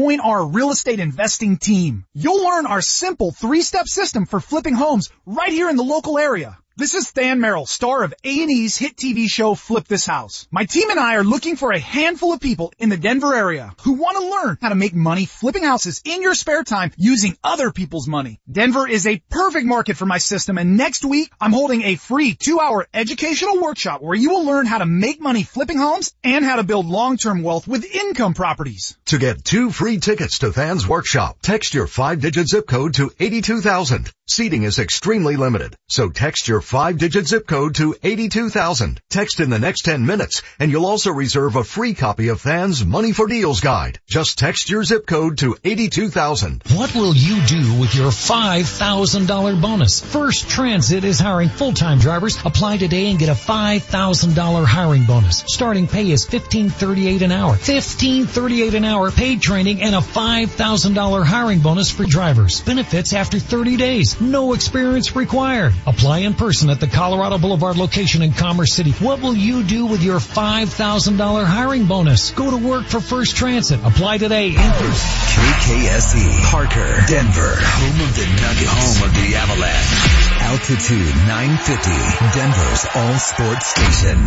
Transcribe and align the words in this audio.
Join 0.00 0.20
our 0.20 0.46
real 0.46 0.70
estate 0.70 0.98
investing 0.98 1.58
team. 1.58 2.06
You'll 2.14 2.42
learn 2.42 2.64
our 2.64 2.80
simple 2.80 3.32
three-step 3.32 3.86
system 3.86 4.24
for 4.24 4.40
flipping 4.40 4.72
homes 4.72 5.10
right 5.26 5.52
here 5.52 5.68
in 5.68 5.76
the 5.76 5.82
local 5.82 6.16
area. 6.18 6.56
This 6.76 6.94
is 6.94 7.10
Than 7.10 7.40
Merrill, 7.40 7.66
star 7.66 8.04
of 8.04 8.14
A&E's 8.24 8.76
hit 8.76 8.96
TV 8.96 9.28
show 9.28 9.56
Flip 9.56 9.86
This 9.86 10.06
House. 10.06 10.46
My 10.52 10.64
team 10.64 10.88
and 10.88 11.00
I 11.00 11.16
are 11.16 11.24
looking 11.24 11.56
for 11.56 11.72
a 11.72 11.80
handful 11.80 12.32
of 12.32 12.40
people 12.40 12.72
in 12.78 12.88
the 12.88 12.96
Denver 12.96 13.34
area 13.34 13.74
who 13.82 13.94
want 13.94 14.16
to 14.16 14.30
learn 14.30 14.58
how 14.62 14.68
to 14.68 14.76
make 14.76 14.94
money 14.94 15.26
flipping 15.26 15.64
houses 15.64 16.00
in 16.04 16.22
your 16.22 16.34
spare 16.34 16.62
time 16.62 16.92
using 16.96 17.36
other 17.42 17.72
people's 17.72 18.06
money. 18.06 18.40
Denver 18.50 18.88
is 18.88 19.06
a 19.06 19.20
perfect 19.28 19.66
market 19.66 19.96
for 19.96 20.06
my 20.06 20.18
system 20.18 20.58
and 20.58 20.76
next 20.76 21.04
week 21.04 21.32
I'm 21.40 21.52
holding 21.52 21.82
a 21.82 21.96
free 21.96 22.34
two 22.34 22.60
hour 22.60 22.86
educational 22.94 23.60
workshop 23.60 24.00
where 24.00 24.16
you 24.16 24.30
will 24.30 24.44
learn 24.44 24.64
how 24.64 24.78
to 24.78 24.86
make 24.86 25.20
money 25.20 25.42
flipping 25.42 25.78
homes 25.78 26.14
and 26.22 26.44
how 26.44 26.56
to 26.56 26.62
build 26.62 26.86
long-term 26.86 27.42
wealth 27.42 27.66
with 27.66 27.84
income 27.84 28.32
properties. 28.32 28.96
To 29.06 29.18
get 29.18 29.44
two 29.44 29.70
free 29.70 29.98
tickets 29.98 30.38
to 30.38 30.52
Than's 30.52 30.86
workshop, 30.86 31.38
text 31.42 31.74
your 31.74 31.88
five 31.88 32.20
digit 32.20 32.48
zip 32.48 32.68
code 32.68 32.94
to 32.94 33.10
82000. 33.18 34.10
Seating 34.32 34.62
is 34.62 34.78
extremely 34.78 35.34
limited, 35.34 35.74
so 35.88 36.08
text 36.08 36.46
your 36.46 36.60
five 36.60 36.98
digit 36.98 37.26
zip 37.26 37.48
code 37.48 37.74
to 37.74 37.96
82000. 38.00 39.00
Text 39.10 39.40
in 39.40 39.50
the 39.50 39.58
next 39.58 39.80
10 39.80 40.06
minutes 40.06 40.42
and 40.60 40.70
you'll 40.70 40.86
also 40.86 41.10
reserve 41.10 41.56
a 41.56 41.64
free 41.64 41.94
copy 41.94 42.28
of 42.28 42.40
Than's 42.40 42.84
Money 42.84 43.12
for 43.12 43.26
Deals 43.26 43.60
guide. 43.60 43.98
Just 44.08 44.38
text 44.38 44.70
your 44.70 44.84
zip 44.84 45.04
code 45.04 45.38
to 45.38 45.56
82000. 45.64 46.62
What 46.76 46.94
will 46.94 47.12
you 47.12 47.44
do 47.44 47.80
with 47.80 47.92
your 47.96 48.10
$5,000 48.10 49.60
bonus? 49.60 50.00
First 50.00 50.48
Transit 50.48 51.02
is 51.02 51.18
hiring 51.18 51.48
full-time 51.48 51.98
drivers. 51.98 52.38
Apply 52.44 52.76
today 52.76 53.10
and 53.10 53.18
get 53.18 53.30
a 53.30 53.32
$5,000 53.32 54.64
hiring 54.64 55.06
bonus. 55.06 55.42
Starting 55.48 55.88
pay 55.88 56.08
is 56.08 56.24
$15.38 56.24 57.22
an 57.22 57.32
hour. 57.32 57.56
$15.38 57.56 58.74
an 58.74 58.84
hour 58.84 59.10
paid 59.10 59.42
training 59.42 59.82
and 59.82 59.96
a 59.96 59.98
$5,000 59.98 61.24
hiring 61.24 61.58
bonus 61.58 61.90
for 61.90 62.04
drivers. 62.04 62.60
Benefits 62.60 63.12
after 63.12 63.40
30 63.40 63.76
days. 63.76 64.19
No 64.20 64.52
experience 64.52 65.16
required. 65.16 65.72
Apply 65.86 66.18
in 66.18 66.34
person 66.34 66.68
at 66.68 66.78
the 66.78 66.86
Colorado 66.86 67.38
Boulevard 67.38 67.78
location 67.78 68.20
in 68.20 68.32
Commerce 68.32 68.74
City. 68.74 68.90
What 68.92 69.22
will 69.22 69.34
you 69.34 69.62
do 69.62 69.86
with 69.86 70.02
your 70.02 70.18
$5,000 70.18 71.46
hiring 71.46 71.86
bonus? 71.86 72.30
Go 72.32 72.50
to 72.50 72.58
work 72.58 72.84
for 72.84 73.00
First 73.00 73.36
Transit. 73.36 73.80
Apply 73.82 74.18
today. 74.18 74.52
KKSE, 74.52 76.42
Parker, 76.50 77.00
Denver, 77.08 77.56
home 77.56 78.00
of 78.02 78.14
the 78.14 78.26
Nuggets, 78.42 79.00
home 79.00 79.08
of 79.08 79.14
the 79.16 79.36
Avalanche. 79.36 80.20
Altitude 80.42 81.14
950, 81.26 81.90
Denver's 82.38 82.86
all 82.94 83.16
sports 83.18 83.68
station. 83.68 84.18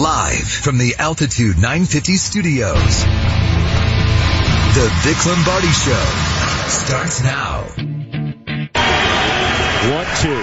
Live 0.00 0.48
from 0.48 0.78
the 0.78 0.94
Altitude 0.98 1.56
950 1.56 2.14
studios. 2.14 3.04
The 4.72 4.88
Vic 5.04 5.20
Lombardi 5.26 5.68
Show 5.68 6.04
starts 6.64 7.20
now. 7.20 7.60
One, 9.92 10.08
two. 10.16 10.40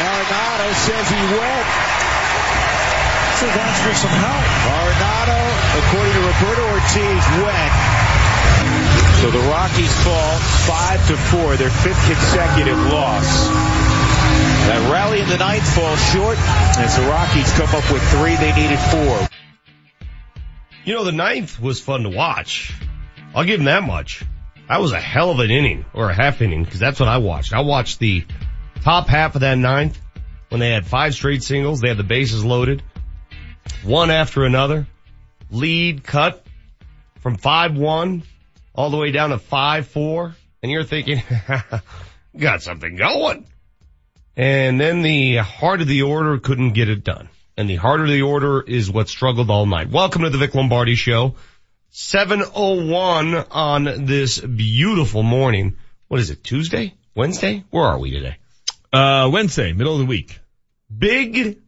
Arenado 0.00 0.68
says 0.72 1.04
he 1.12 1.20
went. 1.36 1.68
So 3.36 3.44
that's 3.52 3.78
for 3.84 3.92
some 3.92 4.16
help. 4.16 4.46
Arenado, 4.72 5.36
according 5.84 6.16
to 6.16 6.22
Roberto 6.24 6.64
Ortiz, 6.64 7.22
went. 7.44 7.74
So 9.20 9.30
the 9.30 9.44
Rockies 9.52 9.92
fall 10.02 10.38
five 10.64 11.06
to 11.08 11.16
four, 11.28 11.56
their 11.56 11.68
fifth 11.68 12.00
consecutive 12.08 12.78
loss. 12.88 13.48
That 14.64 14.80
rally 14.90 15.20
in 15.20 15.28
the 15.28 15.36
ninth 15.36 15.68
falls 15.74 16.00
short 16.08 16.38
as 16.80 16.96
the 16.96 17.02
Rockies 17.02 17.52
come 17.52 17.68
up 17.68 17.84
with 17.92 18.02
three. 18.12 18.36
They 18.36 18.56
needed 18.56 18.78
four. 18.78 19.28
You 20.86 20.94
know, 20.94 21.02
the 21.02 21.10
ninth 21.10 21.60
was 21.60 21.80
fun 21.80 22.04
to 22.04 22.08
watch. 22.10 22.72
I'll 23.34 23.44
give 23.44 23.58
him 23.58 23.66
that 23.66 23.82
much. 23.82 24.22
That 24.68 24.80
was 24.80 24.92
a 24.92 25.00
hell 25.00 25.32
of 25.32 25.40
an 25.40 25.50
inning 25.50 25.84
or 25.92 26.10
a 26.10 26.14
half 26.14 26.40
inning 26.40 26.62
because 26.62 26.78
that's 26.78 27.00
what 27.00 27.08
I 27.08 27.18
watched. 27.18 27.52
I 27.52 27.62
watched 27.62 27.98
the 27.98 28.24
top 28.82 29.08
half 29.08 29.34
of 29.34 29.40
that 29.40 29.58
ninth 29.58 30.00
when 30.48 30.60
they 30.60 30.70
had 30.70 30.86
five 30.86 31.12
straight 31.12 31.42
singles. 31.42 31.80
They 31.80 31.88
had 31.88 31.96
the 31.96 32.04
bases 32.04 32.44
loaded, 32.44 32.84
one 33.82 34.12
after 34.12 34.44
another, 34.44 34.86
lead 35.50 36.04
cut 36.04 36.46
from 37.18 37.36
five 37.36 37.76
one 37.76 38.22
all 38.72 38.90
the 38.90 38.96
way 38.96 39.10
down 39.10 39.30
to 39.30 39.38
five 39.38 39.88
four, 39.88 40.36
and 40.62 40.70
you're 40.70 40.84
thinking, 40.84 41.20
got 42.36 42.62
something 42.62 42.94
going. 42.94 43.44
And 44.36 44.80
then 44.80 45.02
the 45.02 45.38
heart 45.38 45.80
of 45.80 45.88
the 45.88 46.02
order 46.02 46.38
couldn't 46.38 46.74
get 46.74 46.88
it 46.88 47.02
done. 47.02 47.28
And 47.58 47.70
the 47.70 47.76
heart 47.76 48.02
of 48.02 48.08
the 48.08 48.20
order 48.20 48.60
is 48.60 48.90
what 48.90 49.08
struggled 49.08 49.48
all 49.48 49.64
night. 49.64 49.90
Welcome 49.90 50.22
to 50.22 50.30
the 50.30 50.36
Vic 50.36 50.54
Lombardi 50.54 50.94
show. 50.94 51.36
701 51.88 53.34
on 53.50 54.04
this 54.04 54.38
beautiful 54.38 55.22
morning. 55.22 55.78
What 56.08 56.20
is 56.20 56.28
it? 56.28 56.44
Tuesday? 56.44 56.92
Wednesday? 57.14 57.64
Where 57.70 57.84
are 57.84 57.98
we 57.98 58.10
today? 58.10 58.36
Uh, 58.92 59.30
Wednesday, 59.32 59.72
middle 59.72 59.94
of 59.94 60.00
the 60.00 60.04
week. 60.04 60.38
Big 60.94 61.58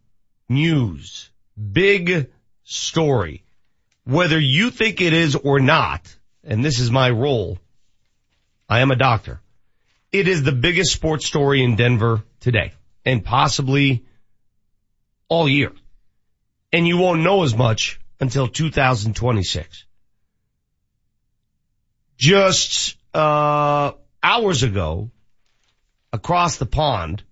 news. 0.47 1.31
Big 1.57 2.29
story. 2.65 3.43
Whether 4.05 4.39
you 4.39 4.71
think 4.71 5.01
it 5.01 5.15
is 5.15 5.37
or 5.37 5.59
not, 5.59 6.15
and 6.45 6.63
this 6.63 6.81
is 6.81 6.91
my 6.91 7.09
role, 7.09 7.59
I 8.69 8.81
am 8.81 8.91
a 8.91 8.97
doctor. 8.97 9.41
It 10.13 10.29
is 10.29 10.43
the 10.43 10.53
biggest 10.53 10.93
sports 10.93 11.25
story 11.25 11.65
in 11.65 11.77
Denver 11.77 12.25
today 12.41 12.75
and 13.07 13.25
possibly 13.25 14.05
all 15.29 15.49
year. 15.49 15.73
And 16.73 16.87
you 16.87 16.99
won't 16.99 17.23
know 17.23 17.43
as 17.43 17.57
much 17.57 18.01
until 18.21 18.49
2026. 18.49 19.85
Just, 22.17 22.97
uh, 23.15 23.93
hours 24.23 24.63
ago, 24.63 25.11
across 26.13 26.57
the 26.57 26.67
pond, 26.67 27.23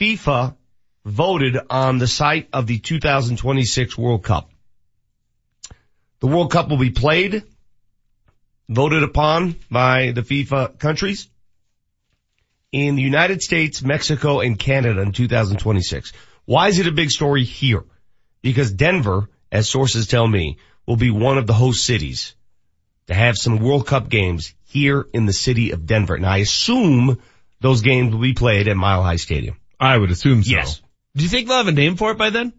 FIFA 0.00 0.54
voted 1.04 1.58
on 1.68 1.98
the 1.98 2.06
site 2.06 2.48
of 2.52 2.66
the 2.66 2.78
2026 2.78 3.98
World 3.98 4.22
Cup. 4.22 4.50
The 6.20 6.26
World 6.26 6.52
Cup 6.52 6.68
will 6.68 6.78
be 6.78 6.90
played, 6.90 7.42
voted 8.68 9.02
upon 9.02 9.56
by 9.70 10.12
the 10.12 10.22
FIFA 10.22 10.78
countries 10.78 11.28
in 12.72 12.94
the 12.94 13.02
United 13.02 13.42
States, 13.42 13.82
Mexico, 13.82 14.40
and 14.40 14.58
Canada 14.58 15.00
in 15.00 15.12
2026. 15.12 16.12
Why 16.50 16.66
is 16.66 16.80
it 16.80 16.88
a 16.88 16.90
big 16.92 17.12
story 17.12 17.44
here? 17.44 17.84
Because 18.42 18.72
Denver, 18.72 19.30
as 19.52 19.68
sources 19.68 20.08
tell 20.08 20.26
me, 20.26 20.58
will 20.84 20.96
be 20.96 21.12
one 21.12 21.38
of 21.38 21.46
the 21.46 21.52
host 21.52 21.84
cities 21.86 22.34
to 23.06 23.14
have 23.14 23.36
some 23.36 23.60
World 23.60 23.86
Cup 23.86 24.08
games 24.08 24.52
here 24.64 25.06
in 25.12 25.26
the 25.26 25.32
city 25.32 25.70
of 25.70 25.86
Denver. 25.86 26.16
And 26.16 26.26
I 26.26 26.38
assume 26.38 27.20
those 27.60 27.82
games 27.82 28.12
will 28.12 28.20
be 28.20 28.32
played 28.32 28.66
at 28.66 28.76
Mile 28.76 29.00
High 29.00 29.14
Stadium. 29.14 29.58
I 29.78 29.96
would 29.96 30.10
assume 30.10 30.42
so. 30.42 30.50
Yes. 30.50 30.82
Do 31.14 31.22
you 31.22 31.28
think 31.30 31.46
they'll 31.46 31.58
have 31.58 31.68
a 31.68 31.72
name 31.72 31.94
for 31.94 32.10
it 32.10 32.18
by 32.18 32.30
then? 32.30 32.52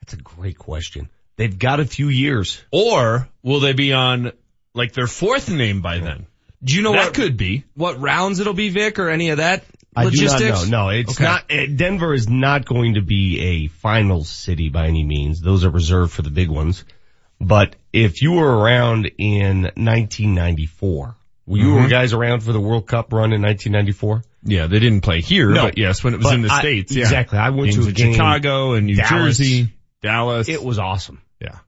That's 0.00 0.14
a 0.14 0.22
great 0.22 0.56
question. 0.56 1.10
They've 1.36 1.58
got 1.58 1.80
a 1.80 1.84
few 1.84 2.08
years. 2.08 2.64
Or 2.72 3.28
will 3.42 3.60
they 3.60 3.74
be 3.74 3.92
on 3.92 4.32
like 4.72 4.92
their 4.94 5.06
fourth 5.06 5.50
name 5.50 5.82
by 5.82 5.98
then? 5.98 6.28
Do 6.62 6.74
you 6.74 6.80
know 6.80 6.92
That 6.92 7.04
what 7.08 7.14
could 7.14 7.36
be. 7.36 7.64
what 7.74 8.00
rounds 8.00 8.40
it'll 8.40 8.54
be, 8.54 8.70
Vic, 8.70 8.98
or 8.98 9.10
any 9.10 9.28
of 9.28 9.36
that 9.36 9.64
I 9.96 10.04
logistics? 10.04 10.40
do 10.40 10.48
not 10.48 10.68
know. 10.68 10.84
No, 10.84 10.88
it's 10.90 11.12
Okay. 11.14 11.24
not, 11.24 11.44
eh, 11.50 11.66
Denver 11.74 12.12
is 12.14 12.28
not 12.28 12.64
going 12.64 12.94
to 12.94 13.02
be 13.02 13.40
a 13.40 13.66
final 13.68 14.24
city 14.24 14.68
by 14.68 14.86
any 14.88 15.04
means. 15.04 15.40
Those 15.40 15.64
are 15.64 15.70
reserved 15.70 16.12
for 16.12 16.22
the 16.22 16.30
big 16.30 16.48
ones. 16.48 16.84
But 17.40 17.76
if 17.92 18.22
you 18.22 18.32
were 18.32 18.56
around 18.58 19.10
in 19.18 19.62
1994, 19.76 21.16
were 21.46 21.58
you 21.58 21.74
were 21.74 21.88
guys 21.88 22.12
around 22.12 22.40
for 22.42 22.52
the 22.52 22.60
World 22.60 22.86
Cup 22.86 23.12
run 23.12 23.32
in 23.32 23.42
1994? 23.42 24.22
Yeah, 24.44 24.66
they 24.66 24.78
didn't 24.78 25.00
play 25.02 25.20
here, 25.20 25.50
No. 25.50 25.62
but 25.64 25.78
yes, 25.78 26.02
when 26.04 26.14
it 26.14 26.18
was 26.18 26.32
in 26.32 26.42
the 26.42 26.52
I- 26.52 26.60
States. 26.60 26.92
yeah. 26.94 27.02
exactly. 27.02 27.38
I 27.38 27.50
went 27.50 27.72
Games 27.72 27.86
to 27.92 27.94
Chicago 28.12 28.72
and 28.74 28.86
New 28.86 28.96
Dallas. 28.96 29.38
Jersey, 29.38 29.72
Dallas. 30.02 30.48
It 30.48 30.62
was 30.62 30.78
awesome. 30.78 31.20
yeah. 31.40 31.58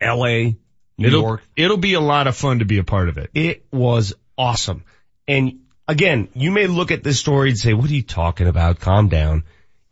LA, 0.00 0.54
New 0.96 1.06
It'll, 1.06 1.20
York. 1.22 1.42
it'll 1.56 1.76
be 1.76 1.94
a 1.94 2.00
lot 2.00 2.26
of 2.26 2.36
fun 2.36 2.58
to 2.60 2.64
be 2.64 2.78
a 2.78 2.84
part 2.84 3.08
of 3.08 3.18
it. 3.18 3.30
It 3.34 3.64
was 3.72 4.14
awesome. 4.36 4.84
And 5.26 5.60
again, 5.88 6.28
you 6.34 6.50
may 6.50 6.66
look 6.66 6.92
at 6.92 7.02
this 7.02 7.18
story 7.18 7.48
and 7.50 7.58
say, 7.58 7.72
what 7.72 7.90
are 7.90 7.94
you 7.94 8.02
talking 8.02 8.46
about? 8.46 8.78
Calm 8.78 9.08
down. 9.08 9.44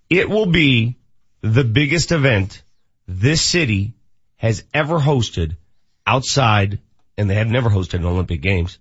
It 0.09 0.29
will 0.29 0.47
be 0.47 0.97
the 1.41 1.65
biggest 1.65 2.13
event 2.13 2.63
this 3.09 3.41
city 3.41 3.95
has 4.37 4.63
ever 4.73 4.99
hosted 4.99 5.57
outside, 6.07 6.79
and 7.17 7.29
they 7.29 7.35
have 7.35 7.49
never 7.49 7.71
hosted 7.71 7.95
an 7.95 8.07
Olympic 8.07 8.43
Games. 8.43 8.79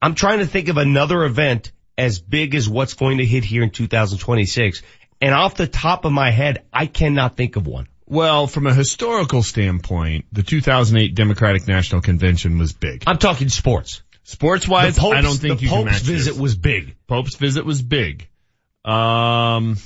I'm 0.00 0.14
trying 0.14 0.40
to 0.40 0.46
think 0.46 0.68
of 0.68 0.76
another 0.76 1.24
event 1.24 1.72
as 1.96 2.20
big 2.20 2.54
as 2.54 2.68
what's 2.68 2.94
going 2.94 3.18
to 3.18 3.24
hit 3.24 3.44
here 3.44 3.62
in 3.62 3.70
2026. 3.70 4.82
And 5.20 5.34
off 5.34 5.54
the 5.54 5.66
top 5.66 6.04
of 6.04 6.12
my 6.12 6.30
head, 6.30 6.64
I 6.72 6.86
cannot 6.86 7.36
think 7.36 7.56
of 7.56 7.66
one. 7.66 7.88
Well, 8.06 8.46
from 8.46 8.66
a 8.66 8.74
historical 8.74 9.42
standpoint, 9.42 10.26
the 10.30 10.42
2008 10.42 11.14
Democratic 11.14 11.66
National 11.66 12.02
Convention 12.02 12.58
was 12.58 12.74
big. 12.74 13.04
I'm 13.06 13.16
talking 13.16 13.48
sports. 13.48 14.02
Sports 14.24 14.66
wise, 14.66 14.98
I 14.98 15.20
don't 15.20 15.36
think 15.36 15.58
the 15.58 15.64
you 15.64 15.68
can 15.70 15.78
Pope's 15.84 15.92
match 15.92 16.02
visit 16.02 16.32
this. 16.32 16.40
was 16.40 16.56
big. 16.56 16.96
Pope's 17.06 17.36
visit 17.36 17.64
was 17.64 17.82
big. 17.82 18.26
Um, 18.84 19.76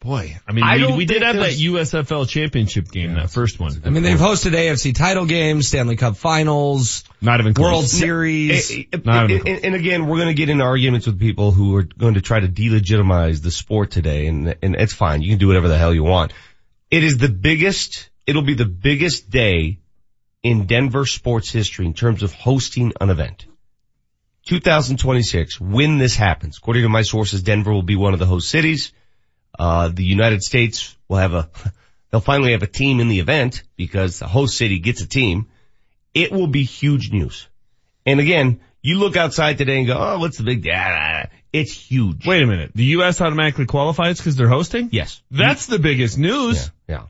Boy, 0.00 0.38
I 0.46 0.52
mean, 0.52 0.62
I 0.62 0.76
we, 0.76 0.98
we 0.98 1.04
did 1.06 1.22
have 1.22 1.34
that 1.34 1.54
USFL 1.54 2.28
championship 2.28 2.88
game, 2.92 3.14
that 3.14 3.30
first 3.30 3.58
one. 3.58 3.82
I 3.84 3.90
mean, 3.90 4.04
they've 4.04 4.16
hosted 4.16 4.52
AFC 4.52 4.94
title 4.94 5.26
games, 5.26 5.66
Stanley 5.66 5.96
Cup 5.96 6.16
finals, 6.16 7.02
Not 7.20 7.40
even 7.40 7.52
close. 7.52 7.64
World 7.72 7.88
Series. 7.88 8.70
Not 9.04 9.28
even 9.28 9.40
and, 9.40 9.48
and- 9.48 9.64
and 9.64 9.74
again, 9.74 10.06
we're 10.06 10.18
going 10.18 10.28
to 10.28 10.34
get 10.34 10.50
into 10.50 10.62
arguments 10.62 11.06
with 11.08 11.18
people 11.18 11.50
who 11.50 11.74
are 11.74 11.82
going 11.82 12.14
to 12.14 12.20
try 12.20 12.38
to 12.38 12.46
delegitimize 12.46 13.42
the 13.42 13.50
sport 13.50 13.90
today, 13.90 14.28
and 14.28 14.54
and 14.62 14.76
it's 14.76 14.94
fine. 14.94 15.20
You 15.20 15.30
can 15.30 15.38
do 15.38 15.48
whatever 15.48 15.66
the 15.66 15.76
hell 15.76 15.92
you 15.92 16.04
want. 16.04 16.32
It 16.92 17.02
is 17.02 17.18
the 17.18 17.28
biggest. 17.28 18.08
It'll 18.24 18.42
be 18.42 18.54
the 18.54 18.66
biggest 18.66 19.30
day 19.30 19.80
in 20.42 20.66
Denver 20.66 21.06
sports 21.06 21.50
history 21.50 21.86
in 21.86 21.94
terms 21.94 22.22
of 22.22 22.32
hosting 22.32 22.92
an 23.00 23.10
event. 23.10 23.46
2026, 24.46 25.60
when 25.60 25.98
this 25.98 26.16
happens, 26.16 26.58
according 26.58 26.82
to 26.82 26.88
my 26.88 27.02
sources, 27.02 27.42
Denver 27.42 27.72
will 27.72 27.82
be 27.82 27.96
one 27.96 28.14
of 28.14 28.18
the 28.18 28.26
host 28.26 28.48
cities. 28.48 28.92
Uh, 29.58 29.88
the 29.88 30.04
United 30.04 30.42
States 30.42 30.96
will 31.08 31.18
have 31.18 31.34
a, 31.34 31.50
they'll 32.10 32.20
finally 32.20 32.52
have 32.52 32.62
a 32.62 32.68
team 32.68 33.00
in 33.00 33.08
the 33.08 33.20
event 33.20 33.62
because 33.76 34.18
the 34.18 34.26
host 34.26 34.56
city 34.56 34.78
gets 34.78 35.02
a 35.02 35.08
team. 35.08 35.48
It 36.14 36.32
will 36.32 36.46
be 36.46 36.64
huge 36.64 37.12
news. 37.12 37.46
And 38.06 38.20
again, 38.20 38.60
you 38.80 38.98
look 38.98 39.16
outside 39.16 39.58
today 39.58 39.78
and 39.78 39.86
go, 39.86 39.96
oh, 39.98 40.18
what's 40.18 40.38
the 40.38 40.44
big, 40.44 40.66
ah, 40.72 41.26
it's 41.52 41.72
huge. 41.72 42.26
Wait 42.26 42.42
a 42.42 42.46
minute. 42.46 42.72
The 42.74 42.84
U.S. 42.84 43.20
automatically 43.20 43.66
qualifies 43.66 44.18
because 44.18 44.36
they're 44.36 44.48
hosting? 44.48 44.88
Yes. 44.92 45.20
That's 45.30 45.66
the 45.66 45.78
biggest 45.78 46.16
news. 46.16 46.70
Yeah. 46.88 46.94
yeah. 46.94 47.02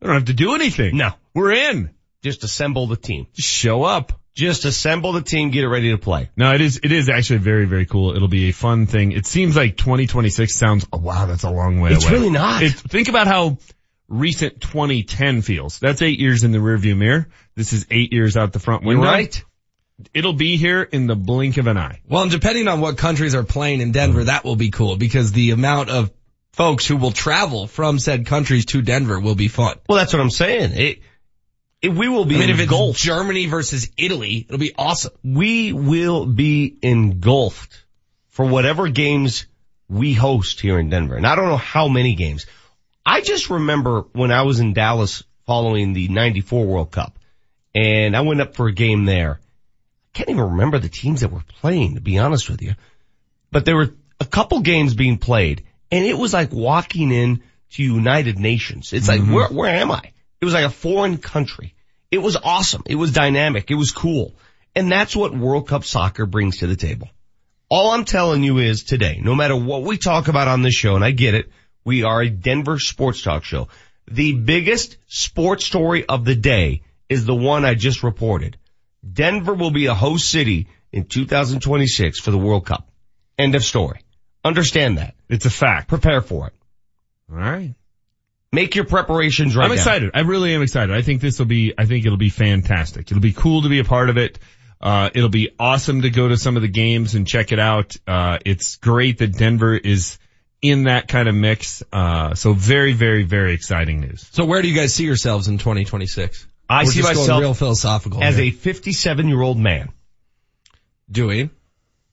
We 0.00 0.06
don't 0.06 0.14
have 0.14 0.24
to 0.26 0.34
do 0.34 0.54
anything. 0.54 0.96
No. 0.96 1.10
We're 1.34 1.52
in. 1.52 1.90
Just 2.26 2.42
assemble 2.42 2.88
the 2.88 2.96
team. 2.96 3.28
Show 3.34 3.84
up. 3.84 4.20
Just 4.34 4.64
assemble 4.64 5.12
the 5.12 5.22
team, 5.22 5.52
get 5.52 5.62
it 5.62 5.68
ready 5.68 5.92
to 5.92 5.96
play. 5.98 6.28
No, 6.36 6.52
it 6.52 6.60
is, 6.60 6.80
it 6.82 6.90
is 6.90 7.08
actually 7.08 7.38
very, 7.38 7.66
very 7.66 7.86
cool. 7.86 8.16
It'll 8.16 8.26
be 8.26 8.48
a 8.48 8.52
fun 8.52 8.86
thing. 8.86 9.12
It 9.12 9.26
seems 9.26 9.54
like 9.54 9.76
2026 9.76 10.52
sounds, 10.52 10.86
oh, 10.92 10.98
wow, 10.98 11.26
that's 11.26 11.44
a 11.44 11.50
long 11.50 11.80
way 11.80 11.92
It's 11.92 12.04
away. 12.04 12.14
really 12.14 12.30
not. 12.30 12.64
It's, 12.64 12.80
think 12.82 13.06
about 13.08 13.28
how 13.28 13.58
recent 14.08 14.60
2010 14.60 15.42
feels. 15.42 15.78
That's 15.78 16.02
eight 16.02 16.18
years 16.18 16.42
in 16.42 16.50
the 16.50 16.58
rearview 16.58 16.96
mirror. 16.96 17.28
This 17.54 17.72
is 17.72 17.86
eight 17.92 18.12
years 18.12 18.36
out 18.36 18.52
the 18.52 18.58
front 18.58 18.82
You're 18.82 18.96
window. 18.98 19.04
right. 19.06 19.44
It'll 20.12 20.32
be 20.32 20.56
here 20.56 20.82
in 20.82 21.06
the 21.06 21.14
blink 21.16 21.56
of 21.58 21.68
an 21.68 21.78
eye. 21.78 22.00
Well, 22.08 22.22
and 22.22 22.30
depending 22.30 22.66
on 22.66 22.80
what 22.80 22.98
countries 22.98 23.36
are 23.36 23.44
playing 23.44 23.80
in 23.80 23.92
Denver, 23.92 24.24
that 24.24 24.44
will 24.44 24.56
be 24.56 24.70
cool 24.70 24.96
because 24.96 25.30
the 25.30 25.52
amount 25.52 25.90
of 25.90 26.10
folks 26.52 26.86
who 26.86 26.96
will 26.96 27.12
travel 27.12 27.66
from 27.68 27.98
said 27.98 28.26
countries 28.26 28.66
to 28.66 28.82
Denver 28.82 29.20
will 29.20 29.34
be 29.36 29.48
fun. 29.48 29.76
Well, 29.88 29.98
that's 29.98 30.12
what 30.12 30.20
I'm 30.20 30.30
saying. 30.30 30.72
It, 30.72 30.98
it 30.98 31.02
we 31.88 32.08
will 32.08 32.24
be 32.24 32.36
I 32.36 32.40
mean, 32.40 32.50
if 32.50 32.56
it's 32.56 32.62
engulfed. 32.64 33.00
Germany 33.00 33.46
versus 33.46 33.90
Italy, 33.96 34.44
it'll 34.48 34.58
be 34.58 34.74
awesome. 34.76 35.12
we 35.22 35.72
will 35.72 36.26
be 36.26 36.76
engulfed 36.82 37.84
for 38.30 38.46
whatever 38.46 38.88
games 38.88 39.46
we 39.88 40.12
host 40.12 40.60
here 40.60 40.78
in 40.78 40.90
Denver. 40.90 41.16
And 41.16 41.26
I 41.26 41.36
don't 41.36 41.48
know 41.48 41.56
how 41.56 41.88
many 41.88 42.14
games. 42.14 42.46
I 43.04 43.20
just 43.20 43.50
remember 43.50 44.02
when 44.12 44.32
I 44.32 44.42
was 44.42 44.60
in 44.60 44.72
Dallas 44.72 45.22
following 45.46 45.92
the 45.92 46.08
94 46.08 46.66
World 46.66 46.90
Cup 46.90 47.18
and 47.74 48.16
I 48.16 48.22
went 48.22 48.40
up 48.40 48.56
for 48.56 48.66
a 48.66 48.72
game 48.72 49.04
there. 49.04 49.40
I 49.40 50.18
can't 50.18 50.30
even 50.30 50.42
remember 50.42 50.78
the 50.78 50.88
teams 50.88 51.20
that 51.20 51.30
were 51.30 51.44
playing 51.60 51.94
to 51.94 52.00
be 52.00 52.18
honest 52.18 52.50
with 52.50 52.62
you, 52.62 52.74
but 53.52 53.64
there 53.64 53.76
were 53.76 53.94
a 54.18 54.24
couple 54.24 54.60
games 54.60 54.94
being 54.94 55.18
played 55.18 55.64
and 55.92 56.04
it 56.04 56.18
was 56.18 56.32
like 56.32 56.52
walking 56.52 57.12
in 57.12 57.42
to 57.70 57.82
United 57.82 58.38
Nations. 58.38 58.92
It's 58.92 59.08
like, 59.08 59.20
mm-hmm. 59.20 59.32
where, 59.32 59.48
where 59.48 59.74
am 59.74 59.92
I? 59.92 60.12
It 60.40 60.44
was 60.44 60.54
like 60.54 60.64
a 60.64 60.70
foreign 60.70 61.18
country. 61.18 61.74
It 62.16 62.22
was 62.22 62.36
awesome. 62.42 62.82
It 62.86 62.94
was 62.94 63.12
dynamic. 63.12 63.70
It 63.70 63.74
was 63.74 63.90
cool. 63.92 64.34
And 64.74 64.90
that's 64.90 65.14
what 65.14 65.36
World 65.36 65.68
Cup 65.68 65.84
soccer 65.84 66.24
brings 66.24 66.60
to 66.60 66.66
the 66.66 66.74
table. 66.74 67.10
All 67.68 67.90
I'm 67.90 68.06
telling 68.06 68.42
you 68.42 68.56
is 68.56 68.84
today, 68.84 69.20
no 69.22 69.34
matter 69.34 69.54
what 69.54 69.82
we 69.82 69.98
talk 69.98 70.28
about 70.28 70.48
on 70.48 70.62
this 70.62 70.72
show, 70.72 70.94
and 70.94 71.04
I 71.04 71.10
get 71.10 71.34
it, 71.34 71.50
we 71.84 72.04
are 72.04 72.22
a 72.22 72.30
Denver 72.30 72.78
sports 72.78 73.20
talk 73.20 73.44
show. 73.44 73.68
The 74.10 74.32
biggest 74.32 74.96
sports 75.08 75.66
story 75.66 76.06
of 76.06 76.24
the 76.24 76.34
day 76.34 76.84
is 77.10 77.26
the 77.26 77.34
one 77.34 77.66
I 77.66 77.74
just 77.74 78.02
reported. 78.02 78.56
Denver 79.06 79.52
will 79.52 79.70
be 79.70 79.84
a 79.84 79.94
host 79.94 80.30
city 80.30 80.68
in 80.92 81.04
2026 81.04 82.18
for 82.18 82.30
the 82.30 82.38
World 82.38 82.64
Cup. 82.64 82.88
End 83.38 83.54
of 83.54 83.62
story. 83.62 84.00
Understand 84.42 84.96
that. 84.96 85.16
It's 85.28 85.44
a 85.44 85.50
fact. 85.50 85.88
Prepare 85.88 86.22
for 86.22 86.46
it. 86.46 86.54
All 87.30 87.36
right. 87.36 87.74
Make 88.56 88.74
your 88.74 88.86
preparations 88.86 89.54
right 89.54 89.64
I'm 89.64 89.68
now. 89.68 89.74
excited. 89.74 90.12
I 90.14 90.20
really 90.20 90.54
am 90.54 90.62
excited. 90.62 90.96
I 90.96 91.02
think 91.02 91.20
this 91.20 91.38
will 91.38 91.44
be, 91.46 91.74
I 91.76 91.84
think 91.84 92.06
it'll 92.06 92.16
be 92.16 92.30
fantastic. 92.30 93.10
It'll 93.10 93.20
be 93.20 93.34
cool 93.34 93.60
to 93.62 93.68
be 93.68 93.80
a 93.80 93.84
part 93.84 94.08
of 94.08 94.16
it. 94.16 94.38
Uh, 94.80 95.10
it'll 95.14 95.28
be 95.28 95.50
awesome 95.58 96.00
to 96.02 96.10
go 96.10 96.28
to 96.28 96.38
some 96.38 96.56
of 96.56 96.62
the 96.62 96.68
games 96.68 97.14
and 97.14 97.26
check 97.28 97.52
it 97.52 97.58
out. 97.58 97.94
Uh, 98.06 98.38
it's 98.46 98.76
great 98.76 99.18
that 99.18 99.36
Denver 99.36 99.76
is 99.76 100.18
in 100.62 100.84
that 100.84 101.06
kind 101.06 101.28
of 101.28 101.34
mix. 101.34 101.82
Uh, 101.92 102.34
so 102.34 102.54
very, 102.54 102.94
very, 102.94 103.24
very 103.24 103.52
exciting 103.52 104.00
news. 104.00 104.26
So 104.32 104.46
where 104.46 104.62
do 104.62 104.68
you 104.68 104.74
guys 104.74 104.94
see 104.94 105.04
yourselves 105.04 105.48
in 105.48 105.58
2026? 105.58 106.46
I 106.68 106.84
We're 106.84 106.90
see 106.90 107.00
just 107.00 107.08
going 107.12 107.18
myself 107.18 107.40
real 107.42 107.54
philosophical 107.54 108.24
as 108.24 108.36
here. 108.36 108.46
a 108.46 108.50
57 108.52 109.28
year 109.28 109.42
old 109.42 109.58
man. 109.58 109.92
doing. 111.10 111.50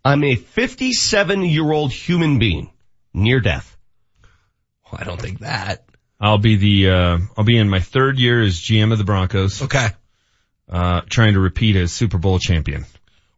I'm 0.06 0.24
a 0.26 0.36
57 0.36 1.44
year 1.44 1.72
old 1.72 1.94
human 1.94 2.38
being 2.38 2.70
near 3.14 3.40
death. 3.40 3.78
Well, 4.92 5.00
I 5.02 5.06
don't 5.06 5.22
think 5.22 5.40
that. 5.40 5.86
I'll 6.20 6.38
be 6.38 6.56
the, 6.56 6.90
uh, 6.90 7.18
I'll 7.38 7.44
be 7.44 7.58
in 7.58 7.70
my 7.70 7.80
third 7.80 8.18
year 8.20 8.42
as 8.42 8.60
GM 8.60 8.92
of 8.92 8.98
the 8.98 9.04
Broncos, 9.04 9.62
Okay. 9.62 9.88
uh, 10.70 11.02
trying 11.10 11.34
to 11.34 11.40
repeat 11.40 11.76
as 11.76 11.92
Super 11.92 12.18
Bowl 12.18 12.40
champion. 12.40 12.86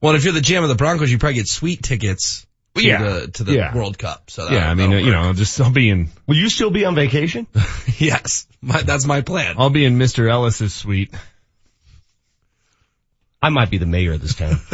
Well, 0.01 0.13
if 0.15 0.23
you're 0.23 0.33
the 0.33 0.39
GM 0.41 0.61
of 0.63 0.69
the 0.69 0.75
Broncos, 0.75 1.11
you 1.11 1.17
probably 1.17 1.35
get 1.35 1.47
sweet 1.47 1.81
tickets 1.81 2.45
to 2.75 2.83
Yeah. 2.83 3.01
the 3.01 3.27
to 3.31 3.43
the 3.43 3.53
Yeah. 3.53 3.73
World 3.75 3.97
Cup. 3.97 4.29
So 4.29 4.49
yeah, 4.51 4.69
I 4.69 4.75
mean, 4.75 4.91
that'll 4.91 5.05
you 5.05 5.11
know, 5.11 5.33
just, 5.33 5.59
I'll 5.59 5.71
be 5.71 5.89
in, 5.89 6.09
Will 6.27 6.35
you 6.35 6.49
still 6.49 6.69
be 6.69 6.85
on 6.85 6.93
vacation? 6.93 7.47
yes, 7.97 8.45
my, 8.61 8.81
that's 8.81 9.05
my 9.05 9.21
plan. 9.21 9.55
I'll 9.57 9.69
be 9.71 9.85
in 9.85 9.97
Mr. 9.97 10.29
Ellis's 10.29 10.73
suite. 10.73 11.11
I 13.41 13.49
might 13.49 13.69
be 13.71 13.77
the 13.77 13.85
mayor 13.85 14.13
of 14.13 14.21
this 14.21 14.35
town. 14.35 14.59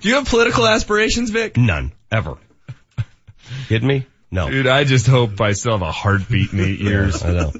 Do 0.00 0.08
you 0.08 0.14
have 0.16 0.26
political 0.26 0.66
aspirations, 0.66 1.30
Vic? 1.30 1.56
None. 1.56 1.92
Ever. 2.10 2.36
Kidding 3.68 3.88
me? 3.88 4.06
No. 4.34 4.50
Dude, 4.50 4.66
I 4.66 4.84
just 4.84 5.06
hope 5.06 5.40
I 5.40 5.52
still 5.52 5.72
have 5.72 5.82
a 5.82 5.92
heartbeat 5.92 6.52
in 6.52 6.60
eight 6.60 6.80
years. 6.80 7.22
I 7.22 7.32
know. 7.32 7.52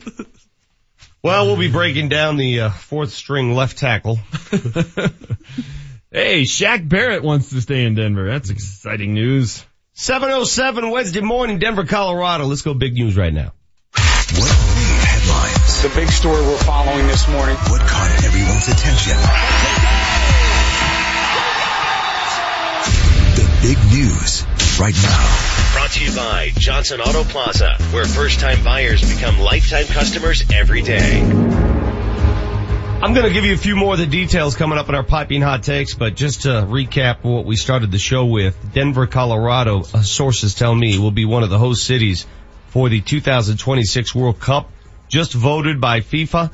Well, 1.23 1.47
we'll 1.47 1.57
be 1.57 1.71
breaking 1.71 2.11
down 2.11 2.37
the 2.37 2.61
uh, 2.61 2.71
fourth 2.71 3.11
string 3.13 3.55
left 3.55 3.79
tackle. 3.79 4.19
Hey, 6.15 6.43
Shaq 6.43 6.89
Barrett 6.89 7.25
wants 7.25 7.51
to 7.51 7.61
stay 7.61 7.85
in 7.85 7.97
Denver. 7.97 8.29
That's 8.29 8.49
exciting 8.49 9.15
news. 9.15 9.67
707 9.95 10.89
Wednesday 10.93 11.23
morning, 11.23 11.59
Denver, 11.59 11.85
Colorado. 11.85 12.45
Let's 12.45 12.63
go 12.63 12.73
big 12.73 12.95
news 12.95 13.17
right 13.17 13.35
now. 13.35 13.53
What 13.91 14.53
made 14.77 15.03
headlines? 15.03 15.83
The 15.83 15.89
big 15.89 16.09
story 16.11 16.41
we're 16.41 16.57
following 16.59 17.09
this 17.09 17.29
morning. 17.29 17.57
What 17.67 17.81
caught 17.81 18.25
everyone's 18.25 18.69
attention? 18.69 19.17
The 23.35 23.49
big 23.61 23.79
news 23.91 24.47
right 24.79 24.95
now. 25.03 25.54
To 25.95 26.05
you 26.05 26.17
by 26.17 26.51
Johnson 26.57 27.01
Auto 27.01 27.23
Plaza, 27.23 27.77
where 27.93 28.05
first 28.05 28.41
time 28.41 28.65
buyers 28.65 29.01
become 29.15 29.39
lifetime 29.39 29.85
customers 29.85 30.43
every 30.53 30.83
day. 30.83 31.21
I'm 33.01 33.15
going 33.15 33.29
to 33.29 33.33
give 33.33 33.45
you 33.45 33.55
a 33.55 33.57
few 33.57 33.77
more 33.77 33.93
of 33.93 34.01
the 34.01 34.07
details 34.07 34.57
coming 34.57 34.77
up 34.77 34.89
in 34.89 34.97
our 34.97 35.05
piping 35.05 35.41
hot 35.41 35.63
takes, 35.63 35.95
but 35.95 36.17
just 36.17 36.43
to 36.43 36.49
recap 36.49 37.23
what 37.23 37.45
we 37.45 37.55
started 37.55 37.93
the 37.93 38.01
show 38.01 38.27
with, 38.27 38.57
Denver, 38.73 39.07
Colorado, 39.07 39.83
uh, 39.83 40.03
sources 40.03 40.57
tell 40.57 40.75
me 40.75 40.99
will 40.99 41.13
be 41.13 41.27
one 41.27 41.45
of 41.45 41.51
the 41.51 41.59
host 41.59 41.87
cities 41.87 42.27
for 42.71 42.89
the 42.89 43.01
2026 43.01 44.17
World 44.17 44.41
Cup. 44.41 44.73
Just 45.07 45.33
voted 45.33 45.81
by 45.81 46.01
FIFA 46.01 46.53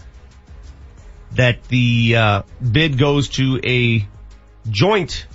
that 1.32 1.64
the 1.68 2.14
uh, 2.14 2.42
bid 2.60 2.98
goes 2.98 3.30
to 3.30 3.58
a 3.64 4.06
joint 4.68 5.26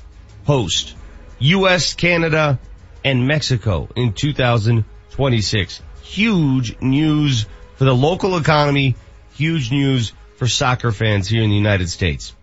host, 0.46 0.96
U.S., 1.40 1.96
Canada, 1.96 2.60
and 3.06 3.28
Mexico 3.28 3.88
in 3.96 4.12
2026. 4.12 5.82
Huge 6.02 6.82
news 6.82 7.46
for 7.76 7.86
the 7.86 7.96
local 7.96 8.36
economy, 8.36 8.96
huge 9.36 9.72
news 9.72 10.12
for 10.38 10.48
soccer 10.48 10.92
fans 10.92 11.28
here 11.30 11.44
in 11.44 11.50
the 11.50 11.56
United 11.56 11.90
States. 11.90 12.36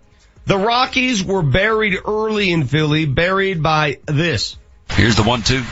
The 0.47 0.59
Rockies 0.59 1.23
were 1.23 1.43
buried 1.43 1.99
early 2.05 2.51
in 2.51 2.65
Philly, 2.65 3.05
buried 3.05 3.63
by 3.63 3.99
this. 4.07 4.57
Here's 4.91 5.17
the 5.17 5.23
one 5.23 5.43
two. 5.43 5.63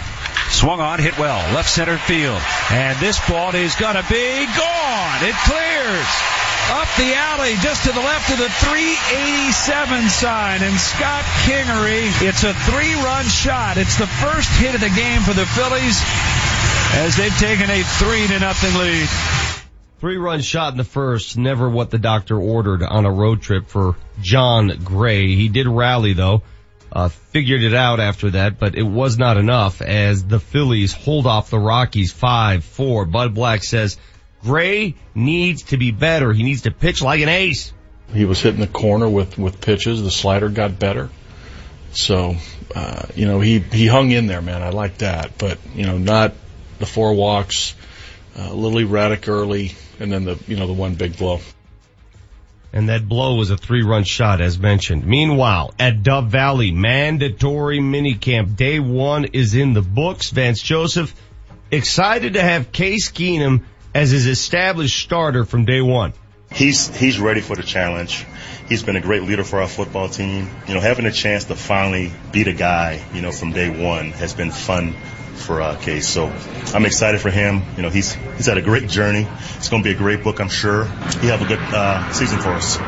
Swung 0.51 0.81
on, 0.81 0.99
hit 0.99 1.19
well, 1.19 1.55
left 1.55 1.71
center 1.71 1.97
field. 1.97 2.41
And 2.71 2.99
this 2.99 3.19
ball 3.29 3.55
is 3.55 3.75
gonna 3.77 4.05
be 4.09 4.47
gone. 4.47 5.25
It 5.25 5.35
clears. 5.47 6.50
Up 6.71 6.87
the 6.97 7.15
alley, 7.15 7.57
just 7.57 7.83
to 7.85 7.93
the 7.93 7.99
left 8.01 8.31
of 8.31 8.39
the 8.39 8.49
387 8.49 10.09
sign. 10.09 10.63
And 10.63 10.79
Scott 10.79 11.25
Kingery, 11.43 12.07
it's 12.23 12.45
a 12.45 12.55
three 12.55 12.95
run 12.95 13.25
shot. 13.27 13.77
It's 13.77 13.99
the 13.99 14.07
first 14.07 14.49
hit 14.53 14.77
of 14.77 14.81
the 14.81 14.91
game 14.91 15.21
for 15.23 15.35
the 15.35 15.47
Phillies 15.47 16.01
as 16.95 17.17
they've 17.17 17.37
taken 17.39 17.69
a 17.71 17.83
three 17.83 18.27
to 18.29 18.39
nothing 18.39 18.75
lead. 18.79 19.09
Three 19.99 20.17
run 20.17 20.41
shot 20.43 20.73
in 20.73 20.79
the 20.79 20.85
first, 20.85 21.37
never 21.37 21.69
what 21.69 21.91
the 21.91 21.99
doctor 21.99 22.39
ordered 22.39 22.83
on 22.85 23.05
a 23.05 23.11
road 23.13 23.43
trip 23.43 23.67
for 23.67 23.97
Jon 24.21 24.69
Gray. 24.85 25.35
He 25.35 25.49
did 25.49 25.67
rally 25.67 26.13
though. 26.13 26.43
uh, 26.93 27.09
figured 27.09 27.63
it 27.63 27.75
out 27.75 27.99
after 28.01 28.31
that, 28.31 28.59
but 28.59 28.77
it 28.77 28.83
was 28.83 29.19
not 29.19 29.37
enough 29.37 29.83
as 29.83 30.25
the 30.25 30.41
Phillies 30.41 30.93
hold 30.93 31.27
off 31.27 31.51
the 31.51 31.59
Rockies 31.59 32.13
5-4. 32.15 33.11
Bud 33.11 33.35
Black 33.35 33.63
says 33.65 33.97
Gray 34.43 34.95
needs 35.15 35.65
to 35.65 35.77
be 35.77 35.91
better. 35.91 36.33
He 36.33 36.43
needs 36.43 36.63
to 36.63 36.71
pitch 36.71 37.03
like 37.03 37.21
an 37.21 37.29
ace. 37.29 37.73
He 38.13 38.25
was 38.25 38.41
hitting 38.41 38.61
the 38.61 38.67
corner 38.67 39.09
with, 39.09 39.39
with 39.39 39.61
pitches. 39.61 40.03
The 40.03 40.11
slider 40.11 40.49
got 40.49 40.79
better. 40.79 41.11
So, 41.93 42.37
uh, 42.75 43.07
you 43.15 43.27
know, 43.27 43.41
he, 43.41 43.59
he 43.59 43.87
hung 43.87 44.11
in 44.11 44.27
there, 44.27 44.43
man. 44.43 44.63
I 44.63 44.71
like 44.71 44.99
that, 44.99 45.39
but, 45.39 45.59
you 45.75 45.87
know, 45.87 45.99
not 45.99 46.35
the 46.79 46.87
four 46.87 47.15
walks, 47.15 47.75
uh, 48.39 48.49
a 48.51 48.55
little 48.55 48.79
erratic 48.79 49.29
early, 49.29 49.73
and 49.99 50.13
then 50.13 50.25
the, 50.25 50.39
you 50.47 50.57
know, 50.57 50.67
the 50.67 50.73
one 50.73 50.95
big 50.95 51.17
blow. 51.17 51.41
And 52.73 52.89
that 52.89 53.09
blow 53.09 53.35
was 53.35 53.51
a 53.51 53.57
three 53.57 53.83
run 53.83 54.05
shot 54.05 54.41
as 54.41 54.57
mentioned. 54.59 55.05
Meanwhile, 55.05 55.75
at 55.79 56.05
Dove 56.05 56.29
Valley, 56.29 56.71
mandatory 56.71 57.81
minicamp 57.81 58.55
day 58.55 58.79
one 58.79 59.25
is 59.25 59.55
in 59.55 59.73
the 59.73 59.83
books. 59.83 60.31
Vance 60.31 60.63
Joseph 60.63 61.13
excited 61.73 62.35
to 62.35 62.43
have 62.43 62.71
Case 62.71 63.11
Keenum 63.11 63.65
as 63.95 64.11
his 64.11 64.27
established 64.27 64.99
starter 65.03 65.45
from 65.45 65.65
day 65.65 65.81
one. 65.81 66.13
He's, 66.53 66.89
he's 66.97 67.21
ready 67.21 67.41
for 67.41 67.55
the 67.55 67.63
challenge. 67.63 68.27
He's 68.69 68.83
been 68.83 68.97
a 68.97 69.01
great 69.01 69.23
leader 69.23 69.45
for 69.45 69.61
our 69.61 69.69
football 69.69 70.09
team. 70.09 70.49
You 70.67 70.75
know, 70.75 70.81
having 70.81 71.07
a 71.07 71.13
chance 71.13 71.45
to 71.45 71.55
finally 71.55 72.13
beat 72.33 72.49
a 72.49 72.53
guy, 72.53 73.05
you 73.15 73.23
know, 73.23 73.31
from 73.31 73.53
day 73.53 73.71
one 73.71 74.11
has 74.13 74.35
been 74.35 74.51
fun 74.51 74.95
for 75.35 75.61
uh, 75.61 75.77
Case. 75.77 76.09
So 76.09 76.27
I'm 76.75 76.85
excited 76.87 77.21
for 77.21 77.31
him. 77.31 77.63
You 77.77 77.83
know, 77.83 77.89
he's 77.89 78.13
he's 78.13 78.47
had 78.47 78.59
a 78.59 78.63
great 78.63 78.89
journey. 78.89 79.27
It's 79.57 79.69
going 79.69 79.83
to 79.83 79.89
be 79.89 79.95
a 79.95 79.99
great 79.99 80.23
book, 80.23 80.41
I'm 80.41 80.49
sure. 80.49 80.85
He 81.21 81.29
have 81.29 81.43
a 81.43 81.47
good 81.47 81.59
uh, 81.59 82.13
season 82.13 82.39
for 82.39 82.51
us. 82.51 82.79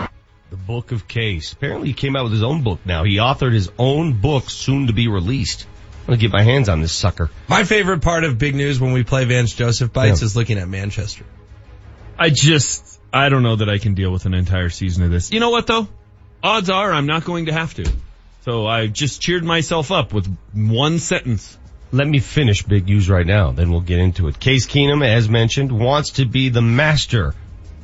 The 0.51 0.57
Book 0.57 0.93
of 0.93 1.09
Case. 1.09 1.53
Apparently, 1.53 1.89
he 1.89 1.95
came 1.95 2.15
out 2.15 2.25
with 2.25 2.33
his 2.33 2.43
own 2.43 2.63
book 2.63 2.81
now. 2.85 3.05
He 3.05 3.17
authored 3.17 3.53
his 3.55 3.71
own 3.79 4.21
book, 4.21 4.51
soon 4.51 4.89
to 4.89 4.93
be 4.93 5.09
released. 5.09 5.67
I'm 6.03 6.07
gonna 6.07 6.19
get 6.19 6.33
my 6.33 6.43
hands 6.43 6.69
on 6.69 6.81
this 6.81 6.93
sucker. 6.93 7.31
My 7.49 7.65
favorite 7.65 8.03
part 8.03 8.25
of 8.25 8.39
big 8.39 8.55
news 8.55 8.81
when 8.81 8.93
we 8.93 9.05
play 9.05 9.25
Vance 9.25 9.55
Joseph 9.55 9.93
bites 9.93 10.21
yeah. 10.21 10.27
is 10.27 10.37
looking 10.37 10.59
at 10.59 10.69
Manchester. 10.69 11.25
I 12.19 12.31
just, 12.31 13.01
I 13.13 13.29
don't 13.29 13.43
know 13.43 13.57
that 13.57 13.69
I 13.69 13.79
can 13.79 13.95
deal 13.95 14.11
with 14.11 14.27
an 14.27 14.35
entire 14.35 14.69
season 14.69 15.05
of 15.05 15.11
this. 15.11 15.33
You 15.33 15.41
know 15.41 15.51
what 15.51 15.67
though? 15.67 15.89
Odds 16.43 16.71
are 16.71 16.93
I'm 16.93 17.07
not 17.07 17.25
going 17.25 17.47
to 17.47 17.53
have 17.53 17.75
to. 17.75 17.91
So 18.45 18.67
I 18.67 18.89
just 18.89 19.21
cheered 19.21 19.45
myself 19.45 19.93
up 19.93 20.13
with 20.13 20.27
one 20.53 20.99
sentence. 20.99 21.57
Let 21.93 22.09
me 22.09 22.19
finish 22.19 22.63
big 22.63 22.87
news 22.87 23.09
right 23.09 23.27
now, 23.27 23.53
then 23.53 23.71
we'll 23.71 23.83
get 23.83 24.01
into 24.01 24.27
it. 24.27 24.41
Case 24.41 24.67
Keenum, 24.67 25.07
as 25.07 25.29
mentioned, 25.29 25.71
wants 25.71 26.13
to 26.13 26.25
be 26.25 26.49
the 26.49 26.63
master 26.63 27.35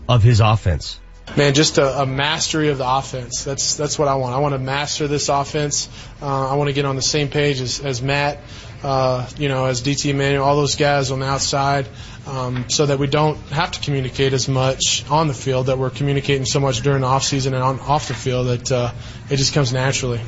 of 0.09 0.23
his 0.23 0.41
offense. 0.41 0.99
Man, 1.37 1.55
just 1.55 1.79
a, 1.79 2.03
a, 2.03 2.07
mastery 2.07 2.69
of 2.69 2.79
the 2.79 2.89
offense. 2.89 3.45
That's 3.45 3.77
that's 3.77 3.99
what 3.99 4.09
I 4.09 4.17
want. 4.17 4.35
I 4.35 4.39
want 4.39 4.55
to 4.55 4.59
master 4.59 5.07
this 5.09 5.29
offense. 5.29 5.89
Uh, 6.21 6.49
I 6.49 6.55
want 6.55 6.69
to 6.69 6.75
get 6.75 6.85
on 6.85 6.97
the 6.97 7.03
same 7.03 7.29
page 7.29 7.61
as, 7.61 7.81
as 7.81 8.03
Matt, 8.03 8.39
uh, 8.83 9.29
you 9.39 9.49
know, 9.49 9.67
as 9.67 9.83
DT 9.83 10.15
Manuel, 10.15 10.45
all 10.45 10.57
those 10.57 10.77
guys 10.77 11.11
on 11.11 11.21
the 11.21 11.27
outside, 11.27 11.89
um, 12.27 12.69
so 12.69 12.87
that 12.87 12.99
we 12.99 13.07
don't 13.07 13.39
have 13.51 13.73
to 13.73 13.81
communicate 13.81 14.33
as 14.33 14.49
much 14.49 15.09
on 15.11 15.29
the 15.29 15.35
field. 15.35 15.67
That 15.67 15.79
we're 15.79 15.91
communicating 15.91 16.47
so 16.47 16.61
much 16.61 16.83
during 16.83 17.03
the 17.03 17.07
off 17.07 17.25
season 17.25 17.55
and 17.55 17.63
on 17.63 17.81
off 17.81 18.09
the 18.09 18.15
field 18.15 18.49
that 18.49 18.73
uh, 18.73 18.93
it 19.31 19.37
just 19.37 19.55
comes 19.55 19.73
naturally. 19.73 20.21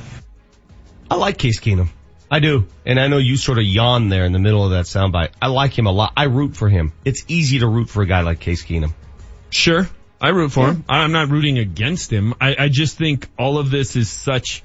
I 1.10 1.16
like 1.16 1.38
Case 1.38 1.58
Keenum. 1.58 1.88
I 2.30 2.38
do. 2.38 2.68
And 2.86 3.00
I 3.00 3.08
know 3.08 3.18
you 3.18 3.36
sort 3.36 3.58
of 3.58 3.64
yawn 3.64 4.08
there 4.08 4.24
in 4.24 4.32
the 4.32 4.38
middle 4.38 4.64
of 4.64 4.70
that 4.70 4.84
soundbite. 4.84 5.30
I 5.42 5.48
like 5.48 5.76
him 5.76 5.86
a 5.86 5.92
lot. 5.92 6.12
I 6.16 6.24
root 6.24 6.56
for 6.56 6.68
him. 6.68 6.92
It's 7.04 7.24
easy 7.26 7.58
to 7.58 7.66
root 7.66 7.88
for 7.88 8.02
a 8.02 8.06
guy 8.06 8.20
like 8.20 8.38
Case 8.38 8.64
Keenum. 8.64 8.94
Sure. 9.50 9.88
I 10.20 10.28
root 10.28 10.52
for 10.52 10.66
yeah. 10.66 10.72
him. 10.72 10.84
I'm 10.88 11.12
not 11.12 11.28
rooting 11.28 11.58
against 11.58 12.12
him. 12.12 12.34
I, 12.40 12.56
I, 12.58 12.68
just 12.68 12.98
think 12.98 13.28
all 13.38 13.58
of 13.58 13.70
this 13.70 13.96
is 13.96 14.10
such 14.10 14.62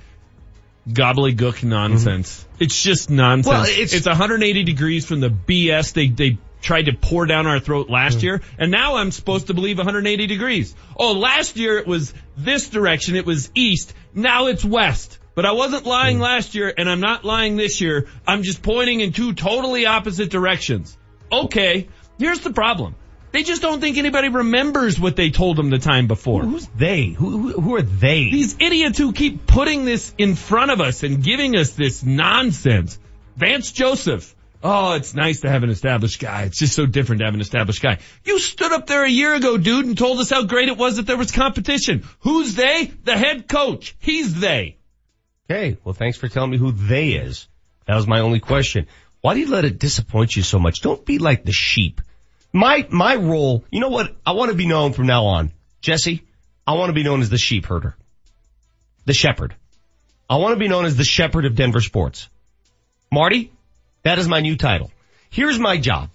gobbledygook 0.88 1.63
nonsense. 1.63 2.41
Mm-hmm. 2.41 2.63
It's 2.63 2.81
just 2.81 3.09
nonsense. 3.09 3.47
Well, 3.47 3.65
it's, 3.67 3.93
it's 3.93 4.05
180 4.05 4.63
degrees 4.63 5.05
from 5.05 5.21
the 5.21 5.29
BS 5.29 5.93
they, 5.93 6.07
they 6.07 6.38
tried 6.62 6.85
to 6.85 6.93
pour 6.93 7.25
down 7.25 7.47
our 7.47 7.59
throat 7.59 7.89
last 7.89 8.17
mm-hmm. 8.17 8.25
year. 8.25 8.41
And 8.57 8.71
now 8.71 8.97
I'm 8.97 9.12
supposed 9.12 9.47
to 9.47 9.53
believe 9.53 9.77
180 9.77 10.27
degrees. 10.27 10.75
Oh, 10.97 11.13
last 11.13 11.55
year 11.55 11.77
it 11.77 11.88
was 11.88 12.13
this 12.35 12.69
direction. 12.69 13.15
It 13.15 13.25
was 13.25 13.50
east. 13.55 13.93
Now 14.13 14.47
it's 14.47 14.65
west. 14.65 15.19
But 15.35 15.45
I 15.45 15.51
wasn't 15.51 15.85
lying 15.85 16.17
hmm. 16.17 16.24
last 16.24 16.55
year 16.55 16.74
and 16.75 16.89
I'm 16.89 17.01
not 17.01 17.25
lying 17.25 17.57
this 17.57 17.81
year. 17.81 18.07
I'm 18.25 18.43
just 18.43 18.63
pointing 18.63 19.01
in 19.01 19.12
two 19.12 19.33
totally 19.33 19.85
opposite 19.85 20.29
directions. 20.29 20.97
Okay, 21.29 21.89
here's 22.17 22.39
the 22.39 22.53
problem. 22.53 22.95
They 23.36 23.44
just 23.44 23.62
don't 23.62 23.82
think 23.82 23.98
anybody 23.98 24.30
remembers 24.30 24.98
what 24.98 25.18
they 25.18 25.30
told 25.30 25.58
them 25.58 25.70
the 25.70 25.77
time 25.77 26.08
before. 26.08 26.44
Who's 26.44 26.68
they? 26.68 27.08
Who, 27.08 27.38
who, 27.38 27.60
who 27.60 27.75
are 27.75 27.82
they? 27.82 28.30
These 28.32 28.56
idiots 28.62 28.98
who 28.98 29.12
keep 29.12 29.46
putting 29.46 29.84
this 29.84 30.13
in 30.18 30.36
front 30.36 30.72
of 30.72 30.80
us 30.80 31.04
and 31.04 31.22
giving 31.22 31.58
us 31.58 31.72
this 31.72 32.01
nonsense. 32.01 32.98
Vance 33.36 33.74
Joseph. 33.74 34.34
Oh, 34.63 34.94
it's 34.94 35.13
nice 35.13 35.42
to 35.42 35.50
have 35.50 35.63
an 35.63 35.70
established 35.70 36.22
guy. 36.22 36.44
It's 36.44 36.58
just 36.58 36.75
so 36.75 36.86
different 36.86 37.20
to 37.20 37.25
have 37.25 37.34
an 37.34 37.42
established 37.42 37.82
guy. 37.82 38.00
You 38.24 38.39
stood 38.39 38.72
up 38.72 38.88
there 38.88 39.04
a 39.04 39.10
year 39.10 39.36
ago, 39.36 39.58
dude, 39.58 39.86
and 39.86 39.98
told 39.98 40.22
us 40.22 40.30
how 40.30 40.46
great 40.46 40.70
it 40.70 40.77
was 40.77 40.96
that 40.96 41.06
there 41.06 41.18
was 41.18 41.34
competition. 41.34 42.08
Who's 42.20 42.56
they? 42.56 42.89
The 43.04 43.18
head 43.18 43.50
coach. 43.50 43.98
He's 44.00 44.39
they. 44.39 44.77
Okay, 45.51 45.77
well 45.84 45.94
thanks 45.94 46.18
for 46.18 46.30
telling 46.30 46.51
me 46.51 46.58
who 46.58 46.72
they 46.72 47.10
is. 47.10 47.50
That 47.86 47.98
was 47.98 48.08
my 48.08 48.22
only 48.22 48.39
question. 48.39 48.88
Why 49.20 49.34
do 49.34 49.42
you 49.42 49.50
let 49.50 49.65
it 49.65 49.77
disappoint 49.77 50.38
you 50.38 50.42
so 50.42 50.58
much? 50.58 50.80
Don't 50.80 51.06
be 51.06 51.18
like 51.18 51.44
the 51.44 51.51
sheep. 51.51 52.00
My, 52.55 52.88
my 52.89 53.17
role, 53.17 53.65
you 53.69 53.81
know 53.81 53.89
what? 53.89 54.15
I 54.25 54.31
want 54.31 54.50
to 54.50 54.55
be 54.55 54.65
known 54.65 54.93
from 54.93 55.07
now 55.07 55.25
on. 55.25 55.51
Jesse, 55.81 56.24
I 56.65 56.75
want 56.75 56.88
to 56.88 56.93
be 56.93 57.03
known 57.03 57.19
as 57.19 57.29
the 57.29 57.38
sheep 57.38 57.65
herder. 57.65 57.97
The 59.03 59.13
shepherd. 59.13 59.53
I 60.29 60.38
want 60.38 60.53
to 60.53 60.59
be 60.59 60.69
known 60.69 60.85
as 60.85 60.95
the 60.95 61.03
shepherd 61.03 61.43
of 61.43 61.55
Denver 61.55 61.81
sports. 61.81 62.29
Marty, 63.12 63.51
that 64.03 64.19
is 64.19 64.29
my 64.29 64.39
new 64.39 64.55
title. 64.55 64.89
Here's 65.29 65.59
my 65.59 65.77
job. 65.77 66.09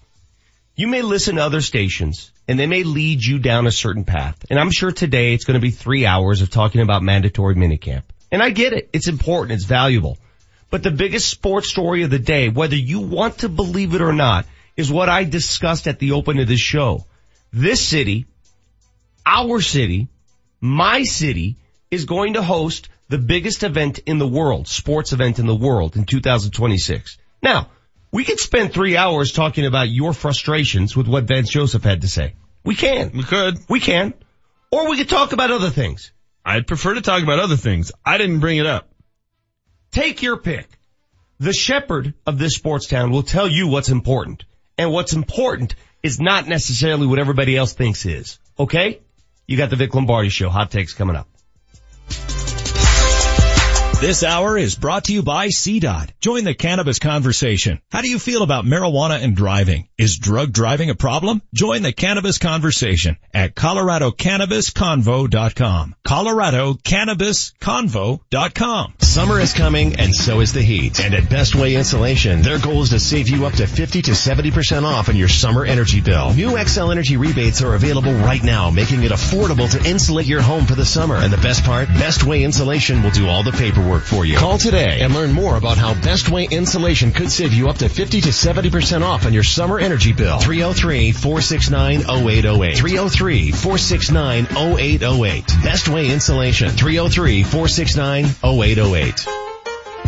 You 0.75 0.89
may 0.89 1.03
listen 1.03 1.37
to 1.37 1.43
other 1.43 1.61
stations 1.61 2.33
and 2.49 2.59
they 2.59 2.67
may 2.67 2.85
lead 2.85 3.23
you 3.23 3.39
down 3.39 3.67
a 3.67 3.71
certain 3.71 4.05
path. 4.05 4.43
And 4.49 4.59
I'm 4.59 4.71
sure 4.71 4.93
today 4.93 5.35
it's 5.35 5.45
going 5.45 5.61
to 5.61 5.61
be 5.61 5.71
three 5.71 6.07
hours 6.07 6.41
of 6.41 6.49
talking 6.49 6.81
about 6.81 7.03
mandatory 7.03 7.55
minicamp. 7.55 8.05
And 8.33 8.43
I 8.43 8.49
get 8.49 8.73
it. 8.73 8.89
It's 8.95 9.09
important. 9.09 9.53
It's 9.53 9.67
valuable. 9.67 10.17
But 10.71 10.83
the 10.83 10.91
biggest 10.91 11.29
sports 11.29 11.69
story 11.69 12.03
of 12.03 12.09
the 12.09 12.19
day, 12.19 12.49
whether 12.49 12.77
you 12.77 13.01
want 13.01 13.41
to 13.41 13.51
believe 13.51 13.95
it 13.95 14.01
or 14.01 14.15
not, 14.15 14.47
is 14.77 14.91
what 14.91 15.09
I 15.09 15.25
discussed 15.25 15.87
at 15.87 15.99
the 15.99 16.13
open 16.13 16.39
of 16.39 16.49
this 16.49 16.61
show. 16.61 17.07
This 17.53 17.87
city, 17.87 18.27
our 19.27 19.61
city, 19.61 20.09
my 20.61 21.03
city 21.03 21.57
is 21.91 22.05
going 22.05 22.35
to 22.35 22.43
host 22.43 22.89
the 23.09 23.19
biggest 23.19 23.63
event 23.65 23.99
in 24.07 24.19
the 24.19 24.29
world, 24.29 24.69
sports 24.69 25.13
event 25.13 25.39
in 25.39 25.47
the 25.47 25.55
world 25.55 25.97
in 25.97 26.05
2026. 26.05 27.19
Now, 27.43 27.69
we 28.13 28.25
could 28.25 28.39
spend 28.39 28.73
three 28.73 28.97
hours 28.97 29.33
talking 29.33 29.67
about 29.67 29.89
your 29.89 30.13
frustrations 30.13 30.97
with 30.97 31.09
what 31.09 31.25
Vance 31.25 31.51
Joseph 31.51 31.83
had 31.83 32.03
to 32.03 32.09
say. 32.09 32.35
We 32.65 32.75
can. 32.75 33.13
We 33.13 33.23
could. 33.23 33.59
We 33.69 33.81
can. 33.81 34.15
Or 34.71 34.89
we 34.89 34.97
could 34.97 35.09
talk 35.09 35.33
about 35.33 35.51
other 35.51 35.71
things. 35.71 36.13
I'd 36.45 36.67
prefer 36.67 36.95
to 36.95 37.01
talk 37.01 37.23
about 37.23 37.39
other 37.39 37.57
things. 37.57 37.93
I 38.05 38.19
didn't 38.19 38.41
bring 38.41 38.59
it 38.59 38.67
up. 38.67 38.89
Take 39.91 40.23
your 40.23 40.37
pick. 40.37 40.69
The 41.39 41.53
shepherd 41.53 42.15
of 42.27 42.39
this 42.39 42.55
sports 42.55 42.87
town 42.87 43.11
will 43.11 43.23
tell 43.23 43.49
you 43.49 43.67
what's 43.67 43.89
important. 43.89 44.45
And 44.81 44.93
what's 44.93 45.13
important 45.13 45.75
is 46.03 46.19
not 46.19 46.49
necessarily 46.49 47.07
what 47.07 47.19
everybody 47.19 47.55
else 47.55 47.75
thinks 47.75 48.07
is. 48.07 48.39
Okay? 48.59 49.01
You 49.47 49.59
got 49.59 49.69
the 49.69 49.77
Vic 49.77 49.95
Lombardi 49.95 50.31
show. 50.31 50.49
Hot 50.49 50.71
takes 50.71 50.95
coming 50.95 51.17
up. 51.17 51.29
This 54.01 54.25
hour 54.25 54.57
is 54.57 54.77
brought 54.77 55.05
to 55.05 55.13
you 55.13 55.23
by 55.23 55.49
CDOT. 55.49 56.09
Join 56.23 56.45
the 56.45 56.55
cannabis 56.55 56.99
conversation. 56.99 57.83
How 57.93 58.01
do 58.01 58.09
you 58.09 58.19
feel 58.19 58.43
about 58.43 58.65
marijuana 58.65 59.23
and 59.23 59.37
driving? 59.37 59.89
Is 59.99 60.17
drug 60.17 60.55
driving 60.55 60.89
a 60.89 60.95
problem? 60.95 61.43
Join 61.53 61.83
the 61.83 61.93
cannabis 61.93 62.39
conversation 62.39 63.19
at 63.35 63.55
coloradocannabisconvo.com. 63.55 65.97
coloradocannabisconvo.com. 66.07 68.95
Summer 69.01 69.39
is 69.39 69.53
coming 69.53 69.97
and 69.97 70.15
so 70.15 70.41
is 70.41 70.55
the 70.55 70.63
heat. 70.63 70.99
And 70.99 71.13
at 71.13 71.29
Best 71.29 71.55
Way 71.55 71.75
Insulation, 71.75 72.41
their 72.41 72.59
goal 72.59 72.81
is 72.81 72.89
to 72.91 73.01
save 73.01 73.29
you 73.29 73.45
up 73.45 73.53
to 73.55 73.67
50 73.67 74.01
to 74.01 74.13
70% 74.13 74.85
off 74.85 75.11
on 75.11 75.17
your 75.17 75.29
summer 75.29 75.67
energy 75.67 76.01
bill. 76.01 76.33
New 76.33 76.53
Xcel 76.53 76.91
Energy 76.91 77.19
rebates 77.19 77.61
are 77.61 77.75
available 77.75 78.15
right 78.15 78.43
now, 78.43 78.71
making 78.71 79.03
it 79.03 79.13
affordable 79.13 79.71
to 79.71 79.85
insulate 79.87 80.25
your 80.25 80.41
home 80.41 80.65
for 80.65 80.75
the 80.75 80.87
summer. 80.87 81.17
And 81.17 81.31
the 81.31 81.37
best 81.37 81.65
part, 81.65 81.89
Best 81.89 82.25
Way 82.25 82.45
Insulation 82.45 83.03
will 83.03 83.11
do 83.11 83.29
all 83.29 83.43
the 83.43 83.53
paperwork 83.53 83.90
work 83.91 84.05
for 84.05 84.25
you. 84.25 84.37
Call 84.37 84.57
today 84.57 85.01
and 85.01 85.13
learn 85.13 85.33
more 85.33 85.57
about 85.57 85.77
how 85.77 85.95
Best 85.95 86.31
Way 86.31 86.47
Insulation 86.51 87.11
could 87.11 87.29
save 87.31 87.53
you 87.53 87.69
up 87.69 87.79
to 87.79 87.89
50 87.89 88.21
to 88.23 88.29
70% 88.29 89.03
off 89.03 89.27
on 89.27 89.33
your 89.33 89.43
summer 89.43 89.81
energy 89.81 90.13
bill. 90.13 90.39
303-469-0808. 90.39 92.77
303-469-0808. 92.77 95.65
Best 95.65 95.89
Way 95.89 96.11
Insulation. 96.11 96.69
303-469-0808. 96.71 99.27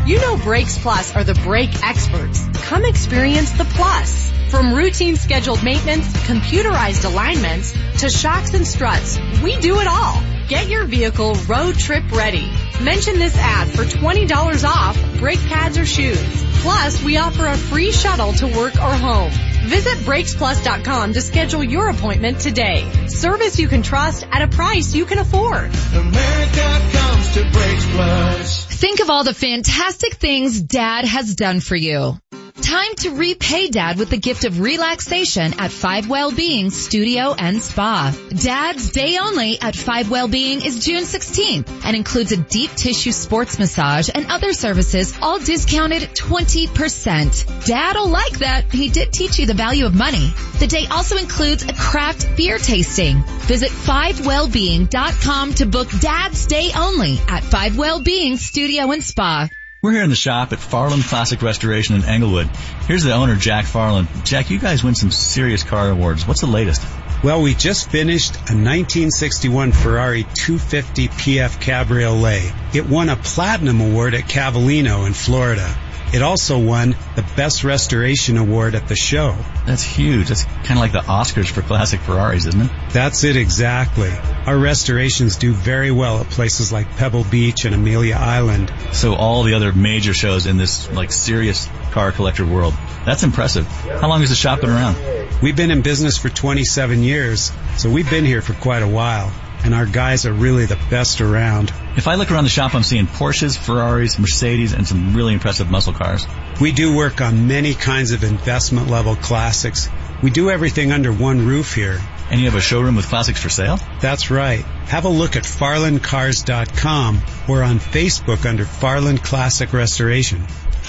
You 0.06 0.20
know 0.20 0.36
Brakes 0.36 0.78
Plus 0.78 1.12
are 1.14 1.24
the 1.24 1.34
brake 1.34 1.84
experts. 1.84 2.46
Come 2.62 2.84
experience 2.84 3.50
the 3.52 3.64
plus. 3.64 4.30
From 4.50 4.74
routine 4.74 5.16
scheduled 5.16 5.64
maintenance, 5.64 6.06
computerized 6.24 7.04
alignments, 7.04 7.72
to 8.00 8.08
shocks 8.10 8.54
and 8.54 8.66
struts, 8.66 9.18
we 9.42 9.56
do 9.60 9.78
it 9.80 9.86
all. 9.86 10.20
Get 10.48 10.68
your 10.68 10.84
vehicle 10.84 11.34
road 11.48 11.78
trip 11.78 12.10
ready. 12.12 12.50
Mention 12.82 13.18
this 13.20 13.36
ad 13.36 13.68
for 13.68 13.84
$20 13.84 14.64
off 14.64 14.98
brake 15.18 15.38
pads 15.46 15.78
or 15.78 15.86
shoes. 15.86 16.44
Plus, 16.62 17.00
we 17.02 17.16
offer 17.16 17.46
a 17.46 17.56
free 17.56 17.92
shuttle 17.92 18.32
to 18.32 18.46
work 18.48 18.74
or 18.74 18.92
home. 18.92 19.30
Visit 19.66 19.98
BrakesPlus.com 19.98 21.12
to 21.12 21.20
schedule 21.20 21.62
your 21.62 21.88
appointment 21.90 22.40
today. 22.40 22.90
Service 23.06 23.58
you 23.60 23.68
can 23.68 23.82
trust 23.82 24.26
at 24.32 24.42
a 24.42 24.48
price 24.48 24.94
you 24.94 25.04
can 25.04 25.18
afford. 25.18 25.70
America 25.94 26.80
comes 26.92 27.34
to 27.34 27.42
Brakes 27.52 27.86
Plus. 27.92 28.64
Think 28.66 28.98
of 28.98 29.10
all 29.10 29.22
the 29.22 29.34
fantastic 29.34 30.14
things 30.14 30.60
Dad 30.60 31.04
has 31.04 31.36
done 31.36 31.60
for 31.60 31.76
you. 31.76 32.18
Time 32.62 32.94
to 32.94 33.10
repay 33.10 33.68
Dad 33.68 33.98
with 33.98 34.08
the 34.08 34.16
gift 34.16 34.44
of 34.44 34.60
relaxation 34.60 35.52
at 35.58 35.72
Five 35.72 36.08
Wellbeing 36.08 36.70
Studio 36.70 37.34
and 37.36 37.60
Spa. 37.60 38.14
Dad's 38.30 38.92
day 38.92 39.18
only 39.18 39.60
at 39.60 39.74
Five 39.74 40.08
Wellbeing 40.08 40.64
is 40.64 40.84
June 40.84 41.02
16th 41.02 41.84
and 41.84 41.96
includes 41.96 42.30
a 42.30 42.36
deep 42.36 42.70
tissue 42.70 43.10
sports 43.10 43.58
massage 43.58 44.08
and 44.14 44.30
other 44.30 44.52
services 44.52 45.12
all 45.20 45.40
discounted 45.40 46.02
20%. 46.02 47.66
Dad'll 47.66 48.08
like 48.08 48.38
that. 48.38 48.72
He 48.72 48.88
did 48.88 49.12
teach 49.12 49.40
you 49.40 49.46
the 49.46 49.54
value 49.54 49.84
of 49.84 49.94
money. 49.94 50.32
The 50.60 50.68
day 50.68 50.86
also 50.86 51.16
includes 51.16 51.64
a 51.64 51.74
craft 51.74 52.36
beer 52.36 52.58
tasting. 52.58 53.24
Visit 53.48 53.70
5wellbeing.com 53.70 55.54
to 55.54 55.66
book 55.66 55.88
Dad's 56.00 56.46
day 56.46 56.70
only 56.76 57.18
at 57.28 57.42
Five 57.42 57.76
Wellbeing 57.76 58.36
Studio 58.36 58.92
and 58.92 59.02
Spa. 59.02 59.48
We're 59.82 59.90
here 59.90 60.04
in 60.04 60.10
the 60.10 60.14
shop 60.14 60.52
at 60.52 60.60
Farland 60.60 61.02
Classic 61.02 61.42
Restoration 61.42 61.96
in 61.96 62.04
Englewood. 62.04 62.46
Here's 62.86 63.02
the 63.02 63.14
owner, 63.14 63.34
Jack 63.34 63.64
Farland. 63.64 64.06
Jack, 64.24 64.48
you 64.48 64.60
guys 64.60 64.84
win 64.84 64.94
some 64.94 65.10
serious 65.10 65.64
car 65.64 65.90
awards. 65.90 66.24
What's 66.24 66.40
the 66.40 66.46
latest? 66.46 66.86
Well, 67.24 67.42
we 67.42 67.52
just 67.54 67.90
finished 67.90 68.36
a 68.36 68.54
1961 68.54 69.72
Ferrari 69.72 70.22
250 70.22 71.08
PF 71.08 71.60
Cabriolet. 71.60 72.54
It 72.72 72.88
won 72.88 73.08
a 73.08 73.16
platinum 73.16 73.80
award 73.80 74.14
at 74.14 74.28
Cavallino 74.28 75.04
in 75.04 75.14
Florida. 75.14 75.76
It 76.12 76.20
also 76.20 76.58
won 76.58 76.94
the 77.16 77.24
Best 77.36 77.64
Restoration 77.64 78.36
Award 78.36 78.74
at 78.74 78.86
the 78.86 78.94
show. 78.94 79.34
That's 79.64 79.82
huge. 79.82 80.28
That's 80.28 80.44
kind 80.44 80.72
of 80.72 80.78
like 80.78 80.92
the 80.92 81.00
Oscars 81.00 81.50
for 81.50 81.62
classic 81.62 82.00
Ferraris, 82.00 82.44
isn't 82.44 82.60
it? 82.60 82.70
That's 82.90 83.24
it 83.24 83.36
exactly. 83.36 84.10
Our 84.44 84.58
restorations 84.58 85.36
do 85.36 85.54
very 85.54 85.90
well 85.90 86.20
at 86.20 86.26
places 86.26 86.70
like 86.70 86.96
Pebble 86.96 87.24
Beach 87.24 87.64
and 87.64 87.74
Amelia 87.74 88.16
Island. 88.16 88.70
So 88.92 89.14
all 89.14 89.42
the 89.42 89.54
other 89.54 89.72
major 89.72 90.12
shows 90.12 90.44
in 90.44 90.58
this 90.58 90.90
like 90.92 91.12
serious 91.12 91.66
car 91.92 92.12
collector 92.12 92.44
world. 92.44 92.74
That's 93.06 93.22
impressive. 93.22 93.66
How 93.66 94.08
long 94.08 94.20
has 94.20 94.28
the 94.28 94.36
shop 94.36 94.60
been 94.60 94.70
around? 94.70 94.96
We've 95.40 95.56
been 95.56 95.70
in 95.70 95.80
business 95.80 96.18
for 96.18 96.28
27 96.28 97.02
years, 97.02 97.52
so 97.78 97.88
we've 97.88 98.08
been 98.08 98.26
here 98.26 98.42
for 98.42 98.52
quite 98.52 98.82
a 98.82 98.88
while 98.88 99.32
and 99.64 99.74
our 99.74 99.86
guys 99.86 100.26
are 100.26 100.32
really 100.32 100.66
the 100.66 100.78
best 100.90 101.20
around. 101.20 101.72
If 101.96 102.08
I 102.08 102.16
look 102.16 102.30
around 102.30 102.44
the 102.44 102.50
shop, 102.50 102.74
I'm 102.74 102.82
seeing 102.82 103.06
Porsches, 103.06 103.56
Ferraris, 103.56 104.18
Mercedes, 104.18 104.72
and 104.72 104.86
some 104.86 105.14
really 105.14 105.34
impressive 105.34 105.70
muscle 105.70 105.92
cars. 105.92 106.26
We 106.60 106.72
do 106.72 106.94
work 106.94 107.20
on 107.20 107.48
many 107.48 107.74
kinds 107.74 108.12
of 108.12 108.24
investment 108.24 108.88
level 108.88 109.16
classics. 109.16 109.88
We 110.22 110.30
do 110.30 110.50
everything 110.50 110.92
under 110.92 111.12
one 111.12 111.46
roof 111.46 111.74
here. 111.74 112.00
And 112.30 112.40
you 112.40 112.46
have 112.46 112.54
a 112.54 112.62
showroom 112.62 112.96
with 112.96 113.08
classics 113.08 113.42
for 113.42 113.50
sale? 113.50 113.78
That's 114.00 114.30
right. 114.30 114.62
Have 114.86 115.04
a 115.04 115.10
look 115.10 115.36
at 115.36 115.42
farlandcars.com 115.42 117.22
or 117.48 117.62
on 117.62 117.78
Facebook 117.78 118.46
under 118.46 118.64
Farland 118.64 119.22
Classic 119.22 119.72
Restoration. 119.72 120.46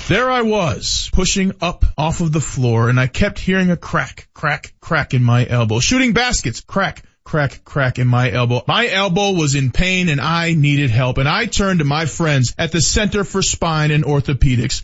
There 0.08 0.30
I 0.30 0.42
was, 0.42 1.10
pushing 1.13 1.53
up 1.62 1.86
off 1.98 2.22
of 2.22 2.32
the 2.32 2.42
floor, 2.42 2.89
and 2.89 3.00
I 3.00 3.08
kept 3.08 3.39
hearing 3.39 3.72
a 3.72 3.77
crack, 3.77 4.27
crack, 4.34 4.74
crack 4.82 5.13
in 5.13 5.24
my 5.24 5.46
elbow. 5.46 5.80
Shooting 5.80 6.13
baskets, 6.13 6.60
crack, 6.60 7.03
crack, 7.24 7.63
crack 7.63 8.00
in 8.00 8.08
my 8.08 8.32
elbow. 8.32 8.62
My 8.68 8.88
elbow 8.88 9.32
was 9.32 9.56
in 9.56 9.72
pain 9.72 10.10
and 10.10 10.22
I 10.22 10.53
needed 10.53 10.89
help 10.89 11.18
and 11.18 11.27
I 11.27 11.46
turned 11.46 11.80
to 11.80 11.86
my 11.86 12.06
friends 12.06 12.53
at 12.58 12.72
the 12.72 12.82
Center 12.82 13.24
for 13.24 13.42
Spine 13.42 13.92
and 13.92 14.03
Orthopedics. 14.03 14.84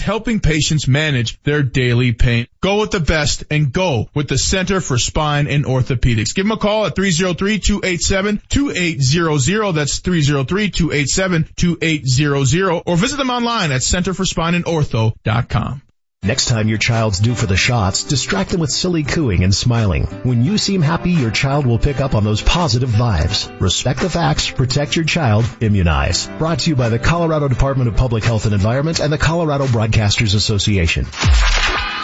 helping 0.01 0.39
patients 0.39 0.87
manage 0.87 1.41
their 1.43 1.61
daily 1.63 2.13
pain. 2.13 2.47
Go 2.61 2.81
with 2.81 2.91
the 2.91 2.99
best 2.99 3.45
and 3.49 3.71
go 3.71 4.09
with 4.13 4.27
the 4.27 4.37
Center 4.37 4.81
for 4.81 4.97
Spine 4.97 5.47
and 5.47 5.63
Orthopedics. 5.65 6.35
Give 6.35 6.43
them 6.45 6.51
a 6.51 6.57
call 6.57 6.85
at 6.85 6.95
303-287-2800. 6.95 9.73
That's 9.73 10.01
303-287-2800 10.01 12.83
or 12.85 12.97
visit 12.97 13.15
them 13.17 13.29
online 13.29 13.71
at 13.71 13.81
centerforspineandortho.com. 13.81 15.81
Next 16.23 16.49
time 16.49 16.67
your 16.67 16.77
child's 16.77 17.19
due 17.19 17.33
for 17.33 17.47
the 17.47 17.57
shots, 17.57 18.03
distract 18.03 18.51
them 18.51 18.61
with 18.61 18.69
silly 18.69 19.01
cooing 19.01 19.43
and 19.43 19.55
smiling. 19.55 20.03
When 20.21 20.43
you 20.43 20.59
seem 20.59 20.83
happy, 20.83 21.09
your 21.09 21.31
child 21.31 21.65
will 21.65 21.79
pick 21.79 21.99
up 21.99 22.13
on 22.13 22.23
those 22.23 22.43
positive 22.43 22.91
vibes. 22.91 23.49
Respect 23.59 24.01
the 24.01 24.09
facts, 24.09 24.47
protect 24.47 24.95
your 24.95 25.05
child, 25.05 25.45
immunize. 25.61 26.27
Brought 26.37 26.59
to 26.59 26.69
you 26.69 26.75
by 26.75 26.89
the 26.89 26.99
Colorado 26.99 27.47
Department 27.47 27.89
of 27.89 27.95
Public 27.95 28.23
Health 28.23 28.45
and 28.45 28.53
Environment 28.53 28.99
and 28.99 29.11
the 29.11 29.17
Colorado 29.17 29.65
Broadcasters 29.65 30.35
Association. 30.35 31.07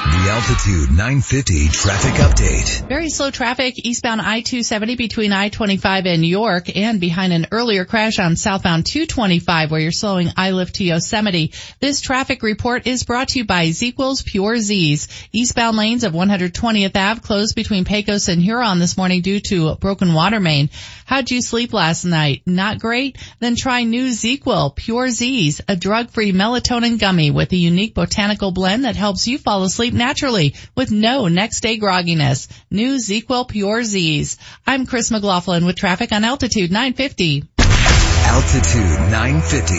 The 0.07 0.33
Altitude 0.33 0.89
950 0.89 1.67
traffic 1.69 2.13
update. 2.13 2.87
Very 2.87 3.09
slow 3.09 3.29
traffic 3.29 3.85
eastbound 3.85 4.21
I-270 4.21 4.97
between 4.97 5.33
I-25 5.33 6.05
and 6.05 6.25
York 6.25 6.75
and 6.75 6.99
behind 6.99 7.33
an 7.33 7.47
earlier 7.51 7.85
crash 7.85 8.17
on 8.17 8.35
southbound 8.35 8.85
225 8.85 9.69
where 9.69 9.79
you're 9.79 9.91
slowing 9.91 10.29
Iliff 10.37 10.71
to 10.73 10.83
Yosemite. 10.83 11.53
This 11.79 12.01
traffic 12.01 12.41
report 12.41 12.87
is 12.87 13.03
brought 13.03 13.29
to 13.29 13.39
you 13.39 13.45
by 13.45 13.67
ZzzQuil's 13.67 14.23
Pure 14.23 14.57
Z's. 14.59 15.07
Eastbound 15.31 15.77
lanes 15.77 16.03
of 16.03 16.13
120th 16.13 16.95
Ave 16.95 17.21
closed 17.21 17.55
between 17.55 17.85
Pecos 17.85 18.27
and 18.27 18.41
Huron 18.41 18.79
this 18.79 18.97
morning 18.97 19.21
due 19.21 19.39
to 19.41 19.75
broken 19.75 20.13
water 20.13 20.39
main. 20.39 20.69
How'd 21.05 21.31
you 21.31 21.41
sleep 21.41 21.73
last 21.73 22.03
night? 22.03 22.41
Not 22.45 22.79
great? 22.79 23.17
Then 23.39 23.55
try 23.55 23.83
new 23.83 24.09
Zequel 24.09 24.75
Pure 24.75 25.09
Z's, 25.09 25.61
a 25.67 25.75
drug-free 25.75 26.33
melatonin 26.33 26.99
gummy 26.99 27.31
with 27.31 27.51
a 27.53 27.57
unique 27.57 27.93
botanical 27.93 28.51
blend 28.51 28.83
that 28.83 28.97
helps 28.97 29.27
you 29.27 29.37
fall 29.37 29.63
asleep 29.67 29.93
naturally 29.93 30.55
with 30.75 30.91
no 30.91 31.27
next 31.27 31.59
day 31.59 31.77
grogginess. 31.77 32.47
New 32.71 32.95
ZzzQuil 32.95 33.47
Pure 33.47 33.83
Z's. 33.83 34.37
I'm 34.65 34.87
Chris 34.87 35.11
McLaughlin 35.11 35.65
with 35.65 35.75
traffic 35.75 36.11
on 36.11 36.23
Altitude 36.23 36.71
950. 36.71 37.43
Altitude 37.59 39.11
950, 39.11 39.75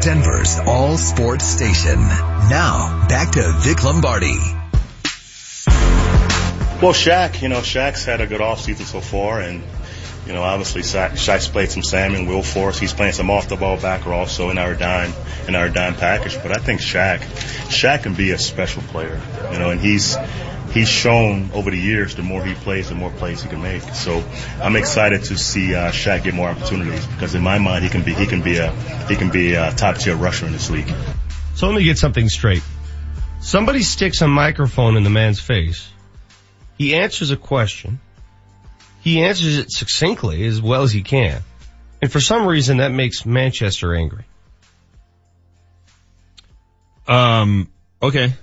Denver's 0.00 0.58
all 0.66 0.96
sports 0.96 1.44
station. 1.44 2.00
Now, 2.00 3.06
back 3.08 3.32
to 3.32 3.52
Vic 3.58 3.84
Lombardi. 3.84 4.38
Well, 6.82 6.92
Shaq, 6.92 7.42
you 7.42 7.48
know, 7.48 7.60
Shaq's 7.60 8.04
had 8.04 8.20
a 8.20 8.26
good 8.26 8.40
offseason 8.40 8.84
so 8.84 9.00
far, 9.00 9.40
and 9.40 9.62
you 10.26 10.32
know, 10.32 10.42
obviously 10.42 10.82
Shaq's 10.82 11.48
played 11.48 11.70
some 11.70 11.82
Salmon, 11.82 12.26
Will 12.26 12.42
Force. 12.42 12.78
He's 12.78 12.92
playing 12.92 13.12
some 13.12 13.30
off 13.30 13.48
the 13.48 13.56
ball 13.56 13.76
backer 13.76 14.12
also 14.12 14.50
in 14.50 14.58
our 14.58 14.74
dime, 14.74 15.12
in 15.48 15.56
our 15.56 15.68
dime 15.68 15.94
package. 15.94 16.40
But 16.40 16.52
I 16.52 16.60
think 16.60 16.80
Shaq, 16.80 17.18
Shaq 17.68 18.04
can 18.04 18.14
be 18.14 18.30
a 18.30 18.38
special 18.38 18.82
player, 18.82 19.20
you 19.50 19.58
know, 19.58 19.70
and 19.70 19.80
he's, 19.80 20.16
he's 20.72 20.88
shown 20.88 21.50
over 21.52 21.70
the 21.70 21.78
years 21.78 22.14
the 22.14 22.22
more 22.22 22.44
he 22.44 22.54
plays, 22.54 22.88
the 22.88 22.94
more 22.94 23.10
plays 23.10 23.42
he 23.42 23.48
can 23.48 23.62
make. 23.62 23.82
So 23.82 24.22
I'm 24.60 24.76
excited 24.76 25.24
to 25.24 25.36
see 25.36 25.74
uh, 25.74 25.90
Shaq 25.90 26.22
get 26.22 26.34
more 26.34 26.48
opportunities 26.48 27.04
because 27.06 27.34
in 27.34 27.42
my 27.42 27.58
mind 27.58 27.82
he 27.82 27.90
can 27.90 28.02
be 28.02 28.14
he 28.14 28.26
can 28.26 28.42
be 28.42 28.58
a 28.58 28.70
he 29.08 29.16
can 29.16 29.30
be 29.30 29.54
a 29.54 29.72
top 29.72 29.96
tier 29.96 30.14
rusher 30.14 30.46
in 30.46 30.52
this 30.52 30.70
league. 30.70 30.92
So 31.56 31.66
let 31.66 31.76
me 31.76 31.84
get 31.84 31.98
something 31.98 32.28
straight. 32.28 32.62
Somebody 33.40 33.82
sticks 33.82 34.22
a 34.22 34.28
microphone 34.28 34.96
in 34.96 35.02
the 35.02 35.10
man's 35.10 35.40
face. 35.40 35.88
He 36.78 36.94
answers 36.94 37.32
a 37.32 37.36
question 37.36 38.00
he 39.02 39.24
answers 39.24 39.58
it 39.58 39.70
succinctly 39.70 40.46
as 40.46 40.62
well 40.62 40.82
as 40.82 40.92
he 40.92 41.02
can. 41.02 41.42
And 42.00 42.10
for 42.10 42.20
some 42.20 42.46
reason 42.46 42.78
that 42.78 42.92
makes 42.92 43.26
Manchester 43.26 43.94
angry. 43.94 44.24
Um, 47.08 47.68
okay. 48.00 48.34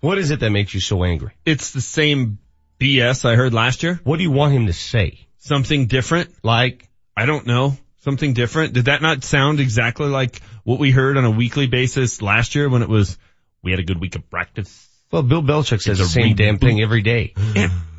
What 0.00 0.18
is 0.18 0.30
it 0.32 0.40
that 0.40 0.50
makes 0.50 0.74
you 0.74 0.80
so 0.80 1.04
angry? 1.04 1.32
It's 1.46 1.70
the 1.70 1.80
same 1.80 2.38
BS 2.80 3.24
I 3.24 3.36
heard 3.36 3.54
last 3.54 3.84
year. 3.84 4.00
What 4.04 4.16
do 4.16 4.24
you 4.24 4.32
want 4.32 4.52
him 4.52 4.66
to 4.66 4.72
say? 4.72 5.26
Something 5.38 5.86
different? 5.86 6.30
Like? 6.42 6.88
I 7.16 7.26
don't 7.26 7.46
know. 7.46 7.76
Something 7.98 8.34
different? 8.34 8.74
Did 8.74 8.86
that 8.86 9.00
not 9.00 9.22
sound 9.22 9.60
exactly 9.60 10.08
like 10.08 10.42
what 10.64 10.80
we 10.80 10.90
heard 10.90 11.16
on 11.16 11.24
a 11.24 11.30
weekly 11.30 11.68
basis 11.68 12.20
last 12.20 12.54
year 12.54 12.68
when 12.68 12.82
it 12.82 12.88
was, 12.88 13.16
we 13.62 13.70
had 13.70 13.80
a 13.80 13.84
good 13.84 14.00
week 14.00 14.16
of 14.16 14.28
practice? 14.28 14.88
Well, 15.14 15.22
Bill 15.22 15.42
Belichick 15.44 15.80
says 15.80 15.98
the 15.98 16.06
same 16.06 16.34
damn 16.34 16.58
thing 16.58 16.80
every 16.80 17.00
day. 17.02 17.34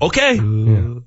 Okay. 0.01 0.33
Yeah. 0.35 0.41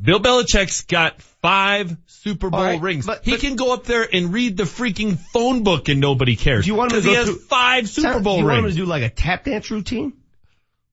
Bill 0.01 0.21
Belichick's 0.21 0.81
got 0.85 1.21
five 1.43 1.95
Super 2.07 2.49
Bowl 2.49 2.63
right, 2.63 2.81
rings. 2.81 3.05
but- 3.05 3.27
he 3.27 3.33
but- 3.33 3.41
can 3.41 3.57
go 3.57 3.75
up 3.75 3.85
there 3.85 4.09
and 4.11 4.33
read 4.33 4.57
the 4.57 4.63
freaking 4.63 5.19
phone 5.35 5.65
book 5.65 5.91
and 5.91 6.01
nobody 6.01 6.35
cares. 6.35 6.65
Do 6.65 6.71
you 6.71 6.77
want 6.77 6.93
him 6.93 7.03
to 7.03 7.07
Because 7.07 7.11
he 7.11 7.15
go 7.15 7.19
has 7.27 7.29
through- 7.29 7.47
five 7.49 7.89
Super 7.91 8.21
Bowl 8.21 8.37
Do 8.37 8.41
you 8.41 8.47
want 8.47 8.65
him 8.65 8.71
to 8.71 8.77
do 8.77 8.87
like 8.87 9.03
a 9.03 9.11
tap 9.11 9.45
dance 9.45 9.71
routine? 9.71 10.15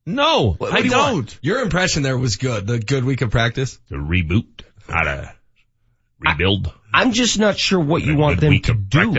no, 0.05 0.47
What- 0.57 0.59
what 0.59 0.73
I 0.73 0.81
do 0.81 0.89
don't. 0.89 1.13
want? 1.13 1.39
Your 1.41 1.61
impression 1.61 2.03
there 2.03 2.17
was 2.17 2.35
good. 2.35 2.67
The 2.67 2.79
good 2.79 3.05
week 3.05 3.21
of 3.21 3.31
practice. 3.31 3.79
To 3.87 3.95
reboot, 3.95 4.63
how 4.89 5.03
to 5.03 5.33
rebuild. 6.19 6.73
I'm 6.93 7.13
just 7.13 7.39
not 7.39 7.57
sure 7.57 7.79
what 7.79 8.03
you 8.03 8.17
want 8.17 8.41
them 8.41 8.59
to 8.59 8.73
do. 8.73 9.17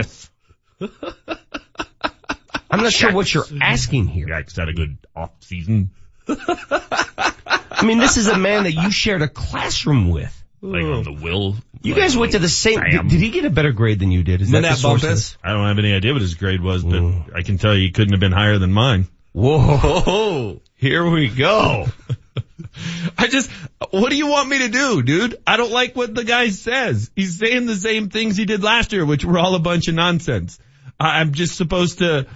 I'm 2.69 2.83
not 2.83 2.93
sure 2.93 3.11
what 3.13 3.33
you're 3.33 3.45
asking 3.61 4.05
here. 4.07 4.27
Jack's 4.27 4.55
had 4.55 4.69
a 4.69 4.73
good 4.73 4.97
off 5.17 5.31
season. 5.41 5.89
I 6.27 7.83
mean, 7.83 7.97
this 7.99 8.17
is 8.17 8.27
a 8.27 8.37
man 8.37 8.63
that 8.63 8.73
you 8.73 8.91
shared 8.91 9.21
a 9.21 9.27
classroom 9.27 10.09
with. 10.09 10.33
Like 10.61 10.83
on 10.83 11.03
the 11.03 11.13
will. 11.13 11.55
You 11.83 11.93
guys 11.93 12.17
went 12.17 12.31
to 12.31 12.39
the 12.39 12.49
same. 12.49 12.79
Did, 12.81 13.07
did 13.07 13.19
he 13.21 13.29
get 13.29 13.45
a 13.45 13.49
better 13.49 13.71
grade 13.71 13.99
than 13.99 14.11
you 14.11 14.23
did? 14.23 14.41
Is 14.41 14.49
that 14.49 14.57
Manette 14.61 14.71
the 14.71 14.81
source 14.81 15.03
of 15.03 15.09
Bumpus? 15.09 15.37
I 15.43 15.53
don't 15.53 15.67
have 15.67 15.77
any 15.77 15.93
idea 15.93 16.13
what 16.13 16.21
his 16.21 16.33
grade 16.33 16.61
was, 16.61 16.83
but 16.83 17.01
I 17.35 17.43
can 17.43 17.57
tell 17.57 17.75
you 17.75 17.81
he 17.81 17.91
couldn't 17.91 18.13
have 18.13 18.19
been 18.19 18.31
higher 18.31 18.57
than 18.57 18.73
mine. 18.73 19.07
Whoa! 19.33 20.59
Here 20.75 21.07
we 21.09 21.29
go. 21.29 21.85
I 23.17 23.27
just, 23.27 23.49
what 23.91 24.09
do 24.09 24.15
you 24.15 24.27
want 24.27 24.49
me 24.49 24.59
to 24.59 24.67
do, 24.69 25.01
dude? 25.03 25.37
I 25.45 25.57
don't 25.57 25.71
like 25.71 25.95
what 25.95 26.13
the 26.13 26.23
guy 26.23 26.49
says. 26.49 27.09
He's 27.15 27.37
saying 27.37 27.65
the 27.67 27.75
same 27.75 28.09
things 28.09 28.35
he 28.37 28.45
did 28.45 28.63
last 28.63 28.93
year, 28.93 29.05
which 29.05 29.23
were 29.25 29.37
all 29.39 29.55
a 29.55 29.59
bunch 29.59 29.87
of 29.87 29.95
nonsense. 29.95 30.59
I- 30.99 31.19
I'm 31.19 31.33
just 31.33 31.55
supposed 31.55 31.99
to, 31.99 32.27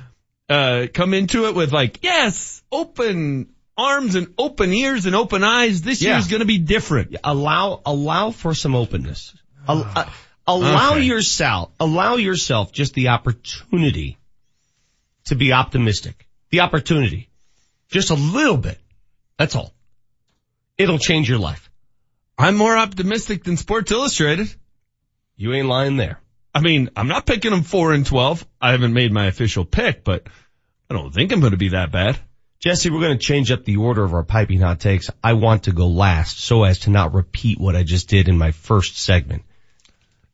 uh, 0.49 0.87
come 0.93 1.13
into 1.13 1.45
it 1.45 1.55
with 1.55 1.71
like, 1.71 1.99
yes, 2.03 2.60
open 2.71 3.53
arms 3.77 4.15
and 4.15 4.33
open 4.37 4.73
ears 4.73 5.05
and 5.05 5.15
open 5.15 5.43
eyes. 5.43 5.81
This 5.81 6.01
Yeah. 6.01 6.11
year's 6.13 6.27
gonna 6.27 6.45
be 6.45 6.57
different. 6.57 7.15
Allow 7.23 7.81
allow 7.85 8.31
for 8.31 8.53
some 8.53 8.75
openness. 8.75 9.33
Al- 9.67 9.83
uh, 9.95 10.09
allow 10.47 10.91
Okay. 10.95 11.03
yourself 11.05 11.71
allow 11.79 12.15
yourself 12.15 12.71
just 12.71 12.93
the 12.93 13.09
opportunity 13.09 14.17
to 15.25 15.35
be 15.35 15.53
optimistic. 15.53 16.27
The 16.49 16.61
opportunity, 16.61 17.29
just 17.91 18.09
a 18.09 18.15
little 18.15 18.57
bit. 18.57 18.79
That's 19.37 19.55
all. 19.55 19.73
It'll 20.77 20.99
change 20.99 21.29
your 21.29 21.39
life. 21.39 21.69
I'm 22.37 22.55
more 22.55 22.75
optimistic 22.77 23.43
than 23.43 23.55
Sports 23.57 23.91
Illustrated. 23.91 24.53
You 25.37 25.53
ain't 25.53 25.67
lying 25.67 25.95
there. 25.97 26.19
I 26.53 26.59
mean, 26.59 26.89
I'm 26.95 27.07
not 27.07 27.25
picking 27.25 27.51
them 27.51 27.63
four 27.63 27.93
and 27.93 28.05
12. 28.05 28.45
I 28.59 28.71
haven't 28.71 28.93
made 28.93 29.11
my 29.13 29.27
official 29.27 29.63
pick, 29.63 30.03
but 30.03 30.27
I 30.89 30.93
don't 30.95 31.13
think 31.13 31.31
I'm 31.31 31.39
going 31.39 31.51
to 31.51 31.57
be 31.57 31.69
that 31.69 31.91
bad. 31.91 32.19
Jesse, 32.61 32.91
we're 32.91 33.01
going 33.01 33.17
to 33.17 33.25
change 33.25 33.51
up 33.51 33.65
the 33.65 33.77
order 33.77 34.03
of 34.03 34.13
our 34.13 34.21
piping 34.21 34.59
hot 34.59 34.79
takes. 34.79 35.09
I 35.23 35.33
want 35.33 35.63
to 35.63 35.71
go 35.71 35.87
last 35.87 36.39
so 36.39 36.63
as 36.63 36.77
to 36.79 36.91
not 36.91 37.15
repeat 37.15 37.59
what 37.59 37.75
I 37.75 37.81
just 37.81 38.07
did 38.07 38.29
in 38.29 38.37
my 38.37 38.51
first 38.51 38.99
segment. 38.99 39.41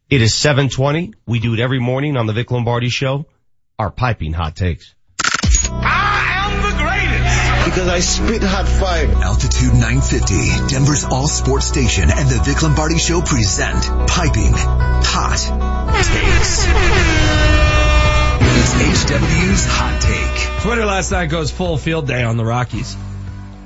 It 0.10 0.22
is 0.22 0.36
720. 0.36 1.14
We 1.26 1.40
do 1.40 1.54
it 1.54 1.62
every 1.62 1.80
morning 1.80 2.18
on 2.18 2.28
the 2.28 2.34
Vic 2.34 2.52
Lombardi 2.52 2.90
show. 2.90 3.28
Our 3.80 3.90
piping 3.90 4.34
hot 4.34 4.58
takes. 4.58 4.94
I 5.70 6.52
am 6.52 6.62
the 6.64 6.76
greatest! 6.84 7.66
Because 7.66 7.88
I 7.88 8.00
spit 8.02 8.44
hot 8.44 8.68
fire. 8.68 9.08
Altitude 9.24 9.72
950, 9.72 10.68
Denver's 10.68 11.06
all 11.06 11.30
sports 11.30 11.68
station 11.68 12.10
and 12.12 12.30
the 12.30 12.42
Vic 12.44 12.62
Lombardi 12.62 12.98
show 12.98 13.22
present 13.22 13.82
Piping 14.10 14.52
Hot 14.54 15.38
Takes. 16.04 17.77
It's 18.40 19.04
HW's 19.04 19.66
Hot 19.66 20.02
Take. 20.02 20.64
Twitter 20.64 20.86
last 20.86 21.12
night 21.12 21.30
goes 21.30 21.52
full 21.52 21.78
field 21.78 22.08
day 22.08 22.24
on 22.24 22.38
the 22.38 22.46
Rockies. 22.46 22.96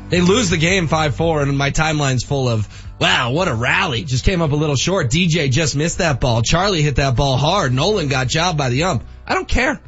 They 0.10 0.22
lose 0.22 0.50
the 0.50 0.58
game 0.58 0.88
5-4 0.88 1.44
and 1.44 1.58
my 1.58 1.72
timeline's 1.72 2.24
full 2.24 2.50
of, 2.50 2.68
wow, 3.00 3.32
what 3.32 3.48
a 3.48 3.54
rally. 3.54 4.04
Just 4.04 4.26
came 4.26 4.42
up 4.42 4.52
a 4.52 4.56
little 4.56 4.76
short. 4.76 5.10
DJ 5.10 5.50
just 5.50 5.76
missed 5.76 6.00
that 6.00 6.20
ball. 6.20 6.42
Charlie 6.42 6.82
hit 6.82 6.98
that 6.98 7.16
ball 7.16 7.38
hard. 7.38 7.74
Nolan 7.74 8.10
got 8.10 8.28
jobbed 8.28 8.58
by 8.58 8.70
the 8.70 8.84
ump. 8.84 9.04
I 9.26 9.34
don't 9.34 9.48
care. 9.48 9.82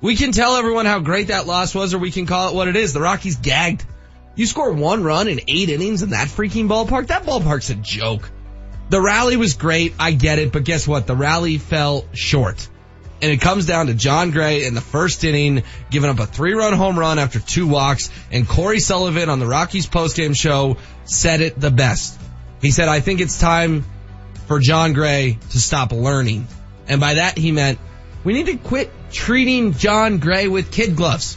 We 0.00 0.16
can 0.16 0.32
tell 0.32 0.56
everyone 0.56 0.86
how 0.86 0.98
great 0.98 1.28
that 1.28 1.46
loss 1.46 1.74
was 1.74 1.94
or 1.94 1.98
we 1.98 2.10
can 2.10 2.26
call 2.26 2.48
it 2.48 2.54
what 2.54 2.68
it 2.68 2.76
is. 2.76 2.92
The 2.92 3.00
Rockies 3.00 3.36
gagged. 3.36 3.84
You 4.34 4.46
score 4.46 4.72
one 4.72 5.04
run 5.04 5.28
in 5.28 5.40
eight 5.48 5.68
innings 5.68 6.02
in 6.02 6.10
that 6.10 6.28
freaking 6.28 6.68
ballpark? 6.68 7.08
That 7.08 7.24
ballpark's 7.24 7.70
a 7.70 7.74
joke. 7.74 8.30
The 8.88 9.00
rally 9.00 9.36
was 9.36 9.54
great. 9.54 9.94
I 9.98 10.12
get 10.12 10.38
it. 10.38 10.52
But 10.52 10.64
guess 10.64 10.88
what? 10.88 11.06
The 11.06 11.14
rally 11.14 11.58
fell 11.58 12.04
short. 12.12 12.68
And 13.22 13.30
it 13.30 13.40
comes 13.40 13.66
down 13.66 13.86
to 13.88 13.94
Jon 13.94 14.30
Gray 14.30 14.64
in 14.64 14.74
the 14.74 14.80
first 14.80 15.24
inning, 15.24 15.62
giving 15.90 16.08
up 16.08 16.18
a 16.20 16.26
three 16.26 16.54
run 16.54 16.72
home 16.72 16.98
run 16.98 17.18
after 17.18 17.38
two 17.38 17.66
walks. 17.66 18.10
And 18.32 18.48
Cory 18.48 18.80
Sullivan 18.80 19.28
on 19.28 19.38
the 19.38 19.46
Rockies 19.46 19.86
postgame 19.86 20.34
show 20.34 20.78
said 21.04 21.40
it 21.40 21.60
the 21.60 21.70
best. 21.70 22.18
He 22.62 22.70
said, 22.70 22.88
I 22.88 23.00
think 23.00 23.20
it's 23.20 23.38
time 23.38 23.84
for 24.46 24.58
Jon 24.58 24.92
Gray 24.94 25.38
to 25.50 25.60
stop 25.60 25.92
learning. 25.92 26.46
And 26.88 27.00
by 27.00 27.14
that 27.14 27.36
he 27.38 27.52
meant 27.52 27.78
we 28.24 28.32
need 28.32 28.46
to 28.46 28.56
quit 28.56 28.90
treating 29.10 29.72
Jon 29.72 30.18
Gray 30.18 30.48
with 30.48 30.70
kid 30.70 30.96
gloves. 30.96 31.36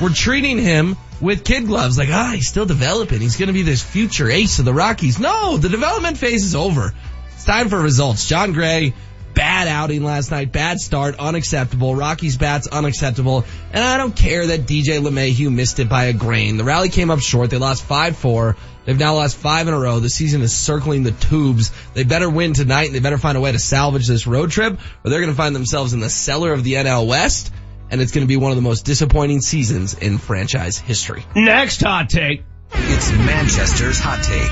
We're 0.00 0.12
treating 0.12 0.58
him 0.58 0.96
with 1.20 1.44
kid 1.44 1.66
gloves. 1.66 1.96
Like, 1.96 2.08
ah, 2.10 2.32
he's 2.34 2.48
still 2.48 2.66
developing. 2.66 3.20
He's 3.20 3.36
going 3.36 3.46
to 3.48 3.52
be 3.52 3.62
this 3.62 3.82
future 3.82 4.30
ace 4.30 4.58
of 4.58 4.64
the 4.64 4.74
Rockies. 4.74 5.18
No, 5.18 5.56
the 5.56 5.68
development 5.68 6.18
phase 6.18 6.44
is 6.44 6.54
over. 6.54 6.92
It's 7.34 7.44
time 7.44 7.68
for 7.68 7.80
results. 7.80 8.28
John 8.28 8.52
Gray, 8.52 8.94
bad 9.34 9.68
outing 9.68 10.04
last 10.04 10.30
night, 10.30 10.52
bad 10.52 10.78
start, 10.80 11.18
unacceptable. 11.18 11.94
Rockies 11.94 12.36
bats, 12.36 12.66
unacceptable. 12.66 13.44
And 13.72 13.82
I 13.82 13.96
don't 13.96 14.14
care 14.14 14.46
that 14.46 14.60
DJ 14.60 15.00
LeMahieu 15.00 15.52
missed 15.52 15.80
it 15.80 15.88
by 15.88 16.04
a 16.04 16.12
grain. 16.12 16.56
The 16.56 16.64
rally 16.64 16.88
came 16.88 17.10
up 17.10 17.20
short. 17.20 17.50
They 17.50 17.58
lost 17.58 17.86
5-4. 17.88 18.56
They've 18.84 18.98
now 18.98 19.14
lost 19.14 19.36
five 19.36 19.66
in 19.66 19.72
a 19.72 19.78
row. 19.78 19.98
The 19.98 20.10
season 20.10 20.42
is 20.42 20.52
circling 20.54 21.04
the 21.04 21.12
tubes. 21.12 21.72
They 21.94 22.04
better 22.04 22.28
win 22.28 22.52
tonight 22.52 22.86
and 22.86 22.94
they 22.94 23.00
better 23.00 23.18
find 23.18 23.36
a 23.38 23.40
way 23.40 23.50
to 23.50 23.58
salvage 23.58 24.06
this 24.06 24.26
road 24.26 24.50
trip 24.50 24.78
or 25.04 25.10
they're 25.10 25.20
going 25.20 25.32
to 25.32 25.36
find 25.36 25.56
themselves 25.56 25.94
in 25.94 26.00
the 26.00 26.10
cellar 26.10 26.52
of 26.52 26.64
the 26.64 26.74
NL 26.74 27.06
West 27.06 27.50
and 27.90 28.00
it's 28.00 28.12
going 28.12 28.24
to 28.24 28.28
be 28.28 28.36
one 28.36 28.50
of 28.50 28.56
the 28.56 28.62
most 28.62 28.84
disappointing 28.84 29.40
seasons 29.40 29.94
in 29.94 30.18
franchise 30.18 30.76
history. 30.76 31.24
Next 31.34 31.80
hot 31.80 32.08
take. 32.10 32.42
It's 32.76 33.12
Manchester's 33.12 33.98
Hot 34.00 34.22
Take. 34.22 34.50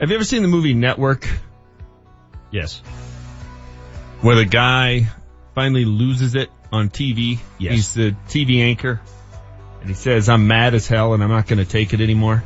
Have 0.00 0.10
you 0.10 0.16
ever 0.16 0.24
seen 0.24 0.42
the 0.42 0.48
movie 0.48 0.74
Network? 0.74 1.28
Yes. 2.50 2.82
Where 4.22 4.36
the 4.36 4.44
guy 4.44 5.08
finally 5.54 5.84
loses 5.84 6.34
it 6.34 6.50
on 6.72 6.90
TV. 6.90 7.38
Yes. 7.58 7.72
He's 7.72 7.94
the 7.94 8.16
TV 8.28 8.62
anchor. 8.62 9.00
And 9.80 9.88
he 9.88 9.94
says, 9.94 10.28
I'm 10.28 10.46
mad 10.46 10.74
as 10.74 10.86
hell 10.86 11.14
and 11.14 11.22
I'm 11.22 11.30
not 11.30 11.46
going 11.46 11.58
to 11.58 11.64
take 11.64 11.94
it 11.94 12.00
anymore. 12.00 12.44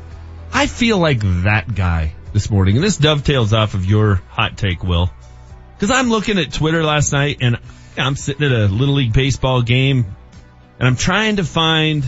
I 0.52 0.66
feel 0.66 0.98
like 0.98 1.20
that 1.42 1.74
guy 1.74 2.14
this 2.32 2.48
morning. 2.48 2.76
And 2.76 2.84
this 2.84 2.96
dovetails 2.96 3.52
off 3.52 3.74
of 3.74 3.84
your 3.84 4.16
hot 4.28 4.56
take, 4.56 4.84
Will. 4.84 5.10
Cause 5.80 5.90
I'm 5.90 6.08
looking 6.08 6.38
at 6.38 6.52
Twitter 6.52 6.84
last 6.84 7.12
night 7.12 7.38
and 7.40 7.58
I'm 7.98 8.16
sitting 8.16 8.46
at 8.46 8.52
a 8.52 8.66
little 8.66 8.94
league 8.94 9.12
baseball 9.12 9.62
game 9.62 10.06
and 10.78 10.88
I'm 10.88 10.96
trying 10.96 11.36
to 11.36 11.44
find 11.44 12.04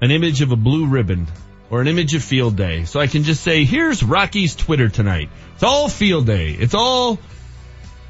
an 0.00 0.10
image 0.10 0.40
of 0.40 0.52
a 0.52 0.56
blue 0.56 0.86
ribbon 0.86 1.26
or 1.70 1.80
an 1.80 1.88
image 1.88 2.14
of 2.14 2.22
field 2.22 2.56
day. 2.56 2.84
So 2.84 3.00
I 3.00 3.08
can 3.08 3.24
just 3.24 3.42
say, 3.42 3.64
here's 3.64 4.02
Rocky's 4.02 4.54
Twitter 4.54 4.88
tonight. 4.88 5.30
It's 5.54 5.62
all 5.62 5.88
field 5.88 6.26
day. 6.26 6.50
It's 6.50 6.74
all, 6.74 7.18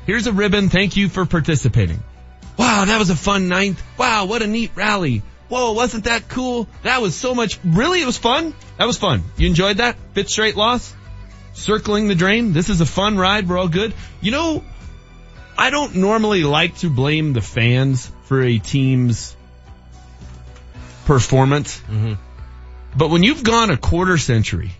here's 0.06 0.26
a 0.26 0.32
ribbon. 0.32 0.68
Thank 0.68 0.96
you 0.96 1.08
for 1.08 1.26
participating. 1.26 2.02
Wow, 2.56 2.84
that 2.86 2.98
was 2.98 3.10
a 3.10 3.16
fun 3.16 3.48
ninth. 3.48 3.82
Wow, 3.98 4.26
what 4.26 4.42
a 4.42 4.46
neat 4.46 4.70
rally. 4.74 5.22
Whoa, 5.48 5.72
wasn't 5.72 6.04
that 6.04 6.28
cool? 6.28 6.68
That 6.82 7.02
was 7.02 7.14
so 7.14 7.34
much, 7.34 7.58
really? 7.64 8.02
It 8.02 8.06
was 8.06 8.16
fun? 8.16 8.54
That 8.78 8.86
was 8.86 8.96
fun. 8.96 9.22
You 9.36 9.46
enjoyed 9.46 9.76
that? 9.76 9.96
Fifth 10.14 10.30
straight 10.30 10.56
loss? 10.56 10.94
Circling 11.52 12.08
the 12.08 12.14
drain? 12.14 12.52
This 12.52 12.68
is 12.68 12.80
a 12.80 12.86
fun 12.86 13.16
ride. 13.16 13.48
We're 13.48 13.58
all 13.58 13.68
good. 13.68 13.94
You 14.20 14.32
know, 14.32 14.64
I 15.56 15.70
don't 15.70 15.96
normally 15.96 16.42
like 16.42 16.76
to 16.78 16.90
blame 16.90 17.32
the 17.32 17.40
fans 17.40 18.10
for 18.24 18.42
a 18.42 18.58
team's 18.58 19.36
performance. 21.04 21.78
Mm-hmm. 21.80 22.14
But 22.96 23.10
when 23.10 23.22
you've 23.22 23.44
gone 23.44 23.70
a 23.70 23.76
quarter 23.76 24.18
century 24.18 24.72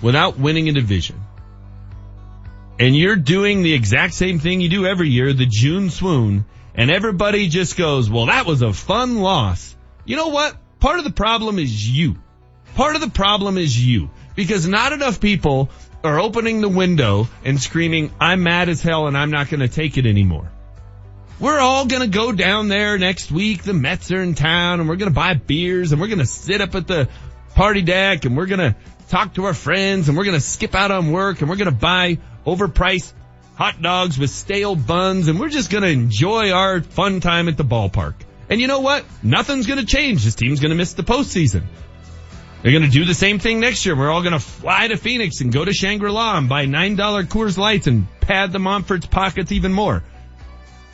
without 0.00 0.38
winning 0.38 0.68
a 0.68 0.72
division 0.72 1.20
and 2.78 2.96
you're 2.96 3.16
doing 3.16 3.62
the 3.62 3.72
exact 3.72 4.14
same 4.14 4.38
thing 4.38 4.60
you 4.60 4.68
do 4.68 4.86
every 4.86 5.08
year, 5.08 5.32
the 5.32 5.46
June 5.46 5.90
swoon, 5.90 6.44
and 6.74 6.90
everybody 6.90 7.48
just 7.48 7.76
goes, 7.76 8.10
well, 8.10 8.26
that 8.26 8.46
was 8.46 8.62
a 8.62 8.72
fun 8.72 9.18
loss. 9.20 9.76
You 10.04 10.16
know 10.16 10.28
what? 10.28 10.56
Part 10.80 10.98
of 10.98 11.04
the 11.04 11.12
problem 11.12 11.58
is 11.58 11.88
you. 11.88 12.16
Part 12.74 12.96
of 12.96 13.00
the 13.00 13.10
problem 13.10 13.56
is 13.56 13.80
you 13.82 14.10
because 14.34 14.66
not 14.66 14.92
enough 14.92 15.20
people 15.20 15.70
are 16.02 16.20
opening 16.20 16.60
the 16.60 16.68
window 16.68 17.28
and 17.44 17.60
screaming, 17.60 18.12
I'm 18.20 18.42
mad 18.42 18.68
as 18.68 18.82
hell 18.82 19.06
and 19.06 19.16
I'm 19.16 19.30
not 19.30 19.48
to 19.60 19.68
take 19.68 19.96
it 19.96 20.06
anymore. 20.06 20.50
We're 21.40 21.58
all 21.58 21.86
to 22.02 22.08
go 22.08 22.32
down 22.32 22.68
there 22.68 22.98
next 22.98 23.30
week. 23.30 23.62
The 23.62 23.72
Mets 23.72 24.10
are 24.12 24.22
in 24.22 24.34
town 24.34 24.80
and 24.80 24.88
we're 24.88 24.96
to 25.10 25.14
buy 25.14 25.34
beers 25.34 25.92
and 25.92 26.00
we're 26.00 26.08
to 26.18 26.26
sit 26.26 26.60
up 26.60 26.74
at 26.74 26.86
the 26.86 27.08
party 27.54 27.82
deck 27.82 28.24
and 28.24 28.36
we're 28.36 28.46
to 28.60 28.76
talk 29.08 29.34
to 29.34 29.44
our 29.44 29.54
friends 29.54 30.08
and 30.08 30.16
we're 30.16 30.24
to 30.34 30.40
skip 30.40 30.74
out 30.74 30.90
on 30.90 31.12
work 31.12 31.40
and 31.40 31.48
we're 31.48 31.56
to 31.56 31.70
buy 31.70 32.18
overpriced 32.46 33.12
hot 33.56 33.80
dogs 33.80 34.18
with 34.18 34.30
stale 34.30 34.74
buns 34.74 35.28
and 35.28 35.38
we're 35.38 35.48
just 35.48 35.70
to 35.82 35.88
enjoy 35.88 36.50
our 36.50 36.82
fun 36.82 37.20
time 37.20 37.48
at 37.48 37.56
the 37.56 37.64
ballpark. 37.64 38.14
And 38.48 38.60
you 38.60 38.66
know 38.66 38.80
what? 38.80 39.04
Nothing's 39.22 39.66
to 39.78 39.86
change. 39.86 40.24
This 40.24 40.34
team's 40.34 40.60
to 40.70 40.76
miss 40.76 40.92
the 40.92 41.02
postseason. 41.02 41.62
They're 42.62 42.72
to 42.84 42.90
do 42.90 43.04
the 43.04 43.14
same 43.14 43.38
thing 43.38 43.60
next 43.60 43.84
year. 43.84 43.94
We're 43.94 44.10
all 44.10 44.22
to 44.32 44.40
fly 44.40 44.88
to 44.88 44.96
Phoenix 44.96 45.40
and 45.42 45.52
go 45.52 45.64
to 45.64 45.72
Shangri-La 45.72 46.38
and 46.38 46.48
buy 46.48 46.66
$9 46.66 46.96
Coors 47.24 47.58
Lights 47.58 47.86
and 47.86 48.06
pad 48.20 48.52
the 48.52 48.58
Monfort's 48.58 49.06
pockets 49.06 49.52
even 49.52 49.72
more. 49.72 50.02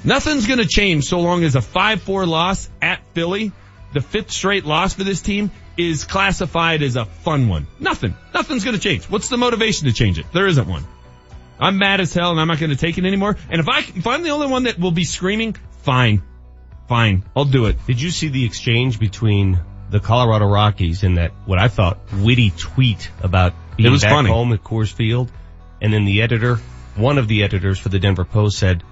Nothing's 0.03 0.47
to 0.59 0.67
change 0.67 1.05
so 1.05 1.21
long 1.21 1.45
as 1.45 1.55
a 1.55 1.61
5-4 1.61 2.27
loss 2.27 2.69
at 2.83 3.01
Philly, 3.15 3.53
the 3.93 4.01
fifth 4.01 4.33
straight 4.33 4.65
loss 4.65 4.95
for 4.95 5.05
this 5.05 5.21
team, 5.21 5.51
is 5.77 6.05
classified 6.05 6.83
as 6.83 6.97
a 6.97 7.05
fun 7.05 7.49
one. 7.49 7.67
Nothing. 7.79 8.17
Nothing's 8.35 8.65
to 8.75 8.83
change. 8.83 9.05
What's 9.05 9.29
the 9.29 9.37
motivation 9.37 9.87
to 9.87 9.93
change 9.93 10.19
it? 10.19 10.27
There 10.33 10.47
isn't 10.47 10.67
one. 10.67 10.85
I'm 11.61 11.79
mad 11.79 12.01
as 12.01 12.13
hell 12.15 12.31
and 12.31 12.41
I'm 12.41 12.49
not 12.49 12.59
going 12.59 12.71
to 12.71 12.77
take 12.77 12.99
it 12.99 13.05
anymore. 13.05 13.37
And 13.51 13.61
if 13.61 13.69
I, 13.69 13.81
if 13.81 14.07
I'm 14.07 14.23
the 14.23 14.31
only 14.31 14.47
one 14.47 14.65
that 14.65 14.79
will 14.79 14.91
be 14.93 15.05
screaming, 15.05 15.57
fine. 15.83 16.23
Fine. 16.89 17.25
I'll 17.37 17.45
do 17.45 17.67
it. 17.67 17.77
Did 17.87 18.01
you 18.01 18.11
see 18.11 18.29
the 18.29 18.45
exchange 18.45 18.99
between 18.99 19.61
the 19.91 20.01
Colorado 20.01 20.47
Rockies 20.47 21.03
and 21.05 21.19
that 21.19 21.33
what 21.47 21.59
I 21.59 21.69
thought 21.69 21.99
witty 22.13 22.51
tweet 22.51 23.11
about 23.23 23.53
being 23.77 23.89
It 23.89 23.93
was 23.93 24.03
back 24.03 24.13
funny. 24.13 24.31
home 24.31 24.53
at 24.53 24.65
Coors 24.65 24.93
Field? 24.93 25.31
And 25.81 25.93
then 25.93 26.05
the 26.05 26.23
editor, 26.23 26.57
one 26.97 27.19
of 27.19 27.29
the 27.29 27.43
editors 27.45 27.79
for 27.79 27.89
the 27.91 27.99
Denver 27.99 28.25
Post 28.25 28.59
said, 28.59 28.83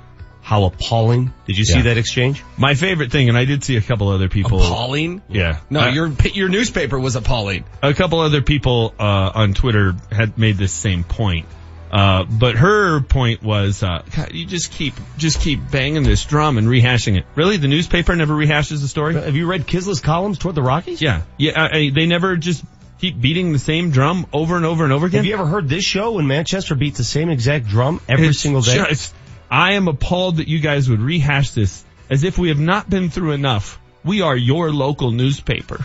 how 0.40 0.64
appalling. 0.64 1.34
Did 1.46 1.58
you 1.58 1.64
see 1.64 1.82
that 1.82 1.98
exchange? 1.98 2.42
My 2.56 2.74
favorite 2.74 3.12
thing, 3.12 3.28
and 3.28 3.36
I 3.36 3.44
did 3.44 3.62
see 3.64 3.76
a 3.76 3.82
couple 3.82 4.08
other 4.08 4.28
people. 4.30 4.60
Appalling? 4.62 5.20
Yeah. 5.28 5.58
No, 5.68 5.80
Uh, 5.80 5.88
your 5.90 6.10
your 6.32 6.48
newspaper 6.48 6.98
was 6.98 7.16
appalling. 7.16 7.64
a 7.82 7.92
couple 7.92 8.20
other 8.20 8.40
people 8.40 8.94
uh, 8.98 9.02
on 9.34 9.52
Twitter 9.52 9.94
had 10.10 10.38
made 10.38 10.56
this 10.56 10.72
same 10.72 11.04
point. 11.04 11.46
Uh, 11.90 12.24
but 12.24 12.56
her 12.56 13.00
point 13.00 13.42
was, 13.42 13.82
uh, 13.82 14.02
God, 14.14 14.32
you 14.32 14.46
just 14.46 14.72
keep, 14.72 14.94
just 15.16 15.40
keep 15.40 15.70
banging 15.70 16.02
this 16.02 16.24
drum 16.24 16.58
and 16.58 16.68
rehashing 16.68 17.16
it. 17.16 17.24
Really? 17.34 17.56
The 17.56 17.68
newspaper 17.68 18.14
never 18.14 18.34
rehashes 18.34 18.80
the 18.80 18.88
story? 18.88 19.14
Have 19.14 19.36
you 19.36 19.46
read 19.46 19.66
Kiszla's 19.66 20.00
columns 20.00 20.38
toward 20.38 20.54
the 20.54 20.62
Rockies? 20.62 21.00
Yeah. 21.00 21.22
Yeah. 21.38 21.52
I, 21.60 21.76
I, 21.78 21.90
they 21.90 22.06
never 22.06 22.36
just 22.36 22.64
keep 23.00 23.20
beating 23.20 23.52
the 23.52 23.58
same 23.58 23.90
drum 23.90 24.26
over 24.32 24.56
and 24.56 24.66
over 24.66 24.84
and 24.84 24.92
over 24.92 25.06
again. 25.06 25.18
Have 25.18 25.26
you 25.26 25.34
ever 25.34 25.46
heard 25.46 25.68
this 25.68 25.84
show 25.84 26.12
when 26.12 26.26
Manchester 26.26 26.74
beats 26.74 26.98
the 26.98 27.04
same 27.04 27.30
exact 27.30 27.66
drum 27.66 28.00
every 28.08 28.28
It's 28.28 28.40
single 28.40 28.60
day? 28.60 28.84
just- 28.88 29.14
I 29.50 29.72
am 29.74 29.88
appalled 29.88 30.36
that 30.36 30.48
you 30.48 30.58
guys 30.58 30.90
would 30.90 31.00
rehash 31.00 31.52
this 31.52 31.82
as 32.10 32.22
if 32.22 32.36
we 32.36 32.48
have 32.48 32.58
not 32.58 32.90
been 32.90 33.08
through 33.08 33.32
enough. 33.32 33.78
We 34.04 34.20
are 34.20 34.36
your 34.36 34.70
local 34.72 35.10
newspaper. 35.10 35.84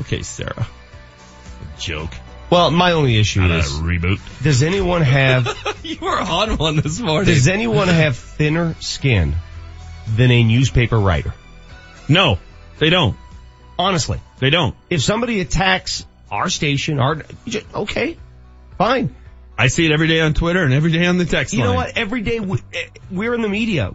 Okay, 0.00 0.22
Sarah. 0.22 0.66
Joke. 1.78 2.12
Well, 2.50 2.70
my 2.70 2.92
only 2.92 3.18
issue 3.18 3.40
Not 3.40 3.50
a 3.50 3.58
is 3.58 3.72
reboot. 3.72 4.20
Does 4.42 4.62
anyone 4.62 5.02
have 5.02 5.46
You 5.82 5.98
were 6.00 6.18
on 6.20 6.56
one 6.56 6.76
this 6.76 7.00
morning. 7.00 7.26
does 7.32 7.48
anyone 7.48 7.88
have 7.88 8.16
thinner 8.16 8.74
skin 8.80 9.34
than 10.16 10.30
a 10.30 10.44
newspaper 10.44 10.98
writer? 10.98 11.34
No, 12.08 12.38
they 12.78 12.90
don't. 12.90 13.16
Honestly, 13.78 14.20
They 14.38 14.50
don't. 14.50 14.76
if 14.88 15.02
somebody 15.02 15.40
attacks 15.40 16.06
our 16.30 16.48
station, 16.48 17.00
our 17.00 17.22
okay, 17.74 18.16
fine. 18.78 19.14
I 19.58 19.66
see 19.68 19.86
it 19.86 19.92
every 19.92 20.06
day 20.08 20.20
on 20.20 20.34
Twitter 20.34 20.62
and 20.62 20.72
every 20.72 20.92
day 20.92 21.06
on 21.06 21.18
the 21.18 21.24
text 21.24 21.54
You 21.54 21.60
line. 21.60 21.68
know 21.70 21.74
what? 21.74 21.96
Every 21.96 22.22
day 22.22 22.40
we, 22.40 22.58
eh, 22.72 22.86
we're 23.10 23.34
in 23.34 23.42
the 23.42 23.48
media. 23.48 23.90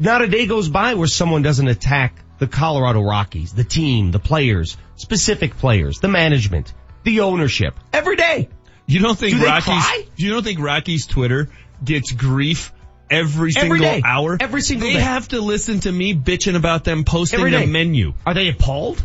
Not 0.00 0.22
a 0.22 0.26
day 0.28 0.46
goes 0.46 0.68
by 0.68 0.94
where 0.94 1.06
someone 1.08 1.42
doesn't 1.42 1.66
attack 1.68 2.16
the 2.38 2.46
Colorado 2.46 3.02
Rockies, 3.02 3.52
the 3.52 3.64
team, 3.64 4.10
the 4.12 4.18
players, 4.20 4.76
specific 4.96 5.56
players, 5.58 5.98
the 6.00 6.08
management, 6.08 6.72
the 7.08 7.20
ownership. 7.20 7.74
Every 7.92 8.16
day. 8.16 8.48
You 8.86 9.00
don't 9.00 9.18
think 9.18 9.36
Do 9.38 9.44
cry? 9.44 10.06
You 10.16 10.30
don't 10.30 10.42
think 10.42 10.60
Rockies 10.60 11.06
Twitter 11.06 11.48
gets 11.82 12.12
grief 12.12 12.72
every 13.10 13.52
single 13.52 13.78
day. 13.78 14.02
hour? 14.04 14.36
Every 14.38 14.60
single 14.60 14.88
they 14.88 14.94
day. 14.94 15.00
have 15.00 15.28
to 15.28 15.40
listen 15.40 15.80
to 15.80 15.92
me 15.92 16.14
bitching 16.14 16.54
about 16.56 16.84
them 16.84 17.04
posting 17.04 17.40
Every 17.40 17.50
the 17.50 17.66
menu. 17.66 18.14
Are 18.26 18.34
they 18.34 18.48
appalled? 18.48 19.04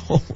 no. 0.00 0.22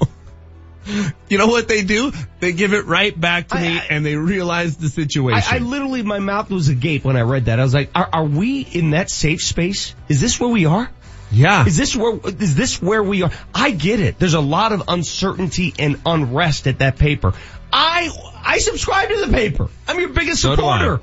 You 1.29 1.37
know 1.39 1.47
what 1.47 1.69
they 1.69 1.83
do? 1.83 2.11
They 2.41 2.53
give 2.53 2.73
it 2.73 2.87
right 2.87 3.19
back 3.19 3.49
to 3.49 3.57
I- 3.57 3.61
me 3.63 3.79
I- 3.79 3.87
and 3.91 4.05
they 4.05 4.17
realize 4.17 4.77
the 4.79 4.89
situation. 4.89 5.43
I, 5.49 5.57
I 5.57 5.59
literally, 5.59 6.03
my 6.03 6.19
mouth 6.19 6.51
was 6.51 6.69
agape 6.69 7.05
when 7.05 7.17
I 7.17 7.21
read 7.21 7.45
that. 7.45 7.61
I 7.61 7.63
was 7.63 7.75
like, 7.75 7.91
are, 7.95 8.09
are 8.13 8.25
we 8.25 8.63
in 8.63 8.91
that 8.91 9.11
safe 9.11 9.41
space? 9.43 9.95
Is 10.09 10.21
this 10.23 10.41
where 10.41 10.49
we 10.51 10.65
are? 10.67 10.91
Yeah. 11.31 11.67
Is 11.67 11.77
this 11.77 11.95
where, 11.95 12.19
is 12.25 12.55
this 12.55 12.81
where 12.83 13.03
we 13.03 13.23
are? 13.23 13.31
I 13.55 13.71
get 13.71 14.01
it. 14.01 14.19
There's 14.19 14.35
a 14.35 14.41
lot 14.41 14.73
of 14.73 14.85
uncertainty 14.89 15.75
and 15.79 16.01
unrest 16.07 16.67
at 16.67 16.79
that 16.81 16.99
paper. 16.99 17.35
I, 17.73 18.11
I 18.45 18.59
subscribe 18.59 19.09
to 19.11 19.27
the 19.27 19.33
paper. 19.33 19.69
I'm 19.87 19.99
your 20.01 20.09
biggest 20.11 20.43
So 20.43 20.57
do 20.57 20.65
I. 20.65 20.79
supporter. 20.79 21.03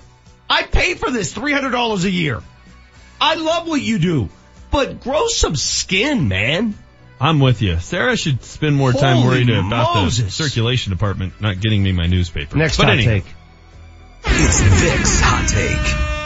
I 0.50 0.64
pay 0.64 0.96
for 0.96 1.12
this 1.12 1.34
$300 1.34 2.04
a 2.04 2.10
year. 2.10 2.42
I 3.20 3.36
love 3.36 3.68
what 3.68 3.82
you 3.82 4.00
do, 4.00 4.30
but 4.72 5.02
grow 5.02 5.28
some 5.28 5.56
skin, 5.56 6.28
man. 6.28 6.76
I'm 7.20 7.40
with 7.40 7.62
you. 7.62 7.80
Sarah 7.80 8.16
should 8.16 8.44
spend 8.44 8.76
more 8.76 8.94
time 8.94 9.18
Holy 9.18 9.46
worried 9.46 9.50
about 9.50 10.06
the 10.06 10.12
circulation 10.30 10.92
department 10.92 11.42
not 11.42 11.60
getting 11.60 11.82
me 11.82 11.92
my 11.92 12.06
newspaper. 12.06 12.58
Next 12.58 12.78
but 12.78 12.86
hot 12.86 12.94
anyhow, 12.94 13.12
take. 13.12 13.26
It's 14.26 14.62
Vic's 14.62 15.20
hot 15.20 15.48
take. 15.50 16.17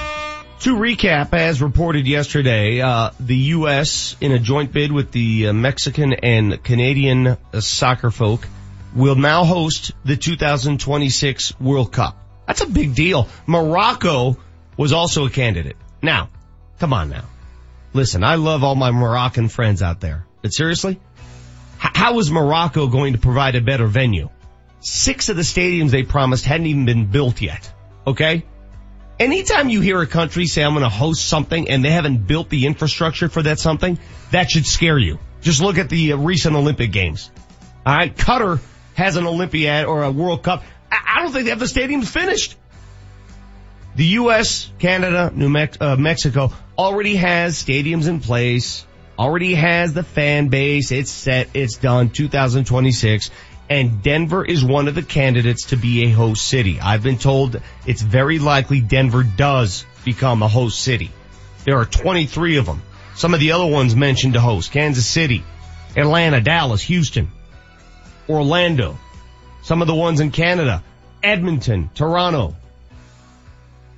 To 0.62 0.76
recap, 0.76 1.34
as 1.34 1.60
reported 1.60 2.06
yesterday, 2.06 2.82
uh, 2.82 3.10
the 3.19 3.36
U.S. 3.36 4.15
in 4.21 4.32
a 4.32 4.38
joint 4.38 4.71
bid 4.71 4.91
with 4.91 5.12
the 5.12 5.47
uh, 5.47 5.54
Mexican 5.54 6.13
and 6.13 6.63
Canadian 6.63 7.26
uh, 7.26 7.62
soccer 7.62 8.12
folk 8.12 8.47
will 8.95 9.15
now 9.15 9.43
host 9.43 9.93
the 10.06 10.15
2026 10.15 11.60
World 11.60 11.91
Cup. 11.91 12.15
That's 12.45 12.62
a 12.62 12.67
big 12.67 12.93
deal. 12.93 13.28
Morocco 13.47 14.38
was 14.78 14.93
also 14.93 15.26
a 15.26 15.32
candidate. 15.32 15.78
Now, 16.04 16.30
come 16.78 16.93
on 16.93 17.10
now. 17.10 17.26
Listen, 17.93 18.24
I 18.24 18.36
love 18.36 18.63
all 18.63 18.76
my 18.76 18.91
Moroccan 18.91 19.47
friends 19.47 19.82
out 19.82 20.00
there, 20.00 20.28
but 20.43 20.54
seriously, 20.54 21.00
h- 21.84 21.91
how 21.95 22.19
is 22.19 22.30
Morocco 22.30 22.86
going 22.86 23.13
to 23.13 23.19
provide 23.19 23.56
a 23.56 23.62
better 23.62 23.88
venue? 23.88 24.30
Six 24.82 25.30
of 25.30 25.38
the 25.38 25.41
stadiums 25.41 25.89
they 25.89 26.04
promised 26.04 26.45
hadn't 26.45 26.67
even 26.67 26.86
been 26.86 27.08
built 27.08 27.41
yet. 27.41 27.74
Okay? 28.06 28.45
Anytime 29.22 29.70
you 29.70 29.82
hear 29.82 30.02
a 30.02 30.08
country 30.08 30.48
say 30.48 30.64
I'm 30.64 30.74
going 30.74 30.82
to 30.82 30.90
host 30.90 31.24
something 31.24 31.70
and 31.70 31.86
they 31.86 31.92
haven't 31.92 32.26
built 32.26 32.50
the 32.50 32.66
infrastructure 32.66 33.30
for 33.30 33.44
that 33.44 33.60
something, 33.60 34.00
that 34.32 34.50
should 34.50 34.66
scare 34.66 34.98
you. 34.98 35.20
Just 35.42 35.62
look 35.62 35.78
at 35.78 35.90
the 35.90 36.14
uh, 36.14 36.18
recent 36.18 36.56
Olympic 36.56 36.92
Games. 36.92 37.30
All 37.86 37.96
right, 37.96 38.18
Qatar 38.18 38.60
has 38.96 39.18
an 39.18 39.28
Olympiad 39.28 39.86
or 39.86 40.02
a 40.02 40.12
World 40.12 40.42
Cup. 40.42 40.64
I, 40.92 41.22
don't 41.22 41.32
think 41.32 41.44
they 41.44 41.52
have 41.52 41.60
the 41.60 41.66
stadiums 41.66 42.08
finished. 42.08 42.58
The 43.96 44.06
U.S., 44.06 44.72
Canada, 44.80 45.32
New 45.32 45.50
Mex- 45.50 45.78
uh, 45.80 45.98
Mexico 45.98 46.52
already 46.76 47.16
has 47.18 47.64
stadiums 47.64 48.08
in 48.08 48.22
place, 48.22 48.88
already 49.20 49.54
has 49.54 49.94
the 49.94 50.02
fan 50.02 50.48
base. 50.48 50.92
It's 50.92 51.12
set. 51.12 51.50
It's 51.54 51.78
done. 51.78 52.10
2026. 52.10 53.30
And 53.72 54.04
Denver 54.04 54.44
is 54.44 54.66
one 54.66 54.90
of 54.90 54.96
the 54.96 55.02
candidates 55.02 55.68
to 55.68 55.78
be 55.78 56.04
a 56.04 56.10
host 56.10 56.46
city. 56.46 56.82
I've 56.82 57.04
been 57.04 57.18
told 57.18 57.62
it's 57.88 58.02
very 58.02 58.38
likely 58.38 58.82
Denver 58.82 59.24
does 59.24 59.86
become 60.04 60.44
a 60.44 60.50
host 60.50 60.82
city. 60.82 61.10
There 61.64 61.78
are 61.78 61.86
23 61.86 62.58
of 62.58 62.66
them. 62.66 62.82
Some 63.16 63.34
of 63.34 63.40
the 63.40 63.54
other 63.54 63.66
ones 63.66 63.96
mentioned 63.96 64.34
to 64.34 64.42
host. 64.42 64.74
Kansas 64.74 65.08
City, 65.08 65.46
Atlanta, 65.96 66.42
Dallas, 66.42 66.82
Houston, 66.82 67.32
Orlando. 68.28 69.00
Some 69.62 69.82
of 69.82 69.88
the 69.88 69.96
ones 69.96 70.20
in 70.20 70.32
Canada, 70.32 70.84
Edmonton, 71.24 71.90
Toronto, 71.96 72.58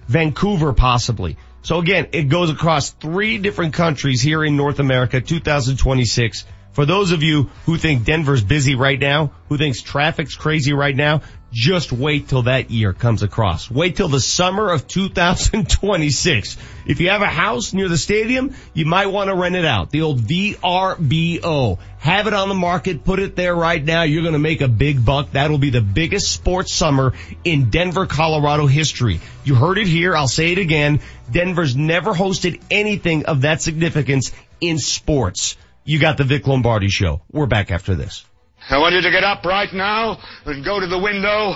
Vancouver 0.08 0.74
possibly. 0.74 1.36
So 1.64 1.80
again, 1.80 2.10
it 2.12 2.30
goes 2.30 2.52
across 2.52 2.92
three 2.92 3.40
different 3.40 3.74
countries 3.74 4.22
here 4.22 4.46
in 4.46 4.56
North 4.56 4.78
America, 4.78 5.20
2026. 5.20 6.46
For 6.74 6.86
those 6.86 7.12
of 7.12 7.22
you 7.22 7.52
who 7.66 7.78
think 7.78 8.04
Denver's 8.04 8.44
busy 8.44 8.76
right 8.76 9.00
now, 9.00 9.32
who 9.48 9.58
thinks 9.58 9.82
traffic's 9.82 10.36
crazy 10.36 10.74
right 10.74 10.96
now, 10.96 11.22
just 11.52 11.92
wait 11.92 12.28
till 12.28 12.44
that 12.44 12.72
year 12.72 12.94
comes 12.94 13.22
across. 13.22 13.70
Wait 13.70 13.96
till 13.96 14.08
the 14.08 14.20
summer 14.20 14.72
of 14.72 14.88
2026. 14.88 16.58
If 16.88 17.00
you 17.00 17.10
have 17.12 17.22
a 17.22 17.28
house 17.28 17.74
near 17.74 17.88
the 17.88 17.98
stadium, 17.98 18.56
you 18.74 18.88
might 18.88 19.06
want 19.06 19.30
to 19.30 19.36
rent 19.36 19.56
it 19.56 19.66
out. 19.66 19.92
The 19.92 20.02
old 20.02 20.22
VRBO. 20.22 21.78
Have 22.00 22.26
it 22.26 22.34
on 22.34 22.50
the 22.50 22.56
market, 22.56 23.06
put 23.06 23.20
it 23.20 23.36
there 23.36 23.56
right 23.56 23.82
now. 23.82 24.02
You're 24.02 24.24
going 24.24 24.34
to 24.34 24.40
make 24.40 24.62
a 24.62 24.68
big 24.68 25.06
buck. 25.06 25.32
That'll 25.34 25.60
be 25.60 25.70
the 25.70 25.80
biggest 25.80 26.32
sports 26.32 26.74
summer 26.74 27.14
in 27.44 27.70
Denver, 27.70 28.08
Colorado 28.08 28.66
history. 28.66 29.22
You 29.44 29.54
heard 29.54 29.78
it 29.78 29.88
here. 29.88 30.16
I'll 30.16 30.28
say 30.28 30.52
it 30.52 30.58
again. 30.58 31.02
Denver's 31.32 31.76
never 31.76 32.14
hosted 32.14 32.60
anything 32.72 33.28
of 33.28 33.42
that 33.42 33.62
significance 33.62 34.32
in 34.60 34.80
sports. 34.80 35.56
You 35.86 36.00
got 36.00 36.17
the 36.17 36.24
Vic 36.24 36.48
Lombardi 36.48 36.89
show. 36.89 37.22
We're 37.32 37.46
back 37.46 37.69
after 37.72 37.96
this. 37.96 38.26
I 38.69 38.78
want 38.78 38.96
you 38.96 39.02
to 39.02 39.12
get 39.12 39.24
up 39.24 39.43
right 39.43 39.72
now 39.74 40.17
and 40.46 40.63
go 40.63 40.80
to 40.80 40.88
the 40.88 40.98
window, 40.98 41.56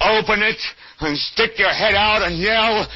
open 0.00 0.42
it, 0.42 0.60
and 1.00 1.16
stick 1.16 1.58
your 1.58 1.70
head 1.70 1.94
out 1.94 2.22
and 2.22 2.36
yell, 2.36 2.86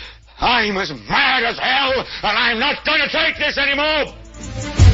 I'm 0.40 0.76
as 0.76 0.90
mad 0.90 1.44
as 1.44 1.58
hell, 1.58 1.92
and 2.22 2.38
I'm 2.38 2.58
not 2.58 2.84
gonna 2.84 3.08
take 3.08 3.38
this 3.38 3.56
anymore! 3.56 4.93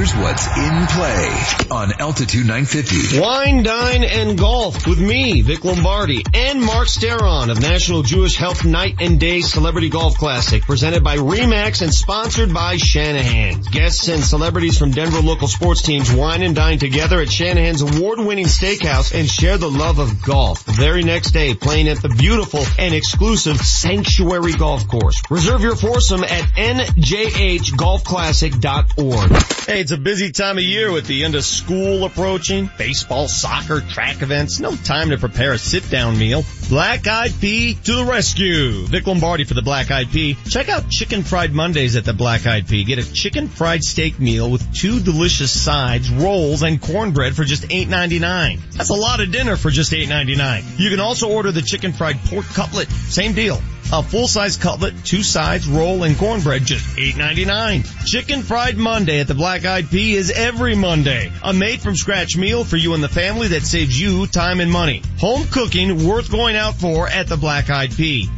Here's 0.00 0.16
what's 0.16 0.46
in 0.46 0.86
play 0.86 1.28
on 1.70 1.92
Altitude 2.00 2.46
950. 2.46 3.20
Wine, 3.20 3.62
dine, 3.62 4.02
and 4.02 4.38
golf 4.38 4.86
with 4.86 4.98
me, 4.98 5.42
Vic 5.42 5.62
Lombardi, 5.62 6.24
and 6.32 6.62
Mark 6.62 6.88
Steron 6.88 7.50
of 7.50 7.60
National 7.60 8.02
Jewish 8.02 8.34
Health 8.34 8.64
Night 8.64 9.02
and 9.02 9.20
Day 9.20 9.42
Celebrity 9.42 9.90
Golf 9.90 10.16
Classic, 10.16 10.62
presented 10.62 11.04
by 11.04 11.18
Remax 11.18 11.82
and 11.82 11.92
sponsored 11.92 12.54
by 12.54 12.78
Shanahan. 12.78 13.60
Guests 13.60 14.08
and 14.08 14.24
celebrities 14.24 14.78
from 14.78 14.92
Denver 14.92 15.20
local 15.20 15.48
sports 15.48 15.82
teams 15.82 16.10
wine 16.10 16.42
and 16.42 16.56
dine 16.56 16.78
together 16.78 17.20
at 17.20 17.30
Shanahan's 17.30 17.82
award-winning 17.82 18.46
steakhouse 18.46 19.14
and 19.14 19.28
share 19.28 19.58
the 19.58 19.70
love 19.70 19.98
of 19.98 20.22
golf. 20.22 20.64
The 20.64 20.72
very 20.72 21.02
next 21.02 21.32
day, 21.32 21.52
playing 21.52 21.88
at 21.88 22.00
the 22.00 22.08
beautiful 22.08 22.64
and 22.78 22.94
exclusive 22.94 23.58
Sanctuary 23.58 24.54
Golf 24.54 24.88
Course. 24.88 25.20
Reserve 25.28 25.60
your 25.60 25.76
foursome 25.76 26.24
at 26.24 26.44
njhgolfclassic.org. 26.54 29.32
Hey, 29.66 29.80
it's 29.80 29.89
a 29.92 29.96
busy 29.96 30.30
time 30.30 30.58
of 30.58 30.64
year 30.64 30.92
with 30.92 31.06
the 31.06 31.24
end 31.24 31.34
of 31.34 31.44
school 31.44 32.04
approaching, 32.04 32.70
baseball, 32.76 33.28
soccer, 33.28 33.80
track 33.80 34.22
events. 34.22 34.60
No 34.60 34.74
time 34.76 35.10
to 35.10 35.18
prepare 35.18 35.52
a 35.52 35.58
sit-down 35.58 36.18
meal. 36.18 36.44
Black 36.68 37.06
Eyed 37.06 37.32
Pea 37.40 37.74
to 37.74 37.94
the 37.94 38.04
rescue. 38.04 38.86
Vic 38.86 39.06
Lombardi 39.06 39.44
for 39.44 39.54
the 39.54 39.62
Black 39.62 39.90
Eyed 39.90 40.10
Pea. 40.10 40.36
Check 40.48 40.68
out 40.68 40.88
Chicken 40.88 41.22
Fried 41.22 41.52
Mondays 41.52 41.96
at 41.96 42.04
the 42.04 42.12
Black 42.12 42.46
Eyed 42.46 42.68
Pea. 42.68 42.84
Get 42.84 42.98
a 42.98 43.12
chicken 43.12 43.48
fried 43.48 43.82
steak 43.82 44.20
meal 44.20 44.50
with 44.50 44.74
two 44.74 45.00
delicious 45.00 45.50
sides, 45.50 46.10
rolls, 46.10 46.62
and 46.62 46.80
cornbread 46.80 47.34
for 47.34 47.44
just 47.44 47.64
$8.99. 47.64 48.60
That's 48.72 48.90
a 48.90 48.94
lot 48.94 49.20
of 49.20 49.32
dinner 49.32 49.56
for 49.56 49.70
just 49.70 49.92
$8.99. 49.92 50.78
You 50.78 50.90
can 50.90 51.00
also 51.00 51.30
order 51.30 51.52
the 51.52 51.62
chicken 51.62 51.92
fried 51.92 52.18
pork 52.26 52.44
cutlet. 52.46 52.88
Same 52.90 53.32
deal. 53.32 53.60
A 53.92 54.04
full-size 54.04 54.56
cutlet, 54.56 54.94
two 55.04 55.24
sides, 55.24 55.66
roll, 55.66 56.04
and 56.04 56.16
cornbread, 56.16 56.64
just 56.64 56.96
$8.99. 56.96 58.06
Chicken 58.06 58.42
Fried 58.42 58.76
Monday 58.76 59.18
at 59.18 59.26
the 59.26 59.34
Black 59.34 59.64
Eyed 59.64 59.90
Pea 59.90 60.14
is 60.14 60.30
every 60.30 60.76
Monday. 60.76 61.32
A 61.42 61.52
made-from-scratch 61.52 62.36
meal 62.36 62.62
for 62.62 62.76
you 62.76 62.94
and 62.94 63.02
the 63.02 63.08
family 63.08 63.48
that 63.48 63.62
saves 63.62 64.00
you 64.00 64.28
time 64.28 64.60
and 64.60 64.70
money. 64.70 65.02
Home 65.18 65.42
cooking 65.50 66.06
worth 66.06 66.30
going 66.30 66.54
out 66.54 66.76
for 66.76 67.08
at 67.08 67.26
the 67.26 67.36
Black 67.36 67.68
Eyed 67.68 67.90
Pea. 67.90 68.30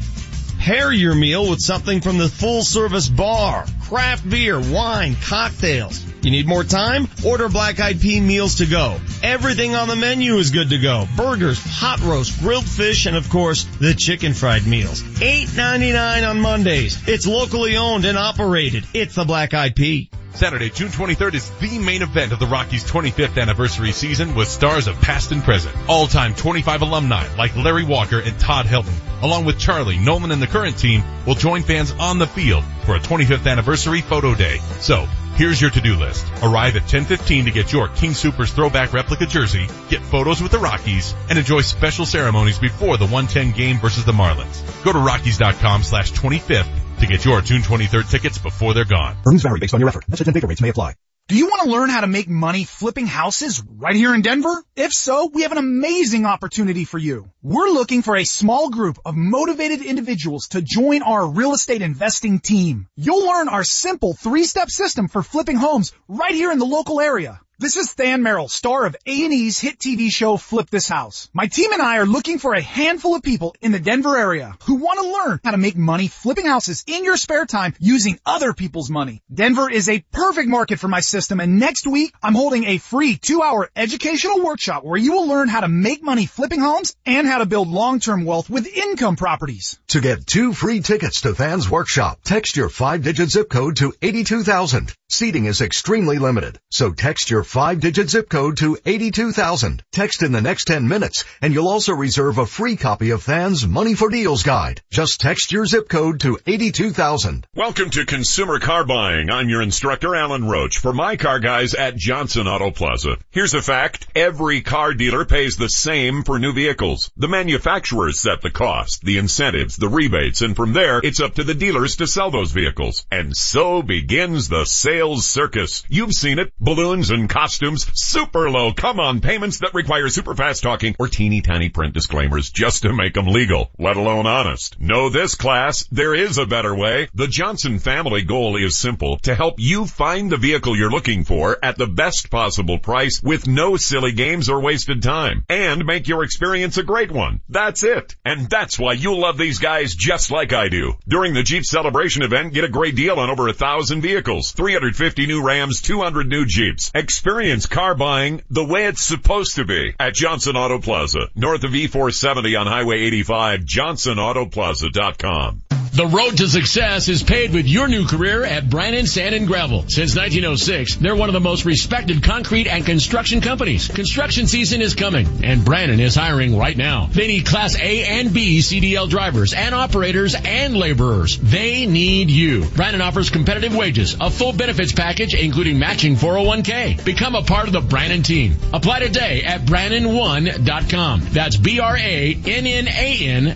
Pair 0.59 0.91
your 0.91 1.15
meal 1.15 1.51
with 1.51 1.61
something 1.61 2.01
from 2.01 2.17
the 2.17 2.31
full-service 2.31 3.11
bar. 3.11 3.67
Craft 3.93 4.31
beer, 4.31 4.59
wine, 4.59 5.17
cocktails. 5.17 6.03
You 6.23 6.31
need 6.31 6.47
more 6.47 6.65
time? 6.65 7.09
Order 7.27 7.51
Black 7.51 7.79
Eyed 7.79 8.01
Pea 8.01 8.23
meals 8.23 8.55
to 8.55 8.65
go. 8.65 8.99
Everything 9.23 9.75
on 9.75 9.87
the 9.87 9.97
menu 9.97 10.37
is 10.37 10.51
good 10.51 10.71
to 10.71 10.79
go. 10.79 11.07
Burgers, 11.15 11.63
hot 11.63 12.01
roast, 12.01 12.41
grilled 12.41 12.65
fish, 12.65 13.05
and 13.05 13.15
of 13.15 13.29
course, 13.29 13.65
the 13.81 13.93
chicken 13.93 14.33
fried 14.33 14.67
meals. 14.67 15.03
$8.99 15.03 16.27
on 16.27 16.41
Mondays. 16.41 17.07
It's 17.07 17.27
locally 17.27 17.77
owned 17.77 18.07
and 18.07 18.17
operated. 18.17 18.87
It's 18.95 19.15
the 19.15 19.27
Black 19.27 19.53
Eyed 19.53 19.77
Pea. 19.77 20.09
Saturday, 20.35 20.71
June 20.71 20.89
23rd 20.89 21.35
is 21.35 21.51
the 21.61 21.79
main 21.79 22.01
event 22.01 22.33
of 22.33 22.39
the 22.39 22.47
Rockies 22.47 22.91
25th 22.91 23.41
anniversary 23.41 23.93
season 23.93 24.35
with 24.35 24.49
stars 24.49 24.87
of 24.87 24.99
past 25.03 25.31
and 25.33 25.45
present. 25.45 25.77
All-time 25.87 26.35
25 26.35 26.81
alumni 26.81 27.27
like 27.37 27.55
Larry 27.55 27.85
Walker 27.85 28.19
and 28.19 28.39
Todd 28.41 28.65
Helton, 28.65 28.95
along 29.21 29.45
with 29.45 29.59
Charlie, 29.59 29.99
Nolan 29.99 30.33
and 30.33 30.41
the 30.41 30.47
current 30.47 30.79
team 30.79 31.05
will 31.27 31.35
join 31.35 31.63
fans 31.63 31.93
on 31.93 32.19
the 32.19 32.27
field 32.27 32.65
for 32.85 32.97
a 32.97 33.01
25th 33.01 33.51
anniversary 33.51 34.01
photo 34.01 34.35
day. 34.35 34.59
So, 34.81 35.07
Here's 35.35 35.59
your 35.59 35.71
to-do 35.71 35.97
list. 35.97 36.27
Arrive 36.43 36.77
at 36.77 36.83
1015 36.83 37.47
to 37.47 37.51
get 37.51 37.73
your 37.73 37.89
King 37.89 38.11
Soopers 38.11 38.53
throwback 38.53 38.93
replica 38.93 39.25
jersey, 39.25 39.67
get 39.89 40.03
photos 40.03 40.43
with 40.43 40.53
the 40.53 40.59
Rockies, 40.59 41.15
and 41.31 41.39
enjoy 41.39 41.63
special 41.63 42.05
ceremonies 42.05 42.59
before 42.59 42.99
the 42.99 43.07
110 43.07 43.53
game 43.53 43.79
versus 43.79 44.05
the 44.05 44.13
Marlins. 44.13 44.63
Go 44.85 44.93
to 44.93 44.99
Rockies.com 44.99 45.85
slash 45.85 46.13
25th 46.13 46.69
to 47.01 47.07
get 47.07 47.25
your 47.25 47.41
June 47.41 47.63
23rd 47.63 48.11
tickets 48.11 48.37
before 48.37 48.75
they're 48.75 48.85
gone. 48.85 49.17
Earnings 49.25 49.43
vary 49.43 49.59
based 49.59 49.73
on 49.73 49.81
your 49.81 49.89
effort. 49.89 50.07
Message 50.07 50.29
and 50.29 50.35
data 50.35 50.47
rates 50.47 50.61
may 50.61 50.69
apply. 50.69 50.95
Do 51.29 51.37
you 51.37 51.47
want 51.47 51.63
to 51.63 51.71
learn 51.71 51.89
how 51.89 52.01
to 52.01 52.09
make 52.09 52.29
money 52.29 52.65
flipping 52.65 53.07
houses 53.07 53.63
right 53.63 53.95
here 53.95 54.13
in 54.13 54.23
Denver? 54.23 54.63
If 54.75 54.93
so, 54.93 55.31
we 55.33 55.43
have 55.43 55.53
an 55.53 55.59
amazing 55.59 56.27
opportunity 56.27 56.85
for 56.85 56.99
you. 56.99 57.31
We're 57.43 57.71
looking 57.71 58.03
for 58.03 58.17
a 58.17 58.25
small 58.25 58.71
group 58.71 58.99
of 59.05 59.15
motivated 59.15 59.83
individuals 59.83 60.49
to 60.49 60.61
join 60.61 61.03
our 61.03 61.27
real 61.27 61.53
estate 61.53 61.81
investing 61.81 62.41
team. 62.41 62.89
You'll 62.97 63.27
learn 63.27 63.49
our 63.49 63.63
simple 63.63 64.15
three-step 64.15 64.69
system 64.69 65.07
for 65.07 65.23
flipping 65.23 65.57
homes 65.57 65.93
right 66.09 66.35
here 66.35 66.51
in 66.51 66.59
the 66.59 66.67
local 66.67 67.01
area. 67.01 67.41
This 67.63 67.77
is 67.77 67.95
Than 67.95 68.25
Merrill, 68.25 68.49
star 68.49 68.87
of 68.87 68.97
A&E's 69.07 69.61
hit 69.61 69.79
TV 69.79 70.11
show 70.11 70.37
Flip 70.37 70.69
This 70.69 70.89
House. 70.89 71.31
My 71.33 71.47
team 71.47 71.73
and 71.73 71.81
I 71.81 71.99
are 71.99 72.07
looking 72.07 72.41
for 72.41 72.55
a 72.55 72.61
handful 72.61 73.15
of 73.15 73.23
people 73.23 73.55
in 73.61 73.71
the 73.71 73.79
Denver 73.79 74.19
area 74.19 74.57
who 74.65 74.75
want 74.75 74.99
to 74.99 75.13
learn 75.13 75.41
how 75.45 75.53
to 75.53 75.57
make 75.57 75.77
money 75.77 76.09
flipping 76.09 76.47
houses 76.47 76.83
in 76.89 77.05
your 77.05 77.17
spare 77.17 77.47
time 77.47 77.73
using 77.79 78.19
other 78.27 78.53
people's 78.53 78.91
money. 78.91 79.23
Denver 79.33 79.71
is 79.71 79.89
a 79.89 80.05
perfect 80.11 80.49
market 80.49 80.81
for 80.81 80.89
my 80.89 80.99
system 80.99 81.39
and 81.39 81.61
next 81.61 81.87
week 81.87 82.13
I'm 82.21 82.35
holding 82.35 82.65
a 82.65 82.79
free 82.79 83.17
two 83.17 83.43
hour 83.43 83.71
educational 83.77 84.45
workshop 84.45 84.83
where 84.83 84.99
you 84.99 85.13
will 85.13 85.29
learn 85.29 85.47
how 85.47 85.61
to 85.61 85.69
make 85.69 86.03
money 86.03 86.27
flipping 86.27 86.63
homes 86.63 86.97
and 87.07 87.29
how 87.29 87.39
to 87.39 87.47
build 87.47 87.69
long-term 87.69 88.25
wealth 88.25 88.51
with 88.51 88.67
income 88.67 89.15
properties. 89.15 89.79
To 89.91 90.01
get 90.01 90.27
two 90.27 90.53
free 90.53 90.81
tickets 90.81 91.21
to 91.21 91.33
Than's 91.33 91.71
workshop, 91.71 92.23
text 92.25 92.57
your 92.57 92.71
five 92.71 93.05
digit 93.05 93.31
zip 93.31 93.49
code 93.49 93.77
to 93.77 93.95
82,000. 94.03 94.93
Seating 95.09 95.45
is 95.45 95.61
extremely 95.61 96.19
limited, 96.19 96.59
so 96.71 96.91
text 96.91 97.31
your 97.31 97.45
five 97.53 97.81
digit 97.81 98.09
zip 98.09 98.31
code 98.31 98.57
to 98.57 98.79
82,000. 98.87 99.83
Text 99.93 100.23
in 100.23 100.33
the 100.33 100.41
next 100.41 100.65
10 100.65 100.89
minutes 100.89 101.27
and 101.43 101.53
you'll 101.53 101.69
also 101.69 101.93
reserve 101.93 102.39
a 102.39 102.47
free 102.47 102.77
copy 102.77 103.11
of 103.11 103.25
Than's 103.25 103.67
Money 103.67 103.95
for 103.95 104.09
Deals 104.09 104.43
guide. 104.43 104.81
Just 104.91 105.21
text 105.21 105.53
your 105.53 105.67
zip 105.67 105.87
code 105.87 106.21
to 106.21 106.39
82,000. 106.47 107.47
Welcome 107.55 107.91
to 107.91 108.07
Consumer 108.07 108.59
Car 108.59 108.85
Buying. 108.85 109.29
I'm 109.29 109.51
your 109.51 109.61
instructor 109.61 110.17
Alan 110.17 110.49
Roach 110.49 110.79
for 110.79 110.95
my 110.95 111.17
car 111.17 111.41
guys 111.41 111.75
at 111.75 111.95
Johnson 111.95 112.49
Auto 112.49 112.71
Plaza. 112.71 113.19
Here's 113.33 113.53
a 113.53 113.61
fact. 113.61 114.07
Every 114.17 114.63
car 114.63 114.95
dealer 114.95 115.27
pays 115.27 115.57
the 115.57 115.69
same 115.69 116.23
for 116.23 116.39
new 116.39 116.55
vehicles. 116.55 117.11
The 117.19 117.29
manufacturers 117.29 118.19
set 118.19 118.41
the 118.41 118.51
cost, 118.51 119.05
the 119.05 119.19
incentives, 119.19 119.77
the 119.77 119.91
rebates, 119.91 120.41
and 120.41 120.57
from 120.57 120.73
there 120.73 121.01
it's 121.05 121.21
up 121.21 121.35
to 121.35 121.45
the 121.45 121.53
dealers 121.53 121.97
to 121.97 122.07
sell 122.07 122.31
those 122.31 122.53
vehicles. 122.53 123.05
And 123.11 123.37
so 123.37 123.83
begins 123.83 124.49
the 124.49 124.65
sales 124.65 125.27
circus. 125.27 125.83
You've 125.91 126.15
seen 126.15 126.39
it. 126.39 126.51
Balloons 126.59 127.11
and 127.11 127.29
costumes, 127.43 127.91
super 127.95 128.49
low 128.49 128.73
come 128.73 129.01
on 129.01 129.21
payments 129.21 129.59
that 129.59 129.75
require 129.75 130.09
super 130.09 130.33
fast 130.33 130.63
talking 130.63 130.95
or 131.01 131.09
teeny 131.09 131.41
tiny 131.41 131.69
print 131.69 131.93
disclaimers 131.93 132.51
just 132.51 132.83
to 132.83 132.93
make 132.93 133.15
them 133.15 133.27
legal, 133.27 133.69
let 133.81 133.97
alone 133.97 134.29
honest. 134.29 134.81
Know 134.81 135.09
this 135.09 135.35
class, 135.35 135.85
there 135.91 136.15
is 136.15 136.39
a 136.39 136.47
better 136.47 136.73
way. 136.73 137.09
The 137.15 137.27
Johnson 137.27 137.81
family 137.81 138.23
goal 138.23 138.55
is 138.55 138.79
simple, 138.79 139.19
to 139.23 139.35
help 139.35 139.57
you 139.59 139.87
find 139.87 140.31
the 140.31 140.37
vehicle 140.37 140.77
you're 140.77 140.93
looking 140.93 141.25
for 141.25 141.59
at 141.65 141.77
the 141.77 141.89
best 141.89 142.31
possible 142.31 142.79
price 142.79 143.21
with 143.21 143.49
no 143.49 143.77
silly 143.77 144.13
games 144.13 144.49
or 144.49 144.61
wasted 144.61 145.03
time 145.03 145.45
and 145.49 145.85
make 145.85 146.07
your 146.07 146.23
experience 146.23 146.79
a 146.79 146.85
great 146.85 147.11
one. 147.11 147.41
That's 147.49 147.83
it. 147.83 148.15
And 148.25 148.49
that's 148.49 148.79
why 148.79 148.93
you'll 148.93 149.21
love 149.21 149.37
these 149.37 149.59
guys 149.59 149.97
just 149.97 150.31
like 150.31 150.53
I 150.53 150.69
do. 150.69 150.93
During 151.09 151.35
the 151.35 151.43
Jeep 151.43 151.65
celebration 151.65 152.23
event, 152.23 152.55
get 152.55 152.63
a 152.63 152.69
great 152.69 152.95
deal 152.95 153.19
on 153.19 153.31
over 153.31 153.49
a 153.49 153.53
thousand 153.53 154.01
vehicles, 154.01 154.53
350 154.53 155.27
new 155.27 155.45
Rams, 155.45 155.83
200 155.83 156.29
new 156.29 156.47
Jeeps. 156.47 156.93
Experience 157.23 157.67
car 157.67 157.95
buying 157.95 158.43
the 158.51 158.65
way 158.65 158.87
it's 158.87 159.01
supposed 159.01 159.55
to 159.55 159.65
be 159.65 159.95
at 160.01 160.13
Johnson 160.13 160.57
Auto 160.57 160.81
Plaza, 160.81 161.29
north 161.37 161.63
of 161.63 161.71
E470 161.71 162.59
on 162.59 162.67
Highway 162.67 162.99
85, 163.03 163.61
johnsonautoplaza.com. 163.61 165.63
The 165.93 166.07
road 166.07 166.39
to 166.39 166.49
success 166.49 167.11
is 167.11 167.23
paved 167.23 167.53
with 167.53 167.69
your 167.69 167.87
new 167.87 168.07
career 168.07 168.47
at 168.47 168.71
Brannan 168.71 169.07
Sand 169.07 169.35
and 169.35 169.47
Gravel. 169.47 169.85
Since 169.89 170.17
1906, 170.17 170.97
they're 170.97 171.15
one 171.15 171.29
of 171.29 171.35
the 171.35 171.41
most 171.41 171.67
respected 171.67 172.23
concrete 172.23 172.67
and 172.67 172.87
construction 172.87 173.43
companies. 173.43 173.89
Construction 173.89 174.47
season 174.47 174.81
is 174.81 174.95
coming, 174.95 175.45
and 175.45 175.63
Brannan 175.63 176.01
is 176.01 176.15
hiring 176.15 176.57
right 176.57 176.79
now. 176.79 177.11
They 177.13 177.27
need 177.27 177.45
Class 177.45 177.79
A 177.79 178.05
and 178.05 178.33
B 178.33 178.61
CDL 178.61 179.11
drivers 179.11 179.53
and 179.53 179.75
operators 179.75 180.35
and 180.35 180.75
laborers. 180.75 181.37
They 181.37 181.85
need 181.85 182.31
you. 182.31 182.65
Brannan 182.65 183.03
offers 183.03 183.29
competitive 183.29 183.77
wages, 183.77 184.17
a 184.19 184.31
full 184.31 184.55
benefits 184.55 184.93
package, 184.93 185.35
including 185.35 185.79
matching 185.79 186.17
401k. 186.17 187.05
Become 187.13 187.35
a 187.35 187.43
part 187.43 187.67
of 187.67 187.75
the 187.75 187.83
Brannan 187.83 188.23
team. 188.23 188.57
Apply 188.73 189.01
today 189.01 189.43
at 189.45 189.67
Brannan1.com. 189.67 191.21
That's 191.33 191.59
B-R-A-N-N-A-N, 191.59 192.07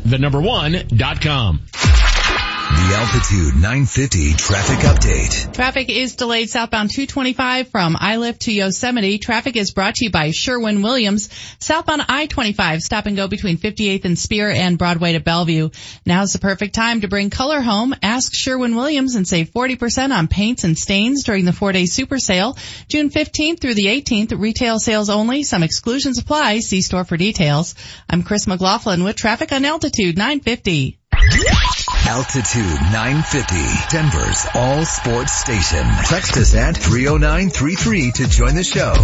the 0.04 0.18
number 0.18 0.42
one, 0.42 0.76
dot 0.88 1.22
com. 1.22 1.62
The 2.36 2.94
Altitude 2.94 3.54
950 3.54 4.34
traffic 4.34 4.78
update. 4.80 5.54
Traffic 5.54 5.88
is 5.88 6.16
delayed 6.16 6.50
southbound 6.50 6.90
225 6.90 7.68
from 7.68 7.96
Iliff 7.96 8.38
to 8.40 8.52
Yosemite. 8.52 9.18
Traffic 9.18 9.56
is 9.56 9.70
brought 9.70 9.96
to 9.96 10.04
you 10.04 10.10
by 10.10 10.30
Sherwin-Williams. 10.30 11.30
Southbound 11.58 12.02
I-25 12.08 12.80
stop 12.82 13.06
and 13.06 13.16
go 13.16 13.28
between 13.28 13.56
58th 13.56 14.04
and 14.04 14.18
Spear 14.18 14.50
and 14.50 14.76
Broadway 14.76 15.14
to 15.14 15.20
Bellevue. 15.20 15.70
Now's 16.04 16.32
the 16.32 16.38
perfect 16.38 16.74
time 16.74 17.00
to 17.00 17.08
bring 17.08 17.30
color 17.30 17.60
home. 17.60 17.94
Ask 18.02 18.34
Sherwin-Williams 18.34 19.14
and 19.14 19.26
save 19.26 19.50
40% 19.50 20.14
on 20.14 20.28
paints 20.28 20.64
and 20.64 20.76
stains 20.76 21.24
during 21.24 21.44
the 21.44 21.54
four-day 21.54 21.86
super 21.86 22.18
sale. 22.18 22.58
June 22.88 23.10
15th 23.10 23.60
through 23.60 23.74
the 23.74 23.86
18th, 23.86 24.38
retail 24.38 24.78
sales 24.78 25.08
only. 25.08 25.42
Some 25.42 25.62
exclusions 25.62 26.18
apply. 26.18 26.60
See 26.60 26.82
store 26.82 27.04
for 27.04 27.16
details. 27.16 27.74
I'm 28.08 28.22
Chris 28.22 28.46
McLaughlin 28.46 29.02
with 29.02 29.16
traffic 29.16 29.52
on 29.52 29.64
Altitude 29.64 30.18
950. 30.18 30.98
Altitude 32.08 32.80
950, 32.92 33.56
Denver's 33.90 34.46
all 34.54 34.84
sports 34.84 35.32
station. 35.32 35.84
Text 36.04 36.36
us 36.36 36.54
at 36.54 36.76
30933 36.76 38.12
to 38.12 38.28
join 38.28 38.54
the 38.54 38.64
show. 38.64 38.94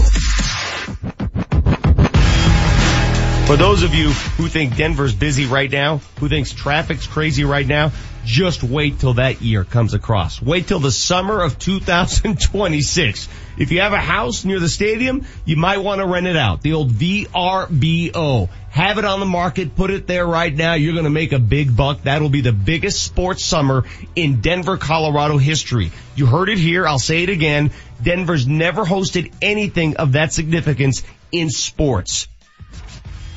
For 3.47 3.57
those 3.57 3.83
of 3.83 3.95
you 3.95 4.11
who 4.11 4.49
think 4.49 4.77
Denver's 4.77 5.15
busy 5.15 5.47
right 5.47 5.71
now, 5.71 5.99
who 6.21 6.29
thinks 6.29 6.53
traffic's 6.53 7.07
crazy 7.07 7.45
right 7.45 7.67
now, 7.67 7.93
just 8.25 8.63
wait 8.63 9.01
till 9.01 9.15
that 9.15 9.43
year 9.43 9.65
comes 9.65 9.95
across. 9.95 10.41
Wait 10.41 10.69
till 10.69 10.79
the 10.79 10.93
summer 10.93 11.41
of 11.41 11.59
2026. 11.59 13.29
If 13.59 13.73
you 13.73 13.81
have 13.81 13.93
a 13.93 14.01
house 14.01 14.45
near 14.45 14.61
the 14.61 14.69
stadium, 14.69 15.27
you 15.45 15.57
might 15.57 15.79
want 15.79 16.01
to 16.01 16.07
rent 16.07 16.27
it 16.27 16.37
out. 16.37 16.63
The 16.63 16.75
old 16.75 16.93
VRBO. 16.93 18.49
Have 18.73 18.97
it 18.97 19.05
on 19.05 19.21
the 19.21 19.27
market, 19.27 19.77
put 19.77 19.91
it 19.91 20.07
there 20.07 20.27
right 20.27 20.53
now. 20.53 20.73
You're 20.73 20.95
going 20.95 21.05
to 21.05 21.11
make 21.11 21.33
a 21.33 21.39
big 21.39 21.77
buck. 21.77 22.05
That'll 22.05 22.31
be 22.31 22.41
the 22.41 22.55
biggest 22.55 23.05
sports 23.05 23.45
summer 23.45 23.85
in 24.17 24.41
Denver, 24.41 24.79
Colorado 24.79 25.37
history. 25.37 25.93
You 26.17 26.25
heard 26.25 26.49
it 26.49 26.57
here. 26.57 26.87
I'll 26.87 26.99
say 26.99 27.23
it 27.23 27.29
again. 27.29 27.71
Denver's 28.03 28.47
never 28.47 28.83
hosted 28.83 29.31
anything 29.43 29.99
of 29.99 30.13
that 30.13 30.33
significance 30.33 31.03
in 31.31 31.51
sports. 31.51 32.29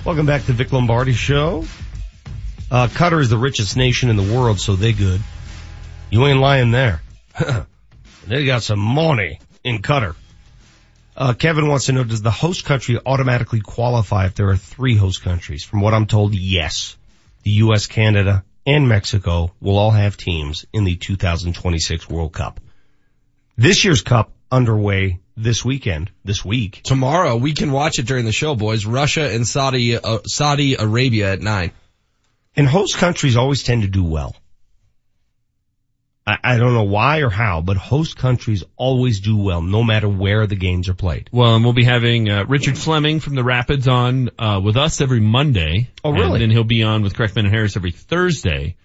Welcome 0.05 0.25
back 0.25 0.45
to 0.45 0.53
Vic 0.53 0.71
Lombardi 0.71 1.11
show. 1.11 1.65
Uh, 2.71 2.87
Qatar 2.87 3.19
is 3.19 3.29
the 3.29 3.37
richest 3.37 3.75
nation 3.75 4.09
in 4.09 4.15
the 4.15 4.37
world, 4.37 4.61
so 4.61 4.77
they 4.77 4.93
good. 4.93 5.19
You 6.11 6.25
ain't 6.27 6.39
lying 6.39 6.71
there. 6.71 7.01
they 8.25 8.45
got 8.45 8.63
some 8.63 8.79
money 8.79 9.41
in 9.65 9.81
Qatar. 9.81 10.15
Uh, 11.17 11.33
Kevin 11.33 11.67
wants 11.67 11.85
to 11.85 11.93
know, 11.93 12.03
does 12.03 12.21
the 12.21 12.31
host 12.31 12.65
country 12.65 12.99
automatically 13.05 13.61
qualify 13.61 14.25
if 14.25 14.35
there 14.35 14.49
are 14.49 14.57
three 14.57 14.97
host 14.97 15.23
countries? 15.23 15.63
From 15.63 15.79
what 15.79 15.93
I'm 15.93 16.07
told, 16.07 16.35
yes. 16.35 16.97
The 17.43 17.51
U.S., 17.51 17.87
Canada, 17.87 18.43
and 18.65 18.89
Mexico 18.89 19.53
will 19.61 19.77
all 19.77 19.91
have 19.91 20.17
teams 20.17 20.65
in 20.73 20.83
the 20.83 20.97
2026 20.97 22.09
World 22.09 22.33
Cup. 22.33 22.59
This 23.55 23.85
year's 23.85 24.01
cup 24.01 24.31
underway 24.51 25.19
this 25.37 25.63
weekend, 25.63 26.11
this 26.25 26.43
week. 26.43 26.81
Tomorrow, 26.83 27.37
we 27.37 27.53
can 27.53 27.71
watch 27.71 27.99
it 27.99 28.07
during 28.07 28.25
the 28.25 28.31
show, 28.33 28.55
boys. 28.55 28.85
Russia 28.85 29.29
and 29.29 29.47
Saudi, 29.47 29.97
uh, 29.97 30.19
Saudi 30.25 30.75
Arabia 30.75 31.31
at 31.33 31.41
nine. 31.41 31.71
And 32.57 32.67
host 32.67 32.97
countries 32.97 33.37
always 33.37 33.63
tend 33.63 33.83
to 33.83 33.87
do 33.87 34.03
well. 34.03 34.35
I, 36.27 36.37
I 36.43 36.57
don't 36.57 36.73
know 36.73 36.83
why 36.83 37.19
or 37.19 37.29
how, 37.29 37.61
but 37.61 37.77
host 37.77 38.17
countries 38.17 38.63
always 38.75 39.19
do 39.19 39.37
well 39.37 39.61
no 39.61 39.83
matter 39.83 40.09
where 40.09 40.47
the 40.47 40.55
games 40.55 40.89
are 40.89 40.93
played. 40.93 41.29
Well, 41.31 41.55
and 41.55 41.63
we'll 41.63 41.73
be 41.73 41.83
having 41.83 42.29
uh, 42.29 42.45
Richard 42.45 42.77
Fleming 42.77 43.19
from 43.19 43.35
the 43.35 43.43
Rapids 43.43 43.87
on 43.87 44.29
uh, 44.39 44.59
with 44.63 44.77
us 44.77 45.01
every 45.01 45.19
Monday. 45.19 45.89
Oh, 46.03 46.11
really? 46.11 46.33
And 46.33 46.41
then 46.41 46.51
he'll 46.51 46.63
be 46.63 46.83
on 46.83 47.03
with 47.03 47.13
Kreckman 47.13 47.45
and 47.45 47.49
Harris 47.49 47.77
every 47.77 47.91
Thursday 47.91 48.75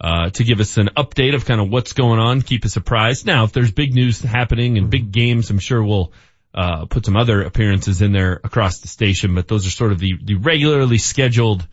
uh, 0.00 0.30
to 0.30 0.44
give 0.44 0.60
us 0.60 0.76
an 0.78 0.90
update 0.96 1.34
of 1.34 1.44
kind 1.44 1.60
of 1.60 1.70
what's 1.70 1.92
going 1.92 2.18
on, 2.18 2.42
keep 2.42 2.64
us 2.64 2.72
surprised. 2.72 3.26
Now, 3.26 3.44
if 3.44 3.52
there's 3.52 3.72
big 3.72 3.94
news 3.94 4.20
happening 4.20 4.78
and 4.78 4.90
big 4.90 5.12
games, 5.12 5.50
I'm 5.50 5.58
sure 5.58 5.82
we'll 5.82 6.12
uh, 6.54 6.86
put 6.86 7.04
some 7.04 7.16
other 7.16 7.42
appearances 7.42 8.02
in 8.02 8.12
there 8.12 8.40
across 8.42 8.80
the 8.80 8.88
station. 8.88 9.34
But 9.34 9.48
those 9.48 9.66
are 9.66 9.70
sort 9.70 9.92
of 9.92 9.98
the, 9.98 10.14
the 10.22 10.34
regularly 10.36 10.98
scheduled 10.98 11.66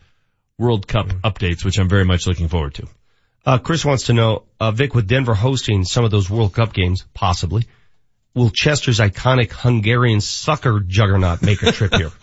World 0.58 0.86
Cup 0.86 1.08
updates, 1.08 1.64
which 1.64 1.78
I'm 1.78 1.88
very 1.88 2.04
much 2.04 2.26
looking 2.26 2.48
forward 2.48 2.74
to. 2.74 2.88
Uh, 3.48 3.56
Chris 3.56 3.82
wants 3.82 4.04
to 4.04 4.12
know, 4.12 4.42
uh, 4.60 4.72
Vic, 4.72 4.94
with 4.94 5.08
Denver 5.08 5.32
hosting 5.32 5.82
some 5.82 6.04
of 6.04 6.10
those 6.10 6.28
World 6.28 6.52
Cup 6.52 6.74
games, 6.74 7.06
possibly, 7.14 7.64
will 8.34 8.50
Chester's 8.50 8.98
iconic 8.98 9.50
Hungarian 9.52 10.20
sucker 10.20 10.80
juggernaut 10.80 11.40
make 11.40 11.62
a 11.62 11.72
trip 11.72 11.94
here? 11.94 12.10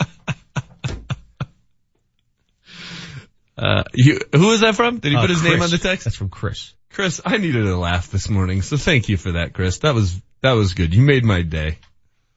Uh, 3.58 3.84
you, 3.94 4.20
who 4.34 4.52
is 4.52 4.60
that 4.60 4.76
from? 4.76 5.00
Did 5.00 5.14
he 5.14 5.18
Uh, 5.18 5.22
put 5.22 5.30
his 5.30 5.42
name 5.42 5.62
on 5.62 5.70
the 5.70 5.78
text? 5.78 6.04
That's 6.04 6.18
from 6.18 6.28
Chris. 6.28 6.74
Chris, 6.92 7.22
I 7.26 7.38
needed 7.38 7.66
a 7.66 7.78
laugh 7.78 8.12
this 8.12 8.30
morning, 8.30 8.62
so 8.62 8.76
thank 8.76 9.08
you 9.08 9.16
for 9.16 9.32
that, 9.32 9.54
Chris. 9.54 9.80
That 9.80 9.96
was, 9.96 10.22
that 10.42 10.52
was 10.52 10.74
good. 10.74 10.94
You 10.94 11.02
made 11.02 11.24
my 11.24 11.42
day. 11.42 11.78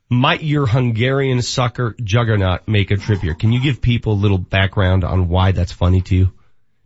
Might 0.08 0.44
your 0.44 0.64
Hungarian 0.66 1.42
sucker 1.42 1.96
juggernaut 2.00 2.68
make 2.68 2.92
a 2.92 2.96
trip 2.96 3.20
here? 3.20 3.34
Can 3.34 3.50
you 3.50 3.60
give 3.60 3.82
people 3.82 4.12
a 4.12 4.14
little 4.14 4.38
background 4.38 5.02
on 5.02 5.28
why 5.28 5.50
that's 5.50 5.72
funny 5.72 6.02
to 6.02 6.14
you? 6.14 6.32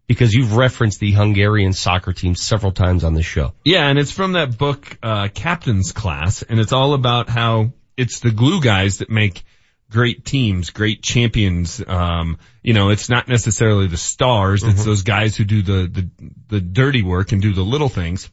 Because 0.06 0.34
you've 0.34 0.56
referenced 0.56 1.00
the 1.00 1.12
Hungarian 1.12 1.72
soccer 1.72 2.12
team 2.12 2.34
several 2.34 2.72
times 2.72 3.04
on 3.04 3.14
this 3.14 3.24
show. 3.24 3.54
Yeah, 3.64 3.86
and 3.86 3.98
it's 3.98 4.10
from 4.10 4.32
that 4.32 4.58
book, 4.58 4.98
uh, 5.02 5.28
Captain's 5.28 5.92
Class, 5.92 6.42
and 6.42 6.60
it's 6.60 6.72
all 6.72 6.94
about 6.94 7.28
how 7.28 7.72
it's 7.96 8.20
the 8.20 8.30
glue 8.30 8.60
guys 8.60 8.98
that 8.98 9.10
make 9.10 9.44
great 9.92 10.24
teams, 10.24 10.70
great 10.70 11.02
champions. 11.02 11.82
Um, 11.86 12.38
you 12.62 12.72
know, 12.72 12.88
it's 12.88 13.08
not 13.08 13.28
necessarily 13.28 13.86
the 13.86 13.96
stars, 13.96 14.64
it's 14.64 14.84
those 14.84 15.02
guys 15.02 15.36
who 15.36 15.44
do 15.44 15.62
the, 15.62 15.86
the, 15.86 16.10
the 16.48 16.60
dirty 16.60 17.02
work 17.02 17.32
and 17.32 17.40
do 17.40 17.52
the 17.52 17.62
little 17.62 17.88
things. 17.88 18.28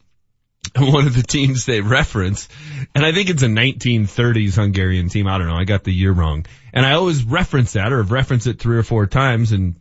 One 0.78 1.08
of 1.08 1.16
the 1.16 1.24
teams 1.24 1.66
they 1.66 1.82
reference, 1.82 2.50
and 2.94 3.06
I 3.06 3.12
think 3.12 3.30
it's 3.30 3.44
a 3.44 3.48
1930s 3.48 4.56
Hungarian 4.56 5.10
team. 5.10 5.28
I 5.28 5.38
don't 5.38 5.48
know. 5.48 5.56
I 5.56 5.64
got 5.64 5.84
the 5.84 5.94
year 5.94 6.12
wrong. 6.12 6.46
And 6.74 6.86
I 6.86 6.94
always 6.94 7.24
reference 7.24 7.74
that 7.74 7.92
or 7.92 7.98
have 7.98 8.12
referenced 8.12 8.46
it 8.46 8.60
three 8.60 8.78
or 8.78 8.84
four 8.84 9.08
times 9.08 9.52
and 9.52 9.76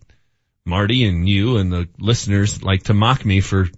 Marty 0.68 1.04
and 1.06 1.28
you 1.28 1.56
and 1.56 1.72
the 1.72 1.88
listeners 1.98 2.62
like 2.62 2.84
to 2.84 2.94
mock 2.94 3.24
me 3.24 3.40
for 3.40 3.68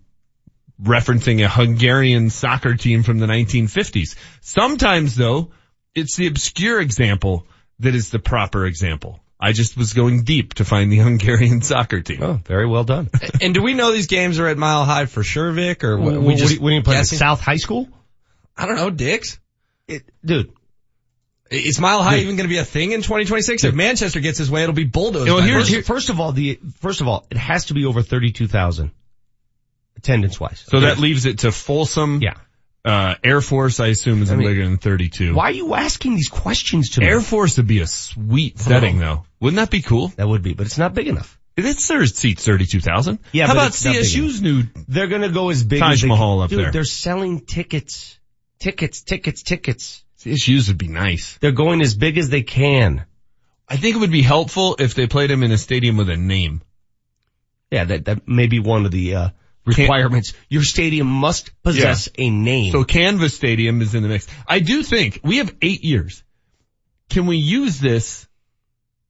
referencing 0.82 1.44
a 1.44 1.48
Hungarian 1.48 2.30
soccer 2.30 2.74
team 2.74 3.02
from 3.02 3.18
the 3.18 3.26
1950s. 3.26 4.16
Sometimes 4.40 5.14
though, 5.16 5.52
it's 5.94 6.16
the 6.16 6.26
obscure 6.26 6.80
example 6.80 7.46
that 7.80 7.94
is 7.94 8.10
the 8.10 8.18
proper 8.18 8.66
example. 8.66 9.20
I 9.42 9.52
just 9.52 9.76
was 9.76 9.94
going 9.94 10.24
deep 10.24 10.54
to 10.54 10.64
find 10.64 10.92
the 10.92 10.98
Hungarian 11.08 11.62
soccer 11.62 12.00
team. 12.02 12.22
Oh, 12.22 12.40
very 12.44 12.66
well 12.66 12.84
done. 12.84 13.08
and 13.40 13.54
do 13.54 13.62
we 13.62 13.72
know 13.74 13.92
these 13.92 14.06
games 14.06 14.38
are 14.38 14.46
at 14.46 14.58
Mile 14.58 14.84
High 14.84 15.06
for 15.06 15.22
sure, 15.22 15.50
Vic, 15.52 15.82
or 15.84 15.96
What, 15.98 16.12
we 16.12 16.18
what, 16.18 16.36
just 16.36 16.48
do 16.50 16.54
you- 16.56 16.60
what 16.60 16.68
do 16.70 16.74
you 16.76 16.82
play? 16.82 16.96
guessing? 16.96 17.18
South 17.18 17.40
High 17.40 17.56
School? 17.56 17.88
I 18.56 18.66
don't 18.66 18.76
know, 18.76 18.90
Dix. 18.90 19.38
It, 19.88 20.02
dude. 20.24 20.52
Is 21.50 21.80
Mile 21.80 22.02
High 22.02 22.16
Dude. 22.16 22.22
even 22.24 22.36
going 22.36 22.48
to 22.48 22.52
be 22.52 22.58
a 22.58 22.64
thing 22.64 22.92
in 22.92 23.00
2026? 23.02 23.64
If 23.64 23.74
Manchester 23.74 24.20
gets 24.20 24.38
his 24.38 24.50
way, 24.50 24.62
it'll 24.62 24.74
be 24.74 24.84
bulldozed. 24.84 25.28
Well, 25.28 25.40
by 25.40 25.46
here's, 25.46 25.68
here- 25.68 25.82
first 25.82 26.08
of 26.08 26.20
all, 26.20 26.30
the, 26.32 26.60
first 26.80 27.00
of 27.00 27.08
all, 27.08 27.26
it 27.30 27.36
has 27.36 27.66
to 27.66 27.74
be 27.74 27.86
over 27.86 28.02
32,000 28.02 28.92
attendance 29.96 30.38
wise. 30.38 30.64
So 30.68 30.80
that 30.80 30.98
leaves 30.98 31.26
it 31.26 31.40
to 31.40 31.52
Folsom. 31.52 32.20
Yeah. 32.22 32.34
Uh, 32.84 33.14
Air 33.22 33.40
Force, 33.42 33.78
I 33.80 33.88
assume, 33.88 34.22
is 34.22 34.30
I 34.30 34.36
mean, 34.36 34.48
bigger 34.48 34.64
than 34.64 34.78
32. 34.78 35.34
Why 35.34 35.46
are 35.48 35.50
you 35.50 35.74
asking 35.74 36.14
these 36.14 36.28
questions 36.30 36.90
to 36.90 37.00
me? 37.00 37.08
Air 37.08 37.20
Force 37.20 37.56
would 37.58 37.66
be 37.66 37.80
a 37.80 37.86
sweet 37.86 38.58
setting 38.58 38.98
though. 38.98 39.24
Wouldn't 39.38 39.56
that 39.58 39.70
be 39.70 39.82
cool? 39.82 40.08
That 40.16 40.26
would 40.26 40.42
be, 40.42 40.54
but 40.54 40.64
it's 40.66 40.78
not 40.78 40.94
big 40.94 41.08
enough. 41.08 41.38
It's 41.58 41.88
their 41.88 42.06
seats 42.06 42.46
32,000. 42.46 43.18
Yeah, 43.32 43.46
How 43.48 43.52
but 43.52 43.58
about 43.58 43.66
it's 43.68 43.84
not 43.84 43.92
big 43.96 44.04
CSU's 44.04 44.40
new 44.40 44.62
They're 44.88 45.08
gonna 45.08 45.28
go 45.28 45.50
as 45.50 45.62
big 45.62 45.80
Taj 45.80 45.94
as 45.94 46.00
they 46.02 46.08
Mahal 46.08 46.36
can. 46.38 46.44
up 46.44 46.50
Dude, 46.50 46.58
there? 46.60 46.72
they're 46.72 46.84
selling 46.84 47.40
tickets. 47.44 48.18
Tickets, 48.60 49.02
tickets, 49.02 49.42
tickets. 49.42 50.02
CSU's 50.20 50.68
would 50.68 50.78
be 50.78 50.88
nice. 50.88 51.38
They're 51.38 51.52
going 51.52 51.80
as 51.80 51.94
big 51.94 52.18
as 52.18 52.28
they 52.28 52.42
can. 52.42 53.04
I 53.68 53.76
think 53.76 53.96
it 53.96 54.00
would 54.00 54.10
be 54.12 54.22
helpful 54.22 54.76
if 54.78 54.94
they 54.94 55.06
played 55.06 55.30
him 55.30 55.42
in 55.42 55.52
a 55.52 55.58
stadium 55.58 55.96
with 55.96 56.10
a 56.10 56.16
name. 56.16 56.62
Yeah, 57.70 57.84
that, 57.84 58.04
that 58.06 58.28
may 58.28 58.46
be 58.46 58.58
one 58.58 58.84
of 58.84 58.90
the, 58.90 59.14
uh, 59.14 59.28
requirements. 59.64 60.34
Your 60.48 60.62
stadium 60.62 61.06
must 61.06 61.50
possess 61.62 62.08
a 62.18 62.30
name. 62.30 62.72
So 62.72 62.84
Canvas 62.84 63.34
Stadium 63.34 63.80
is 63.82 63.94
in 63.94 64.02
the 64.02 64.08
mix. 64.08 64.26
I 64.46 64.58
do 64.60 64.82
think 64.82 65.20
we 65.22 65.38
have 65.38 65.54
eight 65.62 65.84
years. 65.84 66.22
Can 67.08 67.26
we 67.26 67.36
use 67.36 67.78
this 67.80 68.26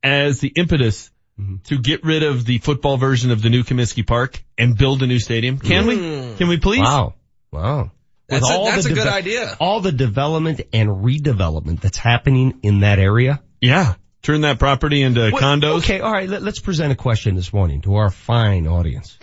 as 0.03 0.41
the 0.41 0.49
impetus 0.49 1.11
Mm-hmm. 1.41 1.57
to 1.69 1.79
get 1.79 2.05
rid 2.05 2.23
of 2.23 2.45
the 2.45 2.59
football 2.59 2.99
version 2.99 3.31
of 3.31 3.41
the 3.41 3.49
new 3.49 3.63
Comiskey 3.63 4.07
Park 4.07 4.45
and 4.59 4.77
build 4.77 5.03
a 5.03 5.07
new 5.07 5.19
stadium? 5.19 5.59
Can 5.59 5.87
we? 5.87 5.97
Can 6.37 6.49
we 6.49 6.59
please? 6.59 6.83
Wow. 6.83 7.15
Wow. 7.51 7.93
That's 8.31 8.43
With 8.43 8.51
a- 8.51 8.55
all 8.55 8.65
that's 8.67 8.85
the 8.85 8.93
a 8.93 8.95
good 8.95 9.05
deve- 9.05 9.13
idea. 9.13 9.57
All 9.61 9.81
the 9.81 9.93
development 9.93 10.61
and 10.73 10.89
redevelopment 10.89 11.81
that's 11.81 11.99
happening 11.99 12.61
in 12.63 12.81
that 12.81 12.99
area. 12.99 13.43
Yeah. 13.61 13.95
Turn 14.23 14.43
that 14.43 14.59
property 14.59 15.03
into 15.03 15.31
What- 15.31 15.43
condos. 15.43 15.79
Okay, 15.79 16.01
all 16.01 16.13
right. 16.13 16.29
Let, 16.29 16.43
us 16.47 16.59
present 16.61 16.93
a 16.93 16.97
question 16.97 17.35
this 17.35 17.53
morning 17.53 17.81
to 17.83 17.97
our 17.97 18.11
fine 18.11 18.67
audience. 18.67 19.19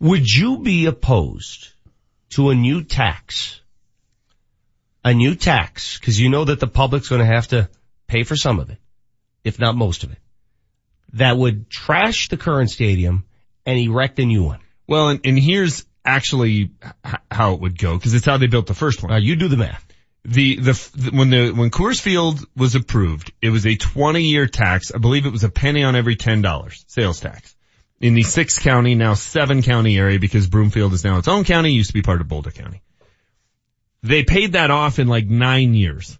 Would 0.00 0.28
you 0.28 0.58
be 0.58 0.86
opposed 0.86 1.68
to 2.30 2.50
a 2.50 2.54
new 2.54 2.82
tax? 2.84 3.60
A 5.04 5.12
new 5.12 5.34
tax, 5.34 5.98
because 5.98 6.18
you 6.18 6.28
know 6.30 6.44
that 6.44 6.60
the 6.60 6.66
public's 6.66 7.08
going 7.08 7.18
to 7.20 7.26
have 7.26 7.48
to 7.48 7.68
pay 8.06 8.22
for 8.22 8.36
some 8.36 8.58
of 8.58 8.70
it, 8.70 8.78
if 9.42 9.58
not 9.58 9.76
most 9.76 10.02
of 10.04 10.12
it. 10.12 10.18
That 11.14 11.36
would 11.36 11.68
trash 11.68 12.28
the 12.28 12.36
current 12.36 12.70
stadium 12.70 13.24
and 13.66 13.78
erect 13.78 14.18
a 14.18 14.24
new 14.24 14.42
one. 14.44 14.60
Well, 14.86 15.08
and, 15.08 15.20
and 15.24 15.38
here's 15.38 15.84
actually 16.04 16.70
h- 17.04 17.14
how 17.30 17.54
it 17.54 17.60
would 17.60 17.78
go 17.78 17.96
because 17.96 18.14
it's 18.14 18.26
how 18.26 18.36
they 18.38 18.46
built 18.46 18.66
the 18.66 18.74
first 18.74 19.02
one. 19.02 19.12
Uh, 19.12 19.18
you 19.18 19.36
do 19.36 19.48
the 19.48 19.56
math. 19.56 19.86
The, 20.24 20.56
the, 20.56 20.90
the, 20.94 21.10
when 21.16 21.30
the, 21.30 21.50
when 21.50 21.70
Coors 21.70 22.00
Field 22.00 22.40
was 22.56 22.74
approved, 22.74 23.32
it 23.42 23.50
was 23.50 23.66
a 23.66 23.76
20 23.76 24.22
year 24.22 24.46
tax. 24.46 24.92
I 24.94 24.98
believe 24.98 25.26
it 25.26 25.32
was 25.32 25.44
a 25.44 25.50
penny 25.50 25.84
on 25.84 25.96
every 25.96 26.16
$10 26.16 26.74
sales 26.86 27.20
tax 27.20 27.54
in 28.00 28.14
the 28.14 28.22
six 28.22 28.58
county, 28.58 28.94
now 28.94 29.14
seven 29.14 29.62
county 29.62 29.96
area 29.96 30.18
because 30.18 30.46
Broomfield 30.46 30.92
is 30.92 31.04
now 31.04 31.18
its 31.18 31.28
own 31.28 31.44
county, 31.44 31.72
used 31.72 31.88
to 31.88 31.94
be 31.94 32.02
part 32.02 32.20
of 32.20 32.28
Boulder 32.28 32.50
County. 32.50 32.82
They 34.02 34.24
paid 34.24 34.52
that 34.52 34.70
off 34.70 34.98
in 34.98 35.08
like 35.08 35.26
nine 35.26 35.72
years. 35.72 36.18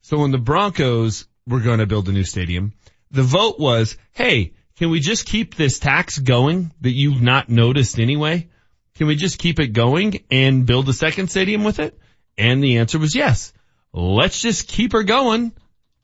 So 0.00 0.18
when 0.18 0.30
the 0.30 0.38
Broncos 0.38 1.26
were 1.46 1.60
going 1.60 1.80
to 1.80 1.86
build 1.86 2.08
a 2.08 2.12
new 2.12 2.24
stadium, 2.24 2.72
the 3.10 3.22
vote 3.22 3.58
was, 3.58 3.98
hey, 4.12 4.54
can 4.78 4.90
we 4.90 5.00
just 5.00 5.26
keep 5.26 5.54
this 5.54 5.78
tax 5.78 6.18
going 6.18 6.72
that 6.80 6.92
you've 6.92 7.20
not 7.20 7.48
noticed 7.48 7.98
anyway 7.98 8.48
Can 8.96 9.06
we 9.06 9.16
just 9.16 9.38
keep 9.38 9.60
it 9.60 9.68
going 9.68 10.24
and 10.30 10.66
build 10.66 10.88
a 10.88 10.92
second 10.92 11.28
stadium 11.28 11.64
with 11.64 11.78
it? 11.78 11.98
And 12.38 12.62
the 12.62 12.78
answer 12.78 12.98
was 12.98 13.14
yes. 13.14 13.52
Let's 13.92 14.40
just 14.40 14.68
keep 14.68 14.92
her 14.92 15.02
going 15.02 15.52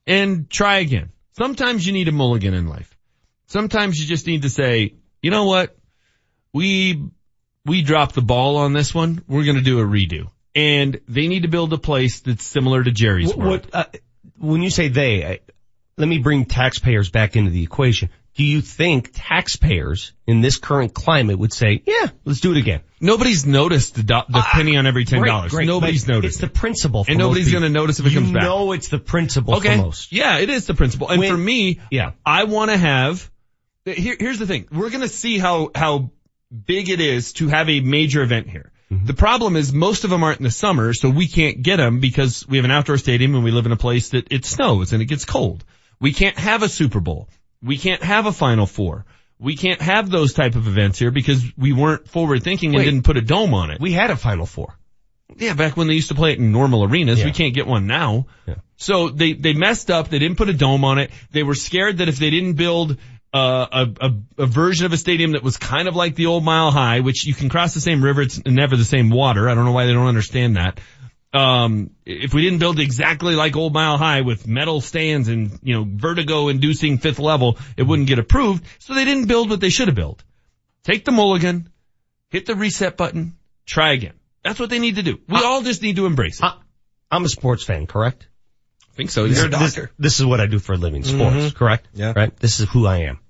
and 0.06 0.48
try 0.48 0.78
again. 0.78 1.10
Sometimes 1.36 1.86
you 1.86 1.92
need 1.92 2.08
a 2.08 2.12
mulligan 2.12 2.54
in 2.54 2.68
life. 2.68 2.96
Sometimes 3.46 3.98
you 3.98 4.06
just 4.06 4.26
need 4.26 4.42
to 4.42 4.50
say, 4.50 4.94
you 5.22 5.30
know 5.30 5.44
what? 5.44 5.76
We, 6.52 7.02
we 7.64 7.82
dropped 7.82 8.14
the 8.14 8.22
ball 8.22 8.56
on 8.56 8.72
this 8.72 8.94
one. 8.94 9.22
We're 9.26 9.44
going 9.44 9.56
to 9.56 9.62
do 9.62 9.80
a 9.80 9.84
redo. 9.84 10.30
And 10.54 11.00
they 11.08 11.28
need 11.28 11.42
to 11.42 11.48
build 11.48 11.72
a 11.72 11.78
place 11.78 12.20
that's 12.20 12.44
similar 12.44 12.82
to 12.82 12.90
Jerry's 12.90 13.34
What, 13.34 13.46
what, 13.46 13.66
uh, 13.72 13.84
when 14.38 14.62
you 14.62 14.70
say 14.70 14.88
they, 14.88 15.26
I, 15.26 15.40
let 15.96 16.08
me 16.08 16.18
bring 16.18 16.44
taxpayers 16.44 17.10
back 17.10 17.36
into 17.36 17.50
the 17.50 17.62
equation. 17.62 18.10
Do 18.34 18.44
you 18.44 18.62
think 18.62 19.10
taxpayers 19.12 20.12
in 20.26 20.40
this 20.40 20.56
current 20.56 20.94
climate 20.94 21.38
would 21.38 21.52
say, 21.52 21.82
yeah, 21.86 22.08
let's 22.24 22.40
do 22.40 22.52
it 22.52 22.56
again? 22.56 22.80
Nobody's 22.98 23.44
noticed 23.44 23.94
the, 23.94 24.02
do- 24.02 24.22
the 24.26 24.40
penny 24.40 24.76
on 24.78 24.86
every 24.86 25.04
ten 25.04 25.22
dollars. 25.22 25.52
Nobody's 25.52 26.06
but 26.06 26.14
noticed. 26.14 26.36
It's 26.36 26.40
the 26.40 26.48
principle, 26.48 27.04
for 27.04 27.10
and 27.10 27.18
nobody's 27.18 27.50
going 27.50 27.64
to 27.64 27.68
notice 27.68 28.00
if 28.00 28.06
it 28.06 28.12
you 28.12 28.20
comes 28.20 28.32
back. 28.32 28.42
know 28.42 28.72
it's 28.72 28.88
the 28.88 28.98
principle 28.98 29.56
okay. 29.56 29.76
for 29.76 29.82
most. 29.82 30.12
Yeah, 30.12 30.38
it 30.38 30.48
is 30.48 30.66
the 30.66 30.72
principle. 30.74 31.10
And 31.10 31.18
When- 31.18 31.30
for 31.30 31.36
me, 31.36 31.80
yeah, 31.90 32.12
I 32.24 32.44
want 32.44 32.70
to 32.70 32.76
have. 32.76 33.30
Here, 33.84 34.16
here's 34.18 34.38
the 34.38 34.46
thing. 34.46 34.66
We're 34.72 34.90
going 34.90 35.02
to 35.02 35.08
see 35.08 35.38
how 35.38 35.70
how 35.74 36.10
big 36.66 36.88
it 36.88 37.00
is 37.00 37.34
to 37.34 37.48
have 37.48 37.68
a 37.68 37.80
major 37.80 38.22
event 38.22 38.48
here. 38.48 38.72
Mm-hmm. 38.90 39.06
The 39.06 39.14
problem 39.14 39.56
is 39.56 39.72
most 39.72 40.04
of 40.04 40.10
them 40.10 40.22
aren't 40.22 40.38
in 40.38 40.44
the 40.44 40.50
summer, 40.50 40.94
so 40.94 41.10
we 41.10 41.26
can't 41.26 41.62
get 41.62 41.76
them 41.76 42.00
because 42.00 42.46
we 42.46 42.58
have 42.58 42.64
an 42.64 42.70
outdoor 42.70 42.98
stadium 42.98 43.34
and 43.34 43.42
we 43.44 43.50
live 43.50 43.66
in 43.66 43.72
a 43.72 43.76
place 43.76 44.10
that 44.10 44.32
it 44.32 44.44
snows 44.44 44.92
and 44.92 45.02
it 45.02 45.06
gets 45.06 45.24
cold. 45.24 45.64
We 46.02 46.12
can't 46.12 46.36
have 46.36 46.62
a 46.62 46.68
Super 46.68 47.00
Bowl. 47.00 47.28
We 47.62 47.78
can't 47.78 48.02
have 48.02 48.26
a 48.26 48.32
Final 48.32 48.66
Four. 48.66 49.06
We 49.38 49.56
can't 49.56 49.80
have 49.80 50.10
those 50.10 50.34
type 50.34 50.56
of 50.56 50.66
events 50.66 50.98
here 50.98 51.10
because 51.10 51.42
we 51.56 51.72
weren't 51.72 52.08
forward 52.08 52.42
thinking 52.42 52.70
and 52.70 52.78
Wait. 52.78 52.84
didn't 52.84 53.04
put 53.04 53.16
a 53.16 53.22
dome 53.22 53.54
on 53.54 53.70
it. 53.70 53.80
We 53.80 53.92
had 53.92 54.10
a 54.10 54.16
Final 54.16 54.44
Four. 54.44 54.76
Yeah, 55.36 55.54
back 55.54 55.76
when 55.76 55.86
they 55.86 55.94
used 55.94 56.08
to 56.08 56.14
play 56.14 56.32
it 56.32 56.38
in 56.38 56.52
normal 56.52 56.84
arenas, 56.84 57.20
Yeah. 57.20 57.26
we 57.26 57.32
can't 57.32 57.54
get 57.54 57.66
one 57.66 57.86
now. 57.86 58.26
Yeah. 58.46 58.56
So 58.76 59.08
they, 59.08 59.32
they 59.32 59.54
messed 59.54 59.90
up. 59.90 60.08
They 60.08 60.18
didn't 60.18 60.36
put 60.36 60.48
a 60.48 60.52
dome 60.52 60.84
on 60.84 60.98
it. 60.98 61.10
They 61.30 61.44
were 61.44 61.54
scared 61.54 61.98
that 61.98 62.08
if 62.08 62.18
they 62.18 62.30
didn't 62.30 62.54
build 62.54 62.98
uh, 63.32 63.66
a, 63.72 64.06
a, 64.06 64.42
a 64.42 64.46
version 64.46 64.84
of 64.86 64.92
a 64.92 64.96
stadium 64.96 65.32
that 65.32 65.42
was 65.42 65.56
kind 65.56 65.88
of 65.88 65.96
like 65.96 66.16
the 66.16 66.26
old 66.26 66.44
Mile 66.44 66.70
High, 66.70 67.00
which 67.00 67.24
you 67.24 67.32
can 67.32 67.48
cross 67.48 67.72
the 67.74 67.80
same 67.80 68.04
river, 68.04 68.22
it's 68.22 68.44
never 68.44 68.76
the 68.76 68.84
same 68.84 69.08
water. 69.08 69.48
I 69.48 69.54
don't 69.54 69.64
know 69.64 69.72
why 69.72 69.86
they 69.86 69.92
don't 69.92 70.08
understand 70.08 70.56
that. 70.56 70.80
Um, 71.32 71.90
if 72.04 72.34
we 72.34 72.42
didn't 72.42 72.58
build 72.58 72.78
exactly 72.78 73.34
like 73.34 73.56
old 73.56 73.72
Mile 73.72 73.96
High 73.96 74.20
with 74.20 74.46
metal 74.46 74.80
stands 74.82 75.28
and, 75.28 75.58
you 75.62 75.74
know, 75.74 75.86
vertigo 75.88 76.48
inducing 76.48 76.98
fifth 76.98 77.18
level, 77.18 77.58
it 77.76 77.84
wouldn't 77.84 78.08
get 78.08 78.18
approved. 78.18 78.64
So 78.80 78.94
they 78.94 79.04
didn't 79.06 79.28
build 79.28 79.48
what 79.48 79.60
they 79.60 79.70
should 79.70 79.88
have 79.88 79.94
built. 79.94 80.22
Take 80.84 81.04
the 81.04 81.12
mulligan, 81.12 81.70
hit 82.30 82.44
the 82.46 82.54
reset 82.54 82.96
button, 82.96 83.36
try 83.64 83.92
again. 83.92 84.14
That's 84.44 84.60
what 84.60 84.68
they 84.68 84.78
need 84.78 84.96
to 84.96 85.02
do. 85.02 85.20
We 85.28 85.36
all 85.38 85.62
just 85.62 85.80
need 85.82 85.96
to 85.96 86.06
embrace 86.06 86.42
it. 86.42 86.52
I'm 87.10 87.24
a 87.24 87.28
sports 87.28 87.64
fan, 87.64 87.86
correct? 87.86 88.26
I 88.90 88.94
think 88.94 89.10
so. 89.10 89.26
This, 89.26 89.38
You're 89.38 89.46
a 89.46 89.50
doctor. 89.50 89.90
This, 89.98 90.20
is 90.20 90.26
what 90.26 90.40
I 90.40 90.46
do 90.46 90.58
for 90.58 90.74
a 90.74 90.76
living, 90.76 91.04
sports, 91.04 91.36
Mhm. 91.36 91.54
correct? 91.54 91.88
Yeah. 91.94 92.12
Right? 92.14 92.36
This 92.36 92.60
is 92.60 92.68
who 92.68 92.86
I 92.86 93.04
am. 93.04 93.20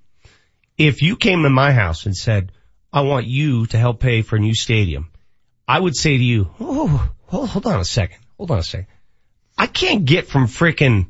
If 0.78 1.02
you 1.02 1.16
came 1.16 1.42
to 1.42 1.50
my 1.50 1.72
house 1.72 2.06
and 2.06 2.16
said, 2.16 2.50
I 2.92 3.02
want 3.02 3.26
you 3.26 3.66
to 3.66 3.78
help 3.78 4.00
pay 4.00 4.22
for 4.22 4.36
a 4.36 4.40
new 4.40 4.54
stadium, 4.54 5.10
I 5.68 5.78
would 5.78 5.94
say 5.94 6.16
to 6.16 6.24
you, 6.24 6.50
oh, 6.58 7.08
hold, 7.32 7.48
hold 7.48 7.66
on 7.66 7.80
a 7.80 7.84
second. 7.84 8.18
Hold 8.36 8.50
on 8.50 8.58
a 8.58 8.62
second. 8.62 8.86
I 9.56 9.66
can't 9.66 10.04
get 10.04 10.28
from 10.28 10.46
frickin', 10.46 11.08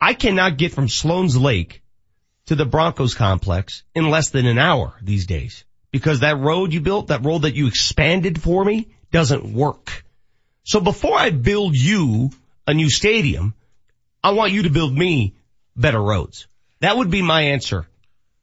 I 0.00 0.14
cannot 0.14 0.56
get 0.56 0.72
from 0.72 0.88
Sloan's 0.88 1.36
Lake 1.36 1.82
to 2.46 2.54
the 2.54 2.64
Broncos 2.64 3.14
complex 3.14 3.82
in 3.94 4.08
less 4.08 4.30
than 4.30 4.46
an 4.46 4.58
hour 4.58 4.94
these 5.02 5.26
days. 5.26 5.64
Because 5.90 6.20
that 6.20 6.38
road 6.38 6.72
you 6.72 6.80
built, 6.80 7.08
that 7.08 7.24
road 7.24 7.42
that 7.42 7.54
you 7.54 7.66
expanded 7.66 8.40
for 8.40 8.64
me 8.64 8.88
doesn't 9.10 9.44
work. 9.44 10.04
So 10.64 10.80
before 10.80 11.18
I 11.18 11.30
build 11.30 11.74
you 11.74 12.30
a 12.66 12.74
new 12.74 12.90
stadium, 12.90 13.54
I 14.22 14.32
want 14.32 14.52
you 14.52 14.64
to 14.64 14.70
build 14.70 14.92
me 14.92 15.34
better 15.76 16.00
roads. 16.00 16.46
That 16.80 16.96
would 16.96 17.10
be 17.10 17.22
my 17.22 17.42
answer. 17.42 17.86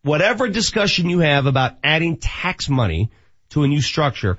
Whatever 0.01 0.47
discussion 0.47 1.09
you 1.09 1.19
have 1.19 1.45
about 1.45 1.77
adding 1.83 2.17
tax 2.17 2.67
money 2.67 3.11
to 3.49 3.63
a 3.63 3.67
new 3.67 3.81
structure, 3.81 4.37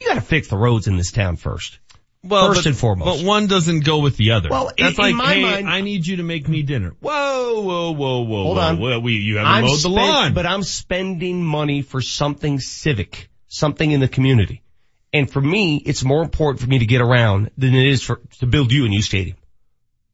you 0.00 0.08
gotta 0.08 0.20
fix 0.20 0.48
the 0.48 0.56
roads 0.56 0.86
in 0.88 0.96
this 0.96 1.12
town 1.12 1.36
first. 1.36 1.78
Well, 2.24 2.48
first 2.48 2.60
but, 2.60 2.66
and 2.66 2.76
foremost. 2.76 3.20
But 3.20 3.26
one 3.26 3.48
doesn't 3.48 3.80
go 3.80 3.98
with 3.98 4.16
the 4.16 4.32
other. 4.32 4.48
Well, 4.48 4.68
in- 4.68 4.74
that's 4.78 4.98
in 4.98 5.02
like, 5.04 5.14
my 5.16 5.34
hey, 5.34 5.42
mind- 5.42 5.68
I 5.68 5.80
need 5.80 6.06
you 6.06 6.16
to 6.16 6.22
make 6.22 6.48
me 6.48 6.62
dinner. 6.62 6.94
Whoa, 7.00 7.60
whoa, 7.62 7.90
whoa, 7.92 8.20
whoa, 8.22 8.42
Hold 8.44 8.56
whoa. 8.56 8.62
on. 8.62 8.78
Well, 8.80 9.02
we, 9.02 9.14
you 9.14 9.38
haven't 9.38 9.52
I'm 9.52 9.64
mowed 9.64 9.72
the 9.74 9.78
spend- 9.78 9.94
lawn. 9.94 10.34
But 10.34 10.46
I'm 10.46 10.62
spending 10.62 11.42
money 11.44 11.82
for 11.82 12.00
something 12.00 12.60
civic, 12.60 13.28
something 13.48 13.90
in 13.90 13.98
the 14.00 14.08
community. 14.08 14.62
And 15.12 15.30
for 15.30 15.40
me, 15.40 15.76
it's 15.76 16.04
more 16.04 16.22
important 16.22 16.60
for 16.62 16.68
me 16.68 16.78
to 16.78 16.86
get 16.86 17.00
around 17.00 17.50
than 17.58 17.74
it 17.74 17.86
is 17.86 18.02
for, 18.02 18.20
to 18.38 18.46
build 18.46 18.72
you 18.72 18.86
a 18.86 18.88
new 18.88 19.02
stadium. 19.02 19.36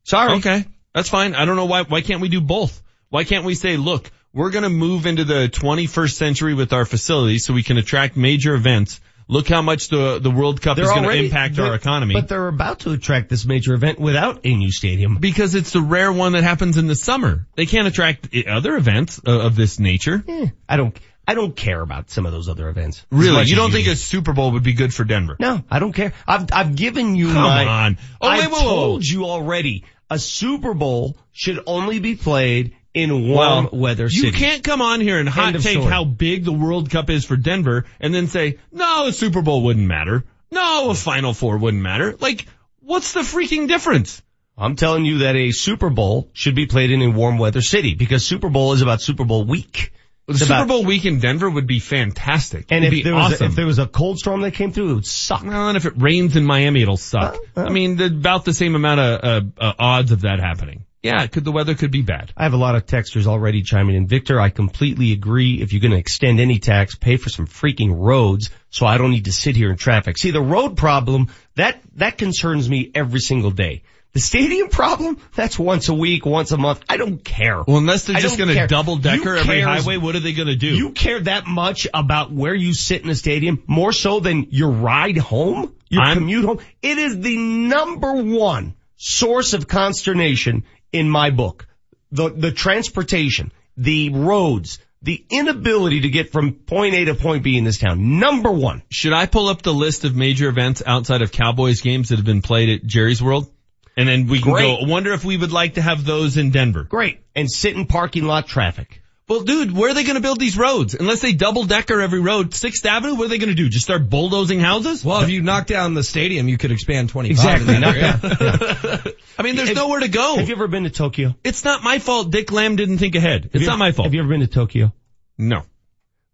Sorry. 0.04 0.32
Okay. 0.38 0.64
That's 0.94 1.09
fine. 1.11 1.34
I 1.34 1.44
don't 1.44 1.56
know 1.56 1.66
why, 1.66 1.82
why 1.82 2.00
can't 2.00 2.20
we 2.22 2.28
do 2.28 2.40
both? 2.40 2.82
Why 3.11 3.24
can't 3.24 3.44
we 3.44 3.54
say, 3.54 3.76
look, 3.76 4.11
we're 4.32 4.50
going 4.50 4.64
to 4.64 4.70
move 4.70 5.06
into 5.06 5.24
the 5.24 5.48
21st 5.52 6.12
century 6.14 6.54
with 6.54 6.72
our 6.72 6.84
facilities 6.84 7.44
so 7.44 7.52
we 7.54 7.62
can 7.62 7.76
attract 7.76 8.16
major 8.16 8.54
events. 8.54 9.00
Look 9.30 9.46
how 9.48 9.60
much 9.60 9.88
the, 9.88 10.18
the 10.18 10.30
World 10.30 10.62
Cup 10.62 10.76
They're 10.76 10.86
is 10.86 10.90
going 10.90 11.04
to 11.04 11.14
impact 11.14 11.58
our 11.58 11.74
economy. 11.74 12.14
But 12.14 12.28
they're 12.28 12.48
about 12.48 12.80
to 12.80 12.92
attract 12.92 13.28
this 13.28 13.44
major 13.44 13.74
event 13.74 14.00
without 14.00 14.40
a 14.44 14.54
new 14.54 14.72
stadium. 14.72 15.18
because 15.18 15.54
it's 15.54 15.72
the 15.72 15.82
rare 15.82 16.10
one 16.10 16.32
that 16.32 16.44
happens 16.44 16.78
in 16.78 16.86
the 16.86 16.94
summer. 16.94 17.46
They 17.54 17.66
can't 17.66 17.86
attract 17.86 18.34
other 18.46 18.76
events 18.76 19.20
uh, 19.26 19.40
of 19.40 19.54
this 19.54 19.78
nature. 19.78 20.24
I 20.66 20.76
don't, 20.78 20.98
I 21.26 21.34
don't 21.34 21.54
care 21.54 21.82
about 21.82 22.08
some 22.08 22.24
of 22.24 22.32
those 22.32 22.48
other 22.48 22.70
events. 22.70 23.04
Really? 23.10 23.44
You 23.44 23.56
don't 23.56 23.70
think 23.70 23.84
do. 23.84 23.92
a 23.92 23.96
Super 23.96 24.32
Bowl 24.32 24.52
would 24.52 24.62
be 24.62 24.72
good 24.72 24.94
for 24.94 25.04
Denver? 25.04 25.36
No, 25.38 25.62
I 25.70 25.78
don't 25.78 25.92
care. 25.92 26.14
I've, 26.26 26.46
I've 26.50 26.74
given 26.74 27.14
you 27.14 27.26
Come 27.26 27.42
my, 27.42 27.66
on. 27.66 27.98
Oh, 28.22 28.28
I've 28.28 28.50
whoa, 28.50 28.62
whoa. 28.62 28.64
told 28.64 29.04
you 29.04 29.26
already, 29.26 29.84
a 30.08 30.18
Super 30.18 30.72
Bowl 30.72 31.18
should 31.32 31.60
only 31.66 31.98
be 31.98 32.16
played 32.16 32.76
in 32.95 33.28
warm 33.28 33.64
Well, 33.64 33.68
weather 33.72 34.09
You 34.11 34.32
can't 34.32 34.64
come 34.64 34.80
on 34.82 35.01
here 35.01 35.18
and 35.18 35.28
hot 35.28 35.55
take 35.55 35.62
story. 35.78 35.84
how 35.86 36.05
big 36.05 36.45
the 36.45 36.53
World 36.53 36.91
Cup 36.91 37.11
is 37.11 37.24
for 37.24 37.36
Denver 37.36 37.84
and 38.01 38.14
then 38.14 38.26
say, 38.26 38.59
no, 38.72 39.07
a 39.07 39.12
Super 39.12 39.43
Bowl 39.43 39.62
wouldn't 39.62 39.86
matter. 39.86 40.24
No, 40.51 40.91
a 40.91 40.95
Final 40.95 41.34
Four 41.34 41.59
wouldn't 41.59 41.82
matter. 41.82 42.16
Like, 42.18 42.47
what's 42.80 43.12
the 43.12 43.20
freaking 43.20 43.68
difference? 43.68 44.22
I'm 44.57 44.74
telling 44.74 45.05
you 45.05 45.18
that 45.18 45.36
a 45.36 45.51
Super 45.53 45.91
Bowl 45.91 46.30
should 46.32 46.55
be 46.57 46.66
played 46.66 46.91
in 46.91 47.03
a 47.03 47.09
warm 47.11 47.39
weather 47.39 47.61
city 47.62 47.95
because 47.95 48.24
Super 48.26 48.49
Bowl 48.49 48.72
is 48.72 48.82
about 48.82 49.01
Super 49.03 49.24
Bowl 49.24 49.45
week. 49.45 49.93
The 50.26 50.32
It's 50.32 50.41
Super 50.41 50.55
about- 50.55 50.68
Bowl 50.68 50.84
week 50.84 51.05
in 51.05 51.20
Denver 51.20 51.49
would 51.49 51.66
be 51.66 51.78
fantastic. 51.78 52.66
and 52.70 52.84
if 52.84 52.91
be 52.91 53.03
there 53.03 53.14
was 53.14 53.34
awesome. 53.34 53.47
a, 53.47 53.51
if 53.51 53.55
there 53.57 53.66
was 53.66 53.78
a 53.78 53.86
cold 53.86 54.18
storm 54.18 54.41
that 54.43 54.53
came 54.55 54.72
through, 54.72 54.91
it 54.91 54.95
would 54.95 55.07
suck. 55.07 55.45
well, 55.45 55.68
and 55.68 55.76
if 55.76 55.86
it 55.86 55.93
rains 55.97 56.34
in 56.36 56.45
Miami, 56.45 56.82
it'll 56.82 56.97
suck. 56.97 57.36
Uh, 57.57 57.62
I 57.64 57.68
mean, 57.70 57.97
the, 57.97 58.07
about 58.07 58.45
the 58.45 58.53
same 58.53 58.74
amount 58.74 59.01
of 59.01 59.24
uh, 59.24 59.62
uh, 59.64 59.72
odds 59.78 60.11
of 60.12 60.22
that 60.22 60.41
happening. 60.41 60.84
Yeah, 61.03 61.26
could 61.28 61.44
the 61.44 61.53
weather 61.53 61.74
could 61.76 61.92
be 61.92 62.03
bad. 62.03 62.32
I 62.36 62.42
have 62.42 62.55
a 62.55 62.59
lot 62.59 62.74
of 62.74 62.84
texters 62.84 63.26
already 63.26 63.62
chiming 63.62 63.94
in. 63.94 64.09
Victor, 64.09 64.40
I 64.40 64.51
completely 64.51 65.12
agree. 65.12 65.62
If 65.62 65.72
you're 65.72 65.80
going 65.80 65.92
to 65.92 65.99
extend 65.99 66.40
any 66.40 66.59
tax, 66.59 66.96
pay 66.96 67.16
for 67.16 67.28
some 67.28 67.46
freaking 67.46 67.96
roads 67.96 68.51
so 68.70 68.84
I 68.84 68.99
don't 68.99 69.12
need 69.12 69.26
to 69.26 69.32
sit 69.32 69.55
here 69.55 69.70
in 69.70 69.76
traffic. 69.76 70.18
See, 70.18 70.32
the 70.32 70.40
road 70.40 70.76
problem, 70.76 71.28
that, 71.55 71.80
that 71.94 72.18
concerns 72.18 72.68
me 72.68 72.90
every 72.94 73.20
single 73.20 73.53
day. 73.53 73.82
The 74.14 74.20
stadium 74.20 74.68
problem, 74.70 75.18
that's 75.36 75.59
once 75.59 75.88
a 75.88 75.94
week, 75.94 76.26
once 76.26 76.51
a 76.51 76.57
month. 76.57 76.80
I 76.88 76.96
don't 76.96 77.22
care. 77.22 77.62
Well, 77.62 77.76
unless 77.76 78.05
they're 78.07 78.16
I 78.16 78.20
just 78.20 78.38
going 78.38 78.49
to 78.49 78.66
double 78.66 78.96
decker 78.96 79.34
You 79.34 79.40
every 79.40 79.61
cares- 79.61 79.84
highway, 79.84 79.99
what 79.99 80.16
are 80.16 80.20
they 80.20 80.32
going 80.32 80.49
to 80.49 80.57
do? 80.57 80.74
You 80.74 80.90
care 80.90 81.20
that 81.20 81.46
much 81.46 81.86
about 81.94 82.32
where 82.32 82.55
you 82.55 82.72
sit 82.74 83.03
in 83.03 83.09
the 83.09 83.14
stadium 83.14 83.62
more 83.66 83.92
so 83.92 84.18
than 84.18 84.46
your 84.51 84.70
ride 84.70 85.18
home, 85.18 85.74
your 85.90 86.03
I'm- 86.03 86.16
commute 86.16 86.44
home. 86.44 86.59
It 86.82 86.99
is 86.99 87.20
the 87.20 87.36
number 87.36 88.14
one 88.14 88.74
source 88.96 89.53
of 89.53 89.68
consternation 89.68 90.64
in 90.93 91.09
my 91.09 91.30
book. 91.30 91.66
The, 92.11 92.30
the 92.30 92.53
transportation, 92.53 93.53
the 93.76 94.11
roads, 94.11 94.78
the 95.03 95.24
inability 95.30 96.01
to 96.03 96.11
get 96.11 96.30
from 96.30 96.53
point 96.53 96.95
A 96.95 97.05
to 97.07 97.14
point 97.14 97.45
B 97.45 97.57
in 97.57 97.64
this 97.64 97.78
town. 97.78 98.18
Number 98.18 98.51
one. 98.51 98.82
Should 98.91 99.12
I 99.12 99.26
pull 99.26 99.49
up 99.49 99.62
the 99.62 99.74
list 99.74 100.05
of 100.05 100.16
major 100.16 100.49
events 100.49 100.82
outside 100.84 101.22
of 101.22 101.32
Cowboys 101.32 101.80
games 101.80 102.09
that 102.09 102.16
have 102.16 102.24
been 102.24 102.43
played 102.43 102.68
at 102.70 102.86
Jerry's 102.86 103.22
World? 103.22 103.51
And 103.97 104.09
then 104.09 104.28
we 104.28 104.41
can 104.41 104.53
Great. 104.53 104.80
go, 104.80 104.91
wonder 104.91 105.12
if 105.12 105.24
we 105.24 105.36
would 105.36 105.53
like 105.53 105.74
to 105.74 105.82
have 105.82 106.05
those 106.05 106.36
in 106.36 106.51
Denver. 106.51 106.84
Great. 106.84 107.20
And 107.34 107.51
sit 107.51 107.76
in 107.76 107.86
parking 107.86 108.24
lot 108.24 108.47
traffic. 108.47 109.03
Well, 109.28 109.40
dude, 109.42 109.72
where 109.76 109.90
are 109.90 109.94
they 109.94 110.04
going 110.04 110.14
to 110.16 110.22
build 110.22 110.40
these 110.40 110.56
roads? 110.56 110.94
Unless 110.94 111.20
they 111.20 111.32
double 111.34 111.64
decker 111.64 112.00
every 112.00 112.20
road, 112.20 112.54
Sixth 112.54 112.84
Avenue, 112.86 113.14
what 113.14 113.26
are 113.26 113.28
they 113.28 113.36
going 113.38 113.50
to 113.50 113.54
do? 113.54 113.68
Just 113.68 113.84
start 113.84 114.08
bulldozing 114.08 114.58
houses? 114.58 115.04
Well, 115.04 115.20
if 115.22 115.28
you 115.28 115.42
knock 115.42 115.66
down 115.66 115.92
the 115.92 116.02
stadium, 116.02 116.48
you 116.48 116.56
could 116.56 116.72
expand 116.72 117.10
25. 117.10 117.30
Exactly. 117.60 117.74
in 117.74 117.80
that 117.82 119.04
Knock 119.04 119.14
I 119.38 119.42
mean, 119.42 119.54
there's 119.56 119.68
Have- 119.68 119.76
nowhere 119.76 120.00
to 120.00 120.08
go. 120.08 120.36
Have 120.38 120.48
you 120.48 120.54
ever 120.54 120.66
been 120.66 120.84
to 120.84 120.90
Tokyo? 120.90 121.34
It's 121.44 121.62
not 121.62 121.82
my 121.84 121.98
fault 121.98 122.30
Dick 122.32 122.50
Lamm 122.50 122.76
didn't 122.76 122.98
think 122.98 123.14
ahead. 123.16 123.44
Have 123.44 123.50
It's 123.54 123.62
you- 123.62 123.68
not 123.68 123.78
my 123.78 123.92
fault. 123.92 124.06
Have 124.06 124.14
you 124.14 124.20
ever 124.20 124.28
been 124.30 124.40
to 124.40 124.46
Tokyo? 124.46 124.92
no. 125.36 125.62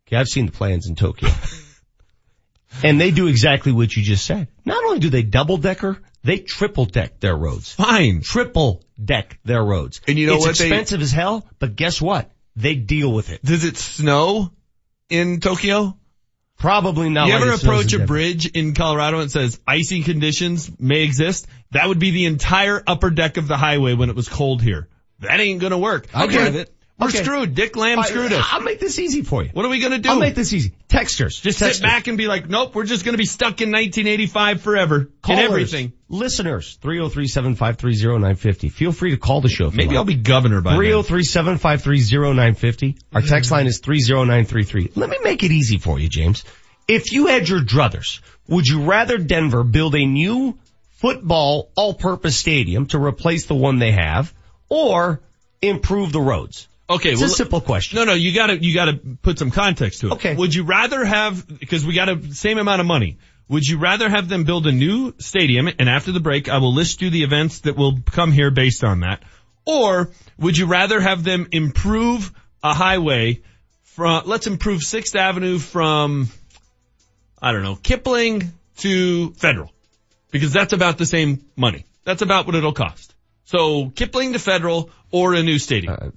Okay, 0.07 0.17
I've 0.17 0.29
seen 0.29 0.45
the 0.47 0.53
plans 0.53 0.87
in 0.87 0.97
Tokyo. 0.97 1.31
and 2.85 3.01
they 3.01 3.11
do 3.11 3.27
exactly 3.27 3.73
what 3.73 3.97
you 3.97 4.03
just 4.03 4.27
said. 4.27 4.49
Not 4.67 4.85
only 4.85 4.99
do 4.99 5.09
they 5.09 5.23
double 5.23 5.57
decker, 5.57 5.99
they 6.23 6.39
triple 6.39 6.85
deck 6.85 7.21
their 7.21 7.35
roads. 7.35 7.73
Fine. 7.73 8.21
Triple 8.23 8.85
deck 9.03 9.39
their 9.45 9.65
roads. 9.65 10.03
And 10.07 10.19
you 10.19 10.27
know 10.27 10.35
it's 10.37 10.47
what 10.47 10.59
they- 10.59 10.67
expensive 10.67 11.01
as 11.01 11.11
hell, 11.11 11.47
but 11.59 11.75
guess 11.75 12.01
what? 12.03 12.31
They 12.57 12.75
deal 12.75 13.13
with 13.13 13.31
it. 13.31 13.43
Does 13.45 13.65
it 13.65 13.77
snow 13.77 14.53
in 15.09 15.41
Tokyo? 15.41 15.97
Probably 16.59 17.11
not. 17.11 17.27
You 17.27 17.35
like 17.35 17.43
ever 17.43 17.53
approach 17.53 17.93
a 17.93 18.07
bridge 18.07 18.47
in 18.47 18.75
Colorado 18.75 19.19
and 19.19 19.27
it 19.27 19.31
says 19.31 19.61
icy 19.67 20.03
conditions 20.03 20.71
may 20.79 21.03
exist? 21.03 21.47
That 21.73 21.89
would 21.89 21.99
be 21.99 22.11
the 22.11 22.27
entire 22.27 22.83
upper 22.87 23.11
deck 23.11 23.37
of 23.37 23.49
the 23.49 23.57
highway 23.57 23.95
when 23.95 24.09
it 24.09 24.17
was 24.17 24.29
cold 24.29 24.63
here. 24.63 24.89
That 25.19 25.41
ain't 25.41 25.61
gonna 25.61 25.79
work. 25.79 26.07
I 26.15 26.27
get 26.27 26.55
it. 26.55 26.75
We're 26.99 27.09
Okay. 27.09 27.23
screwed. 27.25 27.55
Dick 27.57 27.75
Lamm 27.75 28.05
screwed 28.05 28.33
us. 28.33 28.47
I'll 28.53 28.61
make 28.61 28.79
this 28.79 29.01
easy 29.01 29.23
for 29.23 29.43
you. 29.43 29.51
What 29.53 29.65
are 29.65 29.69
we 29.69 29.81
gonna 29.81 29.99
do? 29.99 30.11
I'll 30.11 30.21
make 30.21 30.37
this 30.37 30.53
easy. 30.53 30.75
Texters. 30.89 31.43
Just 31.43 31.59
sit 31.59 31.83
back 31.83 32.07
and 32.07 32.17
be 32.17 32.29
like, 32.29 32.49
nope, 32.49 32.73
we're 32.73 32.85
just 32.85 33.05
gonna 33.05 33.19
be 33.19 33.27
stuck 33.27 33.61
in 33.61 33.73
1985 33.73 34.61
forever. 34.61 35.11
Callers, 35.21 35.43
everything. 35.43 35.93
Listeners, 36.09 36.79
303-753-0950. 36.83 38.71
Feel 38.71 38.93
free 38.93 39.11
to 39.11 39.17
call 39.17 39.41
the 39.41 39.49
show. 39.49 39.67
if 39.67 39.75
Maybe 39.75 39.89
like. 39.89 39.97
I'll 39.97 40.05
be 40.05 40.15
governor 40.15 40.61
by 40.61 40.75
then. 40.75 40.81
303-753-0950. 40.81 42.97
Our 43.13 43.23
mm. 43.23 43.29
text 43.29 43.51
line 43.51 43.67
is 43.67 43.81
30933. 43.81 44.93
Let 44.95 45.11
me 45.11 45.19
make 45.25 45.43
it 45.43 45.51
easy 45.51 45.79
for 45.79 45.99
you, 45.99 46.09
James. 46.09 46.45
If 46.87 47.11
you 47.11 47.27
had 47.27 47.49
your 47.49 47.61
druthers, 47.61 48.21
would 48.47 48.67
you 48.67 48.83
rather 48.83 49.19
Denver 49.19 49.65
build 49.65 49.97
a 49.97 50.07
new 50.07 50.57
football 50.99 51.71
all-purpose 51.75 52.37
stadium 52.37 52.87
to 52.87 53.03
replace 53.03 53.47
the 53.47 53.57
one 53.57 53.81
they 53.81 53.93
have 53.93 54.33
or 54.69 55.21
improve 55.61 56.13
the 56.13 56.21
roads? 56.21 56.69
Okay, 56.89 57.13
It's 57.13 57.21
well, 57.21 57.31
a 57.31 57.35
simple 57.35 57.61
question. 57.63 57.97
No, 57.97 58.05
no, 58.05 58.13
you 58.13 58.35
gotta, 58.35 58.63
you 58.63 58.75
gotta 58.75 58.95
put 59.23 59.39
some 59.39 59.51
context 59.51 60.01
to 60.01 60.09
it. 60.09 60.13
Okay. 60.15 60.35
Would 60.35 60.55
you 60.55 60.65
rather 60.65 61.05
have, 61.05 61.47
because 61.59 61.85
we 61.85 61.95
got 61.95 62.11
a 62.11 62.35
same 62.35 62.59
amount 62.59 62.81
of 62.81 62.87
money, 62.87 63.19
would 63.49 63.65
you 63.65 63.79
rather 63.79 64.09
have 64.09 64.29
them 64.29 64.45
build 64.45 64.67
a 64.67 64.73
new 64.73 65.15
stadium 65.19 65.69
and 65.79 65.89
after 65.89 66.13
the 66.13 66.21
break 66.21 66.49
I 66.49 66.59
will 66.59 66.75
list 66.75 67.01
you 67.01 67.11
the 67.11 67.23
events 67.23 67.61
that 67.61 67.77
will 67.77 68.01
come 68.05 68.33
here 68.33 68.51
based 68.51 68.85
on 68.85 69.01
that? 69.01 69.23
Or 69.67 70.11
would 70.39 70.59
you 70.59 70.67
rather 70.67 71.01
have 71.01 71.25
them 71.25 71.49
improve 71.53 72.33
a 72.63 72.75
highway 72.75 73.41
from, 73.83 74.25
let's 74.27 74.47
improve 74.47 74.83
6th 74.83 75.15
Avenue 75.15 75.59
from, 75.59 76.29
I 77.41 77.53
don't 77.53 77.63
know, 77.63 77.77
Kipling 77.77 78.53
to 78.79 79.33
Federal? 79.35 79.73
Because 80.31 80.53
that's 80.53 80.75
about 80.75 80.99
the 80.99 81.07
same 81.07 81.47
money. 81.57 81.87
That's 82.05 82.21
about 82.21 82.45
what 82.45 82.57
it'll 82.57 82.73
cost. 82.73 83.15
So 83.47 83.89
Kipling 83.91 84.35
to 84.35 84.39
Federal 84.39 84.91
or 85.11 85.35
a 85.35 85.43
new 85.43 85.59
stadium. 85.59 85.97
Uh, 85.99 86.11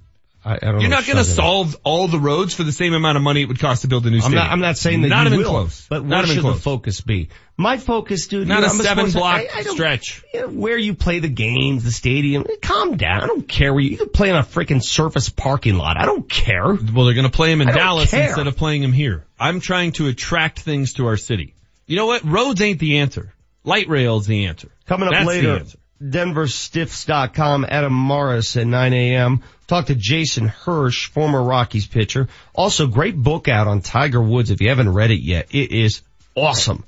I, 0.44 0.54
I 0.54 0.58
don't 0.58 0.80
You're 0.80 0.90
not 0.90 1.04
going 1.04 1.16
to 1.18 1.24
solve 1.24 1.76
all 1.84 2.06
the 2.08 2.18
roads 2.20 2.54
for 2.54 2.62
the 2.62 2.72
same 2.72 2.94
amount 2.94 3.16
of 3.16 3.22
money 3.22 3.42
it 3.42 3.48
would 3.48 3.58
cost 3.58 3.82
to 3.82 3.88
build 3.88 4.06
a 4.06 4.10
new 4.10 4.16
I'm 4.16 4.22
stadium. 4.22 4.42
not, 4.44 4.52
I'm 4.52 4.60
not 4.60 4.78
saying 4.78 5.02
that 5.02 5.08
not 5.08 5.22
you 5.26 5.34
even 5.34 5.38
will, 5.40 5.50
close. 5.50 5.86
but 5.88 6.04
not 6.04 6.24
even 6.24 6.36
should 6.36 6.42
close. 6.42 6.54
the 6.56 6.62
focus 6.62 7.00
be? 7.00 7.28
My 7.56 7.76
focus, 7.76 8.28
dude, 8.28 8.46
Not 8.46 8.54
you 8.56 8.60
know, 8.60 8.66
a 8.68 8.70
I'm 8.70 8.76
seven 8.76 9.06
to- 9.06 9.12
block 9.18 9.42
I- 9.52 9.62
stretch. 9.64 10.22
you 10.32 10.40
know, 10.42 10.48
where 10.48 10.78
you 10.78 10.94
play 10.94 11.18
the 11.18 11.28
games, 11.28 11.82
the 11.82 11.90
stadium. 11.90 12.46
Eh, 12.48 12.54
calm 12.62 12.96
down. 12.96 13.22
I 13.22 13.26
don't 13.26 13.48
care 13.48 13.74
where 13.74 13.82
you, 13.82 13.90
you 13.90 13.96
can 13.98 14.10
play 14.10 14.30
in 14.30 14.36
a 14.36 14.42
freaking 14.44 14.82
surface 14.82 15.28
parking 15.28 15.76
lot. 15.76 15.96
I 16.00 16.04
don't 16.06 16.28
care. 16.30 16.66
Well, 16.66 17.04
they're 17.06 17.14
going 17.14 17.24
to 17.24 17.30
play 17.30 17.50
him 17.50 17.60
in 17.60 17.68
Dallas 17.68 18.10
care. 18.12 18.28
instead 18.28 18.46
of 18.46 18.56
playing 18.56 18.82
him 18.84 18.92
here. 18.92 19.24
I'm 19.40 19.58
trying 19.60 19.92
to 19.92 20.06
attract 20.06 20.60
things 20.60 20.94
to 20.94 21.06
our 21.06 21.16
city. 21.16 21.54
You 21.86 21.96
know 21.96 22.06
what? 22.06 22.22
Roads 22.24 22.60
ain't 22.62 22.78
the 22.78 22.98
answer. 22.98 23.32
Light 23.64 23.88
rail's 23.88 24.26
the 24.26 24.46
answer. 24.46 24.68
Coming 24.86 25.08
up 25.08 25.14
That's 25.14 25.26
later. 25.26 25.64
DenverStiffs.com, 26.02 27.66
Adam 27.68 27.92
Morris 27.92 28.56
at 28.56 28.66
9 28.66 28.92
a.m. 28.92 29.42
Talk 29.66 29.86
to 29.86 29.94
Jason 29.94 30.48
Hirsch, 30.48 31.08
former 31.08 31.42
Rockies 31.42 31.86
pitcher. 31.86 32.28
Also, 32.54 32.86
great 32.86 33.16
book 33.16 33.48
out 33.48 33.66
on 33.66 33.80
Tiger 33.80 34.22
Woods. 34.22 34.50
If 34.50 34.60
you 34.60 34.68
haven't 34.68 34.92
read 34.92 35.10
it 35.10 35.20
yet, 35.20 35.48
it 35.54 35.72
is 35.72 36.02
awesome. 36.34 36.84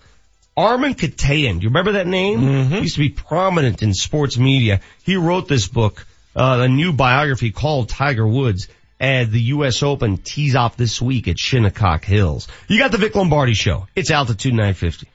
Armen 0.57 0.95
Keteyian, 0.95 1.59
do 1.59 1.65
you 1.65 1.69
remember 1.69 1.93
that 1.93 2.07
name? 2.07 2.41
Mm-hmm. 2.41 2.75
He 2.75 2.81
used 2.81 2.95
to 2.95 3.01
be 3.01 3.09
prominent 3.09 3.83
in 3.83 3.95
sports 3.95 4.39
media. 4.39 4.81
He 5.03 5.17
wrote 5.17 5.49
this 5.49 5.67
book, 5.67 6.07
uh, 6.37 6.61
a 6.63 6.69
new 6.69 6.93
biography 6.93 7.51
called 7.51 7.89
Tiger 7.89 8.27
Woods. 8.27 8.69
And 8.99 9.33
the 9.33 9.41
U.S. 9.41 9.83
Open 9.83 10.19
tees 10.19 10.55
off 10.55 10.77
this 10.77 11.01
week 11.01 11.27
at 11.27 11.39
Shinnecock 11.39 12.05
Hills. 12.05 12.49
You 12.69 12.79
got 12.79 12.93
the 12.93 12.99
Vic 12.99 13.15
Lombardi 13.15 13.55
show. 13.55 13.87
It's 13.97 14.11
Altitude 14.11 14.53
950. 14.53 15.09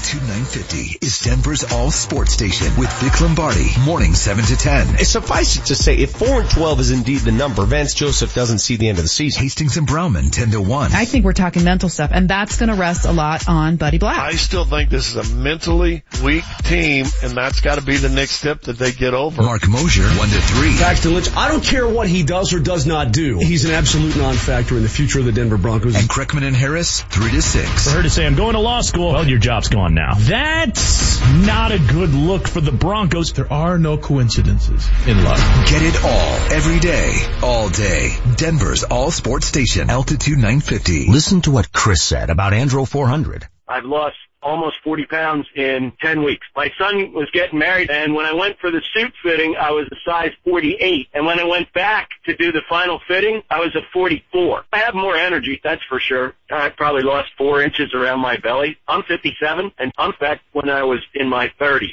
Altitude 0.00 0.22
950 0.22 1.06
is 1.06 1.20
Denver's 1.20 1.64
all 1.74 1.90
sports 1.90 2.32
station 2.32 2.74
with 2.78 2.90
Vic 3.00 3.20
Lombardi, 3.20 3.68
morning 3.84 4.14
7 4.14 4.42
to 4.46 4.56
10. 4.56 4.96
Suffice 5.04 5.58
it 5.58 5.66
to 5.66 5.74
say, 5.74 5.98
if 5.98 6.12
4 6.12 6.40
and 6.40 6.50
12 6.50 6.80
is 6.80 6.90
indeed 6.90 7.18
the 7.18 7.32
number, 7.32 7.66
Vance 7.66 7.92
Joseph 7.92 8.34
doesn't 8.34 8.60
see 8.60 8.76
the 8.76 8.88
end 8.88 8.96
of 8.96 9.04
the 9.04 9.10
season. 9.10 9.42
Hastings 9.42 9.76
and 9.76 9.86
Browman 9.86 10.30
10 10.30 10.52
to 10.52 10.60
1. 10.62 10.92
I 10.94 11.04
think 11.04 11.26
we're 11.26 11.34
talking 11.34 11.64
mental 11.64 11.90
stuff, 11.90 12.12
and 12.14 12.30
that's 12.30 12.56
going 12.56 12.70
to 12.70 12.76
rest 12.76 13.04
a 13.04 13.12
lot 13.12 13.46
on 13.46 13.76
Buddy 13.76 13.98
Black. 13.98 14.18
I 14.20 14.36
still 14.36 14.64
think 14.64 14.88
this 14.88 15.14
is 15.14 15.16
a 15.16 15.34
mentally 15.34 16.02
weak 16.24 16.44
team, 16.62 17.04
and 17.22 17.36
that's 17.36 17.60
got 17.60 17.74
to 17.74 17.84
be 17.84 17.98
the 17.98 18.08
next 18.08 18.32
step 18.32 18.62
that 18.62 18.78
they 18.78 18.92
get 18.92 19.12
over. 19.12 19.42
Mark 19.42 19.68
Mosier 19.68 20.04
1 20.04 20.28
to 20.30 20.40
3. 20.40 20.76
Paxton 20.78 21.12
Lynch, 21.12 21.36
I 21.36 21.48
don't 21.48 21.62
care 21.62 21.86
what 21.86 22.08
he 22.08 22.22
does 22.22 22.54
or 22.54 22.60
does 22.60 22.86
not 22.86 23.12
do. 23.12 23.38
He's 23.38 23.66
an 23.66 23.72
absolute 23.72 24.16
non-factor 24.16 24.78
in 24.78 24.82
the 24.82 24.88
future 24.88 25.18
of 25.18 25.26
the 25.26 25.32
Denver 25.32 25.58
Broncos. 25.58 25.94
And 25.94 26.08
Kreckman 26.08 26.44
and 26.44 26.56
Harris 26.56 27.02
3 27.02 27.32
to 27.32 27.42
6. 27.42 27.84
For 27.84 27.90
her 27.90 28.02
to 28.02 28.08
say, 28.08 28.24
I'm 28.24 28.34
going 28.34 28.54
to 28.54 28.60
law 28.60 28.80
school, 28.80 29.12
well, 29.12 29.28
your 29.28 29.38
job's 29.38 29.68
gone 29.68 29.89
now. 29.90 30.14
That's 30.14 31.20
not 31.20 31.72
a 31.72 31.78
good 31.78 32.10
look 32.10 32.48
for 32.48 32.60
the 32.60 32.72
Broncos. 32.72 33.32
There 33.32 33.52
are 33.52 33.78
no 33.78 33.98
coincidences 33.98 34.88
in 35.06 35.22
life. 35.24 35.70
Get 35.70 35.82
it 35.82 36.04
all, 36.04 36.52
every 36.52 36.78
day, 36.78 37.12
all 37.42 37.68
day. 37.68 38.16
Denver's 38.36 38.84
all 38.84 39.10
sports 39.10 39.46
station, 39.46 39.90
Altitude 39.90 40.38
950. 40.38 41.06
Listen 41.08 41.40
to 41.42 41.50
what 41.50 41.72
Chris 41.72 42.02
said 42.02 42.30
about 42.30 42.52
Andro 42.52 42.88
400. 42.88 43.46
I've 43.68 43.84
lost 43.84 44.16
almost 44.42 44.76
40 44.82 45.06
pounds 45.06 45.46
in 45.54 45.92
10 46.00 46.22
weeks. 46.22 46.46
My 46.56 46.70
son 46.78 47.12
was 47.12 47.30
getting 47.32 47.58
married 47.58 47.90
and 47.90 48.14
when 48.14 48.26
I 48.26 48.32
went 48.32 48.58
for 48.58 48.70
the 48.70 48.82
suit 48.94 49.12
fitting, 49.22 49.56
I 49.56 49.70
was 49.70 49.86
a 49.92 49.96
size 50.04 50.32
48. 50.44 51.08
And 51.14 51.26
when 51.26 51.38
I 51.38 51.44
went 51.44 51.72
back 51.72 52.08
to 52.26 52.36
do 52.36 52.52
the 52.52 52.62
final 52.68 53.00
fitting, 53.06 53.42
I 53.50 53.58
was 53.60 53.74
a 53.74 53.82
44. 53.92 54.64
I 54.72 54.78
have 54.78 54.94
more 54.94 55.16
energy, 55.16 55.60
that's 55.62 55.82
for 55.88 56.00
sure. 56.00 56.34
I 56.50 56.70
probably 56.70 57.02
lost 57.02 57.30
four 57.36 57.62
inches 57.62 57.94
around 57.94 58.20
my 58.20 58.36
belly. 58.36 58.78
I'm 58.88 59.02
57 59.04 59.72
and 59.78 59.92
I'm 59.98 60.12
back 60.20 60.40
when 60.52 60.68
I 60.68 60.82
was 60.82 61.00
in 61.14 61.28
my 61.28 61.52
30s. 61.60 61.92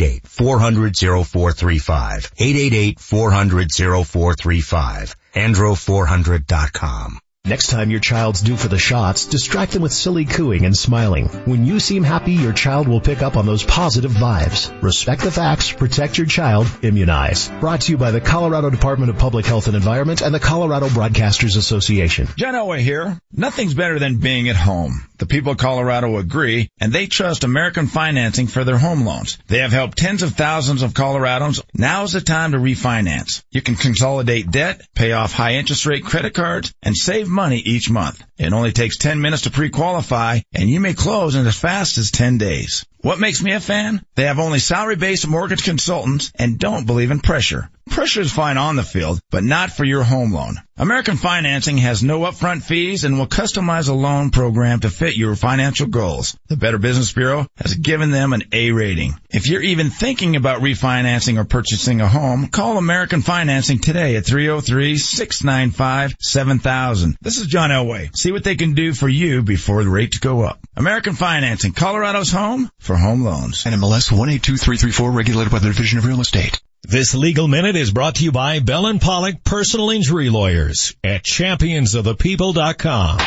888-400-0435. 0.01 2.97
888-400-0435. 2.97 5.15
Andro400.com. 5.33 7.19
Next 7.43 7.71
time 7.71 7.89
your 7.89 7.99
child's 7.99 8.41
due 8.41 8.55
for 8.55 8.67
the 8.67 8.77
shots, 8.77 9.25
distract 9.25 9.71
them 9.71 9.81
with 9.81 9.91
silly 9.91 10.25
cooing 10.25 10.63
and 10.63 10.77
smiling. 10.77 11.25
When 11.25 11.65
you 11.65 11.79
seem 11.79 12.03
happy, 12.03 12.33
your 12.33 12.53
child 12.53 12.87
will 12.87 13.01
pick 13.01 13.23
up 13.23 13.35
on 13.35 13.47
those 13.47 13.63
positive 13.63 14.11
vibes. 14.11 14.71
Respect 14.83 15.23
the 15.23 15.31
facts, 15.31 15.71
protect 15.71 16.19
your 16.19 16.27
child, 16.27 16.67
immunize. 16.83 17.49
Brought 17.59 17.81
to 17.81 17.93
you 17.93 17.97
by 17.97 18.11
the 18.11 18.21
Colorado 18.21 18.69
Department 18.69 19.09
of 19.09 19.17
Public 19.17 19.47
Health 19.47 19.65
and 19.65 19.75
Environment 19.75 20.21
and 20.21 20.35
the 20.35 20.39
Colorado 20.39 20.87
Broadcasters 20.87 21.57
Association. 21.57 22.27
John 22.37 22.53
Elway 22.53 22.77
here. 22.77 23.19
Nothing's 23.33 23.73
better 23.73 23.97
than 23.97 24.17
being 24.17 24.47
at 24.47 24.55
home. 24.55 25.03
The 25.21 25.27
people 25.27 25.51
of 25.51 25.59
Colorado 25.59 26.17
agree, 26.17 26.69
and 26.79 26.91
they 26.91 27.05
trust 27.05 27.43
American 27.43 27.85
Financing 27.85 28.47
for 28.47 28.63
their 28.63 28.79
home 28.79 29.05
loans. 29.05 29.37
They 29.45 29.59
have 29.59 29.71
helped 29.71 29.99
tens 29.99 30.23
of 30.23 30.33
thousands 30.33 30.81
of 30.81 30.95
Coloradans. 30.95 31.61
Now 31.75 32.05
is 32.05 32.13
the 32.13 32.21
time 32.21 32.53
to 32.53 32.57
refinance. 32.57 33.43
You 33.51 33.61
can 33.61 33.75
consolidate 33.75 34.49
debt, 34.49 34.81
pay 34.95 35.11
off 35.11 35.31
high 35.31 35.57
interest 35.57 35.85
rate 35.85 36.03
credit 36.03 36.33
cards, 36.33 36.73
and 36.81 36.97
save 36.97 37.27
money 37.27 37.59
each 37.59 37.87
month. 37.87 38.19
It 38.41 38.53
only 38.53 38.71
takes 38.71 38.97
10 38.97 39.21
minutes 39.21 39.43
to 39.43 39.51
pre-qualify, 39.51 40.39
and 40.51 40.67
you 40.67 40.79
may 40.79 40.95
close 40.95 41.35
in 41.35 41.45
as 41.45 41.55
fast 41.55 41.99
as 41.99 42.09
10 42.09 42.39
days. 42.39 42.87
What 43.01 43.19
makes 43.19 43.41
me 43.41 43.53
a 43.53 43.59
fan? 43.59 44.05
They 44.15 44.25
have 44.25 44.39
only 44.39 44.59
salary-based 44.59 45.27
mortgage 45.27 45.63
consultants 45.63 46.31
and 46.35 46.59
don't 46.59 46.85
believe 46.85 47.09
in 47.11 47.19
pressure. 47.19 47.69
Pressure 47.89 48.21
is 48.21 48.31
fine 48.31 48.57
on 48.57 48.75
the 48.75 48.83
field, 48.83 49.19
but 49.31 49.43
not 49.43 49.71
for 49.71 49.83
your 49.83 50.03
home 50.03 50.31
loan. 50.31 50.57
American 50.77 51.17
Financing 51.17 51.79
has 51.79 52.03
no 52.03 52.19
upfront 52.21 52.61
fees 52.63 53.03
and 53.03 53.17
will 53.17 53.25
customize 53.27 53.89
a 53.89 53.93
loan 53.93 54.29
program 54.29 54.81
to 54.81 54.89
fit 54.89 55.17
your 55.17 55.35
financial 55.35 55.87
goals. 55.87 56.37
The 56.47 56.57
Better 56.57 56.77
Business 56.77 57.11
Bureau 57.11 57.47
has 57.57 57.73
given 57.73 58.11
them 58.11 58.33
an 58.33 58.43
A 58.51 58.71
rating. 58.71 59.15
If 59.29 59.47
you're 59.47 59.63
even 59.63 59.89
thinking 59.89 60.35
about 60.35 60.61
refinancing 60.61 61.37
or 61.37 61.43
purchasing 61.43 62.01
a 62.01 62.07
home, 62.07 62.47
call 62.47 62.77
American 62.77 63.23
Financing 63.23 63.79
today 63.79 64.15
at 64.15 64.25
303-695-7000. 64.25 67.15
This 67.19 67.39
is 67.39 67.47
John 67.47 67.71
Elway. 67.71 68.15
See 68.15 68.30
what 68.31 68.43
they 68.43 68.55
can 68.55 68.73
do 68.73 68.93
for 68.93 69.07
you 69.07 69.41
before 69.41 69.83
the 69.83 69.89
rates 69.89 70.19
go 70.19 70.41
up. 70.41 70.59
American 70.75 71.13
Financing, 71.13 71.73
Colorado's 71.73 72.31
home 72.31 72.69
for 72.79 72.95
home 72.95 73.23
loans. 73.23 73.63
NMLS 73.63 74.11
182334 74.11 75.11
regulated 75.11 75.51
by 75.51 75.59
the 75.59 75.67
Division 75.67 75.99
of 75.99 76.05
Real 76.05 76.21
Estate. 76.21 76.61
This 76.83 77.13
legal 77.13 77.47
minute 77.47 77.75
is 77.75 77.91
brought 77.91 78.15
to 78.15 78.23
you 78.23 78.31
by 78.31 78.59
Bell 78.59 78.87
and 78.87 78.99
Pollock 78.99 79.43
Personal 79.43 79.91
Injury 79.91 80.29
Lawyers 80.29 80.95
at 81.03 81.23
championsofthepeople.com. 81.23 83.19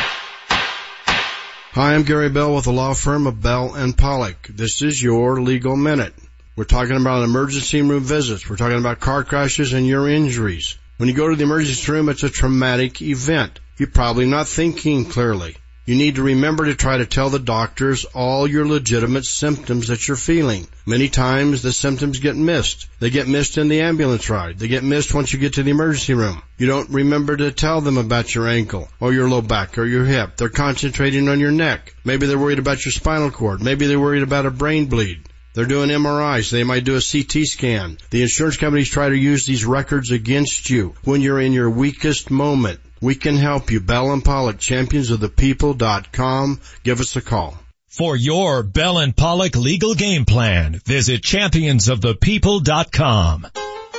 Hi, 1.75 1.93
I'm 1.93 2.03
Gary 2.03 2.29
Bell 2.29 2.53
with 2.53 2.65
the 2.65 2.71
law 2.71 2.93
firm 2.93 3.27
of 3.27 3.41
Bell 3.41 3.73
and 3.73 3.97
Pollock. 3.97 4.47
This 4.47 4.81
is 4.81 5.01
your 5.01 5.41
legal 5.41 5.75
minute. 5.75 6.13
We're 6.55 6.63
talking 6.63 6.95
about 6.95 7.23
emergency 7.23 7.81
room 7.81 8.03
visits. 8.03 8.49
We're 8.49 8.55
talking 8.55 8.77
about 8.77 9.01
car 9.01 9.23
crashes 9.23 9.73
and 9.73 9.85
your 9.85 10.09
injuries. 10.09 10.77
When 10.97 11.09
you 11.09 11.15
go 11.15 11.27
to 11.27 11.35
the 11.35 11.43
emergency 11.43 11.91
room, 11.91 12.07
it's 12.07 12.23
a 12.23 12.29
traumatic 12.29 13.01
event. 13.01 13.59
You're 13.77 13.89
probably 13.89 14.25
not 14.25 14.47
thinking 14.47 15.03
clearly. 15.05 15.57
You 15.85 15.95
need 15.95 16.15
to 16.15 16.23
remember 16.23 16.65
to 16.65 16.75
try 16.75 16.97
to 16.97 17.05
tell 17.05 17.29
the 17.29 17.39
doctors 17.39 18.05
all 18.05 18.47
your 18.47 18.65
legitimate 18.65 19.25
symptoms 19.25 19.89
that 19.89 20.07
you're 20.07 20.17
feeling. 20.17 20.67
Many 20.85 21.09
times 21.09 21.61
the 21.61 21.73
symptoms 21.73 22.19
get 22.19 22.35
missed. 22.35 22.87
They 22.99 23.09
get 23.09 23.27
missed 23.27 23.57
in 23.57 23.67
the 23.67 23.81
ambulance 23.81 24.29
ride. 24.29 24.57
They 24.57 24.67
get 24.67 24.83
missed 24.83 25.13
once 25.13 25.31
you 25.31 25.39
get 25.39 25.55
to 25.55 25.63
the 25.63 25.71
emergency 25.71 26.13
room. 26.13 26.41
You 26.57 26.67
don't 26.67 26.89
remember 26.89 27.37
to 27.37 27.51
tell 27.51 27.81
them 27.81 27.97
about 27.97 28.33
your 28.33 28.47
ankle 28.47 28.89
or 28.99 29.13
your 29.13 29.29
low 29.29 29.41
back 29.41 29.77
or 29.77 29.85
your 29.85 30.05
hip. 30.05 30.37
They're 30.37 30.49
concentrating 30.49 31.27
on 31.27 31.39
your 31.39 31.51
neck. 31.51 31.93
Maybe 32.03 32.25
they're 32.25 32.39
worried 32.39 32.59
about 32.59 32.83
your 32.83 32.93
spinal 32.93 33.29
cord. 33.29 33.61
Maybe 33.61 33.85
they're 33.85 33.99
worried 33.99 34.23
about 34.23 34.47
a 34.47 34.51
brain 34.51 34.85
bleed. 34.85 35.27
They're 35.53 35.65
doing 35.65 35.89
MRIs. 35.89 36.49
They 36.49 36.63
might 36.63 36.83
do 36.83 36.97
a 36.97 37.01
CT 37.01 37.45
scan. 37.45 37.97
The 38.09 38.23
insurance 38.23 38.57
companies 38.57 38.89
try 38.89 39.09
to 39.09 39.15
use 39.15 39.45
these 39.45 39.65
records 39.65 40.11
against 40.11 40.69
you 40.69 40.95
when 41.03 41.21
you're 41.21 41.39
in 41.39 41.53
your 41.53 41.69
weakest 41.69 42.31
moment. 42.31 42.79
We 43.01 43.15
can 43.15 43.37
help 43.37 43.71
you. 43.71 43.79
Bell 43.79 44.11
and 44.11 44.23
Pollock, 44.23 44.57
championsofthepeople.com. 44.57 46.61
Give 46.83 46.99
us 46.99 47.15
a 47.15 47.21
call. 47.21 47.57
For 47.87 48.15
your 48.15 48.61
Bell 48.63 48.97
and 48.97 49.15
Pollock 49.15 49.55
legal 49.55 49.93
game 49.95 50.25
plan, 50.25 50.81
visit 50.85 51.21
championsofthepeople.com. 51.21 53.47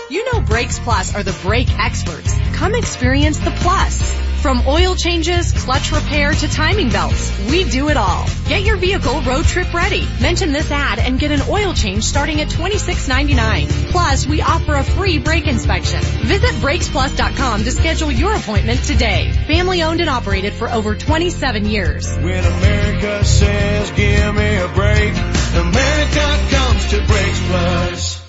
You 0.08 0.32
know 0.32 0.40
Brakes 0.40 0.78
Plus 0.78 1.14
are 1.16 1.24
the 1.24 1.36
brake 1.42 1.68
experts. 1.78 2.32
Come 2.52 2.76
experience 2.76 3.38
the 3.38 3.50
plus. 3.50 4.00
From 4.40 4.62
oil 4.68 4.94
changes, 4.94 5.50
clutch 5.64 5.90
repair 5.90 6.32
to 6.32 6.48
timing 6.48 6.90
belts, 6.90 7.36
we 7.50 7.64
do 7.64 7.88
it 7.88 7.96
all. 7.96 8.24
Get 8.48 8.62
your 8.62 8.76
vehicle 8.76 9.20
road 9.22 9.44
trip 9.44 9.74
ready. 9.74 10.06
Mention 10.20 10.52
this 10.52 10.70
ad 10.70 11.00
and 11.00 11.18
get 11.18 11.32
an 11.32 11.40
oil 11.48 11.74
change 11.74 12.04
starting 12.04 12.40
at 12.40 12.48
$26.99. 12.48 13.90
Plus, 13.90 14.26
we 14.28 14.42
offer 14.42 14.74
a 14.74 14.84
free 14.84 15.18
brake 15.18 15.48
inspection. 15.48 16.00
Visit 16.00 16.54
brakesplus.com 16.56 17.64
to 17.64 17.72
schedule 17.72 18.12
your 18.12 18.36
appointment 18.36 18.84
today. 18.84 19.32
Family 19.48 19.82
owned 19.82 20.00
and 20.00 20.08
operated 20.08 20.52
for 20.52 20.70
over 20.70 20.94
27 20.94 21.64
years. 21.64 22.06
When 22.14 22.44
America 22.44 23.24
says 23.24 23.90
give 23.90 24.34
me 24.36 24.56
a 24.56 24.68
break, 24.68 25.14
America 25.56 26.46
comes 26.50 26.90
to 26.90 27.04
Brakes 27.08 27.40
Plus. 27.48 28.25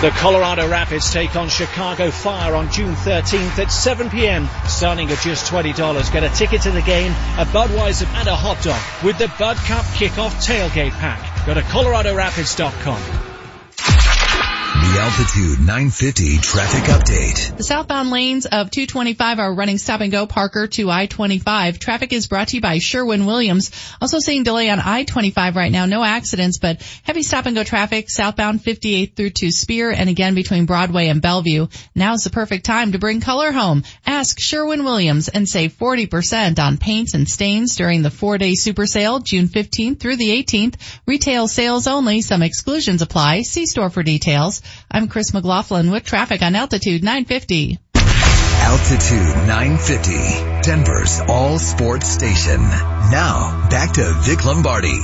The 0.00 0.10
Colorado 0.10 0.68
Rapids 0.68 1.12
take 1.12 1.34
on 1.34 1.48
Chicago 1.48 2.12
Fire 2.12 2.54
on 2.54 2.70
June 2.70 2.94
13th 2.94 3.58
at 3.58 3.72
7 3.72 4.10
p.m. 4.10 4.48
starting 4.68 5.10
at 5.10 5.18
just 5.18 5.50
$20. 5.50 6.12
Get 6.12 6.22
a 6.22 6.28
ticket 6.28 6.62
to 6.62 6.70
the 6.70 6.82
game, 6.82 7.10
a 7.36 7.44
Budweiser 7.44 8.06
and 8.14 8.28
a 8.28 8.36
hot 8.36 8.62
dog 8.62 8.80
with 9.04 9.18
the 9.18 9.26
Bud 9.38 9.56
Cup 9.56 9.84
Kickoff 9.86 10.46
Tailgate 10.46 10.92
Pack. 10.92 11.46
Go 11.46 11.54
to 11.54 11.62
coloradorapids.com. 11.62 14.27
The 14.74 15.00
Altitude 15.00 15.60
950 15.60 16.38
traffic 16.38 16.82
update. 16.84 17.56
The 17.56 17.64
southbound 17.64 18.10
lanes 18.10 18.44
of 18.44 18.70
225 18.70 19.38
are 19.38 19.54
running 19.54 19.78
stop 19.78 20.02
and 20.02 20.12
go 20.12 20.26
Parker 20.26 20.66
to 20.66 20.90
I-25. 20.90 21.78
Traffic 21.78 22.12
is 22.12 22.26
brought 22.26 22.48
to 22.48 22.56
you 22.56 22.60
by 22.60 22.78
Sherwin-Williams. 22.78 23.70
Also 24.02 24.18
seeing 24.18 24.42
delay 24.42 24.68
on 24.68 24.78
I-25 24.78 25.54
right 25.54 25.72
now. 25.72 25.86
No 25.86 26.04
accidents, 26.04 26.58
but 26.58 26.82
heavy 27.02 27.22
stop 27.22 27.46
and 27.46 27.56
go 27.56 27.64
traffic 27.64 28.10
southbound 28.10 28.62
58 28.62 29.16
through 29.16 29.30
to 29.30 29.50
Spear 29.50 29.90
and 29.90 30.10
again 30.10 30.34
between 30.34 30.66
Broadway 30.66 31.08
and 31.08 31.22
Bellevue. 31.22 31.68
Now 31.94 32.12
is 32.12 32.24
the 32.24 32.30
perfect 32.30 32.66
time 32.66 32.92
to 32.92 32.98
bring 32.98 33.22
color 33.22 33.52
home. 33.52 33.84
Ask 34.04 34.38
Sherwin-Williams 34.38 35.28
and 35.28 35.48
save 35.48 35.78
40% 35.78 36.58
on 36.58 36.76
paints 36.76 37.14
and 37.14 37.26
stains 37.26 37.76
during 37.76 38.02
the 38.02 38.10
four-day 38.10 38.54
super 38.54 38.86
sale 38.86 39.20
June 39.20 39.48
15th 39.48 39.98
through 39.98 40.16
the 40.16 40.42
18th. 40.42 40.74
Retail 41.06 41.48
sales 41.48 41.86
only. 41.86 42.20
Some 42.20 42.42
exclusions 42.42 43.00
apply. 43.00 43.42
See 43.42 43.64
store 43.64 43.88
for 43.88 44.02
details. 44.02 44.57
I'm 44.90 45.08
Chris 45.08 45.32
McLaughlin 45.34 45.90
with 45.90 46.04
traffic 46.04 46.42
on 46.42 46.54
Altitude 46.54 47.02
950. 47.02 47.78
Altitude 47.94 49.46
950, 49.46 50.62
Denver's 50.62 51.20
all 51.28 51.58
sports 51.58 52.08
station. 52.08 52.60
Now, 52.60 53.68
back 53.70 53.92
to 53.92 54.12
Vic 54.24 54.44
Lombardi. 54.44 54.98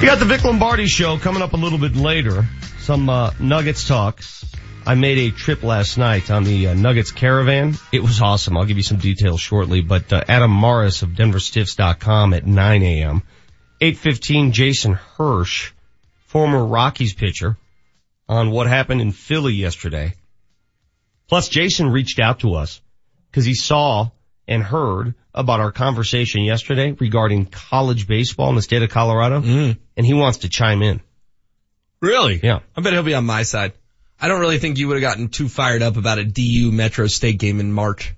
You 0.00 0.06
got 0.06 0.20
the 0.20 0.26
Vic 0.26 0.44
Lombardi 0.44 0.86
show 0.86 1.18
coming 1.18 1.42
up 1.42 1.54
a 1.54 1.56
little 1.56 1.78
bit 1.78 1.96
later. 1.96 2.46
Some 2.78 3.10
uh, 3.10 3.32
Nuggets 3.40 3.86
talk. 3.86 4.22
I 4.88 4.94
made 4.94 5.18
a 5.18 5.30
trip 5.36 5.62
last 5.62 5.98
night 5.98 6.30
on 6.30 6.44
the 6.44 6.68
uh, 6.68 6.74
Nuggets 6.74 7.10
caravan. 7.10 7.74
It 7.92 8.02
was 8.02 8.22
awesome. 8.22 8.56
I'll 8.56 8.64
give 8.64 8.78
you 8.78 8.82
some 8.82 8.96
details 8.96 9.38
shortly. 9.38 9.82
But 9.82 10.10
uh, 10.10 10.24
Adam 10.26 10.50
Morris 10.50 11.02
of 11.02 11.10
DenverStiffs.com 11.10 12.32
at 12.32 12.46
9 12.46 12.82
a.m. 12.82 13.22
8:15. 13.82 14.52
Jason 14.52 14.94
Hirsch, 14.94 15.72
former 16.28 16.64
Rockies 16.64 17.12
pitcher, 17.12 17.58
on 18.30 18.50
what 18.50 18.66
happened 18.66 19.02
in 19.02 19.12
Philly 19.12 19.52
yesterday. 19.52 20.14
Plus, 21.28 21.50
Jason 21.50 21.90
reached 21.90 22.18
out 22.18 22.40
to 22.40 22.54
us 22.54 22.80
because 23.30 23.44
he 23.44 23.54
saw 23.54 24.08
and 24.46 24.62
heard 24.62 25.12
about 25.34 25.60
our 25.60 25.70
conversation 25.70 26.44
yesterday 26.44 26.92
regarding 26.92 27.44
college 27.44 28.06
baseball 28.08 28.48
in 28.48 28.54
the 28.54 28.62
state 28.62 28.82
of 28.82 28.88
Colorado, 28.88 29.42
Mm. 29.42 29.76
and 29.98 30.06
he 30.06 30.14
wants 30.14 30.38
to 30.38 30.48
chime 30.48 30.80
in. 30.80 31.02
Really? 32.00 32.40
Yeah. 32.42 32.60
I 32.74 32.80
bet 32.80 32.94
he'll 32.94 33.02
be 33.02 33.12
on 33.12 33.26
my 33.26 33.42
side. 33.42 33.74
I 34.20 34.28
don't 34.28 34.40
really 34.40 34.58
think 34.58 34.78
you 34.78 34.88
would 34.88 34.94
have 34.94 35.02
gotten 35.10 35.28
too 35.28 35.48
fired 35.48 35.82
up 35.82 35.96
about 35.96 36.18
a 36.18 36.24
DU 36.24 36.72
Metro 36.72 37.06
State 37.06 37.38
game 37.38 37.60
in 37.60 37.72
March. 37.72 38.14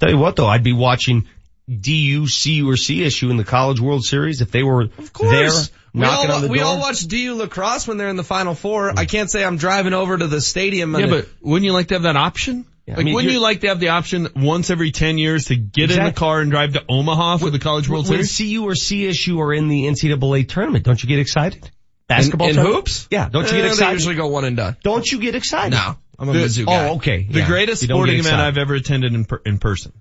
Tell 0.00 0.10
you 0.10 0.18
what 0.18 0.36
though, 0.36 0.46
I'd 0.46 0.62
be 0.64 0.72
watching 0.72 1.26
DU, 1.68 2.26
CU, 2.26 2.68
or 2.68 2.74
CSU 2.76 3.30
in 3.30 3.36
the 3.36 3.44
College 3.44 3.80
World 3.80 4.04
Series 4.04 4.40
if 4.40 4.50
they 4.50 4.62
were 4.62 4.82
Of 4.98 5.12
course. 5.12 5.30
there 5.32 5.50
we 5.92 6.00
knocking 6.02 6.30
all, 6.30 6.36
on 6.36 6.42
the 6.42 6.48
we 6.48 6.58
door. 6.58 6.66
all 6.68 6.78
watch 6.80 7.06
DU 7.08 7.34
lacrosse 7.34 7.88
when 7.88 7.96
they're 7.96 8.08
in 8.08 8.16
the 8.16 8.24
Final 8.24 8.54
Four. 8.54 8.92
I 8.98 9.04
can't 9.06 9.30
say 9.30 9.44
I'm 9.44 9.56
driving 9.56 9.92
over 9.94 10.16
to 10.16 10.26
the 10.26 10.40
stadium. 10.40 10.92
Yeah, 10.94 11.00
and 11.00 11.10
but 11.10 11.28
wouldn't 11.40 11.64
you 11.64 11.72
like 11.72 11.88
to 11.88 11.94
have 11.94 12.02
that 12.04 12.16
option? 12.16 12.66
Yeah, 12.86 12.94
I 12.94 12.96
like, 12.98 13.06
mean, 13.06 13.14
wouldn't 13.14 13.32
you're- 13.32 13.42
like 13.42 13.62
to 13.62 13.68
have 13.68 13.80
the 13.80 13.88
option 13.88 14.28
once 14.36 14.70
every 14.70 14.92
10 14.92 15.18
years 15.18 15.46
to 15.46 15.56
get 15.56 15.90
in 15.90 16.04
the 16.04 16.12
car 16.12 16.40
and 16.40 16.50
drive 16.52 16.74
to 16.74 16.84
Omaha 16.88 17.38
for 17.38 17.50
the 17.50 17.58
College 17.58 17.88
World 17.88 18.08
when 18.08 18.22
Series? 18.24 18.54
CU 18.54 18.62
or 18.64 18.72
CSU 18.74 19.40
are 19.40 19.52
in 19.52 19.66
the 19.68 19.86
NCAA 19.86 20.46
tournament, 20.48 20.84
don't 20.84 21.02
you 21.02 21.08
get 21.08 21.18
excited? 21.18 21.68
Basketball 22.08 22.48
in, 22.48 22.58
in 22.58 22.64
hoops? 22.64 23.08
Yeah, 23.10 23.28
don't 23.28 23.44
you 23.50 23.58
Eh, 23.58 23.62
get 23.62 23.66
excited? 23.66 23.88
They 23.88 23.92
usually 23.94 24.14
go 24.14 24.28
one 24.28 24.44
and 24.44 24.56
done. 24.56 24.76
Don't 24.82 25.06
you 25.10 25.18
get 25.18 25.34
excited? 25.34 25.72
No, 25.74 25.96
I'm 26.18 26.28
a 26.28 26.32
The- 26.32 26.38
Mizzou 26.40 26.66
guy. 26.66 26.88
Oh, 26.88 26.94
okay. 26.96 27.26
The 27.28 27.40
Yeah. 27.40 27.46
greatest 27.46 27.82
sporting 27.82 28.18
event. 28.20 28.36
I've 28.36 28.58
ever 28.58 28.74
attended 28.74 29.12
in, 29.14 29.24
per, 29.24 29.40
in 29.44 29.58
person 29.58 29.92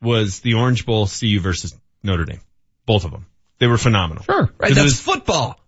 was 0.00 0.40
the 0.40 0.54
Orange 0.54 0.86
Bowl 0.86 1.06
CU 1.06 1.40
versus 1.40 1.74
Notre 2.02 2.24
Dame. 2.24 2.40
Both 2.86 3.04
of 3.04 3.10
them. 3.10 3.26
They 3.58 3.66
were 3.66 3.78
phenomenal. 3.78 4.22
Sure. 4.24 4.50
Right, 4.58 4.72
that's 4.74 4.82
was- 4.84 5.00
football. 5.00 5.60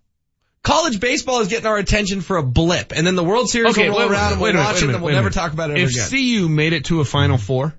College 0.63 0.99
baseball 0.99 1.41
is 1.41 1.47
getting 1.47 1.65
our 1.65 1.77
attention 1.77 2.21
for 2.21 2.37
a 2.37 2.43
blip, 2.43 2.93
and 2.95 3.05
then 3.05 3.15
the 3.15 3.23
World 3.23 3.49
Series 3.49 3.75
will 3.75 3.87
roll 3.87 3.97
wait, 3.97 4.11
around 4.11 4.33
and 4.33 4.41
we'll 4.41 4.53
minute, 4.53 4.63
watch 4.63 4.83
it, 4.83 4.89
and 4.91 5.01
we'll 5.01 5.11
never 5.11 5.23
minute. 5.29 5.33
talk 5.33 5.53
about 5.53 5.71
it 5.71 5.77
ever 5.79 5.83
If 5.89 5.89
again. 5.91 6.09
CU 6.09 6.49
made 6.49 6.73
it 6.73 6.85
to 6.85 6.99
a 7.01 7.05
Final 7.05 7.39
Four, 7.39 7.73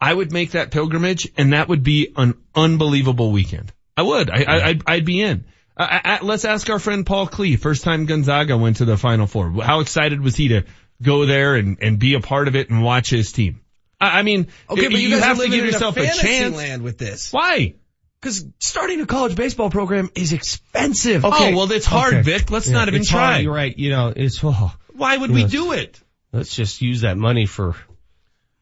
I 0.00 0.14
would 0.14 0.32
make 0.32 0.52
that 0.52 0.70
pilgrimage, 0.70 1.28
and 1.36 1.52
that 1.52 1.68
would 1.68 1.82
be 1.82 2.08
an 2.16 2.34
unbelievable 2.54 3.32
weekend. 3.32 3.70
I 3.98 4.02
would. 4.02 4.30
I, 4.30 4.44
I, 4.48 4.66
I'd, 4.68 4.82
I'd 4.86 5.04
be 5.04 5.20
in. 5.20 5.44
I, 5.80 6.00
I, 6.04 6.24
let's 6.24 6.44
ask 6.44 6.68
our 6.68 6.78
friend 6.78 7.06
Paul 7.06 7.26
Klee. 7.26 7.58
First 7.58 7.84
time 7.84 8.06
Gonzaga 8.06 8.56
went 8.56 8.76
to 8.76 8.84
the 8.84 8.96
Final 8.96 9.26
Four. 9.26 9.62
How 9.62 9.80
excited 9.80 10.20
was 10.20 10.36
he 10.36 10.48
to 10.48 10.64
go 11.02 11.24
there 11.26 11.54
and, 11.54 11.78
and 11.80 11.98
be 11.98 12.14
a 12.14 12.20
part 12.20 12.48
of 12.48 12.56
it 12.56 12.70
and 12.70 12.82
watch 12.82 13.10
his 13.10 13.32
team? 13.32 13.60
I, 14.00 14.20
I 14.20 14.22
mean, 14.22 14.48
okay, 14.68 14.88
but 14.88 15.00
you, 15.00 15.10
guys 15.10 15.24
have 15.24 15.38
to 15.38 15.48
give 15.48 15.64
yourself 15.64 15.96
a 15.96 16.00
a, 16.00 16.04
fantasy 16.04 16.26
chance. 16.26 16.56
land 16.56 16.82
with 16.82 16.98
this. 16.98 17.32
Why? 17.32 17.74
Because 18.20 18.44
starting 18.58 19.00
a 19.00 19.06
college 19.06 19.34
baseball 19.34 19.70
program 19.70 20.10
is 20.14 20.34
expensive. 20.34 21.24
Oh, 21.24 21.56
well, 21.56 21.72
it's 21.72 21.86
hard, 21.86 22.14
Okay. 22.14 22.22
Vic. 22.22 22.50
Let's 22.50 22.66
Yeah, 22.66 22.74
not 22.74 22.88
even 22.88 23.00
it's 23.00 23.10
hard, 23.10 23.34
try. 23.34 23.38
You're 23.38 23.54
right. 23.54 23.76
You 23.76 23.90
know, 23.90 24.12
it's, 24.14 24.40
oh, 24.44 24.74
Why 24.92 25.16
would 25.16 25.30
you 25.30 25.36
we 25.36 25.42
know, 25.42 25.48
do 25.48 25.72
it? 25.72 25.98
Let's 26.32 26.54
just 26.54 26.82
use 26.82 27.00
that 27.00 27.16
money 27.16 27.46
for 27.46 27.74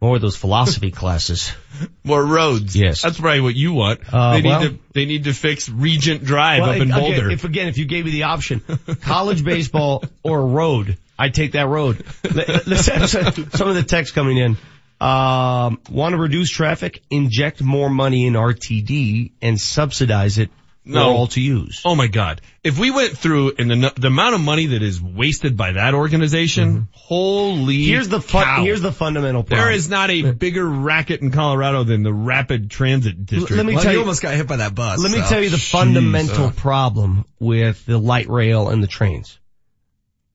more 0.01 0.17
of 0.17 0.23
those 0.23 0.37
philosophy 0.37 0.91
classes. 0.91 1.53
More 2.05 2.25
roads. 2.25 2.75
Yes. 2.75 3.03
That's 3.03 3.21
probably 3.21 3.41
what 3.41 3.55
you 3.55 3.73
want. 3.73 4.01
Uh, 4.13 4.33
they 4.33 4.43
need 4.43 4.49
well- 4.49 4.61
to, 4.63 4.79
they 4.95 5.05
need 5.05 5.25
to 5.25 5.35
fix 5.35 5.69
Regent 5.69 6.25
Drive 6.25 6.63
Well, 6.63 6.71
up 6.71 6.77
in 6.77 6.83
again, 6.83 6.99
Boulder. 6.99 7.31
If 7.31 7.45
again, 7.45 7.69
if 7.69 7.79
you 7.79 7.85
gave 7.85 8.05
me 8.05 8.11
the 8.13 8.25
option, 8.25 8.63
college 9.03 9.45
baseball 9.45 10.05
or 10.23 10.47
road, 10.47 10.97
I'd 11.19 11.35
take 11.35 11.53
that 11.53 11.67
road. 11.67 12.05
Some 12.25 13.69
of 13.69 13.75
the 13.75 13.85
text 13.87 14.15
coming 14.15 14.39
in. 14.39 14.57
Um, 15.01 15.81
want 15.91 16.15
to 16.15 16.19
reduce 16.19 16.51
traffic? 16.51 17.03
Inject 17.11 17.63
more 17.63 17.89
money 17.91 18.27
in 18.27 18.33
RTD 18.35 19.33
and 19.43 19.61
subsidize 19.61 20.39
it 20.39 20.51
for 20.93 20.99
all 20.99 21.27
to 21.29 21.41
use. 21.41 21.83
Oh 21.85 21.95
my 21.95 22.07
God. 22.07 22.41
If 22.65 22.79
we 22.79 22.91
went 22.91 23.17
through 23.17 23.55
and 23.59 23.71
the, 23.71 23.93
the 23.97 24.09
amount 24.09 24.35
of 24.35 24.41
money 24.41 24.67
that 24.67 24.83
is 24.83 25.01
wasted 25.01 25.57
by 25.57 25.73
that 25.73 25.95
organization, 25.95 26.69
mm-hmm. 26.69 26.83
holy 26.93 27.83
Here's 27.85 28.09
the 28.09 28.21
fun, 28.21 28.45
cow. 28.45 28.63
here's 28.65 28.83
the 28.83 28.93
fundamental 28.93 29.43
problem. 29.43 29.67
There 29.67 29.75
is 29.75 29.89
not 29.89 30.11
a 30.11 30.33
bigger 30.33 30.67
racket 30.67 31.21
in 31.21 31.31
Colorado 31.31 31.85
than 31.85 32.03
the 32.03 32.13
Rapid 32.13 32.71
Transit 32.71 33.27
District. 33.27 33.53
let 33.57 33.67
me 33.67 33.75
Well, 33.75 33.83
tell 33.83 33.93
you 33.93 33.99
you- 33.99 34.03
almost 34.03 34.23
got 34.23 34.35
hit 34.35 34.47
by 34.47 34.57
that 34.57 34.75
bus. 34.75 35.01
Let 35.01 35.13
me 35.13 35.23
tell 35.29 35.43
you 35.43 35.51
the 35.51 35.59
fundamental 35.59 36.51
problem 36.51 37.25
with 37.39 37.85
the 37.87 37.99
light 37.99 38.29
rail 38.29 38.69
and 38.69 38.83
the 38.83 38.89
trains. 38.89 39.39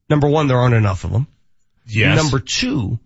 Number 0.10 0.28
one, 0.28 0.48
there 0.48 0.58
aren't 0.58 0.76
enough 0.76 1.04
of 1.04 1.12
them. 1.12 1.28
Yes. 1.86 2.16
Number 2.18 2.40
two, 2.40 3.00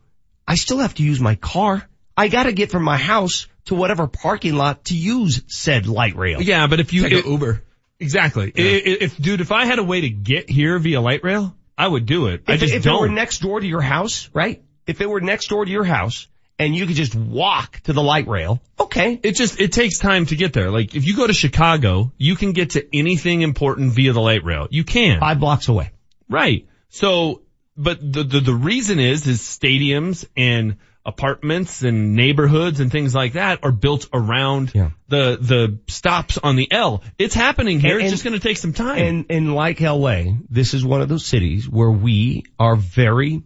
I 0.48 0.56
still 0.56 0.80
have 0.80 0.94
to 0.96 1.04
use 1.04 1.20
my 1.20 1.36
car. 1.36 1.88
I 2.16 2.30
gotta 2.30 2.52
get 2.52 2.72
from 2.72 2.84
my 2.84 2.98
house 2.98 3.48
to 3.68 3.76
whatever 3.76 4.08
parking 4.08 4.56
lot 4.56 4.86
to 4.86 4.96
use 4.96 5.42
said 5.48 5.88
light 5.88 6.16
rail. 6.16 6.42
Yeah, 6.42 6.68
but 6.68 6.80
if 6.80 6.94
you 6.94 7.04
Take 7.04 7.12
an 7.14 7.18
it- 7.20 7.26
Uber. 7.26 7.64
exactly, 8.00 8.52
I- 8.58 8.62
I- 8.62 8.98
if 9.02 9.18
dude, 9.18 9.42
if 9.42 9.52
I 9.52 9.66
had 9.66 9.80
a 9.80 9.84
way 9.84 10.02
to 10.02 10.10
get 10.10 10.50
here 10.50 10.78
via 10.80 11.02
light 11.02 11.24
rail, 11.24 11.56
I 11.78 11.88
would 11.88 12.06
do 12.06 12.28
it. 12.28 12.44
I 12.48 12.54
If, 12.54 12.60
just 12.62 12.74
if 12.74 12.82
it 12.82 12.90
don't. 12.90 13.02
were 13.02 13.10
next 13.10 13.40
door 13.42 13.60
to 13.60 13.68
your 13.68 13.82
house, 13.82 14.30
right? 14.34 14.62
If 14.88 15.02
it 15.02 15.10
were 15.10 15.22
next 15.22 15.48
door 15.50 15.64
to 15.66 15.72
your 15.72 15.84
house 15.84 16.28
and 16.58 16.76
you 16.76 16.88
could 16.88 16.96
just 16.96 17.14
walk 17.14 17.82
to 17.82 17.94
the 17.94 18.02
light 18.02 18.28
rail, 18.28 18.62
okay. 18.80 19.20
it 19.22 19.36
just 19.36 19.60
it 19.60 19.72
takes 19.74 20.00
time 20.00 20.26
to 20.28 20.36
get 20.36 20.54
there. 20.54 20.72
Like 20.72 20.96
if 20.96 21.06
you 21.06 21.16
go 21.16 21.28
to 21.28 21.34
Chicago, 21.34 22.12
you 22.18 22.36
can 22.36 22.54
get 22.54 22.72
to 22.72 22.96
anything 22.98 23.42
important 23.42 23.92
via 23.94 24.14
the 24.14 24.22
light 24.22 24.44
rail. 24.44 24.68
You 24.72 24.84
can. 24.84 25.20
Five 25.20 25.40
blocks 25.40 25.68
away. 25.68 25.92
Right. 26.30 26.66
So, 26.90 27.42
but 27.76 28.00
the, 28.02 28.24
the, 28.24 28.40
the 28.40 28.54
reason 28.56 29.00
is, 29.00 29.28
is 29.28 29.40
stadiums 29.40 30.26
and 30.36 30.78
apartments 31.08 31.82
and 31.84 32.16
neighborhoods 32.16 32.80
and 32.80 32.92
things 32.92 33.16
like 33.16 33.34
that 33.34 33.60
are 33.64 33.72
built 33.72 34.08
around 34.14 34.72
Yeah. 34.76 34.90
the, 35.08 35.38
the 35.42 35.80
stops 35.92 36.38
on 36.38 36.56
the 36.58 36.72
L. 36.72 37.02
It's 37.18 37.34
happening 37.34 37.80
here. 37.80 37.96
And- 37.96 38.04
it's 38.04 38.12
just 38.12 38.24
going 38.24 38.34
to 38.34 38.40
take 38.40 38.58
some 38.58 38.74
time. 38.74 39.00
And, 39.00 39.26
and 39.30 39.56
like 39.56 39.80
LA, 39.82 40.24
this 40.50 40.74
is 40.74 40.86
one 40.86 41.02
of 41.02 41.10
those 41.10 41.26
cities 41.26 41.68
where 41.68 41.90
we 41.90 42.44
are 42.60 42.76
very, 42.76 43.42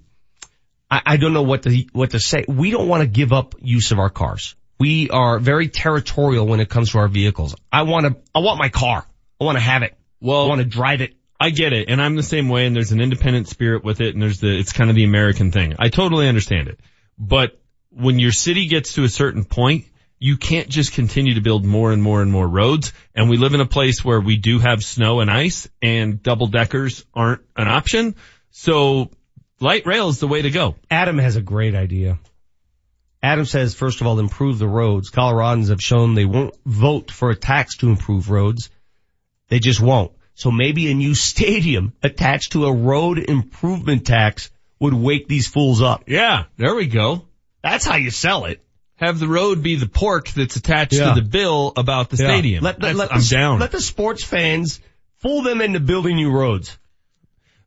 I, 0.90 1.02
I 1.06 1.18
don't 1.18 1.34
know 1.34 1.44
what 1.44 1.64
to, 1.64 1.86
what 1.94 2.10
to 2.12 2.20
say. 2.20 2.44
We 2.48 2.72
don't 2.72 2.88
want 2.88 3.02
to 3.04 3.08
give 3.08 3.32
up 3.32 3.56
use 3.62 3.92
of 3.92 4.00
our 4.00 4.10
cars. 4.10 4.56
We 4.80 5.10
are 5.12 5.38
very 5.38 5.70
territorial 5.70 6.48
when 6.48 6.60
it 6.60 6.68
comes 6.68 6.92
to 6.92 6.98
our 6.98 7.08
vehicles. 7.08 7.56
I 7.72 7.84
want 7.84 8.08
to, 8.08 8.18
I 8.34 8.40
want 8.40 8.58
my 8.60 8.70
car. 8.70 9.06
I 9.40 9.44
want 9.44 9.58
to 9.58 9.64
have 9.64 9.84
it. 9.84 9.96
well, 10.20 10.44
I 10.46 10.48
want 10.48 10.60
to 10.62 10.66
drive 10.66 11.02
it. 11.02 11.14
I 11.40 11.50
get 11.50 11.74
it, 11.74 11.90
and 11.90 12.00
I'm 12.00 12.16
the 12.16 12.22
same 12.22 12.50
way. 12.50 12.68
And 12.68 12.76
there's 12.76 12.92
an 12.92 13.02
independent 13.02 13.48
spirit 13.48 13.84
with 13.84 14.00
it, 14.00 14.14
and 14.14 14.22
there's 14.22 14.40
the 14.40 14.60
it's 14.60 14.74
kind 14.74 14.92
of 14.92 14.96
the 14.96 15.04
American 15.06 15.52
thing. 15.52 15.76
I 15.80 15.90
totally 15.90 16.28
understand 16.28 16.68
it, 16.68 16.80
but 17.22 17.62
when 17.92 18.18
your 18.18 18.32
city 18.32 18.66
gets 18.66 18.94
to 18.94 19.04
a 19.04 19.10
certain 19.10 19.46
point, 19.46 19.86
you 20.18 20.38
can't 20.38 20.70
just 20.70 20.94
continue 20.94 21.36
to 21.36 21.42
build 21.42 21.64
more 21.64 21.92
and 21.92 22.02
more 22.02 22.24
and 22.24 22.32
more 22.32 22.48
roads. 22.48 22.94
And 23.14 23.30
we 23.30 23.38
live 23.38 23.54
in 23.54 23.62
a 23.62 23.66
place 23.68 24.04
where 24.04 24.20
we 24.20 24.38
do 24.38 24.58
have 24.58 24.84
snow 24.84 25.20
and 25.20 25.30
ice, 25.30 25.70
and 25.84 26.22
double 26.22 26.48
deckers 26.48 27.06
aren't 27.14 27.42
an 27.56 27.68
option. 27.68 28.16
So 28.50 29.12
light 29.60 29.86
rail 29.86 30.10
is 30.10 30.20
the 30.20 30.28
way 30.28 30.42
to 30.42 30.50
go. 30.50 30.76
Adam 30.90 31.20
has 31.20 31.36
a 31.36 31.42
great 31.42 31.76
idea. 31.76 32.18
Adam 33.22 33.46
says, 33.46 33.76
first 33.76 34.02
of 34.02 34.08
all, 34.08 34.20
improve 34.20 34.58
the 34.58 34.68
roads. 34.68 35.12
Coloradans 35.12 35.70
have 35.70 35.80
shown 35.80 36.16
they 36.16 36.26
won't 36.26 36.56
vote 36.66 37.12
for 37.12 37.30
a 37.30 37.36
tax 37.36 37.78
to 37.78 37.90
improve 37.90 38.32
roads. 38.32 38.72
They 39.50 39.60
just 39.60 39.80
won't. 39.80 40.12
So 40.34 40.50
maybe 40.50 40.90
a 40.90 40.96
new 40.96 41.14
stadium 41.30 41.94
attached 42.02 42.54
to 42.54 42.66
a 42.66 42.74
road 42.74 43.20
improvement 43.20 44.08
tax 44.08 44.50
would 44.82 44.94
wake 44.94 45.28
these 45.30 45.48
fools 45.48 45.82
up. 45.82 46.04
Yeah, 46.08 46.46
there 46.58 46.76
we 46.76 46.88
go. 46.88 47.26
That's 47.64 47.86
how 47.86 47.96
you 47.96 48.10
sell 48.12 48.46
it. 48.46 48.62
Have 48.96 49.20
the 49.20 49.28
road 49.28 49.64
be 49.64 49.76
the 49.76 49.88
pork 49.88 50.28
that's 50.30 50.56
attached 50.58 50.94
Yeah. 50.94 51.14
to 51.14 51.22
the 51.22 51.28
bill 51.28 51.72
about 51.78 52.10
the 52.10 52.18
stadium. 52.18 52.64
Let 52.64 52.76
the, 52.76 52.88
That's- 52.88 52.98
let 52.98 53.14
I'm 53.14 53.22
down. 53.22 53.60
Let 53.60 53.72
the 53.72 53.80
sports 53.82 54.24
fans 54.24 54.82
fool 55.20 55.44
them 55.44 55.62
into 55.62 55.80
building 55.80 56.16
new 56.18 56.32
roads. 56.32 56.78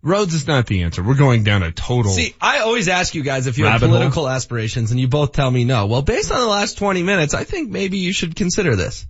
Roads 0.03 0.35
is 0.35 0.47
not 0.47 0.67
the 0.67 0.83
answer. 0.83 1.03
We're 1.03 1.15
going 1.15 1.45
down 1.45 1.63
a 1.63 1.73
total. 1.73 2.13
See, 2.13 2.35
I 2.41 2.59
always 2.59 2.89
ask 2.89 3.15
you 3.15 3.23
guys 3.23 3.47
if 3.47 3.57
you 3.57 3.65
have 3.65 3.75
Rabbit 3.81 3.87
hole. 3.89 3.97
political 3.97 4.29
aspirations 4.29 4.91
and 4.91 5.01
you 5.01 5.09
both 5.09 5.33
tell 5.33 5.51
me 5.51 5.65
no. 5.65 5.87
Well, 5.87 6.03
based 6.03 6.31
on 6.31 6.39
the 6.41 6.47
last 6.47 6.77
20 6.79 7.03
minutes, 7.03 7.33
I 7.33 7.45
think 7.45 7.71
maybe 7.71 7.99
you 7.99 8.13
should 8.13 8.37
consider 8.37 8.77
this. 8.77 9.07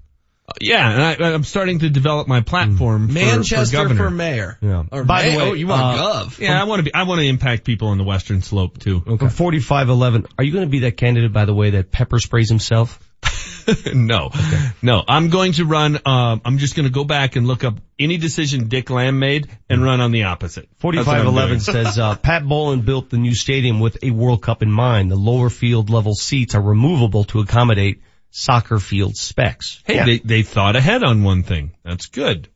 Yeah, 0.61 0.91
and 0.91 1.25
I, 1.25 1.33
I'm 1.33 1.45
starting 1.45 1.79
to 1.81 1.89
develop 1.89 2.29
my 2.29 2.43
platform. 2.43 3.09
for- 3.09 3.15
Manchester 3.15 3.89
for, 3.89 3.95
for, 3.95 4.11
mayor. 4.11 4.59
Yeah. 4.61 4.85
Or 4.93 5.05
By 5.05 5.31
the 5.31 5.39
way, 5.39 5.51
oh, 5.51 5.53
you 5.55 5.67
want 5.67 5.83
uh, 5.83 6.03
gov. 6.03 6.39
Yeah, 6.39 6.61
I 6.61 6.65
want 6.65 6.81
to 6.81 6.83
be. 6.85 6.93
I 6.93 7.05
want 7.05 7.21
to 7.21 7.27
impact 7.27 7.65
people 7.65 7.89
on 7.89 7.99
the 7.99 8.05
Western 8.05 8.43
Slope 8.43 8.79
too. 8.79 9.01
From 9.01 9.31
4511, 9.31 10.27
are 10.37 10.45
you 10.45 10.53
going 10.53 10.67
to 10.67 10.71
be 10.71 10.81
that 10.81 10.99
candidate, 10.99 11.33
by 11.33 11.47
the 11.47 11.55
way, 11.55 11.71
that 11.71 11.91
pepper 11.91 12.19
sprays 12.19 12.51
himself? 12.51 13.01
no, 13.95 14.31
no. 14.83 15.03
I'm 15.09 15.31
going 15.31 15.53
to 15.53 15.65
run. 15.65 15.99
Um, 16.05 16.43
I'm 16.45 16.59
just 16.59 16.77
going 16.77 16.85
to 16.85 16.93
go 16.93 17.05
back 17.05 17.37
and 17.37 17.47
look 17.47 17.65
up 17.65 17.77
any 17.99 18.19
decision 18.19 18.69
Dick 18.69 18.91
Lamm 18.91 19.19
made 19.19 19.49
and 19.71 19.83
run 19.83 20.03
on 20.03 20.13
the 20.13 20.25
opposite. 20.25 20.65
I'm 20.65 20.77
4511 20.79 21.61
says, 21.61 21.99
uh, 21.99 22.17
Pat 22.17 22.43
Bowlen 22.43 22.83
built 22.83 23.09
the 23.09 23.17
new 23.17 23.35
stadium 23.35 23.81
with 23.81 23.97
a 24.03 24.11
World 24.11 24.43
Cup 24.43 24.63
in 24.63 24.71
mind. 24.71 25.11
The 25.11 25.17
lower 25.17 25.49
field 25.49 25.89
level 25.89 26.15
seats 26.15 26.55
are 26.55 26.61
removable 26.61 27.25
to 27.25 27.41
accommodate 27.41 28.03
soccer 28.37 28.81
field 28.81 29.17
specs. 29.17 29.81
Hey, 29.87 29.95
Yeah. 29.95 30.05
they 30.07 30.19
they 30.19 30.43
thought 30.43 30.75
ahead 30.75 31.05
on 31.05 31.23
one 31.23 31.45
thing. 31.45 31.71
That's 31.85 32.07
good. 32.07 32.49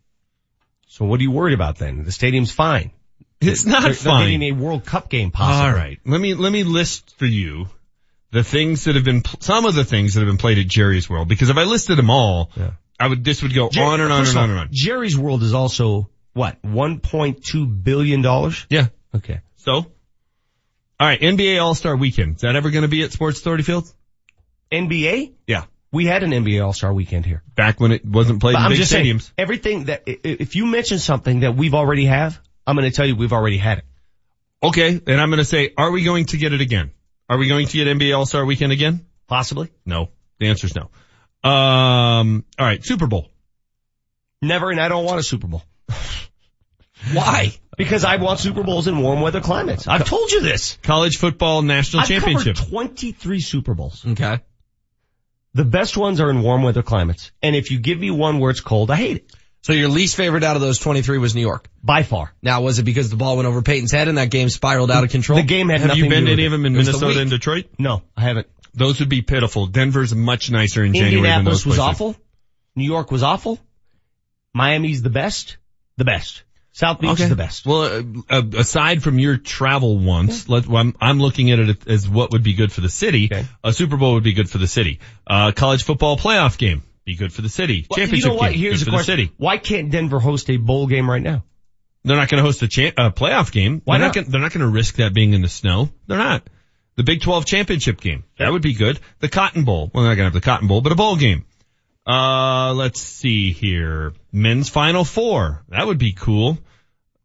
so 0.89 1.05
what 1.05 1.21
are 1.21 1.23
you 1.23 1.31
worried 1.31 1.55
about 1.55 1.77
then? 1.79 2.03
The 2.05 2.11
stadium's 2.13 2.51
fine. 2.51 2.91
It's 3.41 3.65
not 3.65 3.83
They're, 3.83 3.93
they're 3.93 3.95
fine. 4.13 4.25
getting 4.27 4.43
a 4.43 4.53
World 4.61 4.85
Cup 4.85 5.09
game 5.09 5.31
possible. 5.31 5.65
All 5.69 5.73
right. 5.73 6.01
Let 6.05 6.21
me, 6.21 6.35
let 6.35 6.51
me 6.51 6.65
list 6.65 7.15
for 7.19 7.27
you 7.27 7.69
the 8.33 8.43
things 8.43 8.85
that 8.85 8.97
have 8.97 9.05
been, 9.05 9.23
pl- 9.23 9.39
some 9.41 9.65
of 9.65 9.77
the 9.77 9.85
things 9.85 10.15
that 10.15 10.21
have 10.21 10.27
been 10.29 10.39
played 10.39 10.59
at 10.59 10.67
Jerry's 10.67 11.09
World. 11.09 11.29
Because 11.29 11.49
if 11.49 11.57
I 11.57 11.63
listed 11.63 11.97
them 11.97 12.11
all, 12.11 12.51
Yeah. 12.57 12.73
I 12.99 13.07
would, 13.07 13.23
this 13.23 13.43
would 13.45 13.55
go 13.55 13.69
Jer- 13.69 13.85
on 13.85 14.01
and 14.01 14.13
on 14.13 14.21
and 14.23 14.29
of 14.29 14.37
on 14.37 14.51
and 14.51 14.59
on. 14.59 14.69
Jerry's 14.73 15.17
World 15.17 15.45
is 15.45 15.55
also, 15.55 16.11
what, 16.33 16.61
$1.2 16.63 17.85
billion? 17.85 18.25
Yeah. 18.69 18.89
Okay. 19.15 19.41
So, 19.59 19.73
all 19.73 19.87
right. 20.99 21.21
NBA 21.21 21.63
All-Star 21.63 21.95
Weekend. 21.97 22.37
Is 22.37 22.41
that 22.43 22.57
ever 22.57 22.71
going 22.71 22.83
to 22.83 22.89
be 22.89 23.05
at 23.05 23.13
Sports 23.13 23.39
Authority 23.39 23.63
Field? 23.63 23.89
NBA? 24.71 25.33
Yeah. 25.47 25.65
We 25.91 26.05
had 26.05 26.23
an 26.23 26.31
NBA 26.33 26.63
All-Star 26.65 26.93
weekend 26.93 27.25
here. 27.25 27.43
Back 27.55 27.81
when 27.81 27.93
it 27.93 28.05
wasn't 28.05 28.41
played 28.41 28.53
But 28.55 28.59
in 28.61 28.65
I'm 28.67 28.71
big 28.73 28.79
just 28.79 28.93
stadiums. 28.93 29.23
saying, 29.23 29.33
everything 29.39 29.85
that, 29.85 30.03
if 30.07 30.55
you 30.55 30.67
mention 30.67 30.99
something 30.99 31.41
that 31.41 31.57
we've 31.57 31.75
already 31.75 32.05
have, 32.05 32.39
I'm 32.67 32.77
going 32.77 32.91
to 32.91 32.95
tell 32.95 33.07
you 33.07 33.17
we've 33.17 33.33
already 33.33 33.57
had 33.59 33.79
it. 33.79 33.85
Okay. 34.63 35.01
And 35.07 35.21
I'm 35.21 35.31
going 35.31 35.39
to 35.39 35.45
say, 35.47 35.73
are 35.79 35.91
we 35.91 36.05
going 36.05 36.27
to 36.27 36.37
get 36.37 36.53
it 36.53 36.61
again? 36.61 36.91
Are 37.29 37.39
we 37.39 37.49
going 37.49 37.67
to 37.67 37.73
get 37.85 37.87
NBA 37.87 38.17
All-Star 38.17 38.45
Weekend 38.45 38.73
again? 38.73 39.07
Possibly. 39.27 39.71
No. 39.87 40.11
The 40.39 40.49
answer 40.49 40.67
is 40.67 40.75
no. 40.75 40.91
Um, 41.49 42.45
all 42.59 42.67
right. 42.67 42.85
Super 42.85 43.07
Bowl. 43.07 43.29
Never, 44.43 44.71
and 44.71 44.81
I 44.81 44.89
don't 44.89 45.05
want 45.05 45.21
a 45.21 45.23
Super 45.23 45.47
Bowl. 45.47 45.63
Why? 47.13 47.53
Because 47.77 48.05
I 48.05 48.17
want 48.17 48.41
Super 48.41 48.63
Bowls 48.63 48.89
in 48.89 48.99
warm 49.01 49.21
weather 49.21 49.41
climates. 49.41 49.87
I've 49.87 50.05
told 50.07 50.31
you 50.33 50.41
this. 50.43 50.79
College 50.83 51.17
football 51.17 51.63
national 51.63 52.03
I've 52.03 52.09
championship. 52.09 52.57
23 52.57 53.41
Super 53.41 53.75
Bowls. 53.75 54.05
Okay. 54.07 54.41
The 55.55 55.65
best 55.65 55.97
ones 55.97 56.21
are 56.21 56.31
in 56.31 56.43
warm 56.43 56.63
weather 56.63 56.83
climates. 56.83 57.33
And 57.43 57.57
if 57.57 57.71
you 57.71 57.79
give 57.79 57.99
me 57.99 58.11
one 58.11 58.39
where 58.39 58.51
it's 58.51 58.61
cold, 58.61 58.91
I 58.91 58.97
hate 58.97 59.17
it. 59.17 59.33
So 59.63 59.73
your 59.73 59.89
least 59.89 60.17
favorite 60.17 60.45
out 60.45 60.57
of 60.57 60.63
those 60.63 60.79
23 60.79 61.19
was 61.19 61.35
New 61.35 61.41
York. 61.41 61.69
By 61.83 62.03
far. 62.03 62.33
Now, 62.43 62.63
was 62.63 62.79
it 62.79 62.85
because 62.85 63.11
the 63.11 63.17
ball 63.17 63.37
went 63.37 63.49
over 63.49 63.61
Peyton's 63.61 63.93
head 63.93 64.09
and 64.09 64.19
that 64.19 64.31
game 64.31 64.49
spiraled 64.49 64.91
out 64.91 65.05
of 65.05 65.11
control? 65.11 65.39
The 65.39 65.45
game 65.45 65.69
had 65.69 65.81
Have 65.81 65.89
nothing 65.89 66.05
you 66.05 66.11
been 66.11 66.25
to 66.25 66.31
to 66.31 66.37
do 66.37 66.43
any 66.43 66.47
of 66.47 66.53
them 66.53 66.65
in 66.65 66.75
It 66.75 66.85
the 66.85 66.93
Minnesota 66.93 67.21
and 67.21 67.31
Detroit? 67.31 67.67
No, 67.79 68.03
I 68.17 68.23
haven't. 68.23 68.47
Those 68.75 69.01
would 69.01 69.09
be 69.09 69.23
pitiful. 69.23 69.67
Denver's 69.67 70.15
much 70.15 70.51
nicer 70.51 70.85
in 70.85 70.93
January 70.93 71.11
than 71.11 71.19
Indianapolis 71.19 71.59
those 71.59 71.67
was 71.67 71.77
places. 71.77 71.95
awful. 71.95 72.17
New 72.77 72.85
York 72.85 73.11
was 73.11 73.23
awful. 73.23 73.59
Miami's 74.55 75.03
the 75.03 75.11
best. 75.11 75.57
The 75.97 76.05
best. 76.05 76.45
South 76.79 77.01
Beach 77.01 77.11
Okay. 77.11 77.25
is 77.25 77.29
the 77.29 77.35
best. 77.35 77.67
Well, 77.67 77.83
uh, 77.83 78.03
uh, 78.31 78.43
aside 78.57 79.03
from 79.03 79.19
your 79.19 79.37
travel 79.37 79.99
once, 79.99 80.49
let, 80.49 80.69
well, 80.69 80.77
I'm, 80.81 80.95
I'm 81.01 81.19
looking 81.19 81.51
at 81.51 81.59
it 81.59 81.89
as 81.89 82.09
what 82.09 82.31
would 82.31 82.45
be 82.45 82.55
good 82.55 82.71
for 82.71 82.81
the 82.83 82.89
city. 82.89 83.25
Okay. 83.33 83.45
A 83.65 83.73
Super 83.73 83.97
Bowl 83.97 84.15
would 84.15 84.23
be 84.23 84.33
good 84.33 84.49
for 84.49 84.59
the 84.59 84.69
city. 84.69 85.01
Uh, 85.27 85.51
college 85.51 85.83
football 85.83 86.17
playoff 86.17 86.57
game 86.57 86.85
be 87.05 87.17
good 87.17 87.33
for 87.33 87.43
the 87.43 87.49
city. 87.49 87.85
Well, 87.91 87.97
Championship 87.97 88.27
you 88.27 88.31
know 88.31 88.39
what? 88.39 88.53
game 88.53 88.61
Here's 88.61 88.79
good 88.79 88.87
the 88.87 88.91
for 88.93 88.97
question. 88.99 89.17
the 89.17 89.23
city. 89.25 89.35
Why 89.39 89.59
can't 89.59 89.91
Denver 89.91 90.21
host 90.21 90.49
a 90.51 90.57
bowl 90.57 90.87
game 90.87 91.11
right 91.11 91.21
now? 91.21 91.43
They're 92.05 92.17
not 92.17 92.29
going 92.29 92.39
to 92.39 92.45
host 92.45 92.63
a 92.63 92.69
cha- 92.69 92.93
uh, 92.97 93.11
playoff 93.11 93.51
game. 93.51 93.83
Why 93.85 93.99
they're 93.99 94.07
not? 94.07 94.15
Gonna, 94.15 94.27
they're 94.29 94.41
not 94.41 94.53
going 94.53 94.61
to 94.61 94.69
risk 94.69 94.97
that 94.97 95.13
being 95.13 95.33
in 95.33 95.43
the 95.43 95.49
snow. 95.49 95.91
They're 96.07 96.17
not. 96.17 96.45
The 96.95 97.03
Big 97.03 97.23
12 97.23 97.45
championship 97.45 98.01
game. 98.01 98.23
That 98.39 98.53
would 98.53 98.63
be 98.63 98.75
good. 98.75 99.01
The 99.19 99.29
Cotton 99.29 99.65
Bowl. 99.65 99.91
Well, 99.93 100.05
they're 100.05 100.13
not 100.13 100.17
going 100.17 100.31
to 100.31 100.35
have 100.37 100.41
the 100.41 100.41
Cotton 100.49 100.69
Bowl, 100.69 100.81
but 100.81 100.93
a 100.93 100.95
bowl 100.95 101.17
game. 101.17 101.45
Uh, 102.07 102.73
let's 102.75 103.01
see 103.01 103.53
here. 103.53 104.13
Men's 104.33 104.69
Final 104.69 105.05
Four. 105.05 105.65
That 105.71 105.87
would 105.87 105.99
be 105.99 106.13
cool. 106.13 106.59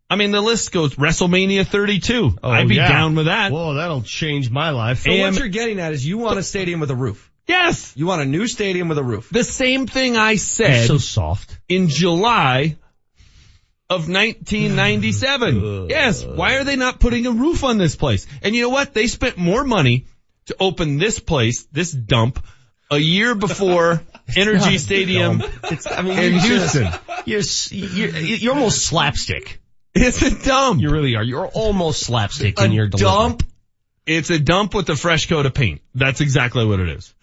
I 0.10 0.16
mean, 0.16 0.32
the 0.32 0.42
list 0.42 0.72
goes 0.72 0.96
WrestleMania 0.96 1.66
32. 1.66 2.38
I'd 2.44 2.68
be 2.68 2.76
yeah. 2.76 2.88
down 2.88 3.16
with 3.16 3.26
that. 3.26 3.52
Whoa, 3.52 3.74
that'll 3.76 4.04
change 4.04 4.50
my 4.52 4.70
life. 4.70 5.00
So 5.00 5.10
AM 5.10 5.34
what 5.34 5.40
you're 5.40 5.48
getting 5.48 5.80
at 5.80 5.94
is 5.94 6.06
you 6.06 6.18
want 6.18 6.38
a 6.38 6.44
stadium 6.44 6.80
with 6.80 6.92
a 6.92 6.96
roof. 6.96 7.32
Yes. 7.48 7.94
You 7.98 8.06
want 8.06 8.22
a 8.22 8.26
new 8.26 8.48
stadium 8.48 8.90
with 8.90 8.98
a 8.98 9.04
roof. 9.04 9.30
The 9.30 9.44
same 9.44 9.88
thing 9.88 10.16
I 10.16 10.36
said 10.36 10.88
so 10.88 10.98
soft. 10.98 11.58
in 11.68 11.90
July 11.90 12.78
of 13.90 14.08
1997. 14.08 15.88
yes. 15.90 16.24
Why 16.24 16.56
are 16.56 16.64
they 16.64 16.76
not 16.76 17.00
putting 17.00 17.26
a 17.26 17.32
roof 17.32 17.64
on 17.64 17.78
this 17.78 17.96
place? 17.96 18.28
And 18.42 18.56
you 18.56 18.64
know 18.64 18.70
what? 18.70 18.94
They 18.94 19.08
spent 19.08 19.38
more 19.38 19.64
money 19.64 20.08
to 20.46 20.56
open 20.60 20.98
this 20.98 21.20
place, 21.20 21.66
this 21.72 21.92
dump 21.92 22.44
a 22.92 22.98
year 22.98 23.36
before 23.36 24.02
NRG 24.30 24.80
Stadium 24.80 25.42
It's, 25.64 25.88
I 25.88 26.02
mean, 26.02 26.18
in 26.18 26.34
you're 26.34 26.42
Houston. 26.42 26.92
just- 27.26 27.72
You're, 27.72 28.10
you're, 28.10 28.38
you're 28.38 28.54
almost 28.54 28.86
slapstick. 28.86 29.60
It's 29.96 30.22
a 30.22 30.44
dump. 30.44 30.82
You 30.82 30.92
really 30.92 31.16
are. 31.16 31.24
You're 31.24 31.48
almost 31.48 32.02
slapstick 32.06 32.60
in 32.60 32.72
your 32.72 32.88
delivery. 32.88 33.12
dump. 33.12 33.44
It's 34.06 34.30
a 34.30 34.40
dump 34.40 34.74
with 34.74 34.90
a 34.90 34.96
fresh 34.96 35.28
coat 35.28 35.46
of 35.46 35.54
paint. 35.54 35.82
That's 35.96 36.20
exactly 36.20 36.66
what 36.66 36.80
it 36.80 36.90
is. 36.90 37.14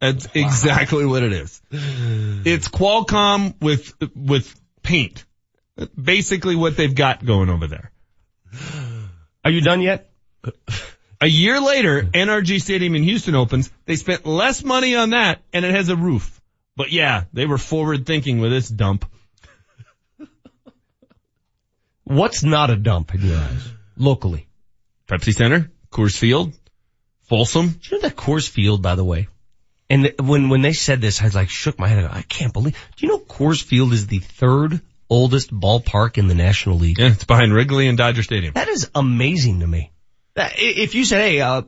That's 0.00 0.28
exactly 0.34 1.06
what 1.06 1.22
it 1.22 1.32
is. 1.32 1.60
It's 1.70 2.68
Qualcomm 2.68 3.54
with, 3.60 3.92
with 4.14 4.54
paint. 4.82 5.24
Basically 6.00 6.56
what 6.56 6.76
they've 6.76 6.94
got 6.94 7.24
going 7.24 7.48
over 7.50 7.66
there. 7.66 7.90
Are 9.44 9.50
you 9.50 9.60
done 9.60 9.80
yet? 9.80 10.10
A 11.20 11.26
year 11.26 11.60
later, 11.60 12.02
NRG 12.02 12.60
Stadium 12.60 12.94
in 12.94 13.02
Houston 13.04 13.34
opens. 13.34 13.70
They 13.86 13.96
spent 13.96 14.26
less 14.26 14.62
money 14.62 14.96
on 14.96 15.10
that 15.10 15.40
and 15.52 15.64
it 15.64 15.74
has 15.74 15.88
a 15.88 15.96
roof. 15.96 16.40
But 16.76 16.92
yeah, 16.92 17.24
they 17.32 17.46
were 17.46 17.58
forward 17.58 18.04
thinking 18.04 18.38
with 18.40 18.50
this 18.50 18.68
dump. 18.68 19.06
What's 22.06 22.44
not 22.44 22.70
a 22.70 22.76
dump 22.76 23.14
in 23.16 23.22
your 23.22 23.36
eyes? 23.36 23.68
Locally. 23.96 24.46
Pepsi 25.08 25.32
Center, 25.32 25.72
Coors 25.90 26.16
Field, 26.16 26.52
Folsom. 27.22 27.68
Do 27.68 27.78
you 27.82 27.96
know 27.96 28.08
that 28.08 28.16
Coors 28.16 28.48
Field, 28.48 28.80
by 28.80 28.94
the 28.94 29.04
way? 29.04 29.26
And 29.90 30.14
when, 30.20 30.48
when 30.48 30.62
they 30.62 30.72
said 30.72 31.00
this, 31.00 31.20
I 31.20 31.28
like 31.28 31.48
shook 31.48 31.80
my 31.80 31.88
head. 31.88 32.04
I 32.04 32.22
can't 32.22 32.52
believe, 32.52 32.74
do 32.96 33.06
you 33.06 33.12
know 33.12 33.18
Coors 33.18 33.60
Field 33.60 33.92
is 33.92 34.06
the 34.06 34.20
third 34.20 34.80
oldest 35.10 35.52
ballpark 35.52 36.16
in 36.16 36.28
the 36.28 36.36
National 36.36 36.78
League? 36.78 36.98
Yeah, 36.98 37.08
it's 37.08 37.24
behind 37.24 37.52
Wrigley 37.52 37.88
and 37.88 37.98
Dodger 37.98 38.22
Stadium. 38.22 38.54
That 38.54 38.68
is 38.68 38.88
amazing 38.94 39.60
to 39.60 39.66
me. 39.66 39.90
If 40.36 40.94
you 40.94 41.04
said, 41.04 41.22
hey, 41.22 41.40
uh, 41.40 41.62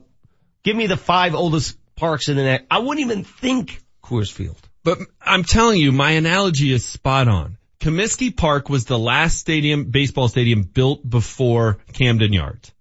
give 0.63 0.75
me 0.75 0.87
the 0.87 0.97
five 0.97 1.35
oldest 1.35 1.77
parks 1.95 2.29
in 2.29 2.37
the 2.37 2.43
net, 2.43 2.65
I 2.71 2.79
wouldn't 2.79 3.05
even 3.05 3.25
think 3.25 3.81
Coors 4.01 4.31
Field. 4.31 4.57
But 4.85 4.99
I'm 5.21 5.43
telling 5.43 5.81
you, 5.81 5.91
my 5.91 6.11
analogy 6.11 6.71
is 6.71 6.85
spot 6.85 7.27
on. 7.27 7.57
Comiskey 7.79 8.35
Park 8.35 8.69
was 8.69 8.85
the 8.85 8.99
last 8.99 9.37
stadium, 9.37 9.85
baseball 9.85 10.27
stadium 10.27 10.63
built 10.63 11.07
before 11.07 11.77
Camden 11.93 12.33
Yards. 12.33 12.71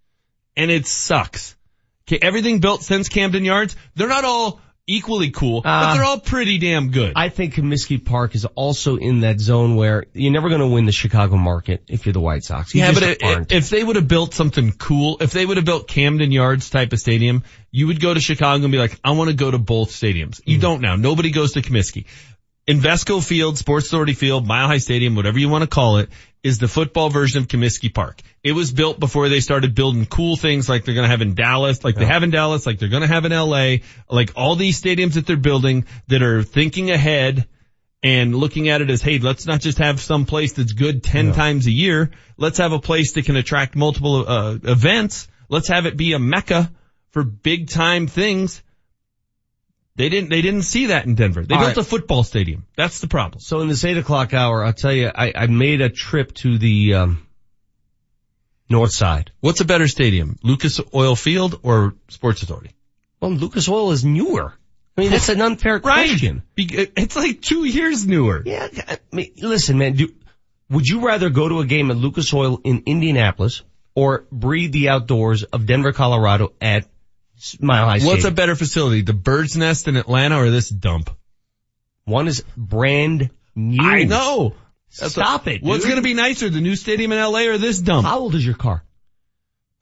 And 0.57 0.71
it 0.71 0.87
sucks. 0.87 1.55
Okay, 2.09 2.19
everything 2.21 2.59
built 2.59 2.83
since 2.83 3.09
Camden 3.09 3.45
Yards, 3.45 3.77
they're 3.95 4.09
not 4.09 4.25
all 4.25 4.61
equally 4.89 5.31
cool, 5.31 5.61
but 5.61 5.69
Uh, 5.69 5.95
they're 5.95 6.05
all 6.05 6.19
pretty 6.19 6.57
damn 6.57 6.91
good. 6.91 7.13
I 7.15 7.29
think 7.29 7.55
Comiskey 7.55 8.03
Park 8.03 8.35
is 8.35 8.47
also 8.47 8.97
in 8.97 9.21
that 9.21 9.39
zone 9.39 9.77
where 9.77 10.07
you're 10.15 10.33
never 10.33 10.49
going 10.49 10.63
to 10.63 10.67
win 10.67 10.87
the 10.87 10.93
Chicago 10.93 11.37
market 11.37 11.85
if 11.89 12.07
you're 12.07 12.15
the 12.15 12.21
White 12.21 12.43
Sox. 12.43 12.75
You 12.75 12.81
yeah, 12.81 12.93
but 12.93 13.03
it, 13.03 13.53
if 13.53 13.69
they 13.69 13.85
would 13.85 13.97
have 13.97 14.09
built 14.09 14.33
something 14.33 14.73
cool, 14.73 15.19
if 15.21 15.31
they 15.33 15.45
would 15.45 15.59
have 15.59 15.67
built 15.67 15.87
Camden 15.87 16.33
Yards 16.33 16.71
type 16.71 16.95
of 16.95 16.99
stadium, 16.99 17.45
you 17.71 17.87
would 17.89 18.01
go 18.01 18.15
to 18.15 18.21
Chicago 18.21 18.65
and 18.65 18.73
be 18.73 18.79
like, 18.79 18.99
I 19.05 19.11
want 19.11 19.29
to 19.29 19.37
go 19.37 19.51
to 19.51 19.59
both 19.59 19.91
stadiums. 19.91 20.41
You 20.47 20.59
don't 20.59 20.81
now. 20.81 20.97
Nobody 20.97 21.31
goes 21.31 21.53
to 21.53 21.61
Comiskey. 21.61 22.07
Invesco 22.69 23.27
Field, 23.27 23.57
Sports 23.57 23.87
Authority 23.87 24.13
Field, 24.13 24.47
Mile 24.47 24.67
High 24.67 24.79
Stadium, 24.79 25.17
whatever 25.17 25.39
you 25.39 25.49
want 25.49 25.63
to 25.63 25.69
call 25.69 25.97
it, 25.97 26.11
is 26.43 26.59
the 26.59 26.69
football 26.69 27.09
version 27.09 27.41
of 27.41 27.49
Comiskey 27.49 27.93
Park. 27.93 28.21
It 28.45 28.53
was 28.53 28.71
built 28.73 29.01
before 29.01 29.31
they 29.31 29.41
started 29.41 29.75
building 29.75 30.05
cool 30.05 30.37
things 30.37 30.69
like 30.69 30.85
they're 30.85 30.95
going 30.95 31.07
to 31.07 31.11
have 31.11 31.23
in 31.23 31.35
Dallas, 31.35 31.83
like 31.83 31.95
they 31.95 32.05
have 32.05 32.23
in 32.23 32.31
Dallas, 32.31 32.67
like 32.67 32.79
they're 32.79 32.91
going 32.91 33.03
to 33.03 33.09
have 33.09 33.25
in 33.25 33.33
LA, 33.33 33.77
like 34.11 34.33
all 34.37 34.55
these 34.55 34.81
stadiums 34.81 35.15
that 35.15 35.27
they're 35.27 35.39
building 35.39 35.87
that 36.09 36.23
are 36.23 36.43
thinking 36.43 36.91
ahead 36.91 37.49
and 38.03 38.35
looking 38.35 38.69
at 38.69 38.83
it 38.83 38.91
as, 38.91 39.01
hey, 39.01 39.19
let's 39.19 39.47
not 39.47 39.61
just 39.61 39.79
have 39.79 39.99
some 39.99 40.27
place 40.27 40.53
that's 40.53 40.73
good 40.73 41.03
10 41.03 41.33
times 41.33 41.67
a 41.67 41.73
year. 41.73 42.11
Let's 42.37 42.59
have 42.59 42.73
a 42.73 42.79
place 42.79 43.13
that 43.15 43.25
can 43.25 43.37
attract 43.37 43.75
multiple 43.77 44.25
uh, 44.29 44.59
events. 44.63 45.27
Let's 45.49 45.69
have 45.69 45.87
it 45.87 45.97
be 45.97 46.13
a 46.13 46.19
mecca 46.19 46.71
for 47.11 47.25
big 47.25 47.71
time 47.71 48.07
things. 48.07 48.63
They 49.99 50.09
didn't, 50.09 50.31
they 50.31 50.41
didn't 50.43 50.63
see 50.63 50.87
that 50.87 51.05
in 51.07 51.15
Denver. 51.17 51.45
They 51.45 51.55
All 51.55 51.61
built 51.61 51.77
right. 51.77 51.85
a 51.85 51.89
football 51.89 52.23
stadium. 52.25 52.65
That's 52.77 53.01
the 53.01 53.09
problem. 53.09 53.41
So 53.41 53.61
in 53.61 53.69
this 53.69 53.85
eight 53.85 53.99
o'clock 53.99 54.33
hour, 54.33 54.65
I'll 54.65 54.73
tell 54.73 54.93
you, 54.93 55.11
I, 55.15 55.33
I 55.35 55.47
made 55.49 55.81
a 55.81 55.91
trip 55.91 56.33
to 56.37 56.57
the, 56.57 56.95
um, 56.95 57.27
north 58.71 58.93
side. 58.93 59.31
What's 59.41 59.61
a 59.61 59.65
better 59.65 59.89
stadium? 59.89 60.39
Lucas 60.43 60.81
Oil 60.95 61.17
Field 61.17 61.61
or 61.63 61.95
Sports 62.09 62.43
Authority? 62.43 62.71
Well, 63.21 63.33
Lucas 63.33 63.69
Oil 63.69 63.91
is 63.93 64.05
newer. 64.05 64.55
I 64.97 65.01
mean, 65.01 65.11
that's 65.11 65.29
an 65.29 65.41
unfair 65.41 65.81
question. 65.89 66.43
Be- 66.55 66.91
It's 66.97 67.17
like 67.17 67.41
two 67.41 67.65
years 67.65 68.07
newer. 68.07 68.43
Yeah, 68.45 68.69
I 68.89 68.99
mean, 69.13 69.33
listen, 69.41 69.79
man, 69.79 69.95
do, 69.95 70.13
would 70.71 70.87
you 70.87 71.07
rather 71.07 71.31
go 71.31 71.49
to 71.49 71.61
a 71.61 71.67
game 71.67 71.91
at 71.91 71.97
Lucas 71.97 72.33
Oil 72.35 72.61
in 72.65 72.83
Indianapolis 72.87 73.63
or 73.95 74.27
breathe 74.31 74.73
the 74.73 74.91
outdoors 74.91 75.45
of 75.45 75.67
Denver, 75.67 75.93
Colorado 75.93 76.53
at 76.61 76.87
Mile 77.61 77.85
High 77.87 78.05
What's 78.05 78.25
a 78.25 78.31
better 78.31 78.57
facility? 78.57 79.03
The 79.03 79.13
Bird's 79.13 79.57
Nest 79.57 79.89
in 79.89 79.97
Atlanta 79.97 80.39
or 80.41 80.51
this 80.51 80.69
dump? 80.69 81.11
One 82.05 82.27
is 82.29 82.43
brand 82.57 83.31
new. 83.55 83.79
I 83.83 84.05
know. 84.05 84.55
Stop 84.91 85.47
it. 85.49 85.63
What's 85.63 85.85
dude. 85.85 85.97
to 85.97 86.03
be 86.03 86.15
nicer, 86.15 86.49
the 86.49 86.61
new 86.61 86.75
stadium 86.75 87.13
in 87.13 87.19
LA 87.19 87.41
or 87.49 87.59
this 87.59 87.79
dump? 87.79 88.07
How 88.07 88.21
old 88.21 88.35
is 88.35 88.45
your 88.45 88.55
car? 88.55 88.83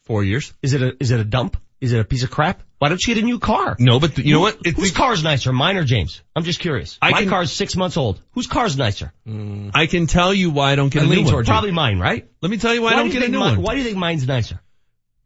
Four 0.02 0.24
years. 0.24 0.52
Is 0.62 0.74
it 0.74 0.82
a, 0.82 0.96
is 1.00 1.10
it 1.12 1.20
a 1.20 1.24
dump? 1.24 1.56
Is 1.80 1.92
it 1.92 2.00
a 2.00 2.04
piece 2.04 2.22
of 2.24 2.30
crap? 2.30 2.62
Why 2.78 2.88
don't 2.88 3.00
you 3.06 3.14
get 3.14 3.22
a 3.22 3.24
new 3.24 3.38
car? 3.38 3.76
No, 3.78 4.00
but 4.00 4.18
you 4.18 4.34
know 4.34 4.40
what? 4.40 4.58
It's 4.64 4.78
Whose 4.78 4.92
car's 4.92 5.22
nicer, 5.22 5.52
mine 5.52 5.76
or 5.76 5.84
James? 5.84 6.22
I'm 6.34 6.42
just 6.42 6.60
curious. 6.60 6.98
I 7.00 7.10
My 7.10 7.20
can- 7.20 7.28
car's 7.28 7.52
six 7.52 7.76
months 7.76 7.96
old. 7.96 8.20
Whose 8.32 8.46
car's 8.46 8.76
nicer? 8.76 9.12
Mm. 9.26 9.70
I 9.74 9.86
can 9.86 10.06
tell 10.06 10.32
you 10.32 10.50
why 10.50 10.72
I 10.72 10.74
don't 10.76 10.90
get 10.92 11.02
I 11.02 11.06
a 11.06 11.08
new 11.08 11.24
one. 11.24 11.44
Probably 11.44 11.70
mine, 11.72 11.98
right? 11.98 12.28
Let 12.42 12.50
me 12.50 12.56
tell 12.58 12.74
you 12.74 12.82
why, 12.82 12.88
I 12.88 12.90
do 12.92 12.96
don't 12.98 13.06
you 13.06 13.12
get 13.20 13.28
a 13.28 13.28
new 13.30 13.38
mi- 13.38 13.44
one. 13.44 13.62
Why 13.62 13.72
do 13.74 13.78
you 13.78 13.84
think 13.84 13.96
mine's 13.98 14.26
nicer? 14.26 14.60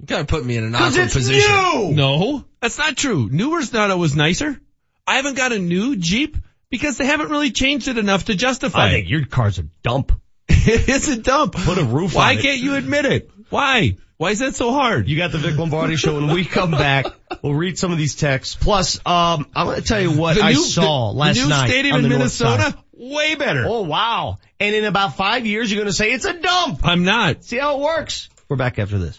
You 0.01 0.07
gotta 0.07 0.25
put 0.25 0.45
me 0.45 0.57
in 0.57 0.65
an 0.65 0.75
awkward 0.75 0.99
it's 1.05 1.15
position. 1.15 1.51
new! 1.55 1.93
No, 1.93 2.45
that's 2.61 2.79
not 2.79 2.97
true. 2.97 3.29
Newer's 3.31 3.73
not 3.73 3.91
always 3.91 4.17
nicer. 4.17 4.59
I 5.07 5.17
haven't 5.17 5.37
got 5.37 5.53
a 5.53 5.59
new 5.59 5.97
Jeep 5.97 6.37
because 6.71 6.97
they 6.99 7.07
haven't 7.07 7.31
really 7.31 7.51
changed 7.51 7.89
it 7.89 7.99
enough 7.99 8.27
to 8.27 8.35
justify 8.35 8.85
I 8.85 8.89
it. 8.89 8.91
think 8.93 9.11
your 9.11 9.27
car's 9.27 9.59
a 9.59 9.65
dump. 9.83 10.13
it's 10.49 11.09
a 11.09 11.17
dump. 11.17 11.55
Put 11.55 11.79
a 11.79 11.85
roof 11.85 12.15
Why 12.15 12.33
on 12.33 12.39
it. 12.39 12.43
can't 12.43 12.59
you 12.61 12.75
admit 12.77 13.05
it? 13.05 13.31
Why? 13.51 13.97
Why 14.17 14.31
is 14.31 14.39
that 14.41 14.55
so 14.55 14.71
hard? 14.73 15.09
You 15.09 15.17
got 15.17 15.33
the 15.33 15.39
Vic 15.39 15.57
Lombardi 15.57 15.97
show. 15.97 16.15
When 16.15 16.29
we 16.33 16.45
come 16.45 16.71
back, 16.73 17.07
we'll 17.43 17.55
read 17.55 17.79
some 17.79 17.91
of 17.93 17.97
these 17.99 18.15
texts. 18.15 18.55
Plus, 18.55 18.99
um, 19.07 19.47
I'm 19.55 19.67
going 19.67 19.81
to 19.81 19.87
tell 19.87 20.01
you 20.01 20.13
what 20.13 20.37
The 20.37 20.43
I 20.45 20.53
new- 20.53 20.63
saw 20.63 21.13
the- 21.13 21.19
last 21.19 21.37
the 21.37 21.43
new 21.45 21.49
night 21.49 21.69
stadium 21.69 21.95
on 21.97 22.05
in 22.05 22.11
the 22.11 22.17
Minnesota, 22.19 22.75
way 22.93 23.35
better. 23.35 23.65
Oh 23.67 23.83
wow! 23.83 24.39
And 24.61 24.75
in 24.75 24.85
about 24.85 25.17
five 25.17 25.47
years, 25.47 25.71
you're 25.73 25.79
going 25.79 25.89
to 25.91 25.95
say 25.97 26.13
it's 26.13 26.27
a 26.27 26.35
dump. 26.35 26.81
I'm 26.87 27.05
not. 27.05 27.45
See 27.45 27.57
how 27.59 27.79
it 27.79 27.83
works. 27.83 28.29
We're 28.49 28.57
back 28.57 28.79
after 28.79 28.99
this. 28.99 29.19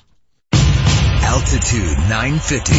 Altitude 1.24 1.98
950. 2.10 2.74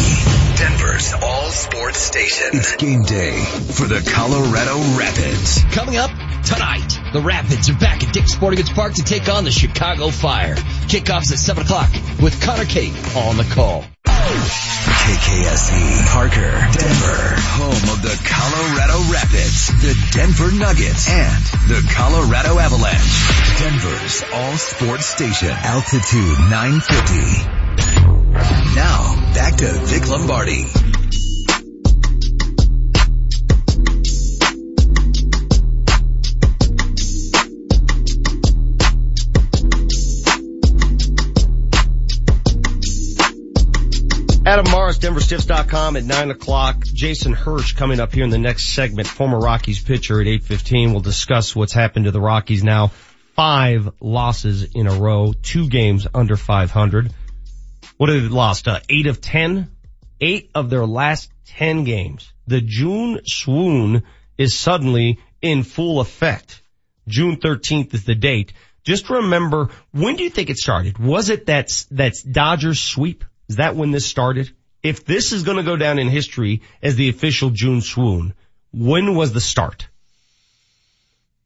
Denver's 0.57 1.13
all 1.13 1.49
sports 1.49 1.99
station. 1.99 2.47
It's 2.53 2.75
game 2.75 3.03
day 3.03 3.39
for 3.73 3.87
the 3.87 4.01
Colorado 4.13 4.77
Rapids. 4.97 5.63
Coming 5.71 5.97
up 5.97 6.11
tonight, 6.43 6.99
the 7.13 7.21
Rapids 7.21 7.69
are 7.69 7.77
back 7.77 8.03
at 8.03 8.13
Dick's 8.13 8.33
Sporting 8.33 8.57
Goods 8.57 8.71
Park 8.71 8.93
to 8.95 9.03
take 9.03 9.29
on 9.29 9.43
the 9.43 9.51
Chicago 9.51 10.09
Fire. 10.09 10.55
Kickoffs 10.55 11.31
at 11.31 11.39
7 11.39 11.63
o'clock 11.63 11.89
with 12.21 12.39
Connor 12.41 12.65
Kate 12.65 12.93
on 13.15 13.37
the 13.37 13.47
call. 13.53 13.85
KKSE, 15.03 16.05
Parker, 16.11 16.51
Denver, 16.71 17.35
home 17.59 17.89
of 17.91 18.01
the 18.01 18.15
Colorado 18.23 19.11
Rapids, 19.11 19.67
the 19.81 19.95
Denver 20.11 20.51
Nuggets, 20.55 21.09
and 21.09 21.43
the 21.67 21.83
Colorado 21.93 22.57
Avalanche. 22.59 23.59
Denver's 23.59 24.23
all 24.33 24.55
sports 24.57 25.05
station. 25.05 25.49
Altitude 25.49 26.37
950. 26.49 27.62
Now, 28.33 29.31
back 29.33 29.55
to 29.57 29.67
Vic 29.85 30.09
Lombardi. 30.09 30.65
Adam 44.45 44.69
Mares, 44.71 44.99
DenverStiffs.com 44.99 45.95
at 45.95 46.03
9 46.03 46.31
o'clock. 46.31 46.83
Jason 46.83 47.33
Hirsch 47.33 47.73
coming 47.73 47.99
up 47.99 48.13
here 48.13 48.23
in 48.23 48.29
the 48.29 48.37
next 48.37 48.73
segment, 48.73 49.07
former 49.07 49.39
Rockies 49.39 49.81
pitcher 49.81 50.19
at 50.19 50.27
8.15. 50.27 50.91
We'll 50.91 50.99
discuss 50.99 51.55
what's 51.55 51.73
happened 51.73 52.05
to 52.05 52.11
the 52.11 52.19
Rockies 52.19 52.63
now. 52.63 52.91
Five 53.35 53.89
losses 54.01 54.63
in 54.75 54.87
a 54.87 54.93
row, 54.93 55.33
two 55.41 55.69
games 55.69 56.05
under 56.13 56.35
500. 56.35 57.11
What 57.97 58.09
have 58.09 58.21
they 58.21 58.27
lost? 58.29 58.67
Uh, 58.67 58.79
eight 58.89 59.07
of 59.07 59.21
10? 59.21 59.69
Eight 60.21 60.49
of 60.55 60.69
their 60.69 60.85
last 60.85 61.31
10 61.45 61.83
games. 61.83 62.31
The 62.47 62.61
June 62.61 63.21
swoon 63.25 64.03
is 64.37 64.55
suddenly 64.55 65.19
in 65.41 65.63
full 65.63 65.99
effect. 65.99 66.61
June 67.07 67.37
13th 67.37 67.93
is 67.93 68.05
the 68.05 68.15
date. 68.15 68.53
Just 68.83 69.09
remember, 69.09 69.69
when 69.91 70.15
do 70.15 70.23
you 70.23 70.29
think 70.29 70.49
it 70.49 70.57
started? 70.57 70.97
Was 70.97 71.29
it 71.29 71.45
that, 71.45 71.85
that's 71.91 72.23
Dodgers 72.23 72.79
sweep? 72.79 73.23
Is 73.47 73.57
that 73.57 73.75
when 73.75 73.91
this 73.91 74.05
started? 74.05 74.51
If 74.81 75.05
this 75.05 75.31
is 75.31 75.43
going 75.43 75.57
to 75.57 75.63
go 75.63 75.77
down 75.77 75.99
in 75.99 76.09
history 76.09 76.61
as 76.81 76.95
the 76.95 77.09
official 77.09 77.49
June 77.49 77.81
swoon, 77.81 78.33
when 78.73 79.15
was 79.15 79.31
the 79.31 79.39
start? 79.39 79.87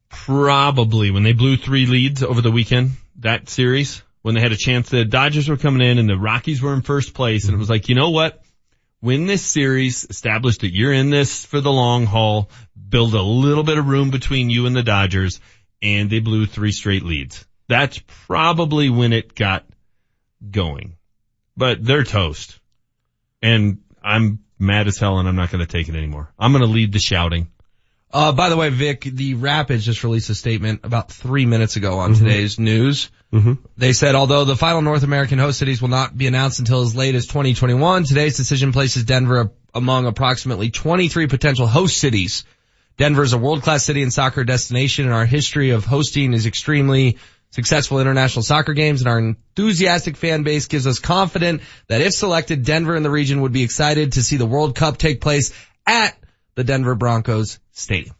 Probably 0.08 1.10
when 1.10 1.22
they 1.22 1.32
blew 1.32 1.56
three 1.56 1.86
leads 1.86 2.22
over 2.22 2.40
the 2.40 2.50
weekend, 2.50 2.92
that 3.20 3.48
series, 3.48 4.02
when 4.28 4.36
they 4.36 4.40
had 4.40 4.52
a 4.52 4.56
chance, 4.56 4.90
the 4.90 5.04
Dodgers 5.04 5.48
were 5.48 5.56
coming 5.56 5.82
in 5.82 5.98
and 5.98 6.08
the 6.08 6.16
Rockies 6.16 6.62
were 6.62 6.74
in 6.74 6.82
first 6.82 7.14
place 7.14 7.46
and 7.46 7.54
it 7.54 7.58
was 7.58 7.70
like, 7.70 7.88
you 7.88 7.94
know 7.94 8.10
what? 8.10 8.44
win 9.00 9.26
this 9.26 9.44
series, 9.44 10.06
establish 10.08 10.58
that 10.58 10.74
you're 10.74 10.92
in 10.92 11.10
this 11.10 11.44
for 11.44 11.60
the 11.60 11.72
long 11.72 12.06
haul, 12.06 12.50
build 12.88 13.14
a 13.14 13.22
little 13.22 13.64
bit 13.64 13.78
of 13.78 13.86
room 13.86 14.10
between 14.10 14.50
you 14.50 14.66
and 14.66 14.74
the 14.74 14.82
Dodgers, 14.82 15.40
and 15.82 16.10
they 16.10 16.20
blew 16.20 16.46
three 16.46 16.72
straight 16.72 17.04
leads. 17.04 17.46
That's 17.68 18.00
probably 18.26 18.90
when 18.90 19.12
it 19.12 19.34
got 19.34 19.64
going. 20.50 20.96
But 21.56 21.84
they're 21.84 22.04
toast. 22.04 22.58
And 23.42 23.82
I'm 24.02 24.40
mad 24.58 24.88
as 24.88 24.98
hell 24.98 25.18
and 25.18 25.28
I'm 25.28 25.36
not 25.36 25.50
going 25.50 25.64
to 25.64 25.70
take 25.70 25.88
it 25.88 25.94
anymore. 25.94 26.32
I'm 26.38 26.52
going 26.52 26.64
to 26.64 26.70
lead 26.70 26.92
the 26.92 26.98
shouting. 26.98 27.48
Uh, 28.10 28.32
by 28.32 28.48
the 28.48 28.56
way, 28.56 28.70
Vic, 28.70 29.02
the 29.02 29.34
Rapids 29.34 29.84
just 29.84 30.02
released 30.02 30.30
a 30.30 30.34
statement 30.34 30.80
about 30.84 31.12
three 31.12 31.44
minutes 31.44 31.76
ago 31.76 31.98
on 31.98 32.14
mm-hmm. 32.14 32.24
today's 32.24 32.58
news. 32.58 33.10
Mm-hmm. 33.32 33.54
They 33.76 33.92
said, 33.92 34.14
although 34.14 34.44
the 34.44 34.56
final 34.56 34.80
North 34.80 35.02
American 35.02 35.38
host 35.38 35.58
cities 35.58 35.82
will 35.82 35.90
not 35.90 36.16
be 36.16 36.26
announced 36.26 36.58
until 36.58 36.80
as 36.80 36.96
late 36.96 37.14
as 37.14 37.26
2021, 37.26 38.04
today's 38.04 38.36
decision 38.36 38.72
places 38.72 39.04
Denver 39.04 39.52
among 39.74 40.06
approximately 40.06 40.70
23 40.70 41.26
potential 41.26 41.66
host 41.66 41.98
cities. 41.98 42.44
Denver 42.96 43.22
is 43.22 43.34
a 43.34 43.38
world-class 43.38 43.84
city 43.84 44.02
and 44.02 44.12
soccer 44.12 44.42
destination 44.42 45.04
and 45.04 45.14
our 45.14 45.26
history 45.26 45.70
of 45.70 45.84
hosting 45.84 46.32
is 46.32 46.46
extremely 46.46 47.18
successful 47.50 48.00
international 48.00 48.42
soccer 48.42 48.72
games 48.72 49.02
and 49.02 49.08
our 49.08 49.18
enthusiastic 49.18 50.16
fan 50.16 50.42
base 50.42 50.66
gives 50.66 50.86
us 50.86 50.98
confident 50.98 51.60
that 51.86 52.00
if 52.00 52.12
selected, 52.12 52.64
Denver 52.64 52.96
and 52.96 53.04
the 53.04 53.10
region 53.10 53.42
would 53.42 53.52
be 53.52 53.62
excited 53.62 54.12
to 54.12 54.22
see 54.22 54.36
the 54.36 54.46
World 54.46 54.74
Cup 54.74 54.96
take 54.96 55.20
place 55.20 55.52
at 55.86 56.16
the 56.58 56.64
Denver 56.64 56.96
Broncos 56.96 57.60
Stadium. 57.70 58.16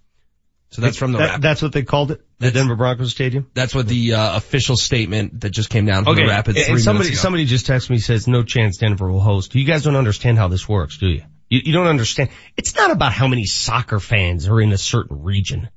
So 0.70 0.80
that's 0.80 0.96
from 0.96 1.10
the 1.10 1.18
that, 1.18 1.40
That's 1.40 1.60
what 1.60 1.72
they 1.72 1.82
called 1.82 2.12
it? 2.12 2.18
The 2.38 2.46
that's, 2.46 2.54
Denver 2.54 2.76
Broncos 2.76 3.10
Stadium? 3.10 3.50
That's 3.52 3.74
what 3.74 3.88
the 3.88 4.14
uh, 4.14 4.36
official 4.36 4.76
statement 4.76 5.40
that 5.40 5.50
just 5.50 5.70
came 5.70 5.86
down 5.86 6.04
from 6.04 6.12
okay. 6.12 6.22
the 6.22 6.28
Rapids 6.28 6.68
and 6.68 6.80
somebody, 6.80 7.16
somebody 7.16 7.46
just 7.46 7.66
texted 7.66 7.90
me 7.90 7.98
says 7.98 8.28
no 8.28 8.44
chance 8.44 8.76
Denver 8.76 9.10
will 9.10 9.18
host. 9.18 9.56
You 9.56 9.64
guys 9.64 9.82
don't 9.82 9.96
understand 9.96 10.38
how 10.38 10.46
this 10.46 10.68
works, 10.68 10.98
do 10.98 11.08
you? 11.08 11.24
You, 11.50 11.62
you 11.64 11.72
don't 11.72 11.88
understand. 11.88 12.30
It's 12.56 12.76
not 12.76 12.92
about 12.92 13.12
how 13.12 13.26
many 13.26 13.44
soccer 13.44 13.98
fans 13.98 14.46
are 14.46 14.60
in 14.60 14.70
a 14.70 14.78
certain 14.78 15.24
region. 15.24 15.68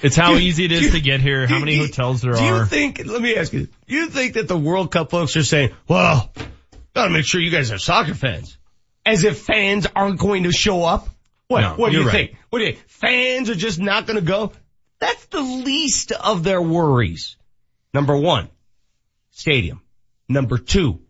It's 0.00 0.16
how 0.16 0.34
easy 0.36 0.64
it 0.64 0.72
is 0.72 0.92
to 0.92 1.02
get 1.02 1.20
here, 1.20 1.46
how 1.46 1.58
many 1.58 1.76
hotels 1.76 2.22
there 2.22 2.32
do 2.32 2.38
are. 2.38 2.40
Do 2.40 2.60
you 2.60 2.64
think, 2.64 3.04
let 3.04 3.20
me 3.20 3.36
ask 3.36 3.52
you, 3.52 3.68
do 3.86 3.94
you 3.94 4.08
think 4.08 4.34
that 4.34 4.48
the 4.48 4.56
World 4.56 4.90
Cup 4.90 5.10
folks 5.10 5.36
are 5.36 5.42
saying, 5.42 5.74
well, 5.86 6.32
gotta 6.94 7.10
make 7.10 7.26
sure 7.26 7.42
you 7.42 7.50
guys 7.50 7.70
are 7.72 7.78
soccer 7.78 8.14
fans? 8.14 8.56
As 9.04 9.22
if 9.22 9.42
fans 9.42 9.86
aren't 9.94 10.18
going 10.18 10.44
to 10.44 10.50
show 10.50 10.82
up? 10.82 11.10
What, 11.48 11.60
no, 11.60 11.74
what 11.74 11.92
do 11.92 11.98
you 11.98 12.04
right. 12.04 12.12
think? 12.12 12.36
What 12.50 12.60
do 12.60 12.66
you 12.66 12.76
Fans 12.86 13.50
are 13.50 13.54
just 13.54 13.78
not 13.78 14.06
gonna 14.06 14.20
go? 14.20 14.52
That's 14.98 15.26
the 15.26 15.42
least 15.42 16.12
of 16.12 16.44
their 16.44 16.62
worries. 16.62 17.36
Number 17.92 18.16
one, 18.16 18.48
stadium. 19.30 19.82
Number 20.28 20.58
two, 20.58 21.00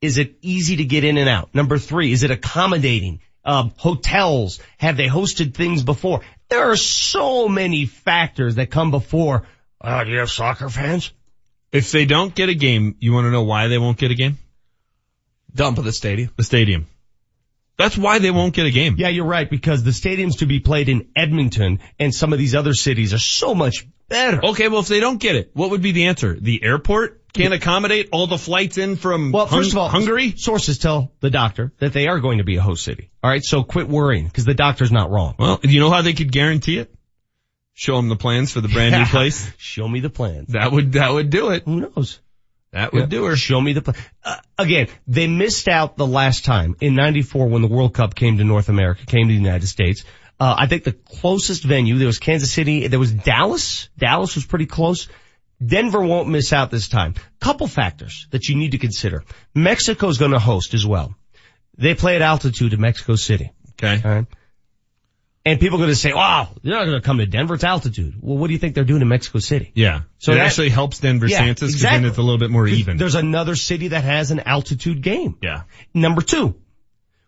is 0.00 0.18
it 0.18 0.36
easy 0.42 0.76
to 0.76 0.84
get 0.84 1.04
in 1.04 1.16
and 1.16 1.28
out? 1.28 1.54
Number 1.54 1.78
three, 1.78 2.12
is 2.12 2.22
it 2.22 2.30
accommodating? 2.30 3.20
Um, 3.44 3.72
hotels, 3.76 4.60
have 4.78 4.96
they 4.96 5.08
hosted 5.08 5.54
things 5.54 5.82
before? 5.82 6.20
There 6.48 6.70
are 6.70 6.76
so 6.76 7.48
many 7.48 7.86
factors 7.86 8.56
that 8.56 8.70
come 8.70 8.90
before, 8.90 9.46
uh, 9.80 10.04
do 10.04 10.10
you 10.10 10.18
have 10.18 10.30
soccer 10.30 10.68
fans? 10.68 11.12
If 11.72 11.90
they 11.90 12.04
don't 12.04 12.34
get 12.34 12.50
a 12.50 12.54
game, 12.54 12.96
you 13.00 13.12
want 13.12 13.24
to 13.24 13.30
know 13.30 13.42
why 13.42 13.68
they 13.68 13.78
won't 13.78 13.98
get 13.98 14.10
a 14.10 14.14
game? 14.14 14.38
Dump 15.54 15.78
of 15.78 15.84
the 15.84 15.92
stadium. 15.92 16.30
The 16.36 16.44
stadium. 16.44 16.86
That's 17.78 17.96
why 17.96 18.18
they 18.18 18.30
won't 18.30 18.54
get 18.54 18.66
a 18.66 18.70
game. 18.70 18.96
Yeah, 18.98 19.08
you're 19.08 19.24
right, 19.24 19.48
because 19.48 19.82
the 19.82 19.90
stadiums 19.90 20.38
to 20.38 20.46
be 20.46 20.60
played 20.60 20.88
in 20.88 21.08
Edmonton 21.16 21.80
and 21.98 22.14
some 22.14 22.32
of 22.32 22.38
these 22.38 22.54
other 22.54 22.74
cities 22.74 23.14
are 23.14 23.18
so 23.18 23.54
much 23.54 23.86
better. 24.08 24.44
Okay, 24.44 24.68
well 24.68 24.80
if 24.80 24.88
they 24.88 25.00
don't 25.00 25.18
get 25.18 25.36
it, 25.36 25.50
what 25.54 25.70
would 25.70 25.82
be 25.82 25.92
the 25.92 26.06
answer? 26.06 26.38
The 26.38 26.62
airport 26.62 27.32
can't 27.32 27.54
accommodate 27.54 28.10
all 28.12 28.26
the 28.26 28.36
flights 28.36 28.76
in 28.76 28.96
from 28.96 29.32
well, 29.32 29.46
first 29.46 29.72
hung- 29.72 29.78
of 29.78 29.82
all, 29.84 29.88
Hungary? 29.88 30.34
Sources 30.36 30.78
tell 30.78 31.12
the 31.20 31.30
doctor 31.30 31.72
that 31.78 31.94
they 31.94 32.06
are 32.08 32.20
going 32.20 32.38
to 32.38 32.44
be 32.44 32.56
a 32.56 32.62
host 32.62 32.84
city. 32.84 33.10
Alright, 33.24 33.42
so 33.42 33.62
quit 33.62 33.88
worrying, 33.88 34.26
because 34.26 34.44
the 34.44 34.54
doctor's 34.54 34.92
not 34.92 35.10
wrong. 35.10 35.34
Well, 35.38 35.60
you 35.62 35.80
know 35.80 35.90
how 35.90 36.02
they 36.02 36.12
could 36.12 36.30
guarantee 36.30 36.78
it? 36.78 36.94
Show 37.72 37.96
them 37.96 38.10
the 38.10 38.16
plans 38.16 38.52
for 38.52 38.60
the 38.60 38.68
brand 38.68 38.94
new 38.94 39.06
place. 39.06 39.50
Show 39.56 39.88
me 39.88 40.00
the 40.00 40.10
plans. 40.10 40.52
That 40.52 40.70
would, 40.70 40.92
that 40.92 41.10
would 41.10 41.30
do 41.30 41.50
it. 41.50 41.62
Who 41.64 41.80
knows? 41.80 42.20
That 42.72 42.92
would 42.92 43.00
yeah. 43.00 43.06
do 43.06 43.24
her. 43.24 43.36
Show 43.36 43.60
me 43.60 43.74
the, 43.74 43.94
uh, 44.24 44.36
again, 44.58 44.88
they 45.06 45.26
missed 45.26 45.68
out 45.68 45.96
the 45.96 46.06
last 46.06 46.44
time 46.44 46.74
in 46.80 46.94
94 46.94 47.48
when 47.48 47.62
the 47.62 47.68
World 47.68 47.94
Cup 47.94 48.14
came 48.14 48.38
to 48.38 48.44
North 48.44 48.68
America, 48.68 49.04
came 49.04 49.28
to 49.28 49.32
the 49.32 49.40
United 49.40 49.66
States. 49.66 50.04
Uh, 50.40 50.56
I 50.58 50.66
think 50.66 50.84
the 50.84 50.92
closest 50.92 51.62
venue, 51.62 51.98
there 51.98 52.06
was 52.06 52.18
Kansas 52.18 52.50
City, 52.50 52.88
there 52.88 52.98
was 52.98 53.12
Dallas. 53.12 53.88
Dallas 53.98 54.34
was 54.34 54.46
pretty 54.46 54.66
close. 54.66 55.08
Denver 55.64 56.02
won't 56.02 56.28
miss 56.28 56.52
out 56.52 56.70
this 56.70 56.88
time. 56.88 57.14
Couple 57.40 57.68
factors 57.68 58.26
that 58.30 58.48
you 58.48 58.56
need 58.56 58.72
to 58.72 58.78
consider. 58.78 59.22
Mexico's 59.54 60.18
gonna 60.18 60.38
host 60.38 60.74
as 60.74 60.84
well. 60.84 61.14
They 61.76 61.94
play 61.94 62.16
at 62.16 62.22
altitude 62.22 62.72
in 62.72 62.80
Mexico 62.80 63.16
City. 63.16 63.52
Okay. 63.82 64.26
And 65.44 65.58
people 65.58 65.78
are 65.78 65.80
going 65.80 65.90
to 65.90 65.96
say, 65.96 66.12
wow, 66.12 66.50
they're 66.62 66.72
not 66.72 66.84
going 66.84 67.00
to 67.00 67.04
come 67.04 67.18
to 67.18 67.26
Denver. 67.26 67.54
It's 67.54 67.64
altitude. 67.64 68.14
Well, 68.20 68.38
what 68.38 68.46
do 68.46 68.52
you 68.52 68.60
think 68.60 68.76
they're 68.76 68.84
doing 68.84 69.02
in 69.02 69.08
Mexico 69.08 69.40
City? 69.40 69.72
Yeah. 69.74 70.02
So 70.18 70.32
it 70.32 70.36
that, 70.36 70.46
actually 70.46 70.68
helps 70.68 71.00
Denver 71.00 71.26
yeah, 71.26 71.38
Santos 71.38 71.60
because 71.60 71.74
exactly. 71.74 72.00
then 72.00 72.08
it's 72.08 72.18
a 72.18 72.22
little 72.22 72.38
bit 72.38 72.50
more 72.50 72.66
even. 72.68 72.96
There's 72.96 73.16
another 73.16 73.56
city 73.56 73.88
that 73.88 74.04
has 74.04 74.30
an 74.30 74.40
altitude 74.40 75.02
game. 75.02 75.38
Yeah. 75.42 75.62
Number 75.92 76.22
two, 76.22 76.54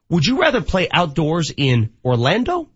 would 0.09 0.25
you 0.25 0.41
rather 0.41 0.61
play 0.61 0.89
outdoors 0.93 1.53
in 1.57 1.93
Orlando 2.05 2.69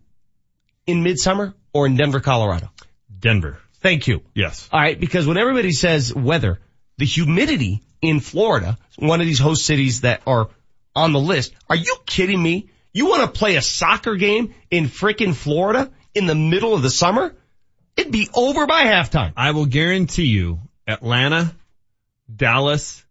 in 0.85 1.03
midsummer 1.03 1.53
or 1.73 1.85
in 1.85 1.95
Denver, 1.95 2.19
Colorado? 2.19 2.69
Denver. 3.17 3.59
Thank 3.81 4.07
you. 4.07 4.23
Yes. 4.33 4.67
All 4.73 4.81
right. 4.81 4.99
Because 4.99 5.25
when 5.25 5.37
everybody 5.37 5.71
says 5.71 6.13
weather, 6.13 6.59
the 6.97 7.05
humidity 7.05 7.81
in 8.01 8.19
Florida, 8.19 8.77
one 8.97 9.21
of 9.21 9.27
these 9.27 9.39
host 9.39 9.65
cities 9.65 10.01
that 10.01 10.21
are 10.27 10.49
on 10.95 11.13
the 11.13 11.19
list, 11.19 11.53
are 11.69 11.77
you 11.77 11.95
kidding 12.05 12.41
me? 12.41 12.69
You 12.91 13.07
want 13.07 13.21
to 13.33 13.39
play 13.39 13.55
a 13.55 13.61
soccer 13.61 14.15
game 14.15 14.53
in 14.71 14.85
frickin' 14.85 15.35
Florida 15.35 15.91
in 16.13 16.25
the 16.25 16.35
middle 16.35 16.73
of 16.73 16.81
the 16.81 16.89
summer? 16.89 17.35
It'd 17.95 18.11
be 18.11 18.29
over 18.33 18.65
by 18.65 18.83
halftime. 18.83 19.33
I 19.35 19.51
will 19.51 19.65
guarantee 19.65 20.25
you 20.25 20.59
Atlanta, 20.87 21.53
Dallas, 22.33 23.03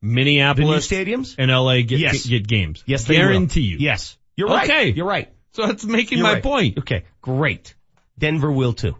Minneapolis, 0.00 0.88
stadiums, 0.88 1.34
and 1.38 1.50
LA 1.50 1.82
get, 1.82 1.98
yes. 1.98 2.22
get, 2.24 2.30
get 2.30 2.48
games. 2.48 2.82
Yes, 2.86 3.04
they 3.04 3.16
guarantee 3.16 3.60
will. 3.60 3.80
you. 3.80 3.86
Yes, 3.86 4.16
you're 4.36 4.48
right. 4.48 4.70
Okay, 4.70 4.90
you're 4.90 5.06
right. 5.06 5.32
So 5.52 5.66
that's 5.66 5.84
making 5.84 6.18
you're 6.18 6.26
my 6.26 6.34
right. 6.34 6.42
point. 6.42 6.78
Okay, 6.78 7.04
great. 7.20 7.74
Denver 8.18 8.50
will 8.50 8.72
too. 8.72 8.96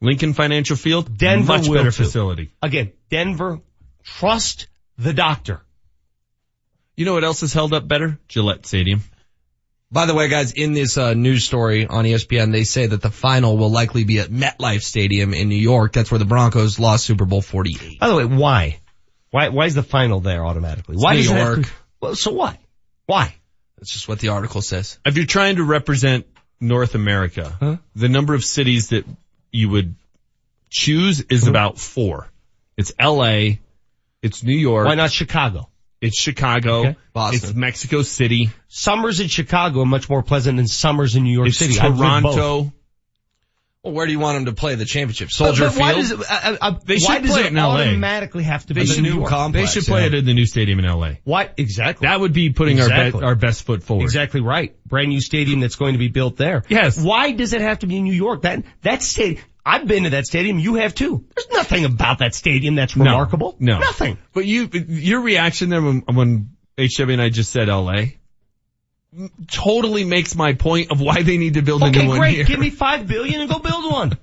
Lincoln 0.00 0.32
Financial 0.32 0.76
Field, 0.76 1.16
Denver 1.16 1.58
much 1.58 1.68
will 1.68 1.76
better 1.76 1.90
too. 1.90 2.04
facility. 2.04 2.52
Again, 2.62 2.92
Denver, 3.10 3.60
trust 4.02 4.68
the 4.96 5.12
doctor. 5.12 5.62
You 6.98 7.04
know 7.04 7.14
what 7.14 7.22
else 7.22 7.42
has 7.42 7.52
held 7.52 7.72
up 7.72 7.86
better? 7.86 8.18
Gillette 8.26 8.66
Stadium. 8.66 9.04
By 9.88 10.06
the 10.06 10.16
way, 10.16 10.26
guys, 10.26 10.50
in 10.50 10.72
this 10.72 10.98
uh, 10.98 11.14
news 11.14 11.44
story 11.44 11.86
on 11.86 12.04
ESPN, 12.04 12.50
they 12.50 12.64
say 12.64 12.88
that 12.88 13.00
the 13.00 13.10
final 13.12 13.56
will 13.56 13.70
likely 13.70 14.02
be 14.02 14.18
at 14.18 14.30
MetLife 14.30 14.82
Stadium 14.82 15.32
in 15.32 15.48
New 15.48 15.54
York. 15.54 15.92
That's 15.92 16.10
where 16.10 16.18
the 16.18 16.24
Broncos 16.24 16.80
lost 16.80 17.04
Super 17.04 17.24
Bowl 17.24 17.40
48. 17.40 18.00
By 18.00 18.08
the 18.08 18.16
way, 18.16 18.24
why? 18.24 18.80
Why, 19.30 19.50
why 19.50 19.66
is 19.66 19.76
the 19.76 19.84
final 19.84 20.18
there 20.18 20.44
automatically? 20.44 20.96
Why 20.96 21.14
New 21.14 21.22
does 21.22 21.30
York. 21.30 21.58
It 21.58 21.64
to, 21.66 21.70
well, 22.00 22.14
so 22.16 22.32
what? 22.32 22.58
Why? 23.06 23.32
That's 23.76 23.92
just 23.92 24.08
what 24.08 24.18
the 24.18 24.30
article 24.30 24.60
says. 24.60 24.98
If 25.06 25.16
you're 25.16 25.24
trying 25.24 25.54
to 25.56 25.64
represent 25.64 26.26
North 26.60 26.96
America, 26.96 27.56
huh? 27.60 27.76
the 27.94 28.08
number 28.08 28.34
of 28.34 28.42
cities 28.42 28.88
that 28.88 29.04
you 29.52 29.68
would 29.68 29.94
choose 30.68 31.20
is 31.20 31.46
about 31.46 31.78
four. 31.78 32.28
It's 32.76 32.92
LA, 33.00 33.58
it's 34.20 34.42
New 34.42 34.58
York. 34.58 34.88
Why 34.88 34.96
not 34.96 35.12
Chicago? 35.12 35.67
It's 36.00 36.20
Chicago. 36.20 36.80
Okay. 36.80 36.96
Boston. 37.12 37.50
It's 37.50 37.54
Mexico 37.56 38.02
City. 38.02 38.50
Summers 38.68 39.20
in 39.20 39.28
Chicago 39.28 39.82
are 39.82 39.86
much 39.86 40.08
more 40.08 40.22
pleasant 40.22 40.56
than 40.56 40.68
summers 40.68 41.16
in 41.16 41.24
New 41.24 41.32
York 41.32 41.48
It's 41.48 41.58
City. 41.58 41.78
I've 41.80 41.98
lived 41.98 42.22
both. 42.22 42.34
Toronto. 42.36 42.72
Well, 43.82 43.92
where 43.94 44.06
do 44.06 44.12
you 44.12 44.18
want 44.18 44.36
them 44.36 44.46
to 44.46 44.52
play 44.52 44.74
the 44.74 44.84
championship? 44.84 45.30
Soldier 45.30 45.66
but, 45.66 45.74
but 45.74 45.80
why 45.80 45.92
Field? 45.94 46.02
Does 46.02 46.10
it, 46.12 46.30
uh, 46.30 46.56
uh, 46.60 46.70
They 46.84 46.94
why 46.98 47.14
should 47.14 47.22
does 47.22 47.30
play 47.32 47.40
it 47.42 47.46
it 47.46 47.52
in 47.52 47.56
LA. 47.56 47.80
automatically 47.82 48.42
have 48.42 48.66
to 48.66 48.74
be 48.74 48.84
should 48.86 48.98
in 48.98 49.02
New 49.04 49.14
York? 49.14 49.28
complex. 49.30 49.74
They 49.74 49.80
should 49.80 49.88
play 49.88 50.00
yeah. 50.00 50.06
it 50.08 50.14
in 50.14 50.24
the 50.24 50.34
new 50.34 50.46
stadium 50.46 50.80
in 50.80 50.84
LA. 50.84 51.12
Why? 51.22 51.50
Exactly. 51.56 52.06
That 52.08 52.18
would 52.18 52.32
be 52.32 52.50
putting 52.50 52.78
Exactly. 52.78 53.12
our, 53.14 53.20
be- 53.20 53.26
our 53.26 53.34
best 53.36 53.62
foot 53.64 53.84
forward. 53.84 54.02
Exactly 54.02 54.40
right. 54.40 54.74
Brand 54.84 55.08
new 55.10 55.20
stadium 55.20 55.60
that's 55.60 55.76
going 55.76 55.92
to 55.92 55.98
be 55.98 56.08
built 56.08 56.36
there. 56.36 56.64
Yes. 56.68 57.00
Why 57.00 57.30
does 57.30 57.52
it 57.52 57.60
have 57.60 57.78
to 57.80 57.86
be 57.86 57.98
in 57.98 58.04
New 58.04 58.12
York? 58.14 58.42
That, 58.42 58.64
that 58.82 59.02
stadium, 59.02 59.42
I've 59.68 59.86
been 59.86 60.04
to 60.04 60.10
that 60.10 60.26
stadium. 60.26 60.58
You 60.58 60.76
have 60.76 60.94
too. 60.94 61.24
There's 61.36 61.50
nothing 61.50 61.84
about 61.84 62.18
that 62.20 62.34
stadium 62.34 62.74
that's 62.74 62.96
remarkable. 62.96 63.54
No. 63.58 63.78
Nothing. 63.78 64.16
But 64.32 64.46
you, 64.46 64.68
your 64.72 65.20
reaction 65.20 65.68
there 65.68 65.82
when, 65.82 66.00
when 66.00 66.50
HW 66.78 67.10
and 67.10 67.20
I 67.22 67.28
just 67.28 67.50
said 67.52 67.68
LA 67.68 68.02
totally 69.50 70.04
makes 70.04 70.34
my 70.34 70.52
point 70.54 70.90
of 70.90 71.00
why 71.00 71.22
they 71.22 71.38
need 71.38 71.54
to 71.54 71.62
build 71.62 71.82
a 71.82 71.86
Okay, 71.86 72.02
new 72.02 72.08
one 72.08 72.18
great. 72.18 72.34
here. 72.36 72.44
Give 72.44 72.58
me 72.60 72.70
five 72.70 73.06
billion 73.06 73.40
and 73.40 73.50
go 73.50 73.58
build 73.58 73.90
one. 73.90 74.18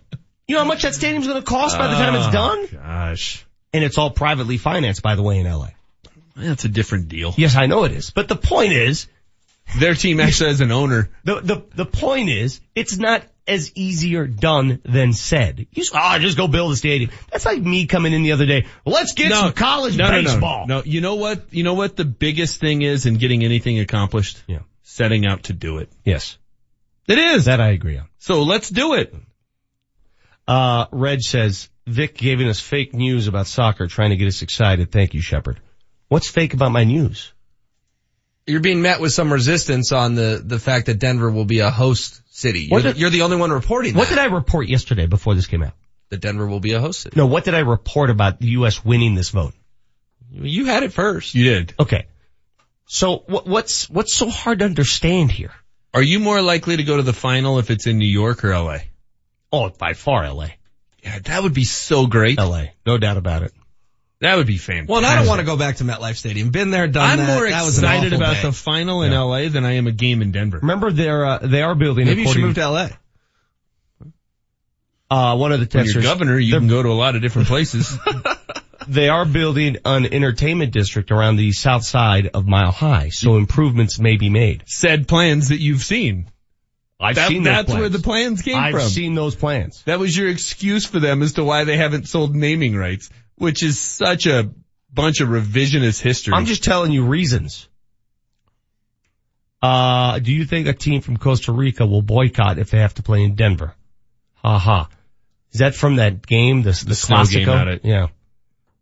You 0.48 0.56
know 0.56 0.61
how 0.61 0.68
much 0.68 0.84
that 0.84 0.94
stadium's 0.94 1.28
going 1.28 1.40
to 1.41 1.45
cost 1.45 1.78
by 1.78 1.88
the 1.88 1.95
time 1.95 2.15
it's 2.15 2.28
Oh, 2.28 2.32
done? 2.32 2.68
Gosh. 2.72 3.45
And 3.74 3.84
it's 3.84 3.98
all 3.98 4.11
privately 4.11 4.57
financed, 4.57 5.02
by 5.02 5.15
the 5.15 5.24
way, 5.24 5.40
in 5.40 5.48
LA. 5.52 5.69
That's 6.36 6.65
a 6.65 6.69
different 6.69 7.07
deal. 7.10 7.34
Yes, 7.38 7.56
I 7.56 7.65
know 7.65 7.84
it 7.86 7.91
is. 7.94 8.11
But 8.11 8.28
the 8.28 8.36
point 8.36 8.74
is, 8.74 9.07
Their 9.80 9.94
team 9.96 10.20
actually 10.20 10.50
has 10.52 10.62
an 10.62 10.72
owner. 10.72 11.10
The, 11.24 11.42
the, 11.42 11.66
the 11.76 11.86
point 11.86 12.30
is, 12.30 12.62
it's 12.76 12.98
not 12.98 13.24
as 13.48 13.72
easier 13.76 14.26
done 14.26 14.80
than 14.84 15.14
said. 15.14 15.60
You 15.60 15.84
just, 15.84 15.94
oh, 15.96 16.20
just 16.20 16.38
go 16.38 16.48
build 16.48 16.72
a 16.72 16.76
stadium. 16.76 17.12
That's 17.32 17.46
like 17.46 17.62
me 17.62 17.86
coming 17.86 18.14
in 18.14 18.24
the 18.24 18.32
other 18.32 18.46
day. 18.46 18.68
Let's 18.86 19.14
get 19.14 19.32
some 19.32 19.54
college 19.54 19.98
no, 19.98 20.06
no, 20.10 20.22
baseball. 20.22 20.68
No, 20.68 20.78
no, 20.78 20.84
you 20.84 21.02
know 21.02 21.16
what? 21.16 21.54
You 21.54 21.64
know 21.64 21.74
what 21.74 21.96
the 21.96 22.06
biggest 22.06 22.60
thing 22.60 22.82
is 22.82 23.06
in 23.06 23.16
getting 23.18 23.44
anything 23.44 23.80
accomplished? 23.80 24.42
Yeah. 24.48 24.60
Setting 24.84 25.26
out 25.26 25.44
to 25.44 25.54
do 25.54 25.80
it. 25.80 25.90
Yes. 26.04 26.38
It 27.08 27.18
is. 27.18 27.46
That 27.46 27.60
I 27.60 27.70
agree 27.70 27.98
on. 27.98 28.08
So 28.18 28.44
let's 28.44 28.70
do 28.70 28.94
it. 28.94 29.14
Uh, 30.48 30.86
Reg 30.92 31.22
says, 31.22 31.70
Vic 31.88 32.16
giving 32.18 32.48
us 32.48 32.60
fake 32.60 32.94
news 32.94 33.28
about 33.28 33.48
soccer, 33.48 33.88
trying 33.88 34.12
to 34.12 34.16
get 34.16 34.28
us 34.28 34.42
excited. 34.42 34.92
Thank 34.92 35.14
you, 35.14 35.22
Shepard. 35.22 35.60
What's 36.08 36.30
fake 36.30 36.54
about 36.54 36.72
my 36.72 36.84
news? 36.84 37.34
You're 38.47 38.59
being 38.59 38.81
met 38.81 38.99
with 39.01 39.11
some 39.11 39.34
resistance 39.34 39.91
on 39.91 40.15
the, 40.15 40.41
the 40.43 40.59
fact 40.59 40.85
that 40.85 40.99
Denver 40.99 41.30
will 41.31 41.45
be 41.45 41.59
a 41.59 41.72
host 41.72 42.22
city. 42.30 42.61
You're, 42.61 42.80
What 42.81 42.84
the, 42.93 42.99
you're 42.99 43.09
the 43.09 43.23
only 43.23 43.38
one 43.38 43.51
reporting 43.51 43.95
What 43.95 44.09
that. 44.09 44.15
did 44.15 44.22
I 44.22 44.26
report 44.34 44.67
yesterday 44.67 45.07
before 45.07 45.34
this 45.34 45.47
came 45.47 45.63
out? 45.63 45.73
That 46.09 46.22
Denver 46.22 46.45
will 46.45 46.59
be 46.59 46.73
a 46.73 46.80
host 46.80 47.01
city. 47.01 47.15
No, 47.17 47.26
what 47.26 47.43
did 47.43 47.55
I 47.55 47.59
report 47.59 48.11
about 48.11 48.39
the 48.39 48.47
U.S. 48.49 48.85
winning 48.85 49.15
this 49.15 49.30
vote? 49.30 49.53
You 50.31 50.65
had 50.65 50.84
it 50.84 50.93
first. 50.93 51.34
You 51.34 51.43
did. 51.45 51.73
Okay. 51.80 52.05
So 52.85 53.23
what, 53.26 53.47
what's, 53.47 53.89
what's 53.89 54.13
so 54.15 54.30
hard 54.30 54.59
to 54.59 54.65
understand 54.65 55.31
here? 55.31 55.51
Are 55.93 56.03
you 56.03 56.19
more 56.19 56.41
likely 56.41 56.77
to 56.77 56.84
go 56.84 56.97
to 56.97 57.03
the 57.03 57.13
final 57.13 57.57
if 57.57 57.72
it's 57.72 57.88
in 57.88 57.97
New 57.97 58.07
York 58.07 58.43
or 58.43 58.55
LA? 58.55 58.80
Oh, 59.51 59.69
by 59.69 59.93
far 59.93 60.31
LA. 60.31 60.49
Yeah, 61.01 61.17
that 61.19 61.41
would 61.41 61.53
be 61.53 61.63
so 61.63 62.05
great. 62.05 62.38
LA. 62.38 62.65
No 62.85 62.97
doubt 62.97 63.17
about 63.17 63.41
it. 63.43 63.53
That 64.22 64.36
would 64.38 64.48
be 64.48 64.58
fantastic. 64.58 64.90
Well, 64.90 64.98
and 65.00 65.06
I 65.06 65.16
don't 65.18 65.28
want 65.28 65.40
to 65.42 65.46
go 65.46 65.58
back 65.58 65.76
to 65.78 65.84
MetLife 65.84 66.16
Stadium. 66.16 66.50
Been 66.50 66.72
there, 66.72 66.88
done 66.88 67.04
I'm 67.12 67.18
that. 67.18 67.36
more 67.38 67.50
that 67.50 67.66
was 67.66 67.78
an 67.80 67.84
excited 67.84 68.14
awful 68.14 68.24
about 68.26 68.36
day. 68.36 68.42
the 68.44 68.52
final 68.54 69.02
in 69.04 69.12
LA 69.12 69.50
than 69.50 69.66
I 69.66 69.74
am 69.74 69.88
a 69.88 69.92
game 69.92 70.22
in 70.22 70.32
Denver. 70.32 70.60
Remember 70.60 70.90
they're, 70.92 71.26
uh, 71.26 71.38
they 71.40 71.62
are 71.62 71.76
building 71.76 72.06
Maybe 72.06 72.22
you 72.24 72.32
should 72.32 72.42
move 72.42 72.56
to 72.56 72.70
LA. 72.70 72.88
Uh, 75.10 75.36
one 75.38 75.52
of 75.52 75.60
the 75.60 75.78
When 75.78 75.86
you're 75.86 76.02
governor, 76.02 76.40
you 76.40 76.58
can 76.58 76.68
go 76.68 76.82
to 76.82 76.90
a 76.90 76.94
lot 76.94 77.16
of 77.16 77.22
different 77.22 77.48
places. 77.48 77.96
they 78.88 79.08
are 79.10 79.26
building 79.26 79.78
an 79.86 80.06
entertainment 80.12 80.72
district 80.74 81.12
around 81.12 81.36
the 81.36 81.52
south 81.52 81.84
side 81.84 82.28
of 82.34 82.48
Mile 82.48 82.72
High, 82.72 83.10
so 83.10 83.38
improvements 83.38 84.00
may 84.00 84.18
be 84.18 84.30
made. 84.30 84.64
Said 84.66 85.08
plans 85.08 85.50
that 85.50 85.60
you've 85.60 85.84
seen. 85.84 86.28
I've 87.00 87.16
That- 87.16 87.28
seen 87.28 87.44
those 87.44 87.54
that's 87.54 87.66
plans. 87.68 87.80
where 87.82 87.90
the 87.90 88.00
plans 88.00 88.42
came 88.42 88.56
I've 88.58 88.72
from. 88.74 88.88
seen 88.90 89.14
those 89.16 89.36
plans. 89.36 89.84
That 89.86 90.00
was 90.00 90.16
your 90.18 90.30
excuse 90.30 90.86
for 90.86 91.00
them 91.00 91.22
as 91.22 91.34
to 91.34 91.44
why 91.44 91.66
they 91.66 91.78
haven't 91.78 92.08
sold 92.08 92.34
naming 92.36 92.76
rights, 92.76 93.10
which 93.38 93.64
is 93.64 93.80
such 93.80 94.26
a 94.28 94.49
bunch 94.94 95.20
of 95.20 95.30
revisionist 95.30 96.02
history. 96.02 96.34
I'm 96.34 96.45
just 96.45 96.64
telling 96.64 96.91
you 96.91 97.06
reasons. 97.06 97.68
Uh, 99.62 100.20
do 100.20 100.32
you 100.32 100.45
think 100.45 100.68
a 100.68 100.74
team 100.74 101.02
from 101.02 101.18
Costa 101.18 101.52
Rica 101.52 101.86
will 101.86 102.02
boycott 102.02 102.60
if 102.60 102.70
they 102.70 102.80
have 102.80 102.94
to 102.95 103.03
play 103.03 103.24
in 103.24 103.36
Denver? 103.36 103.74
Ha 104.36 104.60
ha. 104.60 104.90
Is 105.52 105.60
that 105.60 105.74
from 105.74 105.95
that 105.95 106.26
game, 106.26 106.62
the, 106.62 106.72
the, 106.72 106.94
Classico? 106.94 107.66
game 107.66 107.80
yeah. 107.84 108.07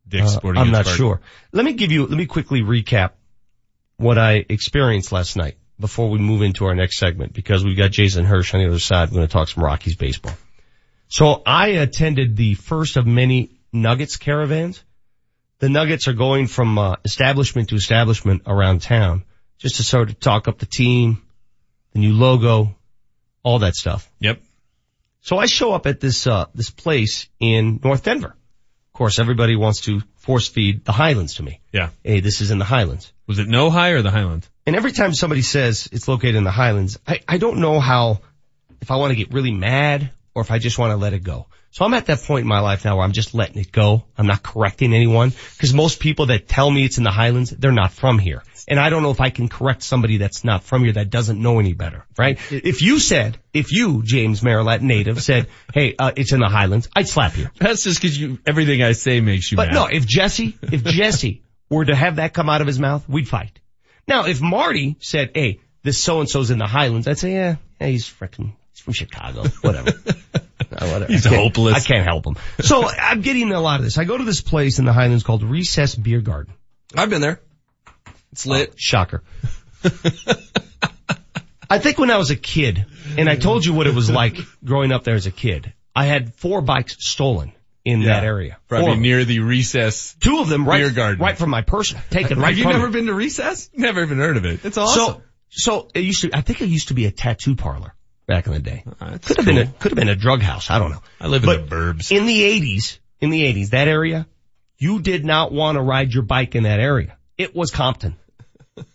Dick's 0.07 0.35
Uh, 0.35 0.39
Sporting 0.39 0.61
I'm 0.61 0.71
not 0.71 0.85
Park. 0.85 0.97
sure. 0.97 1.21
Let 1.51 1.63
me 1.63 1.73
give 1.73 1.91
you, 1.91 2.05
let 2.05 2.17
me 2.17 2.25
quickly 2.25 2.61
recap 2.61 3.11
what 3.97 4.17
I 4.17 4.43
experienced 4.49 5.11
last 5.11 5.37
night 5.37 5.57
before 5.79 6.09
we 6.09 6.19
move 6.19 6.41
into 6.41 6.65
our 6.65 6.75
next 6.75 6.97
segment 6.97 7.33
because 7.33 7.63
we've 7.63 7.77
got 7.77 7.91
Jason 7.91 8.25
Hirsch 8.25 8.53
on 8.53 8.59
the 8.61 8.67
other 8.67 8.79
side. 8.79 9.09
We're 9.09 9.17
going 9.17 9.27
to 9.27 9.31
talk 9.31 9.47
some 9.49 9.63
Rockies 9.63 9.95
baseball. 9.95 10.35
So 11.07 11.43
I 11.45 11.67
attended 11.69 12.35
the 12.35 12.55
first 12.55 12.97
of 12.97 13.05
many 13.05 13.52
Nuggets 13.73 14.17
caravans. 14.17 14.83
The 15.59 15.69
Nuggets 15.69 16.07
are 16.07 16.13
going 16.13 16.47
from 16.47 16.77
uh, 16.77 16.95
establishment 17.03 17.69
to 17.69 17.75
establishment 17.75 18.43
around 18.45 18.81
town 18.81 19.23
just 19.57 19.77
to 19.77 19.83
sort 19.83 20.09
of 20.09 20.19
talk 20.19 20.47
up 20.47 20.59
the 20.59 20.65
team, 20.65 21.21
the 21.93 21.99
new 21.99 22.13
logo, 22.13 22.75
all 23.43 23.59
that 23.59 23.75
stuff. 23.75 24.09
Yep. 24.19 24.41
So 25.21 25.37
I 25.37 25.45
show 25.45 25.71
up 25.73 25.87
at 25.87 25.99
this, 25.99 26.27
uh, 26.27 26.45
this 26.53 26.69
place 26.69 27.27
in 27.39 27.79
North 27.83 28.03
Denver. 28.03 28.35
Of 28.93 28.97
course, 28.97 29.19
everybody 29.19 29.55
wants 29.55 29.81
to 29.81 30.01
force 30.17 30.47
feed 30.47 30.85
the 30.85 30.91
Highlands 30.91 31.35
to 31.35 31.43
me. 31.43 31.61
Yeah. 31.71 31.89
Hey, 32.03 32.19
this 32.19 32.41
is 32.41 32.51
in 32.51 32.59
the 32.59 32.65
Highlands. 32.65 33.11
Was 33.25 33.39
it 33.39 33.47
No 33.47 33.69
High 33.69 33.91
or 33.91 34.01
the 34.01 34.11
Highlands? 34.11 34.49
And 34.65 34.75
every 34.75 34.91
time 34.91 35.13
somebody 35.13 35.41
says 35.41 35.89
it's 35.91 36.07
located 36.07 36.35
in 36.35 36.43
the 36.43 36.51
Highlands, 36.51 36.99
I, 37.07 37.21
I 37.27 37.37
don't 37.37 37.59
know 37.59 37.79
how, 37.79 38.19
if 38.81 38.91
I 38.91 38.97
want 38.97 39.11
to 39.11 39.15
get 39.15 39.33
really 39.33 39.51
mad 39.51 40.11
or 40.35 40.41
if 40.41 40.51
I 40.51 40.59
just 40.59 40.77
want 40.77 40.91
to 40.91 40.97
let 40.97 41.13
it 41.13 41.23
go. 41.23 41.47
So 41.73 41.83
I'm 41.85 41.93
at 41.95 42.05
that 42.05 42.21
point 42.21 42.43
in 42.43 42.47
my 42.47 42.59
life 42.59 42.85
now 42.85 42.97
where 42.97 43.03
I'm 43.03 43.13
just 43.13 43.33
letting 43.33 43.59
it 43.59 43.71
go. 43.71 44.03
I'm 44.15 44.27
not 44.27 44.43
correcting 44.43 44.93
anyone 44.93 45.33
because 45.55 45.73
most 45.73 45.99
people 45.99 46.27
that 46.27 46.47
tell 46.47 46.69
me 46.69 46.85
it's 46.85 46.99
in 46.99 47.03
the 47.03 47.09
Highlands, 47.09 47.49
they're 47.49 47.71
not 47.71 47.91
from 47.91 48.19
here. 48.19 48.43
And 48.67 48.79
I 48.79 48.91
don't 48.91 49.01
know 49.01 49.09
if 49.09 49.19
I 49.19 49.31
can 49.31 49.49
correct 49.49 49.81
somebody 49.81 50.17
that's 50.17 50.43
not 50.43 50.63
from 50.63 50.83
here 50.83 50.93
that 50.93 51.09
doesn't 51.09 51.41
know 51.41 51.57
any 51.57 51.73
better, 51.73 52.05
right? 52.15 52.37
If 52.51 52.83
you 52.83 52.99
said, 52.99 53.39
if 53.53 53.71
you, 53.71 54.03
James 54.03 54.41
Marilat 54.41 54.81
native 54.81 55.19
said, 55.23 55.47
hey, 55.73 55.95
uh, 55.97 56.11
it's 56.15 56.31
in 56.31 56.41
the 56.41 56.47
Highlands, 56.47 56.89
I'd 56.95 57.07
slap 57.07 57.35
you. 57.37 57.49
That's 57.57 57.83
just 57.83 57.99
cause 57.99 58.15
you, 58.15 58.37
everything 58.45 58.83
I 58.83 58.91
say 58.91 59.19
makes 59.19 59.51
you 59.51 59.55
But 59.55 59.69
mad. 59.69 59.73
no, 59.73 59.85
if 59.87 60.05
Jesse, 60.05 60.55
if 60.61 60.83
Jesse 60.83 61.41
were 61.71 61.85
to 61.85 61.95
have 61.95 62.17
that 62.17 62.33
come 62.33 62.49
out 62.49 62.61
of 62.61 62.67
his 62.67 62.77
mouth, 62.77 63.09
we'd 63.09 63.27
fight. 63.27 63.59
Now, 64.07 64.25
if 64.25 64.41
Marty 64.41 64.95
said, 64.99 65.31
hey, 65.33 65.59
this 65.81 65.97
so-and-so's 65.97 66.51
in 66.51 66.59
the 66.59 66.67
Highlands, 66.67 67.07
I'd 67.07 67.17
say, 67.17 67.33
yeah, 67.33 67.55
yeah 67.81 67.87
he's 67.87 68.05
freaking, 68.05 68.53
he's 68.73 68.79
from 68.81 68.93
Chicago, 68.93 69.45
whatever. 69.61 69.91
Oh, 70.79 70.91
whatever. 70.93 71.11
He's 71.11 71.25
I 71.27 71.35
hopeless. 71.35 71.75
I 71.75 71.79
can't 71.79 72.03
help 72.05 72.25
him. 72.25 72.35
So 72.61 72.87
I'm 72.87 73.21
getting 73.21 73.51
a 73.51 73.59
lot 73.61 73.79
of 73.79 73.85
this. 73.85 73.97
I 73.97 74.03
go 74.03 74.17
to 74.17 74.23
this 74.23 74.41
place 74.41 74.79
in 74.79 74.85
the 74.85 74.93
Highlands 74.93 75.23
called 75.23 75.43
Recess 75.43 75.95
Beer 75.95 76.21
Garden. 76.21 76.53
I've 76.95 77.09
been 77.09 77.21
there. 77.21 77.39
It's 78.31 78.45
lit. 78.45 78.69
Oh, 78.71 78.75
shocker. 78.77 79.23
I 81.69 81.79
think 81.79 81.97
when 81.97 82.11
I 82.11 82.17
was 82.17 82.29
a 82.29 82.35
kid, 82.35 82.85
and 83.17 83.27
I 83.29 83.35
told 83.35 83.65
you 83.65 83.73
what 83.73 83.87
it 83.87 83.95
was 83.95 84.09
like 84.09 84.37
growing 84.63 84.91
up 84.91 85.03
there 85.03 85.15
as 85.15 85.25
a 85.25 85.31
kid, 85.31 85.73
I 85.95 86.05
had 86.05 86.35
four 86.35 86.61
bikes 86.61 86.95
stolen 86.99 87.51
in 87.83 88.01
Yeah. 88.01 88.13
that 88.19 88.23
area. 88.23 88.57
Probably 88.67 88.95
near 88.97 89.25
the 89.25 89.39
recess. 89.39 90.15
Two 90.19 90.39
of 90.39 90.49
them 90.49 90.67
right, 90.67 90.79
Beer 90.79 90.91
garden. 90.91 91.19
right 91.23 91.37
from 91.37 91.49
my 91.49 91.61
person, 91.61 91.99
taken 92.09 92.39
right 92.39 92.49
Have 92.49 92.57
you 92.57 92.65
never 92.65 92.87
me. 92.87 92.93
been 92.93 93.05
to 93.07 93.13
recess? 93.13 93.69
Never 93.75 94.03
even 94.03 94.17
heard 94.19 94.37
of 94.37 94.45
it. 94.45 94.63
It's 94.63 94.75
So, 94.75 95.21
so 95.49 95.89
it 95.95 96.01
used 96.01 96.21
to, 96.21 96.31
I 96.33 96.41
think 96.41 96.61
it 96.61 96.67
used 96.69 96.89
to 96.89 96.93
be 96.93 97.05
a 97.05 97.11
tattoo 97.11 97.55
parlor 97.55 97.93
back 98.33 98.47
in 98.47 98.53
the 98.53 98.59
day. 98.59 98.83
Uh, 98.99 99.11
that's 99.11 99.27
could 99.27 99.37
have 99.37 99.45
been 99.45 99.57
a, 99.57 99.65
could 99.67 99.91
have 99.91 99.97
been 99.97 100.09
a 100.09 100.15
drug 100.15 100.41
house. 100.41 100.71
I 100.71 100.79
don't 100.79 100.91
know. 100.91 101.03
I 101.21 101.27
live 101.27 101.43
But 101.43 101.59
in 101.59 101.65
the 101.69 101.75
burbs. 101.75 102.11
In 102.11 102.25
the 102.25 102.43
eighties, 102.43 102.99
in 103.21 103.29
the 103.29 103.43
eighties, 103.43 103.69
that 103.71 103.87
area, 103.87 104.27
you 104.77 105.01
did 105.01 105.23
not 105.23 105.51
want 105.51 105.77
to 105.77 105.81
ride 105.81 106.13
your 106.13 106.23
bike 106.23 106.55
in 106.55 106.63
that 106.63 106.79
area. 106.79 107.17
It 107.37 107.55
was 107.55 107.71
Compton. 107.71 108.15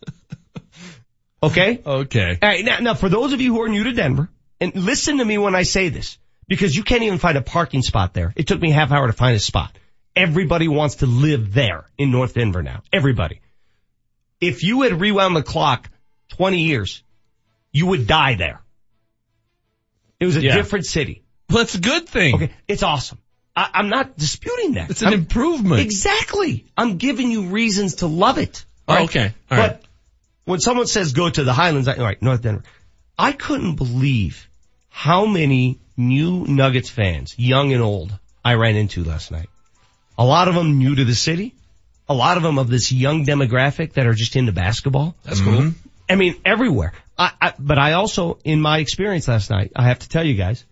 Okay? 1.40 1.80
Okay. 1.86 2.38
All 2.42 2.48
right, 2.48 2.64
now, 2.64 2.78
now 2.80 2.94
for 2.94 3.08
those 3.08 3.32
of 3.32 3.40
you 3.40 3.54
who 3.54 3.62
are 3.62 3.68
new 3.68 3.84
to 3.84 3.92
Denver, 3.92 4.28
and 4.60 4.74
listen 4.74 5.18
to 5.18 5.24
me 5.24 5.38
when 5.38 5.54
I 5.54 5.62
say 5.62 5.88
this, 5.88 6.18
because 6.48 6.74
you 6.74 6.82
can't 6.82 7.02
even 7.04 7.18
find 7.18 7.38
a 7.38 7.42
parking 7.42 7.82
spot 7.82 8.12
there. 8.12 8.32
It 8.34 8.48
took 8.48 8.60
me 8.60 8.70
a 8.72 8.74
half 8.74 8.90
hour 8.90 9.06
to 9.06 9.12
find 9.12 9.36
a 9.36 9.38
spot. 9.38 9.78
Everybody 10.16 10.66
wants 10.66 10.96
to 10.96 11.06
live 11.06 11.54
there 11.54 11.84
in 11.96 12.10
North 12.10 12.34
Denver 12.34 12.62
now. 12.62 12.82
Everybody. 12.92 13.40
If 14.40 14.64
you 14.64 14.82
had 14.82 15.00
rewound 15.00 15.36
the 15.36 15.44
clock 15.44 15.88
20 16.30 16.58
years, 16.58 17.04
you 17.70 17.86
would 17.86 18.08
die 18.08 18.34
there. 18.34 18.60
It 20.20 20.26
was 20.26 20.36
a 20.36 20.42
Yeah. 20.42 20.56
different 20.56 20.86
city. 20.86 21.22
Well, 21.48 21.58
that's 21.58 21.74
a 21.74 21.80
good 21.80 22.08
thing. 22.08 22.34
Okay, 22.34 22.50
it's 22.66 22.82
awesome. 22.82 23.18
I, 23.56 23.68
I'm 23.74 23.88
not 23.88 24.16
disputing 24.16 24.74
that. 24.74 24.90
It's 24.90 25.02
an 25.02 25.08
I'm- 25.08 25.18
improvement. 25.20 25.80
Exactly. 25.80 26.66
I'm 26.76 26.96
giving 26.98 27.30
you 27.30 27.46
reasons 27.46 27.96
to 27.96 28.06
love 28.06 28.38
it. 28.38 28.64
Oh, 28.86 29.04
okay. 29.04 29.32
All 29.50 29.58
right. 29.58 29.70
but 29.72 29.84
when 30.44 30.60
someone 30.60 30.86
says 30.86 31.12
go 31.12 31.28
to 31.28 31.44
the 31.44 31.52
Highlands, 31.52 31.88
I, 31.88 31.94
all 31.96 32.04
right, 32.04 32.20
North 32.22 32.42
Denver, 32.42 32.62
I 33.18 33.32
couldn't 33.32 33.76
believe 33.76 34.48
how 34.88 35.26
many 35.26 35.78
new 35.96 36.44
Nuggets 36.46 36.88
fans, 36.88 37.34
young 37.36 37.72
and 37.72 37.82
old, 37.82 38.16
I 38.44 38.54
ran 38.54 38.76
into 38.76 39.04
last 39.04 39.30
night. 39.30 39.48
A 40.16 40.24
lot 40.24 40.48
of 40.48 40.54
them 40.54 40.78
new 40.78 40.94
to 40.94 41.04
the 41.04 41.14
city. 41.14 41.54
A 42.08 42.14
lot 42.14 42.36
of 42.38 42.42
them 42.42 42.58
of 42.58 42.68
this 42.68 42.90
young 42.90 43.26
demographic 43.26 43.92
that 43.94 44.06
are 44.06 44.14
just 44.14 44.34
into 44.36 44.52
basketball. 44.52 45.14
That's 45.24 45.40
cool. 45.40 45.52
Mm-hmm. 45.52 45.88
I 46.08 46.14
mean, 46.14 46.36
everywhere. 46.44 46.92
I, 47.18 47.32
I, 47.40 47.54
but 47.58 47.78
I 47.78 47.92
also, 47.92 48.38
in 48.44 48.60
my 48.60 48.78
experience 48.78 49.26
last 49.28 49.50
night, 49.50 49.72
I 49.74 49.84
have 49.84 49.98
to 50.00 50.08
tell 50.08 50.24
you 50.24 50.34
guys, 50.34 50.64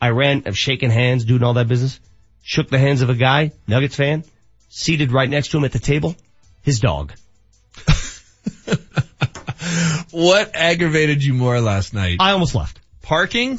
I 0.00 0.10
ran, 0.10 0.42
of 0.46 0.58
shaking 0.58 0.90
hands, 0.90 1.24
doing 1.24 1.42
all 1.42 1.54
that 1.54 1.68
business, 1.68 2.00
shook 2.42 2.68
the 2.68 2.78
hands 2.78 3.02
of 3.02 3.10
a 3.10 3.14
guy, 3.14 3.52
Nuggets 3.66 3.94
fan, 3.94 4.24
seated 4.68 5.12
right 5.12 5.28
next 5.28 5.48
to 5.52 5.58
him 5.58 5.64
at 5.64 5.72
the 5.72 5.78
table, 5.78 6.16
his 6.62 6.80
dog. 6.80 7.12
What 10.14 10.54
aggravated 10.54 11.24
you 11.24 11.34
more 11.34 11.60
last 11.60 11.92
night? 11.92 12.18
I 12.20 12.30
almost 12.30 12.54
left. 12.54 12.78
Parking? 13.02 13.58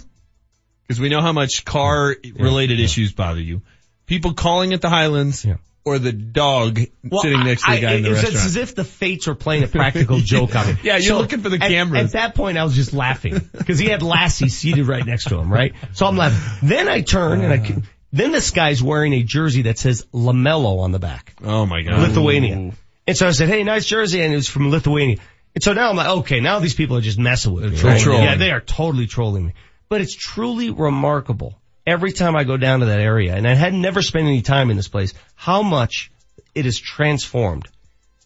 Because 0.87 1.01
we 1.01 1.09
know 1.09 1.19
how 1.19 1.33
much 1.33 1.65
car 1.65 2.15
related 2.33 2.79
issues 2.79 3.11
bother 3.11 3.41
you. 3.41 3.61
People 4.05 4.35
calling 4.35 4.71
at 4.71 4.79
the 4.79 4.89
Highlands 4.89 5.45
or 5.85 5.99
the 5.99 6.11
dog 6.11 6.79
sitting 6.79 7.43
next 7.43 7.61
to 7.63 7.71
the 7.71 7.77
I- 7.77 7.79
guy 7.79 7.93
in 7.93 8.01
the 8.03 8.09
it's, 8.11 8.23
restaurant. 8.23 8.35
It's 8.35 8.45
as 8.45 8.55
if 8.55 8.75
the 8.75 8.83
fates 8.83 9.27
are 9.27 9.35
playing 9.35 9.63
a 9.63 9.67
practical 9.67 10.17
joke 10.17 10.55
on 10.55 10.65
him. 10.65 10.77
Yeah, 10.83 10.97
you're 10.97 11.15
looking 11.15 11.41
for 11.41 11.49
the 11.49 11.63
at- 11.63 11.71
At, 11.71 12.11
that 12.13 12.35
point, 12.35 12.57
I 12.57 12.63
was 12.63 12.75
just 12.75 12.91
laughing 12.91 13.39
because 13.53 13.79
he 13.79 13.87
had 13.87 14.01
Lassie 14.01 14.49
seated 14.49 14.87
right 14.87 15.05
next 15.05 15.29
to 15.29 15.37
him, 15.37 15.51
right? 15.53 15.73
So 15.93 16.07
I'm 16.07 16.17
laughing. 16.17 16.67
Then 16.67 16.89
I 16.89 17.01
turn 17.01 17.41
and 17.41 17.53
I, 17.53 17.57
uh. 17.57 17.79
then 18.11 18.31
this 18.31 18.51
guy's 18.51 18.81
wearing 18.81 19.13
a 19.13 19.23
jersey 19.23 19.63
that 19.63 19.77
says 19.77 20.05
LaMelo 20.13 20.79
on 20.79 20.91
the 20.91 20.99
back. 20.99 21.35
oh 21.43 21.65
my 21.65 21.83
god. 21.83 21.99
Lithuania. 22.01 22.73
And 23.07 23.15
so 23.15 23.27
I 23.27 23.31
said, 23.31 23.49
hey, 23.49 23.63
nice 23.63 23.85
jersey. 23.85 24.21
And 24.21 24.33
it 24.33 24.37
was 24.37 24.47
from 24.47 24.71
Lithuania. 24.71 25.17
And 25.53 25.63
so 25.63 25.73
now 25.73 25.89
I'm 25.89 25.95
like, 25.95 26.09
okay, 26.19 26.39
now 26.39 26.59
these 26.59 26.73
people 26.73 26.97
are 26.97 27.01
just 27.01 27.19
messing 27.19 27.53
with 27.53 27.63
me. 27.71 27.77
trolling. 27.77 28.07
right? 28.07 28.23
Yeah, 28.23 28.35
they 28.35 28.51
are 28.51 28.59
totally 28.59 29.05
trolling 29.05 29.45
me. 29.45 29.53
But 29.87 30.01
it's 30.01 30.15
truly 30.15 30.71
remarkable 30.71 31.61
every 31.85 32.11
time 32.11 32.35
I 32.35 32.43
go 32.43 32.57
down 32.57 32.79
to 32.79 32.87
that 32.87 32.99
area, 32.99 33.35
and 33.35 33.47
I 33.47 33.53
had 33.53 33.73
never 33.73 34.01
spent 34.01 34.27
any 34.27 34.41
time 34.41 34.69
in 34.69 34.77
this 34.77 34.87
place, 34.87 35.13
how 35.35 35.61
much 35.61 36.11
it 36.53 36.65
is 36.65 36.79
transformed. 36.79 37.67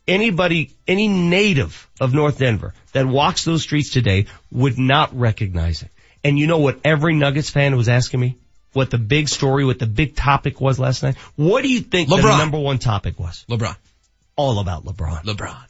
Anybody, 0.07 0.76
any 0.88 1.07
native 1.07 1.88
of 2.02 2.14
North 2.14 2.40
Denver 2.40 2.73
that 2.94 3.06
walks 3.06 3.45
those 3.45 3.61
streets 3.61 3.91
today 3.91 4.26
would 4.52 4.80
not 4.80 5.18
recognize 5.18 5.84
it. 5.84 5.91
And 6.23 6.38
you 6.38 6.48
know 6.48 6.57
what 6.57 6.80
every 6.84 7.15
Nuggets 7.15 7.49
fan 7.49 7.76
was 7.76 7.90
asking 7.90 8.19
me? 8.19 8.36
What 8.73 8.91
the 8.91 8.98
big 8.98 9.30
story, 9.30 9.65
what 9.65 9.80
the 9.80 9.88
big 9.88 10.15
topic 10.15 10.61
was 10.61 10.80
last 10.80 11.02
night? 11.03 11.15
What 11.36 11.64
do 11.64 11.69
you 11.69 11.81
think 11.81 12.10
the 12.10 12.18
number 12.18 12.60
one 12.60 12.77
topic 12.77 13.19
was? 13.19 13.45
LeBron. 13.49 13.76
All 14.36 14.60
about 14.60 14.86
LeBron. 14.86 15.23
LeBron. 15.23 15.65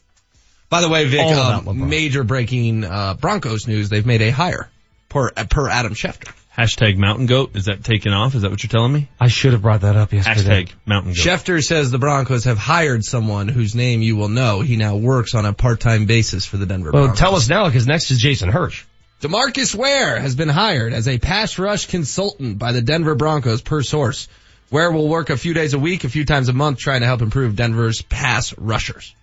By 0.69 0.81
the 0.81 0.89
way, 0.89 1.05
Vic, 1.05 1.21
um, 1.21 1.89
major 1.89 2.23
breaking 2.23 2.83
uh, 2.83 3.15
Broncos 3.15 3.67
news. 3.67 3.89
They've 3.89 4.05
made 4.05 4.21
a 4.21 4.29
hire 4.29 4.69
per 5.07 5.31
per 5.31 5.67
Adam 5.67 5.93
Schefter. 5.93 6.31
Hashtag 6.59 6.97
mountain 6.97 7.25
goat. 7.25 7.55
Is 7.55 7.65
that 7.65 7.83
taken 7.83 8.11
off? 8.11 8.35
Is 8.35 8.41
that 8.41 8.51
what 8.51 8.61
you're 8.61 8.69
telling 8.69 8.91
me? 8.91 9.07
I 9.19 9.29
should 9.29 9.53
have 9.53 9.61
brought 9.61 9.81
that 9.81 9.95
up 9.95 10.11
yesterday. 10.11 10.65
Hashtag 10.65 10.71
mountain 10.85 11.13
goat. 11.13 11.21
Schefter 11.21 11.63
says 11.63 11.89
the 11.89 11.99
Broncos 11.99 12.43
have 12.43 12.57
hired 12.57 13.05
someone 13.05 13.47
whose 13.47 13.75
name 13.75 14.01
you 14.01 14.17
will 14.17 14.27
know. 14.27 14.59
He 14.59 14.75
now 14.75 14.97
works 14.97 15.35
on 15.35 15.45
a 15.45 15.53
part-time 15.53 16.05
basis 16.05 16.45
for 16.45 16.57
the 16.57 16.65
Denver 16.65 16.91
Broncos. 16.91 16.99
Well, 16.99 17.07
Broncos. 17.07 17.19
tell 17.19 17.35
us 17.35 17.49
now 17.49 17.65
because 17.67 17.87
next 17.87 18.11
is 18.11 18.19
Jason 18.19 18.49
Hirsch. 18.49 18.83
DeMarcus 19.21 19.73
Ware 19.75 20.19
has 20.19 20.35
been 20.35 20.49
hired 20.49 20.93
as 20.93 21.07
a 21.07 21.17
pass 21.17 21.57
rush 21.59 21.87
consultant 21.87 22.57
by 22.59 22.71
the 22.73 22.81
Denver 22.81 23.15
Broncos 23.15 23.61
per 23.61 23.81
source. 23.81 24.27
Ware 24.71 24.91
will 24.91 25.07
work 25.07 25.29
a 25.29 25.37
few 25.37 25.53
days 25.53 25.73
a 25.73 25.79
week, 25.79 26.03
a 26.03 26.09
few 26.09 26.25
times 26.25 26.49
a 26.49 26.53
month 26.53 26.77
trying 26.79 27.01
to 27.01 27.05
help 27.07 27.21
improve 27.21 27.55
Denver's 27.55 28.01
pass 28.01 28.57
rushers. 28.57 29.13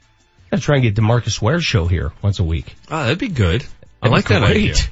Gotta 0.51 0.63
try 0.63 0.77
and 0.77 0.83
get 0.85 0.95
DeMarcus 0.95 1.41
Ware's 1.43 1.65
show 1.65 1.87
here 1.87 2.13
once 2.23 2.39
a 2.39 2.45
week. 2.45 2.75
Oh, 2.91 3.03
that'd 3.05 3.19
be 3.19 3.29
good. 3.29 3.63
I 4.03 4.09
That'd 4.09 4.13
like 4.13 4.29
be 4.29 4.35
that 4.35 4.47
great. 4.47 4.91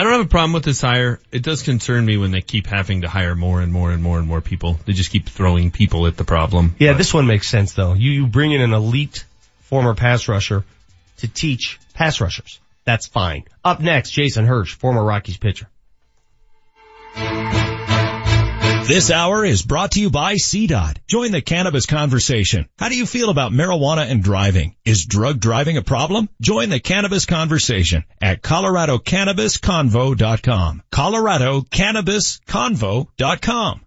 I 0.00 0.02
don't 0.02 0.12
have 0.12 0.24
a 0.24 0.28
problem 0.28 0.54
with 0.54 0.64
this 0.64 0.80
hire. 0.80 1.20
It 1.30 1.42
does 1.42 1.62
concern 1.62 2.06
me 2.06 2.16
when 2.16 2.30
they 2.30 2.40
keep 2.40 2.66
having 2.66 3.02
to 3.02 3.08
hire 3.08 3.34
more 3.34 3.60
and 3.60 3.70
more 3.70 3.92
and 3.92 4.02
more 4.02 4.18
and 4.18 4.26
more 4.26 4.40
people. 4.40 4.80
They 4.86 4.94
just 4.94 5.10
keep 5.10 5.28
throwing 5.28 5.70
people 5.70 6.06
at 6.06 6.16
the 6.16 6.24
problem. 6.24 6.74
Yeah, 6.78 6.94
this 6.94 7.12
one 7.12 7.26
makes 7.26 7.50
sense 7.50 7.74
though. 7.74 7.92
You, 7.92 8.10
you 8.10 8.26
bring 8.26 8.52
in 8.52 8.62
an 8.62 8.72
elite 8.72 9.26
former 9.64 9.94
pass 9.94 10.26
rusher 10.26 10.64
to 11.18 11.28
teach 11.28 11.78
pass 11.92 12.18
rushers. 12.18 12.60
That's 12.86 13.08
fine. 13.08 13.44
Up 13.62 13.80
next, 13.80 14.12
Jason 14.12 14.46
Hirsch, 14.46 14.74
former 14.74 15.04
Rockies 15.04 15.36
pitcher. 15.36 15.68
This 18.90 19.10
hour 19.12 19.44
is 19.44 19.62
brought 19.62 19.92
to 19.92 20.00
you 20.00 20.10
by 20.10 20.34
CDOT. 20.34 20.96
Join 21.06 21.30
the 21.30 21.40
cannabis 21.40 21.86
conversation. 21.86 22.68
How 22.76 22.88
do 22.88 22.96
you 22.96 23.06
feel 23.06 23.30
about 23.30 23.52
marijuana 23.52 24.10
and 24.10 24.20
driving? 24.20 24.74
Is 24.84 25.06
drug 25.06 25.38
driving 25.38 25.76
a 25.76 25.82
problem? 25.82 26.28
Join 26.40 26.70
the 26.70 26.80
cannabis 26.80 27.24
conversation 27.24 28.02
at 28.20 28.42
coloradocannabisconvo.com. 28.42 30.82
coloradocannabisconvo.com. 30.90 33.80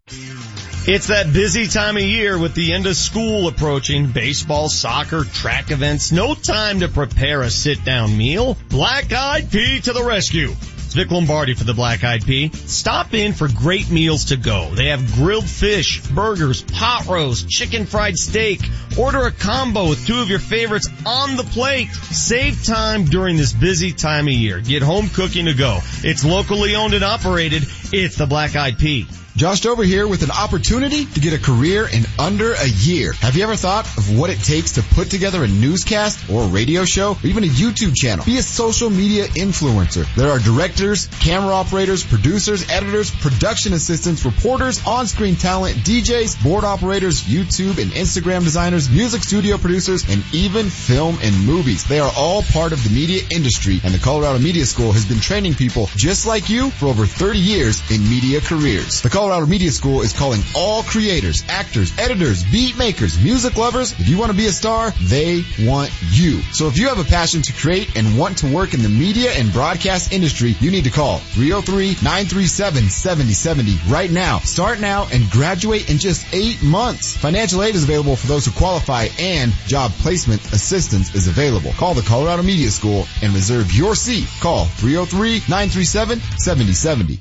It's 0.85 1.07
that 1.07 1.31
busy 1.33 1.67
time 1.67 1.95
of 1.97 2.03
year 2.03 2.37
with 2.37 2.55
the 2.55 2.71
end 2.71 2.85
of 2.85 2.95
school 2.95 3.49
approaching. 3.49 4.07
Baseball, 4.07 4.69
soccer, 4.69 5.25
track 5.25 5.71
events. 5.71 6.13
No 6.13 6.33
time 6.33 6.79
to 6.79 6.87
prepare 6.87 7.41
a 7.41 7.49
sit 7.49 7.83
down 7.83 8.17
meal. 8.17 8.55
Black 8.69 9.11
Eyed 9.11 9.51
Pea 9.51 9.81
to 9.81 9.91
the 9.91 10.03
rescue. 10.03 10.53
It's 10.93 10.99
Vic 10.99 11.09
Lombardi 11.09 11.55
for 11.55 11.63
the 11.63 11.73
Black 11.73 12.03
Eyed 12.03 12.23
Pea. 12.23 12.51
Stop 12.53 13.15
in 13.15 13.33
for 13.33 13.47
great 13.47 13.89
meals 13.89 14.25
to 14.25 14.37
go. 14.37 14.69
They 14.75 14.89
have 14.89 15.15
grilled 15.15 15.49
fish, 15.49 15.99
burgers, 16.09 16.61
pot 16.61 17.07
roast, 17.07 17.49
chicken 17.49 17.87
fried 17.87 18.15
steak. 18.15 18.61
Order 18.95 19.25
a 19.25 19.31
combo 19.31 19.89
with 19.89 20.05
two 20.05 20.21
of 20.21 20.29
your 20.29 20.37
favorites 20.37 20.87
on 21.03 21.35
the 21.35 21.45
plate. 21.45 21.91
Save 21.91 22.63
time 22.63 23.05
during 23.05 23.37
this 23.37 23.53
busy 23.53 23.91
time 23.91 24.27
of 24.27 24.33
year. 24.33 24.59
Get 24.59 24.83
home 24.83 25.09
cooking 25.09 25.45
to 25.45 25.55
go. 25.55 25.79
It's 26.03 26.23
locally 26.23 26.75
owned 26.75 26.93
and 26.93 27.03
operated. 27.03 27.63
It's 27.91 28.17
the 28.17 28.27
Black 28.27 28.55
Eyed 28.55 28.77
Pea. 28.77 29.07
Josh 29.35 29.65
over 29.65 29.81
here 29.81 30.07
with 30.07 30.21
an 30.21 30.29
opportunity 30.29 31.05
to 31.05 31.19
get 31.19 31.33
a 31.33 31.39
career 31.39 31.87
in 31.91 32.03
under 32.19 32.53
a 32.53 32.67
year. 32.67 33.13
Have 33.13 33.35
you 33.35 33.41
ever 33.41 33.55
thought 33.55 33.85
of 33.97 34.15
what 34.15 34.29
it 34.29 34.37
takes 34.37 34.73
to 34.73 34.83
put 34.83 35.09
together 35.09 35.43
a 35.43 35.47
newscast 35.47 36.29
or 36.29 36.43
a 36.43 36.47
radio 36.47 36.85
show 36.85 37.13
or 37.13 37.25
even 37.27 37.43
a 37.43 37.47
YouTube 37.47 37.95
channel? 37.95 38.23
Be 38.25 38.37
a 38.37 38.43
social 38.43 38.91
media 38.91 39.25
influencer. 39.25 40.05
There 40.13 40.29
are 40.29 40.37
directors, 40.37 41.07
camera 41.19 41.51
operators, 41.51 42.03
producers, 42.03 42.69
editors, 42.69 43.09
production 43.09 43.73
assistants, 43.73 44.23
reporters, 44.23 44.85
on-screen 44.85 45.35
talent, 45.35 45.77
DJs, 45.77 46.43
board 46.43 46.63
operators, 46.63 47.23
YouTube 47.23 47.81
and 47.81 47.89
Instagram 47.91 48.43
designers, 48.43 48.87
music 48.87 49.23
studio 49.23 49.57
producers, 49.57 50.07
and 50.07 50.23
even 50.31 50.69
film 50.69 51.17
and 51.23 51.35
movies. 51.43 51.85
They 51.85 51.99
are 51.99 52.11
all 52.15 52.43
part 52.43 52.71
of 52.71 52.83
the 52.83 52.91
media 52.91 53.23
industry 53.31 53.81
and 53.83 53.95
the 53.95 53.99
Colorado 53.99 54.37
Media 54.37 54.67
School 54.67 54.91
has 54.91 55.05
been 55.05 55.19
training 55.19 55.55
people 55.55 55.89
just 55.95 56.27
like 56.27 56.51
you 56.51 56.69
for 56.69 56.85
over 56.85 57.07
30 57.07 57.39
years 57.39 57.81
in 57.89 58.07
media 58.07 58.39
careers. 58.39 59.01
The 59.01 59.09
Colorado 59.23 59.45
Media 59.45 59.71
School 59.71 60.01
is 60.01 60.11
calling 60.11 60.41
all 60.53 60.83
creators, 60.83 61.45
actors, 61.47 61.97
editors, 61.97 62.43
beat 62.43 62.77
makers, 62.77 63.23
music 63.23 63.55
lovers. 63.55 63.93
If 63.93 64.09
you 64.09 64.17
want 64.17 64.33
to 64.33 64.37
be 64.37 64.47
a 64.47 64.51
star, 64.51 64.91
they 64.99 65.45
want 65.61 65.93
you. 66.11 66.41
So 66.51 66.67
if 66.67 66.77
you 66.77 66.89
have 66.89 66.99
a 66.99 67.05
passion 67.05 67.41
to 67.41 67.53
create 67.53 67.95
and 67.95 68.17
want 68.17 68.39
to 68.39 68.53
work 68.53 68.73
in 68.73 68.81
the 68.81 68.89
media 68.89 69.31
and 69.31 69.53
broadcast 69.53 70.11
industry, 70.11 70.57
you 70.59 70.71
need 70.71 70.83
to 70.83 70.89
call 70.89 71.19
303-937-7070 71.19 73.89
right 73.89 74.11
now. 74.11 74.39
Start 74.39 74.81
now 74.81 75.07
and 75.09 75.29
graduate 75.29 75.89
in 75.89 75.99
just 75.99 76.25
eight 76.33 76.61
months. 76.61 77.15
Financial 77.15 77.63
aid 77.63 77.75
is 77.75 77.85
available 77.85 78.17
for 78.17 78.27
those 78.27 78.45
who 78.45 78.51
qualify 78.51 79.07
and 79.17 79.53
job 79.67 79.91
placement 80.01 80.43
assistance 80.51 81.15
is 81.15 81.29
available. 81.29 81.71
Call 81.71 81.93
the 81.93 82.01
Colorado 82.01 82.43
Media 82.43 82.69
School 82.69 83.07
and 83.21 83.33
reserve 83.33 83.71
your 83.71 83.95
seat. 83.95 84.27
Call 84.41 84.65
303-937-7070. 84.65 87.19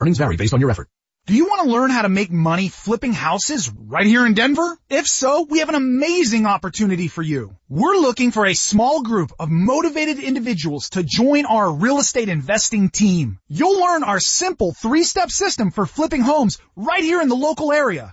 Earnings 0.00 0.18
vary 0.18 0.36
based 0.36 0.54
on 0.54 0.60
your 0.60 0.72
effort. 0.72 0.88
Do 1.30 1.36
you 1.36 1.44
want 1.44 1.62
to 1.62 1.72
learn 1.72 1.90
how 1.90 2.02
to 2.02 2.08
make 2.08 2.32
money 2.32 2.68
flipping 2.68 3.12
houses 3.12 3.70
right 3.70 4.04
here 4.04 4.26
in 4.26 4.34
Denver? 4.34 4.76
If 4.88 5.06
so, 5.06 5.46
we 5.48 5.60
have 5.60 5.68
an 5.68 5.76
amazing 5.76 6.44
opportunity 6.44 7.06
for 7.06 7.22
you. 7.22 7.54
We're 7.68 7.98
looking 7.98 8.32
for 8.32 8.46
a 8.46 8.54
small 8.54 9.04
group 9.04 9.30
of 9.38 9.48
motivated 9.48 10.18
individuals 10.18 10.90
to 10.90 11.04
join 11.04 11.46
our 11.46 11.70
real 11.70 11.98
estate 12.00 12.28
investing 12.28 12.90
team. 12.90 13.38
You'll 13.46 13.78
learn 13.78 14.02
our 14.02 14.18
simple 14.18 14.72
three-step 14.72 15.30
system 15.30 15.70
for 15.70 15.86
flipping 15.86 16.22
homes 16.22 16.58
right 16.74 17.04
here 17.04 17.22
in 17.22 17.28
the 17.28 17.36
local 17.36 17.70
area. 17.70 18.12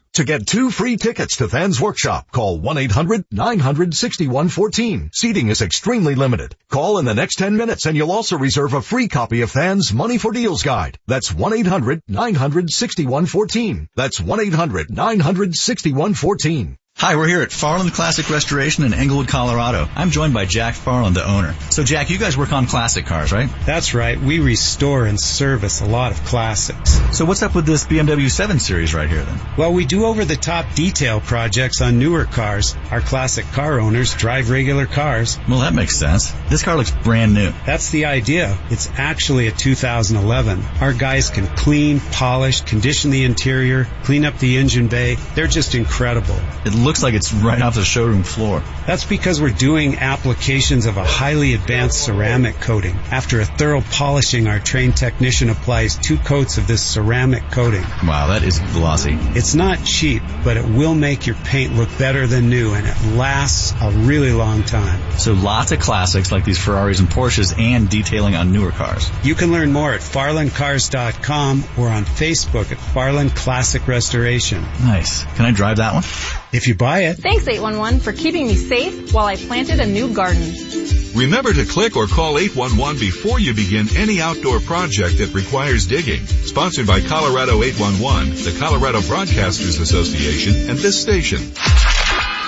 To 0.15 0.25
get 0.25 0.45
two 0.45 0.71
free 0.71 0.97
tickets 0.97 1.37
to 1.37 1.47
Than's 1.47 1.79
workshop, 1.79 2.31
call 2.31 2.59
1-800-900-6114. 2.59 5.15
Seating 5.15 5.47
is 5.47 5.61
extremely 5.61 6.15
limited. 6.15 6.53
Call 6.69 6.97
in 6.97 7.05
the 7.05 7.13
next 7.13 7.35
10 7.35 7.55
minutes 7.55 7.85
and 7.85 7.95
you'll 7.95 8.11
also 8.11 8.37
reserve 8.37 8.73
a 8.73 8.81
free 8.81 9.07
copy 9.07 9.39
of 9.39 9.51
Than's 9.51 9.93
Money 9.93 10.17
for 10.17 10.33
Deals 10.33 10.63
guide. 10.63 10.99
That's 11.07 11.31
1-800-900-6114. 11.31 13.87
That's 13.95 14.19
1-800-900-6114. 14.19 16.75
Hi, 16.97 17.15
we're 17.15 17.27
here 17.27 17.41
at 17.41 17.51
Farland 17.51 17.91
Classic 17.93 18.29
Restoration 18.29 18.83
in 18.83 18.93
Englewood, 18.93 19.27
Colorado. 19.27 19.89
I'm 19.95 20.11
joined 20.11 20.35
by 20.35 20.45
Jack 20.45 20.75
Farland, 20.75 21.15
the 21.15 21.27
owner. 21.27 21.55
So 21.71 21.83
Jack, 21.83 22.11
you 22.11 22.19
guys 22.19 22.37
work 22.37 22.53
on 22.53 22.67
classic 22.67 23.07
cars, 23.07 23.31
right? 23.31 23.49
That's 23.65 23.95
right. 23.95 24.21
We 24.21 24.39
restore 24.39 25.07
and 25.07 25.19
service 25.19 25.81
a 25.81 25.87
lot 25.87 26.11
of 26.11 26.23
classics. 26.25 26.91
So 27.17 27.25
what's 27.25 27.41
up 27.41 27.55
with 27.55 27.65
this 27.65 27.85
BMW 27.85 28.29
7 28.29 28.59
Series 28.59 28.93
right 28.93 29.09
here 29.09 29.23
then? 29.23 29.39
Well, 29.57 29.73
we 29.73 29.85
do 29.85 30.05
over 30.05 30.25
the 30.25 30.35
top 30.35 30.75
detail 30.75 31.19
projects 31.19 31.81
on 31.81 31.97
newer 31.97 32.25
cars. 32.25 32.75
Our 32.91 33.01
classic 33.01 33.45
car 33.47 33.79
owners 33.79 34.13
drive 34.13 34.51
regular 34.51 34.85
cars. 34.85 35.39
Well, 35.49 35.61
that 35.61 35.73
makes 35.73 35.95
sense. 35.97 36.31
This 36.49 36.61
car 36.61 36.75
looks 36.75 36.91
brand 36.91 37.33
new. 37.33 37.51
That's 37.65 37.89
the 37.89 38.05
idea. 38.05 38.55
It's 38.69 38.91
actually 38.95 39.47
a 39.47 39.51
2011. 39.51 40.63
Our 40.81 40.93
guys 40.93 41.31
can 41.31 41.47
clean, 41.47 41.99
polish, 41.99 42.61
condition 42.61 43.09
the 43.09 43.25
interior, 43.25 43.87
clean 44.03 44.23
up 44.23 44.37
the 44.37 44.57
engine 44.57 44.87
bay. 44.87 45.15
They're 45.33 45.47
just 45.47 45.73
incredible. 45.73 46.37
It 46.63 46.75
looks 46.83 47.03
like 47.03 47.13
it's 47.13 47.33
right 47.33 47.61
off 47.61 47.75
the 47.75 47.83
showroom 47.83 48.23
floor. 48.23 48.63
That's 48.85 49.05
because 49.05 49.41
we're 49.41 49.49
doing 49.49 49.97
applications 49.97 50.85
of 50.85 50.97
a 50.97 51.03
highly 51.03 51.53
advanced 51.53 52.03
ceramic 52.03 52.55
coating. 52.59 52.95
After 53.11 53.39
a 53.41 53.45
thorough 53.45 53.81
polishing, 53.81 54.47
our 54.47 54.59
trained 54.59 54.97
technician 54.97 55.49
applies 55.49 55.95
two 55.95 56.17
coats 56.17 56.57
of 56.57 56.67
this 56.67 56.83
ceramic 56.83 57.43
coating. 57.51 57.83
Wow, 58.03 58.27
that 58.27 58.43
is 58.43 58.59
glossy. 58.73 59.17
It's 59.37 59.55
not 59.55 59.83
cheap, 59.83 60.23
but 60.43 60.57
it 60.57 60.65
will 60.65 60.95
make 60.95 61.27
your 61.27 61.35
paint 61.35 61.75
look 61.75 61.89
better 61.97 62.27
than 62.27 62.49
new 62.49 62.73
and 62.73 62.87
it 62.87 63.15
lasts 63.15 63.73
a 63.81 63.91
really 63.91 64.31
long 64.31 64.63
time. 64.63 64.99
So 65.17 65.33
lots 65.33 65.71
of 65.71 65.79
classics 65.79 66.31
like 66.31 66.45
these 66.45 66.59
Ferraris 66.59 66.99
and 66.99 67.09
Porsches 67.09 67.57
and 67.57 67.89
detailing 67.89 68.35
on 68.35 68.51
newer 68.51 68.71
cars. 68.71 69.09
You 69.23 69.35
can 69.35 69.51
learn 69.51 69.71
more 69.71 69.93
at 69.93 70.01
farlandcars.com 70.01 71.63
or 71.77 71.89
on 71.89 72.05
Facebook 72.05 72.71
at 72.71 72.77
Farland 72.77 73.35
Classic 73.35 73.87
Restoration. 73.87 74.63
Nice. 74.83 75.23
Can 75.35 75.45
I 75.45 75.51
drive 75.51 75.77
that 75.77 75.93
one? 75.93 76.03
If 76.53 76.67
you 76.67 76.75
buy 76.75 77.03
it. 77.03 77.17
Thanks 77.17 77.47
811 77.47 78.01
for 78.01 78.11
keeping 78.11 78.47
me 78.47 78.55
safe 78.55 79.13
while 79.13 79.25
I 79.25 79.35
planted 79.35 79.79
a 79.79 79.85
new 79.85 80.13
garden. 80.13 80.53
Remember 81.15 81.53
to 81.53 81.65
click 81.65 81.95
or 81.95 82.07
call 82.07 82.37
811 82.37 82.99
before 82.99 83.39
you 83.39 83.53
begin 83.53 83.87
any 83.95 84.21
outdoor 84.21 84.59
project 84.59 85.17
that 85.17 85.33
requires 85.33 85.87
digging. 85.87 86.25
Sponsored 86.25 86.87
by 86.87 87.01
Colorado 87.01 87.61
811, 87.63 88.29
the 88.43 88.57
Colorado 88.59 88.99
Broadcasters 89.01 89.81
Association, 89.81 90.69
and 90.69 90.79
this 90.79 91.01
station. 91.01 91.39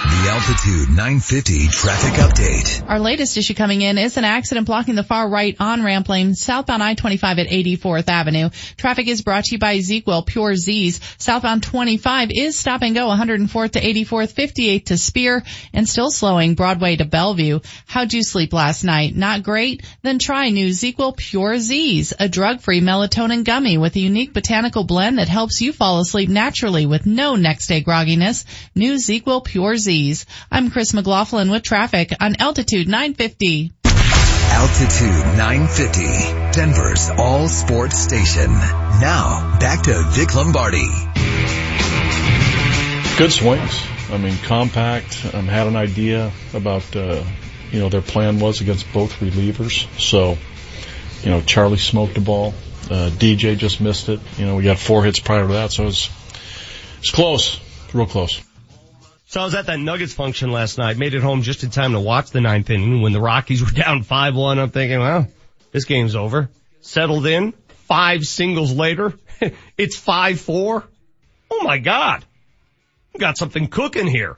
The 0.03 0.29
Altitude 0.29 0.89
950 0.89 1.67
traffic 1.69 2.13
update. 2.15 2.89
Our 2.89 2.99
latest 2.99 3.37
issue 3.37 3.53
coming 3.53 3.81
in 3.81 3.97
is 3.97 4.17
an 4.17 4.25
accident 4.25 4.67
blocking 4.67 4.95
the 4.95 5.03
far 5.03 5.29
right 5.29 5.55
on-ramp 5.57 6.09
lane 6.09 6.35
southbound 6.35 6.83
I-25 6.83 7.23
at 7.23 7.47
84th 7.47 8.09
Avenue. 8.09 8.49
Traffic 8.75 9.07
is 9.07 9.21
brought 9.21 9.45
to 9.45 9.55
you 9.55 9.59
by 9.59 9.77
ZzzQuil 9.77 10.25
Pure 10.25 10.55
Z's. 10.57 10.99
Southbound 11.19 11.63
25 11.63 12.31
is 12.31 12.59
stop 12.59 12.81
and 12.81 12.93
go 12.93 13.07
104th 13.07 13.71
to 13.71 13.81
84th, 13.81 14.33
58 14.33 14.85
to 14.87 14.97
Spear, 14.97 15.41
and 15.71 15.87
still 15.87 16.11
slowing 16.11 16.55
Broadway 16.55 16.97
to 16.97 17.05
Bellevue. 17.05 17.61
How'd 17.85 18.11
you 18.11 18.23
sleep 18.23 18.51
last 18.51 18.83
night? 18.83 19.15
Not 19.15 19.43
great? 19.43 19.85
Then 20.01 20.19
try 20.19 20.49
new 20.49 20.67
ZzzQuil 20.67 21.15
Pure 21.15 21.59
Z's, 21.59 22.13
a 22.19 22.27
drug-free 22.27 22.81
melatonin 22.81 23.45
gummy 23.45 23.77
with 23.77 23.95
a 23.95 24.01
unique 24.01 24.33
botanical 24.33 24.83
blend 24.83 25.19
that 25.19 25.29
helps 25.29 25.61
you 25.61 25.71
fall 25.71 26.01
asleep 26.01 26.27
naturally 26.27 26.85
with 26.85 27.05
no 27.05 27.37
next 27.37 27.67
day 27.67 27.81
grogginess. 27.81 28.43
New 28.75 28.95
ZzzQuil 28.95 29.45
Pure 29.45 29.77
Z's. 29.93 30.25
I'm 30.51 30.71
Chris 30.71 30.91
McLaughlin 30.95 31.51
with 31.51 31.61
traffic 31.61 32.13
on 32.19 32.37
Altitude 32.39 32.87
950. 32.87 33.71
Altitude 33.85 35.37
950, 35.37 36.01
Denver's 36.51 37.11
all 37.15 37.47
sports 37.47 37.99
station. 37.99 38.51
Now, 38.51 39.59
back 39.59 39.83
to 39.83 39.93
Vic 40.13 40.33
Lombardi. 40.33 40.87
Good 43.19 43.31
swings. 43.31 43.83
I 44.09 44.17
mean, 44.17 44.35
compact. 44.37 45.25
Um, 45.31 45.47
had 45.47 45.67
an 45.67 45.75
idea 45.75 46.31
about, 46.55 46.95
uh, 46.95 47.23
you 47.71 47.79
know, 47.79 47.89
their 47.89 48.01
plan 48.01 48.39
was 48.39 48.61
against 48.61 48.91
both 48.93 49.19
relievers. 49.19 49.87
So, 49.99 50.39
you 51.21 51.29
know, 51.29 51.41
Charlie 51.41 51.77
smoked 51.77 52.15
the 52.15 52.21
ball. 52.21 52.55
Uh, 52.89 53.11
DJ 53.11 53.57
just 53.57 53.79
missed 53.79 54.09
it. 54.09 54.19
You 54.37 54.47
know, 54.47 54.55
we 54.55 54.63
got 54.63 54.79
four 54.79 55.03
hits 55.03 55.19
prior 55.19 55.45
to 55.45 55.53
that, 55.53 55.71
so 55.71 55.85
it's 55.85 56.09
it's 56.97 57.11
close, 57.11 57.59
real 57.93 58.07
close. 58.07 58.41
So 59.33 59.41
I 59.41 59.45
was 59.45 59.55
at 59.55 59.65
that 59.65 59.79
Nuggets 59.79 60.13
function 60.13 60.51
last 60.51 60.77
night, 60.77 60.99
made 60.99 61.15
it 61.15 61.23
home 61.23 61.41
just 61.41 61.63
in 61.63 61.71
time 61.71 61.93
to 61.93 61.99
watch 61.99 62.29
the 62.29 62.39
ninth 62.39 62.69
inning 62.69 63.01
when 63.01 63.13
the 63.13 63.19
Rockies 63.19 63.63
were 63.65 63.71
down 63.71 64.03
5-1. 64.03 64.59
I'm 64.59 64.69
thinking, 64.69 64.99
well, 64.99 65.27
this 65.71 65.85
game's 65.85 66.15
over. 66.15 66.51
Settled 66.81 67.25
in, 67.25 67.53
five 67.87 68.25
singles 68.25 68.71
later, 68.73 69.15
it's 69.75 69.99
5-4. 69.99 70.83
Oh 71.49 71.63
my 71.63 71.79
God. 71.79 72.23
Got 73.17 73.39
something 73.39 73.69
cooking 73.69 74.05
here. 74.05 74.37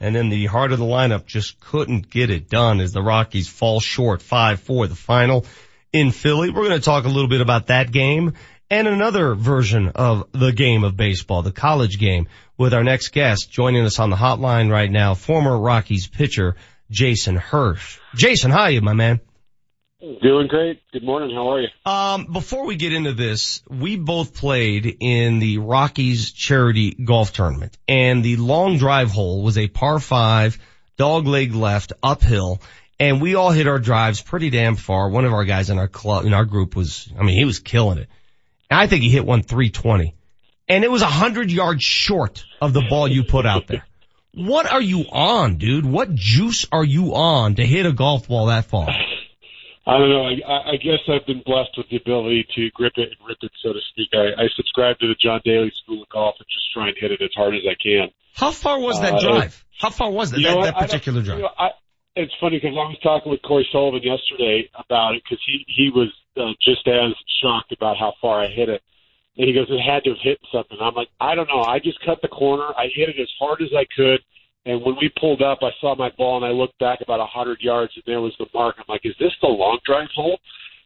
And 0.00 0.16
then 0.16 0.28
the 0.28 0.46
heart 0.46 0.72
of 0.72 0.80
the 0.80 0.84
lineup 0.84 1.26
just 1.26 1.60
couldn't 1.60 2.10
get 2.10 2.28
it 2.28 2.50
done 2.50 2.80
as 2.80 2.90
the 2.90 3.02
Rockies 3.02 3.46
fall 3.46 3.78
short 3.78 4.22
5-4 4.22 4.88
the 4.88 4.96
final 4.96 5.46
in 5.92 6.10
Philly. 6.10 6.50
We're 6.50 6.64
going 6.64 6.80
to 6.80 6.84
talk 6.84 7.04
a 7.04 7.08
little 7.08 7.28
bit 7.28 7.42
about 7.42 7.68
that 7.68 7.92
game 7.92 8.32
and 8.70 8.88
another 8.88 9.34
version 9.34 9.88
of 9.94 10.28
the 10.32 10.52
game 10.52 10.84
of 10.84 10.96
baseball, 10.96 11.42
the 11.42 11.52
college 11.52 11.98
game 11.98 12.28
with 12.58 12.74
our 12.74 12.84
next 12.84 13.08
guest 13.08 13.50
joining 13.50 13.84
us 13.84 13.98
on 13.98 14.10
the 14.10 14.16
hotline 14.16 14.70
right 14.70 14.90
now, 14.90 15.14
former 15.14 15.58
Rockies 15.58 16.06
pitcher 16.06 16.56
Jason 16.90 17.36
Hirsch. 17.36 17.98
Jason, 18.14 18.50
hi, 18.50 18.70
you 18.70 18.80
my 18.80 18.94
man. 18.94 19.20
Doing 20.00 20.46
great. 20.46 20.82
Good 20.92 21.02
morning. 21.02 21.34
How 21.34 21.52
are 21.52 21.60
you? 21.60 21.68
Um, 21.84 22.32
before 22.32 22.66
we 22.66 22.76
get 22.76 22.92
into 22.92 23.12
this, 23.12 23.62
we 23.68 23.96
both 23.96 24.34
played 24.34 24.98
in 25.00 25.38
the 25.38 25.58
Rockies 25.58 26.32
charity 26.32 26.92
golf 26.92 27.32
tournament 27.32 27.76
and 27.88 28.22
the 28.22 28.36
long 28.36 28.78
drive 28.78 29.10
hole 29.10 29.42
was 29.42 29.58
a 29.58 29.68
par 29.68 29.98
five 29.98 30.58
dog 30.96 31.26
leg 31.26 31.54
left 31.54 31.92
uphill 32.02 32.60
and 33.00 33.20
we 33.20 33.34
all 33.34 33.50
hit 33.50 33.66
our 33.66 33.78
drives 33.78 34.20
pretty 34.20 34.50
damn 34.50 34.76
far. 34.76 35.08
One 35.08 35.24
of 35.24 35.32
our 35.32 35.44
guys 35.44 35.70
in 35.70 35.78
our 35.78 35.88
club, 35.88 36.24
in 36.24 36.34
our 36.34 36.44
group 36.44 36.76
was, 36.76 37.10
I 37.18 37.22
mean, 37.22 37.36
he 37.36 37.44
was 37.44 37.58
killing 37.58 37.98
it. 37.98 38.08
I 38.70 38.86
think 38.86 39.02
he 39.02 39.10
hit 39.10 39.24
one 39.24 39.42
320 39.42 40.14
and 40.68 40.84
it 40.84 40.90
was 40.90 41.02
a 41.02 41.06
hundred 41.06 41.50
yards 41.50 41.82
short 41.82 42.44
of 42.60 42.72
the 42.72 42.82
ball 42.88 43.08
you 43.08 43.24
put 43.24 43.46
out 43.46 43.66
there. 43.66 43.84
What 44.34 44.70
are 44.70 44.82
you 44.82 45.00
on, 45.10 45.56
dude? 45.56 45.86
What 45.86 46.14
juice 46.14 46.66
are 46.70 46.84
you 46.84 47.14
on 47.14 47.54
to 47.54 47.64
hit 47.64 47.86
a 47.86 47.92
golf 47.92 48.28
ball 48.28 48.46
that 48.46 48.66
far? 48.66 48.88
I 49.88 49.98
don't 49.98 50.10
know. 50.10 50.24
I, 50.26 50.72
I 50.72 50.76
guess 50.76 50.98
I've 51.08 51.24
been 51.26 51.42
blessed 51.46 51.70
with 51.76 51.88
the 51.90 51.96
ability 51.96 52.46
to 52.56 52.70
grip 52.74 52.94
it 52.96 53.08
and 53.16 53.28
rip 53.28 53.38
it, 53.40 53.52
so 53.62 53.72
to 53.72 53.78
speak. 53.92 54.08
I, 54.12 54.42
I 54.42 54.46
subscribe 54.56 54.98
to 54.98 55.06
the 55.06 55.14
John 55.14 55.40
Daly 55.44 55.72
School 55.84 56.02
of 56.02 56.08
Golf 56.08 56.34
and 56.38 56.46
just 56.52 56.72
try 56.74 56.88
and 56.88 56.96
hit 57.00 57.12
it 57.12 57.22
as 57.22 57.30
hard 57.36 57.54
as 57.54 57.62
I 57.70 57.76
can. 57.80 58.08
How 58.34 58.50
far 58.50 58.80
was 58.80 59.00
that 59.00 59.14
Uh, 59.14 59.20
drive? 59.20 59.64
How 59.78 59.90
far 59.90 60.10
was 60.10 60.32
that, 60.32 60.40
that, 60.42 60.60
that 60.62 60.76
particular 60.76 61.22
drive? 61.22 61.38
you 61.38 61.44
know, 61.44 61.50
I, 61.56 61.68
it's 62.16 62.32
funny 62.40 62.56
because 62.56 62.74
I 62.76 62.88
was 62.90 62.98
talking 63.02 63.30
with 63.30 63.42
Cory 63.42 63.66
Sullivan 63.70 64.02
yesterday 64.02 64.68
about 64.74 65.14
it 65.14 65.22
because 65.22 65.38
he 65.46 65.64
he 65.68 65.90
was 65.94 66.08
uh, 66.36 66.52
just 66.62 66.86
as 66.86 67.12
shocked 67.42 67.72
about 67.72 67.96
how 67.96 68.14
far 68.20 68.42
I 68.42 68.48
hit 68.48 68.68
it, 68.68 68.82
and 69.36 69.48
he 69.48 69.54
goes, 69.54 69.66
"It 69.70 69.80
had 69.80 70.04
to 70.04 70.10
have 70.10 70.20
hit 70.22 70.38
something." 70.52 70.78
I'm 70.80 70.94
like, 70.94 71.08
"I 71.20 71.34
don't 71.34 71.48
know. 71.48 71.62
I 71.62 71.78
just 71.78 72.00
cut 72.04 72.20
the 72.22 72.28
corner. 72.28 72.68
I 72.76 72.88
hit 72.94 73.08
it 73.08 73.20
as 73.20 73.30
hard 73.38 73.62
as 73.62 73.72
I 73.76 73.84
could." 73.96 74.20
And 74.64 74.82
when 74.82 74.96
we 75.00 75.08
pulled 75.20 75.42
up, 75.42 75.58
I 75.62 75.70
saw 75.80 75.94
my 75.94 76.10
ball, 76.18 76.36
and 76.36 76.44
I 76.44 76.50
looked 76.50 76.78
back 76.78 77.00
about 77.00 77.20
a 77.20 77.26
hundred 77.26 77.60
yards, 77.60 77.92
and 77.94 78.02
there 78.06 78.20
was 78.20 78.34
the 78.38 78.46
mark. 78.52 78.76
I'm 78.78 78.84
like, 78.88 79.04
"Is 79.04 79.16
this 79.18 79.32
the 79.40 79.48
long 79.48 79.78
drive 79.84 80.10
hole?" 80.14 80.38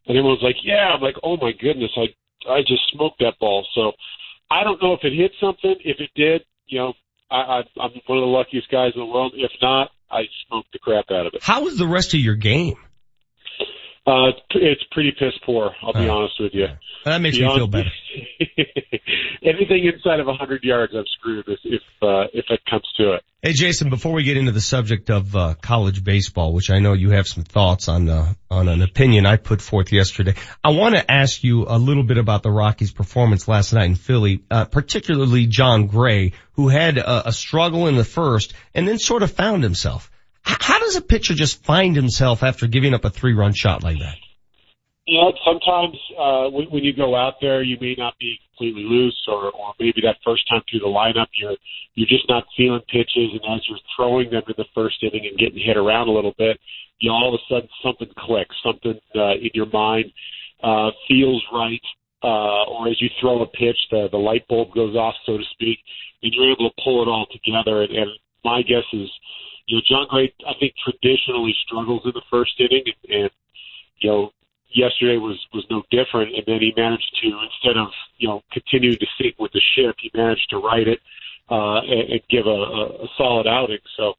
And 0.07 0.17
everyone 0.17 0.37
was 0.37 0.43
like, 0.43 0.63
"Yeah." 0.63 0.93
I'm 0.95 1.01
like, 1.01 1.17
"Oh 1.23 1.37
my 1.37 1.53
goodness, 1.53 1.91
I 1.97 2.07
I 2.49 2.61
just 2.61 2.83
smoked 2.93 3.21
that 3.21 3.39
ball." 3.39 3.67
So 3.75 3.93
I 4.51 4.65
don't 4.65 4.83
know 4.83 4.93
if 4.95 5.01
it 5.05 5.13
hit 5.13 5.33
something. 5.41 5.77
If 5.85 6.01
it 6.01 6.11
did, 6.15 6.45
you 6.67 6.79
know, 6.79 6.95
I, 7.31 7.37
I 7.37 7.59
I'm 7.81 7.93
one 8.07 8.19
of 8.19 8.23
the 8.23 8.35
luckiest 8.37 8.71
guys 8.71 8.93
in 8.95 9.01
the 9.01 9.07
world. 9.07 9.33
If 9.37 9.53
not, 9.63 9.91
I 10.11 10.23
smoked 10.47 10.73
the 10.73 10.79
crap 10.79 11.11
out 11.11 11.27
of 11.27 11.35
it. 11.35 11.43
How 11.43 11.63
was 11.63 11.79
the 11.79 11.87
rest 11.87 12.15
of 12.15 12.21
your 12.21 12.35
game? 12.35 12.77
Uh, 14.07 14.31
it's 14.55 14.83
pretty 14.93 15.13
piss 15.13 15.35
poor. 15.45 15.73
I'll 15.83 15.93
be 15.93 16.09
honest 16.09 16.35
with 16.41 16.53
you. 16.55 16.67
That 17.05 17.21
makes 17.21 17.39
me 17.39 17.47
feel 17.55 17.67
better. 17.67 17.91
Anything 19.43 19.91
inside 19.93 20.21
of 20.21 20.29
a 20.29 20.35
hundred 20.35 20.65
yards, 20.65 20.93
I'm 20.97 21.05
screwed 21.19 21.47
if 21.49 21.59
if, 21.65 21.83
uh, 22.03 22.25
if 22.33 22.47
it 22.49 22.61
comes 22.69 22.85
to 22.97 23.15
it. 23.15 23.23
Hey 23.43 23.53
Jason, 23.53 23.89
before 23.89 24.13
we 24.13 24.23
get 24.23 24.37
into 24.37 24.53
the 24.53 24.61
subject 24.61 25.11
of 25.11 25.35
uh, 25.37 25.55
college 25.61 26.03
baseball, 26.03 26.53
which 26.53 26.71
I 26.71 26.79
know 26.79 26.95
you 26.95 27.11
have 27.11 27.27
some 27.27 27.45
thoughts 27.45 27.89
on 27.89 28.09
uh, 28.09 28.35
on 28.51 28.69
an 28.69 28.83
opinion 28.83 29.27
I 29.27 29.37
put 29.37 29.61
forth 29.61 29.93
yesterday, 29.93 30.35
I 30.65 30.71
want 30.71 30.95
to 30.95 31.11
ask 31.11 31.45
you 31.45 31.67
a 31.69 31.79
little 31.79 32.03
bit 32.03 32.19
about 32.19 32.43
the 32.43 32.51
Rockies' 32.51 32.93
performance 32.93 33.49
last 33.49 33.73
night 33.73 33.87
in 33.87 33.95
Philly, 33.97 34.45
uh, 34.51 34.65
particularly 34.65 35.47
Jon 35.47 35.87
Gray, 35.87 36.33
who 36.53 36.69
had 36.69 36.97
a, 36.99 37.29
a 37.29 37.33
struggle 37.33 37.87
in 37.87 37.97
the 37.97 38.05
first 38.05 38.55
and 38.75 38.89
then 38.89 38.99
sort 38.99 39.23
of 39.23 39.31
found 39.31 39.63
himself. 39.63 40.11
How 40.43 40.79
does 40.79 40.97
a 40.97 41.03
pitcher 41.03 41.35
just 41.35 41.65
find 41.65 41.95
himself 41.97 42.43
after 42.43 42.67
giving 42.67 42.95
up 42.95 43.05
a 43.05 43.11
three-run 43.11 43.55
shot 43.55 43.83
like 43.83 43.99
that? 43.99 44.17
You 45.07 45.21
know, 45.21 45.33
sometimes 45.45 45.97
uh, 46.19 46.51
when, 46.51 46.67
when 46.71 46.85
you 46.85 46.95
go 46.95 47.17
out 47.17 47.35
there, 47.41 47.63
you 47.63 47.77
may 47.81 47.95
not 47.97 48.15
be 48.19 48.39
completely 48.51 48.85
loose, 48.85 49.19
or, 49.27 49.51
or 49.51 49.75
maybe 49.81 50.01
that 50.03 50.17
first 50.25 50.49
time 50.49 50.63
through 50.71 50.81
the 50.81 50.87
lineup, 50.87 51.27
you're 51.35 51.57
you're 51.95 52.09
just 52.09 52.29
not 52.29 52.45
feeling 52.57 52.81
pitches, 52.89 53.33
and 53.33 53.41
as 53.53 53.61
you're 53.69 53.79
throwing 53.97 54.31
them 54.31 54.43
in 54.47 54.55
the 54.57 54.67
first 54.75 55.03
inning 55.03 55.27
and 55.29 55.39
getting 55.39 55.59
hit 55.59 55.77
around 55.77 56.09
a 56.09 56.13
little 56.13 56.35
bit, 56.39 56.61
you 57.01 57.11
all 57.11 57.35
of 57.35 57.41
a 57.41 57.43
sudden 57.53 57.69
something 57.83 58.09
clicks, 58.17 58.55
something 58.63 59.01
uh, 59.17 59.33
in 59.33 59.51
your 59.55 59.67
mind 59.67 60.13
uh, 60.63 60.91
feels 61.09 61.43
right, 61.53 61.83
uh, 62.23 62.71
or 62.71 62.89
as 62.89 63.01
you 63.01 63.09
throw 63.21 63.43
a 63.43 63.47
pitch, 63.47 63.79
the 63.91 64.09
the 64.13 64.19
light 64.19 64.47
bulb 64.49 64.73
goes 64.75 64.95
off, 64.95 65.15
so 65.27 65.37
to 65.37 65.45
speak, 65.53 65.79
and 66.23 66.33
you're 66.33 66.53
able 66.53 66.71
to 66.71 66.83
pull 66.85 67.03
it 67.03 67.09
all 67.09 67.27
together. 67.33 67.83
And, 67.83 67.91
and 67.97 68.11
my 68.45 68.63
guess 68.63 68.87
is, 68.93 69.11
you 69.71 69.77
know, 69.77 69.83
Jon 69.87 70.07
Gray, 70.11 70.35
I 70.47 70.55
think 70.59 70.75
traditionally 70.83 71.55
struggles 71.65 72.03
in 72.05 72.11
the 72.13 72.27
first 72.29 72.59
inning, 72.59 72.83
and, 72.87 73.23
and 73.23 73.31
you 73.99 74.11
know 74.11 74.33
yesterday 74.73 75.17
was 75.17 75.39
was 75.53 75.65
no 75.71 75.83
different 75.91 76.35
and 76.35 76.45
then 76.47 76.59
he 76.61 76.73
managed 76.77 77.11
to 77.23 77.29
instead 77.29 77.77
of 77.77 77.89
you 78.19 78.29
know 78.29 78.43
continuing 78.53 78.97
to 78.99 79.07
sink 79.21 79.35
with 79.39 79.53
the 79.53 79.61
ship 79.75 79.97
he 79.99 80.11
managed 80.15 80.49
to 80.49 80.59
right 80.59 80.87
it 80.87 81.01
uh 81.51 81.81
and, 81.83 82.13
and 82.13 82.21
give 82.31 82.47
a, 82.47 82.59
a, 83.03 83.09
solid 83.19 83.47
outing. 83.47 83.83
So 83.97 84.15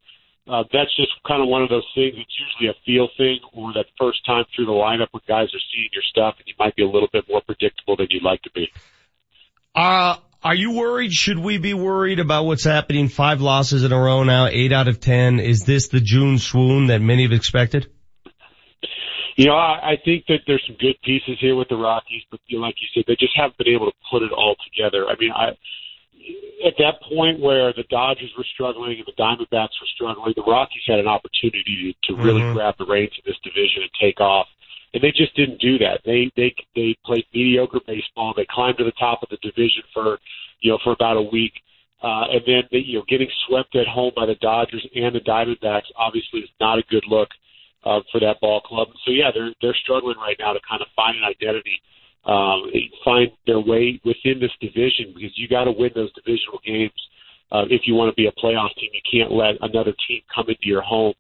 uh 0.48 0.64
that's 0.74 0.96
just 0.96 1.12
kind 1.28 1.42
of 1.42 1.48
one 1.48 1.64
of 1.64 1.70
those 1.70 1.88
things. 1.96 2.16
It's 2.18 2.38
usually 2.38 2.70
a 2.70 2.76
feel 2.86 3.10
thing 3.18 3.40
or 3.54 3.74
that 3.74 3.86
first 3.98 4.26
time 4.26 4.46
through 4.56 4.66
the 4.66 4.72
lineup 4.72 5.08
when 5.12 5.22
guys 5.28 5.48
are 5.54 5.66
seeing 5.74 5.90
your 5.94 6.04
stuff 6.04 6.36
and 6.38 6.48
you 6.48 6.54
might 6.60 6.76
be 6.76 6.84
a 6.84 6.90
little 6.90 7.10
bit 7.12 7.26
more 7.30 7.42
predictable 7.42 7.96
than 7.96 8.08
you'd 8.10 8.24
like 8.24 8.42
to 8.44 8.52
be. 8.52 8.72
Uh, 9.74 10.18
Are 10.44 10.56
you 10.56 10.72
worried? 10.72 11.12
Should 11.12 11.38
we 11.38 11.60
be 11.60 11.74
worried 11.76 12.20
about 12.20 12.46
what's 12.46 12.64
happening? 12.64 13.10
Five 13.10 13.42
losses 13.42 13.84
in 13.84 13.92
a 13.92 14.00
row 14.00 14.24
now, 14.24 14.48
eight 14.48 14.74
out 14.74 14.88
of 14.88 15.00
ten. 15.00 15.40
Is 15.40 15.64
this 15.66 15.90
the 15.90 16.00
June 16.00 16.40
swoon 16.40 16.88
that 16.88 17.00
many 17.00 17.24
have 17.24 17.32
expected? 17.32 17.88
You 19.38 19.46
know, 19.46 19.54
I, 19.56 19.94
I 19.94 19.96
think 20.04 20.26
that 20.28 20.40
there's 20.48 20.64
some 20.68 20.78
good 20.80 20.98
pieces 21.04 21.38
here 21.40 21.56
with 21.56 21.70
the 21.70 21.76
Rockies, 21.76 22.24
but 22.32 22.40
you 22.48 22.58
know, 22.58 22.66
like 22.66 22.76
you 22.82 22.88
said, 22.94 23.04
they 23.08 23.16
just 23.16 23.34
haven't 23.36 23.58
been 23.58 23.74
able 23.74 23.86
to 23.86 23.98
put 24.12 24.24
it 24.24 24.32
all 24.32 24.56
together. 24.66 25.06
I 25.08 25.16
mean, 25.20 25.32
I 25.32 25.50
at 26.66 26.74
that 26.78 27.02
point 27.10 27.40
where 27.40 27.74
the 27.74 27.84
Dodgers 27.90 28.32
were 28.38 28.46
struggling 28.54 28.98
and 28.98 29.06
the 29.06 29.18
Diamondbacks 29.18 29.78
were 29.82 29.90
struggling, 29.94 30.34
the 30.36 30.44
Rockies 30.44 30.84
had 30.88 31.00
an 31.00 31.08
opportunity 31.08 31.96
to, 32.06 32.14
to 32.14 32.22
really 32.22 32.42
Mhm. 32.42 32.54
grab 32.54 32.76
the 32.78 32.86
reins 32.86 33.14
of 33.18 33.26
this 33.26 33.38
division 33.44 33.82
and 33.84 33.92
take 34.00 34.20
off. 34.22 34.48
And 34.94 35.02
they 35.02 35.12
just 35.12 35.36
didn't 35.36 35.62
do 35.62 35.78
that. 35.80 36.02
They 36.06 36.32
they 36.36 36.54
they 36.76 36.96
played 37.06 37.26
mediocre 37.34 37.80
baseball. 37.88 38.34
They 38.36 38.48
climbed 38.50 38.78
to 38.80 38.84
the 38.84 38.92
top 39.00 39.24
of 39.24 39.30
the 39.30 39.38
division 39.38 39.84
for 39.94 40.20
you 40.60 40.72
know 40.72 40.80
for 40.84 40.92
about 40.92 41.18
a 41.18 41.22
week, 41.22 41.54
uh, 42.04 42.28
and 42.32 42.42
then 42.46 42.64
they, 42.72 42.80
you 42.80 43.00
know 43.00 43.06
getting 43.08 43.30
swept 43.48 43.76
at 43.76 43.88
home 43.88 44.12
by 44.16 44.26
the 44.26 44.36
Dodgers 44.36 44.86
and 44.94 45.16
the 45.16 45.22
Diamondbacks 45.22 45.88
obviously 45.96 46.42
is 46.42 46.50
not 46.60 46.78
a 46.78 46.84
good 46.90 47.06
look 47.08 47.30
uh, 47.86 48.00
for 48.12 48.20
that 48.20 48.40
ball 48.42 48.62
club. 48.62 48.90
So 49.06 49.12
yeah, 49.12 49.32
they're 49.34 49.54
they're 49.62 49.78
struggling 49.84 50.18
right 50.18 50.36
now 50.40 50.54
to 50.54 50.60
kind 50.68 50.82
of 50.82 50.88
find 50.96 51.18
an 51.18 51.24
identity, 51.24 51.82
um, 52.26 52.68
find 53.06 53.32
their 53.48 53.60
way 53.60 54.00
within 54.04 54.40
this 54.40 54.52
division 54.60 55.14
because 55.16 55.32
you 55.38 55.48
got 55.48 55.66
to 55.66 55.72
win 55.72 55.92
those 55.96 56.12
divisional 56.14 56.60
games 56.66 57.00
uh, 57.52 57.64
if 57.70 57.82
you 57.86 57.96
want 57.96 58.12
to 58.12 58.16
be 58.16 58.28
a 58.28 58.36
playoff 58.44 58.74
team. 58.76 58.90
You 58.94 59.02
can't 59.08 59.32
let 59.32 59.56
another 59.62 59.94
team 60.08 60.22
come 60.34 60.46
into 60.48 60.68
your 60.68 60.82
home 60.82 61.14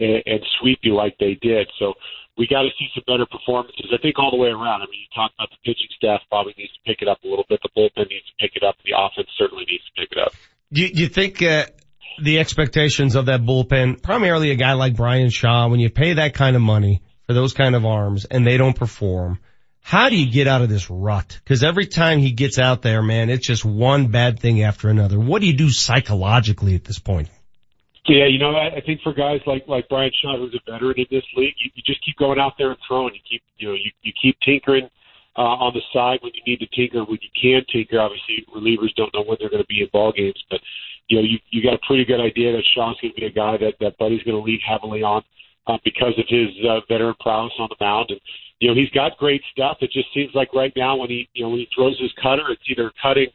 and, 0.00 0.22
and 0.26 0.40
sweep 0.60 0.80
you 0.82 0.94
like 0.94 1.16
they 1.18 1.38
did. 1.40 1.68
So 1.78 1.94
we 2.36 2.46
got 2.46 2.62
to 2.62 2.70
see 2.78 2.88
some 2.94 3.04
better 3.06 3.26
performances. 3.26 3.86
I 3.92 3.98
think 4.00 4.18
all 4.18 4.30
the 4.30 4.36
way 4.36 4.48
around. 4.48 4.82
I 4.82 4.86
mean, 4.86 5.02
you 5.02 5.12
talk 5.14 5.32
about 5.36 5.50
the 5.50 5.58
pitching 5.64 5.90
staff 5.96 6.20
probably 6.30 6.54
needs 6.56 6.72
to 6.72 6.80
pick 6.86 7.02
it 7.02 7.08
up 7.08 7.18
a 7.24 7.28
little 7.28 7.44
bit. 7.48 7.60
The 7.62 7.70
bullpen 7.76 8.08
needs 8.08 8.26
to 8.30 8.36
pick 8.38 8.52
it 8.54 8.62
up. 8.62 8.76
The 8.84 8.92
offense 8.96 9.28
certainly 9.36 9.64
needs 9.66 9.84
to 9.84 10.00
pick 10.00 10.12
it 10.12 10.18
up. 10.18 10.32
Do 10.72 10.82
you, 10.82 10.90
you 10.92 11.08
think 11.08 11.42
uh, 11.42 11.66
the 12.22 12.38
expectations 12.38 13.16
of 13.16 13.26
that 13.26 13.42
bullpen, 13.42 14.02
primarily 14.02 14.50
a 14.50 14.54
guy 14.54 14.74
like 14.74 14.96
Bryan 14.96 15.30
Shaw, 15.30 15.68
when 15.68 15.80
you 15.80 15.90
pay 15.90 16.14
that 16.14 16.34
kind 16.34 16.54
of 16.56 16.62
money 16.62 17.02
for 17.26 17.34
those 17.34 17.52
kind 17.52 17.74
of 17.74 17.84
arms 17.84 18.24
and 18.24 18.46
they 18.46 18.56
don't 18.56 18.76
perform, 18.76 19.40
how 19.80 20.08
do 20.08 20.16
you 20.16 20.30
get 20.30 20.46
out 20.46 20.62
of 20.62 20.68
this 20.68 20.90
rut? 20.90 21.40
Because 21.42 21.64
every 21.64 21.86
time 21.86 22.18
he 22.18 22.32
gets 22.32 22.58
out 22.58 22.82
there, 22.82 23.02
man, 23.02 23.30
it's 23.30 23.46
just 23.46 23.64
one 23.64 24.08
bad 24.08 24.38
thing 24.38 24.62
after 24.62 24.88
another. 24.88 25.18
What 25.18 25.40
do 25.40 25.46
you 25.46 25.56
do 25.56 25.70
psychologically 25.70 26.74
at 26.74 26.84
this 26.84 26.98
point? 26.98 27.30
Yeah, 28.08 28.26
you 28.26 28.38
know, 28.38 28.56
I, 28.56 28.76
I 28.76 28.80
think 28.80 29.02
for 29.02 29.12
guys 29.12 29.40
like 29.46 29.68
like 29.68 29.88
Bryan 29.88 30.10
Shaw, 30.22 30.38
who's 30.38 30.56
a 30.56 30.70
veteran 30.70 30.96
in 30.96 31.06
this 31.10 31.24
league, 31.36 31.54
you, 31.58 31.70
you 31.74 31.82
just 31.84 32.02
keep 32.04 32.16
going 32.16 32.40
out 32.40 32.54
there 32.56 32.70
and 32.70 32.80
throwing. 32.88 33.14
You 33.14 33.20
keep, 33.28 33.42
you 33.58 33.68
know, 33.68 33.74
you, 33.74 33.90
you 34.02 34.12
keep 34.20 34.36
tinkering 34.40 34.88
uh, 35.36 35.60
on 35.60 35.74
the 35.74 35.82
side 35.92 36.18
when 36.22 36.32
you 36.34 36.40
need 36.46 36.60
to 36.60 36.66
tinker. 36.74 37.04
When 37.04 37.18
you 37.20 37.28
can 37.36 37.62
tinker, 37.70 38.00
obviously 38.00 38.48
relievers 38.48 38.96
don't 38.96 39.12
know 39.12 39.22
when 39.22 39.36
they're 39.38 39.50
going 39.50 39.62
to 39.62 39.68
be 39.68 39.82
in 39.82 39.88
ball 39.92 40.12
games, 40.16 40.42
but 40.48 40.60
you 41.08 41.18
know, 41.18 41.22
you 41.22 41.38
you 41.50 41.62
got 41.62 41.74
a 41.74 41.86
pretty 41.86 42.06
good 42.06 42.20
idea 42.20 42.52
that 42.52 42.64
Shaw's 42.74 42.96
going 43.02 43.12
to 43.12 43.20
be 43.20 43.26
a 43.26 43.30
guy 43.30 43.58
that 43.58 43.74
that 43.80 43.98
Buddy's 43.98 44.22
going 44.22 44.40
to 44.40 44.42
lean 44.42 44.60
heavily 44.64 45.02
on 45.02 45.22
uh, 45.66 45.76
because 45.84 46.16
of 46.16 46.24
his 46.28 46.48
uh, 46.64 46.80
veteran 46.88 47.14
prowess 47.20 47.52
on 47.58 47.68
the 47.68 47.76
mound, 47.78 48.08
and 48.08 48.20
you 48.58 48.68
know, 48.68 48.74
he's 48.74 48.90
got 48.90 49.18
great 49.18 49.42
stuff. 49.52 49.76
It 49.80 49.92
just 49.92 50.08
seems 50.14 50.30
like 50.34 50.54
right 50.54 50.72
now 50.76 50.96
when 50.96 51.10
he 51.10 51.28
you 51.34 51.44
know 51.44 51.50
when 51.50 51.60
he 51.60 51.68
throws 51.76 52.00
his 52.00 52.12
cutter, 52.22 52.48
it's 52.48 52.64
either 52.72 52.90
cutting 53.02 53.28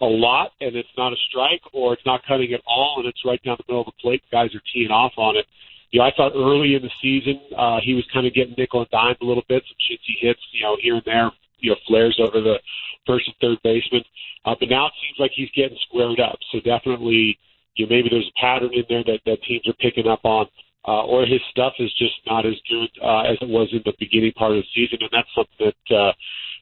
a 0.00 0.06
lot 0.06 0.52
and 0.60 0.76
it's 0.76 0.88
not 0.96 1.12
a 1.12 1.16
strike, 1.28 1.62
or 1.72 1.92
it's 1.92 2.06
not 2.06 2.22
cutting 2.26 2.52
at 2.52 2.60
all 2.66 2.96
and 2.98 3.06
it's 3.06 3.24
right 3.24 3.42
down 3.42 3.56
the 3.58 3.64
middle 3.68 3.82
of 3.82 3.86
the 3.86 4.00
plate. 4.00 4.22
Guys 4.30 4.54
are 4.54 4.62
teeing 4.72 4.90
off 4.90 5.12
on 5.16 5.36
it. 5.36 5.46
You 5.90 6.00
know, 6.00 6.06
I 6.06 6.12
thought 6.16 6.32
early 6.36 6.74
in 6.74 6.82
the 6.82 6.90
season 7.02 7.40
uh, 7.56 7.78
he 7.82 7.94
was 7.94 8.04
kind 8.12 8.26
of 8.26 8.34
getting 8.34 8.54
nickel 8.58 8.80
and 8.80 8.90
dime 8.90 9.16
a 9.20 9.24
little 9.24 9.44
bit, 9.48 9.62
some 9.66 9.80
shitsy 9.80 10.14
hits, 10.20 10.40
you 10.52 10.62
know, 10.62 10.76
here 10.80 10.94
and 10.94 11.02
there, 11.04 11.30
you 11.58 11.70
know, 11.70 11.76
flares 11.86 12.20
over 12.20 12.40
the 12.40 12.58
first 13.06 13.26
and 13.26 13.36
third 13.40 13.58
baseman. 13.64 14.04
Uh, 14.44 14.54
but 14.60 14.68
now 14.68 14.86
it 14.86 14.92
seems 15.00 15.16
like 15.18 15.32
he's 15.34 15.50
getting 15.56 15.78
squared 15.88 16.20
up. 16.20 16.38
So 16.52 16.60
definitely, 16.60 17.38
you 17.74 17.86
know, 17.86 17.90
maybe 17.90 18.08
there's 18.10 18.28
a 18.28 18.40
pattern 18.40 18.70
in 18.74 18.84
there 18.88 19.04
that, 19.04 19.20
that 19.26 19.42
teams 19.42 19.66
are 19.66 19.76
picking 19.80 20.06
up 20.06 20.24
on. 20.24 20.46
Uh, 20.86 21.04
or 21.04 21.26
his 21.26 21.40
stuff 21.50 21.74
is 21.80 21.92
just 21.98 22.14
not 22.26 22.46
as 22.46 22.54
good 22.70 22.88
uh, 23.02 23.20
as 23.22 23.36
it 23.42 23.48
was 23.48 23.68
in 23.72 23.82
the 23.84 23.92
beginning 23.98 24.32
part 24.32 24.52
of 24.52 24.62
the 24.62 24.68
season, 24.74 24.96
and 25.02 25.10
that's 25.12 25.28
something 25.34 25.68
that 25.68 25.94
uh, 25.94 26.12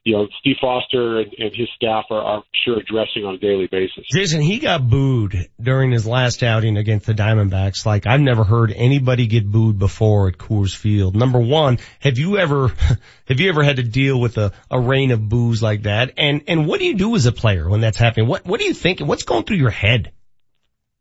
you 0.07 0.16
know 0.16 0.28
Steve 0.39 0.57
Foster 0.61 1.19
and, 1.19 1.33
and 1.37 1.53
his 1.53 1.69
staff 1.74 2.05
are, 2.11 2.23
are 2.23 2.45
sure 2.65 2.78
addressing 2.78 3.24
on 3.24 3.35
a 3.35 3.39
daily 3.39 3.66
basis. 3.70 4.05
Jason, 4.12 4.41
he 4.41 4.61
got 4.61 4.89
booed 4.89 5.51
during 5.61 5.91
his 5.91 6.07
last 6.07 6.45
outing 6.45 6.77
against 6.77 7.07
the 7.07 7.12
Diamondbacks. 7.12 7.85
Like 7.85 8.07
I've 8.07 8.20
never 8.20 8.45
heard 8.45 8.73
anybody 8.73 9.27
get 9.27 9.51
booed 9.51 9.81
before 9.81 10.28
at 10.28 10.39
Coors 10.39 10.77
Field. 10.77 11.16
Number 11.16 11.41
one, 11.41 11.78
have 11.99 12.19
you 12.19 12.39
ever, 12.39 12.69
have 13.27 13.41
you 13.41 13.49
ever 13.49 13.65
had 13.65 13.77
to 13.77 13.83
deal 13.83 14.20
with 14.20 14.39
a, 14.39 14.53
a 14.70 14.81
rain 14.81 15.11
of 15.11 15.28
boos 15.28 15.61
like 15.61 15.83
that? 15.83 16.12
And, 16.16 16.45
and 16.47 16.69
what 16.69 16.78
do 16.78 16.87
you 16.87 16.95
do 16.95 17.16
as 17.16 17.27
a 17.27 17.33
player 17.33 17.69
when 17.69 17.81
that's 17.81 17.99
happening? 17.99 18.28
What, 18.28 18.47
what 18.47 18.61
do 18.61 18.66
you 18.66 18.74
think? 18.74 19.01
What's 19.01 19.24
going 19.24 19.43
through 19.43 19.59
your 19.59 19.70
head? 19.70 20.12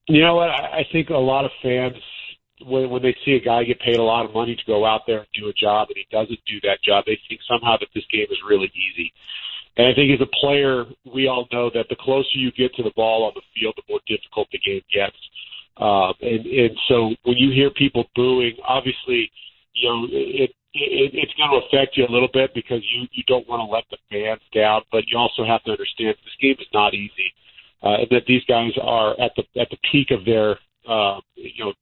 You 0.08 0.22
know 0.24 0.36
what? 0.36 0.50
I, 0.50 0.80
I 0.80 0.84
think 0.92 1.10
a 1.10 1.18
lot 1.18 1.46
of 1.46 1.52
fans, 1.62 1.96
when, 2.64 2.90
when 2.90 3.02
they 3.02 3.16
see 3.26 3.34
a 3.34 3.44
guy 3.44 3.64
get 3.64 3.80
paid 3.80 3.98
a 3.98 4.04
lot 4.04 4.26
of 4.26 4.34
money 4.34 4.56
to 4.56 4.66
go 4.66 4.86
out 4.86 5.02
there 5.08 5.20
and 5.20 5.28
do 5.34 5.50
a 5.50 5.54
job 5.54 5.90
and 5.90 5.98
he 5.98 6.08
doesn't 6.12 6.40
do 6.48 6.60
that 6.64 6.80
job, 6.84 7.04
they 7.06 7.20
think 7.28 7.42
somehow 7.48 7.76
that 7.78 7.90
this 7.94 8.06
game 8.12 8.28
is 8.30 8.38
really 8.48 8.72
easy. 8.72 9.12
And 9.78 9.88
I 9.88 9.94
think 9.94 10.12
as 10.12 10.26
a 10.26 10.40
player, 10.40 10.86
we 11.04 11.28
all 11.28 11.48
know 11.52 11.70
that 11.74 11.88
the 11.90 12.00
closer 12.00 12.36
you 12.36 12.52
get 12.52 12.74
to 12.76 12.84
the 12.84 12.96
ball 12.96 13.26
on 13.26 13.34
the 13.36 13.44
field, 13.54 13.76
the 13.76 13.84
more 13.90 14.00
difficult 14.08 14.48
the 14.52 14.60
game 14.64 14.82
gets. 14.94 15.18
Um, 15.78 16.14
and, 16.22 16.46
and 16.46 16.72
so 16.88 17.12
when 17.24 17.36
you 17.36 17.52
hear 17.52 17.70
people 17.72 18.06
booing, 18.16 18.56
obviously, 18.66 19.30
you 19.74 19.90
know, 19.90 20.08
it, 20.10 20.52
it, 20.74 21.12
it's 21.14 21.34
going 21.36 21.52
to 21.52 21.68
affect 21.68 21.98
you 21.98 22.06
a 22.08 22.12
little 22.12 22.32
bit 22.32 22.54
because 22.56 22.80
you, 22.96 23.08
you 23.12 23.24
don't 23.28 23.48
want 23.50 23.60
to 23.60 23.68
let 23.68 23.84
the 23.92 24.00
fans 24.10 24.40
down, 24.54 24.84
but 24.92 25.04
you 25.08 25.18
also 25.18 25.44
have 25.44 25.64
to 25.64 25.72
understand 25.72 26.16
this 26.24 26.40
game 26.40 26.56
is 26.60 26.72
not 26.74 26.94
easy. 26.94 27.36
Uh, 27.84 28.00
and 28.00 28.08
that 28.12 28.24
these 28.28 28.44
guys 28.48 28.72
are 28.82 29.12
at 29.20 29.32
the, 29.36 29.44
at 29.60 29.70
the 29.70 29.78
peak 29.92 30.12
of 30.12 30.24
their, 30.24 30.52
uh, 30.88 31.20
you 31.36 31.66
know, 31.66 31.74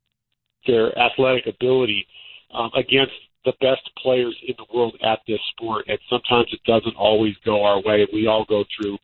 their 0.68 0.98
athletic 0.98 1.48
ability, 1.48 2.06
um, 2.54 2.70
against 2.76 3.14
the 3.46 3.54
best 3.60 3.84
players 4.02 4.36
in 4.48 4.56
the 4.58 4.66
world 4.74 4.96
at 5.04 5.20
this 5.28 5.40
sport. 5.52 5.86
And 5.88 6.00
sometimes 6.10 6.48
it 6.52 6.62
doesn't 6.66 6.96
always 6.96 7.36
go 7.46 7.64
our 7.64 7.82
way. 7.82 8.08
We 8.14 8.28
all 8.28 8.46
go 8.48 8.64
through, 8.76 8.98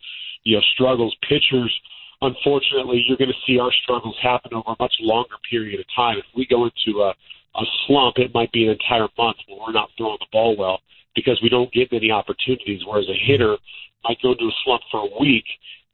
you 0.44 0.58
know, 0.58 0.64
struggles. 0.74 1.16
Pitchers, 1.28 1.74
unfortunately, 2.22 3.04
you're 3.06 3.18
going 3.18 3.32
to 3.32 3.46
see 3.46 3.60
our 3.60 3.72
struggles 3.84 4.16
happen 4.22 4.54
over 4.54 4.72
a 4.72 4.76
much 4.80 4.94
longer 5.02 5.36
period 5.50 5.80
of 5.80 5.86
time. 5.96 6.18
If 6.18 6.26
we 6.36 6.48
go 6.48 6.66
into 6.66 7.02
a, 7.02 7.10
a 7.10 7.66
slump, 7.86 8.18
it 8.18 8.34
might 8.34 8.52
be 8.52 8.66
an 8.66 8.72
entire 8.72 9.08
month 9.18 9.38
where 9.48 9.60
we're 9.68 9.74
not 9.74 9.90
throwing 9.98 10.18
the 10.20 10.32
ball 10.32 10.56
well 10.58 10.80
because 11.16 11.40
we 11.44 11.50
don't 11.50 11.72
get 11.74 11.92
many 11.92 12.12
opportunities. 12.12 12.82
Whereas 12.86 13.10
a 13.10 13.26
hitter 13.28 13.58
might 14.04 14.22
go 14.22 14.32
into 14.32 14.46
a 14.46 14.56
slump 14.64 14.84
for 14.90 15.02
a 15.02 15.20
week 15.20 15.46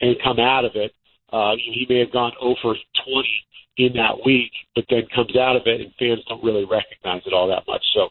and 0.01 0.15
come 0.23 0.39
out 0.39 0.65
of 0.65 0.71
it. 0.75 0.93
Uh, 1.33 1.55
he 1.57 1.87
may 1.89 1.99
have 1.99 2.11
gone 2.11 2.33
over 2.39 2.75
20 3.03 3.27
in 3.77 3.93
that 3.93 4.26
week, 4.26 4.52
but 4.76 4.85
then 4.89 5.03
comes 5.14 5.35
out 5.35 5.56
of 5.56 5.64
it, 5.65 5.81
and 5.81 5.91
fans 5.99 6.23
don't 6.27 6.43
really 6.43 6.65
recognize 6.65 7.22
it 7.26 7.34
all 7.34 7.47
that 7.49 7.64
much. 7.68 7.84
So 7.93 8.10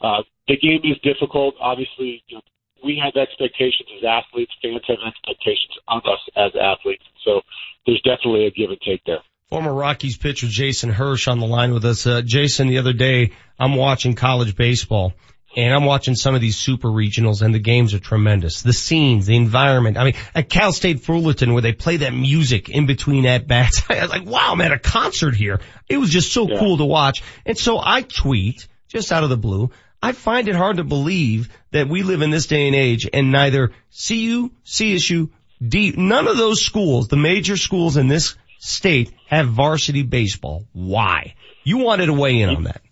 uh, 0.00 0.22
the 0.48 0.56
game 0.56 0.80
is 0.84 0.98
difficult. 1.02 1.54
Obviously, 1.60 2.22
you 2.28 2.36
know, 2.36 2.42
we 2.84 3.00
have 3.02 3.16
expectations 3.20 3.88
as 3.98 4.04
athletes. 4.04 4.52
Fans 4.62 4.82
have 4.86 4.98
expectations 5.06 5.74
of 5.88 6.02
us 6.04 6.20
as 6.36 6.52
athletes. 6.60 7.04
So 7.24 7.40
there's 7.86 8.02
definitely 8.02 8.46
a 8.46 8.50
give 8.50 8.70
and 8.70 8.80
take 8.80 9.02
there. 9.06 9.22
Former 9.48 9.72
Rockies 9.72 10.16
pitcher 10.16 10.48
Jason 10.48 10.90
Hirsch 10.90 11.28
on 11.28 11.38
the 11.38 11.46
line 11.46 11.72
with 11.72 11.84
us. 11.84 12.06
Uh, 12.06 12.20
Jason, 12.24 12.66
the 12.66 12.78
other 12.78 12.92
day 12.92 13.32
I'm 13.58 13.76
watching 13.76 14.14
college 14.14 14.56
baseball 14.56 15.14
and 15.56 15.74
I'm 15.74 15.86
watching 15.86 16.14
some 16.14 16.34
of 16.34 16.42
these 16.42 16.56
super 16.56 16.88
regionals 16.88 17.40
and 17.40 17.54
the 17.54 17.58
games 17.58 17.94
are 17.94 17.98
tremendous. 17.98 18.60
The 18.60 18.74
scenes, 18.74 19.24
the 19.24 19.36
environment. 19.36 19.96
I 19.96 20.04
mean, 20.04 20.14
at 20.34 20.50
Cal 20.50 20.70
State 20.70 21.00
Fullerton 21.00 21.54
where 21.54 21.62
they 21.62 21.72
play 21.72 21.98
that 21.98 22.12
music 22.12 22.68
in 22.68 22.84
between 22.84 23.24
at 23.24 23.48
bats, 23.48 23.82
I 23.88 24.02
was 24.02 24.10
like, 24.10 24.26
wow, 24.26 24.54
man, 24.54 24.72
a 24.72 24.78
concert 24.78 25.34
here. 25.34 25.60
It 25.88 25.96
was 25.96 26.10
just 26.10 26.32
so 26.32 26.46
cool 26.46 26.76
to 26.76 26.84
watch. 26.84 27.22
And 27.46 27.56
so 27.56 27.80
I 27.82 28.02
tweet 28.02 28.68
just 28.88 29.10
out 29.10 29.24
of 29.24 29.30
the 29.30 29.38
blue. 29.38 29.70
I 30.02 30.12
find 30.12 30.46
it 30.46 30.54
hard 30.54 30.76
to 30.76 30.84
believe 30.84 31.48
that 31.70 31.88
we 31.88 32.02
live 32.02 32.20
in 32.20 32.30
this 32.30 32.46
day 32.46 32.66
and 32.66 32.76
age 32.76 33.08
and 33.10 33.32
neither 33.32 33.68
CU, 33.90 34.50
CSU, 34.64 35.30
D, 35.66 35.94
none 35.96 36.28
of 36.28 36.36
those 36.36 36.62
schools, 36.62 37.08
the 37.08 37.16
major 37.16 37.56
schools 37.56 37.96
in 37.96 38.08
this 38.08 38.36
state 38.58 39.12
have 39.26 39.48
varsity 39.48 40.02
baseball. 40.02 40.66
Why? 40.72 41.34
You 41.64 41.78
wanted 41.78 42.06
to 42.06 42.12
weigh 42.12 42.40
in 42.42 42.50
on 42.50 42.64
that. 42.64 42.82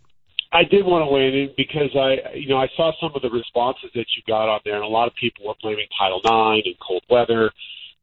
I 0.54 0.62
did 0.62 0.86
want 0.86 1.02
to 1.02 1.12
weigh 1.12 1.26
in 1.26 1.50
because 1.56 1.90
I, 1.98 2.36
you 2.38 2.48
know, 2.48 2.58
I 2.58 2.68
saw 2.76 2.92
some 3.00 3.10
of 3.16 3.22
the 3.22 3.28
responses 3.28 3.90
that 3.94 4.06
you 4.16 4.22
got 4.26 4.48
on 4.48 4.60
there, 4.64 4.76
and 4.76 4.84
a 4.84 4.88
lot 4.88 5.08
of 5.08 5.14
people 5.16 5.46
were 5.46 5.54
blaming 5.60 5.88
Title 5.98 6.20
IX 6.22 6.64
and 6.64 6.76
cold 6.78 7.02
weather, 7.10 7.50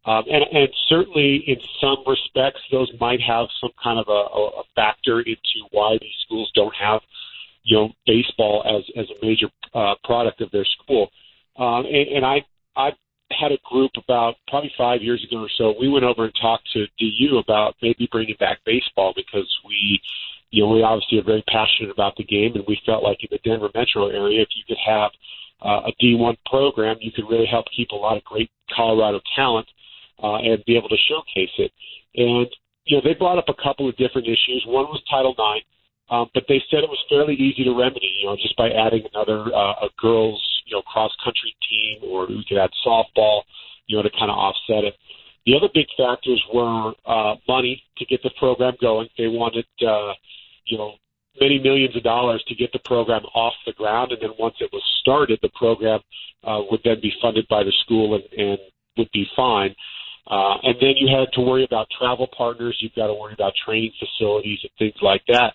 um, 0.06 0.24
and, 0.28 0.44
and 0.52 0.68
certainly 0.90 1.44
in 1.48 1.56
some 1.80 2.04
respects, 2.06 2.60
those 2.70 2.92
might 3.00 3.22
have 3.22 3.48
some 3.62 3.72
kind 3.82 4.00
of 4.00 4.08
a, 4.10 4.12
a 4.12 4.64
factor 4.76 5.22
into 5.22 5.64
why 5.72 5.98
these 6.02 6.12
schools 6.26 6.52
don't 6.54 6.76
have, 6.76 7.00
you 7.64 7.78
know, 7.78 7.90
baseball 8.06 8.64
as 8.68 8.84
as 9.00 9.08
a 9.10 9.26
major 9.26 9.48
uh, 9.74 9.96
product 10.04 10.42
of 10.42 10.52
their 10.52 10.66
school. 10.66 11.10
Um, 11.58 11.86
and, 11.86 12.18
and 12.18 12.26
I, 12.26 12.44
I 12.76 12.92
had 13.32 13.54
a 13.54 13.60
group 13.64 13.92
about 13.96 14.36
probably 14.50 14.72
five 14.78 15.02
years 15.02 15.24
ago 15.24 15.44
or 15.44 15.50
so. 15.58 15.74
We 15.80 15.88
went 15.88 16.04
over 16.04 16.26
and 16.26 16.34
talked 16.42 16.68
to 16.74 16.86
DU 17.00 17.38
about 17.38 17.76
maybe 17.82 18.10
bringing 18.12 18.36
back 18.40 18.60
baseball 18.66 19.14
because 19.16 19.48
we 19.66 20.02
you 20.52 20.64
know, 20.64 20.70
we 20.70 20.84
obviously 20.84 21.18
are 21.20 21.24
very 21.24 21.44
passionate 21.48 21.92
about 21.92 22.16
the 22.18 22.24
game, 22.24 22.54
and 22.56 22.64
we 22.68 22.80
felt 22.86 23.04
like 23.04 23.20
in 23.24 23.30
the 23.32 23.40
Denver 23.44 23.70
metro 23.74 24.08
area, 24.08 24.42
if 24.42 24.50
you 24.56 24.64
could 24.68 24.80
have 24.86 25.12
uh, 25.64 25.88
a 25.88 25.92
D1 26.04 26.38
program, 26.46 26.98
you 27.00 27.12
could 27.12 27.26
really 27.30 27.48
help 27.48 27.66
keep 27.76 27.90
a 27.92 27.96
lot 27.96 28.18
of 28.18 28.24
great 28.24 28.52
Colorado 28.76 29.22
talent 29.36 29.68
uh, 30.22 30.38
and 30.38 30.64
be 30.66 30.78
able 30.78 30.90
to 30.90 30.98
showcase 31.08 31.56
it. 31.58 31.72
And 32.16 32.48
you 32.86 32.98
know, 32.98 33.02
they 33.04 33.14
brought 33.14 33.38
up 33.38 33.48
a 33.48 33.64
couple 33.64 33.88
of 33.88 33.96
different 33.96 34.28
issues. 34.28 34.64
One 34.68 34.86
was 34.86 35.02
Title 35.10 35.32
IX, 35.32 35.66
um, 36.10 36.30
but 36.34 36.44
they 36.50 36.62
said 36.70 36.84
it 36.84 36.90
was 36.90 37.00
fairly 37.08 37.36
easy 37.36 37.64
to 37.64 37.72
remedy. 37.72 38.12
You 38.20 38.28
know, 38.28 38.36
just 38.36 38.58
by 38.58 38.70
adding 38.70 39.04
another 39.14 39.48
uh, 39.54 39.86
a 39.86 39.90
girls 40.00 40.42
you 40.66 40.76
know 40.76 40.82
cross 40.82 41.12
country 41.24 41.56
team, 41.70 42.12
or 42.12 42.28
we 42.28 42.44
could 42.48 42.58
add 42.58 42.72
softball, 42.86 43.44
you 43.88 43.96
know, 43.96 44.04
to 44.04 44.10
kind 44.12 44.32
of 44.32 44.38
offset 44.38 44.84
it. 44.84 44.96
The 45.46 45.56
other 45.56 45.70
big 45.74 45.88
factors 45.98 46.44
were 46.54 46.94
uh, 47.06 47.36
money 47.48 47.82
to 47.98 48.06
get 48.06 48.22
the 48.24 48.30
program 48.38 48.74
going. 48.80 49.10
They 49.18 49.28
wanted, 49.28 49.66
uh, 49.82 50.14
you 50.66 50.78
know, 50.78 50.94
many 51.40 51.60
millions 51.60 51.96
of 51.96 52.04
dollars 52.04 52.44
to 52.48 52.56
get 52.56 52.72
the 52.74 52.80
program 52.86 53.22
off 53.34 53.54
the 53.66 53.74
ground, 53.74 54.12
and 54.12 54.22
then 54.22 54.32
once 54.38 54.56
it 54.60 54.70
was 54.74 54.84
started, 55.02 55.40
the 55.42 55.50
program 55.56 56.00
uh, 56.44 56.62
would 56.70 56.82
then 56.84 57.00
be 57.02 57.12
funded 57.22 57.46
by 57.50 57.64
the 57.64 57.74
school 57.84 58.16
and, 58.16 58.24
and 58.38 58.58
would 58.98 59.10
be 59.14 59.26
fine. 59.36 59.74
Uh, 60.28 60.56
and 60.64 60.76
then 60.80 60.94
you 60.98 61.08
had 61.08 61.28
to 61.34 61.42
worry 61.42 61.64
about 61.64 61.88
travel 61.98 62.28
partners. 62.38 62.78
You've 62.80 62.96
got 62.96 63.08
to 63.08 63.14
worry 63.14 63.34
about 63.34 63.54
training 63.66 63.92
facilities 64.00 64.60
and 64.62 64.72
things 64.78 64.96
like 65.02 65.24
that. 65.28 65.54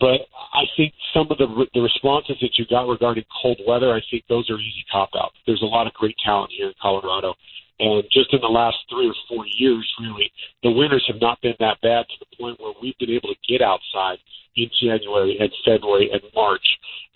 But 0.00 0.24
I 0.54 0.64
think 0.76 0.94
some 1.12 1.28
of 1.30 1.36
the 1.36 1.46
the 1.74 1.80
responses 1.80 2.36
that 2.40 2.56
you 2.56 2.64
got 2.70 2.88
regarding 2.88 3.24
cold 3.42 3.60
weather, 3.68 3.92
I 3.92 4.00
think 4.10 4.24
those 4.28 4.48
are 4.48 4.58
easy 4.58 4.84
cop 4.90 5.10
outs. 5.14 5.36
There's 5.46 5.62
a 5.62 5.66
lot 5.66 5.86
of 5.86 5.92
great 5.92 6.16
talent 6.24 6.52
here 6.56 6.68
in 6.68 6.74
Colorado, 6.80 7.34
and 7.80 8.04
just 8.12 8.32
in 8.32 8.40
the 8.40 8.46
last 8.46 8.76
three 8.90 9.08
or 9.08 9.14
four 9.28 9.44
years, 9.46 9.88
really, 10.00 10.30
the 10.62 10.70
winters 10.70 11.04
have 11.08 11.20
not 11.20 11.40
been 11.40 11.54
that 11.60 11.80
bad 11.80 12.04
to 12.08 12.16
the 12.20 12.36
point 12.36 12.60
where 12.60 12.74
we've 12.82 12.98
been 12.98 13.10
able 13.10 13.30
to 13.30 13.40
get 13.48 13.62
outside 13.62 14.18
in 14.56 14.68
January 14.82 15.38
and 15.40 15.50
February 15.64 16.10
and 16.12 16.22
March 16.34 16.64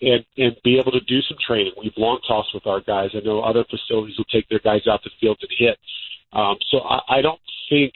and 0.01 0.25
and 0.37 0.55
be 0.63 0.79
able 0.79 0.91
to 0.91 1.01
do 1.01 1.21
some 1.21 1.37
training. 1.45 1.73
We've 1.79 1.93
long 1.97 2.19
tossed 2.27 2.53
with 2.53 2.65
our 2.65 2.81
guys. 2.81 3.11
I 3.13 3.19
know 3.23 3.41
other 3.41 3.63
facilities 3.69 4.17
will 4.17 4.25
take 4.25 4.49
their 4.49 4.59
guys 4.59 4.87
out 4.89 5.01
the 5.03 5.11
field 5.21 5.37
and 5.41 5.51
hit. 5.57 5.77
Um, 6.33 6.57
so 6.71 6.79
I, 6.79 7.19
I 7.19 7.21
don't 7.21 7.39
think 7.69 7.93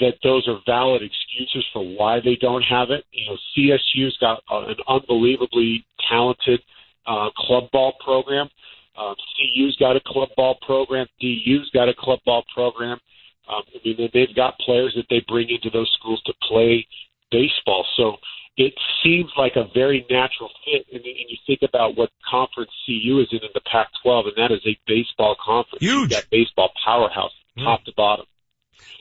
that 0.00 0.14
those 0.22 0.48
are 0.48 0.58
valid 0.66 1.02
excuses 1.02 1.66
for 1.72 1.84
why 1.84 2.20
they 2.20 2.36
don't 2.40 2.62
have 2.62 2.90
it. 2.90 3.04
You 3.12 3.26
know, 3.30 3.36
CSU's 3.52 4.16
got 4.20 4.42
an 4.50 4.76
unbelievably 4.88 5.84
talented 6.08 6.60
uh, 7.06 7.30
club 7.36 7.70
ball 7.72 7.94
program. 8.04 8.48
Um, 8.98 9.14
CU's 9.36 9.76
got 9.78 9.96
a 9.96 10.00
club 10.04 10.30
ball 10.36 10.58
program. 10.66 11.06
DU's 11.20 11.70
got 11.72 11.88
a 11.88 11.94
club 11.96 12.18
ball 12.26 12.44
program. 12.52 12.98
Um, 13.48 13.62
I 13.74 13.78
mean, 13.84 14.10
they've 14.12 14.34
got 14.34 14.58
players 14.58 14.92
that 14.96 15.06
they 15.08 15.24
bring 15.26 15.48
into 15.48 15.70
those 15.70 15.90
schools 15.98 16.20
to 16.26 16.32
play 16.46 16.86
baseball. 17.30 17.86
So 17.96 18.16
it 18.56 18.74
seems 19.02 19.30
like 19.38 19.52
a 19.56 19.64
very 19.72 20.04
natural 20.10 20.50
fit. 20.64 20.86
And, 20.92 21.04
and 21.04 21.28
you 21.28 21.36
think 21.46 21.60
about 21.62 21.96
what 21.96 22.10
conference 22.28 22.70
CU 22.84 23.20
is 23.20 23.28
in 23.30 23.38
in 23.38 23.50
the 23.54 23.60
Pac-12, 23.70 24.24
and 24.26 24.36
that 24.36 24.52
is 24.52 24.60
a 24.66 24.76
baseball 24.86 25.36
conference. 25.42 25.80
Huge. 25.80 25.92
You've 25.92 26.10
got 26.10 26.24
baseball 26.30 26.70
powerhouse, 26.84 27.32
top 27.56 27.84
to 27.84 27.92
bottom. 27.96 28.26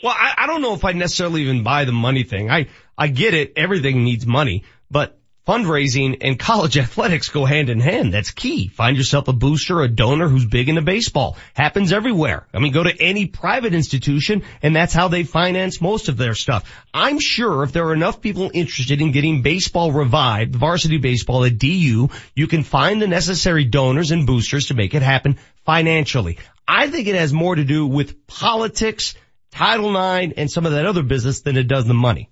Well, 0.03 0.13
I, 0.15 0.33
I 0.37 0.47
don't 0.47 0.61
know 0.61 0.73
if 0.73 0.85
I 0.85 0.93
necessarily 0.93 1.41
even 1.41 1.63
buy 1.63 1.85
the 1.85 1.91
money 1.91 2.23
thing. 2.23 2.49
I, 2.49 2.67
I 2.97 3.07
get 3.07 3.33
it. 3.33 3.53
Everything 3.55 4.03
needs 4.03 4.25
money, 4.25 4.63
but 4.89 5.19
fundraising 5.47 6.17
and 6.21 6.37
college 6.37 6.77
athletics 6.77 7.29
go 7.29 7.45
hand 7.45 7.69
in 7.69 7.79
hand. 7.79 8.13
That's 8.13 8.31
key. 8.31 8.67
Find 8.67 8.97
yourself 8.97 9.27
a 9.27 9.33
booster, 9.33 9.81
a 9.81 9.87
donor 9.87 10.27
who's 10.27 10.45
big 10.45 10.69
into 10.69 10.81
baseball. 10.81 11.37
Happens 11.53 11.93
everywhere. 11.93 12.45
I 12.53 12.59
mean, 12.59 12.73
go 12.73 12.83
to 12.83 13.01
any 13.01 13.27
private 13.27 13.73
institution 13.73 14.43
and 14.61 14.75
that's 14.75 14.93
how 14.93 15.07
they 15.07 15.23
finance 15.23 15.81
most 15.81 16.09
of 16.09 16.17
their 16.17 16.35
stuff. 16.35 16.69
I'm 16.93 17.19
sure 17.19 17.63
if 17.63 17.71
there 17.71 17.87
are 17.87 17.93
enough 17.93 18.21
people 18.21 18.51
interested 18.53 19.01
in 19.01 19.11
getting 19.11 19.41
baseball 19.41 19.91
revived, 19.91 20.55
varsity 20.55 20.97
baseball 20.97 21.45
at 21.45 21.57
DU, 21.57 22.09
you 22.35 22.47
can 22.47 22.63
find 22.63 23.01
the 23.01 23.07
necessary 23.07 23.63
donors 23.63 24.11
and 24.11 24.27
boosters 24.27 24.67
to 24.67 24.73
make 24.73 24.93
it 24.93 25.01
happen 25.01 25.37
financially. 25.65 26.39
I 26.67 26.89
think 26.89 27.07
it 27.07 27.15
has 27.15 27.31
more 27.31 27.55
to 27.55 27.63
do 27.63 27.87
with 27.87 28.27
politics, 28.27 29.15
Title 29.51 29.95
IX, 29.95 30.33
and 30.35 30.51
some 30.51 30.65
of 30.65 30.73
that 30.73 30.85
other 30.85 31.03
business 31.03 31.41
than 31.41 31.55
it 31.55 31.67
does 31.67 31.85
the 31.85 31.93
money. 31.93 32.29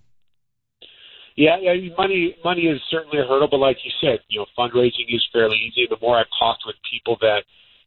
Yeah, 1.36 1.58
yeah, 1.60 1.76
money 1.98 2.36
money 2.44 2.62
is 2.62 2.80
certainly 2.90 3.20
a 3.20 3.28
hurdle, 3.28 3.50
but 3.52 3.60
like 3.60 3.78
you 3.84 3.92
said, 4.00 4.20
you 4.30 4.40
know, 4.40 4.46
fundraising 4.58 5.08
is 5.10 5.26
fairly 5.34 5.58
easy. 5.58 5.86
The 5.90 5.98
more 6.02 6.18
I've 6.18 6.32
talked 6.40 6.64
with 6.66 6.76
people 6.90 7.18
that 7.20 7.44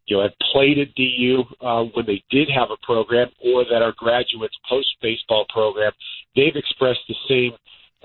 you 0.07 0.17
know 0.17 0.23
have 0.23 0.37
played 0.53 0.79
at 0.79 0.95
DU 0.95 1.45
uh, 1.61 1.85
when 1.95 2.05
they 2.05 2.23
did 2.31 2.49
have 2.55 2.69
a 2.71 2.77
program, 2.85 3.29
or 3.43 3.65
that 3.65 3.81
are 3.81 3.95
graduates 3.97 4.57
post 4.69 4.89
baseball 5.01 5.47
program, 5.49 5.93
they've 6.37 6.57
expressed 6.57 7.01
the 7.09 7.17
same 7.27 7.53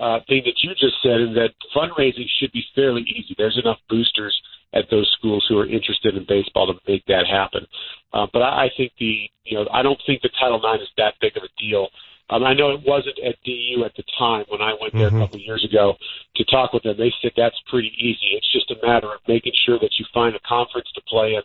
uh, 0.00 0.20
thing 0.28 0.42
that 0.46 0.56
you 0.64 0.70
just 0.80 0.96
said, 1.02 1.20
and 1.20 1.36
that 1.36 1.52
fundraising 1.76 2.26
should 2.40 2.52
be 2.52 2.64
fairly 2.74 3.02
easy. 3.02 3.34
There's 3.36 3.60
enough 3.62 3.78
boosters 3.90 4.34
at 4.72 4.86
those 4.90 5.12
schools 5.18 5.44
who 5.48 5.58
are 5.58 5.66
interested 5.66 6.16
in 6.16 6.24
baseball 6.26 6.66
to 6.66 6.80
make 6.90 7.04
that 7.06 7.26
happen. 7.30 7.66
Uh, 8.12 8.26
but 8.32 8.40
I, 8.40 8.64
I 8.64 8.68
think 8.76 8.92
the 8.98 9.28
you 9.44 9.58
know 9.58 9.68
I 9.70 9.82
don't 9.82 10.00
think 10.06 10.22
the 10.22 10.30
Title 10.40 10.56
IX 10.56 10.82
is 10.82 10.88
that 10.96 11.14
big 11.20 11.36
of 11.36 11.42
a 11.42 11.52
deal. 11.60 11.88
Um, 12.30 12.42
I 12.42 12.54
know 12.54 12.72
it 12.72 12.80
wasn't 12.86 13.18
at 13.20 13.36
DU 13.44 13.84
at 13.84 13.92
the 13.96 14.04
time 14.18 14.44
when 14.48 14.62
I 14.62 14.72
went 14.80 14.94
there 14.94 15.08
Mm-hmm. 15.08 15.20
a 15.20 15.24
couple 15.26 15.36
of 15.36 15.44
years 15.44 15.64
ago 15.64 15.94
to 16.36 16.44
talk 16.46 16.72
with 16.72 16.82
them. 16.82 16.96
They 16.96 17.12
said 17.20 17.32
that's 17.36 17.58
pretty 17.68 17.92
easy. 18.00 18.32
It's 18.32 18.52
just 18.52 18.70
a 18.70 18.80
matter 18.86 19.12
of 19.12 19.20
making 19.28 19.52
sure 19.66 19.78
that 19.78 19.92
you 19.98 20.04
find 20.14 20.34
a 20.34 20.40
conference 20.48 20.88
to 20.94 21.02
play 21.08 21.34
in, 21.34 21.42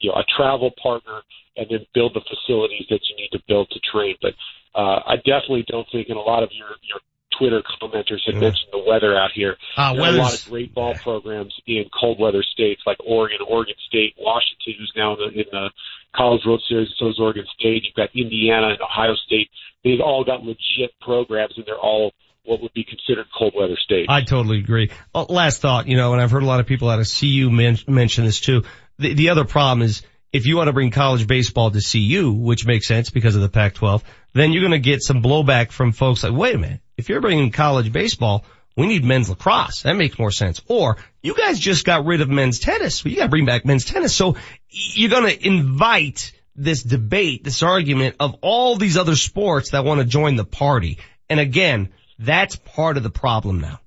you 0.00 0.10
know, 0.10 0.16
a 0.16 0.24
travel 0.36 0.70
partner, 0.82 1.20
and 1.56 1.66
then 1.68 1.84
build 1.92 2.14
the 2.14 2.24
facilities 2.24 2.86
that 2.88 3.00
you 3.08 3.14
need 3.16 3.28
to 3.32 3.42
build 3.46 3.68
to 3.70 3.80
train. 3.92 4.16
But 4.22 4.32
uh, 4.74 5.04
I 5.04 5.16
definitely 5.16 5.64
don't 5.68 5.86
think, 5.92 6.08
and 6.08 6.16
a 6.16 6.24
lot 6.24 6.42
of 6.42 6.48
your 6.52 6.80
your 6.88 7.00
Twitter 7.38 7.62
commenters 7.80 8.20
had 8.26 8.36
mentioned 8.36 8.70
the 8.72 8.82
weather 8.86 9.16
out 9.16 9.30
here. 9.34 9.56
Ah, 9.76 9.94
there 9.94 10.02
are 10.02 10.08
a 10.08 10.18
lot 10.18 10.34
of 10.34 10.44
great 10.48 10.74
ball 10.74 10.94
programs 10.94 11.54
in 11.66 11.84
cold 11.98 12.18
weather 12.18 12.42
states 12.42 12.82
like 12.86 12.98
Oregon, 13.04 13.38
Oregon 13.48 13.74
State, 13.88 14.14
Washington, 14.18 14.74
who's 14.78 14.92
now 14.96 15.14
in 15.14 15.18
the, 15.18 15.40
in 15.40 15.46
the 15.50 15.70
College 16.14 16.42
World 16.46 16.62
Series. 16.68 16.88
So 16.98 17.08
is 17.08 17.18
Oregon 17.18 17.44
State. 17.58 17.84
You've 17.84 17.94
got 17.94 18.10
Indiana 18.14 18.68
and 18.68 18.80
Ohio 18.80 19.14
State. 19.26 19.48
They've 19.84 20.00
all 20.00 20.24
got 20.24 20.42
legit 20.42 20.92
programs, 21.00 21.54
and 21.56 21.66
they're 21.66 21.78
all 21.78 22.12
what 22.44 22.60
would 22.60 22.72
be 22.72 22.84
considered 22.84 23.26
cold 23.36 23.54
weather 23.56 23.76
states. 23.82 24.06
I 24.08 24.22
totally 24.22 24.58
agree. 24.58 24.90
Uh, 25.14 25.24
last 25.28 25.60
thought, 25.60 25.86
you 25.86 25.96
know, 25.96 26.12
and 26.12 26.20
I've 26.20 26.30
heard 26.30 26.42
a 26.42 26.46
lot 26.46 26.60
of 26.60 26.66
people 26.66 26.88
out 26.88 26.98
of 26.98 27.08
CU 27.08 27.50
men- 27.50 27.78
mention 27.86 28.24
this 28.24 28.40
too. 28.40 28.64
The, 28.98 29.14
the 29.14 29.28
other 29.30 29.44
problem 29.44 29.82
is 29.82 30.02
if 30.32 30.46
you 30.46 30.56
want 30.56 30.68
to 30.68 30.72
bring 30.72 30.90
college 30.90 31.26
baseball 31.26 31.70
to 31.70 31.80
CU, 31.80 32.32
which 32.32 32.66
makes 32.66 32.88
sense 32.88 33.10
because 33.10 33.36
of 33.36 33.42
the 33.42 33.48
Pac-12, 33.48 34.02
then 34.32 34.52
you're 34.52 34.62
going 34.62 34.72
to 34.72 34.78
get 34.78 35.02
some 35.02 35.22
blowback 35.22 35.70
from 35.70 35.92
folks 35.92 36.24
like, 36.24 36.32
wait 36.32 36.54
a 36.54 36.58
minute, 36.58 36.80
if 37.02 37.08
you're 37.08 37.20
bringing 37.20 37.50
college 37.50 37.92
baseball, 37.92 38.44
we 38.76 38.86
need 38.86 39.04
men's 39.04 39.28
lacrosse. 39.28 39.82
That 39.82 39.96
makes 39.96 40.18
more 40.18 40.30
sense. 40.30 40.62
Or 40.68 40.96
you 41.22 41.34
guys 41.34 41.58
just 41.58 41.84
got 41.84 42.06
rid 42.06 42.20
of 42.20 42.28
men's 42.30 42.58
tennis. 42.60 43.04
Well, 43.04 43.10
you 43.12 43.18
got 43.18 43.24
to 43.24 43.30
bring 43.30 43.44
back 43.44 43.64
men's 43.64 43.84
tennis. 43.84 44.14
So 44.14 44.36
you're 44.70 45.10
going 45.10 45.26
to 45.26 45.46
invite 45.46 46.32
this 46.54 46.82
debate, 46.82 47.44
this 47.44 47.62
argument 47.62 48.16
of 48.20 48.36
all 48.40 48.76
these 48.76 48.96
other 48.96 49.16
sports 49.16 49.70
that 49.70 49.84
want 49.84 50.00
to 50.00 50.06
join 50.06 50.36
the 50.36 50.44
party. 50.44 50.98
And 51.28 51.40
again, 51.40 51.92
that's 52.18 52.56
part 52.56 52.96
of 52.96 53.02
the 53.02 53.10
problem 53.10 53.60
now. 53.60 53.80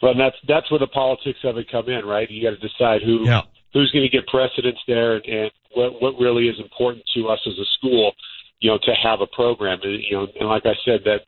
Well, 0.00 0.12
and 0.12 0.20
that's 0.20 0.36
that's 0.48 0.70
where 0.70 0.80
the 0.80 0.86
politics 0.88 1.38
of 1.44 1.56
it 1.58 1.66
come 1.70 1.88
in, 1.88 2.04
right? 2.04 2.30
You 2.30 2.42
got 2.48 2.60
to 2.60 2.68
decide 2.68 3.02
who 3.02 3.24
Yeah. 3.26 3.42
who's 3.72 3.90
going 3.92 4.04
to 4.04 4.08
get 4.16 4.26
precedence 4.26 4.78
there, 4.86 5.16
and, 5.16 5.24
and 5.26 5.50
what 5.74 6.00
what 6.02 6.14
really 6.18 6.48
is 6.48 6.58
important 6.60 7.04
to 7.14 7.28
us 7.28 7.38
as 7.46 7.54
a 7.58 7.64
school, 7.78 8.12
you 8.60 8.70
know, 8.70 8.78
to 8.78 8.92
have 9.02 9.20
a 9.20 9.26
program. 9.28 9.78
You 9.84 10.16
know, 10.16 10.26
and 10.40 10.48
like 10.48 10.66
I 10.66 10.74
said, 10.84 11.00
that 11.04 11.20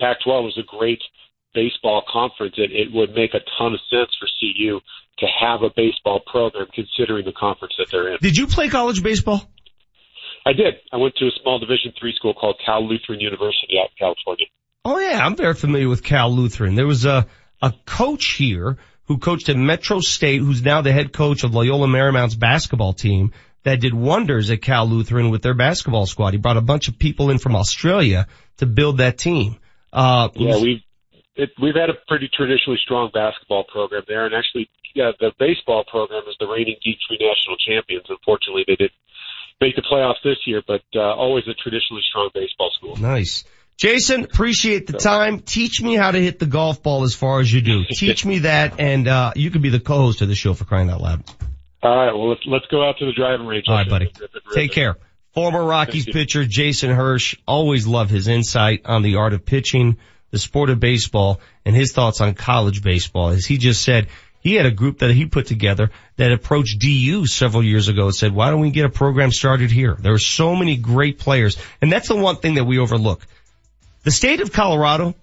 Pac-12 0.00 0.48
is 0.48 0.58
a 0.58 0.66
great 0.66 1.00
baseball 1.54 2.02
conference. 2.10 2.54
It, 2.56 2.72
it 2.72 2.92
would 2.92 3.14
make 3.14 3.34
a 3.34 3.40
ton 3.58 3.74
of 3.74 3.80
sense 3.90 4.10
for 4.18 4.28
CU 4.40 4.80
to 5.18 5.26
have 5.40 5.62
a 5.62 5.70
baseball 5.74 6.20
program, 6.26 6.66
considering 6.74 7.24
the 7.24 7.32
conference 7.32 7.74
that 7.78 7.86
they're 7.90 8.12
in. 8.12 8.18
Did 8.20 8.36
you 8.36 8.46
play 8.46 8.68
college 8.68 9.02
baseball? 9.02 9.48
I 10.46 10.52
did. 10.52 10.74
I 10.92 10.96
went 10.96 11.14
to 11.16 11.26
a 11.26 11.30
small 11.40 11.58
Division 11.58 11.92
three 11.98 12.14
school 12.14 12.34
called 12.34 12.60
Cal 12.64 12.86
Lutheran 12.86 13.20
University 13.20 13.78
out 13.80 13.90
in 13.90 13.96
California. 13.98 14.46
Oh 14.84 14.98
yeah, 14.98 15.24
I'm 15.24 15.36
very 15.36 15.54
familiar 15.54 15.88
with 15.88 16.02
Cal 16.02 16.30
Lutheran. 16.30 16.74
There 16.74 16.86
was 16.86 17.06
a, 17.06 17.26
a 17.62 17.72
coach 17.86 18.26
here 18.32 18.76
who 19.06 19.18
coached 19.18 19.48
at 19.48 19.56
Metro 19.56 20.00
State, 20.00 20.40
who's 20.40 20.62
now 20.62 20.82
the 20.82 20.92
head 20.92 21.12
coach 21.12 21.44
of 21.44 21.54
Loyola 21.54 21.86
Marymount's 21.86 22.34
basketball 22.34 22.92
team 22.92 23.32
that 23.62 23.80
did 23.80 23.94
wonders 23.94 24.50
at 24.50 24.60
Cal 24.60 24.86
Lutheran 24.86 25.30
with 25.30 25.42
their 25.42 25.54
basketball 25.54 26.06
squad. 26.06 26.34
He 26.34 26.38
brought 26.38 26.58
a 26.58 26.62
bunch 26.62 26.88
of 26.88 26.98
people 26.98 27.30
in 27.30 27.38
from 27.38 27.56
Australia 27.56 28.26
to 28.58 28.66
build 28.66 28.98
that 28.98 29.16
team. 29.16 29.56
Uh, 29.94 30.28
Yeah, 30.34 30.60
we've 30.60 30.82
it, 31.36 31.50
we've 31.60 31.74
had 31.74 31.90
a 31.90 31.94
pretty 32.06 32.28
traditionally 32.32 32.78
strong 32.82 33.10
basketball 33.12 33.64
program 33.64 34.02
there, 34.06 34.26
and 34.26 34.34
actually, 34.34 34.68
yeah, 34.94 35.10
the 35.18 35.32
baseball 35.38 35.84
program 35.90 36.22
is 36.28 36.36
the 36.38 36.46
reigning 36.46 36.76
D3 36.86 37.18
national 37.18 37.56
champions. 37.58 38.04
Unfortunately, 38.08 38.64
they 38.66 38.76
didn't 38.76 38.98
make 39.60 39.74
the 39.76 39.82
playoffs 39.82 40.22
this 40.22 40.38
year, 40.46 40.62
but 40.66 40.82
uh, 40.94 41.00
always 41.00 41.44
a 41.48 41.54
traditionally 41.54 42.02
strong 42.08 42.30
baseball 42.34 42.70
school. 42.76 42.96
Nice. 42.96 43.44
Jason, 43.76 44.22
appreciate 44.22 44.86
the 44.86 44.92
time. 44.92 45.40
Teach 45.40 45.82
me 45.82 45.96
how 45.96 46.12
to 46.12 46.18
hit 46.20 46.38
the 46.38 46.46
golf 46.46 46.82
ball 46.82 47.02
as 47.02 47.14
far 47.14 47.40
as 47.40 47.52
you 47.52 47.60
do. 47.60 47.82
Teach 47.90 48.24
me 48.24 48.40
that 48.40 48.78
and, 48.78 49.08
uh, 49.08 49.32
you 49.34 49.50
can 49.50 49.62
be 49.62 49.68
the 49.68 49.80
co-host 49.80 50.22
of 50.22 50.28
the 50.28 50.36
show 50.36 50.54
for 50.54 50.64
crying 50.64 50.90
out 50.90 51.00
loud. 51.00 51.24
All 51.82 51.96
right, 51.96 52.12
well 52.12 52.30
let's 52.30 52.40
let's 52.46 52.64
go 52.70 52.88
out 52.88 52.96
to 52.98 53.04
the 53.04 53.12
driving 53.12 53.46
range. 53.46 53.64
All 53.68 53.74
right, 53.74 53.88
buddy. 53.88 54.10
Take 54.54 54.72
care. 54.72 54.96
Former 55.34 55.64
Rockies 55.64 56.06
pitcher 56.06 56.44
Jason 56.44 56.90
Hirsch. 56.90 57.36
Always 57.46 57.86
love 57.86 58.08
his 58.08 58.28
insight 58.28 58.82
on 58.86 59.02
the 59.02 59.16
art 59.16 59.32
of 59.32 59.44
pitching, 59.44 59.96
the 60.30 60.38
sport 60.38 60.70
of 60.70 60.78
baseball, 60.78 61.40
and 61.64 61.74
his 61.74 61.92
thoughts 61.92 62.20
on 62.20 62.34
college 62.34 62.82
baseball. 62.82 63.30
As 63.30 63.44
he 63.44 63.58
just 63.58 63.82
said, 63.82 64.08
He 64.44 64.56
had 64.56 64.66
a 64.66 64.70
group 64.70 64.98
that 64.98 65.10
he 65.10 65.24
put 65.24 65.46
together 65.46 65.90
that 66.16 66.30
approached 66.30 66.78
DU 66.78 67.26
several 67.26 67.64
years 67.64 67.88
ago 67.88 68.04
and 68.04 68.14
said, 68.14 68.34
why 68.34 68.50
don't 68.50 68.60
we 68.60 68.70
get 68.70 68.84
a 68.84 68.90
program 68.90 69.32
started 69.32 69.70
here? 69.70 69.96
There 69.98 70.12
are 70.12 70.18
so 70.18 70.54
many 70.54 70.76
great 70.76 71.18
players. 71.18 71.56
And 71.80 71.90
that's 71.90 72.08
the 72.08 72.16
one 72.16 72.36
thing 72.36 72.56
that 72.56 72.64
we 72.64 72.78
overlook. 72.78 73.26
The 74.02 74.10
state 74.10 74.42
of 74.42 74.52
Colorado, 74.52 75.14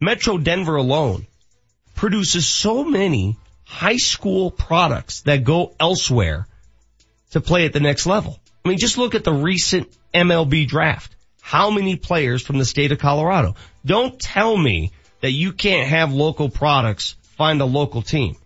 Metro 0.00 0.38
Denver 0.38 0.74
alone, 0.74 1.28
produces 1.94 2.48
so 2.48 2.82
many 2.82 3.36
high 3.62 3.98
school 3.98 4.50
products 4.50 5.20
that 5.20 5.44
go 5.44 5.76
elsewhere 5.78 6.48
to 7.30 7.40
play 7.40 7.64
at 7.64 7.72
the 7.72 7.78
next 7.78 8.06
level. 8.06 8.39
I 8.64 8.68
mean, 8.68 8.78
just 8.78 8.98
look 8.98 9.14
at 9.14 9.24
the 9.24 9.32
recent 9.32 9.88
MLB 10.14 10.66
draft. 10.68 11.14
How 11.40 11.70
many 11.70 11.96
players 11.96 12.42
from 12.42 12.58
the 12.58 12.64
state 12.64 12.92
of 12.92 12.98
Colorado? 12.98 13.56
Don't 13.84 14.20
tell 14.20 14.56
me 14.56 14.92
that 15.20 15.32
you 15.32 15.52
can't 15.52 15.88
have 15.88 16.12
local 16.12 16.48
products 16.48 17.16
find 17.36 17.60
a 17.60 17.64
local 17.64 18.02
team. 18.02 18.36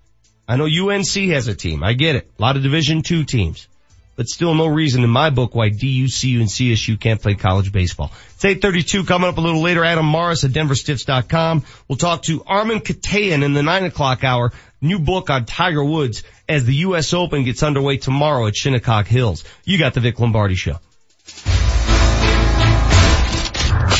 I 0.46 0.56
know 0.56 0.66
UNC 0.66 1.06
has 1.06 1.48
a 1.48 1.54
team. 1.54 1.82
I 1.82 1.94
get 1.94 2.16
it. 2.16 2.30
A 2.38 2.42
lot 2.42 2.56
of 2.56 2.62
division 2.62 3.02
two 3.02 3.24
teams, 3.24 3.66
but 4.14 4.28
still 4.28 4.54
no 4.54 4.66
reason 4.66 5.02
in 5.02 5.10
my 5.10 5.30
book 5.30 5.54
why 5.54 5.70
DUCU 5.70 6.40
and 6.40 6.48
CSU 6.48 7.00
can't 7.00 7.20
play 7.20 7.34
college 7.34 7.72
baseball. 7.72 8.12
It's 8.34 8.44
832 8.44 9.04
coming 9.04 9.28
up 9.28 9.38
a 9.38 9.40
little 9.40 9.62
later. 9.62 9.84
Adam 9.84 10.10
Mares 10.10 10.44
at 10.44 10.50
denverstiffs.com. 10.50 11.64
We'll 11.88 11.96
talk 11.96 12.22
to 12.24 12.44
Armen 12.44 12.80
Keteyian 12.80 13.42
in 13.42 13.54
the 13.54 13.62
nine 13.62 13.84
o'clock 13.84 14.22
hour. 14.22 14.52
New 14.80 14.98
book 14.98 15.30
on 15.30 15.46
Tiger 15.46 15.82
Woods 15.82 16.22
as 16.48 16.64
the 16.64 16.74
U.S. 16.76 17.12
Open 17.12 17.44
gets 17.44 17.62
underway 17.62 17.96
tomorrow 17.96 18.46
at 18.46 18.54
Shinnecock 18.54 19.06
Hills. 19.06 19.44
You 19.64 19.78
got 19.78 19.94
the 19.94 20.00
Vic 20.00 20.18
Lombardi 20.18 20.54
show. 20.54 20.78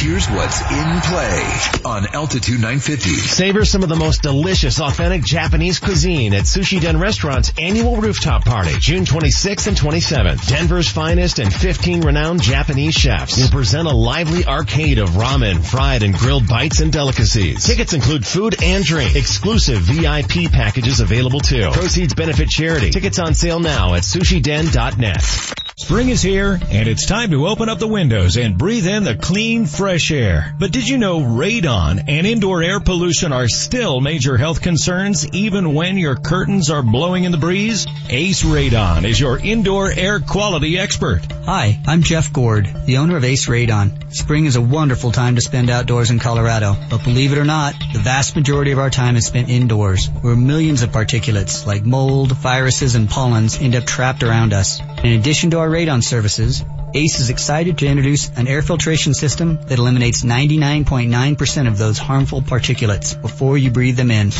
Here's 0.04 0.28
what's 0.28 0.60
in 0.60 1.00
play 1.00 1.80
on 1.86 2.06
Altitude 2.14 2.56
950. 2.56 3.08
Savor 3.08 3.64
some 3.64 3.82
of 3.82 3.88
the 3.88 3.96
most 3.96 4.20
delicious, 4.20 4.78
authentic 4.78 5.24
Japanese 5.24 5.78
cuisine 5.78 6.34
at 6.34 6.42
Sushi 6.42 6.78
Den 6.78 7.00
Restaurant's 7.00 7.54
annual 7.56 7.96
rooftop 7.96 8.44
party, 8.44 8.74
June 8.78 9.06
26th 9.06 9.66
and 9.66 9.76
27th. 9.78 10.46
Denver's 10.46 10.90
finest 10.90 11.38
and 11.38 11.50
15 11.50 12.02
renowned 12.02 12.42
Japanese 12.42 12.92
chefs 12.92 13.38
will 13.38 13.48
present 13.48 13.88
a 13.88 13.96
lively 13.96 14.44
arcade 14.44 14.98
of 14.98 15.08
ramen, 15.12 15.64
fried 15.64 16.02
and 16.02 16.12
grilled 16.12 16.46
bites 16.48 16.80
and 16.80 16.92
delicacies. 16.92 17.64
Tickets 17.64 17.94
include 17.94 18.26
food 18.26 18.62
and 18.62 18.84
drink. 18.84 19.16
Exclusive 19.16 19.78
VIP 19.80 20.52
packages 20.52 21.00
available 21.00 21.40
too. 21.40 21.70
Proceeds 21.72 22.12
benefit 22.12 22.50
charity. 22.50 22.90
Tickets 22.90 23.18
on 23.18 23.32
sale 23.32 23.58
now 23.58 23.94
at 23.94 24.02
sushiden.net. 24.02 25.54
Spring 25.76 26.08
is 26.08 26.22
here 26.22 26.56
and 26.70 26.88
it's 26.88 27.04
time 27.04 27.32
to 27.32 27.48
open 27.48 27.68
up 27.68 27.80
the 27.80 27.88
windows 27.88 28.36
and 28.36 28.56
breathe 28.56 28.86
in 28.86 29.02
the 29.02 29.16
clean, 29.16 29.66
fresh 29.66 30.12
air. 30.12 30.54
But 30.56 30.70
did 30.70 30.86
you 30.88 30.98
know 30.98 31.18
radon 31.18 32.04
and 32.06 32.28
indoor 32.28 32.62
air 32.62 32.78
pollution 32.78 33.32
are 33.32 33.48
still 33.48 34.00
major 34.00 34.36
health 34.36 34.62
concerns 34.62 35.28
even 35.34 35.74
when 35.74 35.98
your 35.98 36.14
curtains 36.14 36.70
are 36.70 36.84
blowing 36.84 37.24
in 37.24 37.32
the 37.32 37.38
breeze? 37.38 37.88
Ace 38.08 38.44
Radon 38.44 39.04
is 39.04 39.18
your 39.18 39.36
indoor 39.36 39.90
air 39.90 40.20
quality 40.20 40.78
expert. 40.78 41.22
Hi, 41.44 41.80
I'm 41.88 42.04
Jeff 42.04 42.32
Gord, 42.32 42.68
the 42.86 42.98
owner 42.98 43.16
of 43.16 43.24
Ace 43.24 43.46
Radon. 43.46 44.14
Spring 44.14 44.44
is 44.46 44.54
a 44.54 44.60
wonderful 44.60 45.10
time 45.10 45.34
to 45.34 45.40
spend 45.40 45.70
outdoors 45.70 46.12
in 46.12 46.20
Colorado, 46.20 46.76
but 46.88 47.02
believe 47.02 47.32
it 47.32 47.38
or 47.38 47.44
not, 47.44 47.74
the 47.92 47.98
vast 47.98 48.36
majority 48.36 48.70
of 48.70 48.78
our 48.78 48.90
time 48.90 49.16
is 49.16 49.26
spent 49.26 49.48
indoors, 49.48 50.06
where 50.06 50.36
millions 50.36 50.82
of 50.82 50.90
particulates 50.90 51.66
like 51.66 51.84
mold, 51.84 52.30
viruses, 52.30 52.94
and 52.94 53.10
pollens 53.10 53.60
end 53.60 53.74
up 53.74 53.84
trapped 53.84 54.22
around 54.22 54.52
us. 54.52 54.80
In 55.02 55.18
addition 55.18 55.50
to 55.50 55.58
our 55.58 55.63
radon 55.68 56.02
services, 56.02 56.64
ACE 56.94 57.18
is 57.18 57.28
excited 57.28 57.78
to 57.78 57.86
introduce 57.86 58.28
an 58.36 58.46
air 58.46 58.62
filtration 58.62 59.14
system 59.14 59.58
that 59.66 59.78
eliminates 59.78 60.22
99.9% 60.22 61.66
of 61.66 61.76
those 61.76 61.98
harmful 61.98 62.40
particulates 62.40 63.20
before 63.20 63.58
you 63.58 63.70
breathe 63.70 63.96
them 63.96 64.12
in. 64.12 64.30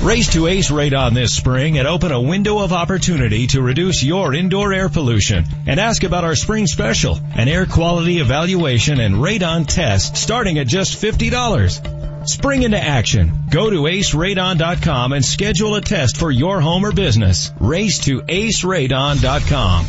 Race 0.00 0.32
to 0.32 0.46
Ace 0.46 0.70
Radon 0.70 1.14
this 1.14 1.34
spring 1.34 1.76
and 1.76 1.88
open 1.88 2.12
a 2.12 2.20
window 2.20 2.60
of 2.60 2.72
opportunity 2.72 3.48
to 3.48 3.60
reduce 3.60 4.02
your 4.04 4.32
indoor 4.32 4.72
air 4.72 4.88
pollution. 4.88 5.44
And 5.66 5.80
ask 5.80 6.04
about 6.04 6.24
our 6.24 6.36
spring 6.36 6.68
special, 6.68 7.18
an 7.34 7.48
air 7.48 7.66
quality 7.66 8.20
evaluation 8.20 9.00
and 9.00 9.16
radon 9.16 9.66
test 9.66 10.16
starting 10.16 10.58
at 10.58 10.68
just 10.68 11.02
$50. 11.02 12.28
Spring 12.28 12.62
into 12.62 12.78
action. 12.78 13.44
Go 13.50 13.70
to 13.70 13.82
aceradon.com 13.82 15.12
and 15.12 15.24
schedule 15.24 15.74
a 15.74 15.80
test 15.80 16.16
for 16.16 16.30
your 16.30 16.60
home 16.60 16.86
or 16.86 16.92
business. 16.92 17.50
Race 17.60 17.98
to 18.00 18.20
aceradon.com. 18.20 19.86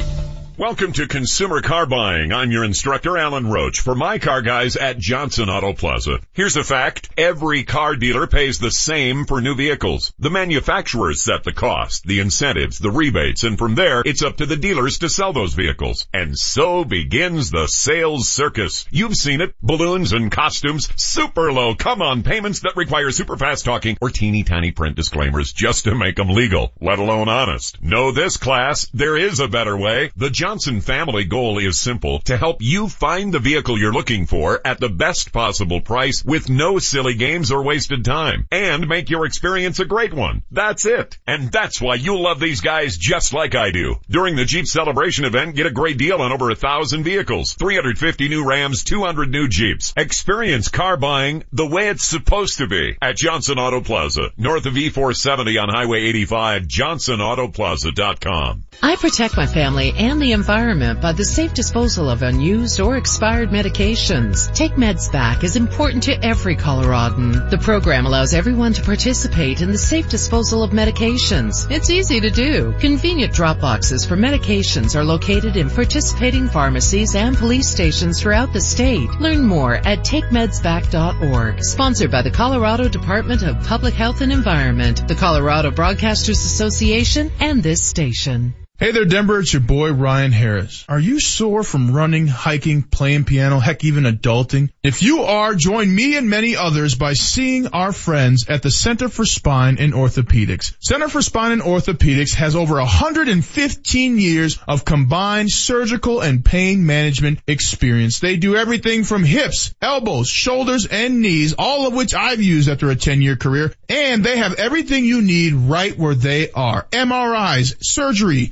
Welcome 0.58 0.94
to 0.94 1.06
Consumer 1.06 1.62
Car 1.62 1.86
Buying. 1.86 2.32
I'm 2.32 2.50
your 2.50 2.64
instructor, 2.64 3.18
Alan 3.18 3.52
Roach, 3.52 3.82
for 3.82 3.94
my 3.94 4.20
car 4.20 4.42
guys 4.42 4.78
at 4.78 4.98
Johnson 4.98 5.50
Auto 5.50 5.74
Plaza. 5.74 6.22
Here's 6.32 6.56
a 6.56 6.64
fact. 6.64 7.10
Every 7.18 7.66
car 7.66 7.98
dealer 7.98 8.26
pays 8.26 8.58
the 8.58 8.72
same 8.72 9.26
for 9.26 9.42
new 9.42 9.54
vehicles. 9.56 10.14
The 10.18 10.30
manufacturers 10.30 11.22
set 11.22 11.44
the 11.44 11.52
cost, 11.52 12.06
the 12.06 12.22
incentives, 12.22 12.80
the 12.80 12.90
rebates, 12.90 13.44
and 13.44 13.60
from 13.60 13.76
there, 13.76 14.02
it's 14.06 14.24
up 14.24 14.38
to 14.38 14.46
the 14.46 14.56
dealers 14.56 15.00
to 15.00 15.10
sell 15.10 15.34
those 15.34 15.56
vehicles. 15.56 16.08
And 16.14 16.38
so 16.38 16.86
begins 16.86 17.52
the 17.52 17.68
sales 17.68 18.30
circus. 18.30 18.86
You've 18.90 19.16
seen 19.16 19.42
it. 19.42 19.56
Balloons 19.62 20.14
and 20.14 20.32
costumes, 20.32 20.88
super 20.96 21.52
low, 21.52 21.76
come 21.76 22.02
on 22.02 22.24
payments 22.24 22.62
that 22.62 22.78
require 22.78 23.12
super 23.12 23.36
fast 23.36 23.66
talking 23.66 23.98
or 24.00 24.10
teeny 24.10 24.44
tiny 24.44 24.72
print 24.72 24.96
disclaimers 24.96 25.52
just 25.52 25.84
to 25.84 25.96
make 25.96 26.16
them 26.16 26.30
legal, 26.30 26.72
let 26.80 27.00
alone 27.00 27.28
honest. 27.28 27.84
Know 27.84 28.14
this 28.14 28.38
class, 28.38 28.88
there 28.94 29.18
is 29.18 29.42
a 29.42 29.50
better 29.50 29.76
way. 29.76 30.12
The 30.16 30.30
Johnson 30.46 30.80
family 30.80 31.24
goal 31.24 31.58
is 31.58 31.82
simple, 31.82 32.20
to 32.20 32.38
help 32.38 32.58
you 32.62 32.88
find 32.88 33.34
the 33.34 33.40
vehicle 33.40 33.80
you're 33.80 33.92
looking 33.92 34.28
for 34.28 34.62
at 34.64 34.80
the 34.80 34.90
best 34.90 35.34
possible 35.34 35.82
price 35.82 36.24
with 36.24 36.52
no 36.52 36.78
silly 36.78 37.16
games 37.16 37.52
or 37.52 37.64
wasted 37.64 38.06
time 38.06 38.46
and 38.52 38.88
make 38.88 39.10
your 39.10 39.26
experience 39.26 39.80
a 39.80 39.86
great 39.86 40.14
one. 40.14 40.44
That's 40.52 40.86
it. 40.86 41.18
And 41.26 41.52
that's 41.52 41.82
why 41.82 41.96
you'll 41.96 42.22
love 42.22 42.40
these 42.40 42.62
guys 42.62 42.96
just 42.96 43.34
like 43.34 43.56
I 43.56 43.72
do. 43.72 43.96
During 44.08 44.36
the 44.36 44.46
Jeep 44.46 44.68
celebration 44.68 45.26
event, 45.26 45.56
get 45.56 45.66
a 45.66 45.72
great 45.72 45.98
deal 45.98 46.22
on 46.22 46.32
over 46.32 46.52
a 46.52 46.56
thousand 46.56 47.06
vehicles, 47.06 47.54
350 47.56 48.30
new 48.30 48.48
Rams, 48.48 48.84
200 48.84 49.32
new 49.32 49.48
Jeeps. 49.48 49.96
Experience 49.98 50.68
car 50.68 50.96
buying 50.96 51.44
the 51.54 51.66
way 51.66 51.88
it's 51.88 52.06
supposed 52.06 52.60
to 52.60 52.68
be 52.68 52.96
at 53.02 53.18
Johnson 53.18 53.58
Auto 53.58 53.82
Plaza, 53.82 54.30
north 54.38 54.68
of 54.68 54.76
E470 54.76 55.60
on 55.60 55.70
Highway 55.70 56.04
85, 56.04 56.68
johnsonautoplaza.com. 56.68 58.66
I 58.84 58.96
protect 58.98 59.38
my 59.38 59.48
family 59.48 59.92
and 59.98 60.22
the 60.22 60.35
environment 60.36 61.02
by 61.02 61.14
the 61.14 61.24
safe 61.24 61.54
disposal 61.54 62.10
of 62.10 62.22
unused 62.22 62.80
or 62.82 62.98
expired 62.98 63.50
medications. 63.50 64.54
Take 64.54 64.74
Meds 64.74 65.10
Back 65.10 65.46
is 65.46 65.56
important 65.56 66.04
to 66.04 66.24
every 66.24 66.58
Coloradan. 66.58 67.50
The 67.50 67.58
program 67.58 68.06
allows 68.06 68.34
everyone 68.34 68.74
to 68.74 68.82
participate 68.82 69.62
in 69.62 69.72
the 69.72 69.78
safe 69.78 70.10
disposal 70.10 70.62
of 70.62 70.72
medications. 70.72 71.72
It's 71.72 71.90
easy 71.90 72.20
to 72.20 72.30
do. 72.30 72.76
Convenient 72.80 73.34
drop 73.34 73.62
boxes 73.62 74.06
for 74.06 74.18
medications 74.18 74.96
are 74.96 75.06
located 75.06 75.56
in 75.56 75.70
participating 75.70 76.50
pharmacies 76.50 77.16
and 77.16 77.38
police 77.38 77.70
stations 77.70 78.22
throughout 78.22 78.52
the 78.52 78.62
state. 78.62 79.10
Learn 79.22 79.42
more 79.42 79.76
at 79.76 80.00
takemedsback.org. 80.00 81.64
Sponsored 81.64 82.12
by 82.12 82.22
the 82.22 82.32
Colorado 82.32 82.90
Department 82.90 83.42
of 83.42 83.66
Public 83.66 83.94
Health 83.94 84.20
and 84.20 84.34
Environment, 84.34 85.08
the 85.08 85.16
Colorado 85.16 85.72
Broadcasters 85.72 86.44
Association, 86.46 87.32
and 87.40 87.64
this 87.64 87.82
station. 87.82 88.54
Hey 88.78 88.92
there, 88.92 89.06
Denver. 89.06 89.40
It's 89.40 89.54
your 89.54 89.62
boy, 89.62 89.94
Ryan 89.94 90.34
Harris. 90.34 90.84
Are 90.90 91.00
you 91.00 91.22
sore 91.22 91.64
from 91.64 91.94
running, 91.94 92.28
hiking, 92.28 92.84
playing 92.84 93.24
piano, 93.24 93.58
heck, 93.58 93.86
even 93.86 94.04
adulting? 94.04 94.70
If 94.84 95.02
you 95.02 95.22
are, 95.22 95.56
join 95.56 95.96
me 95.96 96.18
and 96.18 96.30
many 96.30 96.58
others 96.58 96.96
by 96.96 97.14
seeing 97.14 97.68
our 97.68 97.94
friends 97.94 98.50
at 98.50 98.64
the 98.64 98.70
Center 98.70 99.08
for 99.08 99.24
Spine 99.24 99.78
and 99.80 99.94
Orthopedics. 99.94 100.74
Center 100.82 101.08
for 101.08 101.22
Spine 101.22 101.54
and 101.54 101.62
Orthopedics 101.62 102.34
has 102.34 102.58
over 102.58 102.76
115 102.76 104.20
years 104.20 104.60
of 104.68 104.84
combined 104.84 105.52
surgical 105.52 106.20
and 106.20 106.44
pain 106.44 106.86
management 106.86 107.40
experience. 107.48 108.20
They 108.20 108.36
do 108.36 108.58
everything 108.58 109.06
from 109.06 109.24
hips, 109.24 109.74
elbows, 109.82 110.28
shoulders, 110.28 110.86
and 110.86 111.22
knees, 111.22 111.56
all 111.58 111.88
of 111.88 111.94
which 111.94 112.14
I've 112.14 112.42
used 112.42 112.68
after 112.68 112.90
a 112.90 112.96
10 112.98 113.22
year 113.22 113.38
career. 113.38 113.74
And 113.88 114.22
they 114.22 114.38
have 114.38 114.56
everything 114.56 115.06
you 115.06 115.22
need 115.22 115.54
right 115.54 115.98
where 115.98 116.16
they 116.16 116.52
are. 116.52 116.86
MRIs, 116.92 117.78
surgery, 117.80 118.52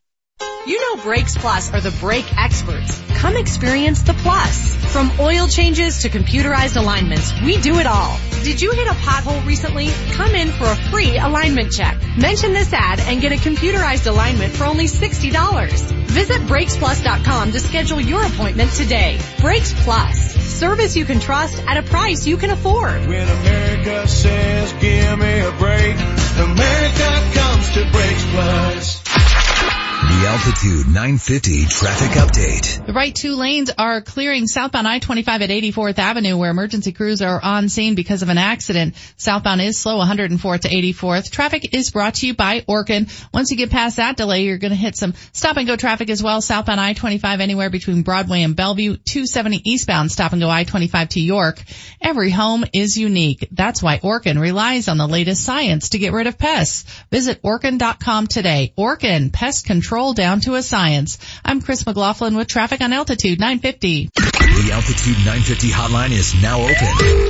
You 0.67 0.79
know 0.79 1.03
Brakes 1.03 1.35
Plus 1.35 1.73
are 1.73 1.81
the 1.81 1.89
brake 1.99 2.37
experts. 2.37 3.01
Come 3.17 3.35
experience 3.35 4.03
the 4.03 4.13
plus. 4.13 4.75
From 4.93 5.11
oil 5.19 5.47
changes 5.47 6.03
to 6.03 6.09
computerized 6.09 6.77
alignments, 6.77 7.33
we 7.41 7.57
do 7.57 7.79
it 7.79 7.87
all. 7.87 8.19
Did 8.43 8.61
you 8.61 8.71
hit 8.71 8.87
a 8.87 8.91
pothole 8.91 9.43
recently? 9.45 9.89
Come 10.11 10.35
in 10.35 10.49
for 10.49 10.65
a 10.65 10.75
free 10.75 11.17
alignment 11.17 11.71
check. 11.71 11.97
Mention 12.15 12.53
this 12.53 12.71
ad 12.73 12.99
and 12.99 13.21
get 13.21 13.31
a 13.31 13.37
computerized 13.37 14.05
alignment 14.05 14.53
for 14.53 14.65
only 14.65 14.85
$60. 14.85 15.79
Visit 16.07 16.41
BrakesPlus.com 16.41 17.51
to 17.53 17.59
schedule 17.59 17.99
your 17.99 18.23
appointment 18.23 18.71
today. 18.73 19.19
Brakes 19.39 19.73
Plus. 19.83 20.35
Service 20.35 20.95
you 20.95 21.05
can 21.05 21.19
trust 21.19 21.57
at 21.65 21.77
a 21.77 21.83
price 21.83 22.27
you 22.27 22.37
can 22.37 22.51
afford. 22.51 23.07
When 23.07 23.27
America 23.27 24.07
says 24.07 24.73
give 24.73 25.17
me 25.17 25.39
a 25.39 25.51
break, 25.53 25.95
America 26.37 27.31
comes 27.33 27.69
to 27.71 27.91
Brakes 27.91 28.25
Plus. 28.29 29.70
The 30.11 30.27
Altitude 30.27 30.87
950 30.87 31.65
traffic 31.67 32.11
update. 32.11 32.85
The 32.85 32.91
right 32.91 33.15
two 33.15 33.35
lanes 33.35 33.71
are 33.75 34.01
clearing 34.01 34.45
southbound 34.45 34.85
I-25 34.85 35.27
at 35.27 35.49
84th 35.49 35.99
Avenue 35.99 36.37
where 36.37 36.51
emergency 36.51 36.91
crews 36.91 37.21
are 37.21 37.41
on 37.41 37.69
scene 37.69 37.95
because 37.95 38.21
of 38.21 38.27
an 38.27 38.37
accident. 38.37 38.95
Southbound 39.15 39.61
is 39.61 39.79
slow 39.79 39.99
104th 39.99 40.59
to 40.61 40.67
84th. 40.67 41.31
Traffic 41.31 41.73
is 41.73 41.91
brought 41.91 42.15
to 42.15 42.27
you 42.27 42.33
by 42.35 42.59
Orkin. 42.59 43.09
Once 43.33 43.51
you 43.51 43.57
get 43.57 43.71
past 43.71 43.97
that 43.97 44.17
delay, 44.17 44.43
you're 44.43 44.57
going 44.57 44.71
to 44.71 44.75
hit 44.75 44.97
some 44.97 45.13
stop 45.31 45.55
and 45.55 45.65
go 45.65 45.77
traffic 45.77 46.09
as 46.09 46.21
well. 46.21 46.41
Southbound 46.41 46.81
I-25 46.81 47.39
anywhere 47.39 47.69
between 47.69 48.03
Broadway 48.03 48.43
and 48.43 48.53
Bellevue. 48.53 48.97
270 48.97 49.61
eastbound 49.63 50.11
stop 50.11 50.33
and 50.33 50.41
go 50.41 50.49
I-25 50.49 51.07
to 51.11 51.21
York. 51.21 51.63
Every 52.01 52.31
home 52.31 52.65
is 52.73 52.97
unique. 52.97 53.47
That's 53.49 53.81
why 53.81 53.99
Orkin 53.99 54.41
relies 54.41 54.89
on 54.89 54.97
the 54.97 55.07
latest 55.07 55.45
science 55.45 55.89
to 55.89 55.99
get 55.99 56.11
rid 56.11 56.27
of 56.27 56.37
pests. 56.37 56.83
Visit 57.11 57.41
Orkin.com 57.43 58.27
today. 58.27 58.73
Orkin, 58.77 59.31
pest 59.31 59.65
control 59.65 60.00
down 60.13 60.41
to 60.41 60.55
a 60.55 60.63
science. 60.63 61.19
I'm 61.45 61.61
Chris 61.61 61.85
McLaughlin 61.85 62.35
with 62.35 62.47
traffic 62.47 62.81
on 62.81 62.91
Altitude 62.91 63.39
950. 63.39 64.09
The 64.15 64.71
Altitude 64.73 65.17
950 65.17 65.69
hotline 65.69 66.09
is 66.11 66.33
now 66.41 66.59
open. 66.59 66.75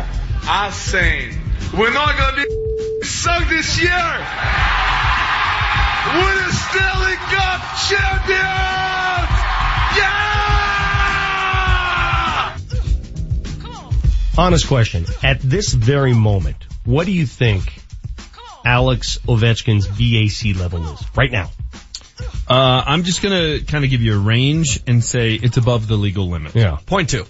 I 0.48 0.70
saying, 0.70 1.36
we're 1.76 1.92
not 1.92 2.16
going 2.16 2.36
to 2.36 2.42
be 2.46 2.52
sunk 3.04 3.48
this 3.48 3.80
year. 3.82 3.90
We're 6.06 6.38
the 6.38 6.52
Stanley 6.54 7.18
Cup 7.34 7.66
champions! 7.90 9.26
Yeah! 9.98 10.35
Honest 14.38 14.66
question. 14.68 15.06
At 15.22 15.40
this 15.40 15.72
very 15.72 16.12
moment, 16.12 16.56
what 16.84 17.06
do 17.06 17.12
you 17.12 17.24
think 17.26 17.80
Alex 18.64 19.18
Ovechkin's 19.26 19.86
BAC 19.86 20.60
level 20.60 20.84
is 20.92 21.02
right 21.16 21.32
now? 21.32 21.50
Uh, 22.48 22.82
I'm 22.86 23.02
just 23.04 23.22
gonna 23.22 23.60
kind 23.60 23.84
of 23.84 23.90
give 23.90 24.02
you 24.02 24.14
a 24.14 24.18
range 24.18 24.80
and 24.86 25.02
say 25.02 25.34
it's 25.34 25.56
above 25.56 25.88
the 25.88 25.96
legal 25.96 26.28
limit. 26.28 26.54
Yeah. 26.54 26.78
Point 26.86 27.10
two. 27.10 27.24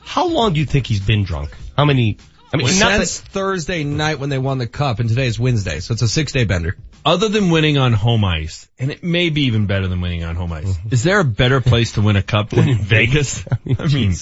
How 0.00 0.26
long 0.28 0.52
do 0.52 0.60
you 0.60 0.66
think 0.66 0.86
he's 0.86 1.00
been 1.00 1.24
drunk? 1.24 1.50
How 1.76 1.84
many? 1.84 2.18
I 2.54 2.58
mean, 2.58 2.66
not 2.78 2.96
since 2.98 3.20
that, 3.20 3.28
Thursday 3.30 3.82
night 3.82 4.18
when 4.18 4.28
they 4.28 4.36
won 4.38 4.58
the 4.58 4.66
cup, 4.66 5.00
and 5.00 5.08
today 5.08 5.26
is 5.26 5.40
Wednesday, 5.40 5.80
so 5.80 5.94
it's 5.94 6.02
a 6.02 6.08
six 6.08 6.32
day 6.32 6.44
bender. 6.44 6.76
Other 7.04 7.28
than 7.28 7.48
winning 7.50 7.78
on 7.78 7.94
home 7.94 8.24
ice, 8.24 8.68
and 8.78 8.90
it 8.90 9.02
may 9.02 9.30
be 9.30 9.44
even 9.44 9.66
better 9.66 9.88
than 9.88 10.00
winning 10.02 10.22
on 10.22 10.36
home 10.36 10.52
ice, 10.52 10.66
Mm-hmm. 10.66 10.88
is 10.92 11.02
there 11.02 11.18
a 11.18 11.24
better 11.24 11.60
place 11.62 11.92
to 11.92 12.02
win 12.02 12.16
a 12.16 12.22
cup 12.22 12.50
than 12.50 12.68
in 12.68 12.78
Vegas? 12.82 13.44
I 13.48 13.86
mean, 13.88 14.14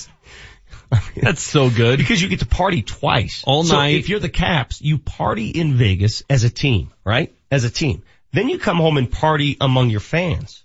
that's 1.16 1.42
so 1.42 1.70
good. 1.70 1.98
because 1.98 2.20
you 2.20 2.28
get 2.28 2.40
to 2.40 2.46
party 2.46 2.82
twice 2.82 3.44
All 3.46 3.64
So 3.64 3.76
night. 3.76 3.96
If 3.96 4.08
you're 4.08 4.20
the 4.20 4.28
Caps, 4.28 4.80
you 4.80 4.98
party 4.98 5.48
in 5.48 5.74
Vegas 5.74 6.22
as 6.28 6.44
a 6.44 6.50
team, 6.50 6.92
right? 7.04 7.34
As 7.50 7.64
a 7.64 7.70
team. 7.70 8.02
Then 8.32 8.48
you 8.48 8.58
come 8.58 8.78
home 8.78 8.96
and 8.96 9.10
party 9.10 9.56
among 9.60 9.90
your 9.90 10.00
fans. 10.00 10.64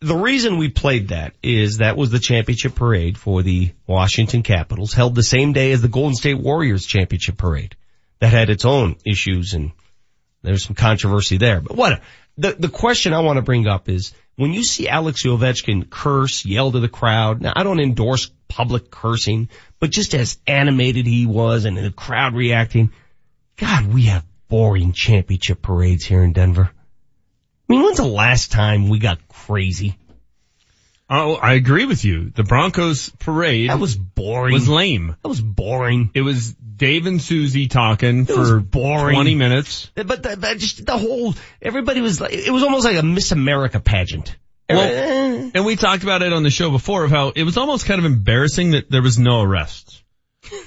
The 0.00 0.16
reason 0.16 0.58
we 0.58 0.68
played 0.68 1.08
that 1.08 1.34
is 1.42 1.78
that 1.78 1.96
was 1.96 2.10
the 2.10 2.18
championship 2.18 2.74
parade 2.74 3.16
for 3.16 3.42
the 3.42 3.70
Washington 3.86 4.42
Capitals 4.42 4.92
held 4.92 5.14
the 5.14 5.22
same 5.22 5.52
day 5.52 5.70
as 5.70 5.80
the 5.80 5.88
Golden 5.88 6.16
State 6.16 6.38
Warriors 6.38 6.84
championship 6.84 7.36
parade 7.36 7.76
that 8.18 8.32
had 8.32 8.50
its 8.50 8.64
own 8.64 8.96
issues 9.04 9.54
and 9.54 9.70
there's 10.42 10.64
some 10.64 10.74
controversy 10.74 11.36
there. 11.36 11.60
But 11.60 11.76
what 11.76 12.02
the 12.36 12.52
the 12.52 12.68
question 12.68 13.12
I 13.12 13.20
want 13.20 13.36
to 13.36 13.42
bring 13.42 13.68
up 13.68 13.88
is 13.88 14.12
when 14.36 14.52
you 14.52 14.64
see 14.64 14.88
Alex 14.88 15.24
Ovechkin 15.24 15.88
curse, 15.88 16.44
yell 16.44 16.72
to 16.72 16.80
the 16.80 16.88
crowd. 16.88 17.40
Now 17.40 17.52
I 17.54 17.62
don't 17.62 17.80
endorse 17.80 18.30
public 18.48 18.90
cursing, 18.90 19.48
but 19.78 19.90
just 19.90 20.14
as 20.14 20.38
animated 20.46 21.06
he 21.06 21.26
was 21.26 21.64
and 21.64 21.76
the 21.76 21.90
crowd 21.90 22.34
reacting, 22.34 22.90
God, 23.56 23.92
we 23.92 24.04
have 24.04 24.24
boring 24.48 24.92
championship 24.92 25.62
parades 25.62 26.04
here 26.04 26.22
in 26.22 26.32
Denver. 26.32 26.70
I 26.70 27.72
mean, 27.72 27.82
when's 27.82 27.96
the 27.96 28.04
last 28.04 28.52
time 28.52 28.88
we 28.88 28.98
got 28.98 29.26
crazy? 29.28 29.96
Oh, 31.14 31.34
I 31.34 31.52
agree 31.54 31.84
with 31.84 32.06
you. 32.06 32.30
The 32.30 32.42
Broncos 32.42 33.10
parade 33.10 33.68
That 33.68 33.78
was 33.78 33.96
boring. 33.96 34.54
was 34.54 34.66
lame. 34.66 35.14
That 35.22 35.28
was 35.28 35.42
boring. 35.42 36.10
It 36.14 36.22
was 36.22 36.54
Dave 36.54 37.04
and 37.04 37.20
Susie 37.20 37.68
talking 37.68 38.24
was 38.24 38.48
for 38.48 38.60
boring. 38.60 39.16
20 39.16 39.34
minutes. 39.34 39.90
But 39.94 40.22
the, 40.22 40.38
but 40.40 40.56
just 40.56 40.86
the 40.86 40.96
whole, 40.96 41.34
everybody 41.60 42.00
was 42.00 42.18
like, 42.18 42.32
it 42.32 42.50
was 42.50 42.62
almost 42.62 42.86
like 42.86 42.96
a 42.96 43.02
Miss 43.02 43.30
America 43.30 43.78
pageant. 43.78 44.34
Well, 44.70 44.80
eh. 44.80 45.50
and 45.54 45.66
we 45.66 45.76
talked 45.76 46.02
about 46.02 46.22
it 46.22 46.32
on 46.32 46.44
the 46.44 46.50
show 46.50 46.70
before 46.70 47.04
of 47.04 47.10
how 47.10 47.32
it 47.36 47.42
was 47.42 47.58
almost 47.58 47.84
kind 47.84 47.98
of 47.98 48.06
embarrassing 48.06 48.70
that 48.70 48.90
there 48.90 49.02
was 49.02 49.18
no 49.18 49.42
arrests. 49.42 50.02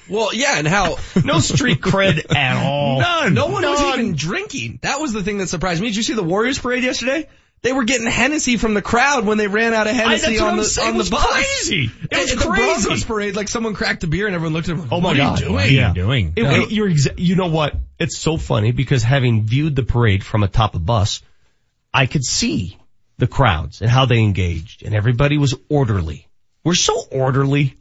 Well, 0.07 0.31
yeah, 0.31 0.59
and 0.59 0.67
how 0.67 0.97
no 1.23 1.39
street 1.39 1.81
cred 1.81 2.35
at 2.35 2.63
all. 2.63 2.99
None. 2.99 3.34
No 3.34 3.47
one 3.47 3.63
was 3.63 3.81
even 3.81 4.15
drinking. 4.15 4.80
That 4.84 5.01
was 5.01 5.11
the 5.11 5.23
thing 5.23 5.39
that 5.39 5.47
surprised 5.47 5.81
me. 5.81 5.88
Did 5.88 5.97
you 5.97 6.03
see 6.03 6.13
the 6.13 6.23
Warriors 6.23 6.59
parade 6.59 6.84
yesterday? 6.84 7.27
They 7.61 7.73
were 7.73 7.84
getting 7.84 8.06
Hennessy 8.06 8.57
from 8.57 8.76
the 8.76 8.82
crowd 8.84 9.26
when 9.26 9.40
they 9.40 9.48
ran 9.48 9.73
out 9.73 9.88
of 9.88 9.95
Hennessy 9.95 10.34
that's 10.38 10.41
on 10.41 10.57
the 10.57 10.64
saying. 10.64 10.88
on 10.88 10.94
It 10.94 10.94
the 10.94 10.98
was 10.99 11.10
bus. 11.10 11.26
crazy. 11.32 11.91
It 12.11 12.18
was 12.18 12.32
At 12.34 12.38
the. 12.40 12.45
Broncos 12.45 13.03
parade, 13.03 13.36
like 13.36 13.48
someone 13.48 13.73
cracked 13.73 14.03
a 14.03 14.07
beer 14.07 14.27
and 14.27 14.36
everyone 14.36 14.53
looked 14.53 14.69
at 14.69 14.77
him. 14.77 14.88
Oh 14.91 15.02
my 15.02 15.10
what 15.10 15.18
god! 15.18 15.41
Are 15.41 15.45
you 15.45 15.45
doing? 15.45 15.53
What 15.56 15.64
are 15.65 15.69
you 15.88 15.94
doing? 15.95 16.34
It- 16.36 16.44
it- 16.45 16.72
you're 16.72 16.90
exa- 16.90 17.18
you 17.18 17.36
know 17.36 17.48
what? 17.48 17.76
It's 17.98 18.18
so 18.18 18.38
funny 18.38 18.72
because 18.72 19.02
having 19.02 19.44
viewed 19.45 19.76
the 19.76 19.82
parade 19.84 20.23
from 20.23 20.44
atop 20.44 20.76
a 20.76 20.80
bus, 20.80 21.23
I 21.94 22.06
could 22.06 22.23
see 22.23 22.77
the 23.18 23.26
crowds 23.27 23.82
and 23.82 23.90
how 23.90 24.06
they 24.06 24.19
engaged, 24.19 24.84
and 24.84 24.94
everybody 24.94 25.38
was 25.40 25.56
orderly. 25.69 26.27
We're 26.64 26.76
so 26.76 27.02
orderly. 27.11 27.76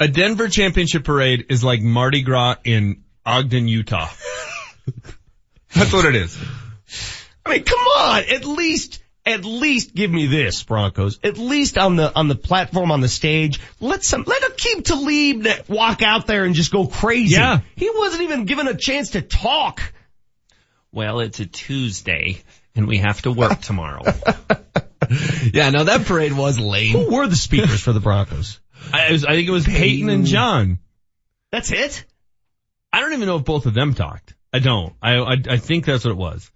A 0.00 0.08
Denver 0.08 0.48
championship 0.48 1.04
parade 1.04 1.46
is 1.50 1.62
like 1.62 1.82
Mardi 1.82 2.22
Gras 2.22 2.56
in 2.64 3.04
Ogden, 3.24 3.68
Utah. 3.68 4.08
That's 5.74 5.92
what 5.92 6.04
it 6.06 6.16
is. 6.16 6.36
I 7.44 7.50
mean, 7.50 7.64
come 7.64 7.78
on! 7.78 8.22
At 8.30 8.44
least, 8.44 9.02
at 9.26 9.44
least 9.44 9.94
give 9.94 10.10
me 10.10 10.26
this, 10.26 10.62
Broncos. 10.62 11.18
At 11.24 11.38
least 11.38 11.76
on 11.78 11.96
the 11.96 12.14
on 12.14 12.28
the 12.28 12.34
platform 12.36 12.90
on 12.90 13.00
the 13.00 13.08
stage, 13.08 13.60
let 13.80 14.04
some 14.04 14.24
let 14.26 14.42
Aqib 14.42 14.84
Talib 14.84 15.46
walk 15.68 16.02
out 16.02 16.26
there 16.26 16.44
and 16.44 16.54
just 16.54 16.72
go 16.72 16.86
crazy. 16.86 17.34
Yeah. 17.34 17.60
he 17.76 17.90
wasn't 17.90 18.22
even 18.22 18.44
given 18.44 18.68
a 18.68 18.74
chance 18.74 19.10
to 19.10 19.22
talk. 19.22 19.80
Well, 20.92 21.20
it's 21.20 21.40
a 21.40 21.46
Tuesday 21.46 22.42
and 22.76 22.86
we 22.86 22.98
have 22.98 23.22
to 23.22 23.32
work 23.32 23.60
tomorrow. 23.60 24.02
Yeah, 25.52 25.68
no, 25.70 25.84
that 25.84 26.06
parade 26.06 26.32
was 26.32 26.58
lame. 26.58 26.92
Who 26.92 27.14
were 27.14 27.26
the 27.26 27.36
speakers 27.36 27.80
for 27.82 27.92
the 27.92 28.00
Broncos? 28.00 28.60
I, 28.92 29.10
was- 29.12 29.24
I 29.26 29.32
think 29.34 29.48
it 29.48 29.50
was 29.50 29.66
Peyton 29.66 30.08
and 30.08 30.24
John. 30.24 30.78
That's 31.50 31.70
it. 31.70 32.04
I 32.92 33.00
don't 33.00 33.12
even 33.12 33.26
know 33.26 33.36
if 33.36 33.44
both 33.44 33.66
of 33.66 33.74
them 33.74 33.92
talked. 33.94 34.34
I 34.54 34.60
don't. 34.60 34.94
I, 35.02 35.16
I, 35.16 35.32
I 35.50 35.56
think 35.58 35.84
that's 35.84 36.04
what 36.04 36.12
it 36.12 36.16
was. 36.16 36.50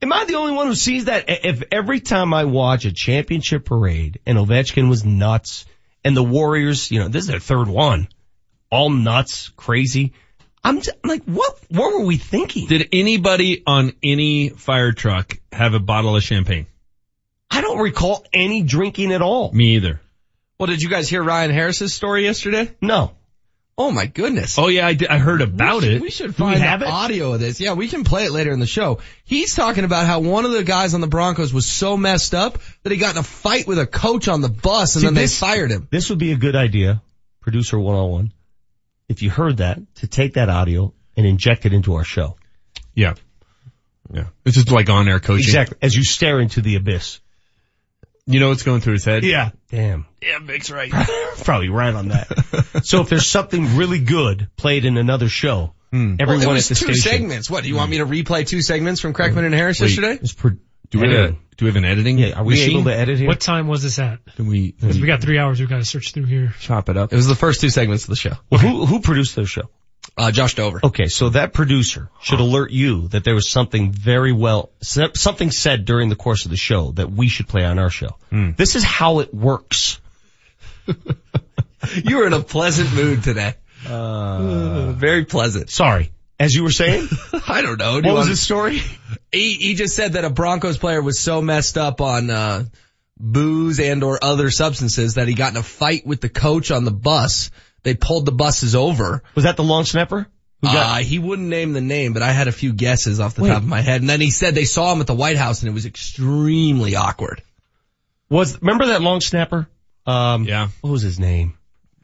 Am 0.00 0.12
I 0.12 0.24
the 0.24 0.36
only 0.36 0.52
one 0.52 0.68
who 0.68 0.74
sees 0.74 1.06
that? 1.06 1.24
If 1.28 1.64
every 1.72 2.00
time 2.00 2.32
I 2.32 2.44
watch 2.44 2.84
a 2.84 2.92
championship 2.92 3.64
parade 3.64 4.20
and 4.26 4.38
Ovechkin 4.38 4.88
was 4.88 5.04
nuts 5.04 5.64
and 6.04 6.16
the 6.16 6.22
Warriors, 6.22 6.90
you 6.90 7.00
know, 7.00 7.08
this 7.08 7.24
is 7.24 7.28
their 7.28 7.40
third 7.40 7.66
one, 7.66 8.08
all 8.70 8.90
nuts, 8.90 9.48
crazy. 9.56 10.12
I'm 10.62 10.80
just, 10.80 10.96
like, 11.04 11.24
what, 11.24 11.58
what 11.68 11.94
were 11.94 12.04
we 12.04 12.16
thinking? 12.16 12.66
Did 12.66 12.88
anybody 12.92 13.62
on 13.66 13.92
any 14.02 14.50
fire 14.50 14.92
truck 14.92 15.38
have 15.52 15.74
a 15.74 15.80
bottle 15.80 16.16
of 16.16 16.22
champagne? 16.22 16.66
I 17.50 17.60
don't 17.60 17.78
recall 17.78 18.24
any 18.32 18.62
drinking 18.62 19.12
at 19.12 19.22
all. 19.22 19.52
Me 19.52 19.76
either. 19.76 20.00
Well, 20.58 20.66
did 20.66 20.80
you 20.80 20.88
guys 20.88 21.08
hear 21.08 21.22
Ryan 21.22 21.50
Harris's 21.50 21.94
story 21.94 22.24
yesterday? 22.24 22.74
No. 22.80 23.12
Oh 23.80 23.92
my 23.92 24.06
goodness. 24.06 24.58
Oh 24.58 24.66
yeah, 24.66 24.86
I, 24.88 24.94
did, 24.94 25.06
I 25.08 25.18
heard 25.18 25.40
about 25.40 25.82
we 25.82 25.86
should, 25.86 25.92
it. 25.94 26.02
We 26.02 26.10
should 26.10 26.36
Do 26.36 26.44
we 26.44 26.50
find 26.50 26.58
have 26.60 26.80
the 26.80 26.86
it? 26.86 26.90
audio 26.90 27.32
of 27.34 27.38
this. 27.40 27.60
Yeah, 27.60 27.74
we 27.74 27.86
can 27.86 28.02
play 28.02 28.24
it 28.24 28.32
later 28.32 28.50
in 28.50 28.58
the 28.58 28.66
show. 28.66 28.98
He's 29.24 29.54
talking 29.54 29.84
about 29.84 30.04
how 30.04 30.18
one 30.18 30.44
of 30.44 30.50
the 30.50 30.64
guys 30.64 30.94
on 30.94 31.00
the 31.00 31.06
Broncos 31.06 31.52
was 31.54 31.64
so 31.64 31.96
messed 31.96 32.34
up 32.34 32.58
that 32.82 32.90
he 32.90 32.98
got 32.98 33.12
in 33.14 33.18
a 33.18 33.22
fight 33.22 33.68
with 33.68 33.78
a 33.78 33.86
coach 33.86 34.26
on 34.26 34.40
the 34.40 34.48
bus 34.48 34.96
and 34.96 35.02
See, 35.02 35.06
then 35.06 35.14
this- 35.14 35.38
they 35.38 35.46
fired 35.46 35.70
him. 35.70 35.86
This 35.92 36.10
would 36.10 36.18
be 36.18 36.32
a 36.32 36.36
good 36.36 36.56
idea, 36.56 37.00
producer 37.40 37.78
101, 37.78 38.32
if 39.08 39.22
you 39.22 39.30
heard 39.30 39.58
that, 39.58 39.78
to 39.96 40.08
take 40.08 40.34
that 40.34 40.48
audio 40.48 40.92
and 41.16 41.24
inject 41.24 41.64
it 41.64 41.72
into 41.72 41.94
our 41.94 42.04
show. 42.04 42.36
Yeah. 42.94 43.14
Yeah. 44.12 44.24
It's 44.44 44.56
just 44.56 44.72
like 44.72 44.90
on 44.90 45.08
air 45.08 45.20
coaching. 45.20 45.44
Exactly. 45.44 45.78
As 45.82 45.94
you 45.94 46.02
stare 46.02 46.40
into 46.40 46.62
the 46.62 46.74
abyss. 46.74 47.20
You 48.28 48.40
know 48.40 48.50
what's 48.50 48.62
going 48.62 48.82
through 48.82 48.94
his 48.94 49.04
head? 49.06 49.24
Yeah. 49.24 49.50
Damn. 49.70 50.06
Yeah, 50.20 50.38
Vic's 50.40 50.70
right. 50.70 50.92
Probably 51.44 51.70
right 51.70 51.94
on 51.94 52.08
that. 52.08 52.82
so 52.84 53.00
if 53.00 53.08
there's 53.08 53.26
something 53.26 53.76
really 53.76 54.00
good 54.00 54.48
played 54.56 54.84
in 54.84 54.98
another 54.98 55.28
show, 55.30 55.72
hmm. 55.90 56.16
everyone 56.18 56.40
well, 56.40 56.50
it 56.50 56.54
was 56.54 56.70
at 56.70 56.76
the 56.76 56.86
two 56.86 56.94
station. 56.94 57.20
segments. 57.20 57.50
What, 57.50 57.62
do 57.62 57.70
you 57.70 57.76
want 57.76 57.90
me 57.90 57.98
to 57.98 58.06
replay 58.06 58.46
two 58.46 58.60
segments 58.60 59.00
from 59.00 59.14
Kreckman 59.14 59.44
and 59.46 59.54
Harris 59.54 59.80
Wait. 59.80 59.88
yesterday? 59.88 60.18
Is 60.22 60.34
pro- 60.34 60.56
Do 60.90 61.00
we, 61.00 61.10
have 61.10 61.30
a, 61.30 61.32
do 61.56 61.64
we 61.64 61.66
have 61.66 61.76
an 61.76 61.86
editing? 61.86 62.18
Yeah, 62.18 62.38
are 62.38 62.44
we 62.44 62.54
machine? 62.54 62.72
able 62.72 62.84
to 62.84 62.94
edit 62.94 63.18
here? 63.18 63.28
What 63.28 63.40
time 63.40 63.66
was 63.66 63.82
this 63.82 63.98
at? 63.98 64.18
Can 64.36 64.46
we, 64.46 64.72
Because 64.72 65.00
we 65.00 65.06
got 65.06 65.22
three 65.22 65.38
hours. 65.38 65.58
We've 65.58 65.68
got 65.70 65.78
to 65.78 65.86
search 65.86 66.12
through 66.12 66.26
here. 66.26 66.54
chop 66.60 66.90
it 66.90 66.98
up? 66.98 67.12
It 67.12 67.16
was 67.16 67.26
the 67.26 67.34
first 67.34 67.62
two 67.62 67.70
segments 67.70 68.04
of 68.04 68.10
the 68.10 68.16
show. 68.16 68.32
Well, 68.50 68.60
who, 68.60 68.84
who 68.84 69.00
produced 69.00 69.36
the 69.36 69.46
show? 69.46 69.70
Uh, 70.16 70.30
Josh 70.32 70.54
Dover. 70.54 70.80
Okay, 70.82 71.06
so 71.06 71.28
that 71.30 71.52
producer 71.52 72.10
should 72.22 72.40
alert 72.40 72.70
you 72.72 73.06
that 73.08 73.22
there 73.24 73.34
was 73.34 73.48
something 73.48 73.92
very 73.92 74.32
well, 74.32 74.70
something 74.80 75.50
said 75.50 75.84
during 75.84 76.08
the 76.08 76.16
course 76.16 76.44
of 76.44 76.50
the 76.50 76.56
show 76.56 76.90
that 76.92 77.10
we 77.10 77.28
should 77.28 77.46
play 77.46 77.64
on 77.64 77.78
our 77.78 77.90
show. 77.90 78.16
This 78.30 78.74
is 78.76 78.82
how 78.84 79.20
it 79.20 79.32
works. 79.34 80.00
You 82.04 82.16
were 82.18 82.26
in 82.26 82.32
a 82.32 82.40
pleasant 82.40 82.92
mood 82.92 83.22
today. 83.22 83.54
Uh, 83.88 84.92
Very 84.96 85.24
pleasant. 85.24 85.70
sorry. 85.70 86.10
As 86.40 86.52
you 86.54 86.64
were 86.64 86.72
saying? 86.72 87.08
I 87.48 87.62
don't 87.62 87.78
know. 87.78 88.00
Do 88.00 88.08
what 88.08 88.14
was 88.14 88.22
want- 88.22 88.30
his 88.30 88.40
story? 88.40 88.80
He, 89.32 89.52
he 89.54 89.74
just 89.74 89.94
said 89.94 90.14
that 90.14 90.24
a 90.24 90.30
Broncos 90.30 90.76
player 90.78 91.00
was 91.00 91.18
so 91.20 91.40
messed 91.40 91.78
up 91.78 92.00
on, 92.00 92.30
uh, 92.30 92.64
booze 93.20 93.78
and 93.80 94.02
or 94.04 94.18
other 94.22 94.50
substances 94.50 95.14
that 95.14 95.26
he 95.28 95.34
got 95.34 95.52
in 95.52 95.56
a 95.56 95.62
fight 95.62 96.06
with 96.06 96.20
the 96.20 96.28
coach 96.28 96.70
on 96.70 96.84
the 96.84 96.90
bus. 96.92 97.50
They 97.82 97.94
pulled 97.94 98.26
the 98.26 98.32
buses 98.32 98.74
over. 98.74 99.22
Was 99.34 99.44
that 99.44 99.56
the 99.56 99.64
long 99.64 99.84
snapper? 99.84 100.26
Got- 100.62 100.74
Uh, 100.76 101.02
he 101.04 101.18
wouldn't 101.18 101.48
name 101.48 101.72
the 101.72 101.80
name, 101.80 102.12
but 102.12 102.22
I 102.22 102.32
had 102.32 102.48
a 102.48 102.52
few 102.52 102.72
guesses 102.72 103.20
off 103.20 103.34
the 103.36 103.42
Wait. 103.42 103.50
top 103.50 103.58
of 103.62 103.68
my 103.68 103.80
head. 103.80 104.00
And 104.00 104.10
then 104.10 104.20
he 104.20 104.30
said 104.30 104.54
they 104.54 104.64
saw 104.64 104.92
him 104.92 105.00
at 105.00 105.06
the 105.06 105.14
White 105.14 105.36
House 105.36 105.62
and 105.62 105.70
it 105.70 105.72
was 105.74 105.86
extremely 105.86 106.96
awkward. 106.96 107.42
Was, 108.28 108.60
remember 108.60 108.86
that 108.86 109.00
long 109.00 109.20
snapper? 109.20 109.68
Um, 110.06 110.44
Yeah. 110.44 110.68
what 110.80 110.90
was 110.90 111.02
his 111.02 111.18
name? 111.20 111.54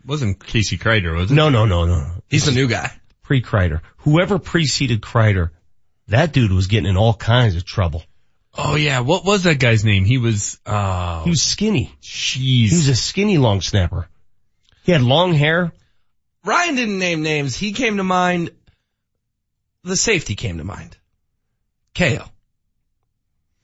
Wasn't 0.06 0.44
Casey 0.44 0.78
Kreiter, 0.78 1.14
was 1.16 1.30
it? 1.30 1.34
No, 1.34 1.48
no, 1.50 1.64
no, 1.66 1.84
no. 1.86 2.10
He's 2.28 2.44
the 2.46 2.52
new 2.52 2.68
guy. 2.68 2.92
Pre-Kreiter. 3.22 3.80
Whoever 3.98 4.38
preceded 4.38 5.00
Kreiter, 5.00 5.50
that 6.08 6.32
dude 6.32 6.52
was 6.52 6.66
getting 6.66 6.88
in 6.88 6.96
all 6.96 7.14
kinds 7.14 7.56
of 7.56 7.64
trouble. 7.64 8.04
Oh 8.56 8.76
yeah, 8.76 9.00
what 9.00 9.24
was 9.24 9.42
that 9.44 9.58
guy's 9.58 9.84
name? 9.84 10.04
He 10.04 10.18
was, 10.18 10.58
uh, 10.64 11.24
He 11.24 11.30
was 11.30 11.42
skinny. 11.42 11.92
jeez. 12.02 12.68
He 12.68 12.76
was 12.76 12.88
a 12.88 12.94
skinny 12.94 13.38
long 13.38 13.60
snapper. 13.62 14.08
He 14.84 14.92
had 14.92 15.02
long 15.02 15.32
hair. 15.32 15.72
Ryan 16.44 16.74
didn't 16.76 16.98
name 16.98 17.22
names. 17.22 17.56
He 17.56 17.72
came 17.72 17.96
to 17.96 18.04
mind. 18.04 18.50
The 19.82 19.96
safety 19.96 20.34
came 20.34 20.58
to 20.58 20.64
mind. 20.64 20.96
Keo. 21.94 22.26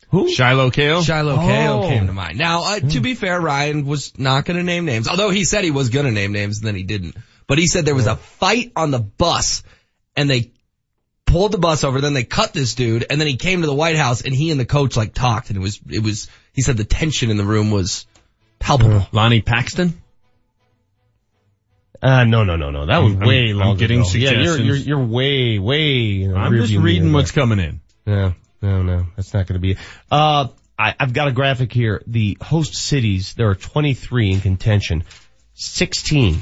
Who? 0.08 0.30
Shiloh 0.30 0.70
Keo? 0.70 1.02
Shiloh 1.02 1.36
Oh. 1.38 1.46
Keo 1.46 1.88
came 1.88 2.06
to 2.06 2.12
mind. 2.14 2.38
Now, 2.38 2.62
uh, 2.64 2.80
to 2.80 3.00
be 3.00 3.14
fair, 3.14 3.38
Ryan 3.38 3.84
was 3.84 4.18
not 4.18 4.44
going 4.46 4.56
to 4.56 4.62
name 4.62 4.86
names, 4.86 5.08
although 5.08 5.30
he 5.30 5.44
said 5.44 5.62
he 5.62 5.70
was 5.70 5.90
going 5.90 6.06
to 6.06 6.10
name 6.10 6.32
names 6.32 6.58
and 6.58 6.66
then 6.66 6.74
he 6.74 6.82
didn't. 6.82 7.16
But 7.46 7.58
he 7.58 7.66
said 7.66 7.84
there 7.84 7.94
was 7.94 8.06
a 8.06 8.16
fight 8.16 8.72
on 8.74 8.90
the 8.90 8.98
bus 8.98 9.62
and 10.16 10.28
they 10.28 10.52
pulled 11.26 11.52
the 11.52 11.58
bus 11.58 11.84
over, 11.84 12.00
then 12.00 12.14
they 12.14 12.24
cut 12.24 12.54
this 12.54 12.74
dude 12.74 13.04
and 13.10 13.20
then 13.20 13.28
he 13.28 13.36
came 13.36 13.60
to 13.60 13.66
the 13.66 13.74
White 13.74 13.96
House 13.96 14.22
and 14.22 14.34
he 14.34 14.50
and 14.50 14.58
the 14.58 14.64
coach 14.64 14.96
like 14.96 15.12
talked 15.12 15.50
and 15.50 15.56
it 15.58 15.60
was, 15.60 15.80
it 15.88 16.02
was, 16.02 16.28
he 16.54 16.62
said 16.62 16.76
the 16.78 16.84
tension 16.84 17.30
in 17.30 17.36
the 17.36 17.44
room 17.44 17.70
was 17.70 18.06
palpable. 18.58 19.06
Lonnie 19.12 19.42
Paxton? 19.42 19.99
Uh, 22.02 22.24
no, 22.24 22.44
no, 22.44 22.56
no, 22.56 22.70
no. 22.70 22.86
That 22.86 22.98
was 22.98 23.14
I'm- 23.14 23.26
way 23.26 23.50
I'm 23.50 23.56
long 23.56 23.76
getting 23.76 24.00
ago. 24.00 24.10
Yeah, 24.14 24.30
you're, 24.30 24.58
you're, 24.58 24.76
you're 24.76 25.04
way, 25.04 25.58
way. 25.58 26.22
in 26.22 26.32
the 26.32 26.36
I'm 26.38 26.52
just 26.54 26.74
reading 26.74 27.12
what's 27.12 27.30
coming 27.30 27.58
in. 27.58 27.80
No, 28.06 28.34
no, 28.62 28.82
no. 28.82 29.06
That's 29.16 29.34
not 29.34 29.46
going 29.46 29.54
to 29.54 29.60
be 29.60 29.72
it. 29.72 29.78
Uh, 30.10 30.48
I, 30.78 30.94
I've 30.98 31.12
got 31.12 31.28
a 31.28 31.32
graphic 31.32 31.72
here. 31.72 32.02
The 32.06 32.38
host 32.40 32.74
cities, 32.74 33.34
there 33.34 33.50
are 33.50 33.54
23 33.54 34.32
in 34.32 34.40
contention. 34.40 35.04
16 35.54 36.40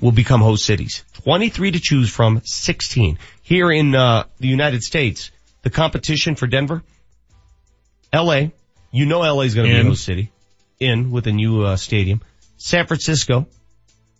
will 0.00 0.10
become 0.10 0.40
host 0.40 0.64
cities. 0.64 1.04
23 1.22 1.72
to 1.72 1.80
choose 1.80 2.10
from, 2.10 2.40
16. 2.44 3.18
Here 3.42 3.70
in, 3.70 3.94
uh, 3.94 4.24
the 4.40 4.48
United 4.48 4.82
States, 4.82 5.30
the 5.62 5.70
competition 5.70 6.34
for 6.34 6.48
Denver, 6.48 6.82
LA, 8.12 8.48
you 8.90 9.06
know 9.06 9.20
LA 9.20 9.42
is 9.42 9.54
going 9.54 9.68
to 9.68 9.74
be 9.74 9.80
a 9.80 9.84
host 9.84 10.04
city. 10.04 10.32
In 10.80 11.10
with 11.12 11.26
a 11.28 11.32
new, 11.32 11.62
uh, 11.62 11.76
stadium. 11.76 12.22
San 12.56 12.86
Francisco, 12.86 13.46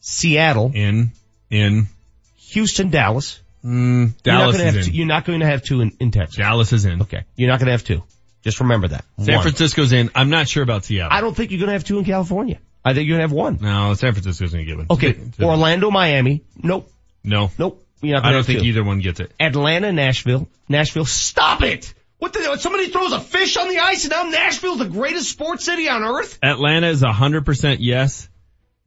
Seattle, 0.00 0.70
In, 0.74 1.12
in, 1.50 1.88
Houston, 2.50 2.90
Dallas. 2.90 3.40
mm, 3.64 3.68
You're 3.70 4.04
not 4.06 4.22
Dallas 4.24 4.56
gonna 4.56 4.64
have 4.66 4.76
is 4.76 4.88
in. 4.88 4.94
you're 4.94 5.06
not 5.06 5.24
going 5.24 5.40
to 5.40 5.46
have 5.46 5.62
two 5.62 5.80
in, 5.80 5.92
in 6.00 6.10
Texas. 6.10 6.36
Dallas 6.36 6.72
is 6.72 6.84
in. 6.84 7.02
Okay. 7.02 7.24
You're 7.36 7.48
not 7.50 7.58
going 7.58 7.66
to 7.66 7.72
have 7.72 7.84
two. 7.84 8.02
Just 8.42 8.60
remember 8.60 8.88
that. 8.88 9.04
San 9.20 9.34
One. 9.34 9.42
Francisco's 9.42 9.92
in. 9.92 10.10
I'm 10.14 10.30
not 10.30 10.48
sure 10.48 10.62
about 10.62 10.84
Seattle. 10.84 11.16
I 11.16 11.20
don't 11.20 11.34
think 11.36 11.50
you're 11.50 11.58
going 11.58 11.66
to 11.68 11.72
have 11.74 11.84
two 11.84 11.98
in 11.98 12.04
California. 12.04 12.58
I 12.84 12.94
think 12.94 13.08
you're 13.08 13.18
going 13.18 13.28
to 13.28 13.34
have 13.34 13.36
one. 13.36 13.58
no, 13.60 13.92
San 13.94 14.12
Francisco's 14.12 14.52
gonna 14.52 14.64
get 14.64 14.76
one. 14.78 14.86
Okay. 14.90 15.12
To- 15.14 15.30
to- 15.32 15.44
Orlando, 15.44 15.90
Miami. 15.90 16.42
Nope. 16.56 16.90
no. 17.24 17.50
Nope. 17.58 17.84
You're 18.00 18.14
not 18.14 18.24
I 18.26 18.30
don't 18.32 18.46
think 18.46 18.60
two. 18.60 18.66
either 18.66 18.84
one 18.84 19.00
gets 19.00 19.18
it. 19.18 19.32
Atlanta, 19.40 19.92
Nashville. 19.92 20.48
Nashville. 20.68 21.04
Stop 21.04 21.62
it! 21.62 21.92
What 22.18 22.32
the, 22.32 22.56
somebody 22.58 22.88
throws 22.90 23.12
a 23.12 23.18
fish 23.20 23.56
on 23.56 23.68
the 23.68 23.78
ice 23.78 24.04
and 24.04 24.12
now 24.12 24.22
Nashville's 24.22 24.78
the 24.78 24.84
greatest 24.88 25.28
sports 25.30 25.64
city 25.64 25.88
on 25.88 26.04
earth? 26.04 26.38
Atlanta 26.40 26.86
is 26.88 27.02
100% 27.02 27.78
yes. 27.80 28.28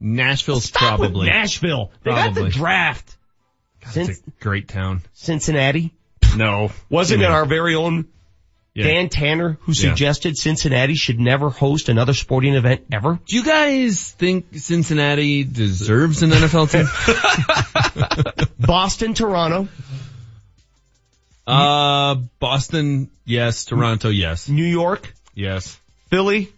Nashville's 0.02 0.64
Stop 0.64 0.98
probably. 0.98 1.28
Nashville. 1.28 1.90
They 2.02 2.10
got 2.10 2.34
the 2.34 2.40
Probably. 2.42 2.50
draft. 2.50 3.16
It's 3.82 3.92
Cin- 3.94 4.10
a 4.10 4.42
great 4.42 4.68
town. 4.68 5.02
Cincinnati. 5.14 5.92
No. 6.36 6.70
Wasn't 6.90 7.22
it 7.22 7.30
our 7.30 7.44
very 7.46 7.74
own 7.74 8.06
Yeah. 8.74 8.84
Dan 8.86 9.08
Tanner 9.10 9.58
who 9.62 9.72
Yeah. 9.72 9.90
suggested 9.90 10.36
Cincinnati 10.38 10.94
should 10.94 11.20
never 11.20 11.50
host 11.50 11.88
another 11.88 12.14
sporting 12.14 12.54
event 12.54 12.84
ever? 12.92 13.18
Do 13.26 13.36
you 13.36 13.44
guys 13.44 14.10
think 14.12 14.46
Cincinnati 14.56 15.44
deserves 15.44 16.22
an 16.22 16.30
NFL 16.32 16.70
team? 16.70 18.46
Boston, 18.58 19.12
Toronto, 19.14 19.68
uh, 21.46 22.14
Boston, 22.38 23.10
yes. 23.24 23.64
Toronto, 23.64 24.08
yes. 24.08 24.48
New 24.48 24.64
York, 24.64 25.12
Yes. 25.34 25.78
Philly, 26.10 26.50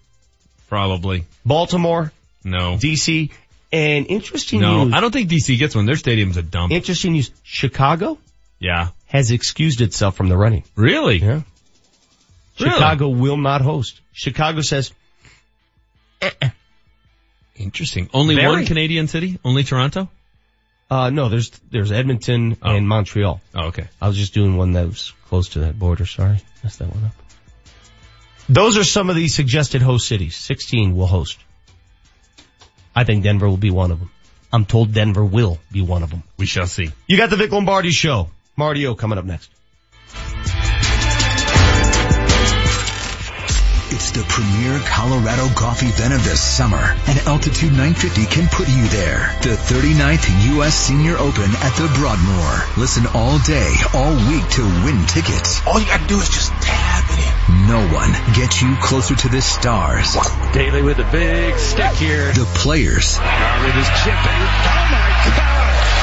Probably. 0.69 1.25
Baltimore, 1.45 2.13
No. 2.45 2.77
DC, 2.77 3.31
and 3.73 4.07
interesting 4.07 4.61
No. 4.61 4.85
news. 4.85 4.95
I 4.95 5.01
don't 5.01 5.11
think 5.13 5.29
DC 5.31 5.59
gets 5.59 5.75
one. 5.75 5.87
Their 5.87 5.97
stadium's 5.97 6.37
a 6.37 6.43
dump. 6.43 6.73
Interesting 6.73 7.13
news. 7.13 7.31
Chicago 7.43 8.19
yeah. 8.61 8.89
has 9.07 9.31
excused 9.31 9.81
itself 9.81 10.17
from 10.17 10.29
the 10.29 10.37
running. 10.37 10.63
Really? 10.77 11.19
Yeah. 11.19 11.43
Really? 12.61 12.71
Chicago 12.71 13.09
will 13.09 13.37
not 13.37 13.63
host. 13.63 14.01
Chicago 14.13 14.61
says, 14.61 14.93
Interesting. 17.57 18.09
Only 18.13 18.35
Very. 18.35 18.49
one 18.49 18.67
Canadian 18.67 19.09
city? 19.09 19.39
Only 19.45 19.63
Toronto? 19.65 20.09
uh, 20.91 21.11
no, 21.11 21.29
there's, 21.29 21.51
there's 21.71 21.91
Edmonton 21.93 22.57
Oh. 22.63 22.71
and 22.75 22.89
Montreal. 22.89 23.41
Oh, 23.55 23.67
okay. 23.67 23.89
I 24.01 24.07
was 24.09 24.17
just 24.17 24.35
doing 24.35 24.57
one 24.57 24.73
that 24.73 24.87
was 24.87 25.13
close 25.29 25.51
to 25.51 25.61
that 25.61 25.79
border. 25.79 26.07
Sorry. 26.07 26.39
Messed 26.63 26.79
that 26.79 26.95
one 26.95 27.05
up. 27.05 27.13
Those 28.49 28.77
are 28.77 28.85
some 28.85 29.09
of 29.11 29.17
the 29.17 29.29
suggested 29.29 29.83
host 29.83 30.07
cities. 30.07 30.37
16 30.37 30.95
will 30.97 31.07
host. 31.07 31.39
I 32.95 33.05
think 33.05 33.25
Denver 33.25 33.49
will 33.49 33.57
be 33.57 33.71
one 33.71 33.91
of 33.91 33.99
them. 33.99 34.11
I'm 34.53 34.65
told 34.65 34.93
Denver 34.93 35.25
will 35.25 35.59
be 35.73 35.83
one 35.83 36.03
of 36.03 36.11
them. 36.11 36.23
We 36.37 36.47
shall 36.47 36.67
see. 36.67 36.93
You 37.09 37.17
got 37.17 37.31
the 37.31 37.37
Vic 37.37 37.51
Lombardi 37.51 37.91
show. 37.91 38.29
Marty 38.57 38.87
O 38.87 38.95
coming 38.95 39.19
up 39.19 39.25
next. 39.25 39.51
It's 43.91 44.11
the 44.11 44.23
premier 44.27 44.81
Colorado 44.87 45.49
golf 45.55 45.83
event 45.83 46.15
of 46.15 46.25
the 46.25 46.37
summer, 46.37 46.83
and 47.07 47.19
Altitude 47.27 47.71
950 47.71 48.27
can 48.27 48.49
put 48.49 48.69
you 48.69 48.89
there. 48.89 49.31
The 49.43 49.55
39th 49.55 50.55
U.S. 50.57 50.75
Senior 50.75 51.17
Open 51.17 51.51
at 51.63 51.75
the 51.79 51.87
Broadmoor. 51.95 52.53
Listen 52.77 53.07
all 53.15 53.39
day, 53.41 53.71
all 53.95 54.15
week 54.31 54.49
to 54.59 54.63
win 54.83 55.07
tickets. 55.07 55.65
All 55.67 55.79
you 55.79 55.87
gotta 55.87 56.07
do 56.09 56.19
is 56.19 56.29
just 56.29 56.51
tap 56.63 56.75
it 56.75 56.91
in. 56.91 56.94
No 57.49 57.81
one 57.93 58.13
gets 58.35 58.63
you 58.63 58.75
closer 58.77 59.15
to 59.15 59.29
the 59.29 59.43
stars. 59.43 60.17
Daly 60.53 60.83
with 60.83 60.99
a 60.99 61.09
big 61.11 61.59
stick 61.59 61.93
here. 61.93 62.33
The 62.33 62.47
players, 62.57 63.19
With 63.19 63.75
his 63.75 63.89
chipping. 64.03 64.41
Oh 64.41 64.89
my 64.91 65.37
god! 65.37 65.55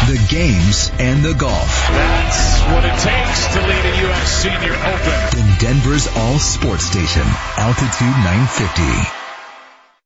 the 0.08 0.18
games, 0.30 0.92
and 1.00 1.24
the 1.24 1.34
golf. 1.34 1.88
That's 1.90 2.60
what 2.74 2.84
it 2.84 2.98
takes 3.00 3.54
to 3.54 3.62
lead 3.62 3.86
a 3.86 4.02
U.S. 4.08 4.42
Senior 4.42 4.74
Open. 4.74 5.38
Then 5.38 5.58
Denver's 5.60 6.08
all 6.18 6.40
sports 6.40 6.86
station, 6.86 7.24
Altitude 7.58 8.18
950. 8.26 9.20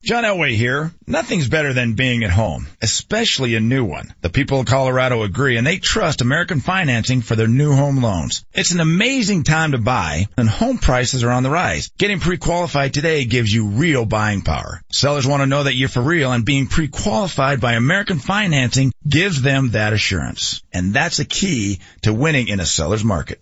John 0.05 0.23
Elway 0.23 0.55
here. 0.55 0.91
Nothing's 1.07 1.47
better 1.47 1.73
than 1.73 1.95
being 1.95 2.23
at 2.23 2.29
home, 2.29 2.67
especially 2.79 3.55
a 3.55 3.59
new 3.59 3.83
one. 3.83 4.13
The 4.21 4.29
people 4.29 4.59
of 4.59 4.67
Colorado 4.67 5.23
agree 5.23 5.57
and 5.57 5.65
they 5.65 5.79
trust 5.79 6.21
American 6.21 6.59
financing 6.59 7.21
for 7.21 7.35
their 7.35 7.47
new 7.47 7.73
home 7.73 8.03
loans. 8.03 8.45
It's 8.53 8.71
an 8.71 8.81
amazing 8.81 9.45
time 9.45 9.71
to 9.71 9.79
buy 9.79 10.27
and 10.37 10.47
home 10.47 10.77
prices 10.77 11.23
are 11.23 11.31
on 11.31 11.41
the 11.41 11.49
rise. 11.49 11.89
Getting 11.97 12.19
pre-qualified 12.19 12.93
today 12.93 13.25
gives 13.25 13.51
you 13.51 13.65
real 13.65 14.05
buying 14.05 14.43
power. 14.43 14.79
Sellers 14.91 15.25
want 15.25 15.41
to 15.41 15.47
know 15.47 15.63
that 15.63 15.73
you're 15.73 15.89
for 15.89 16.03
real 16.03 16.31
and 16.31 16.45
being 16.45 16.67
pre-qualified 16.67 17.59
by 17.59 17.73
American 17.73 18.19
financing 18.19 18.93
gives 19.09 19.41
them 19.41 19.71
that 19.71 19.93
assurance. 19.93 20.61
And 20.71 20.93
that's 20.93 21.17
a 21.17 21.25
key 21.25 21.79
to 22.03 22.13
winning 22.13 22.47
in 22.47 22.59
a 22.59 22.65
seller's 22.67 23.03
market. 23.03 23.41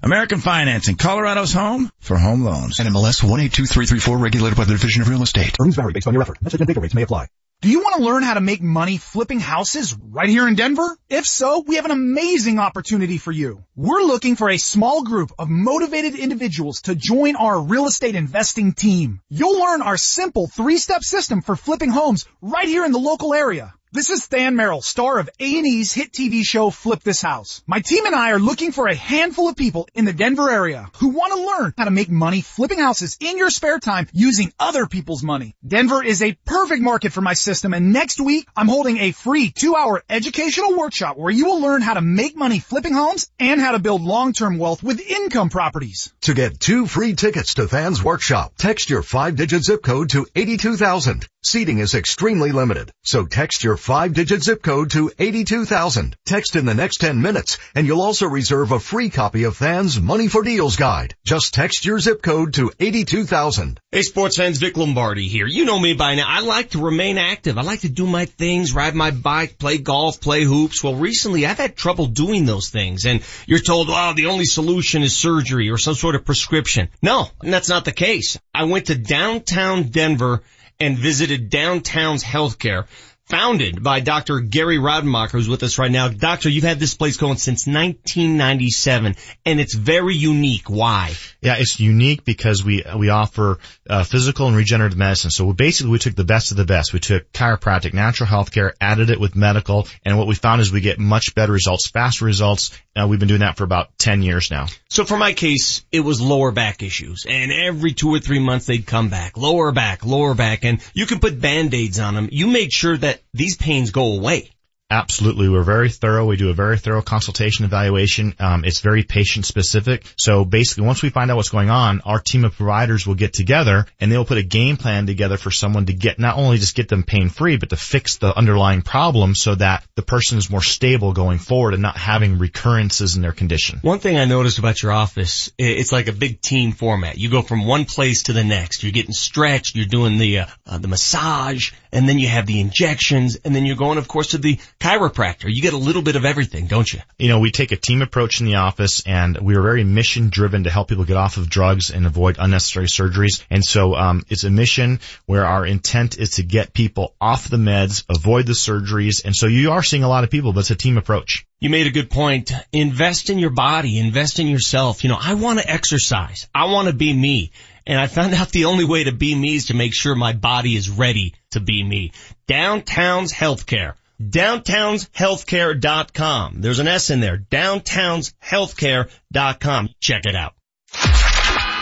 American 0.00 0.38
Financing, 0.38 0.94
Colorado's 0.94 1.52
home 1.52 1.90
for 1.98 2.16
home 2.16 2.44
loans. 2.44 2.78
NMLS 2.78 3.24
182334 3.24 4.16
regulated 4.16 4.56
by 4.56 4.64
the 4.64 4.74
Division 4.74 5.02
of 5.02 5.08
Real 5.08 5.24
Estate. 5.24 5.56
Earnings 5.60 5.74
vary 5.74 5.92
based 5.92 6.06
on 6.06 6.14
your 6.14 6.22
effort. 6.22 6.40
Message 6.40 6.60
and 6.60 6.68
data 6.68 6.80
rates 6.80 6.94
may 6.94 7.02
apply. 7.02 7.26
Do 7.60 7.68
you 7.68 7.80
want 7.80 7.96
to 7.96 8.04
learn 8.04 8.22
how 8.22 8.34
to 8.34 8.40
make 8.40 8.62
money 8.62 8.98
flipping 8.98 9.40
houses 9.40 9.96
right 10.00 10.28
here 10.28 10.46
in 10.46 10.54
Denver? 10.54 10.96
If 11.08 11.26
so, 11.26 11.64
we 11.66 11.74
have 11.74 11.84
an 11.84 11.90
amazing 11.90 12.60
opportunity 12.60 13.18
for 13.18 13.32
you. 13.32 13.64
We're 13.74 14.02
looking 14.02 14.36
for 14.36 14.48
a 14.48 14.58
small 14.58 15.02
group 15.02 15.32
of 15.36 15.48
motivated 15.48 16.14
individuals 16.14 16.82
to 16.82 16.94
join 16.94 17.34
our 17.34 17.60
real 17.60 17.86
estate 17.86 18.14
investing 18.14 18.74
team. 18.74 19.20
You'll 19.28 19.58
learn 19.58 19.82
our 19.82 19.96
simple 19.96 20.46
three-step 20.46 21.02
system 21.02 21.42
for 21.42 21.56
flipping 21.56 21.90
homes 21.90 22.26
right 22.40 22.68
here 22.68 22.84
in 22.84 22.92
the 22.92 23.00
local 23.00 23.34
area. 23.34 23.74
This 23.90 24.10
is 24.10 24.28
Than 24.28 24.54
Merrill, 24.54 24.82
star 24.82 25.18
of 25.18 25.30
A&E's 25.40 25.94
hit 25.94 26.12
TV 26.12 26.44
show 26.44 26.68
Flip 26.68 27.02
This 27.02 27.22
House. 27.22 27.62
My 27.66 27.80
team 27.80 28.04
and 28.04 28.14
I 28.14 28.32
are 28.32 28.38
looking 28.38 28.70
for 28.70 28.86
a 28.86 28.94
handful 28.94 29.48
of 29.48 29.56
people 29.56 29.88
in 29.94 30.04
the 30.04 30.12
Denver 30.12 30.50
area 30.50 30.90
who 30.98 31.08
want 31.08 31.32
to 31.32 31.46
learn 31.46 31.72
how 31.78 31.84
to 31.84 31.90
make 31.90 32.10
money 32.10 32.42
flipping 32.42 32.80
houses 32.80 33.16
in 33.18 33.38
your 33.38 33.48
spare 33.48 33.78
time 33.78 34.06
using 34.12 34.52
other 34.60 34.84
people's 34.84 35.22
money. 35.22 35.56
Denver 35.66 36.04
is 36.04 36.20
a 36.20 36.36
perfect 36.44 36.82
market 36.82 37.14
for 37.14 37.22
my 37.22 37.32
system 37.32 37.72
and 37.72 37.90
next 37.90 38.20
week 38.20 38.46
I'm 38.54 38.68
holding 38.68 38.98
a 38.98 39.12
free 39.12 39.50
two 39.50 39.74
hour 39.74 40.02
educational 40.10 40.76
workshop 40.76 41.16
where 41.16 41.32
you 41.32 41.46
will 41.46 41.62
learn 41.62 41.80
how 41.80 41.94
to 41.94 42.02
make 42.02 42.36
money 42.36 42.58
flipping 42.58 42.92
homes 42.92 43.30
and 43.40 43.58
how 43.58 43.72
to 43.72 43.78
build 43.78 44.02
long-term 44.02 44.58
wealth 44.58 44.82
with 44.82 45.00
income 45.00 45.48
properties. 45.48 46.12
To 46.22 46.34
get 46.34 46.60
two 46.60 46.86
free 46.86 47.14
tickets 47.14 47.54
to 47.54 47.66
Than's 47.66 48.04
workshop, 48.04 48.52
text 48.58 48.90
your 48.90 49.02
five 49.02 49.36
digit 49.36 49.64
zip 49.64 49.82
code 49.82 50.10
to 50.10 50.26
82,000. 50.36 51.26
Seating 51.42 51.78
is 51.78 51.94
extremely 51.94 52.52
limited, 52.52 52.90
so 53.04 53.24
text 53.24 53.64
your 53.64 53.77
five 53.78 54.12
digit 54.12 54.42
zip 54.42 54.62
code 54.62 54.90
to 54.90 55.10
82,000. 55.18 56.16
Text 56.24 56.56
in 56.56 56.66
the 56.66 56.74
next 56.74 56.98
10 56.98 57.22
minutes 57.22 57.58
and 57.74 57.86
you'll 57.86 58.02
also 58.02 58.26
reserve 58.26 58.72
a 58.72 58.80
free 58.80 59.10
copy 59.10 59.44
of 59.44 59.56
Than's 59.56 60.00
Money 60.00 60.28
for 60.28 60.42
Deals 60.42 60.76
guide. 60.76 61.14
Just 61.24 61.54
text 61.54 61.86
your 61.86 61.98
zip 61.98 62.22
code 62.22 62.54
to 62.54 62.72
82,000. 62.78 63.80
Hey 63.92 64.02
sports 64.02 64.36
fans, 64.36 64.58
Vic 64.58 64.76
Lombardi 64.76 65.28
here. 65.28 65.46
You 65.46 65.64
know 65.64 65.78
me 65.78 65.94
by 65.94 66.14
now. 66.14 66.26
I 66.26 66.40
like 66.40 66.70
to 66.70 66.84
remain 66.84 67.18
active. 67.18 67.56
I 67.56 67.62
like 67.62 67.80
to 67.80 67.88
do 67.88 68.06
my 68.06 68.26
things, 68.26 68.74
ride 68.74 68.94
my 68.94 69.10
bike, 69.10 69.58
play 69.58 69.78
golf, 69.78 70.20
play 70.20 70.44
hoops. 70.44 70.82
Well 70.82 70.96
recently 70.96 71.46
I've 71.46 71.58
had 71.58 71.76
trouble 71.76 72.06
doing 72.06 72.44
those 72.44 72.70
things 72.70 73.06
and 73.06 73.22
you're 73.46 73.58
told, 73.60 73.88
oh, 73.90 74.12
the 74.14 74.26
only 74.26 74.44
solution 74.44 75.02
is 75.02 75.16
surgery 75.16 75.70
or 75.70 75.78
some 75.78 75.94
sort 75.94 76.14
of 76.14 76.24
prescription. 76.24 76.88
No, 77.00 77.28
that's 77.40 77.68
not 77.68 77.84
the 77.84 77.92
case. 77.92 78.38
I 78.54 78.64
went 78.64 78.86
to 78.86 78.94
downtown 78.94 79.84
Denver 79.84 80.42
and 80.80 80.96
visited 80.96 81.50
Downtown's 81.50 82.22
Healthcare, 82.22 82.86
founded 83.28 83.82
by 83.82 84.00
Dr. 84.00 84.40
Gary 84.40 84.78
Rademacher, 84.78 85.36
who's 85.36 85.48
with 85.48 85.62
us 85.62 85.78
right 85.78 85.90
now. 85.90 86.08
Doctor, 86.08 86.48
you've 86.48 86.64
had 86.64 86.80
this 86.80 86.94
place 86.94 87.16
going 87.16 87.36
since 87.36 87.66
1997, 87.66 89.16
and 89.44 89.60
it's 89.60 89.74
very 89.74 90.14
unique. 90.14 90.70
Why? 90.70 91.14
Yeah, 91.40 91.56
it's 91.58 91.78
unique 91.78 92.24
because 92.24 92.64
we 92.64 92.84
we 92.96 93.10
offer 93.10 93.58
uh, 93.88 94.04
physical 94.04 94.48
and 94.48 94.56
regenerative 94.56 94.98
medicine. 94.98 95.30
So 95.30 95.44
we 95.44 95.52
basically 95.52 95.92
we 95.92 95.98
took 95.98 96.16
the 96.16 96.24
best 96.24 96.50
of 96.50 96.56
the 96.56 96.64
best. 96.64 96.92
We 96.92 97.00
took 97.00 97.30
chiropractic, 97.32 97.94
natural 97.94 98.28
health 98.28 98.52
care, 98.52 98.74
added 98.80 99.10
it 99.10 99.20
with 99.20 99.36
medical, 99.36 99.86
and 100.04 100.18
what 100.18 100.26
we 100.26 100.34
found 100.34 100.60
is 100.60 100.72
we 100.72 100.80
get 100.80 100.98
much 100.98 101.34
better 101.34 101.52
results, 101.52 101.88
faster 101.88 102.24
results. 102.24 102.70
Uh, 102.96 103.06
we've 103.06 103.20
been 103.20 103.28
doing 103.28 103.40
that 103.40 103.56
for 103.56 103.64
about 103.64 103.96
10 103.98 104.22
years 104.22 104.50
now. 104.50 104.66
So 104.88 105.04
for 105.04 105.16
my 105.16 105.32
case, 105.32 105.84
it 105.92 106.00
was 106.00 106.20
lower 106.20 106.50
back 106.50 106.82
issues, 106.82 107.26
and 107.28 107.52
every 107.52 107.92
two 107.92 108.08
or 108.08 108.18
three 108.18 108.40
months 108.40 108.66
they'd 108.66 108.86
come 108.86 109.08
back, 109.08 109.36
lower 109.36 109.70
back, 109.70 110.04
lower 110.04 110.34
back, 110.34 110.64
and 110.64 110.80
you 110.94 111.06
can 111.06 111.20
put 111.20 111.40
band-aids 111.40 112.00
on 112.00 112.14
them. 112.14 112.28
You 112.32 112.48
made 112.48 112.72
sure 112.72 112.96
that 112.96 113.17
these 113.34 113.56
pains 113.56 113.90
go 113.90 114.14
away. 114.14 114.50
Absolutely. 114.90 115.50
We're 115.50 115.64
very 115.64 115.90
thorough. 115.90 116.24
We 116.24 116.38
do 116.38 116.48
a 116.48 116.54
very 116.54 116.78
thorough 116.78 117.02
consultation 117.02 117.66
evaluation. 117.66 118.34
Um, 118.38 118.64
it's 118.64 118.80
very 118.80 119.02
patient 119.02 119.44
specific. 119.44 120.02
So 120.16 120.46
basically 120.46 120.86
once 120.86 121.02
we 121.02 121.10
find 121.10 121.30
out 121.30 121.36
what's 121.36 121.50
going 121.50 121.68
on, 121.68 122.00
our 122.06 122.18
team 122.18 122.46
of 122.46 122.56
providers 122.56 123.06
will 123.06 123.14
get 123.14 123.34
together 123.34 123.84
and 124.00 124.10
they'll 124.10 124.24
put 124.24 124.38
a 124.38 124.42
game 124.42 124.78
plan 124.78 125.04
together 125.04 125.36
for 125.36 125.50
someone 125.50 125.84
to 125.86 125.92
get, 125.92 126.18
not 126.18 126.38
only 126.38 126.56
just 126.56 126.74
get 126.74 126.88
them 126.88 127.02
pain 127.02 127.28
free, 127.28 127.58
but 127.58 127.68
to 127.68 127.76
fix 127.76 128.16
the 128.16 128.34
underlying 128.34 128.80
problem 128.80 129.34
so 129.34 129.54
that 129.56 129.84
the 129.94 130.00
person 130.00 130.38
is 130.38 130.48
more 130.48 130.62
stable 130.62 131.12
going 131.12 131.38
forward 131.38 131.74
and 131.74 131.82
not 131.82 131.98
having 131.98 132.38
recurrences 132.38 133.14
in 133.14 133.20
their 133.20 133.32
condition. 133.32 133.80
One 133.82 133.98
thing 133.98 134.16
I 134.16 134.24
noticed 134.24 134.58
about 134.58 134.82
your 134.82 134.92
office, 134.92 135.52
it's 135.58 135.92
like 135.92 136.08
a 136.08 136.12
big 136.12 136.40
team 136.40 136.72
format. 136.72 137.18
You 137.18 137.28
go 137.28 137.42
from 137.42 137.66
one 137.66 137.84
place 137.84 138.22
to 138.24 138.32
the 138.32 138.44
next. 138.44 138.82
You're 138.82 138.92
getting 138.92 139.12
stretched. 139.12 139.76
You're 139.76 139.84
doing 139.84 140.16
the, 140.16 140.38
uh, 140.38 140.46
uh, 140.66 140.78
the 140.78 140.88
massage 140.88 141.72
and 141.92 142.08
then 142.08 142.18
you 142.18 142.28
have 142.28 142.46
the 142.46 142.60
injections 142.60 143.36
and 143.44 143.54
then 143.54 143.66
you're 143.66 143.76
going 143.76 143.98
of 143.98 144.08
course 144.08 144.28
to 144.28 144.38
the 144.38 144.58
chiropractor. 144.80 145.52
You 145.52 145.60
get 145.60 145.72
a 145.72 145.78
little 145.78 146.02
bit 146.02 146.16
of 146.16 146.24
everything, 146.24 146.66
don't 146.66 146.90
you? 146.92 147.00
You 147.18 147.28
know, 147.28 147.40
we 147.40 147.50
take 147.50 147.72
a 147.72 147.76
team 147.76 148.00
approach 148.02 148.40
in 148.40 148.46
the 148.46 148.56
office 148.56 149.02
and 149.06 149.36
we 149.38 149.56
are 149.56 149.62
very 149.62 149.84
mission 149.84 150.28
driven 150.28 150.64
to 150.64 150.70
help 150.70 150.88
people 150.88 151.04
get 151.04 151.16
off 151.16 151.36
of 151.36 151.50
drugs 151.50 151.90
and 151.90 152.06
avoid 152.06 152.36
unnecessary 152.38 152.86
surgeries. 152.86 153.44
And 153.50 153.64
so, 153.64 153.94
um, 153.94 154.24
it's 154.28 154.44
a 154.44 154.50
mission 154.50 155.00
where 155.26 155.44
our 155.44 155.66
intent 155.66 156.18
is 156.18 156.32
to 156.32 156.42
get 156.42 156.72
people 156.72 157.14
off 157.20 157.48
the 157.48 157.56
meds, 157.56 158.04
avoid 158.08 158.46
the 158.46 158.52
surgeries. 158.52 159.24
And 159.24 159.34
so 159.34 159.46
you 159.46 159.72
are 159.72 159.82
seeing 159.82 160.04
a 160.04 160.08
lot 160.08 160.24
of 160.24 160.30
people, 160.30 160.52
but 160.52 160.60
it's 160.60 160.70
a 160.70 160.76
team 160.76 160.96
approach. 160.96 161.44
You 161.60 161.70
made 161.70 161.88
a 161.88 161.92
good 161.92 162.10
point. 162.10 162.52
Invest 162.72 163.30
in 163.30 163.38
your 163.38 163.50
body, 163.50 163.98
invest 163.98 164.38
in 164.38 164.46
yourself. 164.46 165.02
You 165.02 165.10
know, 165.10 165.18
I 165.20 165.34
want 165.34 165.58
to 165.58 165.68
exercise. 165.68 166.48
I 166.54 166.66
want 166.66 166.86
to 166.86 166.94
be 166.94 167.12
me. 167.12 167.50
And 167.84 167.98
I 167.98 168.06
found 168.06 168.34
out 168.34 168.50
the 168.50 168.66
only 168.66 168.84
way 168.84 169.04
to 169.04 169.12
be 169.12 169.34
me 169.34 169.56
is 169.56 169.66
to 169.66 169.74
make 169.74 169.94
sure 169.94 170.14
my 170.14 170.34
body 170.34 170.76
is 170.76 170.90
ready 170.90 171.34
to 171.52 171.60
be 171.60 171.82
me. 171.82 172.12
Downtown's 172.46 173.32
Healthcare 173.32 173.94
downtownshealthcare.com. 174.20 176.60
There's 176.60 176.78
an 176.78 176.88
S 176.88 177.10
in 177.10 177.20
there. 177.20 177.38
downtownshealthcare.com. 177.38 179.88
Check 180.00 180.26
it 180.26 180.34
out. 180.34 180.54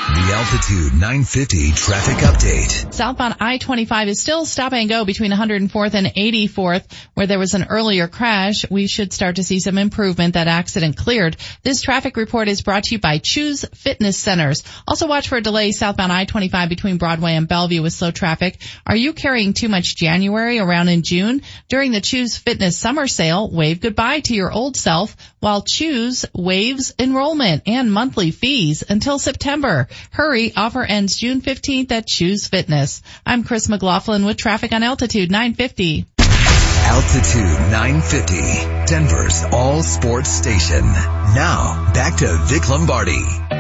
The 0.06 0.32
Altitude 0.34 0.92
950 0.92 1.72
traffic 1.72 2.18
update. 2.18 2.94
Southbound 2.94 3.34
I-25 3.40 4.06
is 4.06 4.20
still 4.20 4.46
stop 4.46 4.72
and 4.72 4.88
go 4.88 5.04
between 5.04 5.32
104th 5.32 5.94
and 5.94 6.06
84th 6.06 6.84
where 7.14 7.26
there 7.26 7.40
was 7.40 7.54
an 7.54 7.66
earlier 7.68 8.06
crash. 8.06 8.70
We 8.70 8.86
should 8.86 9.12
start 9.12 9.36
to 9.36 9.42
see 9.42 9.58
some 9.58 9.78
improvement. 9.78 10.34
That 10.34 10.46
accident 10.46 10.96
cleared. 10.96 11.36
This 11.64 11.82
traffic 11.82 12.16
report 12.16 12.46
is 12.46 12.62
brought 12.62 12.84
to 12.84 12.94
you 12.94 13.00
by 13.00 13.18
Chuze 13.18 13.68
Fitness 13.74 14.16
Centers. 14.16 14.62
Also 14.86 15.08
watch 15.08 15.28
for 15.28 15.38
a 15.38 15.42
delay 15.42 15.72
southbound 15.72 16.12
I-25 16.12 16.68
between 16.68 16.98
Broadway 16.98 17.34
and 17.34 17.48
Bellevue 17.48 17.82
with 17.82 17.92
slow 17.92 18.12
traffic. 18.12 18.58
Are 18.86 18.94
you 18.94 19.12
carrying 19.12 19.54
too 19.54 19.68
much 19.68 19.96
January 19.96 20.60
around 20.60 20.88
in 20.88 21.02
June? 21.02 21.42
During 21.68 21.90
the 21.90 22.00
Chuze 22.00 22.38
Fitness 22.38 22.78
summer 22.78 23.08
sale, 23.08 23.50
wave 23.50 23.80
goodbye 23.80 24.20
to 24.20 24.34
your 24.34 24.52
old 24.52 24.76
self 24.76 25.16
while 25.40 25.62
Chuze 25.62 26.24
waives 26.32 26.94
enrollment 26.96 27.64
and 27.66 27.92
monthly 27.92 28.30
fees 28.30 28.84
until 28.88 29.18
September. 29.18 29.88
Hurry, 30.10 30.52
offer 30.56 30.82
ends 30.82 31.16
June 31.16 31.40
15th 31.40 31.92
at 31.92 32.06
Chuze 32.06 32.48
Fitness. 32.48 33.02
I'm 33.24 33.44
Chris 33.44 33.68
McLaughlin 33.68 34.24
with 34.24 34.36
traffic 34.36 34.72
on 34.72 34.82
Altitude 34.82 35.30
950. 35.30 36.06
Altitude 36.18 37.70
950, 37.70 38.86
Denver's 38.86 39.44
all 39.52 39.82
sports 39.82 40.30
station. 40.30 40.84
Now, 40.84 41.90
back 41.92 42.18
to 42.18 42.36
Vic 42.46 42.68
Lombardi. 42.68 43.55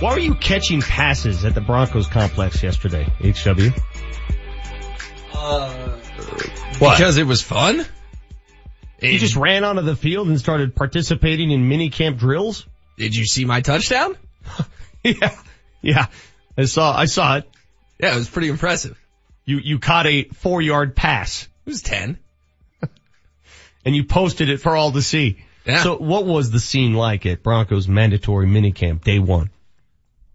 Why 0.00 0.14
were 0.14 0.18
you 0.18 0.34
catching 0.34 0.80
passes 0.80 1.44
at 1.44 1.54
the 1.54 1.60
Broncos 1.60 2.06
complex 2.06 2.62
yesterday, 2.62 3.04
HW? 3.20 3.68
Uh, 5.32 5.98
What? 6.78 6.96
Because 6.96 7.18
it 7.18 7.26
was 7.26 7.42
fun? 7.42 7.84
You 9.02 9.18
just 9.18 9.36
ran 9.36 9.64
onto 9.64 9.82
the 9.82 9.96
field 9.96 10.28
and 10.28 10.38
started 10.38 10.74
participating 10.74 11.50
in 11.50 11.68
mini 11.68 11.90
camp 11.90 12.18
drills? 12.18 12.66
Did 12.98 13.14
you 13.14 13.24
see 13.24 13.44
my 13.44 13.60
touchdown? 13.62 14.16
yeah. 15.04 15.34
Yeah. 15.80 16.06
I 16.56 16.64
saw, 16.64 16.96
I 16.96 17.06
saw 17.06 17.36
it. 17.36 17.48
Yeah, 17.98 18.12
it 18.12 18.16
was 18.16 18.28
pretty 18.28 18.48
impressive. 18.48 18.98
You, 19.46 19.58
you 19.58 19.78
caught 19.78 20.06
a 20.06 20.24
four 20.24 20.60
yard 20.60 20.96
pass. 20.96 21.48
It 21.64 21.70
was 21.70 21.82
10. 21.82 22.18
and 23.84 23.96
you 23.96 24.04
posted 24.04 24.50
it 24.50 24.58
for 24.58 24.76
all 24.76 24.92
to 24.92 25.02
see. 25.02 25.42
Yeah. 25.64 25.82
So 25.82 25.96
what 25.96 26.26
was 26.26 26.50
the 26.50 26.60
scene 26.60 26.94
like 26.94 27.26
at 27.26 27.42
Broncos 27.42 27.88
mandatory 27.88 28.46
minicamp 28.46 29.02
day 29.02 29.18
one? 29.18 29.50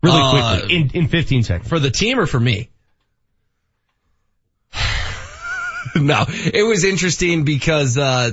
Really 0.05 0.21
Uh, 0.21 0.57
quickly, 0.59 0.75
in, 0.75 0.89
in 0.93 1.07
15 1.07 1.43
seconds. 1.43 1.67
For 1.69 1.79
the 1.79 1.89
team 1.91 2.19
or 2.19 2.25
for 2.27 2.39
me? 2.39 2.69
no, 5.95 6.25
it 6.27 6.63
was 6.67 6.83
interesting 6.83 7.43
because, 7.43 7.97
uh, 7.97 8.31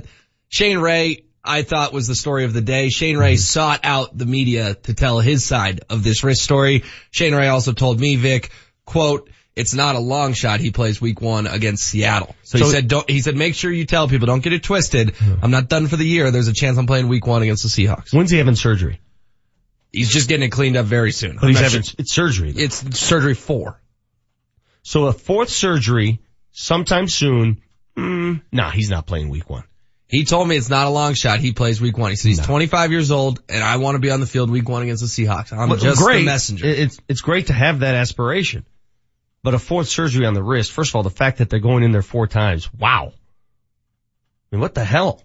Shane 0.48 0.78
Ray, 0.78 1.24
I 1.44 1.62
thought 1.62 1.92
was 1.92 2.06
the 2.06 2.14
story 2.14 2.44
of 2.44 2.52
the 2.52 2.60
day. 2.60 2.88
Shane 2.88 3.16
Ray 3.16 3.36
sought 3.36 3.80
out 3.84 4.16
the 4.16 4.26
media 4.26 4.74
to 4.74 4.94
tell 4.94 5.18
his 5.20 5.44
side 5.44 5.80
of 5.90 6.04
this 6.04 6.22
wrist 6.24 6.42
story. 6.42 6.84
Shane 7.10 7.34
Ray 7.34 7.48
also 7.48 7.72
told 7.72 7.98
me, 7.98 8.16
Vic, 8.16 8.50
quote, 8.84 9.28
it's 9.54 9.74
not 9.74 9.96
a 9.96 9.98
long 9.98 10.32
shot. 10.32 10.60
He 10.60 10.70
plays 10.70 11.00
week 11.00 11.20
one 11.20 11.46
against 11.46 11.84
Seattle. 11.84 12.34
So, 12.42 12.58
So- 12.58 12.64
he 12.66 12.70
said, 12.70 12.88
don't, 12.88 13.08
he 13.10 13.20
said, 13.20 13.36
make 13.36 13.54
sure 13.54 13.70
you 13.72 13.84
tell 13.86 14.08
people, 14.08 14.26
don't 14.26 14.42
get 14.42 14.52
it 14.52 14.62
twisted. 14.62 15.14
I'm 15.42 15.50
not 15.50 15.68
done 15.68 15.88
for 15.88 15.96
the 15.96 16.06
year. 16.06 16.30
There's 16.30 16.48
a 16.48 16.54
chance 16.54 16.78
I'm 16.78 16.86
playing 16.86 17.08
week 17.08 17.26
one 17.26 17.42
against 17.42 17.62
the 17.64 17.68
Seahawks. 17.68 18.12
When's 18.14 18.30
he 18.30 18.38
having 18.38 18.54
surgery? 18.54 19.00
He's 19.93 20.09
just 20.09 20.28
getting 20.28 20.47
it 20.47 20.51
cleaned 20.51 20.77
up 20.77 20.86
very 20.86 21.12
soon. 21.12 21.36
But 21.40 21.48
he's 21.48 21.59
I'm 21.59 21.64
having, 21.64 21.82
sure- 21.82 21.94
it's 21.98 22.12
surgery. 22.12 22.52
though. 22.52 22.60
It's 22.62 22.98
surgery 22.98 23.35
four. 23.35 23.81
So 24.82 25.06
a 25.06 25.12
fourth 25.12 25.51
surgery 25.51 26.20
sometime 26.51 27.09
soon. 27.09 27.62
Mm, 27.97 28.40
nah, 28.51 28.70
he's 28.70 28.89
not 28.90 29.06
playing 29.06 29.28
week 29.28 29.48
one. 29.51 29.64
He 30.09 30.24
told 30.24 30.47
me 30.48 30.56
it's 30.56 30.69
not 30.69 30.86
a 30.86 30.90
long 30.90 31.14
shot. 31.14 31.40
He 31.40 31.52
plays 31.52 31.81
week 31.81 31.97
one. 31.97 32.10
He 32.10 32.16
said 32.16 32.28
he's 32.28 32.40
25 32.40 32.90
years 32.90 33.10
old 33.10 33.43
and 33.48 33.62
I 33.64 33.77
want 33.77 33.94
to 33.94 33.98
be 33.98 34.10
on 34.10 34.20
the 34.20 34.27
field 34.27 34.51
week 34.51 34.69
one 34.69 34.82
against 34.82 35.02
the 35.02 35.09
Seahawks. 35.27 35.52
I'm 35.52 35.69
Well, 35.70 35.78
just 35.78 36.01
great. 36.01 36.19
the 36.20 36.24
messenger. 36.27 36.66
It's, 36.66 36.98
it's 37.09 37.20
great 37.23 37.47
to 37.47 37.52
have 37.55 37.81
that 37.81 37.94
aspiration. 37.94 38.66
But 39.43 39.55
a 39.55 39.59
fourth 39.59 39.89
surgery 39.89 40.27
on 40.27 40.35
the 40.35 40.43
wrist, 40.43 40.70
first 40.73 40.90
of 40.90 40.97
all, 40.97 41.02
the 41.02 41.10
fact 41.10 41.39
that 41.39 41.48
they're 41.51 41.60
going 41.60 41.82
in 41.82 41.93
there 41.93 42.02
four 42.02 42.27
times. 42.27 42.73
Wow. 42.74 43.12
I 44.52 44.56
mean, 44.56 44.60
what 44.60 44.74
the 44.74 44.85
hell? 44.85 45.23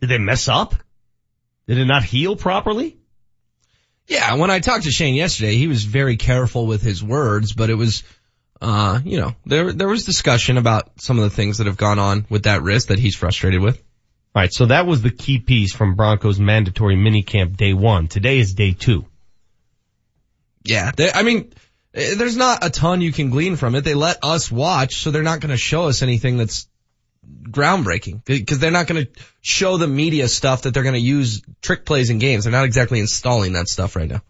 Did 0.00 0.10
they 0.10 0.18
mess 0.18 0.48
up? 0.48 0.74
Did 1.66 1.78
it 1.78 1.86
not 1.86 2.04
heal 2.04 2.36
properly? 2.36 2.98
Yeah, 4.06 4.34
when 4.34 4.50
I 4.50 4.60
talked 4.60 4.84
to 4.84 4.90
Shane 4.90 5.14
yesterday, 5.14 5.56
he 5.56 5.66
was 5.66 5.84
very 5.84 6.16
careful 6.16 6.66
with 6.66 6.82
his 6.82 7.02
words, 7.02 7.54
but 7.54 7.70
it 7.70 7.74
was, 7.74 8.02
uh, 8.60 9.00
you 9.02 9.18
know, 9.18 9.34
there, 9.46 9.72
there 9.72 9.88
was 9.88 10.04
discussion 10.04 10.58
about 10.58 11.00
some 11.00 11.18
of 11.18 11.24
the 11.24 11.30
things 11.30 11.58
that 11.58 11.66
have 11.66 11.78
gone 11.78 11.98
on 11.98 12.26
with 12.28 12.44
that 12.44 12.62
wrist 12.62 12.88
that 12.88 12.98
he's 12.98 13.16
frustrated 13.16 13.62
with. 13.62 13.76
All 14.34 14.42
right, 14.42 14.52
so 14.52 14.66
that 14.66 14.86
was 14.86 15.00
the 15.00 15.10
key 15.10 15.38
piece 15.38 15.72
from 15.72 15.94
Broncos 15.94 16.38
mandatory 16.38 16.96
minicamp 16.96 17.56
day 17.56 17.72
one. 17.72 18.08
Today 18.08 18.38
is 18.38 18.52
day 18.52 18.72
two. 18.72 19.06
Yeah, 20.64 20.90
they, 20.94 21.10
I 21.12 21.22
mean, 21.22 21.52
eh, 21.94 22.14
there's 22.16 22.36
not 22.36 22.64
a 22.64 22.70
ton 22.70 23.00
you 23.00 23.12
can 23.12 23.30
glean 23.30 23.56
from 23.56 23.74
it. 23.74 23.82
They 23.82 23.94
let 23.94 24.18
us 24.22 24.50
watch, 24.50 24.96
so 24.96 25.10
they're 25.10 25.22
not 25.22 25.40
going 25.40 25.50
to 25.52 25.56
show 25.56 25.84
us 25.88 26.02
anything 26.02 26.36
that's 26.36 26.66
groundbreaking 27.42 28.24
because 28.24 28.58
they're 28.58 28.70
not 28.70 28.86
going 28.86 29.06
to 29.06 29.10
show 29.40 29.76
the 29.76 29.86
media 29.86 30.28
stuff 30.28 30.62
that 30.62 30.74
they're 30.74 30.82
going 30.82 30.94
to 30.94 31.00
use 31.00 31.42
trick 31.62 31.84
plays 31.84 32.10
in 32.10 32.18
games. 32.18 32.44
They're 32.44 32.52
not 32.52 32.64
exactly 32.64 33.00
installing 33.00 33.52
that 33.54 33.68
stuff 33.68 33.96
right 33.96 34.08
now. 34.08 34.22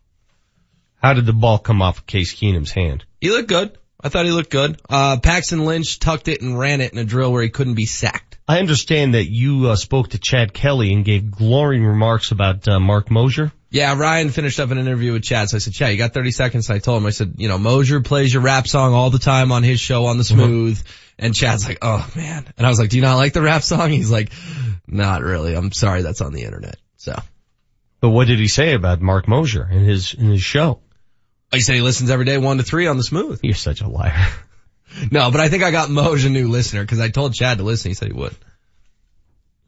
How 1.03 1.13
did 1.13 1.27
the 1.27 1.33
ball 1.33 1.59
come 1.59 1.83
off 1.83 2.07
Case 2.07 2.35
Keenum's 2.35 2.71
hand? 2.71 3.05
He 3.21 3.31
looked 3.31 3.49
good. 3.49 3.77
I 4.01 4.11
thought 4.11 4.27
he 4.27 4.33
looked 4.33 4.51
good. 4.51 4.81
Uh, 4.89 5.19
Paxton 5.19 5.65
Lynch 5.65 5.99
tucked 5.99 6.29
it 6.29 6.43
and 6.43 6.59
ran 6.59 6.81
it 6.81 6.93
in 6.93 6.99
a 6.99 7.05
drill 7.05 7.33
where 7.33 7.43
he 7.43 7.49
couldn't 7.49 7.75
be 7.75 7.87
sacked. 7.87 8.39
I 8.47 8.59
understand 8.59 9.15
that 9.15 9.25
you 9.25 9.69
uh, 9.69 9.77
spoke 9.77 10.11
to 10.11 10.19
Chad 10.19 10.53
Kelly 10.53 10.93
and 10.93 11.05
gave 11.05 11.31
glowing 11.31 11.85
remarks 11.85 12.31
about 12.31 12.69
uh, 12.69 12.79
Mark 12.79 13.11
Mosier. 13.11 13.51
Yeah, 13.71 13.99
Ryan 13.99 14.29
finished 14.29 14.61
up 14.61 14.71
an 14.71 14.79
interview 14.79 15.15
with 15.15 15.25
Chad. 15.25 15.49
So 15.49 15.57
I 15.57 15.59
said, 15.59 15.73
Chad, 15.73 15.93
you 15.93 15.99
got 15.99 16.13
30 16.13 16.31
seconds. 16.33 16.69
And 16.69 16.77
I 16.77 16.79
told 16.79 17.03
him, 17.03 17.07
I 17.07 17.11
said, 17.11 17.35
you 17.39 17.49
know, 17.49 17.57
Mosier 17.59 18.01
plays 18.03 18.33
your 18.33 18.43
rap 18.43 18.69
song 18.69 18.93
all 18.93 19.09
the 19.09 19.19
time 19.19 19.51
on 19.53 19.63
his 19.63 19.81
show 19.81 20.05
on 20.07 20.19
the 20.19 20.25
smooth. 20.25 20.81
And 21.19 21.35
Chad's 21.35 21.67
like, 21.67 21.79
oh 21.83 22.09
man. 22.17 22.47
And 22.57 22.67
I 22.67 22.71
was 22.71 22.79
like, 22.79 22.91
do 22.91 22.97
you 22.97 23.03
not 23.03 23.17
like 23.17 23.33
the 23.33 23.43
rap 23.43 23.63
song? 23.63 23.91
He's 23.91 24.11
like, 24.11 24.33
not 24.87 25.23
really. 25.23 25.55
I'm 25.55 25.73
sorry 25.73 26.03
that's 26.03 26.21
on 26.21 26.33
the 26.33 26.43
internet. 26.43 26.77
So. 26.97 27.19
But 28.01 28.11
what 28.11 28.27
did 28.27 28.39
he 28.39 28.49
say 28.49 28.75
about 28.75 29.01
Mark 29.01 29.29
Mosier 29.29 29.69
in 29.71 29.85
his 29.85 30.15
in 30.15 30.27
his 30.27 30.43
show? 30.43 30.81
Oh, 31.53 31.57
he 31.57 31.61
said 31.61 31.77
he 31.77 31.81
listens 31.81 32.11
every 32.11 32.25
day 32.25 32.39
one 32.39 32.59
to 32.59 32.65
three 32.65 32.87
on 32.87 32.97
the 32.97 33.05
smooth. 33.05 33.41
You're 33.43 33.55
such 33.55 33.81
a 33.81 33.89
liar. 33.89 34.29
No, 35.11 35.31
but 35.31 35.41
I 35.41 35.49
think 35.49 35.65
I 35.65 35.71
got 35.73 35.89
Moj 35.89 36.25
a 36.25 36.29
new 36.29 36.49
listener 36.49 36.83
because 36.83 37.01
I 37.01 37.09
told 37.09 37.35
Chad 37.35 37.59
to 37.59 37.65
listen. 37.65 37.91
He 37.91 37.95
said 37.95 38.09
he 38.09 38.15
would. 38.15 38.37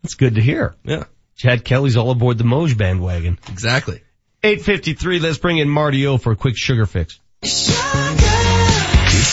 That's 0.02 0.14
good 0.14 0.36
to 0.36 0.40
hear. 0.40 0.77
Yeah. 0.85 1.05
Chad 1.36 1.64
Kelly's 1.64 1.97
all 1.97 2.10
aboard 2.10 2.39
the 2.39 2.44
Moj 2.44 2.78
bandwagon. 2.78 3.39
Exactly. 3.48 4.02
853, 4.44 5.18
let's 5.18 5.39
bring 5.39 5.59
in 5.59 5.68
Marty 5.68 6.06
O 6.06 6.18
for 6.18 6.32
a 6.32 6.36
quick 6.36 6.56
sugar 6.56 6.86
fix. 6.86 7.18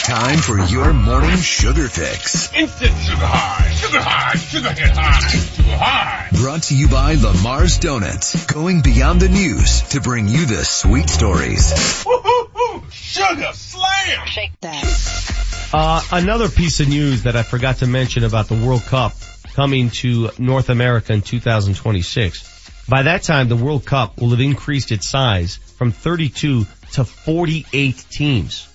It's 0.05 0.11
time 0.11 0.37
for 0.39 0.59
your 0.59 0.91
morning 0.91 1.37
sugar 1.37 1.87
fix. 1.87 2.53
Instant 2.53 2.91
sugar 2.97 3.25
high, 3.25 3.71
sugar 3.71 4.01
high, 4.01 4.35
sugar 4.35 4.69
hit 4.73 4.89
high, 4.89 5.29
sugar 5.29 5.77
high. 5.77 6.27
Brought 6.33 6.63
to 6.63 6.75
you 6.75 6.89
by 6.89 7.15
Lamar's 7.15 7.77
Donuts. 7.77 8.45
Going 8.47 8.81
beyond 8.81 9.21
the 9.21 9.29
news 9.29 9.81
to 9.91 10.01
bring 10.01 10.27
you 10.27 10.45
the 10.45 10.65
sweet 10.65 11.09
stories. 11.09 12.03
Woo-hoo-hoo, 12.05 12.83
sugar 12.91 13.51
slam. 13.53 14.27
Shake 14.27 14.51
that. 14.59 15.69
Uh, 15.71 16.01
another 16.11 16.49
piece 16.49 16.81
of 16.81 16.89
news 16.89 17.23
that 17.23 17.37
I 17.37 17.43
forgot 17.43 17.77
to 17.77 17.87
mention 17.87 18.25
about 18.25 18.49
the 18.49 18.55
World 18.55 18.81
Cup 18.81 19.13
coming 19.53 19.89
to 20.01 20.31
North 20.37 20.67
America 20.67 21.13
in 21.13 21.21
2026. 21.21 22.89
By 22.89 23.03
that 23.03 23.23
time, 23.23 23.47
the 23.47 23.55
World 23.55 23.85
Cup 23.85 24.19
will 24.19 24.31
have 24.31 24.41
increased 24.41 24.91
its 24.91 25.07
size 25.07 25.55
from 25.77 25.93
32 25.93 26.65
to 26.91 27.05
48 27.05 28.05
teams. 28.11 28.67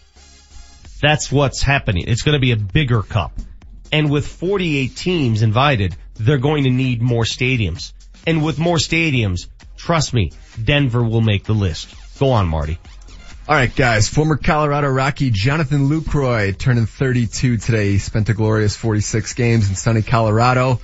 That's 1.01 1.31
what's 1.31 1.63
happening. 1.63 2.05
It's 2.07 2.23
going 2.23 2.35
to 2.35 2.41
be 2.41 2.53
a 2.53 2.57
bigger 2.57 3.03
cup. 3.03 3.33
And 3.93 4.11
with 4.11 4.27
48 4.27 4.97
teams 4.97 5.43
invited, 5.43 5.97
they're 6.15 6.39
going 6.39 6.65
to 6.65 6.71
need 6.71 7.01
more 7.01 7.25
stadiums. 7.25 7.93
And 8.27 8.45
with 8.45 8.59
more 8.59 8.77
stadiums, 8.77 9.49
trust 9.77 10.13
me, 10.13 10.33
Denver 10.63 11.03
will 11.03 11.21
make 11.21 11.45
the 11.45 11.55
list. 11.55 11.95
Go 12.19 12.31
on, 12.33 12.49
Marty. 12.49 12.79
All 13.49 13.55
right, 13.55 13.75
guys. 13.75 14.09
Former 14.09 14.37
Colorado 14.37 14.89
Rocky 14.89 15.31
Jonathan 15.31 15.89
Lucroy 15.89 16.57
turning 16.59 16.85
32 16.85 17.57
today. 17.57 17.93
He 17.93 17.99
spent 17.99 18.29
a 18.29 18.35
glorious 18.35 18.77
46 18.77 19.33
games 19.35 19.71
in 19.71 19.75
sunny 19.75 20.03
Colorado. 20.03 20.81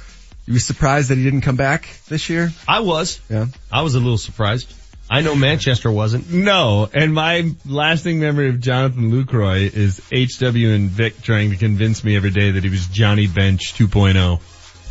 You 0.46 0.58
surprised 0.58 1.10
that 1.10 1.18
he 1.18 1.24
didn't 1.24 1.42
come 1.42 1.56
back 1.56 1.88
this 2.08 2.30
year? 2.30 2.50
I 2.66 2.80
was. 2.80 3.20
Yeah. 3.28 3.46
I 3.70 3.82
was 3.82 3.94
a 3.94 3.98
little 3.98 4.16
surprised. 4.16 4.72
I 5.10 5.20
know 5.20 5.34
Manchester 5.34 5.90
wasn't. 5.90 6.32
No, 6.32 6.88
and 6.92 7.12
my 7.12 7.52
lasting 7.66 8.20
memory 8.20 8.48
of 8.48 8.60
Jonathan 8.60 9.12
Lucroy 9.12 9.72
is 9.72 10.00
HW 10.10 10.74
and 10.74 10.88
Vic 10.90 11.20
trying 11.20 11.50
to 11.50 11.56
convince 11.56 12.02
me 12.02 12.16
every 12.16 12.30
day 12.30 12.52
that 12.52 12.64
he 12.64 12.70
was 12.70 12.86
Johnny 12.86 13.26
Bench 13.26 13.74
oh. 13.80 13.86
2.0. 13.86 14.40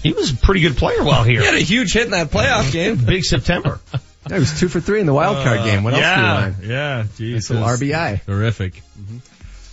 He 0.03 0.13
was 0.13 0.31
a 0.31 0.35
pretty 0.35 0.61
good 0.61 0.77
player 0.77 1.03
while 1.03 1.23
here. 1.23 1.39
He 1.39 1.45
had 1.45 1.55
a 1.55 1.59
huge 1.59 1.93
hit 1.93 2.05
in 2.05 2.11
that 2.11 2.29
playoff 2.29 2.71
game. 2.71 2.97
Big 2.97 3.23
September. 3.23 3.79
Yeah, 3.93 4.35
he 4.35 4.39
was 4.39 4.59
two 4.59 4.67
for 4.67 4.79
three 4.79 4.99
in 4.99 5.05
the 5.05 5.13
wild 5.13 5.43
card 5.43 5.59
uh, 5.59 5.65
game. 5.65 5.83
What 5.83 5.93
else 5.93 6.01
yeah, 6.01 6.15
do 6.15 6.21
you 6.21 6.27
want? 6.27 6.63
Yeah, 6.63 7.05
geez. 7.17 7.33
Nice 7.33 7.49
little 7.49 7.67
it 7.67 7.71
was 7.71 7.81
RBI. 7.81 8.25
Terrific. 8.25 8.81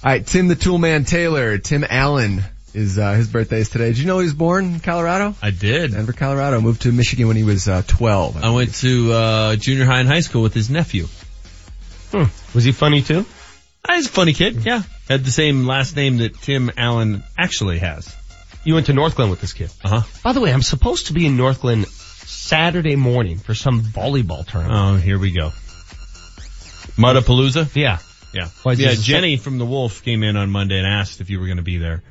All 0.03 0.13
right, 0.13 0.27
Tim 0.27 0.49
the 0.49 0.57
Toolman 0.57 1.07
Taylor, 1.07 1.59
Tim 1.59 1.85
Allen 1.89 2.43
is 2.75 2.99
uh, 2.99 3.13
his 3.15 3.29
birthday 3.29 3.61
is 3.61 3.69
today. 3.69 3.89
Did 3.89 3.99
you 3.99 4.07
know 4.07 4.19
he 4.19 4.25
was 4.25 4.35
born 4.35 4.65
in 4.65 4.81
Colorado? 4.81 5.35
I 5.43 5.51
did. 5.51 5.93
Denver, 5.93 6.13
Colorado. 6.13 6.61
Moved 6.61 6.83
to 6.83 6.93
Michigan 6.93 7.27
when 7.29 7.37
he 7.37 7.45
was 7.45 7.69
uh, 7.69 7.83
12. 7.87 8.43
I 8.43 8.51
went 8.51 8.75
to 8.77 9.13
uh, 9.13 9.57
junior 9.57 9.85
high 9.85 10.01
and 10.01 10.09
high 10.09 10.21
school 10.21 10.43
with 10.43 10.55
his 10.55 10.71
nephew. 10.71 11.07
Hmm. 12.13 12.25
Was 12.55 12.65
he 12.65 12.73
funny 12.73 13.03
too? 13.03 13.25
Uh, 13.89 13.95
he's 13.95 14.07
a 14.07 14.11
funny 14.11 14.33
kid. 14.33 14.65
Yeah, 14.65 14.83
had 15.09 15.25
the 15.25 15.31
same 15.31 15.67
last 15.67 15.97
name 15.97 16.19
that 16.19 16.35
Tim 16.35 16.71
Allen 16.77 17.23
actually 17.39 17.79
has. 17.79 18.15
You 18.65 18.75
went 18.75 18.87
to 18.87 18.93
Northglenn 18.93 19.31
with 19.31 19.41
this 19.41 19.53
kid. 19.53 19.71
Uh 19.85 20.01
huh. 20.01 20.21
By 20.23 20.33
the 20.33 20.41
way, 20.41 20.53
I'm 20.53 20.63
supposed 20.63 21.07
to 21.07 21.13
be 21.13 21.27
in 21.27 21.37
Northglenn 21.37 21.87
Saturday 21.87 22.97
morning 22.97 23.39
for 23.39 23.55
some 23.55 23.81
volleyball 23.81 24.47
tournament. 24.47 24.79
Oh, 24.79 24.97
here 24.97 25.19
we 25.19 25.33
go. 25.33 25.51
Mudapalooza? 26.97 27.75
Yeah. 27.75 27.99
Yeah. 28.35 28.49
Why, 28.63 28.73
yeah, 28.73 28.91
this 28.91 29.01
a 29.01 29.03
Jenny 29.03 29.37
from 29.37 29.59
the 29.59 29.67
Wolf 29.67 30.05
came 30.05 30.23
in 30.23 30.37
on 30.37 30.51
Monday 30.51 30.79
and 30.79 30.87
asked 30.87 31.21
if 31.21 31.31
you 31.31 31.41
were 31.41 31.47
going 31.47 31.57
to 31.57 31.63
be 31.63 31.79
there. 31.79 32.03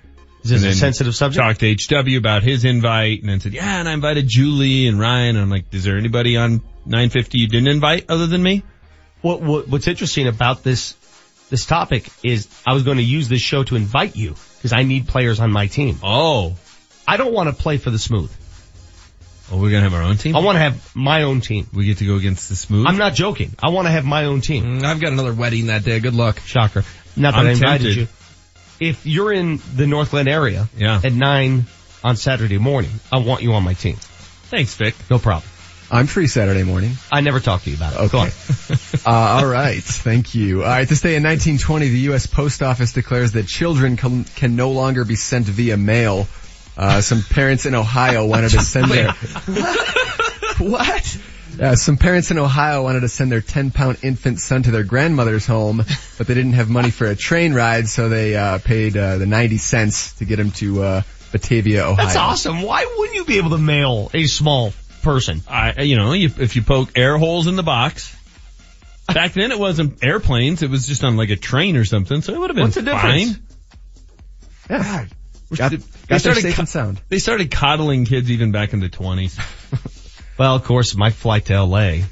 Is 0.43 0.51
this 0.51 0.63
And 0.63 0.71
a 0.71 0.75
sensitive 0.75 1.15
subject? 1.15 1.43
Talked 1.43 1.59
to 1.59 1.75
HW 1.75 2.17
about 2.17 2.43
his 2.43 2.63
invite 2.65 3.21
and 3.21 3.29
then 3.29 3.39
said, 3.39 3.53
yeah, 3.53 3.79
and 3.79 3.89
I 3.89 3.93
invited 3.93 4.27
Julie 4.27 4.87
and 4.87 4.99
Ryan. 4.99 5.35
And 5.35 5.39
I'm 5.39 5.49
like, 5.49 5.73
is 5.73 5.83
there 5.83 5.97
anybody 5.97 6.37
on 6.37 6.61
950 6.85 7.37
you 7.39 7.47
didn't 7.47 7.67
invite 7.67 8.05
other 8.09 8.27
than 8.27 8.41
me? 8.41 8.63
What, 9.21 9.41
what 9.41 9.67
what's 9.67 9.87
interesting 9.87 10.27
about 10.27 10.63
this 10.63 10.95
this 11.49 11.65
topic 11.65 12.09
is 12.23 12.47
I 12.65 12.73
was 12.73 12.83
going 12.83 12.97
to 12.97 13.03
use 13.03 13.27
this 13.27 13.41
show 13.41 13.63
to 13.63 13.75
invite 13.75 14.15
you 14.15 14.35
because 14.57 14.71
I 14.71 14.83
need 14.83 15.07
players 15.07 15.39
on 15.39 15.51
my 15.51 15.67
team. 15.67 15.99
Oh. 16.03 16.55
I 17.07 17.17
don't 17.17 17.33
want 17.33 17.49
to 17.49 17.55
play 17.61 17.77
for 17.77 17.89
the 17.89 17.99
smooth. 17.99 18.31
Oh, 19.51 19.55
we're 19.57 19.71
going 19.71 19.83
to 19.83 19.89
have 19.89 19.95
our 19.95 20.03
own 20.03 20.17
team? 20.17 20.35
I 20.35 20.39
want 20.39 20.57
to 20.57 20.59
have 20.59 20.95
my 20.95 21.23
own 21.23 21.41
team. 21.41 21.67
We 21.73 21.85
get 21.85 21.97
to 21.97 22.05
go 22.05 22.15
against 22.17 22.49
the 22.49 22.55
smooth? 22.55 22.85
I'm 22.87 22.97
not 22.97 23.15
joking. 23.15 23.55
I 23.57 23.69
want 23.69 23.87
to 23.87 23.91
have 23.91 24.05
my 24.05 24.25
own 24.25 24.41
team. 24.41 24.63
Mm, 24.63 24.83
I've 24.85 25.01
got 25.01 25.11
another 25.11 25.33
wedding 25.33 25.67
that 25.67 25.83
day. 25.83 25.99
Good 25.99 26.13
luck. 26.13 26.39
Shocker. 26.41 26.85
Not 27.15 27.31
that 27.33 27.39
I'm 27.39 27.47
I 27.47 27.51
invited 27.51 27.83
tempted. 27.83 27.95
you. 27.97 28.07
If 28.79 29.05
you're 29.05 29.33
in 29.33 29.57
the 29.75 29.85
Northglenn 29.85 30.27
area 30.27 30.67
Yeah. 30.77 31.01
at 31.03 31.11
nine 31.13 31.65
on 32.03 32.15
Saturday 32.15 32.57
morning, 32.57 32.91
I 33.11 33.19
want 33.19 33.43
you 33.43 33.53
on 33.53 33.63
my 33.63 33.73
team. 33.73 33.95
Thanks, 34.49 34.73
Vic. 34.75 34.95
No 35.09 35.19
problem. 35.19 35.49
I'm 35.91 36.05
free 36.05 36.27
Saturday 36.27 36.63
morning. 36.63 36.91
I 37.11 37.21
never 37.21 37.39
talk 37.39 37.63
to 37.63 37.69
you 37.71 37.75
about 37.75 37.93
it. 38.03 38.11
Go 38.11 38.19
on. 38.19 38.27
uh, 39.05 39.39
all 39.41 39.45
right. 39.47 39.83
Thank 39.83 40.35
you. 40.35 40.61
All 40.63 40.69
right. 40.69 40.87
This 40.87 41.01
day 41.01 41.15
in 41.15 41.23
1920, 41.23 41.89
the 41.89 41.97
U.S. 42.11 42.27
Post 42.27 42.61
Office 42.61 42.93
declares 42.93 43.31
that 43.31 43.47
children 43.47 43.97
can, 43.97 44.23
can 44.23 44.55
no 44.55 44.71
longer 44.71 45.03
be 45.03 45.15
sent 45.15 45.45
via 45.47 45.77
mail. 45.77 46.27
Uh, 46.77 47.01
some 47.01 47.23
parents 47.23 47.65
in 47.65 47.73
Ohio 47.75 48.25
wanted 48.25 48.49
to 48.51 48.61
send 48.61 48.89
their, 48.91 49.11
what? 50.59 51.17
Yeah, 51.59 51.75
some 51.75 51.97
parents 51.97 52.31
in 52.31 52.37
Ohio 52.37 52.83
wanted 52.83 53.01
to 53.01 53.09
send 53.09 53.29
their 53.31 53.41
10 53.41 53.71
pound 53.71 53.97
infant 54.01 54.39
son 54.39 54.63
to 54.63 54.71
their 54.71 54.85
grandmother's 54.85 55.45
home, 55.45 55.83
but 56.17 56.25
they 56.25 56.33
didn't 56.33 56.53
have 56.53 56.69
money 56.69 56.89
for 56.89 57.05
a 57.05 57.15
train 57.17 57.53
ride, 57.53 57.89
so 57.89 58.07
they, 58.07 58.33
uh, 58.35 58.59
paid, 58.59 58.95
uh, 58.95 59.17
the 59.17 59.25
90 59.25 59.57
cents 59.57 60.13
to 60.13 60.25
get 60.25 60.39
him 60.39 60.51
to, 60.51 60.81
uh, 60.83 61.01
Batavia, 61.33 61.83
Ohio. 61.85 61.95
That's 61.97 62.15
awesome. 62.15 62.61
Why 62.61 62.85
wouldn't 62.97 63.15
you 63.15 63.25
be 63.25 63.37
able 63.39 63.49
to 63.51 63.57
mail 63.57 64.09
a 64.13 64.25
small 64.25 64.73
person? 65.01 65.41
I, 65.49 65.81
you 65.81 65.97
know, 65.97 66.13
you, 66.13 66.31
if 66.39 66.55
you 66.55 66.61
poke 66.61 66.97
air 66.97 67.17
holes 67.17 67.47
in 67.47 67.55
the 67.57 67.63
box. 67.63 68.15
Back 69.13 69.33
then 69.33 69.51
it 69.51 69.59
wasn't 69.59 70.03
airplanes, 70.03 70.63
it 70.63 70.69
was 70.69 70.87
just 70.87 71.03
on 71.03 71.17
like 71.17 71.29
a 71.29 71.35
train 71.35 71.75
or 71.75 71.83
something, 71.83 72.21
so 72.21 72.33
it 72.33 72.39
would 72.39 72.51
have 72.51 72.55
been 72.55 72.63
What's 72.65 72.75
the 72.75 72.83
difference? 72.83 73.33
fine. 73.33 73.43
Yeah. 74.69 75.05
They 75.49 75.55
Got, 75.57 75.71
got 75.71 75.81
there 76.07 76.19
started 76.19 76.41
safe 76.41 76.55
co- 76.55 76.61
and 76.61 76.69
sound. 76.69 77.01
They 77.09 77.17
started 77.17 77.49
coddling 77.51 78.05
kids 78.05 78.29
even 78.31 78.51
back 78.51 78.73
in 78.73 78.79
the 78.79 78.89
20s. 78.89 79.37
Well, 80.39 80.55
of 80.55 80.63
course, 80.63 80.95
my 80.95 81.09
flight 81.09 81.45
to 81.47 81.61
LA, 81.61 82.03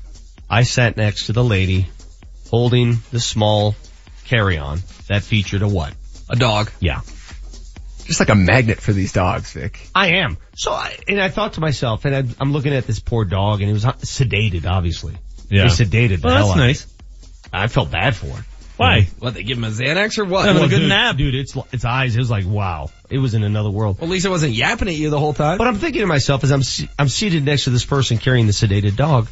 I 0.49 0.63
sat 0.63 0.97
next 0.97 1.27
to 1.27 1.33
the 1.33 1.43
lady 1.43 1.87
holding 2.49 2.97
the 3.11 3.21
small 3.21 3.73
carry-on 4.25 4.79
that 5.07 5.23
featured 5.23 5.61
a 5.61 5.67
what? 5.67 5.93
A 6.29 6.35
dog. 6.35 6.69
Yeah. 6.81 6.99
Just 8.03 8.19
like 8.19 8.27
a 8.27 8.35
magnet 8.35 8.81
for 8.81 8.91
these 8.91 9.13
dogs, 9.13 9.53
Vic. 9.53 9.79
I 9.95 10.17
am. 10.17 10.37
So 10.57 10.73
I, 10.73 10.97
and 11.07 11.21
I 11.21 11.29
thought 11.29 11.53
to 11.53 11.61
myself, 11.61 12.03
and 12.03 12.13
I, 12.13 12.23
I'm 12.41 12.51
looking 12.51 12.73
at 12.73 12.85
this 12.85 12.99
poor 12.99 13.23
dog 13.23 13.61
and 13.61 13.69
it 13.69 13.73
was 13.73 13.85
uh, 13.85 13.93
sedated, 13.93 14.65
obviously. 14.65 15.15
Yeah. 15.49 15.63
They 15.63 15.69
sedated 15.69 16.21
the 16.21 16.27
Well, 16.27 16.35
hell 16.35 16.47
that's 16.47 16.49
out 16.49 16.51
of 16.51 16.67
nice. 16.67 16.87
I 17.53 17.67
felt 17.67 17.91
bad 17.91 18.13
for 18.13 18.27
it. 18.27 18.43
Why? 18.77 19.07
What, 19.19 19.33
they 19.33 19.43
give 19.43 19.57
him 19.57 19.63
a 19.63 19.69
Xanax 19.69 20.17
or 20.19 20.25
what? 20.25 20.45
Having 20.45 20.63
a 20.63 20.67
good 20.67 20.79
dude, 20.79 20.89
nap. 20.89 21.17
Dude, 21.17 21.35
its, 21.35 21.55
its 21.71 21.83
eyes, 21.83 22.15
it 22.15 22.19
was 22.19 22.29
like, 22.29 22.45
wow. 22.45 22.89
It 23.09 23.17
was 23.17 23.33
in 23.33 23.43
another 23.43 23.69
world. 23.71 23.97
Well, 23.97 24.05
at 24.05 24.11
least 24.11 24.25
it 24.25 24.29
wasn't 24.29 24.53
yapping 24.53 24.87
at 24.87 24.93
you 24.93 25.09
the 25.09 25.19
whole 25.19 25.33
time. 25.33 25.57
But 25.57 25.67
I'm 25.67 25.77
thinking 25.77 26.01
to 26.01 26.07
myself 26.07 26.43
as 26.43 26.51
I'm 26.51 26.61
I'm 26.99 27.09
seated 27.09 27.43
next 27.43 27.63
to 27.65 27.69
this 27.71 27.85
person 27.85 28.17
carrying 28.17 28.45
the 28.47 28.53
sedated 28.53 28.95
dog. 28.95 29.27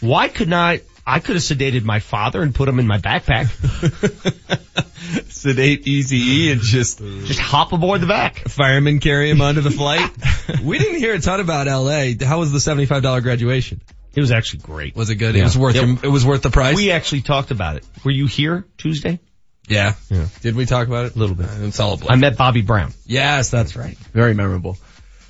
Why 0.00 0.28
couldn't 0.28 0.54
I? 0.54 0.80
I 1.06 1.18
could 1.18 1.34
have 1.36 1.42
sedated 1.42 1.82
my 1.82 1.98
father 1.98 2.42
and 2.42 2.54
put 2.54 2.68
him 2.68 2.78
in 2.78 2.86
my 2.86 2.98
backpack. 2.98 3.48
Sedate 5.30 5.86
Easy 5.86 6.52
and 6.52 6.60
just 6.60 6.98
Just 6.98 7.40
hop 7.40 7.72
aboard 7.72 8.00
the 8.00 8.06
back. 8.06 8.48
firemen 8.48 9.00
carry 9.00 9.30
him 9.30 9.40
onto 9.40 9.60
the 9.60 9.70
flight. 9.70 10.10
we 10.62 10.78
didn't 10.78 10.98
hear 10.98 11.14
a 11.14 11.18
ton 11.20 11.40
about 11.40 11.66
LA. 11.66 12.12
How 12.24 12.38
was 12.38 12.52
the 12.52 12.58
$75 12.58 13.22
graduation? 13.22 13.80
It 14.14 14.20
was 14.20 14.32
actually 14.32 14.60
great. 14.60 14.96
Was 14.96 15.08
it 15.10 15.16
good? 15.16 15.34
Yeah. 15.34 15.42
It 15.42 15.44
was 15.44 15.58
worth 15.58 15.74
Yep. 15.76 15.86
your, 15.86 15.98
it 16.02 16.08
was 16.08 16.24
worth 16.26 16.42
the 16.42 16.50
price? 16.50 16.74
We 16.76 16.90
actually 16.90 17.20
talked 17.22 17.50
about 17.52 17.76
it. 17.76 17.86
Were 18.04 18.10
you 18.10 18.26
here 18.26 18.64
Tuesday? 18.78 19.20
yeah. 19.68 19.94
Yeah. 20.08 20.26
Did 20.40 20.56
we 20.56 20.66
talk 20.66 20.88
about 20.88 21.06
it? 21.06 21.14
A 21.14 21.18
little 21.18 21.36
bit. 21.36 21.46
Uh, 21.46 21.66
It's 21.66 21.78
all 21.78 21.94
a 21.94 21.96
blur. 21.96 22.08
I 22.10 22.16
met 22.16 22.36
Bobby 22.36 22.62
Brown. 22.62 22.92
Yes, 23.06 23.50
that's 23.50 23.76
right. 23.76 23.96
Very 24.12 24.34
memorable. 24.34 24.76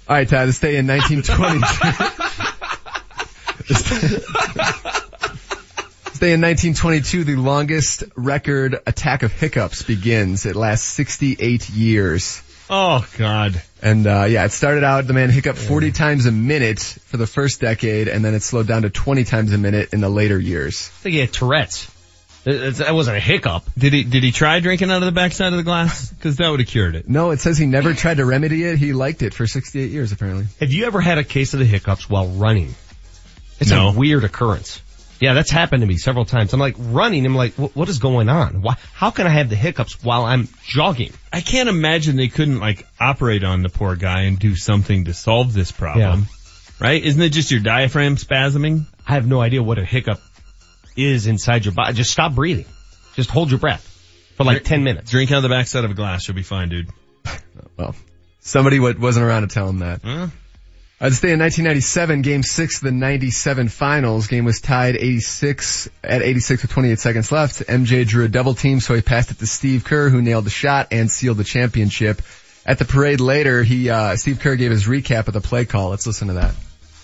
All 0.09 0.17
right, 0.17 0.27
Ty, 0.29 0.47
this 0.47 0.59
day 0.61 0.77
in 0.77 0.87
1922. 0.87 1.61
this 3.69 3.83
day 6.19 6.33
in 6.33 6.41
1922, 6.41 7.25
the 7.25 7.37
longest 7.37 8.05
record 8.17 8.79
attack 8.87 9.23
of 9.23 9.33
hiccups 9.33 9.83
begins. 9.83 10.47
It 10.47 10.57
lasts 10.57 10.87
68 10.89 11.69
years. 11.71 12.43
Oh 12.71 13.07
God. 13.19 13.61
And 13.83 14.07
uh 14.07 14.25
yeah, 14.25 14.45
it 14.45 14.53
started 14.53 14.85
out 14.85 15.07
the 15.07 15.13
man 15.13 15.31
hiccuped 15.31 15.59
40 15.59 15.93
times 15.93 16.27
a 16.27 16.33
minute 16.33 16.81
for 16.81 17.17
the 17.17 17.27
first 17.27 17.61
decade, 17.61 18.09
and 18.09 18.25
then 18.25 18.35
it 18.35 18.43
slowed 18.43 18.67
down 18.67 18.83
to 18.83 18.91
20 18.91 19.25
times 19.25 19.53
a 19.53 19.59
minute 19.59 19.93
in 19.93 20.01
the 20.01 20.09
later 20.09 20.39
years. 20.39 20.91
I 20.99 21.03
think 21.03 21.13
he 21.15 21.19
had 21.21 21.33
Tourette's. 21.33 21.91
That 22.45 22.77
that 22.77 22.95
wasn't 22.95 23.19
a 23.19 23.21
hiccup. 23.21 23.65
Did 23.77 23.93
he, 23.93 24.03
did 24.03 24.23
he 24.23 24.33
try 24.33 24.61
drinking 24.61 24.91
out 24.91 25.03
of 25.03 25.07
the 25.07 25.13
backside 25.13 25.53
of 25.53 25.59
the 25.59 25.63
glass? 25.63 26.11
Cause 26.23 26.37
that 26.37 26.49
would 26.49 26.61
have 26.61 26.69
cured 26.69 26.95
it. 26.97 27.07
No, 27.09 27.33
it 27.33 27.41
says 27.41 27.59
he 27.59 27.67
never 27.67 27.93
tried 27.93 28.17
to 28.17 28.25
remedy 28.25 28.65
it. 28.65 28.79
He 28.79 28.95
liked 28.95 29.21
it 29.21 29.35
for 29.35 29.47
68 29.47 29.91
years, 29.91 30.13
apparently. 30.13 30.47
Have 30.59 30.73
you 30.73 30.87
ever 30.87 31.03
had 31.03 31.19
a 31.19 31.25
case 31.25 31.53
of 31.53 31.61
the 31.61 31.67
hiccups 31.67 32.09
while 32.09 32.29
running? 32.29 32.75
It's 33.59 33.71
No. 33.71 33.89
a 33.89 33.93
weird 33.93 34.25
occurrence. 34.25 34.81
Yeah, 35.21 35.35
that's 35.35 35.51
happened 35.51 35.83
to 35.83 35.87
me 35.87 35.99
several 35.99 36.25
times. 36.25 36.55
I'm 36.55 36.61
like 36.61 36.77
running. 36.79 37.27
I'm 37.27 37.35
like, 37.35 37.53
what 37.55 37.89
is 37.91 37.99
going 37.99 38.29
on? 38.31 38.63
Why, 38.63 38.77
how 38.95 39.11
can 39.11 39.27
I 39.27 39.31
have 39.31 39.51
the 39.51 39.57
hiccups 39.57 40.03
while 40.03 40.25
I'm 40.25 40.49
jogging? 40.65 41.13
I 41.31 41.43
can't 41.43 41.69
imagine 41.69 42.17
they 42.17 42.29
couldn't 42.29 42.59
like 42.59 42.87
operate 42.99 43.45
on 43.45 43.63
the 43.63 43.69
poor 43.69 43.97
guy 43.97 44.23
and 44.23 44.39
do 44.39 44.57
something 44.57 45.05
to 45.05 45.15
solve 45.15 45.53
this 45.53 45.71
problem. 45.71 46.27
Right? 46.81 47.05
Isn't 47.05 47.21
it 47.21 47.31
just 47.31 47.51
your 47.51 47.61
diaphragm 47.61 48.17
spasming? 48.17 48.87
I 49.07 49.13
have 49.13 49.27
no 49.27 49.43
idea 49.43 49.63
what 49.63 49.79
a 49.79 49.85
hiccup 49.85 50.21
is 50.97 51.27
inside 51.27 51.67
your 51.67 51.75
body. 51.75 51.93
Just 51.93 52.11
stop 52.11 52.35
breathing. 52.35 52.65
Just 53.15 53.29
hold 53.29 53.51
your 53.51 53.61
breath 53.61 53.87
for 54.37 54.45
like 54.45 54.65
10 54.65 54.83
minutes. 54.85 55.11
Drink 55.11 55.31
out 55.31 55.39
of 55.39 55.43
the 55.43 55.49
backside 55.51 55.85
of 55.85 55.91
a 55.91 55.95
glass, 55.95 56.27
you'll 56.27 56.35
be 56.37 56.43
fine, 56.43 56.69
dude. 56.71 56.89
Well, 57.77 57.95
somebody 58.41 58.79
wasn't 58.79 59.25
around 59.25 59.43
to 59.43 59.49
tell 59.49 59.67
him 59.69 59.79
that. 59.79 60.03
Huh? 60.03 60.27
Uh, 61.03 61.09
this 61.09 61.21
day 61.21 61.33
in 61.33 61.39
1997, 61.39 62.21
Game 62.21 62.43
6 62.43 62.77
of 62.77 62.83
the 62.83 62.93
97 62.93 63.69
finals. 63.69 64.27
Game 64.27 64.45
was 64.45 64.61
tied 64.61 64.97
86 64.97 65.89
at 66.05 66.21
86 66.21 66.61
with 66.61 66.71
28 66.73 66.99
seconds 66.99 67.33
left. 67.33 67.67
MJ 67.67 68.07
drew 68.07 68.27
a 68.27 68.29
double 68.29 68.53
team, 68.53 68.81
so 68.81 68.93
he 68.93 69.01
passed 69.01 69.31
it 69.31 69.39
to 69.39 69.47
Steve 69.47 69.85
Kerr, 69.85 70.11
who 70.11 70.21
nailed 70.21 70.45
the 70.45 70.51
shot 70.51 70.89
and 70.91 71.11
sealed 71.11 71.39
the 71.39 71.45
championship. 71.45 72.21
At 72.67 72.79
the 72.79 72.85
parade 72.85 73.21
later, 73.21 73.63
he 73.63 73.89
uh, 73.89 74.17
Steve 74.17 74.41
Kerr 74.41 74.57
gave 74.57 74.71
his 74.71 74.85
recap 74.85 75.27
of 75.27 75.33
the 75.33 75.41
play 75.41 75.65
call. 75.65 75.89
Let's 75.89 76.07
listen 76.07 76.29
to 76.29 76.35
that. 76.35 76.55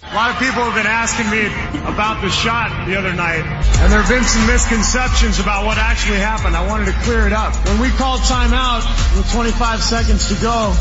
A 0.03 0.15
lot 0.15 0.31
of 0.31 0.39
people 0.39 0.61
have 0.61 0.75
been 0.75 0.87
asking 0.87 1.31
me 1.31 1.47
about 1.91 2.21
the 2.21 2.29
shot 2.29 2.87
the 2.87 2.99
other 2.99 3.15
night, 3.15 3.49
and 3.81 3.91
there 3.91 4.03
have 4.03 4.11
been 4.11 4.25
some 4.25 4.47
misconceptions 4.47 5.41
about 5.41 5.65
what 5.65 5.79
actually 5.79 6.19
happened. 6.19 6.55
I 6.55 6.69
wanted 6.69 6.93
to 6.93 6.97
clear 7.01 7.27
it 7.27 7.33
up. 7.33 7.55
When 7.65 7.81
we 7.81 7.89
called 7.89 8.21
timeout 8.21 8.85
with 9.17 9.33
25 9.33 9.81
seconds 9.81 10.29
to 10.29 10.35
go, 10.43 10.77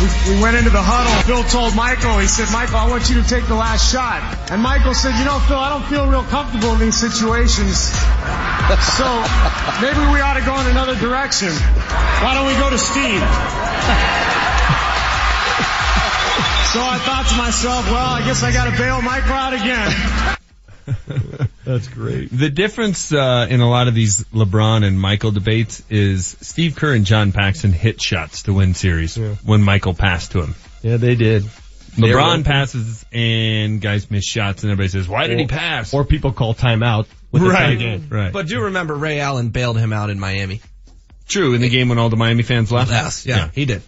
we, 0.00 0.06
we 0.28 0.42
went 0.42 0.56
into 0.56 0.70
the 0.70 0.82
huddle. 0.82 1.12
Phil 1.24 1.44
told 1.48 1.74
Michael, 1.74 2.18
he 2.18 2.26
said, 2.26 2.52
Michael, 2.52 2.76
I 2.76 2.88
want 2.88 3.08
you 3.08 3.20
to 3.22 3.26
take 3.28 3.46
the 3.46 3.54
last 3.54 3.92
shot. 3.92 4.20
And 4.50 4.60
Michael 4.60 4.94
said, 4.94 5.18
you 5.18 5.24
know, 5.24 5.38
Phil, 5.48 5.56
I 5.56 5.70
don't 5.70 5.86
feel 5.88 6.06
real 6.06 6.24
comfortable 6.24 6.72
in 6.74 6.80
these 6.80 6.98
situations. 6.98 7.88
So 8.98 9.08
maybe 9.80 10.02
we 10.12 10.20
ought 10.20 10.36
to 10.36 10.44
go 10.44 10.58
in 10.60 10.66
another 10.68 10.96
direction. 10.96 11.52
Why 12.20 12.34
don't 12.34 12.46
we 12.46 12.54
go 12.60 12.68
to 12.68 12.78
Steve? 12.78 13.24
So 16.74 16.82
I 16.82 16.98
thought 16.98 17.26
to 17.30 17.36
myself, 17.36 17.86
well, 17.90 18.12
I 18.12 18.22
guess 18.22 18.42
I 18.42 18.52
gotta 18.52 18.76
bail 18.76 19.00
Michael 19.00 19.32
out 19.32 19.54
again. 19.54 20.36
That's 21.64 21.88
great. 21.88 22.30
The 22.30 22.50
difference 22.50 23.12
uh, 23.12 23.46
in 23.50 23.60
a 23.60 23.68
lot 23.68 23.88
of 23.88 23.94
these 23.94 24.24
LeBron 24.26 24.84
and 24.84 25.00
Michael 25.00 25.32
debates 25.32 25.82
is 25.90 26.36
Steve 26.40 26.76
Kerr 26.76 26.94
and 26.94 27.04
John 27.04 27.32
Paxson 27.32 27.72
hit 27.72 28.00
shots 28.00 28.44
to 28.44 28.52
win 28.52 28.74
series 28.74 29.16
when 29.44 29.62
Michael 29.62 29.94
passed 29.94 30.32
to 30.32 30.42
him. 30.42 30.54
Yeah, 30.82 30.96
they 30.96 31.14
did. 31.14 31.44
LeBron 31.96 32.30
open. 32.32 32.44
passes 32.44 33.04
and 33.10 33.80
guys 33.80 34.10
miss 34.10 34.24
shots 34.24 34.62
and 34.62 34.70
everybody 34.70 34.88
says, 34.88 35.08
why 35.08 35.26
did 35.26 35.38
he 35.38 35.46
pass? 35.46 35.94
Or 35.94 36.04
people 36.04 36.32
call 36.32 36.54
timeout. 36.54 37.06
With 37.32 37.42
Right, 37.42 37.78
tight 37.78 38.02
right. 38.08 38.32
But 38.32 38.46
do 38.46 38.62
remember 38.62 38.94
Ray 38.94 39.18
Allen 39.20 39.48
bailed 39.48 39.78
him 39.78 39.92
out 39.92 40.10
in 40.10 40.20
Miami. 40.20 40.60
True, 41.26 41.54
in 41.54 41.60
the 41.60 41.68
game 41.68 41.88
when 41.88 41.98
all 41.98 42.08
the 42.08 42.16
Miami 42.16 42.44
fans 42.44 42.70
left. 42.70 42.90
Yes, 42.90 43.26
yeah, 43.26 43.50
he 43.52 43.64
did. 43.64 43.82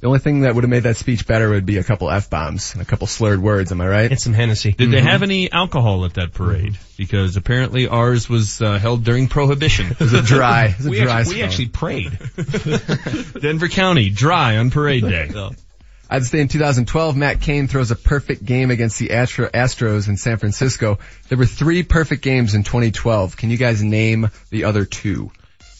The 0.00 0.06
only 0.06 0.20
thing 0.20 0.42
that 0.42 0.54
would 0.54 0.62
have 0.62 0.70
made 0.70 0.84
that 0.84 0.96
speech 0.96 1.26
better 1.26 1.50
would 1.50 1.66
be 1.66 1.78
a 1.78 1.84
couple 1.84 2.08
f-bombs 2.08 2.72
and 2.74 2.82
a 2.82 2.84
couple 2.84 3.08
slurred 3.08 3.42
words. 3.42 3.72
Am 3.72 3.80
I 3.80 3.88
right? 3.88 4.10
And 4.10 4.20
some 4.20 4.32
Hennessy. 4.32 4.72
Did 4.72 4.92
they 4.92 5.00
have 5.00 5.24
any 5.24 5.50
alcohol 5.50 6.04
at 6.04 6.14
that 6.14 6.32
parade? 6.32 6.78
Because 6.96 7.36
apparently 7.36 7.88
ours 7.88 8.28
was 8.28 8.62
uh, 8.62 8.78
held 8.78 9.02
during 9.04 9.26
Prohibition. 9.28 9.88
It 9.98 10.00
was 10.00 10.12
a 10.12 10.22
dry, 10.22 10.66
it 10.66 10.76
was 10.78 10.86
a 10.86 10.90
We 10.90 11.00
dry 11.00 11.20
actually, 11.20 11.34
we 11.36 11.42
actually 11.42 11.68
prayed. 11.68 12.18
Denver 13.40 13.68
County, 13.68 14.10
dry 14.10 14.58
on 14.58 14.70
parade 14.70 15.02
day. 15.02 15.30
I'd 16.10 16.24
say 16.24 16.40
in 16.40 16.48
2012, 16.48 17.16
Matt 17.16 17.40
Cain 17.42 17.66
throws 17.66 17.90
a 17.90 17.96
perfect 17.96 18.44
game 18.44 18.70
against 18.70 18.98
the 18.98 19.10
Astro- 19.10 19.50
Astros 19.50 20.08
in 20.08 20.16
San 20.16 20.38
Francisco. 20.38 20.98
There 21.28 21.36
were 21.36 21.44
three 21.44 21.82
perfect 21.82 22.22
games 22.22 22.54
in 22.54 22.62
2012. 22.62 23.36
Can 23.36 23.50
you 23.50 23.58
guys 23.58 23.82
name 23.82 24.30
the 24.50 24.64
other 24.64 24.86
two? 24.86 25.30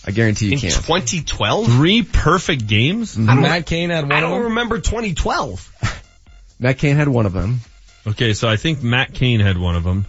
I 0.09 0.11
guarantee 0.11 0.47
you 0.47 0.53
In 0.53 0.59
can't. 0.59 0.73
2012? 0.75 1.67
Three 1.67 2.03
perfect 2.03 2.67
games? 2.67 3.17
Matt 3.19 3.67
Cain 3.67 3.91
had 3.91 4.05
one 4.05 4.13
I 4.13 4.17
of 4.17 4.23
don't 4.23 4.33
them. 4.33 4.43
remember 4.45 4.79
2012. 4.81 6.03
Matt 6.59 6.79
Cain 6.79 6.97
had 6.97 7.09
one 7.09 7.27
of 7.27 7.33
them. 7.35 7.61
Okay, 8.07 8.33
so 8.33 8.49
I 8.49 8.57
think 8.57 8.83
Matt 8.83 9.13
Cain 9.13 9.41
had 9.41 9.59
one 9.59 9.77
of 9.77 9.85
them. 9.85 10.07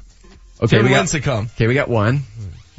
Okay, 0.61 0.77
Tim 0.77 0.85
we 0.85 0.89
got, 0.91 1.05
Lincecum. 1.05 1.45
okay, 1.53 1.67
we 1.67 1.73
got 1.73 1.89
one. 1.89 2.21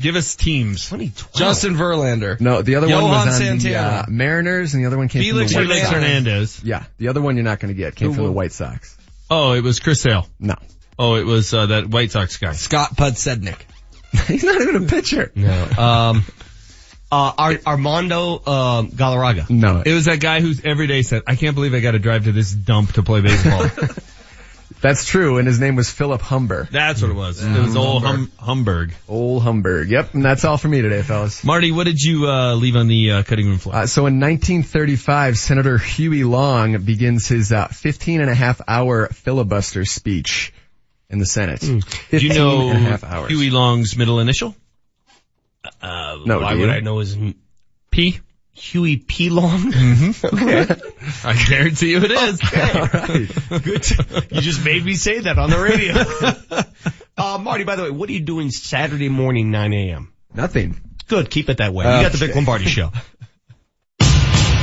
Give 0.00 0.16
us 0.16 0.34
teams. 0.34 0.86
2012. 0.88 1.34
Justin 1.34 1.74
Verlander. 1.74 2.40
No, 2.40 2.62
the 2.62 2.76
other 2.76 2.86
one 2.86 2.96
Johan 2.96 3.10
was 3.10 3.20
on 3.20 3.26
the 3.26 3.32
Santana. 3.60 3.76
uh, 3.76 4.04
Mariners, 4.08 4.72
and 4.72 4.82
the 4.82 4.86
other 4.86 4.96
one 4.96 5.08
came 5.08 5.20
Felix 5.22 5.52
from 5.52 5.64
the 5.64 5.68
White 5.68 5.74
Felix 5.74 5.88
Sox. 5.90 5.94
Hernandez. 6.02 6.64
Yeah, 6.64 6.84
the 6.96 7.08
other 7.08 7.20
one 7.20 7.36
you're 7.36 7.44
not 7.44 7.60
going 7.60 7.74
to 7.74 7.78
get 7.78 7.94
came 7.96 8.08
Who 8.08 8.14
from 8.14 8.24
the? 8.24 8.32
White 8.32 8.52
Sox. 8.52 8.96
Oh, 9.30 9.52
it 9.52 9.62
was 9.62 9.78
Chris 9.78 10.00
Sale. 10.00 10.26
No, 10.38 10.54
Oh, 10.98 11.16
it 11.16 11.24
was 11.26 11.52
uh, 11.52 11.66
that 11.66 11.86
White 11.86 12.12
Sox 12.12 12.38
guy. 12.38 12.52
Scott 12.52 12.96
Podsednik. 12.96 13.58
he's 14.26 14.42
not 14.42 14.60
even 14.62 14.84
a 14.84 14.86
pitcher. 14.86 15.30
No. 15.34 15.64
Um, 15.78 16.24
uh, 17.12 17.32
Ar- 17.36 17.60
Armando, 17.66 18.34
um, 18.46 18.90
Galarraga. 18.90 19.48
No, 19.50 19.82
It 19.84 19.92
was 19.92 20.04
that 20.04 20.20
guy 20.20 20.40
who's 20.40 20.60
every 20.64 20.86
day 20.86 21.02
said, 21.02 21.22
I 21.26 21.34
can't 21.36 21.54
believe 21.54 21.74
I 21.74 21.80
got 21.80 21.92
to 21.92 21.98
drive 21.98 22.24
to 22.24 22.32
this 22.32 22.52
dump 22.52 22.92
to 22.94 23.02
play 23.02 23.20
baseball. 23.20 23.66
that's 24.80 25.04
true, 25.04 25.38
and 25.38 25.46
his 25.46 25.60
name 25.60 25.76
was 25.76 25.90
Philip 25.90 26.20
Humber. 26.22 26.68
That's 26.70 27.02
what 27.02 27.10
it 27.10 27.14
was. 27.14 27.42
It 27.44 27.50
was 27.60 27.76
old 27.76 28.04
hum- 28.04 28.30
Humberg. 28.38 28.92
Old 29.08 29.42
Humberg. 29.42 29.88
Yep, 29.90 30.14
and 30.14 30.24
that's 30.24 30.44
all 30.44 30.56
for 30.56 30.68
me 30.68 30.80
today, 30.82 31.02
fellas. 31.02 31.42
Marty, 31.44 31.72
what 31.72 31.84
did 31.84 32.00
you 32.00 32.28
uh, 32.28 32.54
leave 32.54 32.76
on 32.76 32.86
the 32.88 33.10
uh, 33.10 33.22
cutting 33.24 33.46
room 33.46 33.58
floor? 33.58 33.74
Uh, 33.74 33.86
so 33.86 34.06
in 34.06 34.20
1935, 34.20 35.36
Senator 35.38 35.76
Huey 35.78 36.24
Long 36.24 36.80
begins 36.82 37.26
his 37.28 37.52
uh, 37.52 37.66
15 37.68 38.20
and 38.20 38.30
a 38.30 38.34
half 38.34 38.60
hour 38.66 39.08
filibuster 39.08 39.84
speech 39.84 40.52
in 41.10 41.18
the 41.18 41.26
Senate. 41.26 41.60
do 41.60 41.80
15 41.80 42.20
you 42.30 42.38
know 42.38 42.68
and 42.70 42.78
a 42.78 42.80
half 42.90 43.02
hours. 43.04 43.28
Huey 43.30 43.50
Long's 43.50 43.96
middle 43.96 44.20
initial? 44.20 44.54
Uh, 45.82 46.18
No, 46.24 46.40
why 46.40 46.54
would? 46.54 46.70
I 46.70 46.80
know 46.80 46.98
his, 46.98 47.16
P? 47.90 48.20
Huey 48.52 48.96
P. 48.98 49.30
Long? 49.30 49.68
okay. 50.24 50.66
I 51.24 51.44
guarantee 51.48 51.92
you 51.92 51.98
it 52.02 52.10
is. 52.10 52.40
Okay. 52.44 53.58
Good. 53.58 53.82
To, 53.84 54.26
you 54.30 54.40
just 54.42 54.64
made 54.64 54.84
me 54.84 54.94
say 54.94 55.20
that 55.20 55.38
on 55.38 55.48
the 55.50 55.58
radio. 55.58 55.94
uh, 57.16 57.38
Marty, 57.38 57.64
by 57.64 57.76
the 57.76 57.84
way, 57.84 57.90
what 57.90 58.08
are 58.10 58.12
you 58.12 58.20
doing 58.20 58.50
Saturday 58.50 59.08
morning, 59.08 59.50
9 59.50 59.72
a.m.? 59.72 60.12
Nothing. 60.34 60.78
Good. 61.08 61.30
Keep 61.30 61.48
it 61.48 61.56
that 61.58 61.72
way. 61.72 61.84
You 61.86 62.02
got 62.02 62.12
the 62.12 62.18
Vic 62.18 62.34
Lombardi 62.34 62.66
show. 62.66 62.90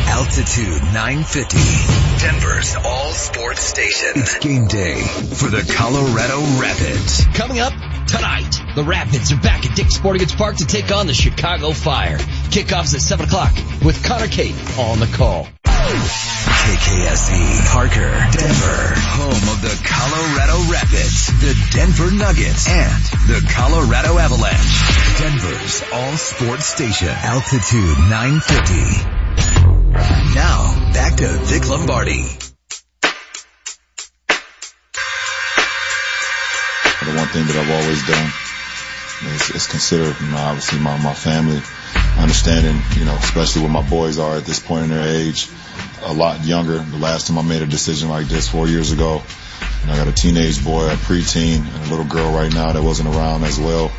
Altitude 0.10 0.82
950, 0.94 1.58
Denver's 2.26 2.76
all 2.76 3.12
sports 3.12 3.62
station. 3.62 4.10
It's 4.16 4.40
game 4.40 4.68
day 4.68 5.02
for 5.02 5.50
the 5.50 5.62
Colorado 5.76 6.40
Rapids. 6.60 7.26
Coming 7.36 7.60
up 7.60 7.74
tonight, 8.08 8.62
the 8.76 8.84
Rapids 8.84 9.32
are 9.32 9.40
back 9.40 9.66
at 9.66 9.74
Dick's 9.76 9.96
Sporting 9.96 10.20
Goods 10.20 10.36
Park 10.36 10.58
to 10.58 10.66
take 10.66 10.92
on 10.92 11.08
the 11.08 11.14
Chicago 11.14 11.72
Fire. 11.72 12.18
Kickoffs 12.50 12.94
at 12.96 13.02
7 13.02 13.26
o'clock 13.26 13.54
with 13.84 14.04
Connor 14.04 14.28
Kate 14.28 14.56
on 14.80 15.00
the 15.00 15.08
call. 15.08 15.48
KKSE, 15.68 17.66
Parker, 17.72 18.12
Denver, 18.32 18.94
home 18.98 19.50
of 19.56 19.62
the 19.62 19.80
Colorado 19.88 20.60
Rapids, 20.72 21.28
the 21.40 21.56
Denver 21.72 22.12
Nuggets, 22.12 22.68
and 22.68 23.04
the 23.28 23.42
Colorado 23.54 24.18
Avalanche. 24.18 25.20
Denver's 25.20 25.84
all 25.94 26.18
sports 26.18 26.66
station, 26.66 27.08
altitude 27.08 27.98
950. 28.10 30.36
Now, 30.36 30.92
back 30.94 31.16
to 31.18 31.28
Vic 31.28 31.70
Lombardi. 31.70 32.26
The 37.08 37.16
one 37.16 37.28
thing 37.30 37.48
that 37.48 37.56
I've 37.56 37.72
always 37.72 38.04
done 38.04 38.28
is, 39.34 39.64
is 39.64 39.68
consider, 39.68 40.04
you 40.04 40.32
know, 40.32 40.38
obviously 40.38 40.80
my, 40.80 41.02
my 41.02 41.14
family, 41.14 41.62
understanding, 42.20 42.82
you 43.00 43.06
know, 43.06 43.16
especially 43.16 43.62
where 43.62 43.72
my 43.72 43.88
boys 43.88 44.20
are 44.20 44.36
at 44.36 44.44
this 44.44 44.60
point 44.60 44.84
in 44.84 44.90
their 44.90 45.08
age, 45.08 45.48
a 46.04 46.14
lot 46.14 46.44
younger. 46.44 46.80
The 46.80 46.98
last 46.98 47.28
time 47.28 47.38
I 47.38 47.44
made 47.44 47.62
a 47.62 47.66
decision 47.66 48.10
like 48.10 48.28
this 48.28 48.50
four 48.50 48.68
years 48.68 48.92
ago, 48.92 49.24
and 49.84 49.92
I 49.92 49.96
got 49.96 50.10
a 50.10 50.12
teenage 50.12 50.62
boy, 50.62 50.86
a 50.88 50.96
preteen, 50.96 51.66
and 51.66 51.88
a 51.88 51.90
little 51.90 52.06
girl 52.06 52.30
right 52.34 52.54
now 52.54 52.74
that 52.74 52.84
wasn't 52.84 53.16
around 53.16 53.46
as 53.46 53.58
well. 53.58 53.90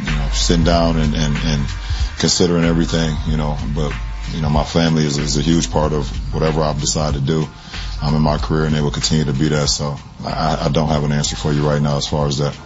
You 0.00 0.10
know, 0.10 0.28
sitting 0.32 0.64
down 0.64 0.98
and, 0.98 1.14
and, 1.14 1.36
and 1.36 1.68
considering 2.18 2.64
everything, 2.64 3.14
you 3.28 3.36
know, 3.36 3.56
but 3.72 3.94
you 4.32 4.42
know, 4.42 4.50
my 4.50 4.64
family 4.64 5.06
is, 5.06 5.16
is 5.16 5.38
a 5.38 5.42
huge 5.42 5.70
part 5.70 5.92
of 5.92 6.08
whatever 6.34 6.62
I've 6.62 6.80
decided 6.80 7.20
to 7.20 7.26
do 7.26 7.48
um, 8.02 8.14
in 8.14 8.22
my 8.22 8.38
career, 8.38 8.64
and 8.64 8.74
they 8.74 8.80
will 8.80 8.90
continue 8.90 9.24
to 9.24 9.32
be 9.32 9.48
that. 9.48 9.68
So 9.68 9.96
I, 10.24 10.66
I 10.66 10.68
don't 10.70 10.88
have 10.88 11.04
an 11.04 11.12
answer 11.12 11.36
for 11.36 11.52
you 11.52 11.66
right 11.66 11.80
now 11.80 11.96
as 11.96 12.06
far 12.06 12.26
as 12.26 12.38
that. 12.38 12.56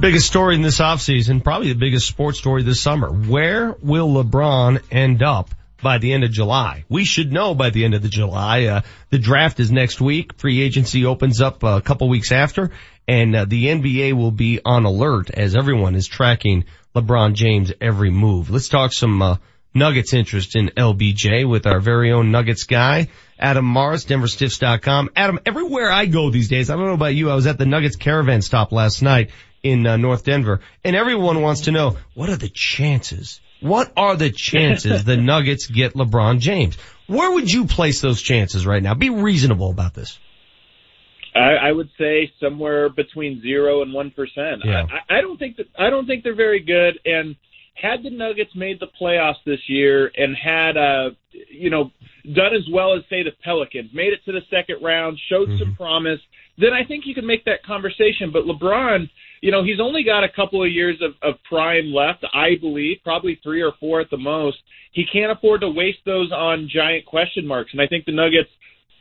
Biggest 0.00 0.26
story 0.26 0.54
in 0.54 0.62
this 0.62 0.78
offseason, 0.78 1.42
probably 1.42 1.72
the 1.72 1.78
biggest 1.78 2.06
sports 2.06 2.38
story 2.38 2.62
this 2.62 2.80
summer. 2.80 3.10
Where 3.10 3.74
will 3.82 4.22
LeBron 4.22 4.80
end 4.92 5.24
up 5.24 5.50
by 5.82 5.98
the 5.98 6.12
end 6.12 6.22
of 6.22 6.30
July? 6.30 6.84
We 6.88 7.04
should 7.04 7.32
know 7.32 7.54
by 7.54 7.70
the 7.70 7.84
end 7.84 7.94
of 7.94 8.02
the 8.02 8.08
July. 8.08 8.66
Uh, 8.66 8.80
the 9.10 9.18
draft 9.18 9.58
is 9.58 9.72
next 9.72 10.00
week. 10.00 10.38
Free 10.38 10.60
agency 10.62 11.04
opens 11.04 11.40
up 11.40 11.64
a 11.64 11.80
couple 11.80 12.08
weeks 12.08 12.30
after, 12.30 12.70
and 13.08 13.34
uh, 13.34 13.44
the 13.44 13.66
NBA 13.66 14.12
will 14.12 14.30
be 14.30 14.60
on 14.64 14.84
alert 14.84 15.30
as 15.30 15.56
everyone 15.56 15.96
is 15.96 16.06
tracking 16.06 16.64
LeBron 16.94 17.34
James' 17.34 17.72
every 17.80 18.10
move. 18.10 18.50
Let's 18.50 18.68
talk 18.68 18.92
some 18.92 19.20
uh, 19.20 19.36
Nuggets 19.74 20.14
interest 20.14 20.56
in 20.56 20.68
LBJ 20.76 21.48
with 21.48 21.66
our 21.66 21.80
very 21.80 22.12
own 22.12 22.30
Nuggets 22.30 22.64
guy, 22.64 23.08
Adam 23.38 23.64
Mares, 23.64 24.04
DenverStiffs.com. 24.06 25.10
Adam, 25.14 25.38
everywhere 25.46 25.90
I 25.90 26.06
go 26.06 26.30
these 26.30 26.48
days, 26.48 26.70
I 26.70 26.76
don't 26.76 26.86
know 26.86 26.94
about 26.94 27.14
you, 27.14 27.30
I 27.30 27.34
was 27.34 27.46
at 27.46 27.58
the 27.58 27.66
Nuggets 27.66 27.96
caravan 27.96 28.42
stop 28.42 28.72
last 28.72 29.02
night 29.02 29.30
in 29.62 29.86
uh, 29.86 29.96
North 29.96 30.24
Denver, 30.24 30.60
and 30.84 30.96
everyone 30.96 31.42
wants 31.42 31.62
to 31.62 31.72
know, 31.72 31.96
what 32.14 32.30
are 32.30 32.36
the 32.36 32.48
chances? 32.48 33.40
What 33.60 33.92
are 33.96 34.16
the 34.16 34.30
chances 34.30 35.04
the 35.04 35.16
Nuggets 35.32 35.66
get 35.66 35.94
LeBron 35.94 36.38
James? 36.40 36.76
Where 37.06 37.32
would 37.32 37.50
you 37.50 37.66
place 37.66 38.00
those 38.00 38.20
chances 38.20 38.66
right 38.66 38.82
now? 38.82 38.94
Be 38.94 39.10
reasonable 39.10 39.70
about 39.70 39.94
this. 39.94 40.18
I, 41.34 41.68
I 41.68 41.72
would 41.72 41.90
say 41.98 42.32
somewhere 42.40 42.88
between 42.88 43.40
zero 43.42 43.82
and 43.82 43.92
one 43.92 44.10
percent. 44.10 44.62
Yeah. 44.64 44.86
I, 45.08 45.18
I 45.18 45.20
don't 45.20 45.38
think 45.38 45.56
that 45.56 45.66
I 45.78 45.90
don't 45.90 46.06
think 46.06 46.24
they're 46.24 46.34
very 46.34 46.60
good. 46.60 46.98
And 47.04 47.36
had 47.74 48.02
the 48.02 48.10
Nuggets 48.10 48.50
made 48.54 48.80
the 48.80 48.88
playoffs 49.00 49.42
this 49.46 49.60
year 49.68 50.10
and 50.16 50.36
had 50.36 50.76
uh 50.76 51.10
you 51.50 51.70
know 51.70 51.90
done 52.34 52.54
as 52.54 52.66
well 52.72 52.94
as 52.94 53.02
say 53.08 53.22
the 53.22 53.32
Pelicans, 53.42 53.90
made 53.92 54.12
it 54.12 54.20
to 54.24 54.32
the 54.32 54.42
second 54.50 54.82
round, 54.82 55.18
showed 55.28 55.48
some 55.58 55.74
promise, 55.76 56.20
then 56.58 56.72
I 56.72 56.84
think 56.84 57.04
you 57.06 57.14
can 57.14 57.26
make 57.26 57.44
that 57.44 57.62
conversation. 57.64 58.30
But 58.32 58.44
LeBron, 58.44 59.08
you 59.40 59.50
know, 59.50 59.62
he's 59.62 59.80
only 59.80 60.02
got 60.02 60.24
a 60.24 60.28
couple 60.28 60.62
of 60.62 60.70
years 60.70 60.96
of, 61.00 61.12
of 61.22 61.38
prime 61.48 61.92
left, 61.92 62.24
I 62.34 62.56
believe, 62.60 62.98
probably 63.04 63.38
three 63.42 63.62
or 63.62 63.72
four 63.78 64.00
at 64.00 64.10
the 64.10 64.16
most. 64.16 64.58
He 64.92 65.04
can't 65.10 65.30
afford 65.30 65.60
to 65.60 65.70
waste 65.70 65.98
those 66.04 66.32
on 66.32 66.68
giant 66.72 67.06
question 67.06 67.46
marks, 67.46 67.72
and 67.72 67.80
I 67.80 67.86
think 67.86 68.04
the 68.04 68.12
Nuggets 68.12 68.50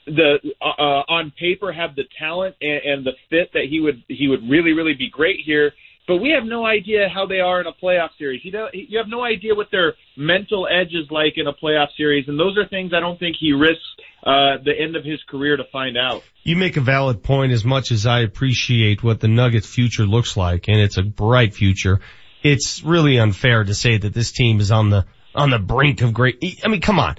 the 0.06 0.38
uh, 0.62 1.04
on 1.10 1.34
paper 1.38 1.74
have 1.74 1.96
the 1.96 2.04
talent 2.18 2.56
and, 2.62 2.82
and 2.86 3.06
the 3.06 3.12
fit 3.30 3.50
that 3.54 3.66
he 3.70 3.82
would 3.82 4.02
he 4.08 4.30
would 4.30 4.40
really 4.50 4.72
really 4.72 4.94
be 4.94 5.10
great 5.10 5.40
here 5.46 5.74
but 6.08 6.18
we 6.18 6.30
have 6.32 6.46
no 6.46 6.66
idea 6.66 7.10
how 7.14 7.26
they 7.26 7.42
are 7.42 7.60
in 7.60 7.68
a 7.68 7.74
playoff 7.74 8.10
series. 8.18 8.44
You 8.46 8.52
know, 8.54 8.68
you 8.74 8.98
have 8.98 9.10
no 9.10 9.24
idea 9.24 9.54
what 9.54 9.68
their 9.72 9.96
mental 10.16 10.66
edge 10.68 10.94
is 10.94 11.12
like 11.12 11.34
in 11.36 11.48
a 11.48 11.54
playoff 11.54 11.90
series, 11.98 12.28
and 12.30 12.40
those 12.40 12.58
are 12.58 12.66
things 12.68 12.94
I 12.96 13.02
don't 13.02 13.20
think 13.20 13.36
he 13.38 13.52
risks 13.52 13.84
uh, 14.24 14.58
the 14.64 14.74
end 14.80 14.96
of 14.96 15.04
his 15.04 15.22
career 15.24 15.58
to 15.58 15.66
find 15.66 15.98
out. 15.98 16.24
You 16.44 16.56
make 16.56 16.78
a 16.78 16.82
valid 16.82 17.24
point 17.24 17.52
as 17.52 17.66
much 17.66 17.92
as 17.92 18.06
I 18.06 18.22
appreciate 18.22 19.04
what 19.04 19.20
the 19.20 19.28
Nuggets 19.28 19.68
future 19.68 20.06
looks 20.06 20.38
like, 20.38 20.70
and 20.70 20.80
it's 20.80 20.98
a 20.98 21.04
bright 21.04 21.54
future. 21.54 22.00
It's 22.42 22.82
really 22.84 23.20
unfair 23.20 23.66
to 23.66 23.74
say 23.74 23.98
that 23.98 24.14
this 24.14 24.32
team 24.32 24.62
is 24.62 24.72
on 24.72 24.90
the, 24.90 25.06
on 25.36 25.50
the 25.50 25.60
brink 25.60 26.02
of 26.02 26.14
great, 26.14 26.62
I 26.64 26.70
mean, 26.70 26.82
come 26.82 27.00
on. 27.00 27.18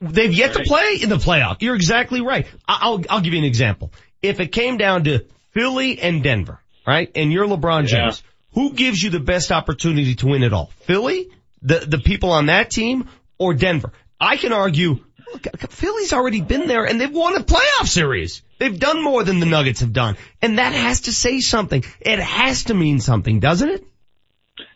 They've 0.00 0.32
yet 0.32 0.54
to 0.54 0.62
play 0.64 0.98
in 1.00 1.08
the 1.08 1.16
playoff. 1.16 1.58
You're 1.60 1.76
exactly 1.76 2.20
right. 2.20 2.46
I'll, 2.66 3.02
I'll 3.08 3.20
give 3.20 3.34
you 3.34 3.38
an 3.38 3.44
example. 3.44 3.92
If 4.22 4.40
it 4.40 4.48
came 4.48 4.76
down 4.76 5.04
to 5.04 5.26
Philly 5.52 6.00
and 6.00 6.22
Denver, 6.22 6.60
right? 6.86 7.10
And 7.14 7.32
you're 7.32 7.46
LeBron 7.46 7.82
Yeah. 7.82 8.04
James. 8.04 8.22
Who 8.52 8.72
gives 8.72 9.02
you 9.02 9.10
the 9.10 9.20
best 9.20 9.50
opportunity 9.50 10.14
to 10.16 10.26
win 10.26 10.42
it 10.42 10.52
all? 10.52 10.70
Philly? 10.82 11.28
The, 11.62 11.78
the 11.80 11.98
people 11.98 12.30
on 12.30 12.46
that 12.46 12.70
team 12.70 13.08
or 13.38 13.54
Denver? 13.54 13.92
I 14.20 14.36
can 14.36 14.52
argue, 14.52 15.00
look, 15.32 15.46
Philly's 15.70 16.12
already 16.12 16.40
been 16.40 16.68
there 16.68 16.84
and 16.84 17.00
they've 17.00 17.10
won 17.10 17.36
a 17.36 17.40
playoff 17.40 17.88
series. 17.88 18.42
They've 18.58 18.78
done 18.78 19.02
more 19.02 19.24
than 19.24 19.40
the 19.40 19.46
Nuggets 19.46 19.80
have 19.80 19.92
done. 19.92 20.16
And 20.40 20.58
that 20.58 20.72
has 20.72 21.02
to 21.02 21.12
say 21.12 21.40
something. 21.40 21.84
It 22.00 22.20
has 22.20 22.64
to 22.64 22.74
mean 22.74 23.00
something, 23.00 23.40
doesn't 23.40 23.68
it? 23.68 23.84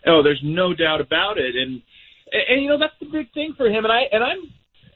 Oh, 0.06 0.22
there's 0.22 0.40
no 0.42 0.74
doubt 0.74 1.00
about 1.00 1.38
it, 1.38 1.54
and 1.54 1.82
and, 2.32 2.42
and 2.48 2.62
you 2.62 2.68
know 2.68 2.78
that's 2.78 2.98
the 2.98 3.06
big 3.06 3.32
thing 3.32 3.54
for 3.56 3.66
him. 3.66 3.84
And 3.84 3.92
I 3.92 4.00
and 4.10 4.24
I'm. 4.24 4.38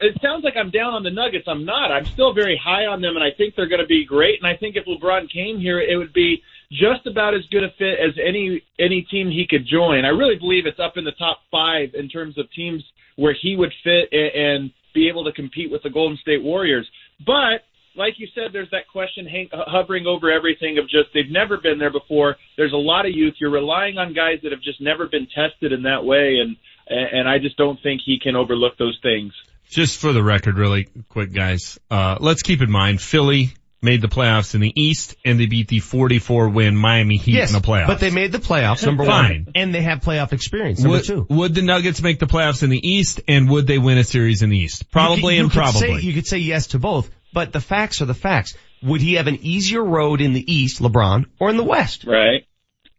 It 0.01 0.21
sounds 0.21 0.43
like 0.43 0.55
I'm 0.57 0.71
down 0.71 0.95
on 0.95 1.05
the 1.05 1.11
Nuggets. 1.11 1.45
I'm 1.47 1.65
not. 1.65 1.93
I'm 1.93 2.07
still 2.07 2.33
very 2.35 2.61
high 2.63 2.87
on 2.87 3.01
them, 3.01 3.15
and 3.15 3.23
I 3.23 3.31
think 3.31 3.55
they're 3.55 3.69
going 3.69 3.81
to 3.81 3.87
be 3.87 4.05
great. 4.05 4.41
And 4.43 4.47
I 4.47 4.57
think 4.57 4.75
if 4.75 4.85
LeBron 4.87 5.31
came 5.33 5.61
here, 5.61 5.81
it 5.81 5.97
would 5.97 6.13
be 6.13 6.43
just 6.73 7.07
about 7.07 7.35
as 7.35 7.43
good 7.51 7.63
a 7.63 7.69
fit 7.79 8.01
as 8.01 8.17
any 8.23 8.63
any 8.79 9.07
team 9.11 9.29
he 9.31 9.47
could 9.49 9.67
join. 9.67 10.05
I 10.05 10.09
really 10.09 10.37
believe 10.37 10.67
it's 10.67 10.81
up 10.81 10.97
in 10.97 11.05
the 11.05 11.13
top 11.13 11.41
five 11.51 11.91
in 11.95 12.09
terms 12.09 12.39
of 12.39 12.51
teams 12.53 12.83
where 13.17 13.37
he 13.41 13.57
would 13.57 13.73
fit 13.85 14.09
and, 14.11 14.33
and 14.35 14.71
be 14.95 15.09
able 15.09 15.25
to 15.25 15.33
compete 15.33 15.71
with 15.71 15.83
the 15.83 15.91
Golden 15.91 16.17
State 16.19 16.43
Warriors. 16.43 16.89
But 17.25 17.65
like 17.95 18.15
you 18.17 18.27
said, 18.35 18.53
there's 18.53 18.71
that 18.71 18.89
question 18.91 19.27
hang, 19.27 19.49
hovering 19.53 20.07
over 20.07 20.31
everything 20.31 20.79
of 20.79 20.85
just 20.89 21.13
they've 21.13 21.31
never 21.31 21.59
been 21.59 21.79
there 21.79 21.93
before. 21.93 22.37
There's 22.57 22.73
a 22.73 22.77
lot 22.77 23.05
of 23.05 23.13
youth. 23.13 23.35
You're 23.39 23.51
relying 23.51 23.99
on 23.99 24.15
guys 24.15 24.39
that 24.43 24.53
have 24.53 24.63
just 24.63 24.81
never 24.81 25.07
been 25.07 25.27
tested 25.27 25.73
in 25.73 25.83
that 25.83 26.05
way, 26.05 26.39
and 26.41 26.57
and 26.89 27.29
I 27.29 27.39
just 27.39 27.57
don't 27.57 27.81
think 27.83 28.01
he 28.05 28.19
can 28.19 28.35
overlook 28.35 28.77
those 28.79 28.99
things. 29.03 29.33
Just 29.69 30.01
for 30.01 30.13
the 30.13 30.23
record, 30.23 30.59
really 30.59 30.89
quick, 31.09 31.33
guys. 31.33 31.79
Uh, 31.91 32.17
let's 32.21 32.43
keep 32.43 32.61
in 32.61 32.71
mind 32.71 33.01
Philly 33.01 33.55
made 33.83 34.01
the 34.01 34.09
playoffs 34.09 34.55
in 34.55 34.61
the 34.61 34.73
East, 34.81 35.17
and 35.25 35.39
they 35.41 35.47
beat 35.47 35.69
the 35.69 35.81
44 35.81 36.49
win 36.51 36.77
Miami 36.77 37.17
Heat 37.17 37.35
yes, 37.35 37.53
in 37.53 37.61
the 37.61 37.67
playoffs. 37.67 37.89
but 37.89 38.01
they 38.01 38.11
made 38.11 38.31
the 38.33 38.39
playoffs, 38.39 38.87
number 38.87 39.05
Fine. 39.05 39.45
one. 39.47 39.53
And 39.55 39.75
they 39.75 39.83
have 39.83 40.01
playoff 40.01 40.33
experience, 40.33 40.81
number 40.81 40.99
would, 40.99 41.05
two. 41.05 41.27
would 41.29 41.55
the 41.55 41.63
Nuggets 41.63 42.01
make 42.01 42.19
the 42.21 42.27
playoffs 42.27 42.63
in 42.63 42.71
the 42.71 42.89
East, 42.89 43.21
and 43.27 43.51
would 43.51 43.67
they 43.67 43.79
win 43.79 43.99
a 43.99 44.05
series 44.05 44.43
in 44.43 44.51
the 44.51 44.59
East? 44.59 44.91
Probably 44.91 45.17
You 45.17 45.23
could- 45.23 45.35
you 45.35 45.41
and 45.43 45.51
could 45.51 45.59
probably. 45.59 45.81
Say, 45.81 46.07
you 46.07 46.13
could 46.15 46.27
say 46.27 46.39
yes 46.39 46.69
to 46.69 46.79
both, 46.79 47.11
but 47.33 47.53
the 47.53 47.61
facts 47.61 48.01
are 48.01 48.07
the 48.07 48.15
facts. 48.15 48.55
Would 48.83 49.01
he 49.01 49.15
have 49.15 49.27
an 49.27 49.39
easier 49.43 49.83
road 49.85 50.21
in 50.21 50.33
the 50.33 50.53
East, 50.53 50.81
LeBron, 50.81 51.27
or 51.39 51.51
in 51.51 51.57
the 51.57 51.65
West? 51.65 52.05
Right. 52.05 52.47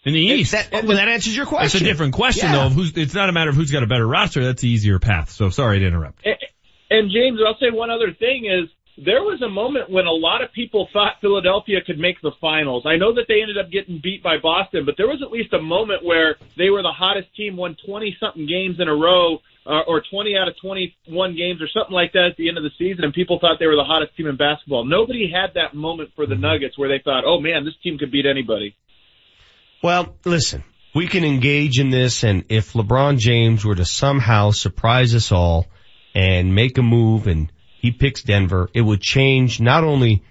In 0.05 0.13
the 0.13 0.19
East. 0.19 0.51
That, 0.51 0.83
well, 0.83 0.97
that 0.97 1.07
answers 1.07 1.35
your 1.35 1.45
question. 1.45 1.65
It's 1.65 1.75
a 1.75 1.83
different 1.85 2.13
question 2.13 2.47
Yeah. 2.49 2.55
though. 2.57 2.65
Of 2.67 2.73
who's, 2.73 2.91
it's 2.97 3.13
not 3.13 3.29
a 3.29 3.31
matter 3.31 3.49
of 3.49 3.55
who's 3.55 3.71
got 3.71 3.83
a 3.83 3.87
better 3.87 4.05
roster. 4.07 4.43
That's 4.43 4.61
the 4.61 4.67
easier 4.67 4.99
path. 4.99 5.29
So 5.31 5.49
sorry 5.49 5.79
to 5.79 5.85
interrupt. 5.87 6.25
And, 6.25 6.35
and 6.89 7.11
James, 7.11 7.39
I'll 7.45 7.57
say 7.57 7.69
one 7.71 7.89
other 7.89 8.11
thing 8.13 8.45
is 8.45 8.69
there 8.97 9.23
was 9.23 9.41
a 9.41 9.49
moment 9.49 9.89
when 9.89 10.05
a 10.05 10.11
lot 10.11 10.43
of 10.43 10.53
people 10.53 10.87
thought 10.93 11.17
Philadelphia 11.19 11.79
could 11.85 11.97
make 11.97 12.21
the 12.21 12.31
finals. 12.39 12.83
I 12.85 12.95
know 12.95 13.13
that 13.15 13.25
they 13.27 13.41
ended 13.41 13.57
up 13.57 13.71
getting 13.71 13.99
beat 14.01 14.21
by 14.21 14.37
Boston, 14.37 14.85
but 14.85 14.95
there 14.97 15.07
was 15.07 15.21
at 15.23 15.31
least 15.31 15.53
a 15.53 15.61
moment 15.61 16.05
where 16.05 16.35
they 16.57 16.69
were 16.69 16.83
the 16.83 16.91
hottest 16.91 17.33
team, 17.35 17.57
won 17.57 17.75
20 17.85 18.17
something 18.19 18.45
games 18.45 18.79
in 18.79 18.87
a 18.87 18.93
row, 18.93 19.39
uh, 19.65 19.81
or 19.87 20.03
20 20.11 20.37
out 20.37 20.47
of 20.47 20.55
21 20.61 21.35
games 21.35 21.61
or 21.61 21.67
something 21.69 21.93
like 21.93 22.13
that 22.13 22.27
at 22.31 22.37
the 22.37 22.49
end 22.49 22.57
of 22.57 22.63
the 22.63 22.71
season, 22.77 23.03
and 23.03 23.13
people 23.13 23.39
thought 23.39 23.57
they 23.59 23.65
were 23.65 23.75
the 23.75 23.83
hottest 23.83 24.15
team 24.15 24.27
in 24.27 24.35
basketball. 24.35 24.85
Nobody 24.85 25.31
had 25.31 25.55
that 25.55 25.73
moment 25.73 26.11
for 26.15 26.25
the 26.25 26.35
Nuggets 26.35 26.77
where 26.77 26.89
they 26.89 27.01
thought, 27.03 27.23
oh 27.25 27.39
man, 27.39 27.65
this 27.65 27.75
team 27.81 27.97
could 27.97 28.11
beat 28.11 28.25
anybody. 28.25 28.75
Well, 29.81 30.15
listen, 30.23 30.63
we 30.93 31.07
can 31.07 31.23
engage 31.23 31.79
in 31.79 31.89
this 31.89 32.23
and 32.23 32.45
if 32.49 32.73
LeBron 32.73 33.17
James 33.17 33.65
were 33.65 33.75
to 33.75 33.85
somehow 33.85 34.51
surprise 34.51 35.15
us 35.15 35.31
all 35.31 35.65
and 36.13 36.53
make 36.53 36.77
a 36.77 36.83
move 36.83 37.27
and 37.27 37.51
he 37.83 37.91
picks 37.91 38.23
Denver, 38.23 38.69
it 38.73 38.79
would 38.81 39.01
change 39.01 39.59
not 39.59 39.83
only 39.83 40.23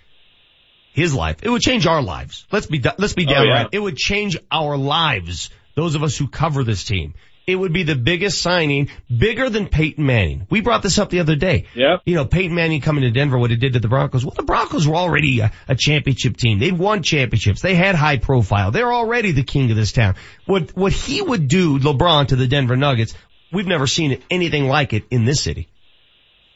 his 0.94 1.14
life, 1.14 1.36
it 1.42 1.50
would 1.50 1.60
change 1.60 1.86
our 1.86 2.02
lives. 2.02 2.46
Let's 2.50 2.64
be, 2.64 2.82
let's 2.96 3.12
be 3.12 3.26
Oh, 3.28 3.42
yeah. 3.42 3.68
It 3.70 3.78
would 3.78 3.98
change 3.98 4.38
our 4.50 4.78
lives. 4.78 5.50
Those 5.76 5.94
of 5.94 6.02
us 6.02 6.16
who 6.16 6.28
cover 6.28 6.64
this 6.64 6.84
team. 6.84 7.12
It 7.46 7.56
would 7.56 7.74
be 7.74 7.82
the 7.82 7.94
biggest 7.94 8.40
signing, 8.40 8.88
bigger 9.14 9.50
than 9.50 9.66
Peyton 9.66 10.06
Manning. 10.06 10.46
We 10.48 10.62
brought 10.62 10.82
this 10.82 10.98
up 10.98 11.10
the 11.10 11.20
other 11.20 11.36
day. 11.36 11.66
Yeah. 11.74 11.96
You 12.06 12.14
know, 12.14 12.24
Peyton 12.24 12.54
Manning 12.54 12.80
coming 12.80 13.02
to 13.02 13.10
Denver, 13.10 13.36
what 13.36 13.50
it 13.50 13.56
did 13.56 13.74
to 13.74 13.80
the 13.80 13.88
Broncos. 13.88 14.24
Well, 14.24 14.34
the 14.34 14.44
Broncos 14.44 14.88
were 14.88 14.94
already 14.96 15.40
a, 15.40 15.52
a 15.68 15.74
championship 15.74 16.38
team. 16.38 16.58
They'd 16.58 16.78
won 16.78 17.02
championships. 17.02 17.60
They 17.60 17.74
had 17.74 17.96
high 17.96 18.16
profile. 18.16 18.70
They're 18.70 18.92
already 18.92 19.32
the 19.32 19.42
king 19.42 19.70
of 19.70 19.76
this 19.76 19.92
town. 19.92 20.14
What, 20.46 20.70
what 20.74 20.92
he 20.92 21.20
would 21.20 21.48
do, 21.48 21.78
LeBron, 21.78 22.28
to 22.28 22.36
the 22.36 22.46
Denver 22.46 22.76
Nuggets, 22.76 23.12
we've 23.52 23.66
never 23.66 23.86
seen 23.86 24.22
anything 24.30 24.68
like 24.68 24.94
it 24.94 25.04
in 25.10 25.26
this 25.26 25.42
city. 25.42 25.68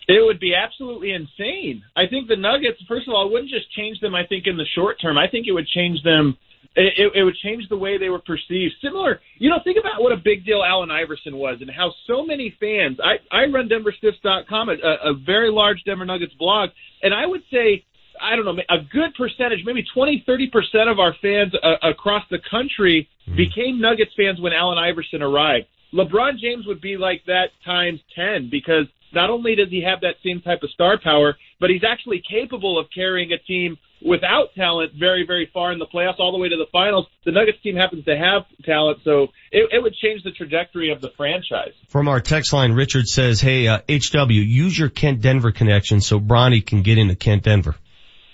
It 0.08 0.24
would 0.24 0.38
be 0.38 0.54
absolutely 0.54 1.12
insane. 1.12 1.82
I 1.96 2.06
think 2.06 2.28
the 2.28 2.36
Nuggets, 2.36 2.78
first 2.86 3.08
of 3.08 3.14
all, 3.14 3.30
wouldn't 3.30 3.50
just 3.50 3.70
change 3.72 3.98
them, 4.00 4.14
I 4.14 4.24
think, 4.24 4.46
in 4.46 4.56
the 4.56 4.66
short 4.74 5.00
term. 5.00 5.18
I 5.18 5.26
think 5.26 5.46
it 5.48 5.52
would 5.52 5.66
change 5.66 6.02
them, 6.04 6.36
it, 6.76 6.94
it, 6.96 7.12
it 7.20 7.24
would 7.24 7.36
change 7.42 7.68
the 7.68 7.76
way 7.76 7.98
they 7.98 8.08
were 8.08 8.20
perceived. 8.20 8.74
Similar, 8.80 9.20
you 9.38 9.50
know, 9.50 9.58
think 9.64 9.78
about 9.80 10.00
what 10.00 10.12
a 10.12 10.16
big 10.16 10.44
deal 10.44 10.62
Allen 10.62 10.92
Iverson 10.92 11.36
was 11.36 11.58
and 11.60 11.70
how 11.70 11.92
so 12.06 12.24
many 12.24 12.54
fans, 12.60 12.98
I, 13.02 13.18
I 13.34 13.46
run 13.46 13.68
DenverStiffs.com, 13.68 14.68
a, 14.68 15.10
a 15.10 15.14
very 15.14 15.50
large 15.50 15.82
Denver 15.84 16.04
Nuggets 16.04 16.34
blog, 16.34 16.70
and 17.02 17.12
I 17.12 17.26
would 17.26 17.42
say, 17.52 17.84
I 18.22 18.36
don't 18.36 18.44
know, 18.44 18.56
a 18.70 18.78
good 18.92 19.12
percentage, 19.18 19.60
maybe 19.64 19.84
20, 19.92 20.24
30% 20.26 20.90
of 20.90 21.00
our 21.00 21.14
fans 21.20 21.52
uh, 21.62 21.88
across 21.88 22.22
the 22.30 22.38
country 22.48 23.08
became 23.36 23.80
Nuggets 23.80 24.12
fans 24.16 24.40
when 24.40 24.52
Allen 24.52 24.78
Iverson 24.78 25.20
arrived. 25.20 25.66
LeBron 25.92 26.38
James 26.38 26.66
would 26.66 26.80
be 26.80 26.96
like 26.96 27.22
that 27.26 27.46
times 27.64 28.00
10 28.14 28.48
because 28.50 28.86
not 29.16 29.30
only 29.30 29.56
does 29.56 29.70
he 29.70 29.82
have 29.82 30.02
that 30.02 30.14
same 30.24 30.40
type 30.40 30.62
of 30.62 30.70
star 30.70 31.00
power, 31.02 31.36
but 31.58 31.70
he's 31.70 31.82
actually 31.82 32.22
capable 32.28 32.78
of 32.78 32.86
carrying 32.94 33.32
a 33.32 33.38
team 33.38 33.78
without 34.04 34.54
talent 34.54 34.92
very, 34.98 35.24
very 35.26 35.50
far 35.52 35.72
in 35.72 35.78
the 35.78 35.86
playoffs, 35.86 36.18
all 36.18 36.30
the 36.30 36.38
way 36.38 36.48
to 36.48 36.56
the 36.56 36.66
finals. 36.70 37.06
The 37.24 37.32
Nuggets 37.32 37.58
team 37.62 37.76
happens 37.76 38.04
to 38.04 38.16
have 38.16 38.42
talent, 38.64 38.98
so 39.04 39.28
it, 39.50 39.68
it 39.72 39.82
would 39.82 39.94
change 39.94 40.22
the 40.22 40.32
trajectory 40.32 40.92
of 40.92 41.00
the 41.00 41.10
franchise. 41.16 41.72
From 41.88 42.06
our 42.08 42.20
text 42.20 42.52
line, 42.52 42.72
Richard 42.72 43.06
says, 43.06 43.40
hey, 43.40 43.66
uh, 43.66 43.78
HW, 43.88 44.32
use 44.32 44.78
your 44.78 44.90
Kent 44.90 45.22
Denver 45.22 45.50
connection 45.50 46.00
so 46.00 46.20
Bronny 46.20 46.64
can 46.64 46.82
get 46.82 46.98
into 46.98 47.16
Kent 47.16 47.44
Denver. 47.44 47.74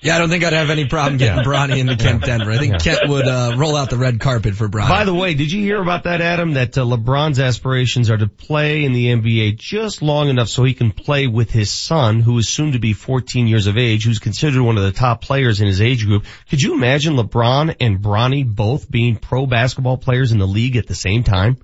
Yeah, 0.03 0.17
I 0.17 0.19
don't 0.19 0.31
think 0.31 0.43
I'd 0.43 0.53
have 0.53 0.71
any 0.71 0.87
problem 0.87 1.17
getting 1.17 1.45
Bronny 1.45 1.79
into 1.79 1.97
Kent 1.97 2.25
Denver. 2.25 2.51
I 2.51 2.59
think 2.59 2.83
Kent 2.83 3.09
would 3.09 3.29
uh, 3.29 3.55
roll 3.57 3.77
out 3.77 3.89
the 3.89 3.97
red 3.97 4.19
carpet 4.19 4.57
for 4.57 4.69
Bronny. 4.69 4.89
By 4.89 5.05
the 5.05 5.15
way, 5.15 5.35
did 5.35 5.53
you 5.53 5.63
hear 5.63 5.81
about 5.81 6.05
that, 6.05 6.21
Adam? 6.21 6.55
That 6.55 6.77
uh, 6.77 6.83
LeBron's 6.83 7.39
aspirations 7.39 8.11
are 8.11 8.17
to 8.17 8.27
play 8.27 8.85
in 8.85 8.93
the 8.93 9.07
NBA 9.07 9.57
just 9.59 10.03
long 10.03 10.29
enough 10.29 10.49
so 10.49 10.65
he 10.65 10.75
can 10.75 10.91
play 10.91 11.29
with 11.29 11.53
his 11.53 11.71
son, 11.71 12.19
who 12.21 12.37
is 12.39 12.49
soon 12.49 12.73
to 12.73 12.81
be 12.81 12.95
14 12.95 13.47
years 13.47 13.69
of 13.69 13.79
age, 13.79 14.05
who's 14.05 14.19
considered 14.19 14.61
one 14.61 14.77
of 14.77 14.83
the 14.83 14.91
top 14.91 15.23
players 15.23 15.61
in 15.61 15.69
his 15.69 15.81
age 15.81 16.05
group. 16.05 16.25
Could 16.51 16.61
you 16.61 16.75
imagine 16.75 17.15
LeBron 17.15 17.77
and 17.79 18.01
Bronny 18.01 18.45
both 18.45 18.91
being 18.91 19.15
pro 19.15 19.47
basketball 19.47 19.99
players 19.99 20.33
in 20.33 20.39
the 20.39 20.49
league 20.49 20.77
at 20.77 20.89
the 20.89 20.97
same 20.97 21.23
time? 21.23 21.59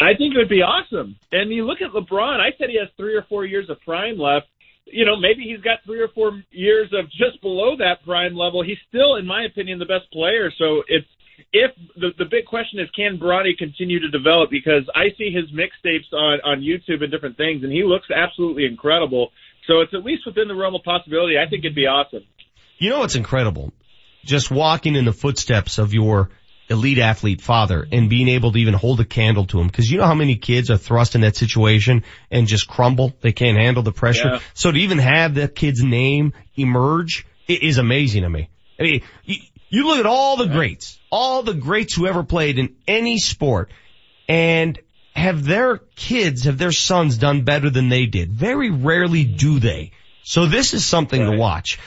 I 0.00 0.14
think 0.14 0.34
it 0.34 0.38
would 0.38 0.48
be 0.48 0.62
awesome. 0.62 1.14
And 1.30 1.52
you 1.52 1.64
look 1.64 1.80
at 1.80 1.92
LeBron, 1.92 2.40
I 2.40 2.50
said 2.58 2.70
he 2.70 2.78
has 2.80 2.88
three 2.96 3.14
or 3.14 3.22
four 3.28 3.44
years 3.44 3.70
of 3.70 3.80
prime 3.82 4.18
left. 4.18 4.48
You 4.92 5.04
know, 5.06 5.16
maybe 5.16 5.42
he's 5.42 5.60
got 5.60 5.78
three 5.84 6.00
or 6.00 6.08
four 6.08 6.42
years 6.50 6.92
of 6.92 7.10
just 7.10 7.40
below 7.40 7.76
that 7.78 8.04
prime 8.04 8.36
level. 8.36 8.62
He's 8.62 8.78
still, 8.88 9.16
in 9.16 9.26
my 9.26 9.44
opinion, 9.44 9.78
the 9.78 9.86
best 9.86 10.10
player. 10.12 10.52
So 10.58 10.82
it's, 10.86 11.06
if 11.52 11.70
the 11.96 12.10
the 12.18 12.24
big 12.24 12.44
question 12.46 12.78
is 12.78 12.88
can 12.94 13.18
Bronny 13.18 13.56
continue 13.56 14.00
to 14.00 14.08
develop 14.08 14.50
because 14.50 14.88
I 14.94 15.08
see 15.18 15.32
his 15.32 15.50
mixtapes 15.50 16.12
on 16.12 16.40
on 16.44 16.60
YouTube 16.60 17.02
and 17.02 17.10
different 17.10 17.36
things 17.36 17.62
and 17.64 17.72
he 17.72 17.82
looks 17.82 18.06
absolutely 18.14 18.64
incredible. 18.64 19.32
So 19.66 19.80
it's 19.80 19.94
at 19.94 20.04
least 20.04 20.22
within 20.26 20.48
the 20.48 20.54
realm 20.54 20.74
of 20.74 20.82
possibility. 20.82 21.38
I 21.38 21.48
think 21.48 21.64
it'd 21.64 21.74
be 21.74 21.86
awesome. 21.86 22.24
You 22.78 22.90
know 22.90 23.00
what's 23.00 23.16
incredible? 23.16 23.72
Just 24.24 24.50
walking 24.50 24.94
in 24.94 25.04
the 25.04 25.12
footsteps 25.12 25.78
of 25.78 25.94
your 25.94 26.30
elite 26.72 26.98
athlete 26.98 27.40
father 27.40 27.86
and 27.92 28.10
being 28.10 28.28
able 28.28 28.52
to 28.52 28.58
even 28.58 28.74
hold 28.74 29.00
a 29.00 29.04
candle 29.04 29.46
to 29.46 29.60
him. 29.60 29.70
Cause 29.70 29.88
you 29.88 29.98
know 29.98 30.06
how 30.06 30.14
many 30.14 30.36
kids 30.36 30.70
are 30.70 30.76
thrust 30.76 31.14
in 31.14 31.20
that 31.20 31.36
situation 31.36 32.04
and 32.30 32.46
just 32.46 32.66
crumble? 32.66 33.14
They 33.20 33.32
can't 33.32 33.56
handle 33.56 33.82
the 33.82 33.92
pressure. 33.92 34.28
Yeah. 34.34 34.40
So 34.54 34.72
to 34.72 34.78
even 34.78 34.98
have 34.98 35.36
that 35.36 35.54
kid's 35.54 35.82
name 35.82 36.32
emerge 36.56 37.26
is 37.46 37.78
amazing 37.78 38.22
to 38.22 38.30
me. 38.30 38.48
I 38.78 38.82
mean, 38.82 39.02
you, 39.24 39.36
you 39.68 39.86
look 39.86 39.98
at 39.98 40.06
all 40.06 40.36
the 40.36 40.46
greats, 40.46 40.98
all 41.10 41.42
the 41.42 41.54
greats 41.54 41.94
who 41.94 42.06
ever 42.06 42.22
played 42.22 42.58
in 42.58 42.74
any 42.88 43.18
sport 43.18 43.70
and 44.28 44.78
have 45.14 45.44
their 45.44 45.78
kids, 45.94 46.44
have 46.44 46.58
their 46.58 46.72
sons 46.72 47.18
done 47.18 47.42
better 47.42 47.70
than 47.70 47.88
they 47.88 48.06
did? 48.06 48.32
Very 48.32 48.70
rarely 48.70 49.24
do 49.24 49.60
they. 49.60 49.92
So 50.24 50.46
this 50.46 50.72
is 50.74 50.84
something 50.84 51.24
to 51.24 51.36
watch. 51.36 51.78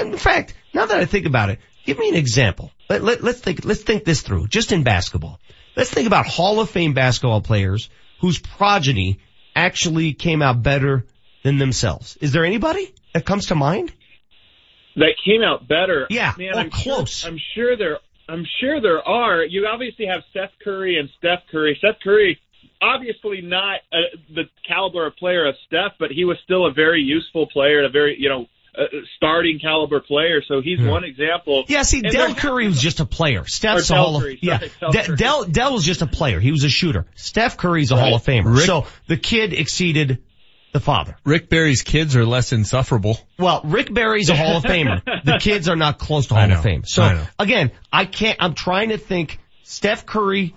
In 0.00 0.16
fact, 0.16 0.54
now 0.72 0.86
that 0.86 0.98
I 0.98 1.04
think 1.04 1.26
about 1.26 1.50
it, 1.50 1.60
give 1.84 1.98
me 1.98 2.08
an 2.08 2.14
example. 2.14 2.72
Let, 2.92 3.02
let, 3.02 3.22
let's 3.22 3.40
think, 3.40 3.64
let's 3.64 3.82
think 3.82 4.04
this 4.04 4.22
through, 4.22 4.48
just 4.48 4.72
in 4.72 4.82
basketball. 4.82 5.40
Let's 5.76 5.90
think 5.90 6.06
about 6.06 6.26
Hall 6.26 6.60
of 6.60 6.68
Fame 6.70 6.92
basketball 6.94 7.40
players 7.40 7.88
whose 8.20 8.38
progeny 8.38 9.18
actually 9.56 10.12
came 10.12 10.42
out 10.42 10.62
better 10.62 11.04
than 11.42 11.58
themselves. 11.58 12.16
Is 12.20 12.32
there 12.32 12.44
anybody 12.44 12.92
that 13.14 13.24
comes 13.24 13.46
to 13.46 13.54
mind? 13.54 13.92
that 14.96 15.14
came 15.24 15.42
out 15.42 15.66
better. 15.66 16.06
Yeah, 16.10 16.34
man, 16.36 16.56
I'm 16.56 16.70
close. 16.70 17.20
Sure, 17.20 17.30
I'm 17.30 17.38
sure 17.54 17.76
there. 17.76 17.98
I'm 18.28 18.46
sure 18.60 18.80
there 18.80 19.06
are. 19.06 19.44
You 19.44 19.66
obviously 19.66 20.06
have 20.06 20.22
Seth 20.32 20.52
Curry 20.62 20.98
and 20.98 21.08
Steph 21.18 21.40
Curry. 21.50 21.78
Seth 21.80 22.00
Curry, 22.02 22.38
obviously 22.80 23.40
not 23.42 23.80
uh, 23.92 24.16
the 24.34 24.44
caliber 24.66 25.06
of 25.06 25.16
player 25.16 25.46
of 25.46 25.54
Steph, 25.66 25.92
but 25.98 26.10
he 26.10 26.24
was 26.24 26.38
still 26.44 26.66
a 26.66 26.72
very 26.72 27.02
useful 27.02 27.46
player, 27.46 27.82
a 27.84 27.88
very 27.88 28.16
you 28.18 28.28
know 28.28 28.46
uh, 28.78 28.84
starting 29.16 29.58
caliber 29.58 30.00
player. 30.00 30.42
So 30.46 30.60
he's 30.62 30.80
one 30.80 31.04
example. 31.04 31.64
Yeah, 31.68 31.82
see, 31.82 32.00
And 32.02 32.12
Del 32.12 32.34
Curry 32.34 32.66
was 32.66 32.80
just 32.80 33.00
a 33.00 33.04
player. 33.04 33.44
Steph's 33.46 33.90
Or 33.90 33.94
a 33.94 33.96
Hall 33.98 34.16
of 34.16 34.22
Curry, 34.22 34.38
yeah. 34.40 34.58
sorry, 34.58 34.70
Del 34.80 34.90
De- 35.06 35.16
Del 35.16 35.44
Del 35.44 35.72
was 35.74 35.84
just 35.84 36.02
a 36.02 36.06
player. 36.06 36.40
He 36.40 36.50
was 36.50 36.64
a 36.64 36.68
shooter. 36.70 37.06
Steph 37.14 37.56
Curry's 37.56 37.90
a 37.90 37.96
Hall 37.96 38.14
of 38.14 38.22
Famer. 38.24 38.56
Rick- 38.56 38.66
so 38.66 38.86
the 39.08 39.16
kid 39.16 39.52
exceeded 39.52 40.22
the 40.72 40.80
father. 40.80 41.16
Rick 41.24 41.50
Barry's 41.50 41.82
kids 41.82 42.16
are 42.16 42.24
less 42.24 42.52
insufferable. 42.52 43.18
Well, 43.38 43.60
Rick 43.64 43.92
Barry's 43.92 44.30
a 44.30 44.36
Hall 44.36 44.56
of 44.56 44.62
Famer. 44.64 45.02
The 45.24 45.38
kids 45.38 45.68
are 45.68 45.76
not 45.76 45.98
close 45.98 46.28
to 46.28 46.34
Hall 46.34 46.50
of 46.50 46.62
Fame. 46.62 46.84
So 46.86 47.02
I 47.02 47.28
again, 47.38 47.72
I 47.92 48.06
can't. 48.06 48.38
I'm 48.40 48.54
trying 48.54 48.88
to 48.88 48.98
think. 48.98 49.38
Steph 49.64 50.06
Curry 50.06 50.54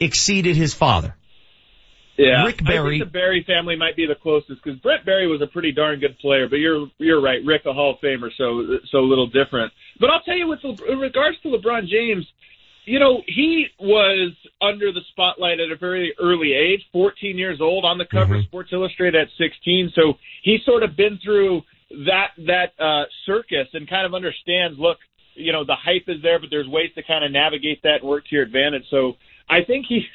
exceeded 0.00 0.56
his 0.56 0.74
father. 0.74 1.14
Yeah, 2.18 2.44
Rick 2.44 2.62
I 2.66 2.68
Barry- 2.68 2.98
think 2.98 3.04
the 3.12 3.18
Barry 3.18 3.44
family 3.46 3.76
might 3.76 3.94
be 3.94 4.04
the 4.04 4.16
closest 4.16 4.62
because 4.62 4.78
Brett 4.80 5.04
Barry 5.06 5.28
was 5.28 5.40
a 5.40 5.46
pretty 5.46 5.70
darn 5.72 6.00
good 6.00 6.18
player. 6.18 6.48
But 6.48 6.56
you're 6.56 6.88
you're 6.98 7.20
right, 7.20 7.40
Rick 7.44 7.62
a 7.66 7.72
Hall 7.72 7.92
of 7.92 8.00
Famer, 8.00 8.30
so 8.36 8.78
so 8.90 8.98
a 8.98 9.06
little 9.08 9.28
different. 9.28 9.72
But 10.00 10.10
I'll 10.10 10.20
tell 10.22 10.36
you, 10.36 10.48
with 10.48 10.58
Le- 10.64 10.92
in 10.92 10.98
regards 10.98 11.40
to 11.42 11.48
LeBron 11.48 11.86
James, 11.86 12.26
you 12.86 12.98
know 12.98 13.22
he 13.26 13.66
was 13.78 14.32
under 14.60 14.90
the 14.90 15.00
spotlight 15.12 15.60
at 15.60 15.70
a 15.70 15.76
very 15.76 16.12
early 16.20 16.54
age, 16.54 16.84
14 16.92 17.38
years 17.38 17.60
old, 17.60 17.84
on 17.84 17.98
the 17.98 18.06
cover 18.06 18.34
of 18.36 18.44
Sports 18.44 18.70
Illustrated 18.72 19.20
at 19.20 19.28
16. 19.38 19.92
So 19.94 20.14
he's 20.42 20.64
sort 20.64 20.82
of 20.82 20.96
been 20.96 21.18
through 21.24 21.62
that 22.06 22.30
that 22.46 22.72
uh, 22.82 23.04
circus 23.26 23.68
and 23.74 23.88
kind 23.88 24.04
of 24.06 24.12
understands. 24.14 24.76
Look, 24.76 24.98
you 25.34 25.52
know 25.52 25.64
the 25.64 25.76
hype 25.76 26.08
is 26.08 26.20
there, 26.22 26.40
but 26.40 26.50
there's 26.50 26.66
ways 26.66 26.90
to 26.96 27.02
kind 27.04 27.24
of 27.24 27.30
navigate 27.30 27.80
that 27.84 28.00
and 28.00 28.08
work 28.08 28.24
to 28.26 28.34
your 28.34 28.42
advantage. 28.44 28.84
So 28.90 29.16
I 29.50 29.62
think 29.64 29.86
he, 29.88 30.06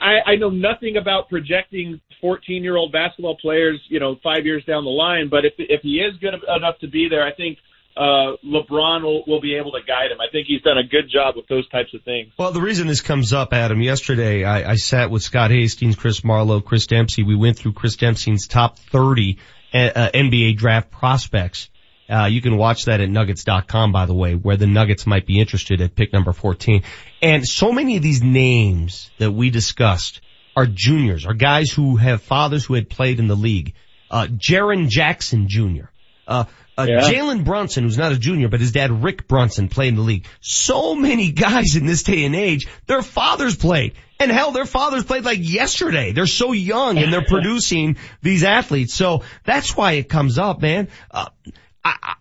I, 0.00 0.32
I 0.32 0.36
know 0.36 0.50
nothing 0.50 0.96
about 0.96 1.28
projecting 1.28 2.00
14 2.20 2.62
year 2.62 2.76
old 2.76 2.92
basketball 2.92 3.36
players, 3.36 3.80
you 3.88 4.00
know, 4.00 4.16
five 4.22 4.44
years 4.44 4.64
down 4.64 4.84
the 4.84 4.90
line, 4.90 5.28
but 5.28 5.44
if, 5.44 5.54
if 5.58 5.82
he 5.82 6.00
is 6.00 6.16
good 6.20 6.34
enough 6.34 6.78
to 6.80 6.88
be 6.88 7.08
there, 7.08 7.26
I 7.26 7.34
think, 7.34 7.58
uh, 7.96 8.36
LeBron 8.46 9.02
will, 9.02 9.24
will 9.26 9.40
be 9.40 9.56
able 9.56 9.72
to 9.72 9.80
guide 9.86 10.10
him. 10.10 10.20
I 10.20 10.30
think 10.30 10.46
he's 10.46 10.62
done 10.62 10.78
a 10.78 10.84
good 10.84 11.10
job 11.10 11.34
with 11.36 11.48
those 11.48 11.68
types 11.68 11.92
of 11.92 12.02
things. 12.02 12.32
Well, 12.38 12.52
the 12.52 12.60
reason 12.60 12.86
this 12.86 13.00
comes 13.00 13.32
up, 13.32 13.52
Adam, 13.52 13.82
yesterday 13.82 14.44
I, 14.44 14.72
I 14.72 14.74
sat 14.76 15.10
with 15.10 15.22
Scott 15.22 15.50
Hastings, 15.50 15.96
Chris 15.96 16.24
Marlowe, 16.24 16.60
Chris 16.60 16.86
Dempsey. 16.86 17.24
We 17.24 17.34
went 17.34 17.58
through 17.58 17.72
Chris 17.72 17.96
Dempsey's 17.96 18.46
top 18.46 18.78
30 18.78 19.38
uh, 19.74 19.76
uh, 19.76 20.10
NBA 20.12 20.56
draft 20.56 20.90
prospects. 20.90 21.68
Uh, 22.10 22.26
you 22.26 22.42
can 22.42 22.56
watch 22.56 22.86
that 22.86 23.00
at 23.00 23.08
nuggets.com, 23.08 23.92
by 23.92 24.06
the 24.06 24.14
way, 24.14 24.34
where 24.34 24.56
the 24.56 24.66
Nuggets 24.66 25.06
might 25.06 25.26
be 25.26 25.38
interested 25.38 25.80
at 25.80 25.94
pick 25.94 26.12
number 26.12 26.32
14. 26.32 26.82
And 27.22 27.46
so 27.46 27.72
many 27.72 27.96
of 27.96 28.02
these 28.02 28.22
names 28.22 29.10
that 29.18 29.30
we 29.30 29.50
discussed 29.50 30.20
are 30.56 30.66
juniors, 30.66 31.24
are 31.26 31.34
guys 31.34 31.70
who 31.70 31.96
have 31.96 32.22
fathers 32.22 32.64
who 32.64 32.74
had 32.74 32.90
played 32.90 33.20
in 33.20 33.28
the 33.28 33.36
league. 33.36 33.74
Uh, 34.10 34.26
Jaren 34.26 34.88
Jackson 34.88 35.46
Jr., 35.48 35.84
uh, 36.26 36.44
uh, 36.76 36.86
Yeah. 36.88 37.00
Jalen 37.02 37.44
Brunson, 37.44 37.84
who's 37.84 37.98
not 37.98 38.12
a 38.12 38.18
junior, 38.18 38.48
but 38.48 38.60
his 38.60 38.72
dad 38.72 39.02
Rick 39.04 39.28
Brunson 39.28 39.68
played 39.68 39.88
in 39.88 39.96
the 39.96 40.02
league. 40.02 40.26
So 40.40 40.94
many 40.94 41.30
guys 41.46 41.76
in 41.76 41.86
this 41.86 42.02
day 42.02 42.24
and 42.24 42.34
age, 42.34 42.66
their 42.86 43.02
fathers 43.02 43.56
played. 43.56 43.94
And 44.18 44.30
hell, 44.30 44.52
their 44.52 44.66
fathers 44.66 45.04
played 45.04 45.24
like 45.24 45.38
yesterday. 45.40 46.12
They're 46.12 46.26
so 46.26 46.52
young 46.52 46.98
and 46.98 47.12
they're 47.12 47.24
producing 47.28 47.96
these 48.22 48.44
athletes. 48.44 48.94
So 48.94 49.22
that's 49.44 49.76
why 49.76 49.92
it 49.92 50.08
comes 50.08 50.38
up, 50.38 50.60
man. 50.60 50.88
Uh, 51.10 51.28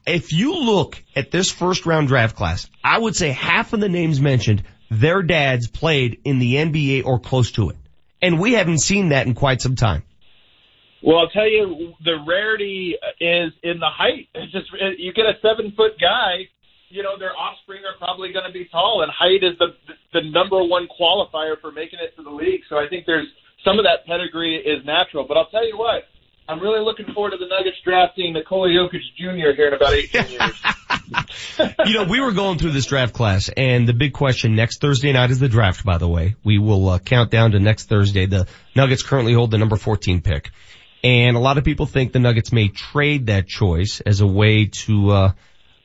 If 0.05 0.31
you 0.33 0.55
look 0.55 1.01
at 1.15 1.31
this 1.31 1.51
first 1.51 1.85
round 1.85 2.07
draft 2.07 2.35
class, 2.35 2.69
I 2.83 2.97
would 2.97 3.15
say 3.15 3.29
half 3.29 3.73
of 3.73 3.79
the 3.79 3.89
names 3.89 4.19
mentioned, 4.19 4.63
their 4.89 5.21
dads 5.21 5.67
played 5.67 6.21
in 6.23 6.39
the 6.39 6.55
NBA 6.55 7.05
or 7.05 7.19
close 7.19 7.51
to 7.51 7.69
it. 7.69 7.75
And 8.21 8.39
we 8.39 8.53
haven't 8.53 8.79
seen 8.79 9.09
that 9.09 9.27
in 9.27 9.33
quite 9.33 9.61
some 9.61 9.75
time. 9.75 10.03
Well, 11.01 11.19
I'll 11.19 11.29
tell 11.29 11.47
you, 11.47 11.93
the 12.03 12.17
rarity 12.27 12.95
is 13.19 13.53
in 13.63 13.79
the 13.79 13.89
height. 13.89 14.27
It's 14.33 14.51
just 14.51 14.67
you 14.97 15.13
get 15.13 15.25
a 15.25 15.33
seven 15.41 15.71
foot 15.75 15.93
guy, 15.99 16.49
you 16.89 17.03
know, 17.03 17.17
their 17.17 17.37
offspring 17.37 17.83
are 17.85 17.97
probably 17.97 18.33
going 18.33 18.45
to 18.45 18.51
be 18.51 18.65
tall, 18.65 19.03
and 19.03 19.11
height 19.11 19.43
is 19.43 19.57
the 19.59 19.77
the 20.11 20.21
number 20.29 20.61
one 20.63 20.87
qualifier 20.99 21.59
for 21.61 21.71
making 21.71 21.99
it 22.01 22.15
to 22.17 22.23
the 22.23 22.29
league. 22.29 22.61
So 22.67 22.77
I 22.77 22.87
think 22.89 23.05
there's 23.05 23.27
some 23.63 23.77
of 23.79 23.85
that 23.85 24.05
pedigree 24.07 24.57
is 24.57 24.83
natural. 24.85 25.25
But 25.27 25.37
I'll 25.37 25.49
tell 25.49 25.65
you 25.65 25.77
what, 25.77 26.03
I'm 26.49 26.59
really 26.59 26.83
looking 26.83 27.05
forward 27.13 27.29
to 27.31 27.37
the 27.37 27.45
Nuggets 27.45 27.77
drafting 27.83 28.33
Nikola 28.33 28.69
Jokic 28.69 29.01
Jr. 29.15 29.55
here 29.55 29.67
in 29.67 29.73
about 29.75 29.93
18 29.93 30.29
years. 30.29 30.61
you 31.85 31.93
know, 31.93 32.05
we 32.05 32.19
were 32.19 32.31
going 32.31 32.57
through 32.57 32.71
this 32.71 32.87
draft 32.87 33.13
class 33.13 33.49
and 33.55 33.87
the 33.87 33.93
big 33.93 34.13
question 34.13 34.55
next 34.55 34.81
Thursday 34.81 35.13
night 35.13 35.29
is 35.29 35.37
the 35.37 35.47
draft, 35.47 35.85
by 35.85 35.99
the 35.99 36.07
way. 36.07 36.35
We 36.43 36.57
will 36.57 36.89
uh, 36.89 36.97
count 36.97 37.29
down 37.29 37.51
to 37.51 37.59
next 37.59 37.87
Thursday. 37.87 38.25
The 38.25 38.47
Nuggets 38.75 39.03
currently 39.03 39.33
hold 39.33 39.51
the 39.51 39.59
number 39.59 39.75
14 39.75 40.21
pick. 40.21 40.49
And 41.03 41.37
a 41.37 41.39
lot 41.39 41.59
of 41.59 41.65
people 41.65 41.85
think 41.85 42.13
the 42.13 42.19
Nuggets 42.19 42.51
may 42.51 42.69
trade 42.69 43.27
that 43.27 43.47
choice 43.47 44.01
as 44.01 44.21
a 44.21 44.27
way 44.27 44.65
to, 44.65 45.11
uh, 45.11 45.31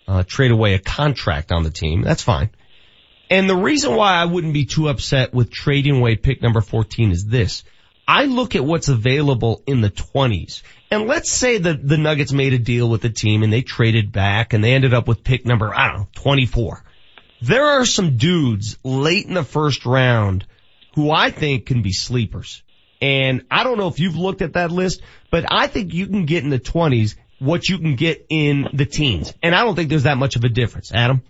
uh, 0.09 0.23
trade 0.27 0.51
away 0.51 0.73
a 0.73 0.79
contract 0.79 1.53
on 1.53 1.63
the 1.63 1.71
team. 1.71 2.01
That's 2.01 2.23
fine. 2.23 2.49
And 3.29 3.51
the 3.51 3.57
reason 3.57 3.97
why 3.97 4.15
I 4.15 4.25
wouldn't 4.25 4.55
be 4.55 4.65
too 4.65 4.89
upset 4.89 5.35
with 5.35 5.51
trading 5.51 5.97
away 5.97 6.17
pick 6.17 6.41
number 6.41 6.63
14 6.63 7.11
is 7.11 7.27
this. 7.27 7.65
I 8.07 8.25
look 8.25 8.55
at 8.55 8.65
what's 8.65 8.89
available 8.89 9.63
in 9.67 9.81
the 9.81 9.91
20s. 9.91 10.63
And 10.91 11.07
let's 11.07 11.31
say 11.31 11.59
that 11.59 11.87
the 11.87 11.97
Nuggets 11.97 12.33
made 12.33 12.53
a 12.53 12.59
deal 12.59 12.89
with 12.89 13.03
the 13.03 13.11
team 13.11 13.43
and 13.43 13.53
they 13.53 13.63
traded 13.63 14.13
back 14.13 14.53
and 14.53 14.63
they 14.63 14.75
ended 14.75 14.95
up 14.95 15.09
with 15.09 15.25
pick 15.25 15.47
number, 15.47 15.75
I 15.75 15.89
don't 15.89 16.01
know, 16.01 16.09
24. 16.15 16.85
There 17.43 17.65
are 17.65 17.87
some 17.87 18.17
dudes 18.17 18.79
late 18.85 19.27
in 19.27 19.35
the 19.35 19.45
first 19.45 19.87
round 19.87 20.47
who 20.95 21.11
I 21.11 21.31
think 21.31 21.67
can 21.67 21.83
be 21.83 21.93
sleepers. 21.93 22.63
And 23.01 23.45
I 23.51 23.65
don't 23.65 23.79
know 23.79 23.89
if 23.89 24.01
you've 24.01 24.17
looked 24.17 24.43
at 24.43 24.55
that 24.55 24.71
list, 24.71 25.03
but 25.31 25.45
I 25.51 25.67
think 25.67 25.93
you 25.93 26.07
can 26.07 26.27
get 26.27 26.45
in 26.45 26.51
the 26.51 26.61
20s 26.61 27.17
what 27.39 27.69
you 27.69 27.79
can 27.79 27.97
get 27.97 28.27
in 28.29 28.69
the 28.73 28.87
teens. 28.87 29.35
And 29.43 29.55
I 29.55 29.65
don't 29.65 29.75
think 29.75 29.91
there's 29.91 30.05
that 30.05 30.17
much 30.17 30.37
of 30.37 30.45
a 30.45 30.49
difference. 30.49 30.93
Adam? 30.93 31.23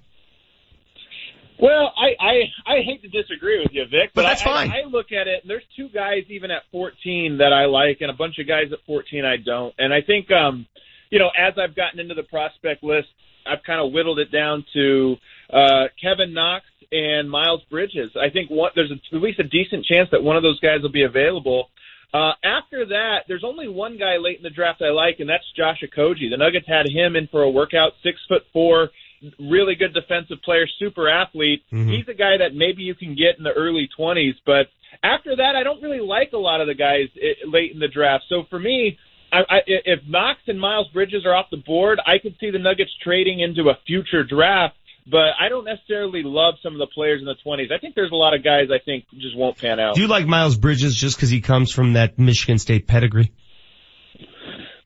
Well, 1.60 1.92
I, 1.96 2.16
I 2.20 2.34
I 2.66 2.82
hate 2.82 3.02
to 3.02 3.08
disagree 3.08 3.60
with 3.60 3.72
you, 3.72 3.84
Vic, 3.84 4.10
but, 4.14 4.22
But 4.22 4.28
that's 4.28 4.42
I, 4.42 4.44
fine. 4.44 4.70
I, 4.70 4.80
I 4.80 4.84
look 4.88 5.12
at 5.12 5.28
it. 5.28 5.42
and 5.42 5.50
There's 5.50 5.62
two 5.76 5.88
guys 5.88 6.24
even 6.28 6.50
at 6.50 6.62
14 6.72 7.38
that 7.38 7.52
I 7.52 7.66
like, 7.66 7.98
and 8.00 8.10
a 8.10 8.14
bunch 8.14 8.38
of 8.38 8.48
guys 8.48 8.72
at 8.72 8.78
14 8.86 9.24
I 9.24 9.36
don't. 9.36 9.74
And 9.78 9.92
I 9.92 10.00
think, 10.00 10.30
um, 10.32 10.66
you 11.10 11.18
know, 11.18 11.30
as 11.38 11.54
I've 11.56 11.76
gotten 11.76 12.00
into 12.00 12.14
the 12.14 12.24
prospect 12.24 12.82
list, 12.82 13.08
I've 13.46 13.62
kind 13.64 13.80
of 13.80 13.92
whittled 13.92 14.18
it 14.18 14.32
down 14.32 14.64
to 14.74 15.16
uh, 15.52 15.84
Kevin 16.02 16.34
Knox 16.34 16.64
and 16.90 17.30
Miles 17.30 17.62
Bridges. 17.70 18.10
I 18.20 18.30
think 18.30 18.50
one, 18.50 18.70
there's 18.74 18.90
a, 18.90 19.16
at 19.16 19.22
least 19.22 19.38
a 19.38 19.44
decent 19.44 19.84
chance 19.84 20.08
that 20.12 20.22
one 20.22 20.36
of 20.36 20.42
those 20.42 20.58
guys 20.60 20.82
will 20.82 20.92
be 20.92 21.02
available. 21.04 21.68
Uh, 22.12 22.32
after 22.44 22.86
that, 22.86 23.24
there's 23.26 23.42
only 23.44 23.68
one 23.68 23.98
guy 23.98 24.16
late 24.18 24.36
in 24.36 24.42
the 24.44 24.50
draft 24.50 24.82
I 24.82 24.90
like, 24.90 25.16
and 25.18 25.28
that's 25.28 25.44
Josh 25.56 25.82
Okogie. 25.82 26.30
The 26.30 26.36
Nuggets 26.36 26.66
had 26.66 26.86
him 26.88 27.16
in 27.16 27.26
for 27.26 27.42
a 27.42 27.50
workout, 27.50 27.92
six 28.02 28.18
foot 28.28 28.42
four, 28.52 28.90
really 29.38 29.74
good 29.74 29.94
defensive 29.94 30.38
player, 30.44 30.66
super 30.78 31.08
athlete. 31.08 31.62
Mm-hmm. 31.72 31.90
He's 31.90 32.08
a 32.08 32.14
guy 32.14 32.38
that 32.38 32.54
maybe 32.54 32.82
you 32.82 32.94
can 32.94 33.14
get 33.14 33.38
in 33.38 33.44
the 33.44 33.52
early 33.52 33.88
20s, 33.98 34.34
but 34.46 34.66
after 35.02 35.36
that, 35.36 35.56
I 35.56 35.62
don't 35.62 35.82
really 35.82 36.00
like 36.00 36.32
a 36.32 36.38
lot 36.38 36.60
of 36.60 36.66
the 36.66 36.74
guys 36.74 37.08
eh, 37.20 37.46
late 37.46 37.72
in 37.72 37.78
the 37.78 37.88
draft. 37.88 38.24
So 38.28 38.44
for 38.48 38.58
me, 38.58 38.98
I, 39.32 39.38
I, 39.48 39.58
if 39.66 40.00
Knox 40.06 40.40
and 40.46 40.60
Miles 40.60 40.88
Bridges 40.92 41.26
are 41.26 41.34
off 41.34 41.46
the 41.50 41.56
board, 41.56 42.00
I 42.06 42.18
could 42.18 42.36
see 42.40 42.50
the 42.50 42.58
Nuggets 42.58 42.92
trading 43.02 43.40
into 43.40 43.70
a 43.70 43.78
future 43.86 44.24
draft. 44.24 44.76
But 45.06 45.36
I 45.38 45.50
don't 45.50 45.66
necessarily 45.66 46.22
love 46.24 46.54
some 46.62 46.72
of 46.72 46.78
the 46.78 46.86
players 46.86 47.20
in 47.20 47.26
the 47.26 47.36
20s. 47.44 47.70
I 47.70 47.78
think 47.78 47.94
there's 47.94 48.12
a 48.12 48.16
lot 48.16 48.32
of 48.32 48.42
guys 48.42 48.68
I 48.72 48.82
think 48.82 49.04
just 49.12 49.36
won't 49.36 49.58
pan 49.58 49.78
out. 49.78 49.96
Do 49.96 50.00
you 50.00 50.06
like 50.06 50.26
Miles 50.26 50.56
Bridges 50.56 50.94
just 50.94 51.16
because 51.16 51.28
he 51.28 51.42
comes 51.42 51.70
from 51.70 51.92
that 51.92 52.18
Michigan 52.18 52.58
State 52.58 52.86
pedigree? 52.86 53.30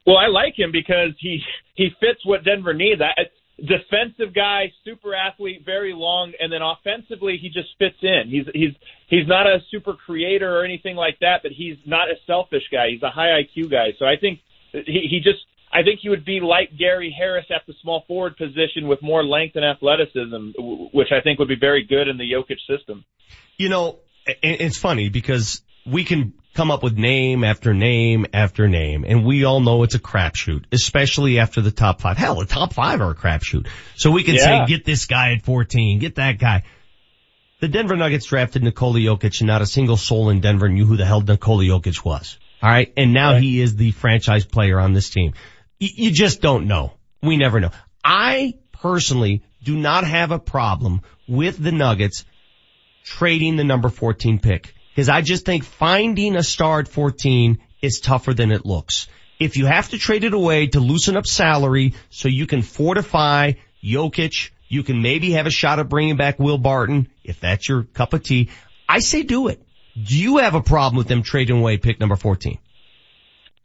Well, 0.05 0.17
I 0.17 0.27
like 0.27 0.59
him 0.59 0.73
because 0.73 1.15
he 1.21 1.41
he 1.75 1.91
fits 2.01 2.25
what 2.25 2.43
Denver 2.43 2.75
needs. 2.75 3.01
I, 3.01 3.29
defensive 3.59 4.35
guy, 4.35 4.73
super 4.85 5.15
athlete, 5.15 5.63
very 5.65 5.93
long, 5.93 6.33
and 6.41 6.53
then 6.53 6.61
offensively 6.63 7.39
he 7.41 7.49
just 7.49 7.69
fits 7.79 7.97
in. 8.03 8.25
He's 8.29 8.47
he's 8.55 8.75
he's 9.09 9.27
not 9.27 9.47
a 9.47 9.59
super 9.71 9.95
creator 9.95 10.59
or 10.59 10.65
anything 10.65 10.97
like 10.97 11.19
that, 11.21 11.41
but 11.43 11.53
he's 11.53 11.77
not 11.85 12.09
a 12.09 12.15
selfish 12.27 12.65
guy. 12.71 12.91
He's 12.91 13.03
a 13.03 13.11
high 13.11 13.43
IQ 13.43 13.71
guy. 13.71 13.95
So 13.99 14.07
I 14.07 14.17
think 14.21 14.41
he 14.73 15.09
he 15.11 15.21
just 15.23 15.45
I 15.73 15.83
think 15.83 16.01
he 16.01 16.09
would 16.09 16.25
be 16.25 16.41
like 16.41 16.71
Gary 16.79 17.15
Harris 17.17 17.47
at 17.55 17.63
the 17.67 17.75
small 17.83 18.05
forward 18.07 18.37
position 18.37 18.87
with 18.87 19.03
more 19.03 19.25
length 19.25 19.57
and 19.57 19.65
athleticism, 19.65 20.53
which 20.93 21.09
I 21.11 21.21
think 21.21 21.39
would 21.39 21.49
be 21.49 21.59
very 21.59 21.85
good 21.85 22.09
in 22.09 22.17
the 22.17 22.31
Jokic 22.31 22.59
system. 22.67 23.05
You 23.57 23.69
know, 23.69 23.99
it's 24.25 24.79
funny 24.79 25.09
because 25.09 25.63
we 25.91 26.05
can 26.05 26.35
come 26.55 26.71
up 26.71 26.83
with 26.83 26.97
name 26.99 27.45
after 27.45 27.73
name 27.73 28.27
after 28.33 28.69
name, 28.69 29.05
and 29.07 29.25
we 29.25 29.45
all 29.45 29.61
know 29.61 29.83
it's 29.85 29.95
a 29.95 29.99
crapshoot, 30.01 30.65
especially 30.73 31.39
after 31.39 31.61
the 31.61 31.71
top 31.71 32.01
five. 32.01 32.17
Hell, 32.17 32.37
the 32.41 32.47
top 32.47 32.73
five 32.73 33.01
are 33.01 33.11
a 33.11 33.15
crapshoot. 33.15 33.67
So 33.97 34.11
we 34.11 34.23
can 34.25 34.35
Yeah. 34.35 34.67
say, 34.67 34.67
get 34.67 34.85
this 34.85 35.07
guy 35.07 35.33
at 35.33 35.43
14, 35.43 35.99
get 35.99 36.17
that 36.17 36.39
guy. 36.39 36.65
The 37.61 37.69
Denver 37.69 37.97
Nuggets 37.97 38.27
drafted 38.27 38.63
Nikola 38.63 38.99
Jokic 39.01 39.41
and 39.41 39.47
not 39.49 39.63
a 39.63 39.67
single 39.67 39.97
soul 39.97 40.31
in 40.31 40.41
Denver 40.41 40.69
knew 40.69 40.85
who 40.87 40.97
the 40.97 41.05
hell 41.05 41.21
Nikola 41.21 41.65
Jokic 41.65 42.05
was. 42.05 42.39
Alright, 42.63 42.93
and 42.97 43.13
now 43.13 43.35
he 43.35 43.61
is 43.61 43.77
the 43.77 43.93
franchise 43.93 44.45
player 44.45 44.79
on 44.81 44.93
this 44.93 45.11
team. 45.11 45.33
Y- 45.81 45.91
you 45.95 46.11
just 46.11 46.41
don't 46.41 46.67
know. 46.67 46.93
We 47.23 47.37
never 47.37 47.61
know. 47.61 47.71
I 48.05 48.55
personally 48.73 49.43
do 49.63 49.77
not 49.77 50.05
have 50.05 50.31
a 50.33 50.39
problem 50.39 51.03
with 51.29 51.57
the 51.57 51.73
Nuggets 51.73 52.25
trading 53.05 53.57
the 53.57 53.65
number 53.65 53.89
14 53.89 54.39
pick. 54.39 54.75
Cause 54.99 55.09
I 55.09 55.21
just 55.21 55.45
think 55.45 55.63
finding 55.63 56.35
a 56.35 56.43
star 56.43 56.81
at 56.81 56.89
14 56.89 57.61
is 57.81 58.01
tougher 58.01 58.35
than 58.35 58.51
it 58.51 58.67
looks. 58.67 59.07
If 59.39 59.57
you 59.57 59.67
have 59.67 59.91
to 59.91 59.97
trade 59.97 60.25
it 60.25 60.35
away 60.35 60.67
to 60.67 60.81
loosen 60.81 61.17
up 61.17 61.25
salary 61.25 61.95
so 62.11 62.27
you 62.27 62.49
can 62.49 62.63
fortify 62.63 63.53
Jokic, 63.81 64.51
you 64.67 64.83
can 64.83 65.01
maybe 65.01 65.31
have 65.35 65.47
a 65.47 65.53
shot 65.53 65.79
at 65.79 65.89
bringing 65.89 66.17
back 66.17 66.41
Will 66.41 66.59
Barton, 66.59 67.07
if 67.23 67.39
that's 67.39 67.69
your 67.69 67.85
cup 67.85 68.13
of 68.13 68.25
tea, 68.25 68.49
I 68.89 68.99
say 68.99 69.23
do 69.23 69.47
it. 69.47 69.63
Do 69.95 70.19
you 70.19 70.39
have 70.39 70.57
a 70.57 70.63
problem 70.63 70.99
with 70.99 71.07
them 71.07 71.23
trading 71.23 71.61
away 71.61 71.77
pick 71.77 72.01
number 72.01 72.17
14? 72.17 72.59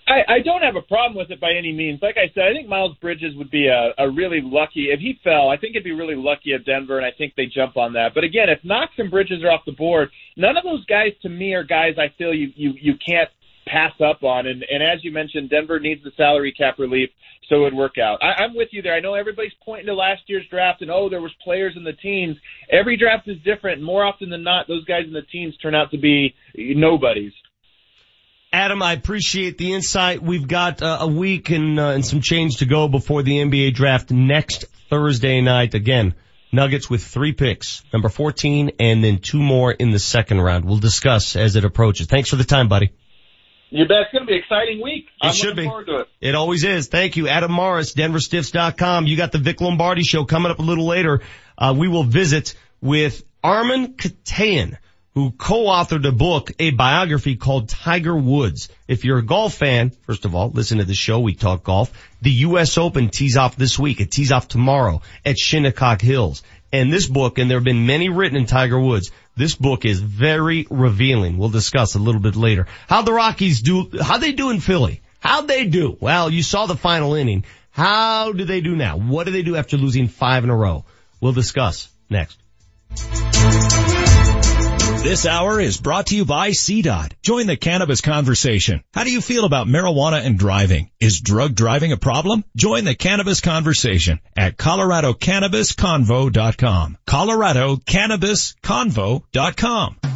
I, 0.08 0.36
I 0.36 0.40
don't 0.44 0.62
have 0.62 0.76
a 0.76 0.82
problem 0.82 1.18
with 1.18 1.32
it 1.32 1.40
by 1.40 1.54
any 1.54 1.72
means. 1.72 2.02
Like 2.02 2.18
I 2.18 2.32
said, 2.34 2.44
I 2.44 2.54
think 2.54 2.68
Miles 2.68 2.96
Bridges 3.02 3.36
would 3.38 3.50
be 3.50 3.68
a, 3.68 3.94
a 3.98 4.10
really 4.10 4.42
lucky 4.44 4.88
if 4.92 5.00
he 5.00 5.20
fell. 5.24 5.50
I 5.50 5.58
think 5.58 5.72
it'd 5.72 5.84
be 5.84 5.94
really 5.94 6.16
lucky 6.16 6.54
at 6.54 6.66
Denver, 6.66 6.98
and 6.98 7.06
I 7.06 7.12
think 7.18 7.34
they 7.36 7.46
jump 7.46 7.78
on 7.78 7.94
that. 7.94 8.14
But 8.14 8.24
again, 8.24 8.50
if 8.50 8.60
Knox 8.64 8.92
and 8.98 9.10
Bridges 9.10 9.44
are 9.44 9.52
off 9.52 9.66
the 9.66 9.72
board, 9.72 10.10
none 10.36 10.58
of 10.58 10.64
those 10.64 10.86
guys 10.86 11.12
to 11.22 11.30
me 11.30 11.54
are 11.54 11.64
guys 11.64 11.96
I 11.98 12.14
feel 12.18 12.34
you 12.34 12.52
you 12.56 12.74
you 12.80 12.94
can't 13.06 13.30
pass 13.66 13.94
up 14.04 14.24
on. 14.24 14.46
And 14.48 14.64
and 14.70 14.84
as 14.84 15.04
you 15.04 15.12
mentioned, 15.12 15.50
Denver 15.50 15.80
needs 15.80 16.04
the 16.04 16.12
salary 16.18 16.52
cap 16.52 16.80
relief, 16.80 17.10
so 17.48 17.58
it 17.58 17.60
would 17.62 17.74
work 17.74 17.98
out. 17.98 18.22
I, 18.22 18.44
I'm 18.44 18.56
with 18.56 18.70
you 18.72 18.82
there. 18.82 18.94
I 18.94 19.00
know 19.00 19.14
everybody's 19.14 19.54
pointing 19.64 19.88
to 19.88 19.96
last 19.96 20.24
year's 20.28 20.46
draft 20.50 20.82
and 20.82 20.92
oh, 20.92 21.10
there 21.10 21.22
was 21.22 21.32
players 21.44 21.74
in 21.78 21.84
the 21.84 21.94
teens. 21.94 22.36
Every 22.70 22.98
draft 22.98 23.28
is 23.28 23.38
different. 23.46 23.82
More 23.82 24.04
often 24.04 24.30
than 24.30 24.44
not, 24.44 24.68
those 24.68 24.86
guys 24.86 25.04
in 25.06 25.14
the 25.14 25.22
teens 25.32 25.56
turn 25.62 25.76
out 25.76 25.92
to 25.92 25.98
be 25.98 26.34
nobodies. 26.56 27.34
Adam, 28.54 28.84
I 28.84 28.94
appreciate 28.94 29.58
the 29.58 29.74
insight. 29.74 30.22
We've 30.22 30.48
got 30.48 30.84
uh, 30.84 31.00
a 31.02 31.08
week 31.08 31.50
and, 31.50 31.80
uh, 31.80 31.88
and 31.88 32.06
some 32.06 32.22
change 32.22 32.58
to 32.58 32.66
go 32.66 32.88
before 32.88 33.24
the 33.24 33.40
NBA 33.40 33.74
draft 33.74 34.12
next 34.12 34.66
Thursday 34.92 35.42
night. 35.42 35.74
Again, 35.74 36.14
Nuggets 36.52 36.88
with 36.88 37.04
three 37.04 37.32
picks, 37.34 37.84
number 37.92 38.10
14 38.10 38.74
and 38.80 39.04
then 39.04 39.18
two 39.18 39.42
more 39.42 39.72
in 39.72 39.90
the 39.90 39.98
second 39.98 40.40
round. 40.40 40.66
We'll 40.66 40.78
discuss 40.78 41.36
as 41.36 41.56
it 41.56 41.66
approaches. 41.66 42.06
Thanks 42.06 42.30
for 42.30 42.36
the 42.36 42.44
time, 42.44 42.68
buddy. 42.68 42.92
You 43.72 43.88
bet. 43.88 44.02
It's 44.02 44.12
going 44.12 44.22
to 44.22 44.28
be 44.28 44.34
an 44.36 44.40
exciting 44.44 44.84
week. 44.84 45.06
It 45.06 45.26
I'm 45.26 45.34
should 45.34 45.48
looking 45.48 45.64
be. 45.64 45.68
forward 45.68 45.88
to 45.88 46.00
it. 46.02 46.08
It 46.22 46.36
always 46.36 46.64
is. 46.64 46.90
Thank 46.90 47.18
you. 47.18 47.28
Adam 47.28 47.52
Mares, 47.52 47.96
DenverStiffs.com. 47.96 49.08
You 49.08 49.18
got 49.18 49.32
the 49.32 49.40
Vic 49.40 49.62
Lombardi 49.62 50.04
show 50.04 50.26
coming 50.26 50.52
up 50.52 50.60
a 50.60 50.62
little 50.62 50.86
later. 50.86 51.22
Uh, 51.58 51.74
we 51.76 51.88
will 51.88 52.04
visit 52.04 52.54
with 52.82 53.24
Armen 53.44 53.94
Keteyian, 53.96 54.78
who 55.14 55.32
co-authored 55.32 56.08
a 56.08 56.12
book, 56.12 56.52
a 56.60 56.72
biography 56.72 57.36
called 57.36 57.70
Tiger 57.70 58.16
Woods. 58.16 58.70
If 58.88 59.06
you're 59.06 59.20
a 59.20 59.26
golf 59.26 59.54
fan, 59.54 59.92
first 60.08 60.26
of 60.26 60.34
all, 60.34 60.50
listen 60.50 60.80
to 60.80 60.86
the 60.86 60.96
show. 60.96 61.20
We 61.20 61.36
talk 61.36 61.64
golf. 61.64 61.92
The 62.22 62.32
U.S. 62.32 62.78
Open 62.78 63.10
tees 63.10 63.38
off 63.38 63.56
this 63.56 63.78
week. 63.78 64.02
It 64.02 64.12
tees 64.12 64.32
off 64.32 64.48
tomorrow 64.48 65.02
at 65.24 65.38
Shinnecock 65.38 66.02
Hills. 66.02 66.42
And 66.72 66.92
this 66.92 67.08
book, 67.08 67.38
and 67.38 67.50
there 67.50 67.58
have 67.58 67.64
been 67.64 67.86
many 67.86 68.10
written 68.10 68.36
in 68.36 68.48
Tiger 68.48 68.80
Woods, 68.80 69.12
this 69.38 69.54
book 69.54 69.86
is 69.86 70.00
very 70.00 70.66
revealing. 70.72 71.38
We'll 71.38 71.50
discuss 71.50 71.94
a 71.94 72.00
little 72.00 72.22
bit 72.22 72.36
later. 72.36 72.66
How 72.88 73.04
the 73.04 73.14
Rockies 73.14 73.62
do, 73.62 73.90
how 74.02 74.18
they 74.18 74.32
do 74.32 74.50
in 74.50 74.60
Philly. 74.60 75.02
How'd 75.20 75.48
they 75.48 75.66
do? 75.66 75.96
Well, 76.00 76.32
you 76.32 76.42
saw 76.42 76.66
the 76.66 76.76
final 76.76 77.14
inning. 77.14 77.46
How 77.70 78.34
do 78.34 78.44
they 78.44 78.62
do 78.62 78.76
now? 78.76 78.98
What 78.98 79.26
do 79.26 79.32
they 79.32 79.44
do 79.44 79.56
after 79.56 79.78
losing 79.78 80.08
five 80.08 80.44
in 80.44 80.50
a 80.50 80.56
row? 80.56 80.86
We'll 81.22 81.34
discuss 81.34 81.90
next. 82.10 82.38
This 85.04 85.26
hour 85.26 85.60
is 85.60 85.82
brought 85.82 86.06
to 86.08 86.16
you 86.16 86.24
by 86.24 86.52
CDOT. 86.52 87.12
Join 87.22 87.46
the 87.46 87.58
cannabis 87.58 88.00
conversation. 88.00 88.86
How 88.94 89.04
do 89.04 89.12
you 89.12 89.20
feel 89.20 89.44
about 89.44 89.68
marijuana 89.68 90.26
and 90.26 90.40
driving? 90.40 90.92
Is 90.98 91.20
drug 91.20 91.56
driving 91.56 91.92
a 91.92 91.98
problem? 91.98 92.46
Join 92.56 92.86
the 92.86 92.96
cannabis 92.96 93.42
conversation 93.42 94.22
at 94.38 94.56
ColoradoCannabisConvo.com. 94.56 96.98
ColoradoCannabisConvo.com. 97.06 99.96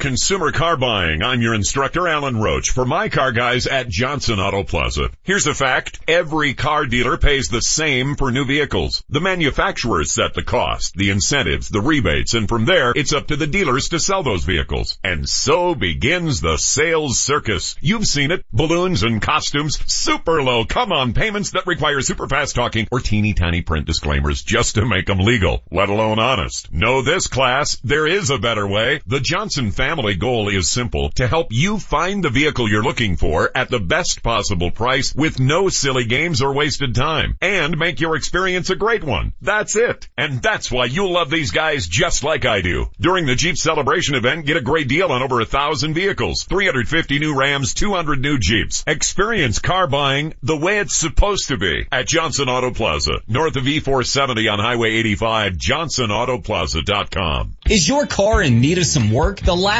Consumer 0.00 0.50
Car 0.50 0.78
Buying. 0.78 1.22
I'm 1.22 1.42
your 1.42 1.52
instructor, 1.52 2.08
Alan 2.08 2.40
Roach, 2.40 2.70
for 2.70 2.86
my 2.86 3.10
car 3.10 3.32
guys 3.32 3.66
at 3.66 3.90
Johnson 3.90 4.40
Auto 4.40 4.64
Plaza. 4.64 5.10
Here's 5.22 5.46
a 5.46 5.52
fact. 5.52 6.00
Every 6.08 6.54
car 6.54 6.86
dealer 6.86 7.18
pays 7.18 7.48
the 7.48 7.60
same 7.60 8.16
for 8.16 8.30
new 8.30 8.46
vehicles. 8.46 9.04
The 9.10 9.20
manufacturers 9.20 10.10
set 10.10 10.32
the 10.32 10.42
cost, 10.42 10.94
the 10.94 11.10
incentives, 11.10 11.68
the 11.68 11.82
rebates, 11.82 12.32
and 12.32 12.48
from 12.48 12.64
there, 12.64 12.94
it's 12.96 13.12
up 13.12 13.26
to 13.26 13.36
the 13.36 13.46
dealers 13.46 13.90
to 13.90 14.00
sell 14.00 14.22
those 14.22 14.42
vehicles. 14.42 14.98
And 15.04 15.28
so 15.28 15.74
begins 15.74 16.40
the 16.40 16.56
sales 16.56 17.18
circus. 17.18 17.76
You've 17.82 18.06
seen 18.06 18.30
it. 18.30 18.46
Balloons 18.50 19.02
and 19.02 19.20
costumes, 19.20 19.78
super 19.86 20.42
low 20.42 20.64
come-on 20.64 21.12
payments 21.12 21.50
that 21.50 21.66
require 21.66 22.00
super 22.00 22.26
fast 22.26 22.54
talking 22.54 22.88
or 22.90 23.00
teeny 23.00 23.34
tiny 23.34 23.60
print 23.60 23.84
disclaimers 23.84 24.42
just 24.42 24.76
to 24.76 24.86
make 24.86 25.04
them 25.04 25.18
legal, 25.18 25.62
let 25.70 25.90
alone 25.90 26.18
honest. 26.18 26.72
Know 26.72 27.02
this 27.02 27.26
class, 27.26 27.76
there 27.84 28.06
is 28.06 28.30
a 28.30 28.38
better 28.38 28.66
way. 28.66 29.02
The 29.06 29.20
Johnson 29.20 29.70
family 29.70 29.89
goal 29.96 30.48
is 30.48 30.70
simple, 30.70 31.10
to 31.10 31.26
help 31.26 31.48
you 31.50 31.78
find 31.78 32.22
the 32.22 32.30
vehicle 32.30 32.68
you're 32.68 32.82
looking 32.82 33.16
for 33.16 33.50
at 33.54 33.70
the 33.70 33.80
best 33.80 34.22
possible 34.22 34.70
price 34.70 35.14
with 35.14 35.40
no 35.40 35.68
silly 35.68 36.04
games 36.04 36.42
or 36.42 36.52
wasted 36.52 36.94
time 36.94 37.36
and 37.40 37.78
make 37.78 38.00
your 38.00 38.16
experience 38.16 38.70
a 38.70 38.76
great 38.76 39.04
one. 39.04 39.32
That's 39.40 39.76
it. 39.76 40.08
And 40.16 40.42
that's 40.42 40.70
why 40.70 40.86
you'll 40.86 41.12
love 41.12 41.30
these 41.30 41.50
guys 41.50 41.86
just 41.86 42.24
like 42.24 42.44
I 42.44 42.60
do. 42.60 42.86
During 43.00 43.26
the 43.26 43.34
Jeep 43.34 43.56
celebration 43.56 44.14
event, 44.14 44.46
get 44.46 44.56
a 44.56 44.62
great 44.62 44.88
deal 44.88 45.10
on 45.10 45.22
over 45.22 45.40
a 45.40 45.46
thousand 45.46 45.94
vehicles, 45.94 46.44
350 46.44 47.18
new 47.18 47.36
Rams, 47.36 47.74
200 47.74 48.20
new 48.20 48.38
Jeeps. 48.38 48.84
Experience 48.86 49.58
car 49.58 49.86
buying 49.86 50.34
the 50.42 50.56
way 50.56 50.78
it's 50.78 50.96
supposed 50.96 51.48
to 51.48 51.56
be 51.56 51.86
at 51.90 52.06
Johnson 52.06 52.48
Auto 52.48 52.70
Plaza, 52.70 53.20
north 53.26 53.56
of 53.56 53.64
E470 53.64 54.52
on 54.52 54.58
Highway 54.58 54.92
85, 54.92 55.54
johnsonautoplaza.com. 55.54 57.56
Is 57.68 57.88
your 57.88 58.06
car 58.06 58.42
in 58.42 58.60
need 58.60 58.78
of 58.78 58.86
some 58.86 59.10
work? 59.10 59.40
The 59.40 59.56
last 59.56 59.79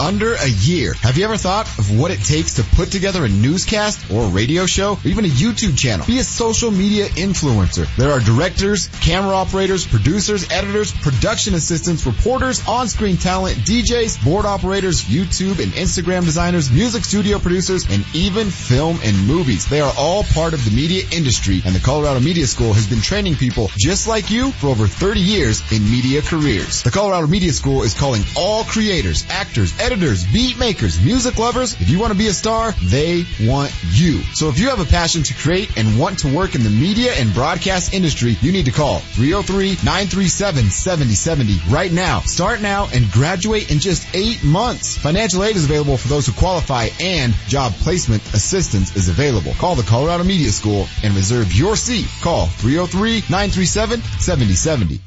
under 0.00 0.34
a 0.34 0.48
year. 0.48 0.94
Have 0.94 1.18
you 1.18 1.24
ever 1.24 1.36
thought 1.36 1.66
of 1.78 1.98
what 1.98 2.10
it 2.10 2.20
takes 2.24 2.54
to 2.54 2.62
put 2.62 2.90
together 2.90 3.24
a 3.24 3.28
newscast 3.28 4.10
or 4.10 4.24
a 4.24 4.28
radio 4.28 4.66
show 4.66 4.94
or 4.94 5.08
even 5.08 5.24
a 5.24 5.28
YouTube 5.28 5.76
channel? 5.76 6.06
Be 6.06 6.18
a 6.18 6.24
social 6.24 6.70
media 6.70 7.06
influencer. 7.06 7.86
There 7.96 8.10
are 8.12 8.20
directors, 8.20 8.88
camera 9.00 9.34
operators, 9.34 9.86
producers, 9.86 10.50
editors, 10.50 10.92
production 10.92 11.54
assistants, 11.54 12.06
reporters, 12.06 12.66
on-screen 12.66 13.16
talent, 13.16 13.56
DJs, 13.58 14.24
board 14.24 14.46
operators, 14.46 15.02
YouTube 15.02 15.62
and 15.62 15.72
Instagram 15.72 16.24
designers, 16.24 16.70
music 16.70 17.04
studio 17.04 17.38
producers, 17.38 17.86
and 17.90 18.04
even 18.14 18.50
film 18.50 18.98
and 19.02 19.26
movies. 19.26 19.68
They 19.68 19.80
are 19.80 19.92
all 19.96 20.24
part 20.24 20.54
of 20.54 20.64
the 20.64 20.70
media 20.70 21.04
industry 21.12 21.62
and 21.64 21.74
the 21.74 21.80
Colorado 21.80 22.20
Media 22.20 22.46
School 22.46 22.72
has 22.72 22.86
been 22.86 23.00
training 23.00 23.36
people 23.36 23.70
just 23.76 24.08
like 24.08 24.30
you 24.30 24.50
for 24.52 24.68
over 24.68 24.86
30 24.86 25.20
years 25.20 25.60
in 25.72 25.82
media 25.84 26.22
careers. 26.22 26.82
The 26.82 26.90
Colorado 26.90 27.26
Media 27.26 27.52
School 27.52 27.82
is 27.82 27.94
calling 27.94 28.22
all 28.36 28.64
creators, 28.64 29.24
actors, 29.28 29.67
editors, 29.80 30.24
beat 30.32 30.56
makers, 30.58 31.00
music 31.00 31.38
lovers. 31.38 31.74
If 31.80 31.88
you 31.90 31.98
want 31.98 32.12
to 32.12 32.18
be 32.18 32.28
a 32.28 32.32
star, 32.32 32.70
they 32.72 33.24
want 33.40 33.74
you. 33.90 34.20
So 34.34 34.48
if 34.48 34.58
you 34.58 34.68
have 34.68 34.80
a 34.80 34.84
passion 34.84 35.22
to 35.24 35.34
create 35.34 35.76
and 35.76 35.98
want 35.98 36.20
to 36.20 36.32
work 36.34 36.54
in 36.54 36.62
the 36.62 36.70
media 36.70 37.12
and 37.14 37.34
broadcast 37.34 37.92
industry, 37.94 38.36
you 38.40 38.52
need 38.52 38.66
to 38.66 38.72
call 38.72 39.00
303-937-7070 39.00 41.70
right 41.70 41.92
now. 41.92 42.20
Start 42.20 42.60
now 42.60 42.88
and 42.92 43.10
graduate 43.10 43.70
in 43.70 43.78
just 43.78 44.06
eight 44.14 44.44
months. 44.44 44.96
Financial 44.96 45.42
aid 45.44 45.56
is 45.56 45.64
available 45.64 45.96
for 45.96 46.08
those 46.08 46.26
who 46.26 46.32
qualify 46.32 46.88
and 47.00 47.32
job 47.46 47.72
placement 47.74 48.22
assistance 48.34 48.94
is 48.96 49.08
available. 49.08 49.54
Call 49.54 49.74
the 49.74 49.82
Colorado 49.82 50.24
Media 50.24 50.50
School 50.50 50.86
and 51.02 51.14
reserve 51.14 51.50
your 51.52 51.76
seat. 51.76 52.06
Call 52.22 52.46
303-937-7070. 52.46 55.00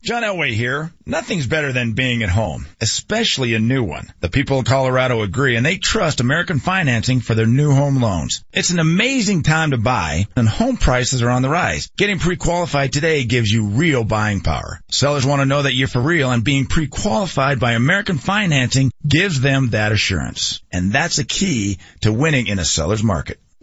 John 0.00 0.22
Elway 0.22 0.52
here. 0.52 0.92
Nothing's 1.06 1.48
better 1.48 1.72
than 1.72 1.94
being 1.94 2.22
at 2.22 2.28
home, 2.28 2.66
especially 2.80 3.54
a 3.54 3.58
new 3.58 3.82
one. 3.82 4.12
The 4.20 4.28
people 4.28 4.60
of 4.60 4.64
Colorado 4.64 5.22
agree 5.22 5.56
and 5.56 5.66
they 5.66 5.76
trust 5.76 6.20
American 6.20 6.60
Financing 6.60 7.20
for 7.20 7.34
their 7.34 7.46
new 7.46 7.72
home 7.72 8.00
loans. 8.00 8.44
It's 8.52 8.70
an 8.70 8.78
amazing 8.78 9.42
time 9.42 9.72
to 9.72 9.76
buy 9.76 10.28
and 10.36 10.48
home 10.48 10.76
prices 10.76 11.20
are 11.22 11.30
on 11.30 11.42
the 11.42 11.48
rise. 11.48 11.90
Getting 11.96 12.20
pre-qualified 12.20 12.92
today 12.92 13.24
gives 13.24 13.50
you 13.50 13.66
real 13.66 14.04
buying 14.04 14.40
power. 14.40 14.80
Sellers 14.88 15.26
want 15.26 15.42
to 15.42 15.46
know 15.46 15.62
that 15.62 15.74
you're 15.74 15.88
for 15.88 16.00
real 16.00 16.30
and 16.30 16.44
being 16.44 16.66
pre-qualified 16.66 17.58
by 17.58 17.72
American 17.72 18.18
Financing 18.18 18.92
gives 19.06 19.40
them 19.40 19.70
that 19.70 19.90
assurance. 19.90 20.62
And 20.72 20.92
that's 20.92 21.18
a 21.18 21.24
key 21.24 21.78
to 22.02 22.12
winning 22.12 22.46
in 22.46 22.60
a 22.60 22.64
seller's 22.64 23.02
market. 23.02 23.40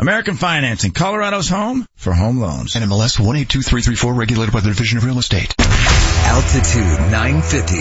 American 0.00 0.36
Financing, 0.36 0.92
Colorado's 0.92 1.48
home 1.48 1.84
for 1.96 2.12
home 2.12 2.38
loans. 2.38 2.74
NMLS 2.74 3.18
182334 3.18 4.14
regulated 4.14 4.52
by 4.52 4.60
the 4.60 4.68
Division 4.68 4.96
of 4.98 5.04
Real 5.04 5.18
Estate. 5.18 5.56
Altitude 5.58 7.10
950, 7.10 7.76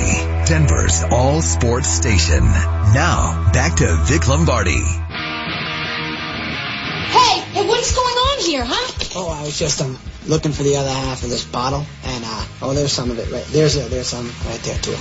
Denver's 0.49 1.03
all 1.11 1.43
sports 1.43 1.87
station. 1.87 2.39
Now, 2.43 3.51
back 3.53 3.75
to 3.75 3.95
Vic 4.05 4.27
Lombardi. 4.27 4.81
Hey, 7.11 7.39
hey, 7.53 7.67
what's 7.67 7.93
going 7.95 8.15
on 8.15 8.39
here, 8.39 8.65
huh? 8.65 8.93
Oh, 9.15 9.29
I 9.29 9.43
was 9.43 9.59
just 9.59 9.79
um 9.81 9.95
looking 10.25 10.53
for 10.53 10.63
the 10.63 10.77
other 10.77 10.89
half 10.89 11.21
of 11.23 11.29
this 11.29 11.45
bottle, 11.45 11.85
and 12.03 12.23
uh, 12.25 12.45
oh, 12.63 12.73
there's 12.73 12.91
some 12.91 13.11
of 13.11 13.19
it 13.19 13.31
right 13.31 13.45
there's 13.49 13.77
a, 13.77 13.87
there's 13.89 14.07
some 14.07 14.25
right 14.47 14.59
there 14.61 14.79
too. 14.79 14.97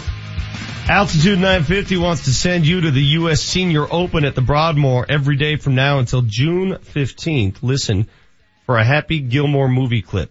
Altitude 0.89 1.41
950 1.41 1.97
wants 1.97 2.27
to 2.27 2.33
send 2.33 2.65
you 2.65 2.83
to 2.83 2.93
the 2.93 3.03
U.S. 3.03 3.43
Senior 3.43 3.93
Open 3.93 4.25
at 4.25 4.37
the 4.37 4.41
Broadmoor 4.41 5.05
every 5.09 5.35
day 5.35 5.57
from 5.57 5.75
now 5.75 5.99
until 5.99 6.23
June 6.23 6.75
15th. 6.75 7.57
Listen 7.61 8.07
for 8.67 8.79
a 8.79 8.85
Happy 8.85 9.19
Gilmore 9.19 9.67
movie 9.67 10.03
clip. 10.03 10.31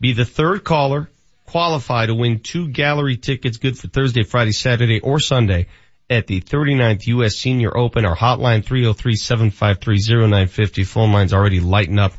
Be 0.00 0.12
the 0.12 0.26
third 0.26 0.62
caller, 0.62 1.08
qualify 1.46 2.04
to 2.04 2.14
win 2.14 2.40
two 2.40 2.68
gallery 2.68 3.16
tickets 3.16 3.56
good 3.56 3.78
for 3.78 3.88
Thursday, 3.88 4.24
Friday, 4.24 4.52
Saturday, 4.52 5.00
or 5.00 5.20
Sunday 5.20 5.68
at 6.10 6.26
the 6.26 6.42
39th 6.42 7.06
U.S. 7.06 7.36
Senior 7.36 7.74
Open. 7.74 8.04
Our 8.04 8.14
hotline 8.14 8.62
303-753-0950. 8.62 10.86
Phone 10.86 11.12
line's 11.12 11.32
already 11.32 11.60
lighting 11.60 11.98
up. 11.98 12.12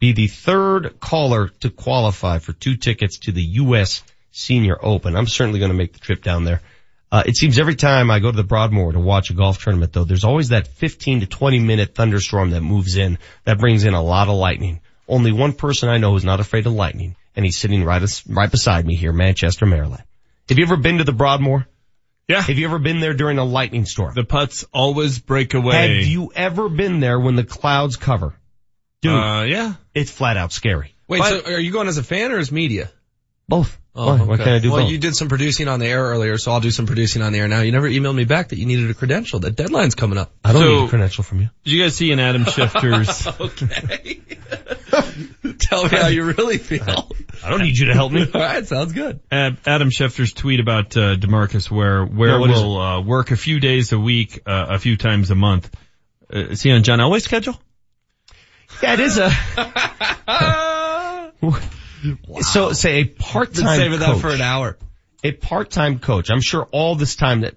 Be 0.00 0.12
the 0.12 0.28
third 0.28 0.98
caller 0.98 1.48
to 1.60 1.68
qualify 1.68 2.38
for 2.38 2.54
two 2.54 2.76
tickets 2.76 3.18
to 3.18 3.32
the 3.32 3.42
U.S. 3.42 4.02
Senior 4.32 4.82
Open. 4.82 5.14
I'm 5.14 5.26
certainly 5.26 5.58
going 5.58 5.72
to 5.72 5.76
make 5.76 5.92
the 5.92 6.00
trip 6.00 6.22
down 6.22 6.44
there. 6.44 6.62
Uh, 7.10 7.22
it 7.26 7.36
seems 7.36 7.58
every 7.58 7.74
time 7.74 8.10
I 8.10 8.18
go 8.18 8.30
to 8.30 8.36
the 8.36 8.44
Broadmoor 8.44 8.92
to 8.92 9.00
watch 9.00 9.30
a 9.30 9.34
golf 9.34 9.62
tournament 9.62 9.92
though, 9.92 10.04
there's 10.04 10.24
always 10.24 10.50
that 10.50 10.66
15 10.68 11.20
to 11.20 11.26
20 11.26 11.58
minute 11.60 11.94
thunderstorm 11.94 12.50
that 12.50 12.60
moves 12.60 12.96
in 12.96 13.18
that 13.44 13.58
brings 13.58 13.84
in 13.84 13.94
a 13.94 14.02
lot 14.02 14.28
of 14.28 14.34
lightning. 14.36 14.80
Only 15.08 15.32
one 15.32 15.54
person 15.54 15.88
I 15.88 15.96
know 15.96 16.12
who's 16.12 16.24
not 16.24 16.40
afraid 16.40 16.66
of 16.66 16.74
lightning 16.74 17.16
and 17.34 17.44
he's 17.46 17.56
sitting 17.58 17.82
right, 17.82 18.02
right 18.28 18.50
beside 18.50 18.86
me 18.86 18.94
here, 18.94 19.12
Manchester, 19.12 19.64
Maryland. 19.64 20.02
Have 20.50 20.58
you 20.58 20.64
ever 20.64 20.76
been 20.76 20.98
to 20.98 21.04
the 21.04 21.12
Broadmoor? 21.12 21.66
Yeah. 22.28 22.42
Have 22.42 22.58
you 22.58 22.66
ever 22.66 22.78
been 22.78 23.00
there 23.00 23.14
during 23.14 23.38
a 23.38 23.44
lightning 23.44 23.86
storm? 23.86 24.12
The 24.14 24.24
putts 24.24 24.66
always 24.70 25.18
break 25.18 25.54
away. 25.54 25.96
Have 25.98 26.06
you 26.06 26.30
ever 26.36 26.68
been 26.68 27.00
there 27.00 27.18
when 27.18 27.36
the 27.36 27.44
clouds 27.44 27.96
cover? 27.96 28.34
Dude, 29.00 29.14
Uh, 29.14 29.44
yeah. 29.46 29.74
it's 29.94 30.10
flat 30.10 30.36
out 30.36 30.52
scary. 30.52 30.94
Wait, 31.06 31.22
so 31.22 31.40
are 31.46 31.58
you 31.60 31.72
going 31.72 31.88
as 31.88 31.96
a 31.96 32.02
fan 32.02 32.32
or 32.32 32.38
as 32.38 32.52
media? 32.52 32.90
Both. 33.48 33.78
Oh, 34.00 34.06
Why? 34.06 34.22
Why 34.22 34.34
okay. 34.34 34.44
can't 34.44 34.56
I 34.56 34.58
do 34.60 34.70
well, 34.70 34.82
both? 34.82 34.92
you 34.92 34.98
did 34.98 35.16
some 35.16 35.28
producing 35.28 35.66
on 35.66 35.80
the 35.80 35.86
air 35.86 36.00
earlier, 36.04 36.38
so 36.38 36.52
I'll 36.52 36.60
do 36.60 36.70
some 36.70 36.86
producing 36.86 37.20
on 37.20 37.32
the 37.32 37.40
air 37.40 37.48
now. 37.48 37.62
You 37.62 37.72
never 37.72 37.88
emailed 37.90 38.14
me 38.14 38.24
back 38.24 38.50
that 38.50 38.56
you 38.58 38.64
needed 38.64 38.88
a 38.90 38.94
credential. 38.94 39.40
That 39.40 39.56
deadline's 39.56 39.96
coming 39.96 40.18
up. 40.18 40.30
I 40.44 40.52
don't 40.52 40.62
So- 40.62 40.68
need 40.80 40.84
a 40.84 40.88
credential 40.88 41.24
from 41.24 41.40
you. 41.40 41.50
Did 41.64 41.72
you 41.72 41.82
guys 41.82 41.96
see 41.96 42.12
an 42.12 42.20
Adam 42.20 42.44
Schefter's? 42.46 43.26
okay. 43.40 44.20
Tell 45.58 45.82
me 45.82 45.88
how 45.90 46.06
you 46.06 46.22
really 46.24 46.58
feel. 46.58 47.10
I 47.44 47.50
don't 47.50 47.60
need 47.60 47.76
you 47.76 47.86
to 47.86 47.94
help 47.94 48.12
me. 48.12 48.24
All 48.32 48.40
right, 48.40 48.64
sounds 48.64 48.92
good. 48.92 49.18
Ad- 49.32 49.56
Adam 49.66 49.90
Schefter's 49.90 50.32
tweet 50.32 50.60
about 50.60 50.96
uh, 50.96 51.16
DeMarcus 51.16 51.68
Ware, 51.68 52.04
where 52.04 52.30
Yeah, 52.30 52.38
what 52.38 52.50
is 52.50 52.60
will 52.62 52.78
uh, 52.80 53.00
work 53.02 53.32
a 53.32 53.36
few 53.36 53.58
days 53.58 53.90
a 53.92 53.98
week, 53.98 54.40
uh, 54.46 54.66
a 54.70 54.78
few 54.78 54.96
times 54.96 55.30
a 55.30 55.34
month. 55.34 55.74
Uh, 56.32 56.38
is 56.50 56.62
he 56.62 56.70
on 56.70 56.84
John 56.84 57.00
Elway's 57.00 57.24
schedule? 57.24 57.60
Yeah, 58.80 58.92
it 58.94 59.00
is 59.00 59.18
a. 59.18 59.30
So 62.42 62.72
say 62.72 63.00
a 63.00 63.04
part-time 63.04 63.78
saving 63.78 63.98
coach, 63.98 64.16
that 64.16 64.20
for 64.20 64.30
an 64.30 64.40
hour. 64.40 64.76
a 65.24 65.32
part-time 65.32 65.98
coach. 65.98 66.30
I'm 66.30 66.40
sure 66.40 66.68
all 66.70 66.94
this 66.94 67.16
time 67.16 67.42
that 67.42 67.54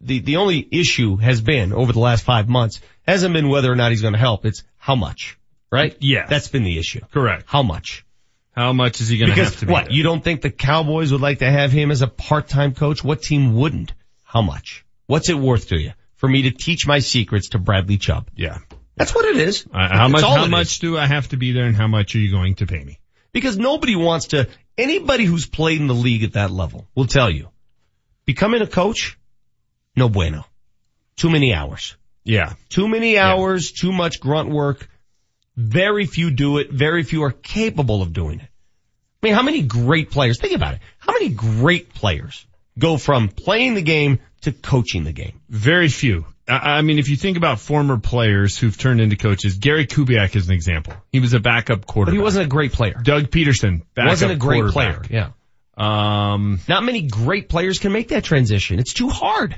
the 0.00 0.20
the 0.20 0.36
only 0.36 0.66
issue 0.70 1.16
has 1.16 1.40
been 1.40 1.72
over 1.72 1.92
the 1.92 2.00
last 2.00 2.24
five 2.24 2.48
months 2.48 2.80
hasn't 3.06 3.34
been 3.34 3.48
whether 3.48 3.70
or 3.70 3.76
not 3.76 3.90
he's 3.90 4.02
going 4.02 4.14
to 4.14 4.18
help. 4.18 4.46
It's 4.46 4.64
how 4.76 4.96
much, 4.96 5.38
right? 5.70 5.96
Yeah. 6.00 6.26
that's 6.26 6.48
been 6.48 6.62
the 6.62 6.78
issue. 6.78 7.00
Correct. 7.12 7.44
How 7.46 7.62
much? 7.62 8.04
How 8.52 8.72
much 8.72 9.00
is 9.00 9.08
he 9.08 9.18
going 9.18 9.30
to 9.30 9.44
have 9.44 9.58
to 9.60 9.66
be 9.66 9.72
what? 9.72 9.86
there? 9.86 9.94
You 9.94 10.02
don't 10.02 10.22
think 10.22 10.42
the 10.42 10.50
Cowboys 10.50 11.12
would 11.12 11.20
like 11.20 11.38
to 11.38 11.50
have 11.50 11.72
him 11.72 11.90
as 11.90 12.02
a 12.02 12.08
part-time 12.08 12.74
coach? 12.74 13.02
What 13.04 13.22
team 13.22 13.54
wouldn't? 13.54 13.92
How 14.24 14.42
much? 14.42 14.84
What's 15.06 15.28
it 15.28 15.34
worth 15.34 15.68
to 15.68 15.80
you 15.80 15.92
for 16.16 16.28
me 16.28 16.42
to 16.42 16.50
teach 16.50 16.86
my 16.86 16.98
secrets 16.98 17.50
to 17.50 17.58
Bradley 17.58 17.98
Chubb? 17.98 18.28
Yeah. 18.36 18.58
That's 18.96 19.14
what 19.14 19.24
it 19.24 19.36
is. 19.38 19.66
Uh, 19.66 19.88
how 19.88 20.08
That's 20.08 20.12
much? 20.12 20.22
How 20.22 20.46
much 20.46 20.66
is. 20.66 20.78
do 20.78 20.98
I 20.98 21.06
have 21.06 21.28
to 21.30 21.36
be 21.36 21.52
there, 21.52 21.64
and 21.64 21.74
how 21.74 21.88
much 21.88 22.14
are 22.14 22.18
you 22.18 22.30
going 22.30 22.56
to 22.56 22.66
pay 22.66 22.84
me? 22.84 22.99
Because 23.32 23.58
nobody 23.58 23.96
wants 23.96 24.28
to, 24.28 24.48
anybody 24.76 25.24
who's 25.24 25.46
played 25.46 25.80
in 25.80 25.86
the 25.86 25.94
league 25.94 26.24
at 26.24 26.32
that 26.34 26.50
level 26.50 26.88
will 26.94 27.06
tell 27.06 27.30
you, 27.30 27.48
becoming 28.24 28.62
a 28.62 28.66
coach, 28.66 29.18
no 29.96 30.08
bueno. 30.08 30.44
Too 31.16 31.30
many 31.30 31.54
hours. 31.54 31.96
Yeah. 32.24 32.54
Too 32.68 32.88
many 32.88 33.18
hours, 33.18 33.72
too 33.72 33.92
much 33.92 34.20
grunt 34.20 34.48
work. 34.50 34.88
Very 35.56 36.06
few 36.06 36.30
do 36.30 36.58
it. 36.58 36.70
Very 36.70 37.02
few 37.02 37.24
are 37.24 37.32
capable 37.32 38.02
of 38.02 38.12
doing 38.12 38.40
it. 38.40 38.48
I 39.22 39.26
mean, 39.26 39.34
how 39.34 39.42
many 39.42 39.62
great 39.62 40.10
players, 40.10 40.38
think 40.38 40.54
about 40.54 40.74
it, 40.74 40.80
how 40.98 41.12
many 41.12 41.28
great 41.28 41.92
players 41.92 42.46
go 42.78 42.96
from 42.96 43.28
playing 43.28 43.74
the 43.74 43.82
game 43.82 44.20
to 44.42 44.52
coaching 44.52 45.04
the 45.04 45.12
game? 45.12 45.40
Very 45.48 45.88
few. 45.88 46.24
I, 46.50 46.78
I 46.78 46.82
mean, 46.82 46.98
if 46.98 47.08
you 47.08 47.16
think 47.16 47.36
about 47.36 47.60
former 47.60 47.98
players 47.98 48.58
who've 48.58 48.76
turned 48.76 49.00
into 49.00 49.16
coaches, 49.16 49.58
Gary 49.58 49.86
Kubiak 49.86 50.34
is 50.36 50.48
an 50.48 50.54
example. 50.54 50.94
He 51.12 51.20
was 51.20 51.32
a 51.32 51.40
backup 51.40 51.80
But 51.80 51.86
quarterback. 51.86 52.16
he 52.18 52.22
wasn't 52.22 52.46
a 52.46 52.48
great 52.48 52.72
player. 52.72 52.94
Doug 53.02 53.24
Pederson, 53.30 53.82
backup 53.94 54.10
wasn't 54.10 54.32
a 54.32 54.36
great 54.36 54.64
player. 54.66 55.02
Yeah. 55.08 55.30
Um, 55.76 56.60
Not 56.68 56.84
many 56.84 57.02
great 57.02 57.48
players 57.48 57.78
can 57.78 57.92
make 57.92 58.08
that 58.08 58.24
transition. 58.24 58.78
It's 58.78 58.92
too 58.92 59.08
hard. 59.08 59.56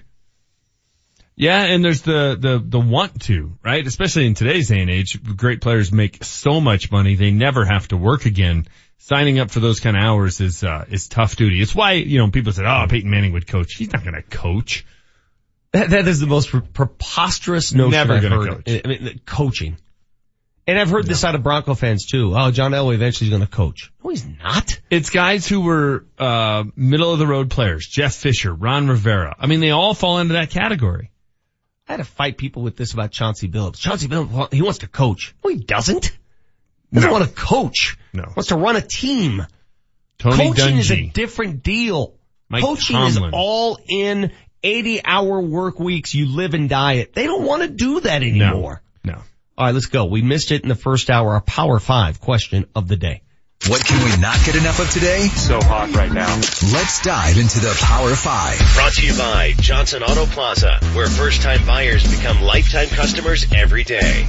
yeah, 1.34 1.64
and 1.64 1.84
there's 1.84 2.02
the, 2.02 2.36
the, 2.38 2.62
the 2.64 2.78
want 2.78 3.22
to, 3.22 3.54
right? 3.64 3.84
Especially 3.84 4.26
in 4.26 4.34
today's 4.34 4.68
day 4.68 4.80
and 4.80 4.90
age, 4.90 5.18
great 5.36 5.60
players 5.60 5.90
make 5.90 6.22
so 6.22 6.60
much 6.60 6.92
money, 6.92 7.16
they 7.16 7.30
never 7.30 7.64
have 7.64 7.88
to 7.88 7.96
work 7.96 8.26
again. 8.26 8.66
Signing 8.98 9.40
up 9.40 9.50
for 9.50 9.58
those 9.58 9.80
kind 9.80 9.96
of 9.96 10.02
hours 10.04 10.40
is, 10.40 10.62
uh, 10.62 10.84
is 10.88 11.08
tough 11.08 11.34
duty. 11.34 11.60
It's 11.60 11.74
why, 11.74 11.94
you 11.94 12.18
know, 12.18 12.30
people 12.30 12.52
said, 12.52 12.66
oh, 12.66 12.86
Peyton 12.88 13.10
Manning 13.10 13.32
would 13.32 13.48
coach. 13.48 13.74
He's 13.74 13.92
not 13.92 14.04
going 14.04 14.14
to 14.14 14.22
coach. 14.22 14.86
That, 15.72 15.90
that 15.90 16.06
is 16.08 16.20
the 16.20 16.26
most 16.26 16.50
preposterous 16.74 17.72
notion 17.72 17.92
Never 17.92 18.14
I've 18.14 18.22
heard. 18.22 18.64
coach. 18.66 18.82
I 18.84 18.88
mean, 18.88 19.20
coaching. 19.24 19.78
And 20.66 20.78
I've 20.78 20.90
heard 20.90 21.06
this 21.06 21.24
out 21.24 21.34
of 21.34 21.42
Bronco 21.42 21.74
fans 21.74 22.06
too. 22.06 22.34
Oh, 22.36 22.50
John 22.50 22.70
Elway 22.72 22.94
eventually 22.94 23.28
is 23.28 23.30
going 23.30 23.40
to 23.44 23.50
coach. 23.50 23.90
No, 24.04 24.10
he's 24.10 24.24
not. 24.24 24.80
It's 24.90 25.10
guys 25.10 25.46
who 25.48 25.62
were, 25.62 26.04
uh, 26.18 26.64
middle 26.76 27.12
of 27.12 27.18
the 27.18 27.26
road 27.26 27.50
players. 27.50 27.86
Jeff 27.90 28.14
Fisher, 28.14 28.54
Ron 28.54 28.86
Rivera. 28.86 29.34
I 29.38 29.46
mean, 29.46 29.60
they 29.60 29.70
all 29.70 29.92
fall 29.94 30.18
into 30.18 30.34
that 30.34 30.50
category. 30.50 31.10
I 31.88 31.92
had 31.94 31.96
to 31.96 32.04
fight 32.04 32.36
people 32.38 32.62
with 32.62 32.76
this 32.76 32.92
about 32.92 33.10
Chauncey 33.10 33.48
Billups. 33.48 33.78
Chauncey 33.78 34.06
Billups, 34.06 34.52
he 34.52 34.62
wants 34.62 34.78
to 34.80 34.88
coach. 34.88 35.34
No, 35.44 35.50
he 35.50 35.56
doesn't. 35.58 36.04
He 36.90 36.94
doesn't 36.96 37.10
No. 37.10 37.12
want 37.18 37.24
to 37.28 37.34
coach. 37.34 37.96
No. 38.12 38.22
He 38.22 38.32
wants 38.36 38.48
to 38.48 38.56
run 38.56 38.76
a 38.76 38.82
team. 38.82 39.44
Tony 40.18 40.36
Coaching 40.36 40.76
is 40.78 40.92
a 40.92 41.06
different 41.08 41.64
deal. 41.64 42.14
Mike 42.48 42.62
Coaching 42.62 42.96
is 42.98 43.18
all 43.32 43.78
in 43.88 44.30
80 44.62 45.04
hour 45.04 45.40
work 45.40 45.78
weeks. 45.78 46.14
You 46.14 46.26
live 46.26 46.54
and 46.54 46.68
die 46.68 46.94
it. 46.94 47.14
They 47.14 47.26
don't 47.26 47.44
want 47.44 47.62
to 47.62 47.68
do 47.68 48.00
that 48.00 48.22
anymore. 48.22 48.82
No. 49.04 49.14
All 49.58 49.66
right, 49.66 49.74
let's 49.74 49.86
go. 49.86 50.06
We 50.06 50.22
missed 50.22 50.50
it 50.50 50.62
in 50.62 50.68
the 50.68 50.74
first 50.74 51.10
hour. 51.10 51.34
Our 51.34 51.40
Power 51.40 51.78
Five 51.78 52.20
question 52.20 52.66
of 52.74 52.88
the 52.88 52.96
day. 52.96 53.22
What 53.68 53.84
can 53.84 54.02
we 54.04 54.20
not 54.20 54.44
get 54.44 54.56
enough 54.56 54.80
of 54.80 54.90
today? 54.90 55.28
So 55.28 55.60
hot 55.60 55.94
right 55.94 56.10
now. 56.10 56.34
Let's 56.34 57.00
dive 57.02 57.38
into 57.38 57.60
the 57.60 57.78
Power 57.80 58.12
5. 58.12 58.74
Brought 58.74 58.92
to 58.94 59.06
you 59.06 59.16
by 59.16 59.52
Johnson 59.56 60.02
Auto 60.02 60.26
Plaza, 60.26 60.80
where 60.94 61.06
first 61.06 61.42
time 61.42 61.64
buyers 61.64 62.02
become 62.10 62.42
lifetime 62.42 62.88
customers 62.88 63.46
every 63.54 63.84
day. 63.84 64.26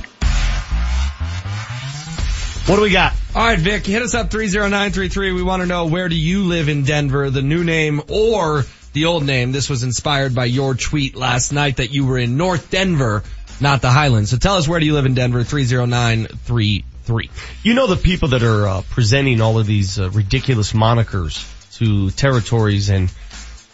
What 2.67 2.75
do 2.75 2.81
we 2.83 2.91
got? 2.91 3.13
All 3.33 3.43
right, 3.43 3.57
Vic, 3.57 3.85
hit 3.87 4.03
us 4.03 4.13
up 4.13 4.29
30933. 4.29 5.31
We 5.31 5.41
want 5.41 5.63
to 5.63 5.67
know 5.67 5.87
where 5.87 6.09
do 6.09 6.15
you 6.15 6.43
live 6.43 6.69
in 6.69 6.83
Denver, 6.83 7.31
the 7.31 7.41
new 7.41 7.63
name 7.63 8.03
or 8.09 8.65
the 8.93 9.05
old 9.05 9.25
name. 9.25 9.51
This 9.51 9.69
was 9.69 9.83
inspired 9.83 10.33
by 10.33 10.45
your 10.45 10.75
tweet 10.75 11.15
last 11.15 11.51
night 11.51 11.77
that 11.77 11.91
you 11.91 12.05
were 12.05 12.17
in 12.17 12.37
North 12.37 12.69
Denver, 12.69 13.23
not 13.59 13.81
the 13.81 13.89
Highlands. 13.89 14.29
So 14.29 14.37
tell 14.37 14.55
us 14.55 14.67
where 14.67 14.79
do 14.79 14.85
you 14.85 14.93
live 14.93 15.05
in 15.05 15.15
Denver, 15.15 15.43
30933. 15.43 17.29
You 17.63 17.73
know 17.73 17.87
the 17.87 17.97
people 17.97 18.29
that 18.29 18.43
are 18.43 18.67
uh, 18.67 18.81
presenting 18.89 19.41
all 19.41 19.59
of 19.59 19.65
these 19.65 19.99
uh, 19.99 20.09
ridiculous 20.11 20.73
monikers 20.73 21.49
to 21.77 22.11
territories 22.11 22.89
and 22.89 23.11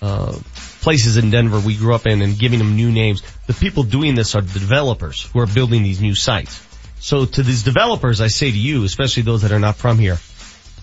uh, 0.01 0.39
places 0.81 1.17
in 1.17 1.30
Denver 1.30 1.59
we 1.59 1.75
grew 1.75 1.93
up 1.93 2.07
in 2.07 2.22
and 2.22 2.39
giving 2.39 2.59
them 2.59 2.75
new 2.77 2.91
names. 2.91 3.22
The 3.48 3.53
people 3.53 3.83
doing 3.83 4.15
this 4.15 4.35
are 4.35 4.41
the 4.41 4.59
developers 4.59 5.22
who 5.23 5.39
are 5.39 5.48
building 5.48 5.83
these 5.83 6.01
new 6.01 6.15
sites. 6.15 6.65
So 7.01 7.25
to 7.25 7.43
these 7.43 7.64
developers, 7.64 8.22
I 8.22 8.27
say 8.27 8.51
to 8.51 8.57
you, 8.57 8.83
especially 8.83 9.23
those 9.23 9.41
that 9.41 9.51
are 9.51 9.59
not 9.59 9.75
from 9.75 9.98
here, 9.98 10.17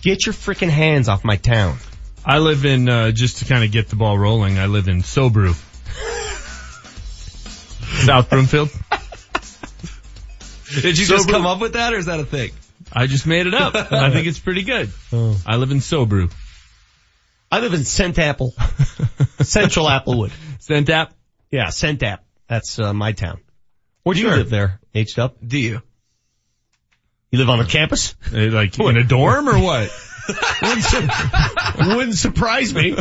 get 0.01 0.25
your 0.25 0.33
freaking 0.33 0.69
hands 0.69 1.09
off 1.09 1.23
my 1.23 1.35
town. 1.35 1.77
I 2.29 2.39
live 2.39 2.65
in, 2.65 2.89
uh, 2.89 3.11
just 3.11 3.37
to 3.37 3.45
kind 3.45 3.63
of 3.63 3.71
get 3.71 3.87
the 3.87 3.95
ball 3.95 4.17
rolling, 4.17 4.59
I 4.59 4.65
live 4.65 4.89
in 4.89 5.01
Sobru. 5.01 5.53
South 8.05 8.29
Broomfield. 8.29 8.69
Did 10.81 10.97
you 10.97 11.05
So 11.05 11.15
just 11.15 11.29
come 11.29 11.45
up 11.45 11.61
with 11.61 11.73
that 11.73 11.93
or 11.93 11.97
is 11.97 12.07
that 12.07 12.19
a 12.19 12.25
thing? 12.25 12.51
I 12.91 13.07
just 13.07 13.25
made 13.25 13.47
it 13.47 13.53
up. 13.53 13.75
I 13.75 14.11
think 14.11 14.27
it's 14.27 14.39
pretty 14.39 14.63
good. 14.63 14.91
I 15.13 15.55
live 15.55 15.71
in 15.71 15.77
Sobru. 15.79 16.29
I 17.49 17.59
live 17.61 17.73
in 17.73 17.85
Cent 17.85 18.19
Apple, 18.19 18.53
Central 19.41 19.85
Applewood. 19.85 20.31
Centap? 20.59 21.11
Yeah, 21.49 21.69
Cent 21.69 22.03
App. 22.03 22.25
That's 22.49 22.77
uh, 22.77 22.93
my 22.93 23.13
town. 23.13 23.39
Where 24.03 24.13
do 24.15 24.19
you 24.19 24.27
Sure. 24.27 24.37
live 24.37 24.49
there, 24.49 24.81
H 24.93 25.17
up? 25.17 25.37
Do 25.45 25.57
you? 25.57 25.81
You 27.31 27.39
live 27.39 27.49
on 27.49 27.61
a 27.61 27.65
campus? 27.65 28.15
Uh, 28.33 28.37
Like 28.51 28.77
in 28.77 28.97
a 28.97 29.03
dorm 29.05 29.47
or 29.47 29.57
what? 29.59 29.89
wouldn't, 30.61 30.83
su- 30.83 31.95
wouldn't 31.95 32.17
surprise 32.17 32.73
me. 32.73 32.95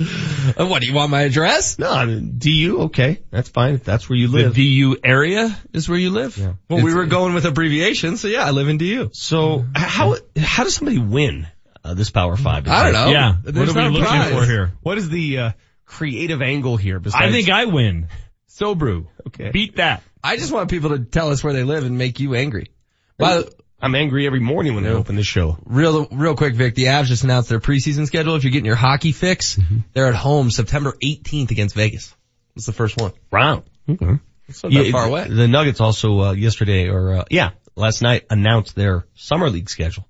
Uh, 0.00 0.66
what, 0.66 0.80
do 0.80 0.88
you 0.88 0.94
want 0.94 1.10
my 1.10 1.22
address? 1.22 1.78
No, 1.78 1.92
I 1.92 2.06
mean, 2.06 2.38
DU, 2.38 2.82
okay. 2.84 3.20
That's 3.30 3.50
fine 3.50 3.74
if 3.74 3.84
that's 3.84 4.08
where 4.08 4.18
you 4.18 4.28
live. 4.28 4.54
The. 4.54 4.80
DU 4.80 4.96
area 5.04 5.54
is 5.74 5.88
where 5.88 5.98
you 5.98 6.10
live? 6.10 6.38
Yeah. 6.38 6.54
Well, 6.68 6.82
we 6.82 6.94
were 6.94 7.04
going 7.04 7.34
with 7.34 7.44
abbreviations, 7.44 8.20
so 8.20 8.28
yeah, 8.28 8.44
I 8.46 8.50
live 8.50 8.68
in 8.68 8.78
DU. 8.78 9.10
So 9.12 9.64
how, 9.74 10.16
how 10.38 10.64
does 10.64 10.74
somebody 10.74 10.98
win 10.98 11.46
uh, 11.84 11.94
this 11.94 12.10
Power 12.10 12.36
5? 12.36 12.66
I 12.66 12.84
don't 12.84 12.92
know. 12.94 13.10
Yeah. 13.10 13.36
There's 13.42 13.74
what 13.74 13.84
are 13.84 13.90
we 13.90 13.98
looking 13.98 14.06
prize. 14.06 14.32
for 14.32 14.44
here? 14.46 14.72
What 14.80 14.96
is 14.96 15.10
the 15.10 15.38
uh, 15.38 15.52
creative 15.84 16.40
angle 16.40 16.78
here 16.78 16.98
besides? 16.98 17.26
I 17.26 17.30
think 17.30 17.50
I 17.50 17.66
win. 17.66 18.08
Sobru. 18.48 19.06
Okay. 19.28 19.50
Beat 19.50 19.76
that. 19.76 20.02
I 20.24 20.36
just 20.36 20.52
want 20.52 20.70
people 20.70 20.90
to 20.90 20.98
tell 20.98 21.30
us 21.30 21.44
where 21.44 21.52
they 21.52 21.64
live 21.64 21.84
and 21.84 21.98
make 21.98 22.20
you 22.20 22.34
angry. 22.34 22.70
Well, 23.18 23.44
I'm 23.82 23.94
angry 23.94 24.26
every 24.26 24.40
morning 24.40 24.74
when 24.74 24.84
they 24.84 24.90
open 24.90 25.16
the 25.16 25.22
show. 25.22 25.56
real, 25.64 26.06
real 26.10 26.36
quick, 26.36 26.54
Vic, 26.54 26.74
the 26.74 26.84
Avs 26.86 27.06
just 27.06 27.24
announced 27.24 27.48
their 27.48 27.60
preseason 27.60 28.06
schedule. 28.06 28.36
If 28.36 28.44
you're 28.44 28.50
getting 28.52 28.66
your 28.66 28.74
hockey 28.76 29.12
fix, 29.12 29.58
they're 29.94 30.06
at 30.08 30.14
home 30.14 30.50
September 30.50 30.94
18th 31.02 31.50
against 31.50 31.74
Vegas. 31.74 32.14
That's 32.54 32.66
the 32.66 32.72
first 32.72 33.00
one. 33.00 33.12
Wow. 33.32 33.64
Okay. 33.88 34.18
It's 34.48 34.62
not 34.62 34.72
that 34.72 34.90
far 34.92 35.06
away. 35.06 35.28
The 35.28 35.48
Nuggets 35.48 35.80
also 35.80 36.20
uh, 36.20 36.32
yesterday 36.32 36.88
or 36.88 37.14
uh, 37.14 37.24
yeah, 37.30 37.50
last 37.76 38.02
night 38.02 38.26
announced 38.28 38.74
their 38.74 39.06
summer 39.14 39.48
league 39.48 39.70
schedule. 39.70 40.06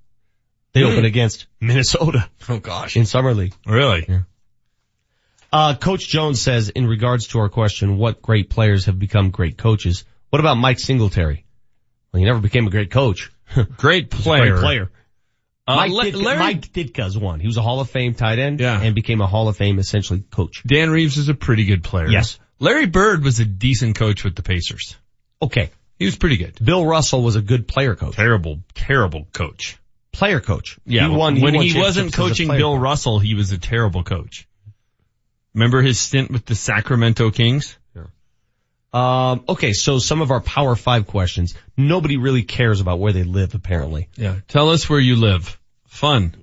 They 0.72 0.80
Hmm. 0.82 0.86
open 0.92 1.04
against 1.04 1.46
Minnesota 1.60 2.28
Oh 2.48 2.58
gosh. 2.58 2.96
in 2.96 3.04
summer 3.06 3.34
league. 3.34 3.54
Really? 3.66 4.06
Uh, 5.52 5.74
Coach 5.74 6.06
Jones 6.08 6.40
says 6.40 6.68
in 6.68 6.86
regards 6.86 7.28
to 7.28 7.40
our 7.40 7.48
question, 7.48 7.98
what 7.98 8.22
great 8.22 8.50
players 8.50 8.86
have 8.86 8.98
become 8.98 9.30
great 9.30 9.58
coaches? 9.58 10.04
What 10.30 10.38
about 10.40 10.54
Mike 10.56 10.78
Singletary? 10.78 11.44
Well, 12.12 12.20
he 12.20 12.24
never 12.24 12.38
became 12.40 12.66
a 12.66 12.70
great 12.70 12.90
coach. 12.90 13.30
Great 13.76 14.10
player. 14.10 14.52
Great 14.52 14.60
player. 14.60 14.90
Uh, 15.66 15.76
Mike, 15.76 15.92
Ditka, 15.92 16.22
Larry, 16.22 16.38
Mike 16.38 16.72
Ditka's 16.72 17.16
one. 17.16 17.38
He 17.38 17.46
was 17.46 17.56
a 17.56 17.62
Hall 17.62 17.80
of 17.80 17.88
Fame 17.88 18.14
tight 18.14 18.38
end 18.38 18.60
yeah. 18.60 18.80
and 18.80 18.94
became 18.94 19.20
a 19.20 19.26
Hall 19.26 19.48
of 19.48 19.56
Fame 19.56 19.78
essentially 19.78 20.20
coach. 20.30 20.62
Dan 20.66 20.90
Reeves 20.90 21.16
is 21.16 21.28
a 21.28 21.34
pretty 21.34 21.64
good 21.64 21.84
player. 21.84 22.08
Yes. 22.08 22.38
Larry 22.58 22.86
Bird 22.86 23.22
was 23.22 23.40
a 23.40 23.44
decent 23.44 23.96
coach 23.96 24.24
with 24.24 24.34
the 24.34 24.42
Pacers. 24.42 24.96
Okay. 25.40 25.70
He 25.98 26.06
was 26.06 26.16
pretty 26.16 26.38
good. 26.38 26.58
Bill 26.62 26.84
Russell 26.84 27.22
was 27.22 27.36
a 27.36 27.42
good 27.42 27.68
player 27.68 27.94
coach. 27.94 28.16
Terrible, 28.16 28.60
terrible 28.74 29.26
coach. 29.32 29.78
Player 30.12 30.40
coach. 30.40 30.78
Yeah. 30.84 31.08
He 31.08 31.14
won, 31.14 31.36
he 31.36 31.42
when 31.42 31.54
he 31.54 31.78
wasn't 31.78 32.12
coaching 32.12 32.48
Bill 32.48 32.74
coach. 32.74 32.82
Russell, 32.82 33.18
he 33.18 33.34
was 33.34 33.52
a 33.52 33.58
terrible 33.58 34.02
coach. 34.02 34.48
Remember 35.54 35.82
his 35.82 35.98
stint 35.98 36.30
with 36.30 36.46
the 36.46 36.54
Sacramento 36.54 37.30
Kings? 37.30 37.76
Um, 38.92 39.44
okay, 39.48 39.72
so 39.72 39.98
some 39.98 40.20
of 40.20 40.30
our 40.30 40.40
Power 40.40 40.74
Five 40.74 41.06
questions. 41.06 41.54
Nobody 41.76 42.16
really 42.16 42.42
cares 42.42 42.80
about 42.80 42.98
where 42.98 43.12
they 43.12 43.22
live, 43.22 43.54
apparently. 43.54 44.08
Yeah. 44.16 44.36
Tell 44.48 44.70
us 44.70 44.88
where 44.88 44.98
you 44.98 45.16
live. 45.16 45.58
Fun. 45.86 46.34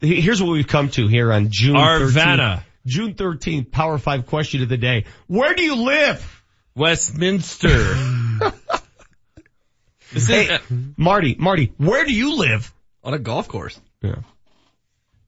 Here's 0.00 0.42
what 0.42 0.52
we've 0.52 0.66
come 0.66 0.88
to 0.90 1.06
here 1.06 1.32
on 1.32 1.48
June 1.50 1.76
Arvada. 1.76 2.36
13th. 2.36 2.62
June 2.84 3.14
13th, 3.14 3.70
Power 3.70 3.98
Five 3.98 4.26
question 4.26 4.62
of 4.62 4.68
the 4.68 4.76
day. 4.76 5.04
Where 5.28 5.54
do 5.54 5.62
you 5.62 5.76
live? 5.76 6.42
Westminster. 6.74 7.94
hey, 10.12 10.58
Marty, 10.96 11.36
Marty, 11.38 11.72
where 11.76 12.04
do 12.04 12.12
you 12.12 12.36
live? 12.36 12.72
On 13.04 13.14
a 13.14 13.18
golf 13.18 13.48
course. 13.48 13.80
Yeah. 14.00 14.16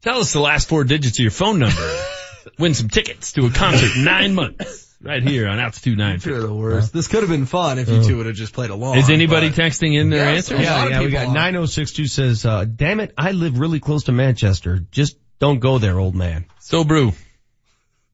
Tell 0.03 0.19
us 0.19 0.33
the 0.33 0.41
last 0.41 0.69
four 0.69 0.85
digits 0.85 1.19
of 1.19 1.23
your 1.23 1.31
phone 1.31 1.59
number. 1.59 2.05
Win 2.59 2.75
some 2.75 2.89
tickets 2.89 3.33
to 3.33 3.47
a 3.47 3.51
concert 3.51 3.97
in 3.97 4.05
nine 4.05 4.35
months. 4.35 4.84
Right 5.05 5.23
here 5.23 5.49
on 5.49 5.59
Altitude 5.59 5.99
9. 5.99 6.21
You're 6.25 6.41
the 6.41 6.55
worst. 6.55 6.93
This 6.95 7.09
could 7.09 7.21
have 7.21 7.29
been 7.29 7.45
fun 7.45 7.79
if 7.79 7.91
you 7.91 8.03
two 8.03 8.17
would 8.17 8.27
have 8.27 8.35
just 8.35 8.55
played 8.55 8.71
along. 8.71 8.97
Is 8.97 9.11
anybody 9.11 9.51
texting 9.51 10.01
in 10.01 10.09
their 10.09 10.25
answers? 10.25 10.61
Yeah, 10.61 10.89
yeah, 10.89 11.01
we 11.01 11.11
got 11.11 11.27
9062 11.27 12.07
says, 12.07 12.47
uh, 12.47 12.65
damn 12.65 13.01
it, 13.01 13.13
I 13.19 13.33
live 13.33 13.59
really 13.59 13.81
close 13.81 14.05
to 14.05 14.13
Manchester. 14.13 14.79
Just 14.91 15.19
don't 15.39 15.59
go 15.59 15.79
there, 15.79 15.99
old 16.01 16.15
man. 16.15 16.47
So 16.61 16.85
brew. 16.85 17.13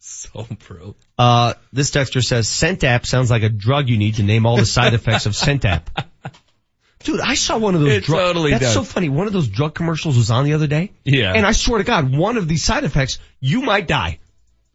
So 0.01 0.49
brew. 0.67 0.97
Uh, 1.17 1.55
this 1.73 1.93
texter 1.93 2.25
says, 2.25 2.49
Centap 2.49 3.07
sounds 3.07 3.31
like 3.31 3.45
a 3.45 3.49
drug 3.49 3.89
you 3.89 3.97
need 3.97 4.17
to 4.17 4.25
name 4.25 4.45
all 4.45 4.57
the 4.57 4.67
side 4.67 4.93
effects 4.93 5.27
of 5.27 5.35
Centap. 5.35 5.83
Dude, 7.05 7.21
I 7.21 7.35
saw 7.35 7.57
one 7.57 7.77
of 7.77 7.81
those 7.83 7.93
It 7.93 8.05
drug, 8.05 8.19
totally 8.21 8.51
that's 8.51 8.65
does. 8.65 8.75
so 8.75 8.83
funny. 8.83 9.09
One 9.09 9.27
of 9.29 9.33
those 9.33 9.49
drug 9.49 9.75
commercials 9.75 10.17
was 10.17 10.31
on 10.31 10.45
the 10.45 10.55
other 10.55 10.67
day. 10.67 10.93
Yeah. 11.05 11.33
And 11.35 11.47
I 11.47 11.53
swear 11.53 11.79
to 11.79 11.85
God, 11.85 12.15
one 12.15 12.37
of 12.37 12.49
these 12.49 12.65
side 12.65 12.85
effects, 12.85 13.19
you 13.39 13.63
might 13.63 13.87
die 13.87 14.19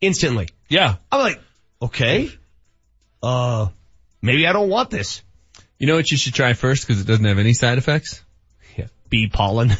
instantly. 0.02 0.50
Yeah. 0.70 0.96
I'm 1.12 1.20
like, 1.20 1.40
okay, 1.82 2.32
uh, 3.22 3.68
maybe 4.22 4.48
I 4.48 4.54
don't 4.54 4.70
want 4.70 4.90
this. 4.90 5.22
You 5.78 5.88
know 5.88 5.96
what 5.96 6.10
you 6.10 6.18
should 6.18 6.34
try 6.34 6.54
first 6.54 6.88
because 6.88 7.02
it 7.02 7.08
doesn't 7.08 7.26
have 7.26 7.40
any 7.40 7.54
side 7.54 7.78
effects? 7.78 8.24
Yeah. 8.78 8.88
Bee 9.10 9.28
pollen. 9.28 9.70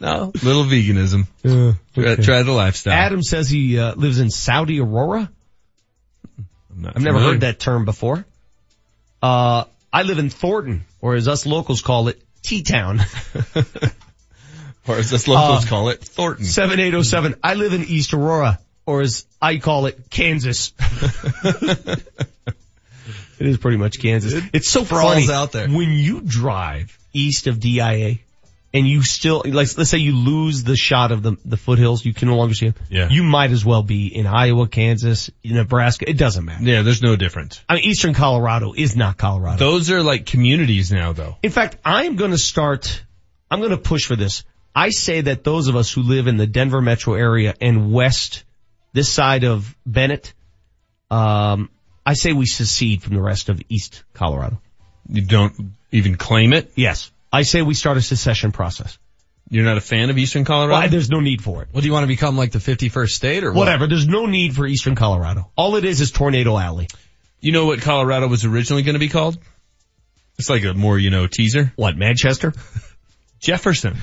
no. 0.00 0.32
Little 0.42 0.64
veganism. 0.64 1.26
Uh, 1.44 1.72
try, 1.94 2.16
try 2.16 2.42
the 2.42 2.52
lifestyle. 2.52 2.92
Adam 2.92 3.22
says 3.22 3.48
he 3.48 3.78
uh, 3.78 3.94
lives 3.94 4.18
in 4.18 4.30
Saudi 4.30 4.80
Aurora. 4.80 5.30
I'm 6.70 6.82
not 6.82 6.96
I've 6.96 7.02
never 7.02 7.18
heard 7.18 7.40
that 7.40 7.58
term 7.58 7.84
before. 7.84 8.24
Uh, 9.22 9.64
I 9.92 10.02
live 10.02 10.18
in 10.18 10.30
Thornton, 10.30 10.84
or 11.00 11.14
as 11.14 11.26
us 11.26 11.46
locals 11.46 11.82
call 11.82 12.08
it, 12.08 12.22
T-Town. 12.42 13.00
Or 14.88 14.96
as 14.96 15.12
us 15.12 15.28
locals 15.28 15.66
Uh, 15.66 15.68
call 15.68 15.88
it, 15.90 16.02
Thornton. 16.02 16.46
7807. 16.46 17.34
I 17.44 17.54
live 17.54 17.74
in 17.74 17.84
East 17.84 18.14
Aurora, 18.14 18.58
or 18.88 19.02
as 19.02 19.26
I 19.40 19.58
call 19.58 19.84
it, 19.84 20.08
Kansas. 20.08 20.72
it 21.44 22.02
is 23.38 23.58
pretty 23.58 23.76
much 23.76 24.00
Kansas. 24.00 24.42
it's 24.54 24.70
so 24.70 24.82
funny 24.82 25.30
out 25.30 25.52
there. 25.52 25.68
when 25.68 25.90
you 25.90 26.22
drive 26.22 26.98
east 27.12 27.48
of 27.48 27.60
DIA 27.60 28.14
and 28.72 28.88
you 28.88 29.02
still, 29.02 29.42
like, 29.44 29.76
let's 29.76 29.90
say 29.90 29.98
you 29.98 30.16
lose 30.16 30.64
the 30.64 30.74
shot 30.74 31.12
of 31.12 31.22
the, 31.22 31.36
the 31.44 31.58
foothills, 31.58 32.02
you 32.02 32.14
can 32.14 32.28
no 32.28 32.36
longer 32.36 32.54
see 32.54 32.70
them. 32.70 32.82
Yeah. 32.88 33.08
You 33.10 33.24
might 33.24 33.50
as 33.50 33.62
well 33.62 33.82
be 33.82 34.06
in 34.06 34.26
Iowa, 34.26 34.66
Kansas, 34.66 35.30
Nebraska. 35.44 36.08
It 36.08 36.16
doesn't 36.16 36.46
matter. 36.46 36.64
Yeah, 36.64 36.80
there's 36.80 37.02
no 37.02 37.14
difference. 37.14 37.60
I 37.68 37.74
mean, 37.74 37.84
Eastern 37.84 38.14
Colorado 38.14 38.72
is 38.74 38.96
not 38.96 39.18
Colorado. 39.18 39.58
Those 39.58 39.90
are 39.90 40.02
like 40.02 40.24
communities 40.24 40.90
now 40.90 41.12
though. 41.12 41.36
In 41.42 41.50
fact, 41.50 41.76
I'm 41.84 42.16
going 42.16 42.30
to 42.30 42.38
start, 42.38 43.04
I'm 43.50 43.58
going 43.58 43.72
to 43.72 43.76
push 43.76 44.06
for 44.06 44.16
this. 44.16 44.44
I 44.74 44.90
say 44.90 45.20
that 45.22 45.44
those 45.44 45.68
of 45.68 45.76
us 45.76 45.92
who 45.92 46.02
live 46.02 46.26
in 46.26 46.38
the 46.38 46.46
Denver 46.46 46.80
metro 46.80 47.14
area 47.14 47.54
and 47.60 47.92
west, 47.92 48.44
this 48.92 49.08
side 49.08 49.44
of 49.44 49.76
Bennett, 49.86 50.32
um, 51.10 51.70
I 52.04 52.14
say 52.14 52.32
we 52.32 52.46
secede 52.46 53.02
from 53.02 53.14
the 53.14 53.22
rest 53.22 53.48
of 53.48 53.60
East 53.68 54.02
Colorado. 54.14 54.60
You 55.08 55.22
don't 55.22 55.72
even 55.92 56.16
claim 56.16 56.52
it? 56.52 56.72
Yes. 56.74 57.10
I 57.32 57.42
say 57.42 57.62
we 57.62 57.74
start 57.74 57.96
a 57.96 58.02
secession 58.02 58.52
process. 58.52 58.98
You're 59.50 59.64
not 59.64 59.78
a 59.78 59.82
fan 59.82 60.10
of 60.10 60.18
Eastern 60.18 60.44
Colorado? 60.44 60.80
Well, 60.80 60.88
there's 60.90 61.08
no 61.08 61.20
need 61.20 61.42
for 61.42 61.62
it. 61.62 61.68
What 61.72 61.80
do 61.80 61.86
you 61.86 61.92
want 61.92 62.04
to 62.04 62.08
become 62.08 62.36
like 62.36 62.52
the 62.52 62.58
51st 62.58 63.08
state 63.08 63.44
or 63.44 63.52
what? 63.52 63.60
Whatever. 63.60 63.86
There's 63.86 64.06
no 64.06 64.26
need 64.26 64.54
for 64.54 64.66
Eastern 64.66 64.94
Colorado. 64.94 65.50
All 65.56 65.76
it 65.76 65.84
is 65.84 66.00
is 66.00 66.10
Tornado 66.10 66.58
Alley. 66.58 66.88
You 67.40 67.52
know 67.52 67.66
what 67.66 67.80
Colorado 67.80 68.28
was 68.28 68.44
originally 68.44 68.82
going 68.82 68.94
to 68.94 69.00
be 69.00 69.08
called? 69.08 69.38
It's 70.38 70.50
like 70.50 70.64
a 70.64 70.74
more, 70.74 70.98
you 70.98 71.10
know, 71.10 71.26
teaser. 71.26 71.72
What, 71.76 71.96
Manchester? 71.96 72.52
Jefferson. 73.40 73.96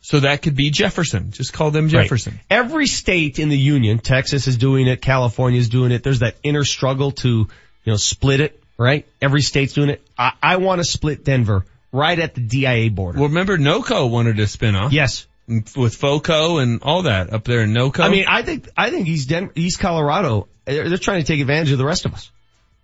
So 0.00 0.20
that 0.20 0.42
could 0.42 0.54
be 0.54 0.70
Jefferson. 0.70 1.32
Just 1.32 1.52
call 1.52 1.70
them 1.70 1.88
Jefferson. 1.88 2.34
Right. 2.34 2.58
Every 2.58 2.86
state 2.86 3.38
in 3.38 3.48
the 3.48 3.58
union, 3.58 3.98
Texas 3.98 4.46
is 4.46 4.56
doing 4.56 4.86
it, 4.86 5.02
California 5.02 5.58
is 5.58 5.68
doing 5.68 5.92
it. 5.92 6.02
There's 6.02 6.20
that 6.20 6.36
inner 6.42 6.64
struggle 6.64 7.12
to, 7.12 7.28
you 7.28 7.48
know, 7.84 7.96
split 7.96 8.40
it, 8.40 8.62
right? 8.78 9.06
Every 9.20 9.42
state's 9.42 9.72
doing 9.74 9.90
it. 9.90 10.02
I, 10.16 10.32
I 10.42 10.56
want 10.56 10.80
to 10.80 10.84
split 10.84 11.24
Denver 11.24 11.66
right 11.92 12.18
at 12.18 12.34
the 12.34 12.40
DIA 12.40 12.90
border. 12.90 13.18
Well, 13.18 13.28
remember 13.28 13.58
NOCO 13.58 14.10
wanted 14.10 14.36
to 14.36 14.46
spin 14.46 14.76
off. 14.76 14.92
Yes. 14.92 15.26
With 15.48 15.96
FOCO 15.96 16.58
and 16.58 16.82
all 16.82 17.02
that 17.02 17.32
up 17.32 17.44
there 17.44 17.62
in 17.62 17.72
NOCO. 17.72 18.02
I 18.04 18.08
mean, 18.10 18.26
I 18.28 18.42
think, 18.42 18.68
I 18.76 18.90
think 18.90 19.08
East 19.08 19.28
Den- 19.30 19.50
East 19.54 19.78
Colorado, 19.78 20.46
they're, 20.64 20.88
they're 20.88 20.98
trying 20.98 21.20
to 21.22 21.26
take 21.26 21.40
advantage 21.40 21.72
of 21.72 21.78
the 21.78 21.86
rest 21.86 22.04
of 22.04 22.12
us. 22.12 22.30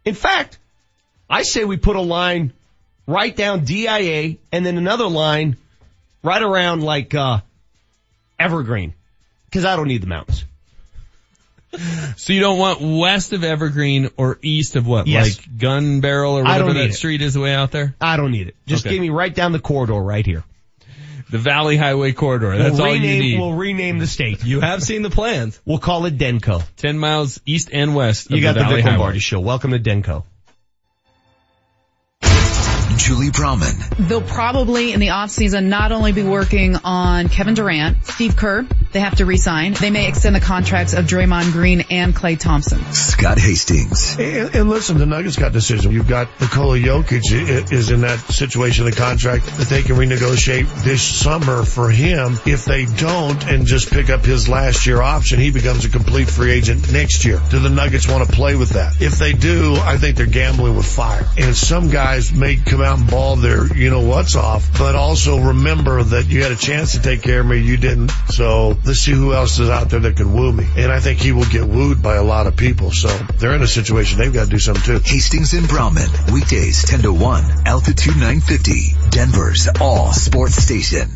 In 0.04 0.14
fact, 0.14 0.58
I 1.28 1.42
say 1.42 1.64
we 1.64 1.76
put 1.76 1.96
a 1.96 2.00
line 2.00 2.52
right 3.06 3.34
down 3.34 3.64
DIA 3.64 4.36
and 4.50 4.64
then 4.64 4.78
another 4.78 5.06
line 5.06 5.56
right 6.24 6.42
around 6.42 6.82
like, 6.82 7.14
uh, 7.14 7.38
Evergreen. 8.38 8.94
Cause 9.52 9.64
I 9.64 9.76
don't 9.76 9.86
need 9.86 10.02
the 10.02 10.08
mountains. 10.08 10.44
so 12.16 12.32
you 12.32 12.40
don't 12.40 12.58
want 12.58 12.80
west 12.80 13.32
of 13.32 13.44
Evergreen 13.44 14.10
or 14.16 14.38
east 14.42 14.74
of 14.74 14.86
what? 14.86 15.06
Yes. 15.06 15.38
Like 15.38 15.56
Gunbarrel 15.58 16.32
or 16.32 16.42
whatever 16.42 16.72
that 16.72 16.86
it. 16.86 16.94
street 16.94 17.22
is 17.22 17.38
way 17.38 17.54
out 17.54 17.70
there? 17.70 17.94
I 18.00 18.16
don't 18.16 18.32
need 18.32 18.48
it. 18.48 18.56
Just 18.66 18.84
Okay. 18.84 18.94
give 18.96 19.00
me 19.00 19.10
right 19.10 19.32
down 19.32 19.52
the 19.52 19.60
corridor 19.60 19.94
right 20.00 20.26
here. 20.26 20.42
The 21.30 21.38
Valley 21.38 21.76
Highway 21.76 22.12
Corridor. 22.12 22.56
That's 22.58 22.74
we'll 22.74 22.82
all 22.86 22.92
rename, 22.92 23.16
you 23.16 23.22
need. 23.22 23.38
We'll 23.40 23.54
rename 23.54 23.98
the 23.98 24.06
state. 24.06 24.44
You 24.44 24.60
have 24.60 24.82
seen 24.82 25.02
the 25.02 25.10
plans. 25.10 25.60
We'll 25.64 25.78
call 25.78 26.04
it 26.06 26.16
Denko. 26.18 26.62
10 26.76 26.98
miles 26.98 27.40
east 27.46 27.70
and 27.72 27.94
west 27.94 28.26
of 28.26 28.32
You 28.32 28.42
got 28.42 28.54
the, 28.54 28.60
Vic 28.64 28.82
Highway. 28.84 28.90
Lombardi 28.90 29.18
show. 29.20 29.40
Welcome 29.40 29.70
to 29.72 29.78
Denko. 29.80 30.24
Julie 33.04 33.28
Browman, 33.28 33.76
They'll 34.08 34.22
probably 34.22 34.94
in 34.94 34.98
the 34.98 35.08
offseason 35.08 35.64
not 35.66 35.92
only 35.92 36.12
be 36.12 36.22
working 36.22 36.74
on 36.84 37.28
Kevin 37.28 37.52
Durant, 37.52 38.06
Steve 38.06 38.34
Kerr, 38.34 38.66
they 38.94 39.00
have 39.00 39.16
to 39.16 39.26
resign. 39.26 39.74
They 39.74 39.90
may 39.90 40.08
extend 40.08 40.36
the 40.36 40.40
contracts 40.40 40.94
of 40.94 41.04
Draymond 41.04 41.50
Green 41.52 41.84
and 41.90 42.14
Klay 42.14 42.38
Thompson. 42.38 42.80
Scott 42.92 43.38
Hastings, 43.38 44.16
And, 44.18 44.54
and 44.54 44.70
listen, 44.70 44.98
the 44.98 45.04
Nuggets 45.04 45.36
got 45.36 45.52
decision. 45.52 45.90
You've 45.90 46.08
got 46.08 46.28
Nikola 46.40 46.78
Jokic 46.78 47.72
is 47.72 47.90
in 47.90 48.02
that 48.02 48.20
situation, 48.20 48.84
the 48.84 48.92
contract 48.92 49.46
that 49.46 49.66
they 49.66 49.82
can 49.82 49.96
renegotiate 49.96 50.84
this 50.84 51.02
summer 51.02 51.64
for 51.64 51.90
him. 51.90 52.38
If 52.46 52.64
they 52.64 52.84
don't 52.84 53.44
and 53.48 53.66
just 53.66 53.90
pick 53.90 54.10
up 54.10 54.24
his 54.24 54.48
last 54.48 54.86
year 54.86 55.02
option, 55.02 55.40
he 55.40 55.50
becomes 55.50 55.84
a 55.84 55.88
complete 55.88 56.30
free 56.30 56.52
agent 56.52 56.92
next 56.92 57.24
year. 57.24 57.40
Do 57.50 57.58
the 57.58 57.70
Nuggets 57.70 58.08
want 58.08 58.24
to 58.24 58.32
play 58.32 58.54
with 58.54 58.70
that? 58.70 59.02
If 59.02 59.18
they 59.18 59.32
do, 59.32 59.74
I 59.74 59.96
think 59.96 60.16
they're 60.16 60.26
gambling 60.26 60.76
with 60.76 60.86
fire. 60.86 61.26
And 61.36 61.56
some 61.56 61.90
guys 61.90 62.32
may 62.32 62.56
come 62.56 62.80
out 62.80 62.98
and 62.98 63.10
ball 63.10 63.34
their, 63.34 63.76
you 63.76 63.90
know 63.90 64.02
what's 64.02 64.36
off, 64.36 64.78
but 64.78 64.94
also 64.94 65.40
remember 65.40 66.00
that 66.00 66.28
you 66.28 66.44
had 66.44 66.52
a 66.52 66.56
chance 66.56 66.92
to 66.92 67.02
take 67.02 67.22
care 67.22 67.40
of 67.40 67.46
me, 67.46 67.58
you 67.58 67.76
didn't. 67.76 68.12
So 68.28 68.74
let's 68.84 69.00
see 69.00 69.12
who 69.12 69.32
else 69.32 69.58
is 69.58 69.70
out 69.70 69.90
there 69.90 70.00
that 70.00 70.16
can 70.16 70.32
woo 70.32 70.52
me. 70.52 70.66
And 70.76 70.92
I 70.92 71.00
think 71.00 71.18
he 71.20 71.32
will 71.32 71.46
get 71.46 71.66
wooed 71.66 72.02
by 72.02 72.16
a 72.16 72.22
lot 72.22 72.46
of 72.46 72.56
people. 72.56 72.92
So 72.92 73.08
they're 73.38 73.54
in 73.54 73.62
a 73.62 73.66
situation 73.66 74.18
they've 74.18 74.32
got 74.32 74.44
to 74.44 74.50
do 74.50 74.58
something 74.58 74.82
too. 74.82 75.00
Hastings 75.04 75.54
and 75.54 75.68
Browman, 75.68 76.08
weekdays 76.32 76.84
10 76.84 77.02
to 77.02 77.12
1, 77.12 77.66
altitude 77.66 78.16
950, 78.16 78.94
Denver's 79.10 79.68
all 79.80 80.12
sports 80.12 80.56
station. 80.56 81.08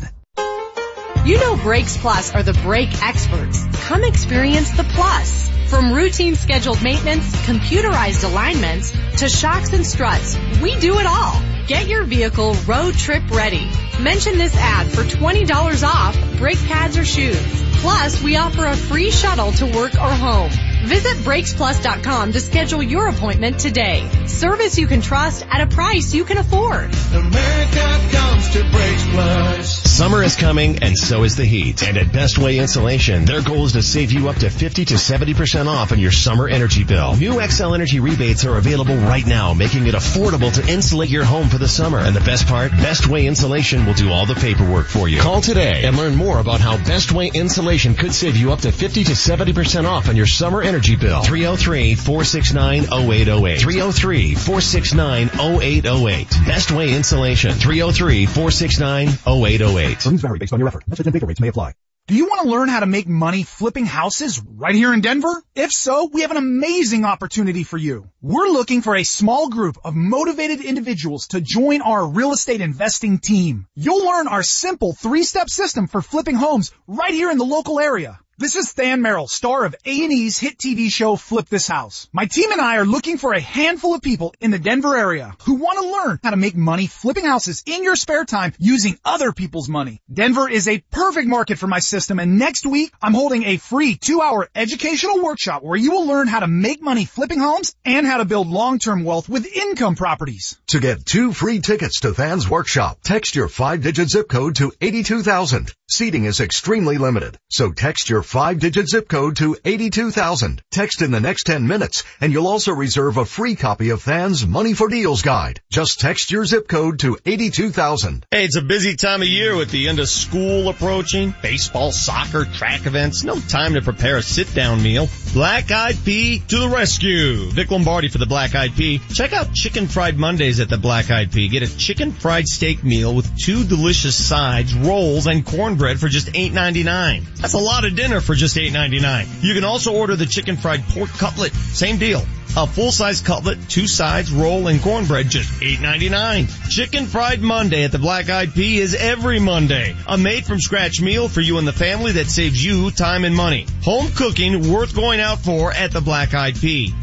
You 1.25 1.37
know 1.37 1.57
Brakes 1.57 1.97
Plus 1.97 2.33
are 2.33 2.43
the 2.43 2.53
brake 2.53 3.03
experts. 3.03 3.65
Come 3.87 4.03
experience 4.03 4.71
the 4.71 4.83
plus. 4.83 5.58
From 5.69 5.93
routine 5.93 6.35
scheduled 6.35 6.81
maintenance, 6.81 7.31
computerized 7.45 8.23
alignments, 8.23 8.91
to 9.19 9.29
shocks 9.29 9.71
and 9.71 9.85
struts, 9.85 10.35
we 10.63 10.75
do 10.79 10.97
it 10.97 11.05
all. 11.05 11.39
Get 11.67 11.87
your 11.87 12.03
vehicle 12.05 12.55
road 12.67 12.95
trip 12.95 13.21
ready. 13.29 13.69
Mention 13.99 14.39
this 14.39 14.55
ad 14.55 14.87
for 14.87 15.03
$20 15.03 15.83
off 15.83 16.17
brake 16.37 16.57
pads 16.65 16.97
or 16.97 17.05
shoes. 17.05 17.63
Plus, 17.81 18.19
we 18.23 18.35
offer 18.35 18.65
a 18.65 18.75
free 18.75 19.11
shuttle 19.11 19.51
to 19.51 19.67
work 19.67 19.93
or 19.93 20.09
home. 20.09 20.68
Visit 20.83 21.17
BrakesPlus.com 21.17 22.31
to 22.31 22.39
schedule 22.39 22.81
your 22.81 23.07
appointment 23.07 23.59
today. 23.59 24.09
Service 24.27 24.77
you 24.77 24.87
can 24.87 25.01
trust 25.01 25.45
at 25.49 25.61
a 25.61 25.67
price 25.67 26.13
you 26.13 26.23
can 26.23 26.37
afford. 26.37 26.89
America 27.13 27.99
comes 28.11 28.49
to 28.53 28.61
Brakes 28.71 29.05
Plus. 29.11 29.91
Summer 29.91 30.23
is 30.23 30.35
coming 30.37 30.81
and 30.81 30.97
so 30.97 31.23
is 31.23 31.35
the 31.35 31.43
heat. 31.43 31.83
And 31.83 31.97
at 31.97 32.13
Best 32.13 32.37
Way 32.37 32.59
Insulation, 32.59 33.25
their 33.25 33.41
goal 33.41 33.65
is 33.65 33.73
to 33.73 33.83
save 33.83 34.13
you 34.13 34.29
up 34.29 34.37
to 34.37 34.49
50 34.49 34.85
to 34.85 34.93
70% 34.93 35.67
off 35.67 35.91
on 35.91 35.99
your 35.99 36.11
summer 36.11 36.47
energy 36.47 36.85
bill. 36.85 37.15
New 37.17 37.33
Xcel 37.33 37.75
Energy 37.75 37.99
rebates 37.99 38.45
are 38.45 38.57
available 38.57 38.95
right 38.95 39.25
now, 39.25 39.53
making 39.53 39.85
it 39.87 39.95
affordable 39.95 40.53
to 40.53 40.71
insulate 40.71 41.09
your 41.09 41.25
home 41.25 41.49
for 41.49 41.57
the 41.57 41.67
summer. 41.67 41.99
And 41.99 42.15
the 42.15 42.21
best 42.21 42.47
part, 42.47 42.71
Best 42.71 43.07
Way 43.07 43.27
Insulation 43.27 43.85
will 43.85 43.93
do 43.93 44.11
all 44.11 44.25
the 44.25 44.35
paperwork 44.35 44.87
for 44.87 45.09
you. 45.09 45.19
Call 45.19 45.41
today 45.41 45.83
and 45.83 45.97
learn 45.97 46.15
more 46.15 46.39
about 46.39 46.61
how 46.61 46.77
Best 46.77 47.11
Way 47.11 47.29
Insulation 47.33 47.95
could 47.95 48.13
save 48.13 48.37
you 48.37 48.53
up 48.53 48.61
to 48.61 48.71
50 48.71 49.03
to 49.03 49.11
70% 49.11 49.85
off 49.85 50.07
on 50.07 50.15
your 50.15 50.25
summer 50.25 50.61
energy 50.69 50.95
bill. 50.95 51.21
303-469-0808. 51.23 53.59
303-469-0808. 53.59 56.47
Best 56.47 56.71
Way 56.71 56.95
Insulation. 56.95 57.51
303-469-0808. 57.51 60.01
Terms 60.01 60.21
vary 60.21 60.39
based 60.39 60.53
on 60.53 60.59
your 60.59 60.69
effort. 60.69 60.87
Message 60.87 61.07
and 61.07 61.13
data 61.13 61.25
rates 61.25 61.41
may 61.41 61.49
apply. 61.49 61.73
Do 62.07 62.15
you 62.15 62.25
want 62.25 62.41
to 62.41 62.49
learn 62.49 62.69
how 62.69 62.79
to 62.79 62.87
make 62.87 63.07
money 63.07 63.43
flipping 63.43 63.85
houses 63.85 64.41
right 64.43 64.73
here 64.73 64.95
in 64.95 65.01
Denver? 65.01 65.43
If 65.53 65.71
so, 65.71 66.09
we 66.11 66.21
have 66.21 66.31
an 66.31 66.37
amazing 66.37 67.05
opportunity 67.05 67.63
for 67.63 67.77
you. 67.77 68.09
We're 68.19 68.47
looking 68.47 68.81
for 68.81 68.95
a 68.95 69.03
small 69.03 69.49
group 69.49 69.77
of 69.83 69.93
motivated 69.93 70.61
individuals 70.61 71.27
to 71.27 71.39
join 71.39 71.83
our 71.83 72.07
real 72.07 72.31
estate 72.31 72.61
investing 72.61 73.19
team. 73.19 73.67
You'll 73.75 74.03
learn 74.03 74.27
our 74.27 74.41
simple 74.41 74.93
three-step 74.93 75.51
system 75.51 75.85
for 75.85 76.01
flipping 76.01 76.33
homes 76.33 76.71
right 76.87 77.13
here 77.13 77.29
in 77.29 77.37
the 77.37 77.45
local 77.45 77.79
area. 77.79 78.19
This 78.39 78.55
is 78.55 78.71
Than 78.71 79.01
Merrill, 79.01 79.27
star 79.27 79.65
of 79.65 79.75
A&E's 79.85 80.39
hit 80.39 80.57
TV 80.57 80.89
show 80.89 81.17
Flip 81.17 81.45
This 81.49 81.67
House. 81.67 82.07
My 82.13 82.23
team 82.23 82.53
and 82.53 82.61
I 82.61 82.77
are 82.77 82.85
looking 82.85 83.17
for 83.17 83.33
a 83.33 83.41
handful 83.41 83.93
of 83.93 84.01
people 84.01 84.33
in 84.39 84.49
the 84.49 84.57
Denver 84.57 84.95
area 84.95 85.35
who 85.43 85.55
want 85.55 85.77
to 85.77 85.91
learn 85.91 86.19
how 86.23 86.29
to 86.29 86.37
make 86.37 86.55
money 86.55 86.87
flipping 86.87 87.25
houses 87.25 87.61
in 87.65 87.83
your 87.83 87.97
spare 87.97 88.23
time 88.23 88.53
using 88.57 88.97
other 89.03 89.33
people's 89.33 89.67
money. 89.67 90.01
Denver 90.09 90.49
is 90.49 90.69
a 90.69 90.81
perfect 90.89 91.27
market 91.27 91.57
for 91.57 91.67
my 91.67 91.79
system 91.79 92.17
and 92.17 92.39
next 92.39 92.65
week 92.65 92.93
I'm 93.01 93.13
holding 93.13 93.43
a 93.43 93.57
free 93.57 93.97
two 93.97 94.21
hour 94.21 94.47
educational 94.55 95.21
workshop 95.21 95.61
where 95.61 95.75
you 95.77 95.91
will 95.91 96.07
learn 96.07 96.29
how 96.29 96.39
to 96.39 96.47
make 96.47 96.81
money 96.81 97.03
flipping 97.03 97.41
homes 97.41 97.75
and 97.83 98.07
how 98.07 98.19
to 98.19 98.25
build 98.25 98.47
long-term 98.47 99.03
wealth 99.03 99.27
with 99.27 99.53
income 99.53 99.97
properties. 99.97 100.57
To 100.67 100.79
get 100.79 101.05
two 101.05 101.33
free 101.33 101.59
tickets 101.59 101.99
to 102.01 102.13
Than's 102.13 102.49
workshop, 102.49 102.99
text 103.03 103.35
your 103.35 103.49
five-digit 103.49 104.07
zip 104.07 104.29
code 104.29 104.55
to 104.55 104.71
82000. 104.79 105.73
Seating 105.89 106.23
is 106.23 106.39
extremely 106.39 106.97
limited, 106.99 107.37
so 107.49 107.71
text 107.71 108.09
your 108.09 108.21
five-digit 108.29 108.87
zip 108.87 109.09
code 109.09 109.37
to 109.37 109.57
82000. 109.65 110.61
Text 110.69 111.01
in 111.01 111.09
the 111.09 111.19
next 111.19 111.45
10 111.45 111.65
minutes, 111.65 112.03
and 112.21 112.31
you'll 112.31 112.47
also 112.47 112.71
reserve 112.71 113.17
a 113.17 113.25
free 113.25 113.55
copy 113.55 113.89
of 113.89 114.03
Than's 114.03 114.45
Money 114.45 114.75
for 114.75 114.87
Deals 114.87 115.23
guide. 115.23 115.61
Just 115.71 115.99
text 115.99 116.29
your 116.29 116.45
zip 116.45 116.67
code 116.67 116.99
to 116.99 117.17
82000. 117.25 118.27
Hey, 118.29 118.45
it's 118.45 118.55
a 118.55 118.61
busy 118.61 118.95
time 118.95 119.23
of 119.23 119.27
year 119.27 119.55
with 119.55 119.71
the 119.71 119.87
end 119.87 119.99
of 119.99 120.07
school 120.07 120.69
approaching, 120.69 121.33
baseball, 121.41 121.91
soccer, 121.91 122.45
track 122.45 122.85
events. 122.85 123.23
No 123.23 123.39
time 123.39 123.73
to 123.73 123.81
prepare 123.81 124.17
a 124.17 124.21
sit-down 124.21 124.83
meal. 124.83 125.09
Black 125.33 125.71
Eyed 125.71 125.97
Pea 126.05 126.37
to 126.49 126.59
the 126.59 126.69
rescue. 126.69 127.49
Vic 127.49 127.71
Lombardi 127.71 128.09
for 128.09 128.19
the 128.19 128.27
Black 128.27 128.53
Eyed 128.53 128.75
Pea. 128.75 128.99
Check 129.11 129.33
out 129.33 129.53
Chicken 129.53 129.87
Fried 129.87 130.19
Mondays 130.19 130.59
at 130.59 130.69
the 130.69 130.77
Black 130.77 131.09
Eyed 131.09 131.31
Pea. 131.31 131.47
Get 131.47 131.63
a 131.63 131.77
chicken 131.77 132.11
fried 132.11 132.47
steak 132.47 132.83
meal 132.83 133.15
with 133.15 133.35
two 133.39 133.63
delicious 133.63 134.15
sides, 134.15 134.75
rolls, 134.75 135.25
and 135.25 135.43
cornbread 135.43 135.99
for 135.99 136.09
just 136.09 136.27
$8.99. 136.27 137.37
That's 137.37 137.53
a 137.53 137.57
lot 137.57 137.85
of 137.85 137.95
dinner 137.95 138.18
for 138.21 138.35
just 138.35 138.55
$8.99. 138.55 139.43
You 139.43 139.53
can 139.53 139.63
also 139.63 139.93
order 139.93 140.15
the 140.15 140.25
chicken 140.25 140.57
fried 140.57 140.83
pork 140.89 141.09
cutlet. 141.09 141.53
Same 141.53 141.97
deal. 141.97 142.23
A 142.57 142.65
full-size 142.65 143.21
cutlet, 143.21 143.59
two 143.69 143.87
sides, 143.87 144.31
roll, 144.31 144.67
and 144.67 144.81
cornbread, 144.81 145.29
just 145.29 145.51
$8.99. 145.61 146.69
Chicken 146.69 147.05
Fried 147.05 147.41
Monday 147.41 147.83
at 147.83 147.91
the 147.91 147.99
Black 147.99 148.29
Eyed 148.29 148.53
Pea 148.53 148.79
is 148.79 148.95
every 148.95 149.39
Monday. 149.39 149.95
A 150.07 150.17
made-from-scratch 150.17 150.99
meal 150.99 151.29
for 151.29 151.41
you 151.41 151.59
and 151.59 151.67
the 151.67 151.73
family 151.73 152.13
that 152.13 152.27
saves 152.27 152.63
you 152.63 152.89
time 152.89 153.23
and 153.23 153.35
money. 153.35 153.67
Home 153.83 154.07
cooking 154.15 154.71
worth 154.71 154.95
going 154.95 155.19
out 155.19 155.39
for 155.39 155.71
at 155.71 155.91
the 155.91 156.01
Black 156.01 156.33
Eyed 156.33 156.59
Pea. 156.59 156.93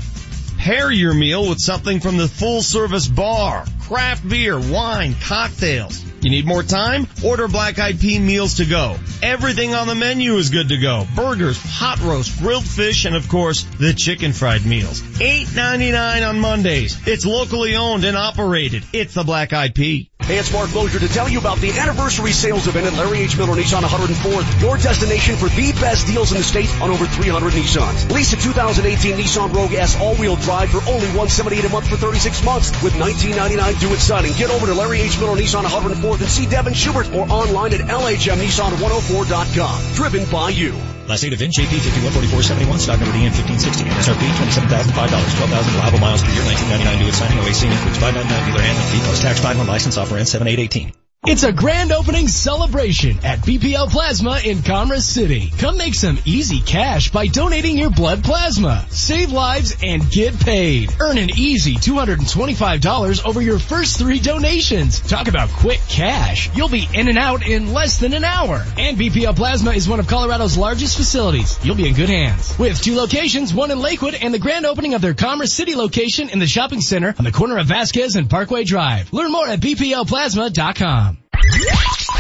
Pair 0.59 0.91
your 0.91 1.15
meal 1.15 1.49
with 1.49 1.61
something 1.61 2.01
from 2.01 2.17
the 2.17 2.29
full-service 2.29 3.07
bar. 3.07 3.65
Craft 3.83 4.29
beer, 4.29 4.59
wine, 4.59 5.15
cocktails. 5.23 6.06
You 6.23 6.31
need 6.31 6.47
more 6.47 6.63
time? 6.63 7.07
Order 7.25 7.49
Black 7.49 7.79
Eyed 7.79 8.01
Pea 8.01 8.19
meals 8.19 8.55
to 8.55 8.65
go. 8.65 8.97
Everything 9.23 9.75
on 9.75 9.87
the 9.87 9.95
menu 9.95 10.37
is 10.37 10.51
good 10.51 10.69
to 10.71 10.79
go. 10.79 11.07
Burgers, 11.15 11.59
hot 11.63 12.01
roast, 12.01 12.39
grilled 12.39 12.65
fish, 12.65 13.05
and 13.05 13.15
of 13.15 13.29
course, 13.29 13.63
the 13.79 13.93
chicken 13.93 14.33
fried 14.33 14.65
meals. 14.67 15.03
$8.99 15.03 16.29
on 16.29 16.41
Mondays. 16.41 17.07
It's 17.07 17.27
locally 17.27 17.77
owned 17.77 18.05
and 18.05 18.17
operated. 18.17 18.85
It's 18.93 19.15
the 19.15 19.25
Black 19.25 19.53
Eyed 19.53 19.75
Pea. 19.75 20.11
Hey, 20.27 20.39
it's 20.39 20.53
Mark 20.53 20.75
Mosier 20.75 20.99
to 20.99 21.09
tell 21.09 21.29
you 21.29 21.39
about 21.39 21.59
the 21.59 21.71
anniversary 21.79 22.33
sales 22.33 22.67
event 22.67 22.89
at 22.89 22.95
Larry 22.95 23.21
H. 23.21 23.39
Miller 23.39 23.55
Nissan 23.55 23.83
104th, 23.83 24.61
your 24.61 24.77
destination 24.77 25.37
for 25.37 25.49
the 25.49 25.71
best 25.79 26.09
deals 26.09 26.33
in 26.33 26.39
the 26.39 26.43
state 26.43 26.69
on 26.83 26.91
over 26.91 27.07
300 27.07 27.53
Nissans. 27.53 28.11
Lease 28.11 28.33
a 28.33 28.37
2018 28.37 29.15
Nissan 29.15 29.55
Rogue 29.55 29.75
S 29.75 29.97
all-wheel 30.01 30.35
drive 30.35 30.71
for 30.71 30.79
only 30.91 31.07
178 31.15 31.65
a 31.65 31.69
month 31.69 31.89
for 31.89 31.97
36 31.97 32.43
months 32.45 32.83
with 32.83 32.95
19.99 32.95 33.79
due 33.79 33.93
at 33.93 34.01
signing. 34.01 34.33
Get 34.33 34.51
over 34.51 34.67
to 34.67 34.75
Larry 34.75 35.03
H. 35.03 35.17
Miller 35.21 35.37
Nissan 35.37 35.63
104th 36.07 36.21
and 36.21 36.31
see 36.31 36.47
Devin 36.47 36.75
Schubert 36.75 37.13
or 37.15 37.29
online 37.29 37.75
at 37.75 37.81
LHMNissan104.com. 37.81 39.95
Driven 39.95 40.25
by 40.31 40.51
you. 40.51 40.75
Last 41.09 41.23
date 41.23 41.33
of 41.33 41.39
VIN 41.39 41.51
JP 41.51 41.71
514471, 41.71 42.79
stock 42.81 42.99
number 42.99 43.15
DN 43.15 43.31
1560, 43.31 43.85
MSRP 43.87 44.27
$27,005, 44.67 44.91
12,000 44.91 45.75
allowable 45.79 46.03
miles 46.03 46.19
per 46.23 46.33
year, 46.35 46.43
1999 46.43 46.99
due 46.99 47.07
at 47.07 47.15
signing, 47.15 47.39
OAC 47.39 47.71
includes 47.71 47.99
599 47.99 48.47
dealer 48.51 48.63
handling 48.63 48.89
fee 48.91 48.99
plus 49.07 49.23
tax 49.23 49.39
5 49.39 49.61
on 49.61 49.67
license 49.67 49.97
offer 49.97 50.17
and 50.17 50.27
7818. 50.27 51.06
It's 51.29 51.43
a 51.43 51.53
grand 51.53 51.91
opening 51.91 52.29
celebration 52.29 53.19
at 53.25 53.41
BPL 53.41 53.91
Plasma 53.91 54.39
in 54.45 54.63
Commerce 54.63 55.05
City. 55.05 55.51
Come 55.59 55.77
make 55.77 55.95
some 55.95 56.21
easy 56.25 56.61
cash 56.61 57.11
by 57.11 57.27
donating 57.27 57.77
your 57.77 57.91
blood 57.91 58.23
plasma. 58.23 58.87
Save 58.91 59.33
lives 59.33 59.77
and 59.83 60.09
get 60.09 60.39
paid. 60.39 60.95
Earn 61.01 61.19
an 61.19 61.31
easy 61.31 61.75
$225 61.75 63.27
over 63.27 63.43
your 63.43 63.59
first 63.59 63.99
three 63.99 64.21
donations. 64.21 65.01
Talk 65.01 65.27
about 65.27 65.49
quick 65.49 65.81
cash. 65.89 66.49
You'll 66.55 66.69
be 66.69 66.87
in 66.95 67.09
and 67.09 67.19
out 67.19 67.45
in 67.45 67.73
less 67.73 67.99
than 67.99 68.15
an 68.15 68.23
hour. 68.23 68.65
And 68.79 68.97
BPL 68.97 69.35
Plasma 69.35 69.73
is 69.73 69.89
one 69.89 69.99
of 69.99 70.07
Colorado's 70.07 70.57
largest 70.57 70.97
facilities. 70.97 71.59
You'll 71.65 71.75
be 71.75 71.89
in 71.89 71.95
good 71.95 72.09
hands. 72.09 72.57
With 72.57 72.81
two 72.81 72.95
locations, 72.95 73.53
one 73.53 73.73
in 73.73 73.81
Lakewood 73.81 74.15
and 74.15 74.33
the 74.33 74.39
grand 74.39 74.65
opening 74.65 74.95
of 74.95 75.03
their 75.03 75.15
Commerce 75.15 75.53
City 75.53 75.75
location 75.75 76.29
in 76.29 76.39
the 76.39 76.47
shopping 76.47 76.81
center 76.81 77.17
on 77.19 77.25
the 77.25 77.33
corner 77.33 77.59
of 77.59 77.67
Vasquez 77.67 78.15
and 78.15 78.31
Parkway 78.31 78.63
Drive. 78.63 79.13
Learn 79.13 79.33
more 79.33 79.49
at 79.49 79.59
bplplasma.com. 79.59 81.16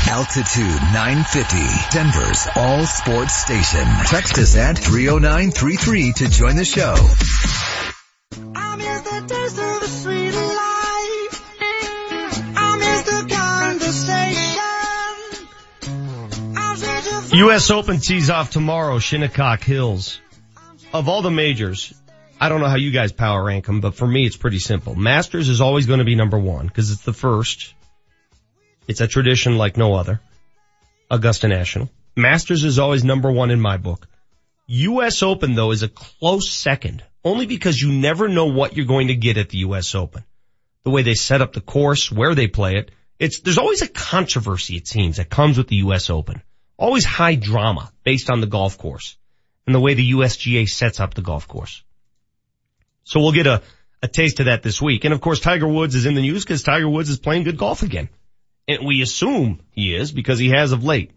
Altitude 0.08 0.80
950, 0.92 1.96
Denver's 1.96 2.48
all 2.56 2.86
sports 2.86 3.34
station. 3.34 3.86
Text 4.06 4.38
us 4.38 4.56
at 4.56 4.78
30933 4.78 6.12
to 6.12 6.28
join 6.28 6.56
the 6.56 6.64
show. 6.64 6.94
U.S. 17.36 17.70
Open 17.70 17.98
tees 17.98 18.30
off 18.30 18.50
tomorrow, 18.50 18.98
Shinnecock 18.98 19.62
Hills. 19.62 20.20
Of 20.94 21.08
all 21.08 21.20
the 21.20 21.30
majors, 21.30 21.92
I 22.40 22.48
don't 22.48 22.60
know 22.60 22.68
how 22.68 22.76
you 22.76 22.90
guys 22.90 23.12
power 23.12 23.44
rank 23.44 23.66
them, 23.66 23.80
but 23.80 23.94
for 23.94 24.06
me 24.06 24.24
it's 24.24 24.36
pretty 24.36 24.58
simple. 24.58 24.94
Masters 24.94 25.48
is 25.48 25.60
always 25.60 25.86
going 25.86 25.98
to 25.98 26.04
be 26.04 26.14
number 26.14 26.38
one 26.38 26.66
because 26.66 26.90
it's 26.90 27.02
the 27.02 27.12
first. 27.12 27.74
It's 28.86 29.00
a 29.00 29.08
tradition 29.08 29.58
like 29.58 29.76
no 29.76 29.94
other. 29.94 30.20
Augusta 31.10 31.48
National. 31.48 31.90
Masters 32.16 32.64
is 32.64 32.78
always 32.78 33.04
number 33.04 33.30
one 33.30 33.50
in 33.50 33.60
my 33.60 33.76
book. 33.76 34.08
U.S. 34.66 35.22
Open 35.22 35.54
though 35.54 35.70
is 35.70 35.82
a 35.82 35.88
close 35.88 36.50
second, 36.50 37.04
only 37.24 37.46
because 37.46 37.80
you 37.80 37.92
never 37.92 38.28
know 38.28 38.46
what 38.46 38.76
you're 38.76 38.86
going 38.86 39.08
to 39.08 39.14
get 39.14 39.38
at 39.38 39.48
the 39.48 39.58
U.S. 39.58 39.94
Open. 39.94 40.24
The 40.82 40.90
way 40.90 41.02
they 41.02 41.14
set 41.14 41.42
up 41.42 41.52
the 41.52 41.60
course, 41.60 42.10
where 42.10 42.34
they 42.34 42.46
play 42.46 42.76
it, 42.76 42.90
it's, 43.18 43.40
there's 43.40 43.58
always 43.58 43.82
a 43.82 43.88
controversy 43.88 44.76
it 44.76 44.86
seems 44.86 45.16
that 45.16 45.30
comes 45.30 45.58
with 45.58 45.68
the 45.68 45.76
U.S. 45.76 46.10
Open. 46.10 46.42
Always 46.76 47.04
high 47.04 47.34
drama 47.34 47.92
based 48.04 48.30
on 48.30 48.40
the 48.40 48.46
golf 48.46 48.78
course 48.78 49.16
and 49.66 49.74
the 49.74 49.80
way 49.80 49.94
the 49.94 50.12
USGA 50.12 50.68
sets 50.68 51.00
up 51.00 51.14
the 51.14 51.22
golf 51.22 51.48
course. 51.48 51.82
So 53.04 53.20
we'll 53.20 53.32
get 53.32 53.46
a, 53.46 53.62
a 54.02 54.08
taste 54.08 54.40
of 54.40 54.46
that 54.46 54.62
this 54.62 54.82
week. 54.82 55.04
And 55.04 55.14
of 55.14 55.20
course 55.20 55.40
Tiger 55.40 55.68
Woods 55.68 55.94
is 55.94 56.06
in 56.06 56.14
the 56.14 56.20
news 56.20 56.44
because 56.44 56.62
Tiger 56.62 56.88
Woods 56.88 57.08
is 57.08 57.18
playing 57.18 57.44
good 57.44 57.56
golf 57.56 57.82
again. 57.82 58.08
And 58.68 58.84
we 58.84 59.02
assume 59.02 59.60
he 59.70 59.94
is 59.94 60.12
because 60.12 60.38
he 60.38 60.50
has 60.50 60.72
of 60.72 60.84
late. 60.84 61.12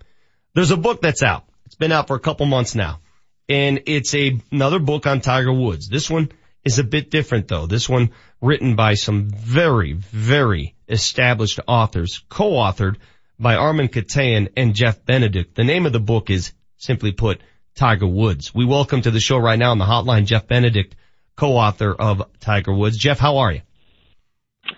There's 0.53 0.71
a 0.71 0.77
book 0.77 1.01
that's 1.01 1.23
out. 1.23 1.45
It's 1.65 1.75
been 1.75 1.91
out 1.91 2.07
for 2.07 2.15
a 2.15 2.19
couple 2.19 2.45
months 2.45 2.75
now. 2.75 2.99
And 3.47 3.83
it's 3.87 4.13
a, 4.13 4.39
another 4.51 4.79
book 4.79 5.07
on 5.07 5.21
Tiger 5.21 5.53
Woods. 5.53 5.89
This 5.89 6.09
one 6.09 6.31
is 6.63 6.77
a 6.77 6.83
bit 6.83 7.09
different 7.09 7.47
though. 7.47 7.65
This 7.65 7.89
one 7.89 8.11
written 8.41 8.75
by 8.75 8.93
some 8.93 9.29
very, 9.29 9.93
very 9.93 10.75
established 10.87 11.59
authors, 11.67 12.23
co-authored 12.29 12.97
by 13.39 13.55
Armen 13.55 13.87
Keteyian 13.87 14.49
and 14.55 14.75
Jeff 14.75 15.03
Benedict. 15.05 15.55
The 15.55 15.63
name 15.63 15.85
of 15.85 15.93
the 15.93 15.99
book 15.99 16.29
is 16.29 16.53
simply 16.77 17.11
put 17.11 17.41
Tiger 17.75 18.07
Woods. 18.07 18.53
We 18.53 18.65
welcome 18.65 19.01
to 19.01 19.11
the 19.11 19.19
show 19.19 19.37
right 19.37 19.57
now 19.57 19.71
on 19.71 19.77
the 19.77 19.85
hotline 19.85 20.25
Jeff 20.25 20.47
Benedict, 20.47 20.95
co-author 21.35 21.93
of 21.93 22.23
Tiger 22.39 22.73
Woods. 22.73 22.97
Jeff, 22.97 23.19
how 23.19 23.37
are 23.37 23.53
you? 23.53 23.61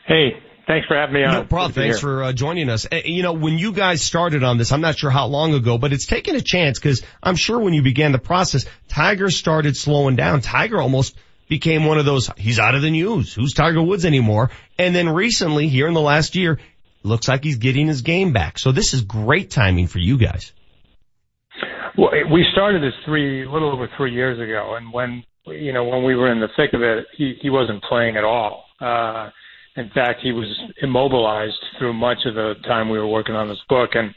Hey, 0.05 0.33
Thanks 0.71 0.87
for 0.87 0.95
having 0.95 1.15
me 1.15 1.25
on. 1.25 1.33
No 1.33 1.43
problem. 1.43 1.73
Thanks 1.73 1.99
for 1.99 2.23
uh, 2.23 2.31
joining 2.31 2.69
us. 2.69 2.87
Uh, 2.89 3.01
you 3.03 3.23
know, 3.23 3.33
when 3.33 3.57
you 3.57 3.73
guys 3.73 4.01
started 4.01 4.41
on 4.41 4.57
this, 4.57 4.71
I'm 4.71 4.79
not 4.79 4.97
sure 4.97 5.09
how 5.09 5.25
long 5.25 5.53
ago, 5.53 5.77
but 5.77 5.91
it's 5.91 6.05
taken 6.05 6.33
a 6.37 6.41
chance 6.41 6.79
because 6.79 7.03
I'm 7.21 7.35
sure 7.35 7.59
when 7.59 7.73
you 7.73 7.81
began 7.81 8.13
the 8.13 8.19
process, 8.19 8.65
Tiger 8.87 9.29
started 9.29 9.75
slowing 9.75 10.15
down. 10.15 10.39
Tiger 10.39 10.79
almost 10.79 11.17
became 11.49 11.83
one 11.83 11.97
of 11.97 12.05
those, 12.05 12.29
he's 12.37 12.57
out 12.57 12.73
of 12.73 12.81
the 12.81 12.89
news. 12.89 13.33
Who's 13.33 13.53
Tiger 13.53 13.81
Woods 13.81 14.05
anymore? 14.05 14.49
And 14.79 14.95
then 14.95 15.09
recently, 15.09 15.67
here 15.67 15.89
in 15.89 15.93
the 15.93 15.99
last 15.99 16.37
year, 16.37 16.57
looks 17.03 17.27
like 17.27 17.43
he's 17.43 17.57
getting 17.57 17.87
his 17.87 18.01
game 18.01 18.31
back. 18.31 18.57
So 18.57 18.71
this 18.71 18.93
is 18.93 19.01
great 19.01 19.51
timing 19.51 19.87
for 19.87 19.99
you 19.99 20.17
guys. 20.17 20.53
Well, 21.97 22.11
we 22.31 22.45
started 22.53 22.81
this 22.81 22.93
three, 23.03 23.45
a 23.45 23.51
little 23.51 23.73
over 23.73 23.89
three 23.97 24.13
years 24.13 24.39
ago, 24.39 24.75
and 24.77 24.93
when 24.93 25.25
you 25.47 25.73
know 25.73 25.83
when 25.83 26.05
we 26.05 26.15
were 26.15 26.31
in 26.31 26.39
the 26.39 26.47
thick 26.55 26.71
of 26.71 26.81
it, 26.81 27.07
he 27.17 27.35
he 27.41 27.49
wasn't 27.49 27.83
playing 27.83 28.15
at 28.15 28.23
all. 28.23 28.63
Uh, 28.79 29.31
in 29.81 29.89
fact, 29.89 30.21
he 30.21 30.31
was 30.31 30.47
immobilized 30.81 31.57
through 31.77 31.93
much 31.93 32.19
of 32.25 32.35
the 32.35 32.53
time 32.65 32.89
we 32.89 32.99
were 32.99 33.07
working 33.07 33.35
on 33.35 33.47
this 33.47 33.61
book, 33.67 33.91
and 33.93 34.13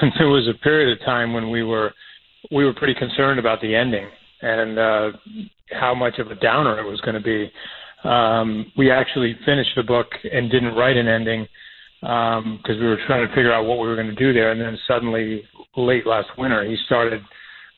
there 0.18 0.28
was 0.28 0.46
a 0.48 0.62
period 0.62 0.92
of 0.92 1.04
time 1.04 1.32
when 1.32 1.50
we 1.50 1.62
were 1.62 1.92
we 2.52 2.64
were 2.64 2.74
pretty 2.74 2.94
concerned 2.94 3.40
about 3.40 3.60
the 3.60 3.74
ending 3.74 4.06
and 4.40 4.78
uh, 4.78 5.10
how 5.72 5.94
much 5.94 6.18
of 6.18 6.30
a 6.30 6.34
downer 6.36 6.78
it 6.78 6.88
was 6.88 7.00
going 7.00 7.14
to 7.14 7.20
be. 7.20 7.50
Um, 8.08 8.70
we 8.76 8.90
actually 8.90 9.36
finished 9.44 9.70
the 9.74 9.82
book 9.82 10.06
and 10.30 10.50
didn't 10.50 10.74
write 10.74 10.96
an 10.96 11.08
ending 11.08 11.48
because 12.00 12.40
um, 12.44 12.80
we 12.80 12.86
were 12.86 12.98
trying 13.06 13.26
to 13.26 13.34
figure 13.34 13.52
out 13.52 13.64
what 13.64 13.78
we 13.78 13.88
were 13.88 13.96
going 13.96 14.06
to 14.06 14.14
do 14.14 14.32
there. 14.32 14.52
And 14.52 14.60
then 14.60 14.78
suddenly, 14.86 15.42
late 15.76 16.06
last 16.06 16.28
winter, 16.38 16.64
he 16.64 16.76
started 16.86 17.20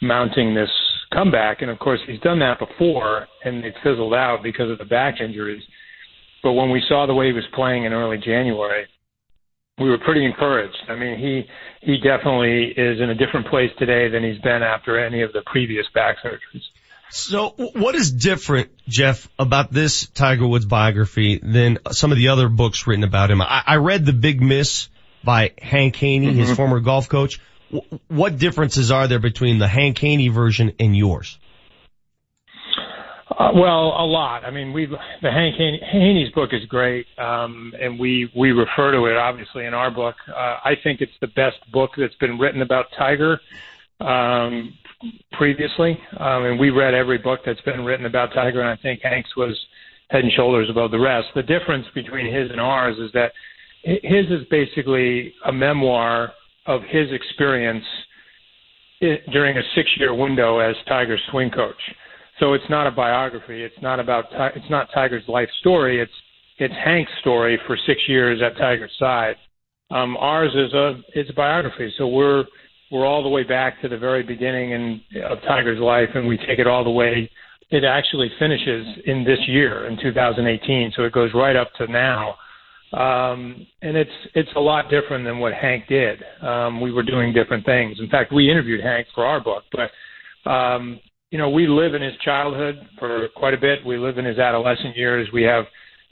mounting 0.03 0.55
this 0.55 0.71
comeback. 1.15 1.63
And 1.63 1.71
of 1.71 1.79
course, 1.79 2.01
he's 2.07 2.21
done 2.21 2.41
that 2.41 2.59
before, 2.59 3.27
and 3.45 3.65
it 3.65 3.75
fizzled 3.83 4.13
out 4.13 4.41
because 4.43 4.71
of 4.71 4.79
the 4.79 4.85
back 4.85 5.21
injuries. 5.21 5.63
But 6.43 6.53
when 6.53 6.71
we 6.71 6.83
saw 6.89 7.07
the 7.07 7.15
way 7.15 7.27
he 7.27 7.33
was 7.33 7.47
playing 7.55 7.85
in 7.85 7.93
early 7.93 8.19
January, 8.19 8.87
we 9.79 9.89
were 9.89 9.99
pretty 9.99 10.25
encouraged. 10.25 10.77
I 10.89 10.95
mean, 10.95 11.19
he 11.19 11.47
he 11.81 11.99
definitely 11.99 12.73
is 12.77 13.01
in 13.01 13.11
a 13.11 13.15
different 13.15 13.47
place 13.49 13.71
today 13.79 14.09
than 14.09 14.25
he's 14.25 14.41
been 14.41 14.63
after 14.63 14.99
any 14.99 15.23
of 15.23 15.33
the 15.33 15.43
previous 15.47 15.87
back 15.95 16.17
surgeries. 16.25 16.63
So 17.11 17.55
what 17.75 17.95
is 17.95 18.13
different, 18.13 18.71
Jeff, 18.87 19.29
about 19.39 19.73
this 19.73 20.07
Tiger 20.09 20.47
Woods 20.47 20.67
biography 20.67 21.41
than 21.43 21.79
some 21.91 22.13
of 22.13 22.19
the 22.19 22.29
other 22.29 22.49
books 22.49 22.87
written 22.87 23.05
about 23.05 23.31
him? 23.31 23.41
I, 23.41 23.63
I 23.67 23.77
read 23.77 24.05
The 24.05 24.13
Big 24.13 24.43
Miss 24.43 24.89
by 25.25 25.53
Hank 25.59 25.97
Haney, 25.97 26.27
mm-hmm. 26.27 26.39
his 26.39 26.55
former 26.55 26.81
golf 26.81 27.09
coach. 27.09 27.41
W- 27.73 28.01
what 28.09 28.39
differences 28.39 28.91
are 28.91 29.09
there 29.09 29.21
between 29.21 29.59
the 29.59 29.69
Hank 29.69 29.99
Haney 29.99 30.29
version 30.29 30.73
and 30.79 30.95
yours? 30.95 31.39
Uh, 33.39 33.53
well, 33.55 33.95
a 33.97 34.05
lot. 34.05 34.45
I 34.45 34.51
mean, 34.51 34.73
we 34.73 34.87
the 34.87 35.31
Hank 35.31 35.55
Haney's 35.57 36.33
book 36.33 36.51
is 36.53 36.65
great, 36.69 37.07
um, 37.19 37.73
and 37.81 37.99
we 37.99 38.31
we 38.37 38.51
refer 38.51 38.91
to 38.91 39.05
it 39.07 39.17
obviously 39.17 39.65
in 39.65 39.75
our 39.75 39.93
book. 39.93 40.17
Uh, 40.29 40.57
I 40.65 40.73
think 40.83 41.01
it's 41.01 41.13
the 41.21 41.29
best 41.29 41.57
book 41.73 41.93
that's 41.97 42.17
been 42.17 42.37
written 42.37 42.63
about 42.63 42.87
Tiger 42.99 43.41
um, 44.01 44.77
previously, 45.33 45.97
um, 46.19 46.47
and 46.47 46.59
we 46.59 46.71
read 46.71 46.95
every 46.95 47.19
book 47.19 47.41
that's 47.47 47.61
been 47.61 47.85
written 47.85 48.07
about 48.07 48.35
Tiger, 48.35 48.61
and 48.61 48.71
I 48.71 48.83
think 48.83 49.03
Hank's 49.05 49.37
was 49.37 49.57
head 50.11 50.25
and 50.25 50.33
shoulders 50.33 50.69
above 50.69 50.91
the 50.91 50.99
rest. 50.99 51.29
The 51.37 51.43
difference 51.43 51.87
between 51.95 52.27
his 52.27 52.51
and 52.51 52.61
ours 52.61 52.97
is 52.99 53.13
that 53.13 53.31
his 53.85 54.27
is 54.31 54.47
basically 54.51 55.33
a 55.47 55.53
memoir 55.53 56.33
of 56.67 56.83
his 56.89 57.13
experience 57.13 57.85
during 59.01 59.57
a 59.57 59.63
six-year 59.77 60.13
window 60.13 60.59
as 60.59 60.75
Tiger's 60.89 61.23
swing 61.31 61.51
coach. 61.51 61.81
So 62.41 62.55
it's 62.55 62.69
not 62.71 62.87
a 62.87 62.91
biography. 62.91 63.63
It's 63.63 63.81
not 63.83 64.01
about 64.01 64.27
it's 64.55 64.71
not 64.71 64.89
Tiger's 64.95 65.27
life 65.29 65.49
story. 65.61 66.01
It's 66.01 66.13
it's 66.59 66.75
Hank's 66.85 67.13
story 67.21 67.59
for 67.67 67.77
six 67.87 68.01
years 68.09 68.41
at 68.43 68.57
Tiger's 68.57 68.93
side. 68.99 69.37
Um, 69.91 70.17
ours 70.17 70.53
is 70.55 70.73
a 70.75 71.01
it's 71.15 71.31
a 71.31 71.35
biography. 71.35 71.93
So 71.99 72.07
we're 72.09 72.45
we're 72.91 73.07
all 73.07 73.23
the 73.23 73.29
way 73.29 73.43
back 73.43 73.81
to 73.83 73.89
the 73.89 73.99
very 73.99 74.23
beginning 74.23 74.71
in, 74.73 75.01
of 75.25 75.39
Tiger's 75.43 75.81
life, 75.81 76.09
and 76.15 76.27
we 76.27 76.37
take 76.39 76.59
it 76.59 76.67
all 76.67 76.85
the 76.85 76.91
way. 76.91 77.31
It 77.71 77.85
actually 77.85 78.31
finishes 78.39 78.87
in 79.05 79.25
this 79.25 79.41
year, 79.47 79.87
in 79.87 79.99
2018. 80.01 80.93
So 80.97 81.03
it 81.03 81.13
goes 81.13 81.31
right 81.35 81.55
up 81.55 81.69
to 81.79 81.87
now. 81.87 82.37
Um, 82.93 83.67
and 83.83 83.97
it's 83.97 84.11
it's 84.35 84.49
a 84.57 84.61
lot 84.61 84.89
different 84.89 85.25
than 85.25 85.39
what 85.39 85.53
Hank 85.53 85.87
did. 85.89 86.23
Um, 86.43 86.81
we 86.81 86.91
were 86.91 87.03
doing 87.03 87.35
different 87.35 87.67
things. 87.67 87.99
In 88.01 88.09
fact, 88.09 88.33
we 88.33 88.51
interviewed 88.51 88.83
Hank 88.83 89.07
for 89.15 89.27
our 89.27 89.41
book, 89.41 89.65
but 89.73 90.51
um, 90.51 90.99
you 91.31 91.39
know, 91.39 91.51
we 91.51 91.67
live 91.67 91.95
in 91.95 92.03
his 92.03 92.15
childhood 92.25 92.77
for 92.99 93.29
quite 93.37 93.55
a 93.55 93.59
bit. 93.59 93.85
We 93.85 93.99
live 93.99 94.19
in 94.19 94.25
his 94.25 94.39
adolescent 94.39 94.97
years. 94.97 95.29
We 95.33 95.43
have 95.43 95.65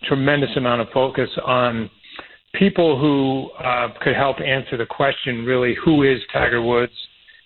tremendous 0.05 0.51
amount 0.57 0.83
of 0.83 0.89
focus 0.93 1.31
on 1.45 1.91
people 2.55 2.99
who 2.99 3.51
uh, 3.65 3.89
could 4.03 4.15
help 4.15 4.37
answer 4.41 4.77
the 4.77 4.87
question 4.87 5.45
really 5.45 5.75
who 5.85 6.03
is 6.03 6.19
Tiger 6.33 6.63
Woods 6.63 6.93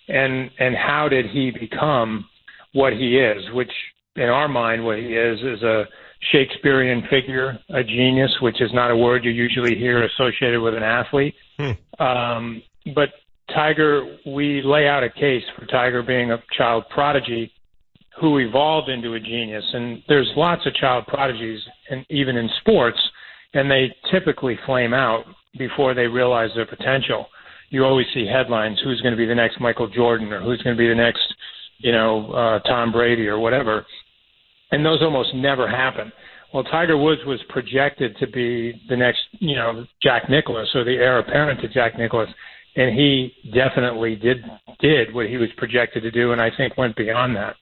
and 0.09 0.51
and 0.59 0.75
how 0.77 1.09
did 1.09 1.27
he 1.27 1.51
become 1.51 2.29
what 2.73 2.93
he 2.93 3.19
is 3.19 3.43
which 3.53 3.71
in 4.17 4.25
our 4.25 4.49
mind 4.49 4.85
what 4.85 4.99
he 4.99 5.15
is 5.15 5.39
is 5.41 5.63
a 5.63 5.85
Shakespearean 6.33 7.03
figure 7.09 7.59
a 7.71 7.83
genius 7.83 8.31
which 8.41 8.61
is 8.61 8.71
not 8.73 8.91
a 8.91 8.97
word 8.97 9.25
you 9.25 9.31
usually 9.31 9.77
hear 9.77 10.05
associated 10.05 10.61
with 10.61 10.75
an 10.75 10.83
athlete 10.83 11.35
hmm. 11.59 12.03
um, 12.03 12.63
but 12.95 13.11
Tiger 13.55 14.19
we 14.27 14.63
lay 14.65 14.87
out 14.87 15.03
a 15.03 15.11
case 15.11 15.45
for 15.57 15.67
Tiger 15.67 16.03
being 16.03 16.31
a 16.33 16.43
child 16.57 16.85
prodigy 16.91 17.53
who 18.19 18.39
evolved 18.39 18.89
into 18.89 19.15
a 19.15 19.21
genius 19.21 19.65
and 19.73 20.03
there's 20.09 20.31
lots 20.37 20.67
of 20.67 20.75
child 20.75 21.07
prodigies 21.07 21.61
and 21.91 22.05
even 22.11 22.37
in 22.37 22.49
sports 22.61 22.99
and 23.55 23.71
they 23.71 23.95
typically 24.11 24.59
flame 24.67 24.95
out 24.95 25.25
before 25.59 25.95
they 25.95 26.07
realize 26.07 26.51
their 26.55 26.67
potential. 26.67 27.27
You 27.71 27.85
always 27.85 28.07
see 28.15 28.27
headlines: 28.27 28.79
who's 28.83 29.01
going 29.01 29.13
to 29.13 29.19
be 29.19 29.27
the 29.27 29.35
next 29.35 29.61
Michael 29.61 29.89
Jordan, 29.89 30.33
or 30.33 30.41
who's 30.41 30.63
going 30.63 30.77
to 30.77 30.81
be 30.81 30.89
the 30.89 30.95
next, 30.95 31.23
you 31.79 31.93
know, 31.93 32.33
uh, 32.33 32.59
Tom 32.61 32.93
Brady, 32.93 33.27
or 33.27 33.39
whatever. 33.39 33.87
And 34.73 34.85
those 34.85 35.03
almost 35.03 35.35
never 35.35 35.69
happen. 35.69 36.13
Well, 36.53 36.65
Tiger 36.65 36.97
Woods 36.97 37.21
was 37.27 37.41
projected 37.49 38.17
to 38.19 38.27
be 38.27 38.81
the 38.89 38.97
next, 38.97 39.21
you 39.39 39.55
know, 39.55 39.87
Jack 40.03 40.29
Nicklaus 40.29 40.69
or 40.75 40.85
the 40.85 40.97
heir 40.97 41.19
apparent 41.21 41.61
to 41.61 41.69
Jack 41.69 41.97
Nicklaus, 41.97 42.29
and 42.77 42.97
he 42.97 43.33
definitely 43.55 44.17
did 44.17 44.39
did 44.81 45.15
what 45.15 45.27
he 45.27 45.37
was 45.37 45.49
projected 45.57 46.03
to 46.03 46.11
do, 46.11 46.33
and 46.33 46.41
I 46.41 46.51
think 46.57 46.77
went 46.77 46.97
beyond 46.97 47.37
that. 47.37 47.57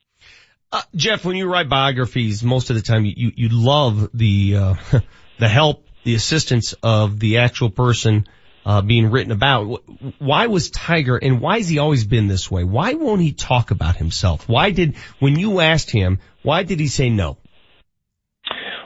Uh, 0.71 0.83
Jeff, 0.95 1.25
when 1.25 1.37
you 1.37 1.51
write 1.51 1.69
biographies, 1.69 2.43
most 2.45 2.69
of 2.69 2.77
the 2.77 2.83
time 2.83 3.05
you 3.05 3.33
you 3.35 3.49
love 3.49 4.11
the 4.13 4.57
uh, 4.57 4.75
the 5.39 5.49
help, 5.49 5.87
the 6.05 6.15
assistance 6.15 6.75
of 6.83 7.19
the 7.19 7.39
actual 7.39 7.71
person 7.71 8.27
uh, 8.67 8.83
being 8.83 9.11
written 9.11 9.33
about. 9.33 9.83
Why 10.19 10.47
was 10.49 10.69
Tiger, 10.71 11.17
and 11.17 11.41
why 11.41 11.57
has 11.57 11.69
he 11.69 11.79
always 11.79 12.05
been 12.05 12.29
this 12.29 12.51
way? 12.51 12.65
Why 12.65 12.93
won't 12.95 13.23
he 13.23 13.33
talk 13.33 13.71
about 13.71 13.97
himself? 13.97 14.47
Why 14.47 14.71
did, 14.71 14.97
when 15.21 15.39
you 15.39 15.61
asked 15.61 15.91
him, 15.91 16.19
why 16.43 16.65
did 16.65 16.79
he 16.79 16.89
say 16.89 17.09
no? 17.09 17.39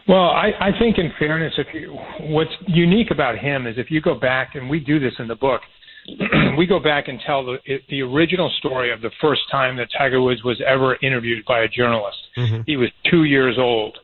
Well, 0.06 0.30
I, 0.30 0.50
I 0.60 0.70
think 0.78 0.98
in 0.98 1.12
fairness, 1.18 1.54
if 1.58 1.66
you, 1.74 1.98
what's 2.32 2.50
unique 2.68 3.10
about 3.10 3.38
him 3.38 3.66
is 3.66 3.74
if 3.76 3.90
you 3.90 4.00
go 4.00 4.14
back, 4.14 4.54
and 4.54 4.70
we 4.70 4.78
do 4.78 5.00
this 5.00 5.14
in 5.18 5.26
the 5.26 5.34
book, 5.34 5.62
we 6.58 6.66
go 6.66 6.80
back 6.80 7.08
and 7.08 7.20
tell 7.26 7.44
the, 7.44 7.58
the 7.88 8.02
original 8.02 8.50
story 8.58 8.92
of 8.92 9.00
the 9.00 9.10
first 9.20 9.42
time 9.50 9.76
that 9.76 9.88
Tiger 9.96 10.20
Woods 10.20 10.42
was 10.44 10.60
ever 10.66 10.96
interviewed 11.02 11.44
by 11.46 11.60
a 11.60 11.68
journalist. 11.68 12.18
Mm-hmm. 12.36 12.62
He 12.66 12.76
was 12.76 12.90
two 13.10 13.24
years 13.24 13.56
old 13.58 13.96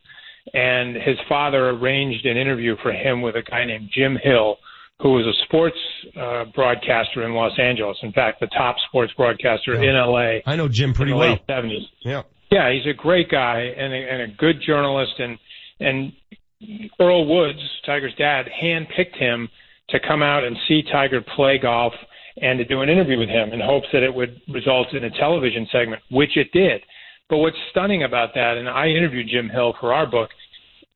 and 0.55 0.97
his 0.97 1.17
father 1.29 1.71
arranged 1.71 2.25
an 2.27 2.37
interview 2.37 2.77
for 2.83 2.93
him 2.93 3.23
with 3.23 3.37
a 3.37 3.43
guy 3.43 3.65
named 3.65 3.91
Jim 3.93 4.19
Hill, 4.23 4.57
who 5.01 5.13
was 5.13 5.27
a 5.27 5.45
sports 5.45 5.77
uh, 6.21 6.45
broadcaster 6.55 7.25
in 7.25 7.33
Los 7.33 7.59
Angeles. 7.59 7.97
In 8.03 8.13
fact, 8.13 8.41
the 8.41 8.49
top 8.49 8.77
sports 8.89 9.13
broadcaster 9.17 9.75
yeah. 9.75 9.91
in 9.91 9.97
LA. 9.97 10.39
I 10.47 10.57
know 10.57 10.69
Jim 10.69 10.93
pretty 10.93 11.13
well. 11.13 11.39
Seventies. 11.47 11.87
Yeah. 12.01 12.23
Yeah, 12.51 12.73
he's 12.73 12.87
a 12.87 12.97
great 12.97 13.31
guy 13.31 13.61
and 13.77 13.93
a, 13.93 13.97
and 13.97 14.23
a 14.23 14.35
good 14.37 14.57
journalist, 14.67 15.13
and 15.19 15.39
and 15.81 16.13
Earl 16.99 17.27
Woods, 17.27 17.59
Tiger's 17.85 18.15
dad, 18.17 18.47
handpicked 18.63 19.17
him 19.17 19.49
to 19.91 19.99
come 20.01 20.23
out 20.23 20.45
and 20.45 20.57
see 20.67 20.83
Tiger 20.83 21.21
play 21.37 21.59
golf 21.59 21.93
and 22.41 22.59
to 22.59 22.65
do 22.65 22.83
an 22.83 22.89
interview 22.89 23.19
with 23.19 23.29
him 23.29 23.53
in 23.53 23.61
hopes 23.61 23.87
that 23.93 24.03
it 24.03 24.15
would 24.15 24.41
result 24.49 24.93
in 24.93 25.05
a 25.05 25.11
television 25.11 25.67
segment, 25.73 26.03
which 26.11 26.37
it 26.37 26.53
did. 26.53 26.83
But 27.29 27.39
what's 27.39 27.57
stunning 27.71 28.05
about 28.05 28.35
that, 28.35 28.57
and 28.57 28.69
I 28.69 28.89
interviewed 28.89 29.29
Jim 29.31 29.49
Hill 29.49 29.75
for 29.81 29.93
our 29.93 30.07
book, 30.07 30.31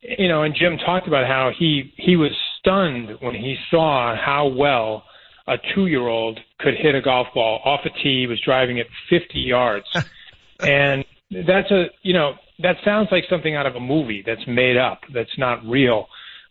you 0.01 0.27
know, 0.27 0.43
and 0.43 0.55
Jim 0.55 0.77
talked 0.77 1.07
about 1.07 1.27
how 1.27 1.51
he 1.57 1.93
he 1.97 2.15
was 2.15 2.31
stunned 2.59 3.09
when 3.21 3.35
he 3.35 3.55
saw 3.71 4.15
how 4.15 4.47
well 4.47 5.03
a 5.47 5.55
two 5.73 5.87
year 5.87 6.07
old 6.07 6.39
could 6.59 6.73
hit 6.75 6.95
a 6.95 7.01
golf 7.01 7.27
ball 7.33 7.61
off 7.63 7.81
a 7.85 7.89
tee. 7.89 8.21
He 8.21 8.27
was 8.27 8.39
driving 8.41 8.77
it 8.77 8.87
50 9.09 9.39
yards, 9.39 9.85
and 10.59 11.05
that's 11.31 11.71
a 11.71 11.85
you 12.01 12.13
know 12.13 12.33
that 12.59 12.77
sounds 12.83 13.09
like 13.11 13.23
something 13.29 13.55
out 13.55 13.65
of 13.65 13.75
a 13.75 13.79
movie 13.79 14.23
that's 14.25 14.45
made 14.47 14.77
up, 14.77 15.01
that's 15.13 15.37
not 15.37 15.65
real, 15.65 16.07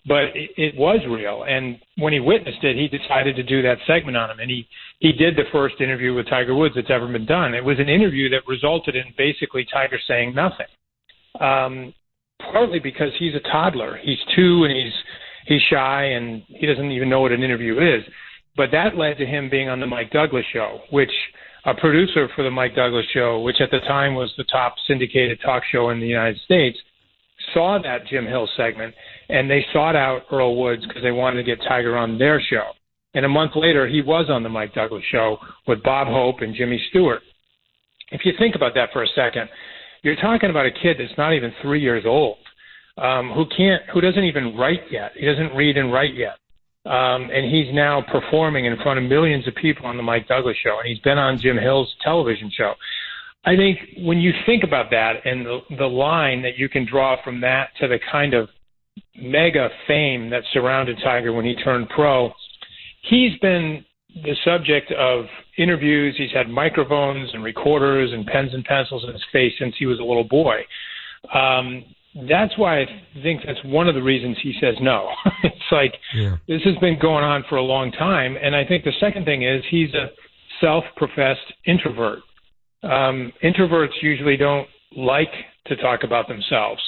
but 0.07 0.35
it, 0.35 0.51
it 0.57 0.75
was 0.77 1.01
real. 1.09 1.45
And 1.47 1.79
when 1.99 2.13
he 2.13 2.21
witnessed 2.21 2.63
it, 2.63 2.77
he 2.77 2.89
decided 2.89 3.37
to 3.37 3.43
do 3.43 3.63
that 3.63 3.79
segment 3.87 4.17
on 4.17 4.31
him, 4.31 4.41
and 4.41 4.51
he 4.51 4.67
he 4.99 5.13
did 5.13 5.37
the 5.37 5.51
first 5.51 5.81
interview 5.81 6.15
with 6.15 6.29
Tiger 6.29 6.55
Woods 6.55 6.75
that's 6.75 6.91
ever 6.91 7.07
been 7.09 7.27
done. 7.27 7.55
It 7.55 7.65
was 7.65 7.79
an 7.79 7.89
interview 7.89 8.29
that 8.31 8.47
resulted 8.47 8.95
in 8.95 9.05
basically 9.17 9.67
Tiger 9.73 9.99
saying 10.07 10.35
nothing. 10.35 10.67
Um, 11.41 11.95
partly 12.53 12.79
because 12.79 13.13
he's 13.19 13.35
a 13.35 13.41
toddler. 13.51 13.99
He's 14.03 14.19
two 14.35 14.65
and 14.65 14.77
he's 14.77 14.93
he's 15.47 15.63
shy 15.71 16.05
and 16.05 16.43
he 16.49 16.67
doesn't 16.67 16.91
even 16.91 17.09
know 17.09 17.21
what 17.21 17.33
an 17.33 17.43
interview 17.43 17.75
is. 17.79 18.05
But 18.57 18.71
that 18.73 18.97
led 18.97 19.19
to 19.19 19.27
him 19.27 19.49
being 19.49 19.69
on 19.69 19.81
the 19.81 19.87
Mike 19.87 20.11
Douglas 20.11 20.45
show, 20.53 20.81
which 20.91 21.11
a 21.65 21.75
producer 21.75 22.29
for 22.35 22.43
the 22.43 22.51
Mike 22.51 22.75
Douglas 22.75 23.07
show, 23.15 23.41
which 23.41 23.61
at 23.61 23.71
the 23.71 23.81
time 23.81 24.15
was 24.15 24.33
the 24.37 24.45
top 24.45 24.75
syndicated 24.87 25.41
talk 25.45 25.63
show 25.71 25.91
in 25.91 26.01
the 26.01 26.07
United 26.07 26.41
States, 26.45 26.79
saw 27.55 27.79
that 27.83 28.07
Jim 28.07 28.27
Hill 28.27 28.49
segment 28.57 28.95
and 29.29 29.51
they 29.51 29.65
sought 29.73 29.97
out 29.97 30.23
Earl 30.31 30.57
Woods 30.61 30.85
because 30.87 31.03
they 31.03 31.11
wanted 31.11 31.37
to 31.39 31.43
get 31.45 31.65
Tiger 31.67 31.97
on 31.97 32.19
their 32.19 32.41
show. 32.41 32.71
And 33.15 33.25
a 33.27 33.29
month 33.29 33.53
later, 33.55 33.87
he 33.87 34.01
was 34.01 34.27
on 34.31 34.43
the 34.43 34.49
Mike 34.49 34.75
Douglas 34.75 35.03
show 35.11 35.37
with 35.67 35.83
Bob 35.83 36.09
Hope 36.09 36.41
and 36.41 36.55
Jimmy 36.55 36.83
Stewart. 36.91 37.21
If 38.11 38.23
you 38.25 38.33
think 38.39 38.55
about 38.55 38.75
that 38.75 38.91
for 38.93 39.03
a 39.03 39.09
second, 39.15 39.49
you're 40.03 40.17
talking 40.17 40.51
about 40.51 40.67
a 40.67 40.71
kid 40.71 40.97
that's 40.99 41.17
not 41.17 41.35
even 41.35 41.53
three 41.63 41.81
years 41.81 42.05
old, 42.07 42.39
um, 42.99 43.33
who 43.33 43.47
can't, 43.57 43.83
who 43.93 44.01
doesn't 44.01 44.25
even 44.25 44.57
write 44.57 44.83
yet. 44.91 45.13
He 45.17 45.27
doesn't 45.27 45.55
read 45.55 45.77
and 45.77 45.93
write 45.93 46.15
yet. 46.15 46.37
Um, 46.85 47.31
and 47.31 47.49
he's 47.49 47.73
now 47.73 48.03
performing 48.11 48.65
in 48.65 48.77
front 48.83 48.99
of 48.99 49.09
millions 49.09 49.47
of 49.47 49.55
people 49.55 49.87
on 49.87 49.97
the 49.97 50.03
Mike 50.03 50.27
Douglas 50.27 50.57
show, 50.63 50.79
and 50.81 50.89
he's 50.89 50.99
been 50.99 51.19
on 51.19 51.39
Jim 51.39 51.57
Hill's 51.57 51.95
television 52.03 52.51
show. 52.53 52.75
I 53.45 53.57
think 53.57 53.79
when 53.99 54.19
you 54.19 54.33
think 54.47 54.63
about 54.63 54.91
that 54.91 55.25
and 55.25 55.45
the, 55.45 55.59
the 55.77 55.87
line 55.87 56.43
that 56.43 56.59
you 56.59 56.69
can 56.69 56.87
draw 56.89 57.17
from 57.25 57.41
that 57.41 57.71
to 57.81 57.89
the 57.89 57.99
kind 58.11 58.35
of 58.35 58.49
mega 59.17 59.69
fame 59.87 60.31
that 60.31 60.43
surrounded 60.53 60.99
Tiger 61.03 61.33
when 61.33 61.45
he 61.45 61.55
turned 61.57 61.89
pro, 61.89 62.31
he's 63.09 63.37
been 63.41 63.85
the 64.15 64.37
subject 64.45 64.93
of 64.93 65.25
interviews. 65.59 66.15
He's 66.17 66.31
had 66.33 66.49
microphones 66.49 67.31
and 67.33 67.43
recorders 67.43 68.13
and 68.13 68.27
pens 68.27 68.51
and 68.53 68.65
pencils 68.65 69.05
in 69.05 69.13
his 69.13 69.25
face 69.33 69.53
since 69.59 69.75
he 69.79 69.87
was 69.87 69.99
a 69.99 70.05
little 70.05 70.25
boy. 70.25 70.61
Um, 71.35 71.85
that's 72.29 72.57
why 72.59 72.83
I 72.83 72.87
think 73.23 73.41
that's 73.47 73.59
one 73.65 73.89
of 73.89 73.95
the 73.95 74.03
reasons 74.03 74.37
he 74.43 74.55
says 74.61 74.75
no. 74.81 75.09
it's 75.43 75.73
like 75.73 75.95
yeah. 76.15 76.37
this 76.47 76.63
has 76.65 76.77
been 76.77 76.99
going 77.01 77.25
on 77.25 77.45
for 77.49 77.57
a 77.57 77.63
long 77.63 77.91
time, 77.91 78.37
and 78.41 78.55
I 78.55 78.65
think 78.65 78.85
the 78.85 78.93
second 79.01 79.25
thing 79.25 79.43
is 79.43 79.65
he's 79.71 79.95
a 79.95 80.11
self-professed 80.61 81.53
introvert. 81.67 82.21
Um, 82.83 83.33
introverts 83.43 84.03
usually 84.03 84.37
don't 84.37 84.69
like 84.97 85.33
to 85.67 85.77
talk 85.77 86.01
about 86.03 86.29
themselves. 86.29 86.83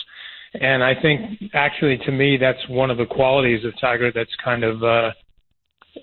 And 0.61 0.85
I 0.85 0.95
think 1.01 1.41
actually 1.53 1.99
to 1.99 2.13
me 2.13 2.37
that's 2.37 2.69
one 2.69 2.91
of 2.91 2.99
the 2.99 3.07
qualities 3.07 3.65
of 3.65 3.73
Tiger 3.81 4.13
that's 4.13 4.31
kind 4.45 4.63
of 4.65 4.83
uh 4.83 5.11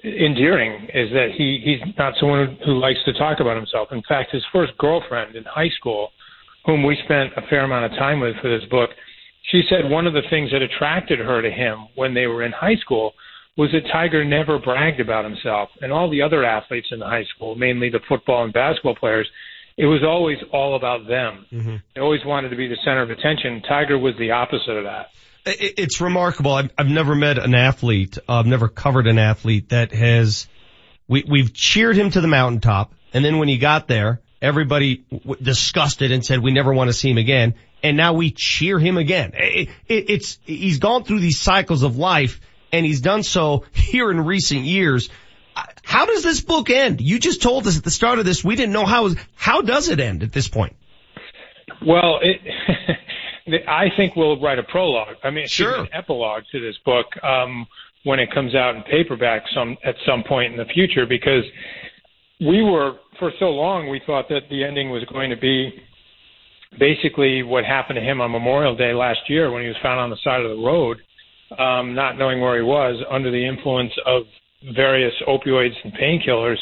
endearing 0.03 0.87
is 0.93 1.11
that 1.11 1.29
he 1.37 1.61
he's 1.63 1.95
not 1.97 2.13
someone 2.19 2.57
who 2.65 2.79
likes 2.79 2.99
to 3.05 3.13
talk 3.13 3.39
about 3.39 3.57
himself. 3.57 3.89
In 3.91 4.01
fact, 4.07 4.31
his 4.31 4.43
first 4.51 4.77
girlfriend 4.77 5.35
in 5.35 5.43
high 5.43 5.69
school, 5.77 6.09
whom 6.65 6.83
we 6.83 6.97
spent 7.03 7.31
a 7.35 7.47
fair 7.49 7.63
amount 7.63 7.91
of 7.91 7.97
time 7.97 8.19
with 8.19 8.35
for 8.41 8.49
this 8.49 8.67
book, 8.69 8.89
she 9.51 9.63
said 9.69 9.89
one 9.89 10.07
of 10.07 10.13
the 10.13 10.21
things 10.29 10.51
that 10.51 10.61
attracted 10.61 11.19
her 11.19 11.41
to 11.41 11.51
him 11.51 11.87
when 11.95 12.13
they 12.13 12.27
were 12.27 12.43
in 12.43 12.51
high 12.51 12.75
school 12.75 13.13
was 13.57 13.69
that 13.73 13.91
Tiger 13.91 14.23
never 14.23 14.59
bragged 14.59 15.01
about 15.01 15.25
himself. 15.25 15.69
And 15.81 15.91
all 15.91 16.09
the 16.09 16.21
other 16.21 16.45
athletes 16.45 16.87
in 16.91 16.99
the 16.99 17.05
high 17.05 17.25
school, 17.35 17.55
mainly 17.55 17.89
the 17.89 17.99
football 18.07 18.45
and 18.45 18.53
basketball 18.53 18.95
players, 18.95 19.27
it 19.81 19.87
was 19.87 20.03
always 20.03 20.37
all 20.53 20.75
about 20.75 21.07
them. 21.07 21.47
Mm-hmm. 21.51 21.75
They 21.95 22.01
always 22.01 22.23
wanted 22.23 22.49
to 22.49 22.55
be 22.55 22.67
the 22.67 22.77
center 22.85 23.01
of 23.01 23.09
attention. 23.09 23.63
Tiger 23.67 23.97
was 23.97 24.13
the 24.19 24.29
opposite 24.29 24.77
of 24.77 24.83
that. 24.83 25.07
It's 25.43 25.99
remarkable. 25.99 26.53
I've, 26.53 26.69
I've 26.77 26.87
never 26.87 27.15
met 27.15 27.39
an 27.39 27.55
athlete, 27.55 28.19
uh, 28.29 28.39
I've 28.41 28.45
never 28.45 28.67
covered 28.67 29.07
an 29.07 29.17
athlete 29.17 29.69
that 29.69 29.91
has, 29.91 30.47
we, 31.07 31.25
we've 31.27 31.51
cheered 31.51 31.97
him 31.97 32.11
to 32.11 32.21
the 32.21 32.27
mountaintop, 32.27 32.93
and 33.11 33.25
then 33.25 33.39
when 33.39 33.47
he 33.47 33.57
got 33.57 33.87
there, 33.87 34.21
everybody 34.39 34.97
w- 35.11 35.41
discussed 35.41 36.03
it 36.03 36.11
and 36.11 36.23
said 36.23 36.41
we 36.41 36.51
never 36.51 36.71
want 36.71 36.89
to 36.89 36.93
see 36.93 37.09
him 37.09 37.17
again, 37.17 37.55
and 37.81 37.97
now 37.97 38.13
we 38.13 38.29
cheer 38.29 38.77
him 38.77 38.97
again. 38.97 39.31
It, 39.33 39.69
it, 39.87 40.09
it's, 40.11 40.37
he's 40.43 40.77
gone 40.77 41.05
through 41.05 41.21
these 41.21 41.39
cycles 41.39 41.81
of 41.81 41.97
life, 41.97 42.39
and 42.71 42.85
he's 42.85 43.01
done 43.01 43.23
so 43.23 43.65
here 43.71 44.11
in 44.11 44.23
recent 44.23 44.61
years. 44.61 45.09
How 45.83 46.05
does 46.05 46.23
this 46.23 46.41
book 46.41 46.69
end? 46.69 47.01
You 47.01 47.19
just 47.19 47.41
told 47.41 47.67
us 47.67 47.77
at 47.77 47.83
the 47.83 47.91
start 47.91 48.19
of 48.19 48.25
this 48.25 48.43
we 48.43 48.55
didn't 48.55 48.73
know 48.73 48.85
how. 48.85 49.09
How 49.35 49.61
does 49.61 49.89
it 49.89 49.99
end 49.99 50.23
at 50.23 50.31
this 50.31 50.47
point? 50.47 50.75
Well, 51.85 52.19
it, 52.21 52.39
I 53.67 53.85
think 53.97 54.15
we'll 54.15 54.39
write 54.39 54.59
a 54.59 54.63
prologue. 54.63 55.15
I 55.23 55.31
mean, 55.31 55.47
sure. 55.47 55.81
an 55.81 55.89
epilogue 55.93 56.43
to 56.51 56.59
this 56.59 56.75
book 56.85 57.07
um, 57.23 57.65
when 58.03 58.19
it 58.19 58.31
comes 58.33 58.55
out 58.55 58.75
in 58.75 58.83
paperback 58.83 59.43
some 59.53 59.77
at 59.83 59.95
some 60.05 60.23
point 60.23 60.53
in 60.53 60.57
the 60.57 60.65
future 60.65 61.05
because 61.05 61.43
we 62.39 62.61
were 62.63 62.97
for 63.19 63.31
so 63.39 63.45
long 63.45 63.89
we 63.89 64.01
thought 64.05 64.27
that 64.29 64.41
the 64.49 64.63
ending 64.63 64.89
was 64.89 65.03
going 65.11 65.29
to 65.29 65.37
be 65.37 65.71
basically 66.79 67.43
what 67.43 67.65
happened 67.65 67.97
to 67.97 68.01
him 68.01 68.21
on 68.21 68.31
Memorial 68.31 68.75
Day 68.75 68.93
last 68.93 69.19
year 69.27 69.51
when 69.51 69.61
he 69.61 69.67
was 69.67 69.77
found 69.81 69.99
on 69.99 70.09
the 70.09 70.17
side 70.23 70.41
of 70.41 70.49
the 70.55 70.63
road, 70.63 70.97
um, 71.59 71.93
not 71.93 72.17
knowing 72.17 72.39
where 72.39 72.55
he 72.55 72.63
was 72.63 73.03
under 73.09 73.29
the 73.31 73.45
influence 73.45 73.91
of 74.05 74.23
various 74.75 75.14
opioids 75.27 75.73
and 75.83 75.93
painkillers 75.93 76.57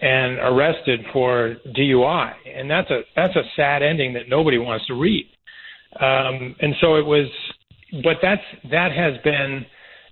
and 0.00 0.38
arrested 0.38 1.00
for 1.12 1.56
DUI. 1.76 2.32
And 2.54 2.70
that's 2.70 2.90
a 2.90 3.00
that's 3.14 3.36
a 3.36 3.42
sad 3.56 3.82
ending 3.82 4.14
that 4.14 4.28
nobody 4.28 4.58
wants 4.58 4.86
to 4.86 4.94
read. 4.94 5.26
Um, 6.00 6.56
and 6.60 6.74
so 6.80 6.96
it 6.96 7.06
was, 7.06 7.28
but 8.02 8.16
that's 8.20 8.42
that 8.70 8.90
has 8.92 9.14
been, 9.22 9.64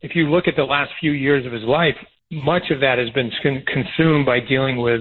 if 0.03 0.15
you 0.15 0.31
look 0.31 0.47
at 0.47 0.55
the 0.57 0.65
last 0.65 0.91
few 1.01 1.13
years 1.13 1.45
of 1.45 1.53
his 1.53 1.65
life, 1.65 1.97
much 2.31 2.71
of 2.71 2.81
that 2.81 2.99
has 2.99 3.11
been 3.11 3.31
consumed 3.67 4.25
by 4.25 4.39
dealing 4.41 4.81
with 4.81 5.01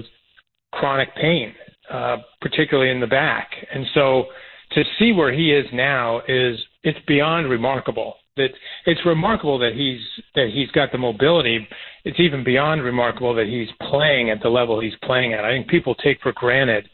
chronic 0.72 1.14
pain, 1.14 1.54
uh, 1.90 2.16
particularly 2.40 2.90
in 2.90 3.00
the 3.00 3.06
back. 3.06 3.50
And 3.72 3.86
so 3.94 4.24
to 4.72 4.82
see 4.98 5.12
where 5.12 5.32
he 5.32 5.52
is 5.52 5.66
now 5.72 6.20
is 6.28 6.58
it's 6.82 6.98
beyond 7.06 7.48
remarkable. 7.48 8.14
That 8.36 8.48
it's 8.86 9.00
remarkable 9.04 9.58
that 9.58 9.72
he's 9.74 10.00
that 10.34 10.48
he's 10.52 10.70
got 10.70 10.90
the 10.90 10.98
mobility. 10.98 11.66
It's 12.04 12.18
even 12.18 12.42
beyond 12.42 12.82
remarkable 12.82 13.34
that 13.34 13.46
he's 13.46 13.68
playing 13.90 14.30
at 14.30 14.42
the 14.42 14.48
level 14.48 14.80
he's 14.80 14.96
playing 15.04 15.34
at. 15.34 15.44
I 15.44 15.50
think 15.50 15.68
people 15.68 15.94
take 15.96 16.18
for 16.22 16.32
granted 16.32 16.88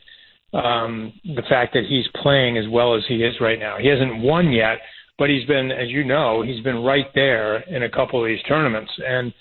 um, 0.52 1.12
the 1.24 1.42
fact 1.48 1.74
that 1.74 1.84
he's 1.88 2.06
playing 2.22 2.58
as 2.58 2.64
well 2.70 2.96
as 2.96 3.02
he 3.08 3.22
is 3.22 3.34
right 3.40 3.58
now. 3.58 3.76
He 3.78 3.88
hasn't 3.88 4.20
won 4.22 4.50
yet, 4.50 4.78
but 5.18 5.28
he's 5.28 5.44
been, 5.46 5.70
as 5.70 5.88
you 5.88 6.04
know, 6.04 6.42
he's 6.42 6.62
been 6.62 6.82
right 6.82 7.06
there 7.14 7.58
in 7.68 7.82
a 7.82 7.90
couple 7.90 8.22
of 8.22 8.28
these 8.28 8.42
tournaments. 8.48 8.90
And 9.06 9.32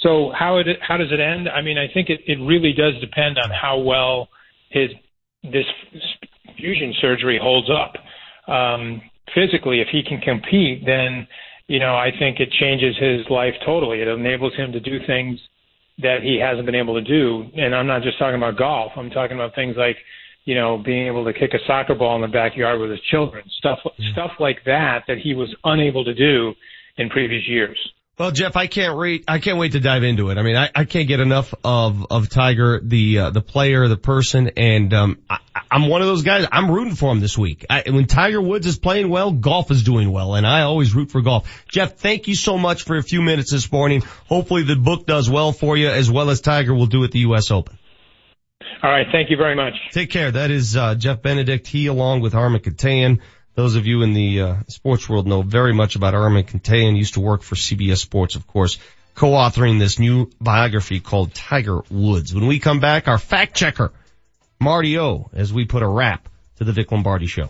so 0.00 0.32
how 0.38 0.58
it 0.58 0.66
how 0.86 0.96
does 0.96 1.12
it 1.12 1.20
end? 1.20 1.48
I 1.48 1.62
mean, 1.62 1.78
I 1.78 1.86
think 1.92 2.10
it, 2.10 2.20
it 2.26 2.38
really 2.44 2.72
does 2.72 2.94
depend 3.00 3.38
on 3.38 3.50
how 3.50 3.78
well 3.78 4.28
his 4.70 4.90
this 5.42 5.66
fusion 6.56 6.92
surgery 7.00 7.38
holds 7.40 7.68
up. 7.70 7.94
Um, 8.52 9.00
physically, 9.34 9.80
if 9.80 9.88
he 9.90 10.02
can 10.02 10.20
compete, 10.20 10.84
then 10.84 11.26
you 11.68 11.78
know 11.78 11.96
I 11.96 12.10
think 12.18 12.40
it 12.40 12.50
changes 12.52 12.96
his 12.98 13.28
life 13.30 13.54
totally. 13.64 14.00
It 14.00 14.08
enables 14.08 14.54
him 14.54 14.72
to 14.72 14.80
do 14.80 14.98
things 15.06 15.38
that 15.98 16.18
he 16.22 16.38
hasn't 16.38 16.66
been 16.66 16.74
able 16.74 16.94
to 16.94 17.02
do. 17.02 17.46
And 17.56 17.74
I'm 17.74 17.86
not 17.86 18.02
just 18.02 18.18
talking 18.18 18.36
about 18.36 18.58
golf. 18.58 18.92
I'm 18.96 19.10
talking 19.10 19.36
about 19.36 19.54
things 19.54 19.76
like 19.76 19.96
you 20.46 20.54
know, 20.54 20.78
being 20.78 21.08
able 21.08 21.24
to 21.24 21.32
kick 21.32 21.52
a 21.54 21.58
soccer 21.66 21.94
ball 21.94 22.14
in 22.16 22.22
the 22.22 22.28
backyard 22.28 22.80
with 22.80 22.90
his 22.90 23.00
children, 23.10 23.44
stuff 23.58 23.78
mm. 23.84 24.12
stuff 24.12 24.30
like 24.40 24.58
that 24.64 25.02
that 25.08 25.18
he 25.18 25.34
was 25.34 25.54
unable 25.64 26.04
to 26.04 26.14
do 26.14 26.54
in 26.96 27.10
previous 27.10 27.46
years. 27.46 27.78
Well, 28.18 28.30
Jeff, 28.30 28.56
I 28.56 28.66
can't 28.66 28.96
wait. 28.96 29.24
I 29.28 29.40
can't 29.40 29.58
wait 29.58 29.72
to 29.72 29.80
dive 29.80 30.02
into 30.02 30.30
it. 30.30 30.38
I 30.38 30.42
mean, 30.42 30.56
I, 30.56 30.70
I 30.74 30.84
can't 30.86 31.06
get 31.06 31.20
enough 31.20 31.52
of 31.62 32.06
of 32.10 32.30
Tiger, 32.30 32.80
the 32.82 33.18
uh, 33.18 33.30
the 33.30 33.42
player, 33.42 33.88
the 33.88 33.98
person, 33.98 34.52
and 34.56 34.94
um, 34.94 35.18
I, 35.28 35.38
I'm 35.70 35.86
one 35.86 36.00
of 36.00 36.06
those 36.06 36.22
guys. 36.22 36.46
I'm 36.50 36.70
rooting 36.70 36.94
for 36.94 37.12
him 37.12 37.20
this 37.20 37.36
week. 37.36 37.66
I, 37.68 37.82
when 37.90 38.06
Tiger 38.06 38.40
Woods 38.40 38.66
is 38.66 38.78
playing 38.78 39.10
well, 39.10 39.32
golf 39.32 39.70
is 39.70 39.82
doing 39.82 40.10
well, 40.10 40.34
and 40.34 40.46
I 40.46 40.62
always 40.62 40.94
root 40.94 41.10
for 41.10 41.20
golf. 41.20 41.66
Jeff, 41.68 41.96
thank 41.96 42.26
you 42.26 42.34
so 42.34 42.56
much 42.56 42.84
for 42.84 42.96
a 42.96 43.02
few 43.02 43.20
minutes 43.20 43.52
this 43.52 43.70
morning. 43.70 44.02
Hopefully, 44.28 44.62
the 44.62 44.76
book 44.76 45.04
does 45.04 45.28
well 45.28 45.52
for 45.52 45.76
you, 45.76 45.88
as 45.88 46.10
well 46.10 46.30
as 46.30 46.40
Tiger 46.40 46.74
will 46.74 46.86
do 46.86 47.04
at 47.04 47.10
the 47.10 47.18
U.S. 47.20 47.50
Open. 47.50 47.76
All 48.82 48.90
right. 48.90 49.06
Thank 49.12 49.30
you 49.30 49.36
very 49.36 49.54
much. 49.54 49.74
Take 49.92 50.10
care. 50.10 50.30
That 50.30 50.50
is 50.50 50.74
uh, 50.74 50.94
Jeff 50.94 51.20
Benedict. 51.20 51.66
He, 51.66 51.86
along 51.86 52.22
with 52.22 52.34
Armen 52.34 52.62
Keteyian. 52.62 53.20
Those 53.56 53.74
of 53.74 53.86
you 53.86 54.02
in 54.02 54.12
the 54.12 54.40
uh, 54.42 54.56
sports 54.68 55.08
world 55.08 55.26
know 55.26 55.40
very 55.40 55.72
much 55.72 55.96
about 55.96 56.14
Armen 56.14 56.44
Keteyian. 56.44 56.94
Used 56.94 57.14
to 57.14 57.20
work 57.20 57.42
for 57.42 57.54
CBS 57.54 57.96
Sports, 57.96 58.34
of 58.36 58.46
course, 58.46 58.78
co-authoring 59.14 59.78
this 59.78 59.98
new 59.98 60.30
biography 60.38 61.00
called 61.00 61.34
Tiger 61.34 61.80
Woods. 61.90 62.34
When 62.34 62.46
we 62.46 62.58
come 62.58 62.80
back, 62.80 63.08
our 63.08 63.16
fact 63.16 63.56
checker, 63.56 63.92
Marty 64.60 64.98
O, 64.98 65.30
as 65.32 65.54
we 65.54 65.64
put 65.64 65.82
a 65.82 65.88
wrap 65.88 66.28
to 66.58 66.64
the 66.64 66.72
Vic 66.72 66.92
Lombardi 66.92 67.26
show. 67.28 67.48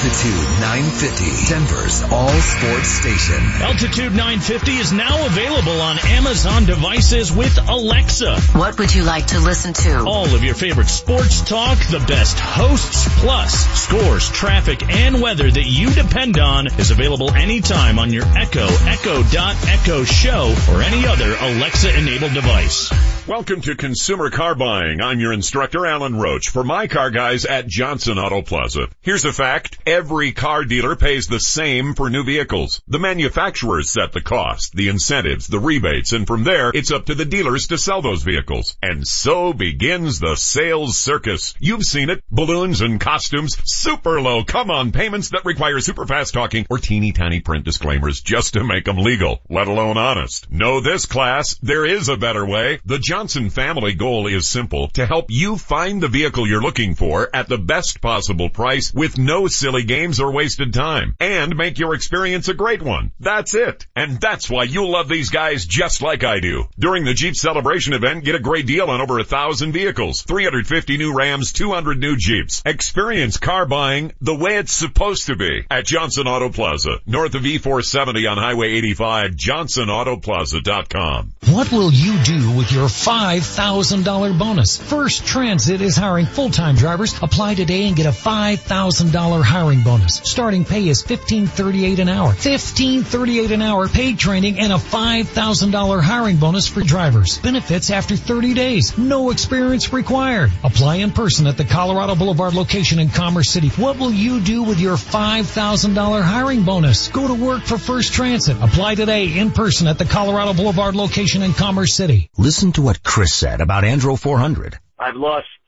Altitude 0.00 0.60
950, 0.60 1.52
Denver's 1.52 2.02
all 2.04 2.30
sports 2.30 2.88
station. 2.88 3.44
Altitude 3.60 4.12
950 4.12 4.72
is 4.72 4.92
now 4.94 5.26
available 5.26 5.78
on 5.78 5.98
Amazon 5.98 6.64
devices 6.64 7.30
with 7.30 7.58
Alexa. 7.68 8.40
What 8.56 8.78
would 8.78 8.94
you 8.94 9.02
like 9.02 9.26
to 9.26 9.40
listen 9.40 9.74
to? 9.74 9.98
All 10.06 10.34
of 10.34 10.42
your 10.42 10.54
favorite 10.54 10.88
sports 10.88 11.42
talk, 11.42 11.76
the 11.90 12.02
best 12.08 12.40
hosts, 12.40 13.20
plus 13.20 13.52
scores, 13.78 14.30
traffic, 14.30 14.88
and 14.88 15.20
weather 15.20 15.50
that 15.50 15.66
you 15.66 15.90
depend 15.90 16.38
on 16.38 16.68
is 16.78 16.90
available 16.90 17.30
anytime 17.32 17.98
on 17.98 18.10
your 18.10 18.24
Echo, 18.24 18.68
Echo 18.86 19.22
Dot 19.24 19.56
Echo 19.68 20.04
Show, 20.04 20.54
or 20.70 20.80
any 20.80 21.06
other 21.06 21.36
Alexa 21.38 21.94
enabled 21.98 22.32
device. 22.32 22.90
Welcome 23.28 23.60
to 23.60 23.76
Consumer 23.76 24.30
Car 24.30 24.54
Buying. 24.54 25.02
I'm 25.02 25.20
your 25.20 25.32
instructor, 25.32 25.86
Alan 25.86 26.16
Roach, 26.18 26.48
for 26.48 26.64
my 26.64 26.88
car 26.88 27.10
guys 27.10 27.44
at 27.44 27.66
Johnson 27.68 28.18
Auto 28.18 28.40
Plaza. 28.42 28.88
Here's 29.02 29.24
a 29.24 29.32
fact. 29.32 29.78
Every 29.90 30.30
car 30.30 30.64
dealer 30.64 30.94
pays 30.94 31.26
the 31.26 31.40
same 31.40 31.94
for 31.94 32.08
new 32.10 32.22
vehicles. 32.22 32.80
The 32.86 33.00
manufacturers 33.00 33.90
set 33.90 34.12
the 34.12 34.20
cost, 34.20 34.72
the 34.72 34.88
incentives, 34.88 35.48
the 35.48 35.58
rebates, 35.58 36.12
and 36.12 36.28
from 36.28 36.44
there, 36.44 36.70
it's 36.72 36.92
up 36.92 37.06
to 37.06 37.16
the 37.16 37.24
dealers 37.24 37.66
to 37.66 37.76
sell 37.76 38.00
those 38.00 38.22
vehicles. 38.22 38.76
And 38.80 39.04
so 39.04 39.52
begins 39.52 40.20
the 40.20 40.36
sales 40.36 40.96
circus. 40.96 41.54
You've 41.58 41.82
seen 41.82 42.08
it. 42.08 42.22
Balloons 42.30 42.82
and 42.82 43.00
costumes, 43.00 43.56
super 43.64 44.20
low, 44.20 44.44
come 44.44 44.70
on 44.70 44.92
payments 44.92 45.30
that 45.30 45.44
require 45.44 45.80
super 45.80 46.06
fast 46.06 46.34
talking 46.34 46.66
or 46.70 46.78
teeny 46.78 47.10
tiny 47.10 47.40
print 47.40 47.64
disclaimers 47.64 48.20
just 48.20 48.52
to 48.52 48.62
make 48.62 48.84
them 48.84 48.98
legal, 48.98 49.40
let 49.50 49.66
alone 49.66 49.98
honest. 49.98 50.52
Know 50.52 50.80
this 50.80 51.06
class, 51.06 51.56
there 51.64 51.84
is 51.84 52.08
a 52.08 52.16
better 52.16 52.46
way. 52.46 52.78
The 52.84 53.00
Johnson 53.00 53.50
family 53.50 53.94
goal 53.94 54.28
is 54.28 54.46
simple, 54.46 54.86
to 54.90 55.04
help 55.04 55.32
you 55.32 55.58
find 55.58 56.00
the 56.00 56.06
vehicle 56.06 56.46
you're 56.46 56.62
looking 56.62 56.94
for 56.94 57.28
at 57.34 57.48
the 57.48 57.58
best 57.58 58.00
possible 58.00 58.50
price 58.50 58.94
with 58.94 59.18
no 59.18 59.48
silly 59.48 59.79
games 59.82 60.20
or 60.20 60.32
wasted 60.32 60.74
time 60.74 61.14
and 61.20 61.56
make 61.56 61.78
your 61.78 61.94
experience 61.94 62.48
a 62.48 62.54
great 62.54 62.82
one. 62.82 63.12
That's 63.20 63.54
it. 63.54 63.86
And 63.94 64.20
that's 64.20 64.50
why 64.50 64.64
you'll 64.64 64.90
love 64.90 65.08
these 65.08 65.30
guys 65.30 65.66
just 65.66 66.02
like 66.02 66.24
I 66.24 66.40
do. 66.40 66.64
During 66.78 67.04
the 67.04 67.14
Jeep 67.14 67.36
celebration 67.36 67.92
event, 67.92 68.24
get 68.24 68.34
a 68.34 68.40
great 68.40 68.66
deal 68.66 68.90
on 68.90 69.00
over 69.00 69.18
a 69.18 69.24
thousand 69.24 69.72
vehicles, 69.72 70.22
350 70.22 70.96
new 70.96 71.14
Rams, 71.14 71.52
200 71.52 71.98
new 71.98 72.16
Jeeps. 72.16 72.62
Experience 72.64 73.38
car 73.38 73.66
buying 73.66 74.12
the 74.20 74.34
way 74.34 74.56
it's 74.56 74.72
supposed 74.72 75.26
to 75.26 75.36
be 75.36 75.64
at 75.70 75.86
Johnson 75.86 76.26
Auto 76.26 76.50
Plaza, 76.50 76.98
north 77.06 77.34
of 77.34 77.42
E470 77.42 78.30
on 78.30 78.38
Highway 78.38 78.72
85, 78.72 79.32
johnsonautoplaza.com. 79.32 81.34
What 81.48 81.72
will 81.72 81.92
you 81.92 82.18
do 82.22 82.56
with 82.56 82.72
your 82.72 82.88
$5,000 82.88 84.38
bonus? 84.38 84.76
First 84.76 85.26
Transit 85.26 85.80
is 85.80 85.96
hiring 85.96 86.26
full-time 86.26 86.76
drivers. 86.76 87.14
Apply 87.22 87.54
today 87.54 87.86
and 87.86 87.96
get 87.96 88.06
a 88.06 88.10
$5,000 88.10 89.42
hiring 89.42 89.69
bonus. 89.78 90.16
Starting 90.24 90.64
pay 90.64 90.88
is 90.88 91.04
$15.38 91.04 92.00
an 92.00 92.08
hour. 92.08 92.32
$15.38 92.32 93.52
an 93.52 93.62
hour 93.62 93.88
paid 93.88 94.18
training 94.18 94.58
and 94.58 94.72
a 94.72 94.76
$5,000 94.76 96.02
hiring 96.02 96.36
bonus 96.36 96.66
for 96.66 96.80
drivers. 96.80 97.38
Benefits 97.38 97.90
after 97.90 98.16
30 98.16 98.54
days. 98.54 98.98
No 98.98 99.30
experience 99.30 99.92
required. 99.92 100.50
Apply 100.64 100.96
in 100.96 101.12
person 101.12 101.46
at 101.46 101.56
the 101.56 101.64
Colorado 101.64 102.16
Boulevard 102.16 102.54
location 102.54 102.98
in 102.98 103.08
Commerce 103.08 103.50
City. 103.50 103.68
What 103.68 103.98
will 103.98 104.12
you 104.12 104.40
do 104.40 104.64
with 104.64 104.80
your 104.80 104.96
$5,000 104.96 106.22
hiring 106.22 106.64
bonus? 106.64 107.08
Go 107.08 107.28
to 107.28 107.34
work 107.34 107.62
for 107.62 107.78
First 107.78 108.12
Transit. 108.12 108.56
Apply 108.60 108.96
today 108.96 109.38
in 109.38 109.52
person 109.52 109.86
at 109.86 109.98
the 109.98 110.04
Colorado 110.04 110.52
Boulevard 110.52 110.96
location 110.96 111.42
in 111.42 111.52
Commerce 111.52 111.94
City. 111.94 112.28
Listen 112.36 112.72
to 112.72 112.82
what 112.82 113.02
Chris 113.02 113.32
said 113.32 113.60
about 113.60 113.84
Andro 113.84 114.18
400. 114.18 114.78
I've 114.98 115.16
lost 115.16 115.46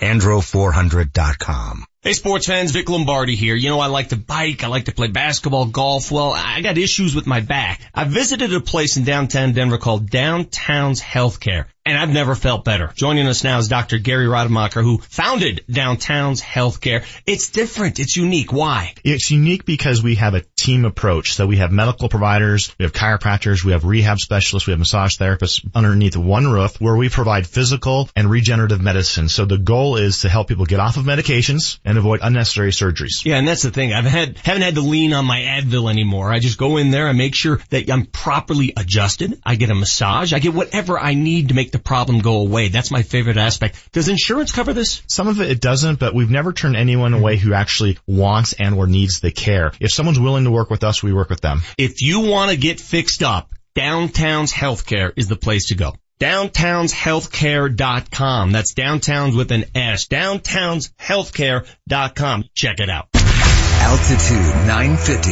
Andro400.com. 0.00 1.84
Hey 2.02 2.12
sports 2.12 2.46
fans, 2.46 2.70
Vic 2.70 2.88
Lombardi 2.88 3.34
here. 3.34 3.56
You 3.56 3.68
know 3.70 3.80
I 3.80 3.86
like 3.86 4.10
to 4.10 4.16
bike, 4.16 4.62
I 4.62 4.68
like 4.68 4.84
to 4.84 4.92
play 4.92 5.08
basketball, 5.08 5.66
golf. 5.66 6.12
Well, 6.12 6.32
I 6.32 6.60
got 6.60 6.78
issues 6.78 7.14
with 7.14 7.26
my 7.26 7.40
back. 7.40 7.80
I 7.92 8.04
visited 8.04 8.52
a 8.54 8.60
place 8.60 8.96
in 8.96 9.04
downtown 9.04 9.52
Denver 9.52 9.78
called 9.78 10.08
Downtown's 10.08 11.00
Healthcare. 11.00 11.66
And 11.86 11.96
I've 11.96 12.12
never 12.12 12.34
felt 12.34 12.64
better. 12.64 12.90
Joining 12.96 13.28
us 13.28 13.44
now 13.44 13.58
is 13.58 13.68
Dr. 13.68 13.98
Gary 13.98 14.26
Rademacher, 14.26 14.82
who 14.82 14.98
founded 14.98 15.64
Downtown's 15.70 16.42
Healthcare. 16.42 17.04
It's 17.26 17.50
different. 17.50 18.00
It's 18.00 18.16
unique. 18.16 18.52
Why? 18.52 18.92
It's 19.04 19.30
unique 19.30 19.64
because 19.64 20.02
we 20.02 20.16
have 20.16 20.34
a 20.34 20.40
team 20.56 20.84
approach. 20.84 21.34
So 21.34 21.46
we 21.46 21.58
have 21.58 21.70
medical 21.70 22.08
providers, 22.08 22.74
we 22.76 22.86
have 22.86 22.92
chiropractors, 22.92 23.62
we 23.62 23.70
have 23.70 23.84
rehab 23.84 24.18
specialists, 24.18 24.66
we 24.66 24.72
have 24.72 24.80
massage 24.80 25.16
therapists 25.16 25.64
underneath 25.76 26.16
one 26.16 26.48
roof 26.48 26.80
where 26.80 26.96
we 26.96 27.08
provide 27.08 27.46
physical 27.46 28.10
and 28.16 28.28
regenerative 28.28 28.80
medicine. 28.80 29.28
So 29.28 29.44
the 29.44 29.56
goal 29.56 29.94
is 29.94 30.22
to 30.22 30.28
help 30.28 30.48
people 30.48 30.66
get 30.66 30.80
off 30.80 30.96
of 30.96 31.04
medications 31.04 31.78
and 31.84 31.96
avoid 31.96 32.18
unnecessary 32.20 32.72
surgeries. 32.72 33.24
Yeah, 33.24 33.36
and 33.36 33.46
that's 33.46 33.62
the 33.62 33.70
thing. 33.70 33.92
I've 33.92 34.06
had, 34.06 34.38
haven't 34.38 34.62
had 34.62 34.74
to 34.74 34.80
lean 34.80 35.12
on 35.12 35.24
my 35.24 35.42
Advil 35.42 35.88
anymore. 35.88 36.32
I 36.32 36.40
just 36.40 36.58
go 36.58 36.78
in 36.78 36.90
there 36.90 37.06
and 37.06 37.16
make 37.16 37.36
sure 37.36 37.60
that 37.70 37.88
I'm 37.88 38.06
properly 38.06 38.72
adjusted. 38.76 39.40
I 39.46 39.54
get 39.54 39.70
a 39.70 39.74
massage. 39.76 40.32
I 40.32 40.40
get 40.40 40.52
whatever 40.52 40.98
I 40.98 41.14
need 41.14 41.50
to 41.50 41.54
make 41.54 41.75
the 41.76 41.82
problem 41.82 42.20
go 42.20 42.40
away. 42.40 42.68
That's 42.68 42.90
my 42.90 43.02
favorite 43.02 43.36
aspect. 43.36 43.92
Does 43.92 44.08
insurance 44.08 44.50
cover 44.52 44.72
this? 44.72 45.02
Some 45.06 45.28
of 45.28 45.38
it 45.40 45.50
it 45.50 45.60
doesn't, 45.60 45.98
but 45.98 46.14
we've 46.14 46.30
never 46.30 46.50
turned 46.52 46.76
anyone 46.76 47.12
away 47.12 47.36
who 47.36 47.52
actually 47.52 47.98
wants 48.06 48.54
and 48.54 48.76
or 48.76 48.86
needs 48.86 49.20
the 49.20 49.30
care. 49.30 49.72
If 49.80 49.92
someone's 49.92 50.18
willing 50.18 50.44
to 50.44 50.50
work 50.50 50.70
with 50.70 50.82
us, 50.84 51.02
we 51.02 51.12
work 51.12 51.28
with 51.28 51.42
them. 51.42 51.60
If 51.76 52.00
you 52.02 52.20
want 52.20 52.50
to 52.50 52.56
get 52.56 52.80
fixed 52.80 53.22
up, 53.22 53.50
Downtown's 53.74 54.52
Healthcare 54.52 55.12
is 55.16 55.28
the 55.28 55.36
place 55.36 55.66
to 55.66 55.74
go. 55.74 55.92
Downtownshealthcare.com. 56.18 58.52
That's 58.52 58.72
downtowns 58.72 59.36
with 59.36 59.52
an 59.52 59.66
S. 59.74 60.08
Downtownshealthcare.com. 60.08 62.44
Check 62.54 62.80
it 62.80 62.88
out. 62.88 63.08
Altitude 63.14 64.66
950, 64.66 65.30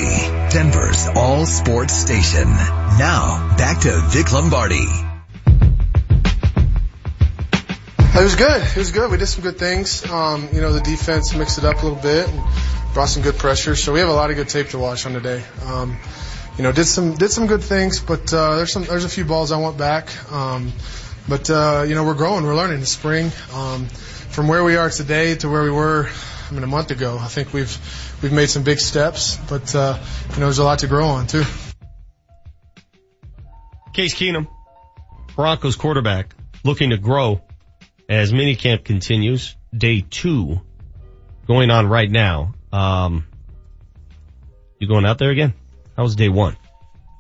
Denver's 0.55 1.09
all 1.17 1.47
sports 1.47 1.95
station. 1.95 2.45
Now, 2.45 3.57
back 3.57 3.81
to 3.81 4.03
Vic 4.09 4.31
Lombardi. 4.33 5.14
It 8.17 8.23
was 8.23 8.37
good. 8.37 8.63
It 8.63 8.77
was 8.77 8.93
good. 8.93 9.11
We 9.11 9.17
did 9.17 9.27
some 9.27 9.43
good 9.43 9.59
things. 9.59 10.09
Um, 10.09 10.49
you 10.53 10.61
know, 10.61 10.73
the 10.73 10.81
defense 10.81 11.35
mixed 11.35 11.59
it 11.59 11.65
up 11.65 11.83
a 11.83 11.85
little 11.85 12.01
bit 12.01 12.29
and 12.29 12.43
brought 12.95 13.09
some 13.09 13.25
good 13.25 13.37
pressure. 13.37 13.75
So 13.75 13.93
we 13.93 13.99
have 13.99 14.09
a 14.09 14.13
lot 14.13 14.31
of 14.31 14.37
good 14.37 14.49
tape 14.49 14.69
to 14.69 14.79
watch 14.79 15.05
on 15.05 15.15
today. 15.15 15.43
Um, 15.67 15.99
you 16.57 16.63
know, 16.63 16.71
did 16.71 16.85
some 16.85 17.17
did 17.17 17.33
some 17.33 17.49
good 17.49 17.63
things, 17.63 17.99
but 17.99 18.33
uh, 18.33 18.55
there's 18.55 18.71
some 18.71 18.85
there's 18.85 19.05
a 19.05 19.09
few 19.09 19.25
balls 19.25 19.51
I 19.51 19.59
want 19.59 19.77
back. 19.77 20.11
Um, 20.33 20.73
but 21.29 21.51
uh, 21.51 21.85
you 21.89 21.97
know, 21.97 22.05
we're 22.05 22.15
growing, 22.15 22.45
we're 22.45 22.55
learning. 22.55 22.83
It's 22.83 22.93
spring. 22.93 23.33
Um, 23.53 23.87
from 23.87 24.47
where 24.47 24.63
we 24.63 24.77
are 24.77 24.91
today 24.91 25.35
to 25.35 25.49
where 25.49 25.65
we 25.65 25.73
were, 25.73 26.09
I 26.49 26.55
mean, 26.55 26.63
a 26.63 26.69
month 26.69 26.93
ago, 26.93 27.19
I 27.21 27.27
think 27.27 27.53
we've 27.53 27.77
we've 28.23 28.33
made 28.33 28.49
some 28.49 28.63
big 28.63 28.79
steps. 28.79 29.39
But 29.49 29.75
uh, 29.75 29.99
you 30.31 30.35
know, 30.37 30.47
there's 30.47 30.59
a 30.59 30.65
lot 30.65 30.79
to 30.79 30.87
grow 30.87 31.09
on 31.09 31.27
too. 31.27 31.43
Case 33.93 34.15
Keenum, 34.15 34.47
Broncos 35.35 35.75
quarterback, 35.75 36.33
looking 36.63 36.91
to 36.91 36.97
grow 36.97 37.43
as 38.09 38.33
minicamp 38.33 38.85
continues. 38.85 39.57
Day 39.77 40.05
two 40.09 40.61
going 41.47 41.71
on 41.71 41.89
right 41.89 42.11
now. 42.11 42.55
Um, 42.73 43.27
you 44.79 44.89
going 44.89 45.05
out 45.05 45.19
there 45.19 45.31
again? 45.31 45.55
How 45.97 46.03
was 46.03 46.17
day 46.17 46.29
one? 46.29 46.57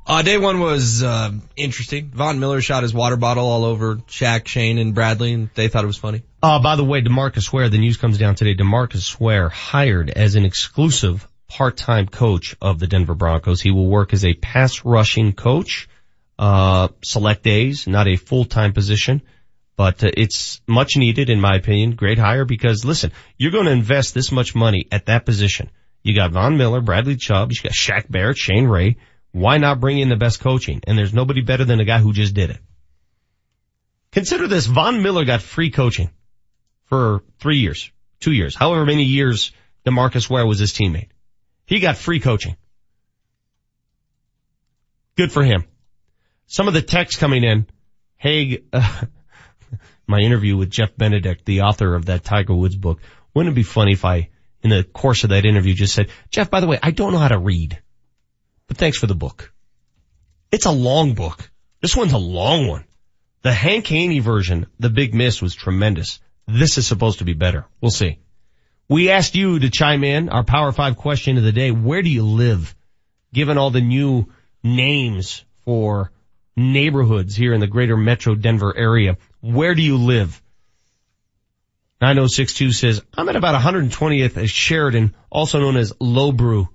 Uh, 0.06 0.20
day 0.20 0.36
one 0.36 0.60
was, 0.60 1.02
uh, 1.02 1.32
interesting. 1.56 2.10
Von 2.10 2.38
Miller 2.38 2.60
shot 2.60 2.82
his 2.82 2.92
water 2.92 3.16
bottle 3.16 3.46
all 3.46 3.64
over 3.64 3.96
Shaq, 3.96 4.46
Shane, 4.46 4.76
and 4.76 4.94
Bradley, 4.94 5.32
and 5.32 5.48
they 5.54 5.68
thought 5.68 5.82
it 5.82 5.86
was 5.86 5.96
funny. 5.96 6.22
Uh, 6.42 6.60
by 6.60 6.76
the 6.76 6.84
way, 6.84 7.00
DeMarcus 7.00 7.50
Ware, 7.50 7.70
the 7.70 7.78
news 7.78 7.96
comes 7.96 8.18
down 8.18 8.34
today. 8.34 8.54
DeMarcus 8.54 9.18
Ware 9.18 9.48
hired 9.48 10.10
as 10.10 10.34
an 10.34 10.44
exclusive 10.44 11.26
part-time 11.48 12.06
coach 12.06 12.54
of 12.60 12.78
the 12.78 12.86
Denver 12.86 13.14
Broncos. 13.14 13.62
He 13.62 13.70
will 13.70 13.86
work 13.86 14.12
as 14.12 14.26
a 14.26 14.34
pass 14.34 14.84
rushing 14.84 15.32
coach, 15.32 15.88
uh, 16.38 16.88
select 17.02 17.42
days, 17.42 17.86
not 17.86 18.06
a 18.06 18.16
full-time 18.16 18.74
position. 18.74 19.22
But 19.76 20.04
uh, 20.04 20.10
it's 20.16 20.60
much 20.66 20.96
needed 20.96 21.30
in 21.30 21.40
my 21.40 21.56
opinion. 21.56 21.96
Great 21.96 22.18
hire 22.18 22.44
because 22.44 22.84
listen, 22.84 23.12
you're 23.36 23.52
going 23.52 23.66
to 23.66 23.72
invest 23.72 24.14
this 24.14 24.30
much 24.30 24.54
money 24.54 24.86
at 24.92 25.06
that 25.06 25.26
position. 25.26 25.70
You 26.02 26.14
got 26.14 26.32
Von 26.32 26.56
Miller, 26.58 26.80
Bradley 26.80 27.16
Chubb, 27.16 27.50
you 27.50 27.60
got 27.62 27.72
Shaq 27.72 28.10
Barrett, 28.10 28.36
Shane 28.36 28.66
Ray. 28.66 28.96
Why 29.32 29.58
not 29.58 29.80
bring 29.80 29.98
in 29.98 30.08
the 30.08 30.16
best 30.16 30.40
coaching? 30.40 30.80
And 30.86 30.96
there's 30.96 31.14
nobody 31.14 31.40
better 31.40 31.64
than 31.64 31.78
the 31.78 31.84
guy 31.84 31.98
who 31.98 32.12
just 32.12 32.34
did 32.34 32.50
it. 32.50 32.58
Consider 34.12 34.46
this, 34.46 34.66
Von 34.66 35.02
Miller 35.02 35.24
got 35.24 35.42
free 35.42 35.70
coaching 35.70 36.10
for 36.84 37.24
three 37.40 37.58
years, 37.58 37.90
two 38.20 38.32
years, 38.32 38.54
however 38.54 38.84
many 38.84 39.02
years 39.02 39.50
DeMarcus 39.84 40.30
Ware 40.30 40.46
was 40.46 40.58
his 40.58 40.72
teammate. 40.72 41.08
He 41.66 41.80
got 41.80 41.96
free 41.96 42.20
coaching. 42.20 42.56
Good 45.16 45.32
for 45.32 45.42
him. 45.42 45.64
Some 46.46 46.68
of 46.68 46.74
the 46.74 46.82
text 46.82 47.18
coming 47.18 47.44
in, 47.44 47.66
Haig, 48.16 48.64
uh, 48.72 49.04
my 50.06 50.20
interview 50.20 50.56
with 50.56 50.70
Jeff 50.70 50.96
Benedict, 50.96 51.44
the 51.44 51.62
author 51.62 51.94
of 51.94 52.06
that 52.06 52.24
Tiger 52.24 52.54
Woods 52.54 52.76
book. 52.76 53.00
Wouldn't 53.34 53.52
it 53.52 53.56
be 53.56 53.62
funny 53.62 53.92
if 53.92 54.04
I, 54.04 54.28
in 54.62 54.70
the 54.70 54.84
course 54.84 55.24
of 55.24 55.30
that 55.30 55.44
interview, 55.44 55.74
just 55.74 55.94
said, 55.94 56.10
Jeff, 56.30 56.50
by 56.50 56.60
the 56.60 56.66
way, 56.66 56.78
I 56.82 56.90
don't 56.90 57.12
know 57.12 57.18
how 57.18 57.28
to 57.28 57.38
read, 57.38 57.78
but 58.66 58.76
thanks 58.76 58.98
for 58.98 59.06
the 59.06 59.14
book. 59.14 59.52
It's 60.52 60.66
a 60.66 60.72
long 60.72 61.14
book. 61.14 61.50
This 61.80 61.96
one's 61.96 62.12
a 62.12 62.18
long 62.18 62.68
one. 62.68 62.84
The 63.42 63.52
Hank 63.52 63.86
Haney 63.88 64.20
version, 64.20 64.66
The 64.78 64.88
Big 64.88 65.14
Miss, 65.14 65.42
was 65.42 65.54
tremendous. 65.54 66.20
This 66.46 66.78
is 66.78 66.86
supposed 66.86 67.18
to 67.18 67.24
be 67.24 67.34
better. 67.34 67.66
We'll 67.80 67.90
see. 67.90 68.18
We 68.88 69.10
asked 69.10 69.34
you 69.34 69.58
to 69.58 69.70
chime 69.70 70.04
in. 70.04 70.28
Our 70.28 70.44
Power 70.44 70.72
5 70.72 70.96
question 70.96 71.36
of 71.38 71.42
the 71.42 71.52
day. 71.52 71.70
Where 71.70 72.02
do 72.02 72.10
you 72.10 72.24
live? 72.24 72.74
Given 73.32 73.58
all 73.58 73.70
the 73.70 73.80
new 73.80 74.32
names 74.62 75.44
for 75.64 76.12
neighborhoods 76.56 77.34
here 77.34 77.52
in 77.52 77.60
the 77.60 77.66
greater 77.66 77.96
metro 77.96 78.34
Denver 78.34 78.74
area, 78.76 79.16
where 79.44 79.74
do 79.74 79.82
you 79.82 79.98
live? 79.98 80.40
9062 82.00 82.72
says, 82.72 83.02
I'm 83.16 83.28
at 83.28 83.36
about 83.36 83.60
120th 83.60 84.42
at 84.42 84.48
Sheridan, 84.48 85.14
also 85.30 85.60
known 85.60 85.76
as 85.76 85.92
Low 86.00 86.32
Brew. 86.32 86.68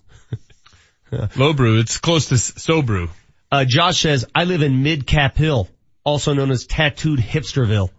Low 1.36 1.54
Brew, 1.54 1.80
it's 1.80 1.98
close 1.98 2.28
to 2.28 2.38
Sobrew. 2.38 3.10
Uh, 3.52 3.66
Josh 3.68 4.02
says, 4.02 4.26
I 4.36 4.44
live 4.44 4.62
in 4.62 4.84
Mid 4.84 5.08
Cap 5.08 5.36
Hill, 5.36 5.68
also 6.04 6.34
known 6.34 6.52
as 6.52 6.68
Tattooed 6.68 7.20
Hipsterville. 7.20 7.90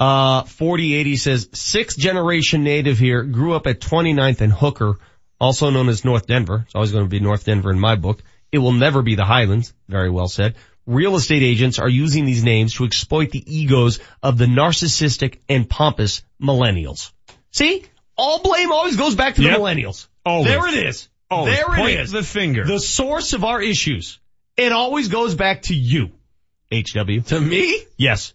Uh, 0.00 0.44
4080 0.44 1.16
says, 1.16 1.48
sixth 1.52 1.98
generation 1.98 2.64
native 2.64 2.98
here, 2.98 3.24
grew 3.24 3.54
up 3.54 3.66
at 3.66 3.80
29th 3.80 4.40
and 4.40 4.52
Hooker, 4.52 4.94
also 5.38 5.68
known 5.68 5.90
as 5.90 6.04
North 6.04 6.26
Denver. 6.26 6.62
It's 6.64 6.74
always 6.74 6.92
going 6.92 7.04
to 7.04 7.10
be 7.10 7.20
North 7.20 7.44
Denver 7.44 7.70
in 7.70 7.78
my 7.78 7.96
book. 7.96 8.22
It 8.52 8.58
will 8.58 8.72
never 8.72 9.02
be 9.02 9.16
the 9.16 9.24
Highlands. 9.24 9.74
Very 9.88 10.10
well 10.10 10.28
said. 10.28 10.56
Real 10.86 11.16
estate 11.16 11.42
agents 11.42 11.78
are 11.80 11.88
using 11.88 12.24
these 12.24 12.44
names 12.44 12.74
to 12.74 12.84
exploit 12.84 13.30
the 13.30 13.42
egos 13.46 13.98
of 14.22 14.38
the 14.38 14.46
narcissistic 14.46 15.38
and 15.48 15.68
pompous 15.68 16.22
millennials. 16.40 17.10
See? 17.50 17.84
All 18.16 18.40
blame 18.42 18.70
always 18.72 18.96
goes 18.96 19.14
back 19.14 19.34
to 19.34 19.42
Yep. 19.42 19.56
the 19.56 19.62
millennials. 19.62 20.06
Always. 20.24 20.46
There 20.48 20.68
it 20.68 20.74
is. 20.86 21.08
Always. 21.30 21.56
There 21.56 21.66
Point 21.66 21.90
it 21.90 22.00
is. 22.00 22.12
the 22.12 22.22
finger. 22.22 22.64
The 22.64 22.78
source 22.78 23.32
of 23.32 23.42
our 23.44 23.60
issues. 23.60 24.18
It 24.56 24.72
always 24.72 25.08
goes 25.08 25.34
back 25.34 25.62
to 25.62 25.74
you. 25.74 26.10
HW. 26.72 27.20
To 27.26 27.40
me? 27.40 27.82
Yes. 27.96 28.32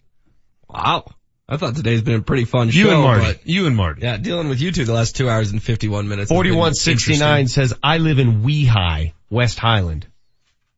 Wow. 0.68 1.06
I 1.48 1.56
thought 1.56 1.74
today's 1.74 2.02
been 2.02 2.14
a 2.16 2.22
pretty 2.22 2.44
fun 2.44 2.70
show. 2.70 2.78
You 2.78 2.90
and 2.92 3.02
Marty. 3.02 3.24
but- 3.24 3.46
You 3.46 3.66
and 3.66 3.76
Marty. 3.76 4.02
yeah, 4.02 4.16
dealing 4.18 4.48
with 4.48 4.60
you 4.60 4.72
two 4.72 4.84
the 4.84 4.92
last 4.92 5.16
two 5.16 5.28
hours 5.28 5.50
and 5.52 5.62
51 5.62 6.08
minutes. 6.08 6.28
4169 6.30 7.48
says, 7.48 7.74
I 7.82 7.98
live 7.98 8.18
in 8.18 8.42
Weehigh, 8.42 9.12
West 9.30 9.58
Highland. 9.58 10.06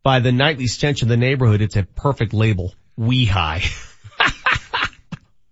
By 0.04 0.20
the 0.20 0.30
nightly 0.30 0.68
stench 0.68 1.02
of 1.02 1.08
the 1.08 1.16
neighborhood, 1.16 1.62
it's 1.62 1.76
a 1.76 1.82
perfect 1.82 2.32
label. 2.32 2.74
Weehigh. 2.96 3.64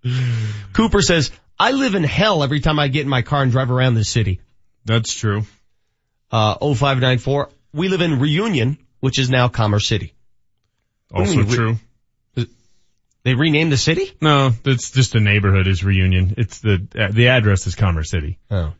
Cooper 0.74 1.00
says, 1.00 1.32
I 1.58 1.72
live 1.72 1.94
in 1.94 2.04
hell 2.04 2.42
every 2.42 2.60
time 2.60 2.78
I 2.78 2.88
get 2.88 3.02
in 3.02 3.08
my 3.08 3.22
car 3.22 3.42
and 3.42 3.50
drive 3.50 3.70
around 3.70 3.94
the 3.94 4.04
city. 4.04 4.40
That's 4.84 5.14
true. 5.14 5.44
Uh, 6.30 6.54
0594, 6.54 7.48
we 7.72 7.88
live 7.88 8.02
in 8.02 8.20
Reunion, 8.20 8.78
which 9.00 9.18
is 9.18 9.30
now 9.30 9.48
Commerce 9.48 9.88
City. 9.88 10.14
Also 11.12 11.32
you 11.32 11.38
mean, 11.38 11.48
re- 11.48 11.56
true. 11.56 11.76
They 13.24 13.34
renamed 13.34 13.70
the 13.70 13.76
city? 13.76 14.10
No, 14.20 14.50
that's 14.50 14.90
just 14.90 15.14
a 15.14 15.20
neighborhood 15.20 15.68
is 15.68 15.84
Reunion. 15.84 16.34
It's 16.38 16.58
the, 16.58 16.84
the 17.12 17.28
address 17.28 17.66
is 17.66 17.74
Commerce 17.74 18.10
City. 18.10 18.38
Oh. 18.50 18.74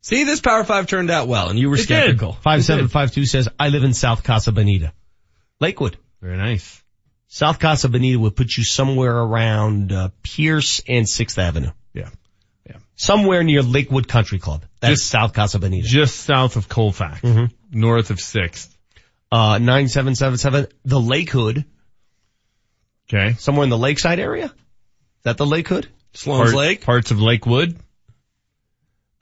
See, 0.00 0.24
this 0.24 0.40
Power 0.40 0.64
5 0.64 0.86
turned 0.86 1.10
out 1.10 1.28
well 1.28 1.48
and 1.50 1.58
you 1.58 1.68
were 1.70 1.76
It 1.76 1.80
skeptical. 1.82 2.32
5752 2.34 3.26
says, 3.26 3.48
I 3.58 3.68
live 3.68 3.84
in 3.84 3.92
South 3.94 4.22
Casa 4.24 4.52
Bonita. 4.52 4.92
Lakewood. 5.60 5.96
Very 6.22 6.36
nice. 6.36 6.82
South 7.26 7.58
Casa 7.58 7.88
Bonita 7.88 8.18
would 8.18 8.36
put 8.36 8.56
you 8.56 8.64
somewhere 8.64 9.14
around 9.16 9.92
uh, 9.92 10.08
Pierce 10.22 10.80
and 10.88 11.04
6th 11.06 11.36
Avenue. 11.38 11.70
Yeah. 11.92 12.08
Yeah. 12.66 12.76
Somewhere 12.96 13.42
near 13.42 13.62
Lakewood 13.62 14.08
Country 14.08 14.38
Club. 14.38 14.64
That's 14.80 15.02
South 15.02 15.34
Casa 15.34 15.58
Bonita. 15.58 15.86
Just 15.86 16.16
south 16.20 16.56
of 16.56 16.68
Colfax. 16.68 17.20
Mhm. 17.20 17.50
North 17.70 18.10
of 18.10 18.18
6th. 18.18 18.74
Uh, 19.30 19.58
9777, 19.58 20.68
the 20.86 20.98
Lake 21.00 21.30
Hood. 21.30 21.64
Okay. 23.12 23.34
Somewhere 23.38 23.64
in 23.64 23.70
the 23.70 23.76
lakeside 23.78 24.20
area? 24.20 24.46
Is 24.46 24.52
that 25.24 25.36
the 25.36 25.44
Lake 25.46 25.68
Hood? 25.68 25.88
Sloan's 26.14 26.50
Part- 26.52 26.54
Lake? 26.56 26.80
Parts 26.82 27.10
of 27.10 27.20
Lakewood. 27.20 27.76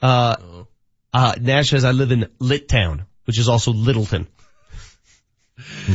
Uh, 0.00 0.36
uh, 1.12 1.34
Nash 1.40 1.70
says 1.70 1.84
I 1.84 1.92
live 1.92 2.12
in 2.12 2.28
Lit 2.38 2.68
Town, 2.68 3.06
which 3.24 3.38
is 3.38 3.48
also 3.48 3.72
Littleton. 3.72 4.26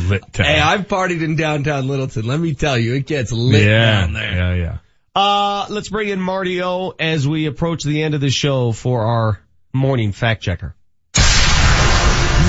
Lit 0.08 0.32
town. 0.32 0.46
Hey, 0.46 0.58
I've 0.58 0.88
partied 0.88 1.22
in 1.22 1.36
downtown 1.36 1.86
Littleton. 1.86 2.26
Let 2.26 2.40
me 2.40 2.54
tell 2.54 2.76
you, 2.76 2.94
it 2.94 3.06
gets 3.06 3.30
lit 3.30 3.62
yeah. 3.62 4.00
down 4.00 4.12
there. 4.12 4.32
Yeah, 4.32 4.54
yeah. 4.54 4.78
Uh, 5.14 5.66
let's 5.68 5.88
bring 5.88 6.08
in 6.08 6.20
Marty 6.20 6.62
O 6.62 6.94
as 6.98 7.28
we 7.28 7.46
approach 7.46 7.84
the 7.84 8.02
end 8.02 8.14
of 8.14 8.20
the 8.20 8.30
show 8.30 8.72
for 8.72 9.02
our 9.02 9.40
morning 9.72 10.12
fact 10.12 10.42
checker. 10.42 10.74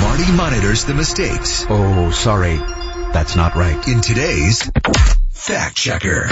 Marty 0.01 0.31
monitors 0.31 0.85
the 0.85 0.93
mistakes 0.93 1.65
Oh, 1.69 2.11
sorry. 2.11 2.57
That's 2.57 3.35
not 3.35 3.55
right. 3.55 3.87
in 3.87 4.01
today's 4.01 4.69
Fact 5.31 5.75
Checker. 5.75 6.27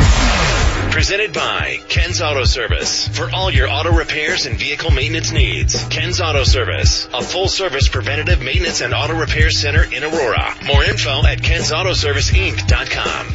Presented 0.90 1.34
by 1.34 1.80
Ken's 1.88 2.22
Auto 2.22 2.43
Service. 2.43 3.08
For 3.08 3.30
all 3.32 3.51
your 3.51 3.69
auto 3.69 3.92
repairs 3.92 4.48
and 4.48 4.58
vehicle 4.58 4.90
maintenance 4.92 5.32
needs. 5.32 5.84
Ken's 5.85 6.19
Auto 6.19 6.43
Service. 6.43 7.08
A 7.14 7.22
full 7.22 7.48
service 7.48 7.88
preventative 7.88 8.42
maintenance 8.42 8.82
and 8.82 8.93
auto 8.93 9.18
repair 9.18 9.51
center 9.51 9.84
in 9.84 10.03
Aurora. 10.03 10.53
More 10.66 10.84
info 10.84 11.26
at 11.26 11.40
kensautoserviceinc.com. 11.40 13.27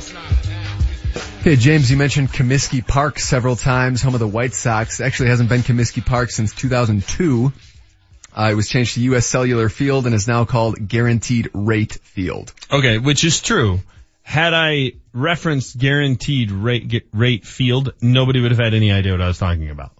Okay, 1.41 1.57
James, 1.57 1.91
you 1.91 1.97
mentioned 1.97 2.28
Comiskey 2.31 2.84
Park 2.86 3.20
several 3.20 3.55
times, 3.55 4.02
home 4.02 4.15
of 4.15 4.20
the 4.20 4.26
White 4.26 4.52
Sox. 4.52 5.00
Actually 5.00 5.28
hasn't 5.28 5.49
been 5.49 5.62
Comiskey 5.62 6.05
Park 6.05 6.31
since 6.31 6.52
2002. 6.52 7.52
Uh, 8.36 8.49
it 8.50 8.55
was 8.55 8.68
changed 8.68 8.94
to 8.94 9.00
U.S. 9.02 9.26
Cellular 9.26 9.68
Field 9.68 10.07
and 10.07 10.15
is 10.15 10.26
now 10.26 10.44
called 10.44 10.89
Guaranteed 10.89 11.50
Rate 11.55 11.94
Field. 12.02 12.52
Okay, 12.70 12.99
which 12.99 13.25
is 13.25 13.41
true. 13.41 13.81
Had 14.23 14.52
I 14.55 14.92
referenced 15.17 15.78
guaranteed 15.78 16.51
rate, 16.51 16.89
get- 16.89 17.09
rate 17.12 17.45
field, 17.45 17.93
nobody 18.01 18.41
would 18.41 18.51
have 18.51 18.61
had 18.61 18.75
any 18.75 18.93
idea 18.93 19.12
what 19.12 19.20
I 19.23 19.28
was 19.28 19.39
talking 19.39 19.70
about. 19.70 19.93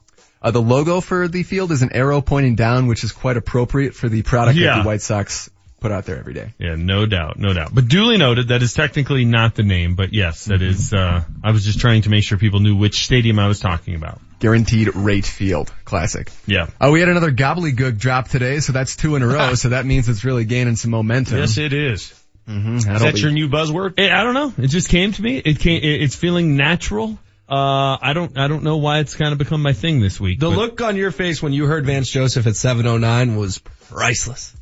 Uh, 0.43 0.51
the 0.51 0.62
logo 0.62 1.01
for 1.01 1.27
the 1.28 1.43
field 1.43 1.73
is 1.73 1.83
an 1.83 1.93
arrow 1.93 2.20
pointing 2.20 2.55
down, 2.55 2.86
which 2.86 3.03
is 3.03 3.12
quite 3.12 3.36
appropriate 3.36 3.95
for 3.95 4.09
the 4.09 4.23
product 4.23 4.59
Yeah. 4.59 4.77
that 4.77 4.83
the 4.83 4.86
White 4.86 5.03
Sox 5.03 5.51
put 5.81 5.91
out 5.91 6.05
there 6.05 6.19
every 6.19 6.35
day. 6.35 6.53
Yeah, 6.59 6.75
no 6.77 7.07
doubt, 7.07 7.39
no 7.39 7.53
doubt. 7.53 7.75
But 7.75 7.89
duly 7.89 8.17
noted, 8.17 8.49
that 8.49 8.62
is 8.62 8.73
technically 8.75 9.25
not 9.25 9.55
the 9.55 9.62
name, 9.62 9.95
but 9.95 10.12
yes, 10.12 10.45
that 10.47 10.62
is, 10.62 10.93
uh, 10.93 11.23
I 11.43 11.51
was 11.51 11.65
just 11.65 11.81
trying 11.81 12.03
to 12.03 12.11
make 12.11 12.25
sure 12.25 12.39
people 12.39 12.61
knew 12.61 12.77
which 12.77 13.05
stadium 13.05 13.39
I 13.39 13.49
was 13.49 13.61
talking 13.61 13.95
about. 13.95 14.20
Guaranteed 14.39 14.95
Rate 14.95 15.27
Field. 15.27 15.73
Classic. 15.85 16.31
Yeah. 16.47 16.67
Uh, 16.81 16.91
we 16.93 17.01
had 17.01 17.09
another 17.09 17.33
gobbledygook 17.33 17.99
drop 17.99 18.28
today, 18.28 18.61
so 18.61 18.73
that's 18.73 18.97
two 18.97 19.17
in 19.17 19.23
a 19.23 19.27
row, 19.27 19.55
so 19.62 19.70
that 19.70 19.86
means 19.86 20.09
it's 20.09 20.25
really 20.25 20.45
gaining 20.45 20.77
some 20.77 20.91
momentum. 20.91 21.39
Yes, 21.39 21.57
it 21.59 21.73
is. 21.73 22.12
Mm-hmm. 22.49 22.76
Is 22.76 22.84
that 22.84 23.20
your 23.20 23.33
new 23.33 23.49
buzzword? 23.49 23.94
Eh, 23.99 24.12
I 24.15 24.23
don't 24.23 24.34
know. 24.34 24.52
It 24.58 24.68
just 24.68 24.89
came 24.89 25.12
to 25.12 25.23
me. 25.23 25.39
It 25.39 25.58
came, 25.58 25.83
it- 25.83 26.02
it's 26.02 26.15
feeling 26.15 26.57
natural. 26.57 27.18
Uh, 27.49 27.97
I 28.02 28.12
don't, 28.12 28.36
I 28.39 28.49
don't 28.49 28.62
know 28.65 28.78
why 28.78 28.99
it's 28.99 29.15
kind 29.15 29.33
of 29.33 29.39
become 29.39 29.62
my 29.62 29.73
thing 29.73 30.00
this 30.00 30.18
week. 30.20 30.41
The 30.41 30.49
but- 30.50 30.57
look 30.57 30.81
on 30.81 30.97
your 30.97 31.10
face 31.12 31.42
when 31.42 31.52
you 31.52 31.66
heard 31.66 31.86
Vance 31.86 32.08
Joseph 32.10 32.47
at 32.47 32.57
709 32.57 33.36
was 33.36 33.58
priceless. 33.58 34.55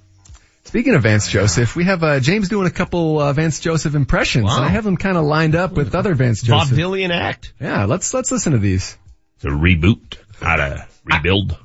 Speaking 0.65 0.95
of 0.95 1.03
Vance 1.03 1.29
Joseph, 1.31 1.77
we 1.77 1.85
have 1.85 2.03
uh, 2.03 2.21
James 2.21 2.49
doing 2.49 2.67
a 2.67 2.71
couple 2.71 3.21
uh, 3.21 3.33
Vance 3.33 3.61
Joseph 3.61 3.95
impressions, 3.95 4.47
Wow. 4.47 4.57
and 4.57 4.65
I 4.65 4.69
have 4.69 4.83
them 4.85 4.97
kind 4.97 5.17
of 5.17 5.25
lined 5.25 5.55
up 5.55 5.73
with 5.73 5.95
other 5.95 6.15
Vance 6.15 6.43
Joseph. 6.43 6.77
Vaudevillian 6.77 7.11
act. 7.11 7.53
Yeah, 7.61 7.85
let's 7.85 8.13
let's 8.13 8.33
listen 8.33 8.53
to 8.53 8.59
these. 8.59 8.97
It's 9.37 9.45
a 9.45 9.49
reboot. 9.49 10.17
How 10.41 10.57
to 10.57 10.87
rebuild. 11.05 11.57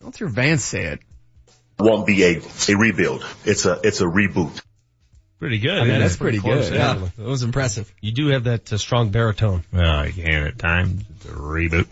What's 0.00 0.20
your 0.20 0.28
Vance 0.30 0.64
say 0.64 0.84
it? 0.86 1.00
won't 1.78 2.06
be 2.06 2.22
a, 2.24 2.40
a 2.68 2.74
rebuild. 2.76 3.24
It's 3.44 3.64
a, 3.66 3.80
it's 3.84 4.00
a 4.00 4.04
reboot. 4.04 4.60
Pretty 5.40 5.58
good. 5.58 5.78
I 5.78 5.84
mean, 5.84 6.00
that's 6.00 6.16
it? 6.16 6.18
pretty 6.18 6.38
close, 6.38 6.68
good. 6.68 6.76
yeah. 6.76 7.00
Yeah. 7.00 7.08
That 7.16 7.26
was 7.26 7.42
impressive. 7.42 7.92
You 8.02 8.12
do 8.12 8.28
have 8.28 8.44
that 8.44 8.70
uh, 8.70 8.76
strong 8.76 9.08
baritone. 9.08 9.64
Well, 9.72 9.90
I 9.90 10.10
can 10.10 10.46
at 10.46 10.58
times. 10.58 11.02
It's 11.16 11.24
a 11.24 11.32
reboot. 11.32 11.86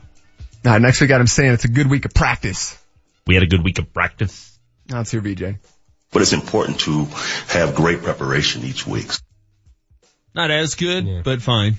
All 0.67 0.73
right, 0.73 0.83
next 0.83 1.01
we 1.01 1.07
got 1.07 1.23
him 1.23 1.27
saying 1.27 1.55
it's 1.55 1.65
a 1.65 1.69
good 1.69 1.89
week 1.89 2.05
of 2.05 2.13
practice. 2.13 2.79
We 3.27 3.35
had 3.35 3.43
a 3.43 3.47
good 3.47 3.65
week 3.65 3.79
of 3.79 3.93
practice. 3.95 4.59
Now 4.91 5.01
it's 5.01 5.15
your 5.15 5.23
VJ. 5.23 5.57
But 6.13 6.23
it's 6.23 6.35
important 6.35 6.81
to 6.81 7.07
have 7.49 7.75
great 7.75 8.03
preparation 8.03 8.65
each 8.65 8.87
week. 8.87 9.11
Not 10.35 10.51
as 10.51 10.75
good, 10.75 11.25
but 11.25 11.41
fine. 11.41 11.77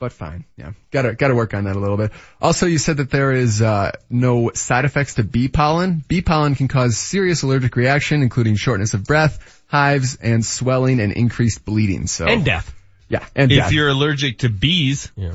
But 0.00 0.12
fine, 0.12 0.44
yeah. 0.56 0.72
Gotta, 0.90 1.14
gotta 1.14 1.36
work 1.36 1.54
on 1.54 1.64
that 1.64 1.76
a 1.76 1.78
little 1.78 1.96
bit. 1.96 2.10
Also, 2.40 2.66
you 2.66 2.78
said 2.78 2.96
that 2.96 3.10
there 3.10 3.30
is, 3.30 3.62
uh, 3.62 3.92
no 4.10 4.50
side 4.52 4.84
effects 4.84 5.14
to 5.14 5.22
bee 5.22 5.46
pollen. 5.46 6.02
Bee 6.08 6.22
pollen 6.22 6.56
can 6.56 6.66
cause 6.66 6.96
serious 6.96 7.42
allergic 7.44 7.76
reaction, 7.76 8.22
including 8.22 8.56
shortness 8.56 8.94
of 8.94 9.04
breath, 9.04 9.61
hives, 9.72 10.18
and 10.20 10.44
swelling 10.44 11.00
and 11.00 11.12
increased 11.12 11.64
bleeding. 11.64 12.06
So. 12.06 12.26
And 12.26 12.44
death. 12.44 12.72
Yeah, 13.08 13.26
and 13.34 13.50
if 13.50 13.58
death. 13.58 13.72
you're 13.72 13.88
allergic 13.88 14.38
to 14.38 14.48
bees, 14.48 15.10
yeah. 15.16 15.34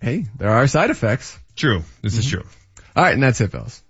Hey, 0.00 0.26
there 0.36 0.50
are 0.50 0.66
side 0.66 0.90
effects. 0.90 1.38
true. 1.56 1.82
This 2.02 2.16
is 2.16 2.28
true. 2.28 2.44
Alright, 2.96 3.14
and 3.14 3.22
that's 3.22 3.40
it, 3.40 3.52
fellas. 3.52 3.82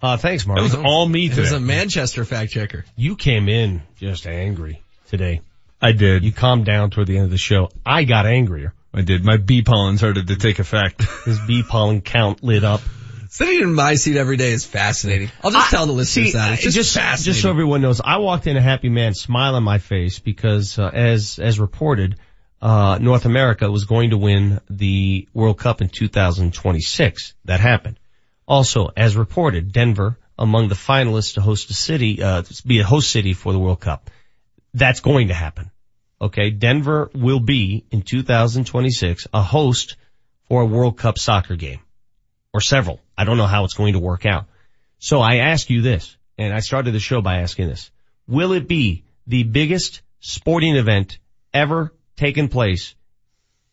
Uh, 0.00 0.16
thanks, 0.16 0.46
Mark. 0.46 0.58
That 0.58 0.62
was 0.64 0.74
all 0.74 1.06
me 1.06 1.26
It 1.26 1.38
was 1.38 1.52
a 1.52 1.60
Manchester 1.60 2.24
fact 2.24 2.50
checker. 2.50 2.84
You 2.96 3.14
came 3.14 3.48
in 3.48 3.82
just 3.96 4.26
angry 4.26 4.82
today. 5.08 5.42
I 5.80 5.92
did. 5.92 6.24
You 6.24 6.32
calmed 6.32 6.64
down 6.64 6.90
toward 6.90 7.06
the 7.06 7.16
end 7.16 7.26
of 7.26 7.30
the 7.30 7.38
show. 7.38 7.70
I 7.86 8.04
got 8.04 8.26
angrier. 8.26 8.74
I 8.94 9.02
did. 9.02 9.24
My 9.24 9.36
bee 9.36 9.62
pollen 9.62 9.98
started 9.98 10.28
to 10.28 10.36
take 10.36 10.58
effect. 10.58 11.02
His 11.24 11.38
bee 11.46 11.62
pollen 11.62 12.00
count 12.00 12.42
lit 12.42 12.64
up. 12.64 12.80
Sitting 13.32 13.62
in 13.62 13.72
my 13.72 13.94
seat 13.94 14.18
every 14.18 14.36
day 14.36 14.52
is 14.52 14.66
fascinating. 14.66 15.30
I'll 15.42 15.50
just 15.50 15.72
I- 15.72 15.74
tell 15.74 15.86
the 15.86 15.92
listeners 15.92 16.32
see, 16.32 16.32
that. 16.32 16.52
It's 16.52 16.64
just, 16.64 16.76
just, 16.76 16.94
fascinating. 16.94 17.32
just 17.32 17.40
so 17.40 17.48
everyone 17.48 17.80
knows, 17.80 17.98
I 18.04 18.18
walked 18.18 18.46
in 18.46 18.58
a 18.58 18.60
happy 18.60 18.90
man, 18.90 19.14
smile 19.14 19.54
on 19.54 19.62
my 19.62 19.78
face 19.78 20.18
because, 20.18 20.78
uh, 20.78 20.90
as 20.92 21.38
as 21.38 21.58
reported, 21.58 22.16
uh, 22.60 22.98
North 23.00 23.24
America 23.24 23.70
was 23.70 23.86
going 23.86 24.10
to 24.10 24.18
win 24.18 24.60
the 24.68 25.26
World 25.32 25.56
Cup 25.58 25.80
in 25.80 25.88
2026. 25.88 27.32
That 27.46 27.60
happened. 27.60 27.98
Also, 28.46 28.90
as 28.94 29.16
reported, 29.16 29.72
Denver 29.72 30.18
among 30.38 30.68
the 30.68 30.74
finalists 30.74 31.36
to 31.36 31.40
host 31.40 31.70
a 31.70 31.74
city, 31.74 32.22
uh, 32.22 32.42
to 32.42 32.66
be 32.66 32.80
a 32.80 32.84
host 32.84 33.10
city 33.10 33.32
for 33.32 33.54
the 33.54 33.58
World 33.58 33.80
Cup. 33.80 34.10
That's 34.74 35.00
going 35.00 35.28
to 35.28 35.34
happen. 35.34 35.70
Okay, 36.20 36.50
Denver 36.50 37.10
will 37.14 37.40
be 37.40 37.86
in 37.90 38.02
2026 38.02 39.26
a 39.32 39.40
host 39.40 39.96
for 40.50 40.60
a 40.60 40.66
World 40.66 40.98
Cup 40.98 41.18
soccer 41.18 41.56
game 41.56 41.80
or 42.52 42.60
several. 42.60 43.00
I 43.22 43.24
don't 43.24 43.36
know 43.36 43.46
how 43.46 43.64
it's 43.64 43.74
going 43.74 43.92
to 43.92 44.00
work 44.00 44.26
out. 44.26 44.46
So 44.98 45.20
I 45.20 45.36
ask 45.36 45.70
you 45.70 45.80
this, 45.80 46.16
and 46.36 46.52
I 46.52 46.58
started 46.58 46.92
the 46.92 46.98
show 46.98 47.20
by 47.20 47.36
asking 47.36 47.68
this. 47.68 47.92
Will 48.26 48.52
it 48.52 48.66
be 48.66 49.04
the 49.28 49.44
biggest 49.44 50.02
sporting 50.18 50.74
event 50.74 51.20
ever 51.54 51.94
taken 52.16 52.48
place 52.48 52.96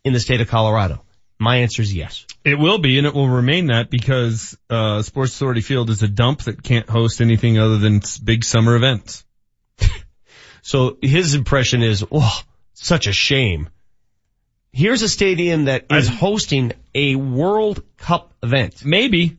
in 0.03 0.13
the 0.13 0.19
state 0.19 0.39
of 0.39 0.47
Colorado? 0.47 1.03
My 1.39 1.57
answer 1.57 1.81
is 1.81 1.91
yes. 1.91 2.27
It 2.45 2.59
will 2.59 2.77
be, 2.77 2.99
and 2.99 3.07
it 3.07 3.15
will 3.15 3.27
remain 3.27 3.67
that 3.67 3.89
because 3.89 4.55
uh, 4.69 5.01
Sports 5.01 5.33
Authority 5.35 5.61
Field 5.61 5.89
is 5.89 6.03
a 6.03 6.07
dump 6.07 6.43
that 6.43 6.61
can't 6.61 6.87
host 6.87 7.19
anything 7.19 7.57
other 7.57 7.79
than 7.79 8.01
big 8.23 8.43
summer 8.43 8.75
events. 8.75 9.25
So 10.61 10.97
his 11.01 11.33
impression 11.33 11.81
is, 11.81 12.05
oh, 12.11 12.41
such 12.73 13.07
a 13.07 13.13
shame. 13.13 13.69
Here's 14.71 15.01
a 15.01 15.09
stadium 15.09 15.65
that 15.65 15.85
is 15.89 16.07
hosting 16.07 16.73
a 16.93 17.15
World 17.15 17.81
Cup 17.97 18.33
event. 18.43 18.85
Maybe. 18.85 19.38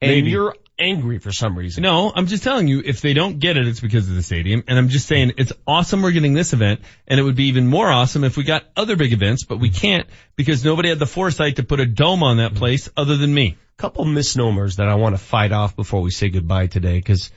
And 0.00 0.10
Maybe. 0.10 0.30
you're 0.30 0.54
angry 0.78 1.18
for 1.18 1.32
some 1.32 1.56
reason. 1.56 1.82
No, 1.82 2.12
I'm 2.14 2.26
just 2.26 2.42
telling 2.42 2.68
you, 2.68 2.82
if 2.84 3.00
they 3.00 3.14
don't 3.14 3.38
get 3.38 3.56
it, 3.56 3.66
it's 3.66 3.80
because 3.80 4.08
of 4.08 4.14
the 4.14 4.22
stadium. 4.22 4.62
And 4.68 4.78
I'm 4.78 4.88
just 4.88 5.06
saying, 5.06 5.32
it's 5.38 5.52
awesome 5.66 6.02
we're 6.02 6.10
getting 6.12 6.34
this 6.34 6.52
event, 6.52 6.80
and 7.08 7.18
it 7.18 7.22
would 7.22 7.36
be 7.36 7.44
even 7.44 7.66
more 7.66 7.88
awesome 7.88 8.24
if 8.24 8.36
we 8.36 8.44
got 8.44 8.64
other 8.76 8.96
big 8.96 9.12
events, 9.12 9.44
but 9.44 9.58
we 9.58 9.70
can't 9.70 10.06
because 10.36 10.64
nobody 10.64 10.90
had 10.90 10.98
the 10.98 11.06
foresight 11.06 11.56
to 11.56 11.62
put 11.62 11.80
a 11.80 11.86
dome 11.86 12.22
on 12.22 12.38
that 12.38 12.54
place 12.54 12.90
other 12.96 13.16
than 13.16 13.32
me. 13.32 13.56
couple 13.78 14.04
misnomers 14.04 14.76
that 14.76 14.88
I 14.88 14.94
want 14.94 15.14
to 15.14 15.22
fight 15.22 15.52
off 15.52 15.76
before 15.76 16.00
we 16.00 16.10
say 16.10 16.28
goodbye 16.28 16.66
today 16.66 16.96
because, 16.96 17.30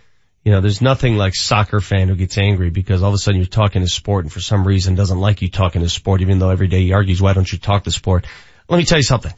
you 0.43 0.53
know, 0.53 0.61
there's 0.61 0.81
nothing 0.81 1.17
like 1.17 1.35
soccer 1.35 1.81
fan 1.81 2.07
who 2.07 2.15
gets 2.15 2.37
angry 2.37 2.69
because 2.69 3.03
all 3.03 3.09
of 3.09 3.15
a 3.15 3.17
sudden 3.17 3.39
you're 3.39 3.47
talking 3.47 3.81
to 3.81 3.89
sport 3.89 4.23
and 4.25 4.31
for 4.31 4.39
some 4.39 4.65
reason 4.65 4.95
doesn't 4.95 5.19
like 5.19 5.41
you 5.41 5.49
talking 5.49 5.81
to 5.81 5.89
sport 5.89 6.21
even 6.21 6.39
though 6.39 6.49
every 6.49 6.67
day 6.67 6.81
he 6.81 6.93
argues, 6.93 7.21
why 7.21 7.33
don't 7.33 7.51
you 7.51 7.57
talk 7.57 7.83
to 7.83 7.91
sport? 7.91 8.25
Let 8.69 8.77
me 8.77 8.85
tell 8.85 8.97
you 8.97 9.03
something. 9.03 9.33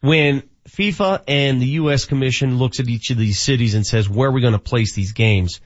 When 0.00 0.47
FIFA 0.78 1.24
and 1.26 1.60
the 1.60 1.66
U.S. 1.66 2.04
Commission 2.04 2.56
looks 2.56 2.78
at 2.78 2.88
each 2.88 3.10
of 3.10 3.18
these 3.18 3.40
cities 3.40 3.74
and 3.74 3.84
says, 3.84 4.08
where 4.08 4.28
are 4.28 4.32
we 4.32 4.40
going 4.40 4.52
to 4.52 4.60
place 4.60 4.94
these 4.94 5.12
games? 5.12 5.60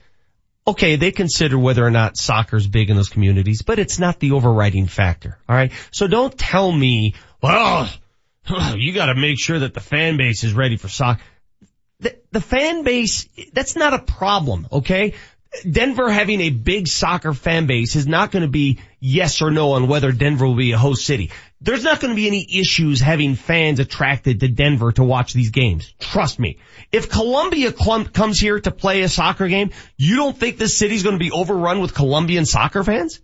Okay, 0.65 0.95
they 0.95 1.11
consider 1.11 1.59
whether 1.59 1.85
or 1.85 1.91
not 1.91 2.17
soccer's 2.17 2.67
big 2.67 2.89
in 2.89 2.95
those 2.95 3.09
communities, 3.09 3.61
but 3.61 3.77
it's 3.77 3.99
not 3.99 4.19
the 4.19 4.31
overriding 4.31 4.87
factor. 4.87 5.37
All 5.47 5.55
right. 5.55 5.71
So 5.91 6.07
don't 6.07 6.35
tell 6.35 6.71
me, 6.71 7.13
well, 7.41 7.89
you 8.75 8.93
got 8.93 9.07
to 9.07 9.15
make 9.15 9.39
sure 9.39 9.59
that 9.59 9.75
the 9.75 9.81
fan 9.81 10.17
base 10.17 10.43
is 10.43 10.53
ready 10.53 10.77
for 10.77 10.87
soccer. 10.87 11.21
The, 11.99 12.17
the 12.31 12.41
fan 12.41 12.83
base, 12.83 13.27
that's 13.53 13.75
not 13.75 13.93
a 13.93 13.99
problem. 13.99 14.67
Okay. 14.71 15.13
Denver 15.69 16.11
having 16.11 16.41
a 16.41 16.49
big 16.49 16.87
soccer 16.87 17.33
fan 17.33 17.67
base 17.67 17.95
is 17.95 18.07
not 18.07 18.31
going 18.31 18.41
to 18.41 18.49
be 18.49 18.79
yes 18.99 19.41
or 19.43 19.51
no 19.51 19.73
on 19.73 19.87
whether 19.87 20.11
Denver 20.11 20.47
will 20.47 20.55
be 20.55 20.71
a 20.71 20.77
host 20.77 21.05
city. 21.05 21.29
There's 21.63 21.83
not 21.85 22.01
going 22.01 22.11
to 22.11 22.15
be 22.15 22.27
any 22.27 22.45
issues 22.59 22.99
having 22.99 23.35
fans 23.35 23.79
attracted 23.79 24.41
to 24.41 24.49
Denver 24.49 24.91
to 24.91 25.03
watch 25.03 25.31
these 25.31 25.51
games. 25.51 25.93
Trust 25.97 26.37
me. 26.37 26.59
If 26.91 27.09
Colombia 27.09 27.71
comes 27.71 28.37
here 28.37 28.59
to 28.59 28.69
play 28.69 29.01
a 29.01 29.07
soccer 29.07 29.47
game, 29.47 29.71
you 29.95 30.17
don't 30.17 30.37
think 30.37 30.57
this 30.57 30.77
city's 30.77 31.03
going 31.03 31.17
to 31.17 31.23
be 31.23 31.31
overrun 31.31 31.79
with 31.79 31.93
Colombian 31.93 32.45
soccer 32.45 32.83
fans? 32.83 33.21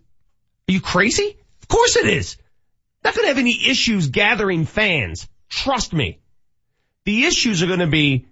Are 0.68 0.72
you 0.72 0.80
crazy? 0.80 1.36
Of 1.60 1.68
course 1.68 1.96
it 1.96 2.06
is. 2.06 2.38
Not 3.04 3.14
going 3.14 3.24
to 3.24 3.28
have 3.28 3.38
any 3.38 3.68
issues 3.68 4.08
gathering 4.08 4.64
fans. 4.64 5.28
Trust 5.50 5.92
me. 5.92 6.18
The 7.04 7.26
issues 7.26 7.62
are 7.62 7.66
going 7.66 7.80
to 7.80 7.88
be, 7.88 8.24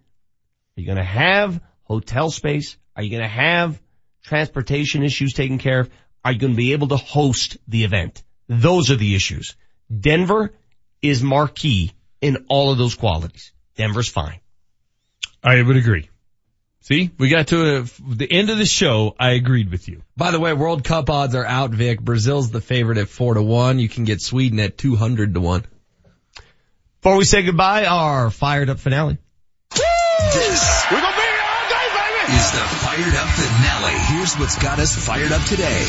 are 0.77 0.81
you 0.81 0.87
going 0.87 0.97
to 0.97 1.05
have 1.05 1.61
hotel 1.83 2.31
space? 2.31 2.79
Are 2.97 3.03
you 3.03 3.11
going 3.11 3.23
to 3.23 3.29
have 3.29 3.79
transportation 4.23 5.03
issues 5.03 5.35
taken 5.35 5.59
care 5.59 5.81
of? 5.81 5.91
Are 6.25 6.33
you 6.33 6.39
going 6.39 6.55
to 6.55 6.57
be 6.57 6.73
able 6.73 6.89
to 6.89 6.97
host 6.97 7.59
the 7.69 7.85
event? 7.85 8.23
Those 8.49 8.91
are 8.91 8.97
the 8.97 9.15
issues. 9.15 9.55
Denver 9.95 10.53
is 11.03 11.23
marquee 11.23 11.93
in 12.21 12.47
all 12.49 12.71
of 12.71 12.79
those 12.79 12.95
qualities. 12.95 13.53
Denver's 13.77 14.09
fine. 14.09 14.41
I 15.43 15.61
would 15.63 15.77
agree. 15.77 16.11
See, 16.81 17.11
we 17.19 17.29
got 17.29 17.49
to 17.49 17.61
uh, 17.61 17.81
a, 17.83 18.15
the 18.15 18.31
end 18.31 18.51
of 18.51 18.59
the 18.59 18.65
show. 18.65 19.15
I 19.19 19.33
agreed 19.33 19.71
with 19.71 19.89
you. 19.89 20.03
By 20.17 20.31
the 20.31 20.41
way, 20.41 20.55
World 20.55 20.85
Cup 20.85 21.11
odds 21.11 21.35
are 21.35 21.45
out, 21.45 21.71
Vic. 21.71 22.01
Brazil's 22.01 22.51
the 22.51 22.63
favorite 22.63 22.99
at 22.99 23.09
four 23.09 23.35
to 23.35 23.43
one. 23.43 23.79
You 23.79 23.89
can 23.89 24.05
get 24.05 24.23
Sweden 24.23 24.59
at 24.59 24.79
200 24.79 25.35
to 25.35 25.41
one. 25.41 25.67
Before 27.03 27.19
we 27.19 27.25
say 27.25 27.43
goodbye, 27.43 27.85
our 27.85 28.31
fired 28.31 28.71
up 28.71 28.79
finale. 28.79 29.19
This 29.71 30.85
is 32.31 32.51
the 32.53 32.59
fired 32.59 33.15
up 33.15 33.29
finale. 33.29 33.99
Here's 34.07 34.35
what's 34.35 34.59
got 34.59 34.79
us 34.79 34.95
fired 34.95 35.33
up 35.33 35.43
today. 35.45 35.85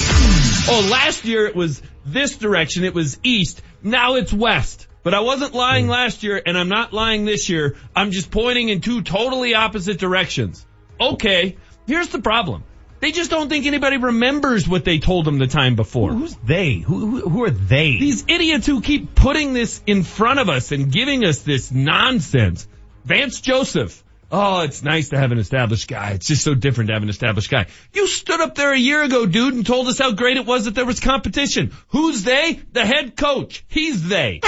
Oh, 0.69 0.87
last 0.91 1.25
year 1.25 1.45
it 1.45 1.55
was 1.55 1.81
this 2.05 2.37
direction. 2.37 2.83
It 2.83 2.93
was 2.93 3.19
east. 3.23 3.61
Now 3.83 4.15
it's 4.15 4.31
west. 4.31 4.87
But 5.03 5.13
I 5.13 5.21
wasn't 5.21 5.53
lying 5.53 5.85
hmm. 5.85 5.91
last 5.91 6.23
year 6.23 6.41
and 6.45 6.57
I'm 6.57 6.69
not 6.69 6.93
lying 6.93 7.25
this 7.25 7.49
year. 7.49 7.75
I'm 7.95 8.11
just 8.11 8.31
pointing 8.31 8.69
in 8.69 8.81
two 8.81 9.01
totally 9.01 9.53
opposite 9.53 9.99
directions. 9.99 10.65
Okay. 10.99 11.57
Here's 11.87 12.09
the 12.09 12.21
problem. 12.21 12.63
They 12.99 13.11
just 13.11 13.31
don't 13.31 13.47
think 13.47 13.65
anybody 13.65 13.97
remembers 13.97 14.67
what 14.67 14.83
they 14.83 14.99
told 14.99 15.25
them 15.25 15.39
the 15.39 15.47
time 15.47 15.75
before. 15.75 16.11
Who's 16.11 16.35
they? 16.35 16.75
Who, 16.75 16.99
who, 16.99 17.29
who 17.29 17.43
are 17.45 17.49
they? 17.49 17.97
These 17.97 18.25
idiots 18.27 18.65
who 18.65 18.81
keep 18.81 19.15
putting 19.15 19.53
this 19.53 19.81
in 19.87 20.03
front 20.03 20.39
of 20.39 20.49
us 20.49 20.73
and 20.73 20.91
giving 20.91 21.23
us 21.23 21.39
this 21.39 21.71
nonsense. 21.71 22.67
Vance 23.05 23.39
Joseph. 23.39 24.03
Oh, 24.31 24.61
it's 24.61 24.83
nice 24.83 25.09
to 25.09 25.17
have 25.17 25.31
an 25.31 25.39
established 25.39 25.87
guy. 25.87 26.11
It's 26.11 26.27
just 26.27 26.43
so 26.43 26.53
different 26.53 26.89
to 26.89 26.93
have 26.93 27.01
an 27.01 27.09
established 27.09 27.49
guy. 27.49 27.65
You 27.93 28.05
stood 28.05 28.39
up 28.39 28.53
there 28.55 28.71
a 28.71 28.77
year 28.77 29.01
ago, 29.01 29.25
dude, 29.25 29.55
and 29.55 29.65
told 29.65 29.87
us 29.87 29.97
how 29.97 30.11
great 30.11 30.37
it 30.37 30.45
was 30.45 30.65
that 30.65 30.75
there 30.75 30.85
was 30.85 30.99
competition. 30.99 31.71
Who's 31.87 32.23
they? 32.23 32.59
The 32.71 32.85
head 32.85 33.17
coach. 33.17 33.65
He's 33.67 34.07
they. 34.07 34.39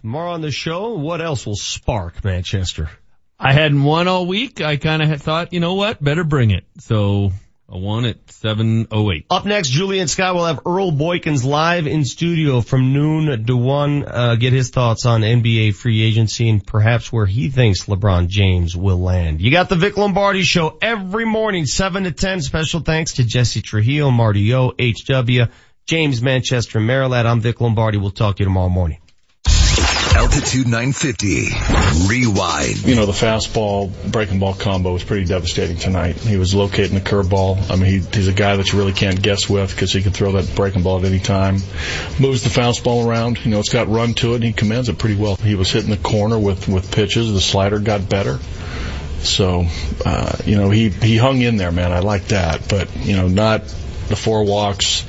Tomorrow 0.00 0.32
on 0.32 0.40
the 0.42 0.52
show, 0.52 0.94
what 0.94 1.20
else 1.20 1.44
will 1.44 1.56
spark 1.56 2.24
Manchester? 2.24 2.88
I 3.38 3.52
hadn't 3.52 3.82
won 3.82 4.06
all 4.06 4.26
week. 4.26 4.60
I 4.60 4.76
kind 4.76 5.02
of 5.02 5.20
thought, 5.20 5.52
you 5.52 5.58
know 5.58 5.74
what? 5.74 6.02
Better 6.02 6.22
bring 6.22 6.52
it. 6.52 6.64
So 6.78 7.32
Won 7.68 8.04
at 8.04 8.30
708. 8.30 9.26
Up 9.28 9.44
next, 9.44 9.70
Julian 9.70 10.06
Scott 10.06 10.36
will 10.36 10.44
have 10.44 10.60
Earl 10.64 10.92
Boykins 10.92 11.44
live 11.44 11.88
in 11.88 12.04
studio 12.04 12.60
from 12.60 12.92
noon 12.92 13.44
to 13.44 13.56
one, 13.56 14.04
uh, 14.06 14.36
get 14.36 14.52
his 14.52 14.70
thoughts 14.70 15.04
on 15.04 15.22
NBA 15.22 15.74
free 15.74 16.02
agency 16.02 16.48
and 16.48 16.64
perhaps 16.64 17.12
where 17.12 17.26
he 17.26 17.50
thinks 17.50 17.86
LeBron 17.86 18.28
James 18.28 18.76
will 18.76 18.98
land. 18.98 19.40
You 19.40 19.50
got 19.50 19.68
the 19.68 19.74
Vic 19.74 19.96
Lombardi 19.96 20.42
show 20.42 20.78
every 20.80 21.24
morning, 21.24 21.66
7 21.66 22.04
to 22.04 22.12
10. 22.12 22.42
Special 22.42 22.80
thanks 22.80 23.14
to 23.14 23.24
Jesse 23.24 23.62
Trujillo, 23.62 24.12
Marty 24.12 24.54
O, 24.54 24.72
HW, 24.78 25.50
James 25.86 26.22
Manchester, 26.22 26.78
and 26.78 26.86
Maryland. 26.86 27.26
I'm 27.26 27.40
Vic 27.40 27.60
Lombardi. 27.60 27.98
We'll 27.98 28.12
talk 28.12 28.36
to 28.36 28.42
you 28.42 28.46
tomorrow 28.46 28.68
morning. 28.68 28.98
Altitude 30.16 30.66
950. 30.66 31.48
Rewind. 32.08 32.84
You 32.84 32.94
know, 32.94 33.04
the 33.04 33.12
fastball 33.12 33.92
breaking 34.10 34.38
ball 34.38 34.54
combo 34.54 34.94
was 34.94 35.04
pretty 35.04 35.26
devastating 35.26 35.76
tonight. 35.76 36.16
He 36.16 36.38
was 36.38 36.54
locating 36.54 36.94
the 36.94 37.02
curveball. 37.02 37.70
I 37.70 37.76
mean, 37.76 37.84
he, 37.84 37.98
he's 37.98 38.26
a 38.26 38.32
guy 38.32 38.56
that 38.56 38.72
you 38.72 38.78
really 38.78 38.94
can't 38.94 39.20
guess 39.20 39.46
with 39.46 39.70
because 39.70 39.92
he 39.92 40.00
can 40.00 40.12
throw 40.12 40.32
that 40.32 40.56
breaking 40.56 40.82
ball 40.82 41.00
at 41.00 41.04
any 41.04 41.18
time. 41.18 41.56
Moves 42.18 42.42
the 42.44 42.48
fastball 42.48 43.06
around. 43.06 43.44
You 43.44 43.50
know, 43.50 43.58
it's 43.58 43.68
got 43.68 43.88
run 43.88 44.14
to 44.14 44.32
it 44.32 44.36
and 44.36 44.44
he 44.44 44.52
commands 44.54 44.88
it 44.88 44.96
pretty 44.98 45.16
well. 45.16 45.36
He 45.36 45.54
was 45.54 45.70
hitting 45.70 45.90
the 45.90 45.98
corner 45.98 46.38
with, 46.38 46.66
with 46.66 46.90
pitches. 46.90 47.30
The 47.34 47.40
slider 47.42 47.78
got 47.78 48.08
better. 48.08 48.38
So, 49.18 49.66
uh, 50.06 50.34
you 50.46 50.56
know, 50.56 50.70
he, 50.70 50.88
he 50.88 51.18
hung 51.18 51.42
in 51.42 51.58
there, 51.58 51.72
man. 51.72 51.92
I 51.92 51.98
like 51.98 52.28
that. 52.28 52.70
But, 52.70 52.96
you 52.96 53.16
know, 53.16 53.28
not 53.28 53.64
the 54.08 54.16
four 54.16 54.44
walks, 54.44 55.04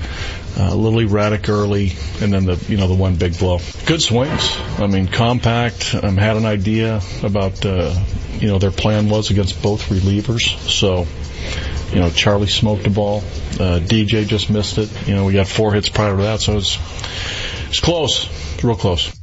uh, 0.58 0.70
a 0.72 0.76
little 0.76 1.00
erratic 1.00 1.50
early, 1.50 1.94
and 2.20 2.34
then 2.34 2.46
the 2.46 2.64
you 2.68 2.78
know 2.78 2.88
the 2.88 2.96
one 2.96 3.16
big 3.16 3.38
blow. 3.38 3.60
Good 3.86 4.02
swings. 4.02 4.58
I 4.80 4.88
mean, 4.88 5.08
compact. 5.08 5.94
Um, 5.94 6.18
had 6.18 6.36
an 6.38 6.46
idea 6.46 7.02
about 7.22 7.64
uh, 7.66 7.94
you 8.40 8.48
know 8.48 8.58
their 8.58 8.72
plan 8.72 9.10
was 9.10 9.30
against 9.30 9.62
both 9.62 9.90
relievers. 9.90 10.58
So, 10.68 11.06
you 11.94 12.00
know, 12.00 12.10
Charlie 12.10 12.48
smoked 12.48 12.88
a 12.88 12.90
ball. 12.90 13.20
Uh, 13.20 13.80
DJ 13.80 14.26
just 14.26 14.50
missed 14.50 14.78
it. 14.80 14.90
You 15.08 15.16
know, 15.16 15.26
we 15.26 15.34
got 15.34 15.48
four 15.48 15.74
hits 15.74 15.90
prior 15.90 16.16
to 16.16 16.24
that, 16.24 16.40
so 16.40 16.58
it's 16.58 16.78
it's 17.68 17.80
close, 17.80 18.26
it's 18.56 18.64
real 18.64 18.76
close. 18.76 19.14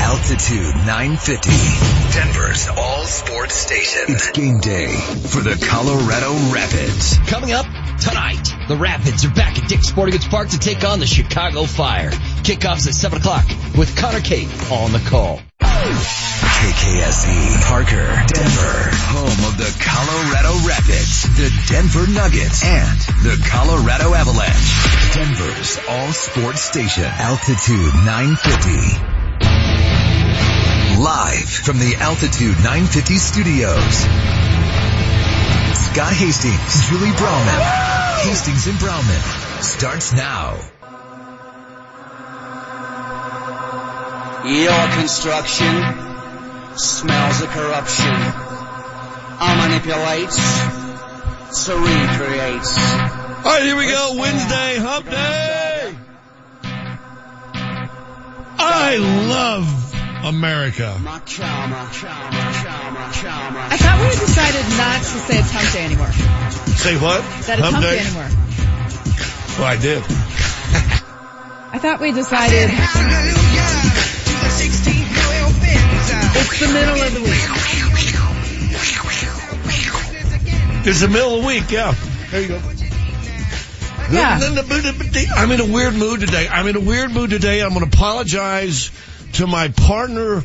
Altitude 0.00 0.74
950. 0.86 1.50
Denver's 2.12 2.68
all 2.68 3.04
sports 3.04 3.54
station. 3.54 4.02
It's 4.08 4.30
game 4.32 4.58
day 4.58 4.94
for 4.94 5.40
the 5.40 5.64
Colorado 5.68 6.52
Rapids. 6.52 7.18
Coming 7.26 7.52
up 7.52 7.66
tonight, 8.04 8.54
the 8.68 8.76
Rapids 8.76 9.24
are 9.24 9.30
back 9.30 9.58
at 9.58 9.66
Dick's 9.68 9.88
Sporting 9.88 10.12
Goods 10.12 10.28
Park 10.28 10.50
to 10.50 10.58
take 10.58 10.84
on 10.84 11.00
the 11.00 11.06
Chicago 11.06 11.64
Fire. 11.64 12.10
Kickoffs 12.44 12.86
at 12.86 12.92
7 12.94 13.18
o'clock 13.18 13.44
with 13.76 13.96
Connor 13.96 14.20
Kate 14.20 14.48
on 14.70 14.92
the 14.92 15.00
call. 15.08 15.40
KKSE, 15.60 17.62
Parker, 17.64 18.06
Denver, 18.28 18.90
home 19.08 19.44
of 19.48 19.56
the 19.56 19.72
Colorado 19.80 20.52
Rapids, 20.68 21.24
the 21.36 21.48
Denver 21.68 22.06
Nuggets, 22.12 22.62
and 22.64 23.00
the 23.24 23.40
Colorado 23.48 24.14
Avalanche. 24.14 24.84
Denver's 25.14 25.78
all 25.88 26.12
sports 26.12 26.60
station, 26.60 27.04
Altitude 27.04 27.94
950. 28.04 29.00
Live 31.02 31.48
from 31.48 31.78
the 31.78 31.96
Altitude 31.96 32.62
950 32.64 33.16
studios. 33.16 34.06
Scott 35.94 36.12
Hastings, 36.12 36.88
Julie 36.88 37.12
Browman. 37.12 37.93
Hastings 38.22 38.66
and 38.66 38.78
Browman 38.78 39.62
starts 39.62 40.12
now. 40.12 40.54
Your 44.46 44.88
construction 44.98 45.74
smells 46.76 47.42
of 47.42 47.48
corruption. 47.48 48.14
I 49.36 49.56
manipulates, 49.68 50.36
to 51.66 51.74
recreate. 51.74 52.68
All 53.44 53.52
right, 53.52 53.62
here 53.62 53.76
we 53.76 53.86
go. 53.86 54.16
Wednesday, 54.18 54.76
hump 54.78 55.10
day. 55.10 55.94
I 58.58 58.96
love 59.28 59.83
America. 60.24 60.96
I 60.96 61.20
thought 63.76 64.00
we 64.00 64.08
decided 64.08 64.64
not 64.76 64.98
to 64.98 65.18
say 65.20 65.38
it's 65.38 65.50
hump 65.52 65.72
day 65.72 65.84
anymore. 65.84 66.12
Say 66.80 66.96
what? 66.96 67.20
That 67.46 67.58
it's 67.58 67.68
hump, 67.68 67.84
day 67.84 67.98
anymore. 68.00 68.30
Well, 69.58 69.68
I 69.68 69.76
did. 69.76 70.02
I 71.72 71.78
thought 71.78 72.00
we 72.00 72.12
decided 72.12 72.70
it's 76.40 76.58
the 76.60 76.68
middle 76.72 77.02
of 77.02 77.12
the 77.12 77.20
week. 77.20 77.44
It's 80.86 81.00
the 81.00 81.08
middle 81.08 81.34
of 81.36 81.42
the 81.42 81.46
week, 81.46 81.70
yeah. 81.70 81.94
There 82.30 82.40
you 82.40 82.48
go. 82.48 82.60
Yeah. 84.12 84.38
I'm 85.36 85.50
in 85.50 85.60
a 85.60 85.64
weird 85.64 85.94
mood 85.94 86.20
today. 86.20 86.46
I'm 86.50 86.66
in 86.66 86.76
a 86.76 86.80
weird 86.80 87.10
mood 87.10 87.30
today. 87.30 87.62
I'm 87.62 87.74
going 87.74 87.88
to 87.88 87.96
apologize 87.96 88.90
to 89.34 89.46
my 89.46 89.68
partner 89.68 90.42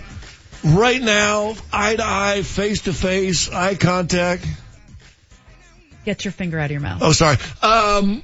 right 0.64 1.02
now, 1.02 1.56
eye 1.72 1.96
to 1.96 2.04
eye, 2.04 2.42
face 2.44 2.82
to 2.82 2.94
face, 2.94 3.50
eye 3.50 3.76
contact. 3.76 4.46
Get 6.06 6.26
your 6.26 6.32
finger 6.32 6.60
out 6.60 6.66
of 6.66 6.72
your 6.72 6.82
mouth. 6.82 7.02
Oh, 7.02 7.12
sorry. 7.12 7.38
Um, 7.62 8.24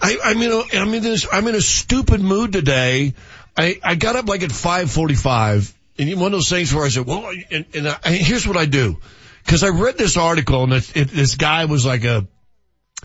I, 0.00 0.18
I'm 0.24 0.40
in 0.40 0.52
a, 0.52 0.62
I'm 0.78 0.94
in 0.94 1.02
this, 1.02 1.26
I'm 1.30 1.46
in 1.48 1.54
a 1.54 1.60
stupid 1.60 2.20
mood 2.20 2.52
today. 2.52 3.14
I, 3.56 3.80
I 3.82 3.94
got 3.96 4.14
up 4.14 4.28
like 4.28 4.42
at 4.42 4.52
545 4.52 5.74
and 5.98 6.20
one 6.20 6.26
of 6.26 6.32
those 6.32 6.48
things 6.48 6.72
where 6.72 6.84
I 6.84 6.88
said, 6.88 7.06
well, 7.06 7.32
and, 7.50 7.66
and 7.74 7.88
I, 7.88 8.10
here's 8.12 8.46
what 8.46 8.56
I 8.56 8.66
do. 8.66 8.98
Cause 9.46 9.64
I 9.64 9.68
read 9.70 9.96
this 9.96 10.16
article 10.16 10.64
and 10.64 10.74
it, 10.74 10.96
it, 10.96 11.08
this 11.08 11.34
guy 11.34 11.64
was 11.64 11.84
like 11.84 12.04
a 12.04 12.26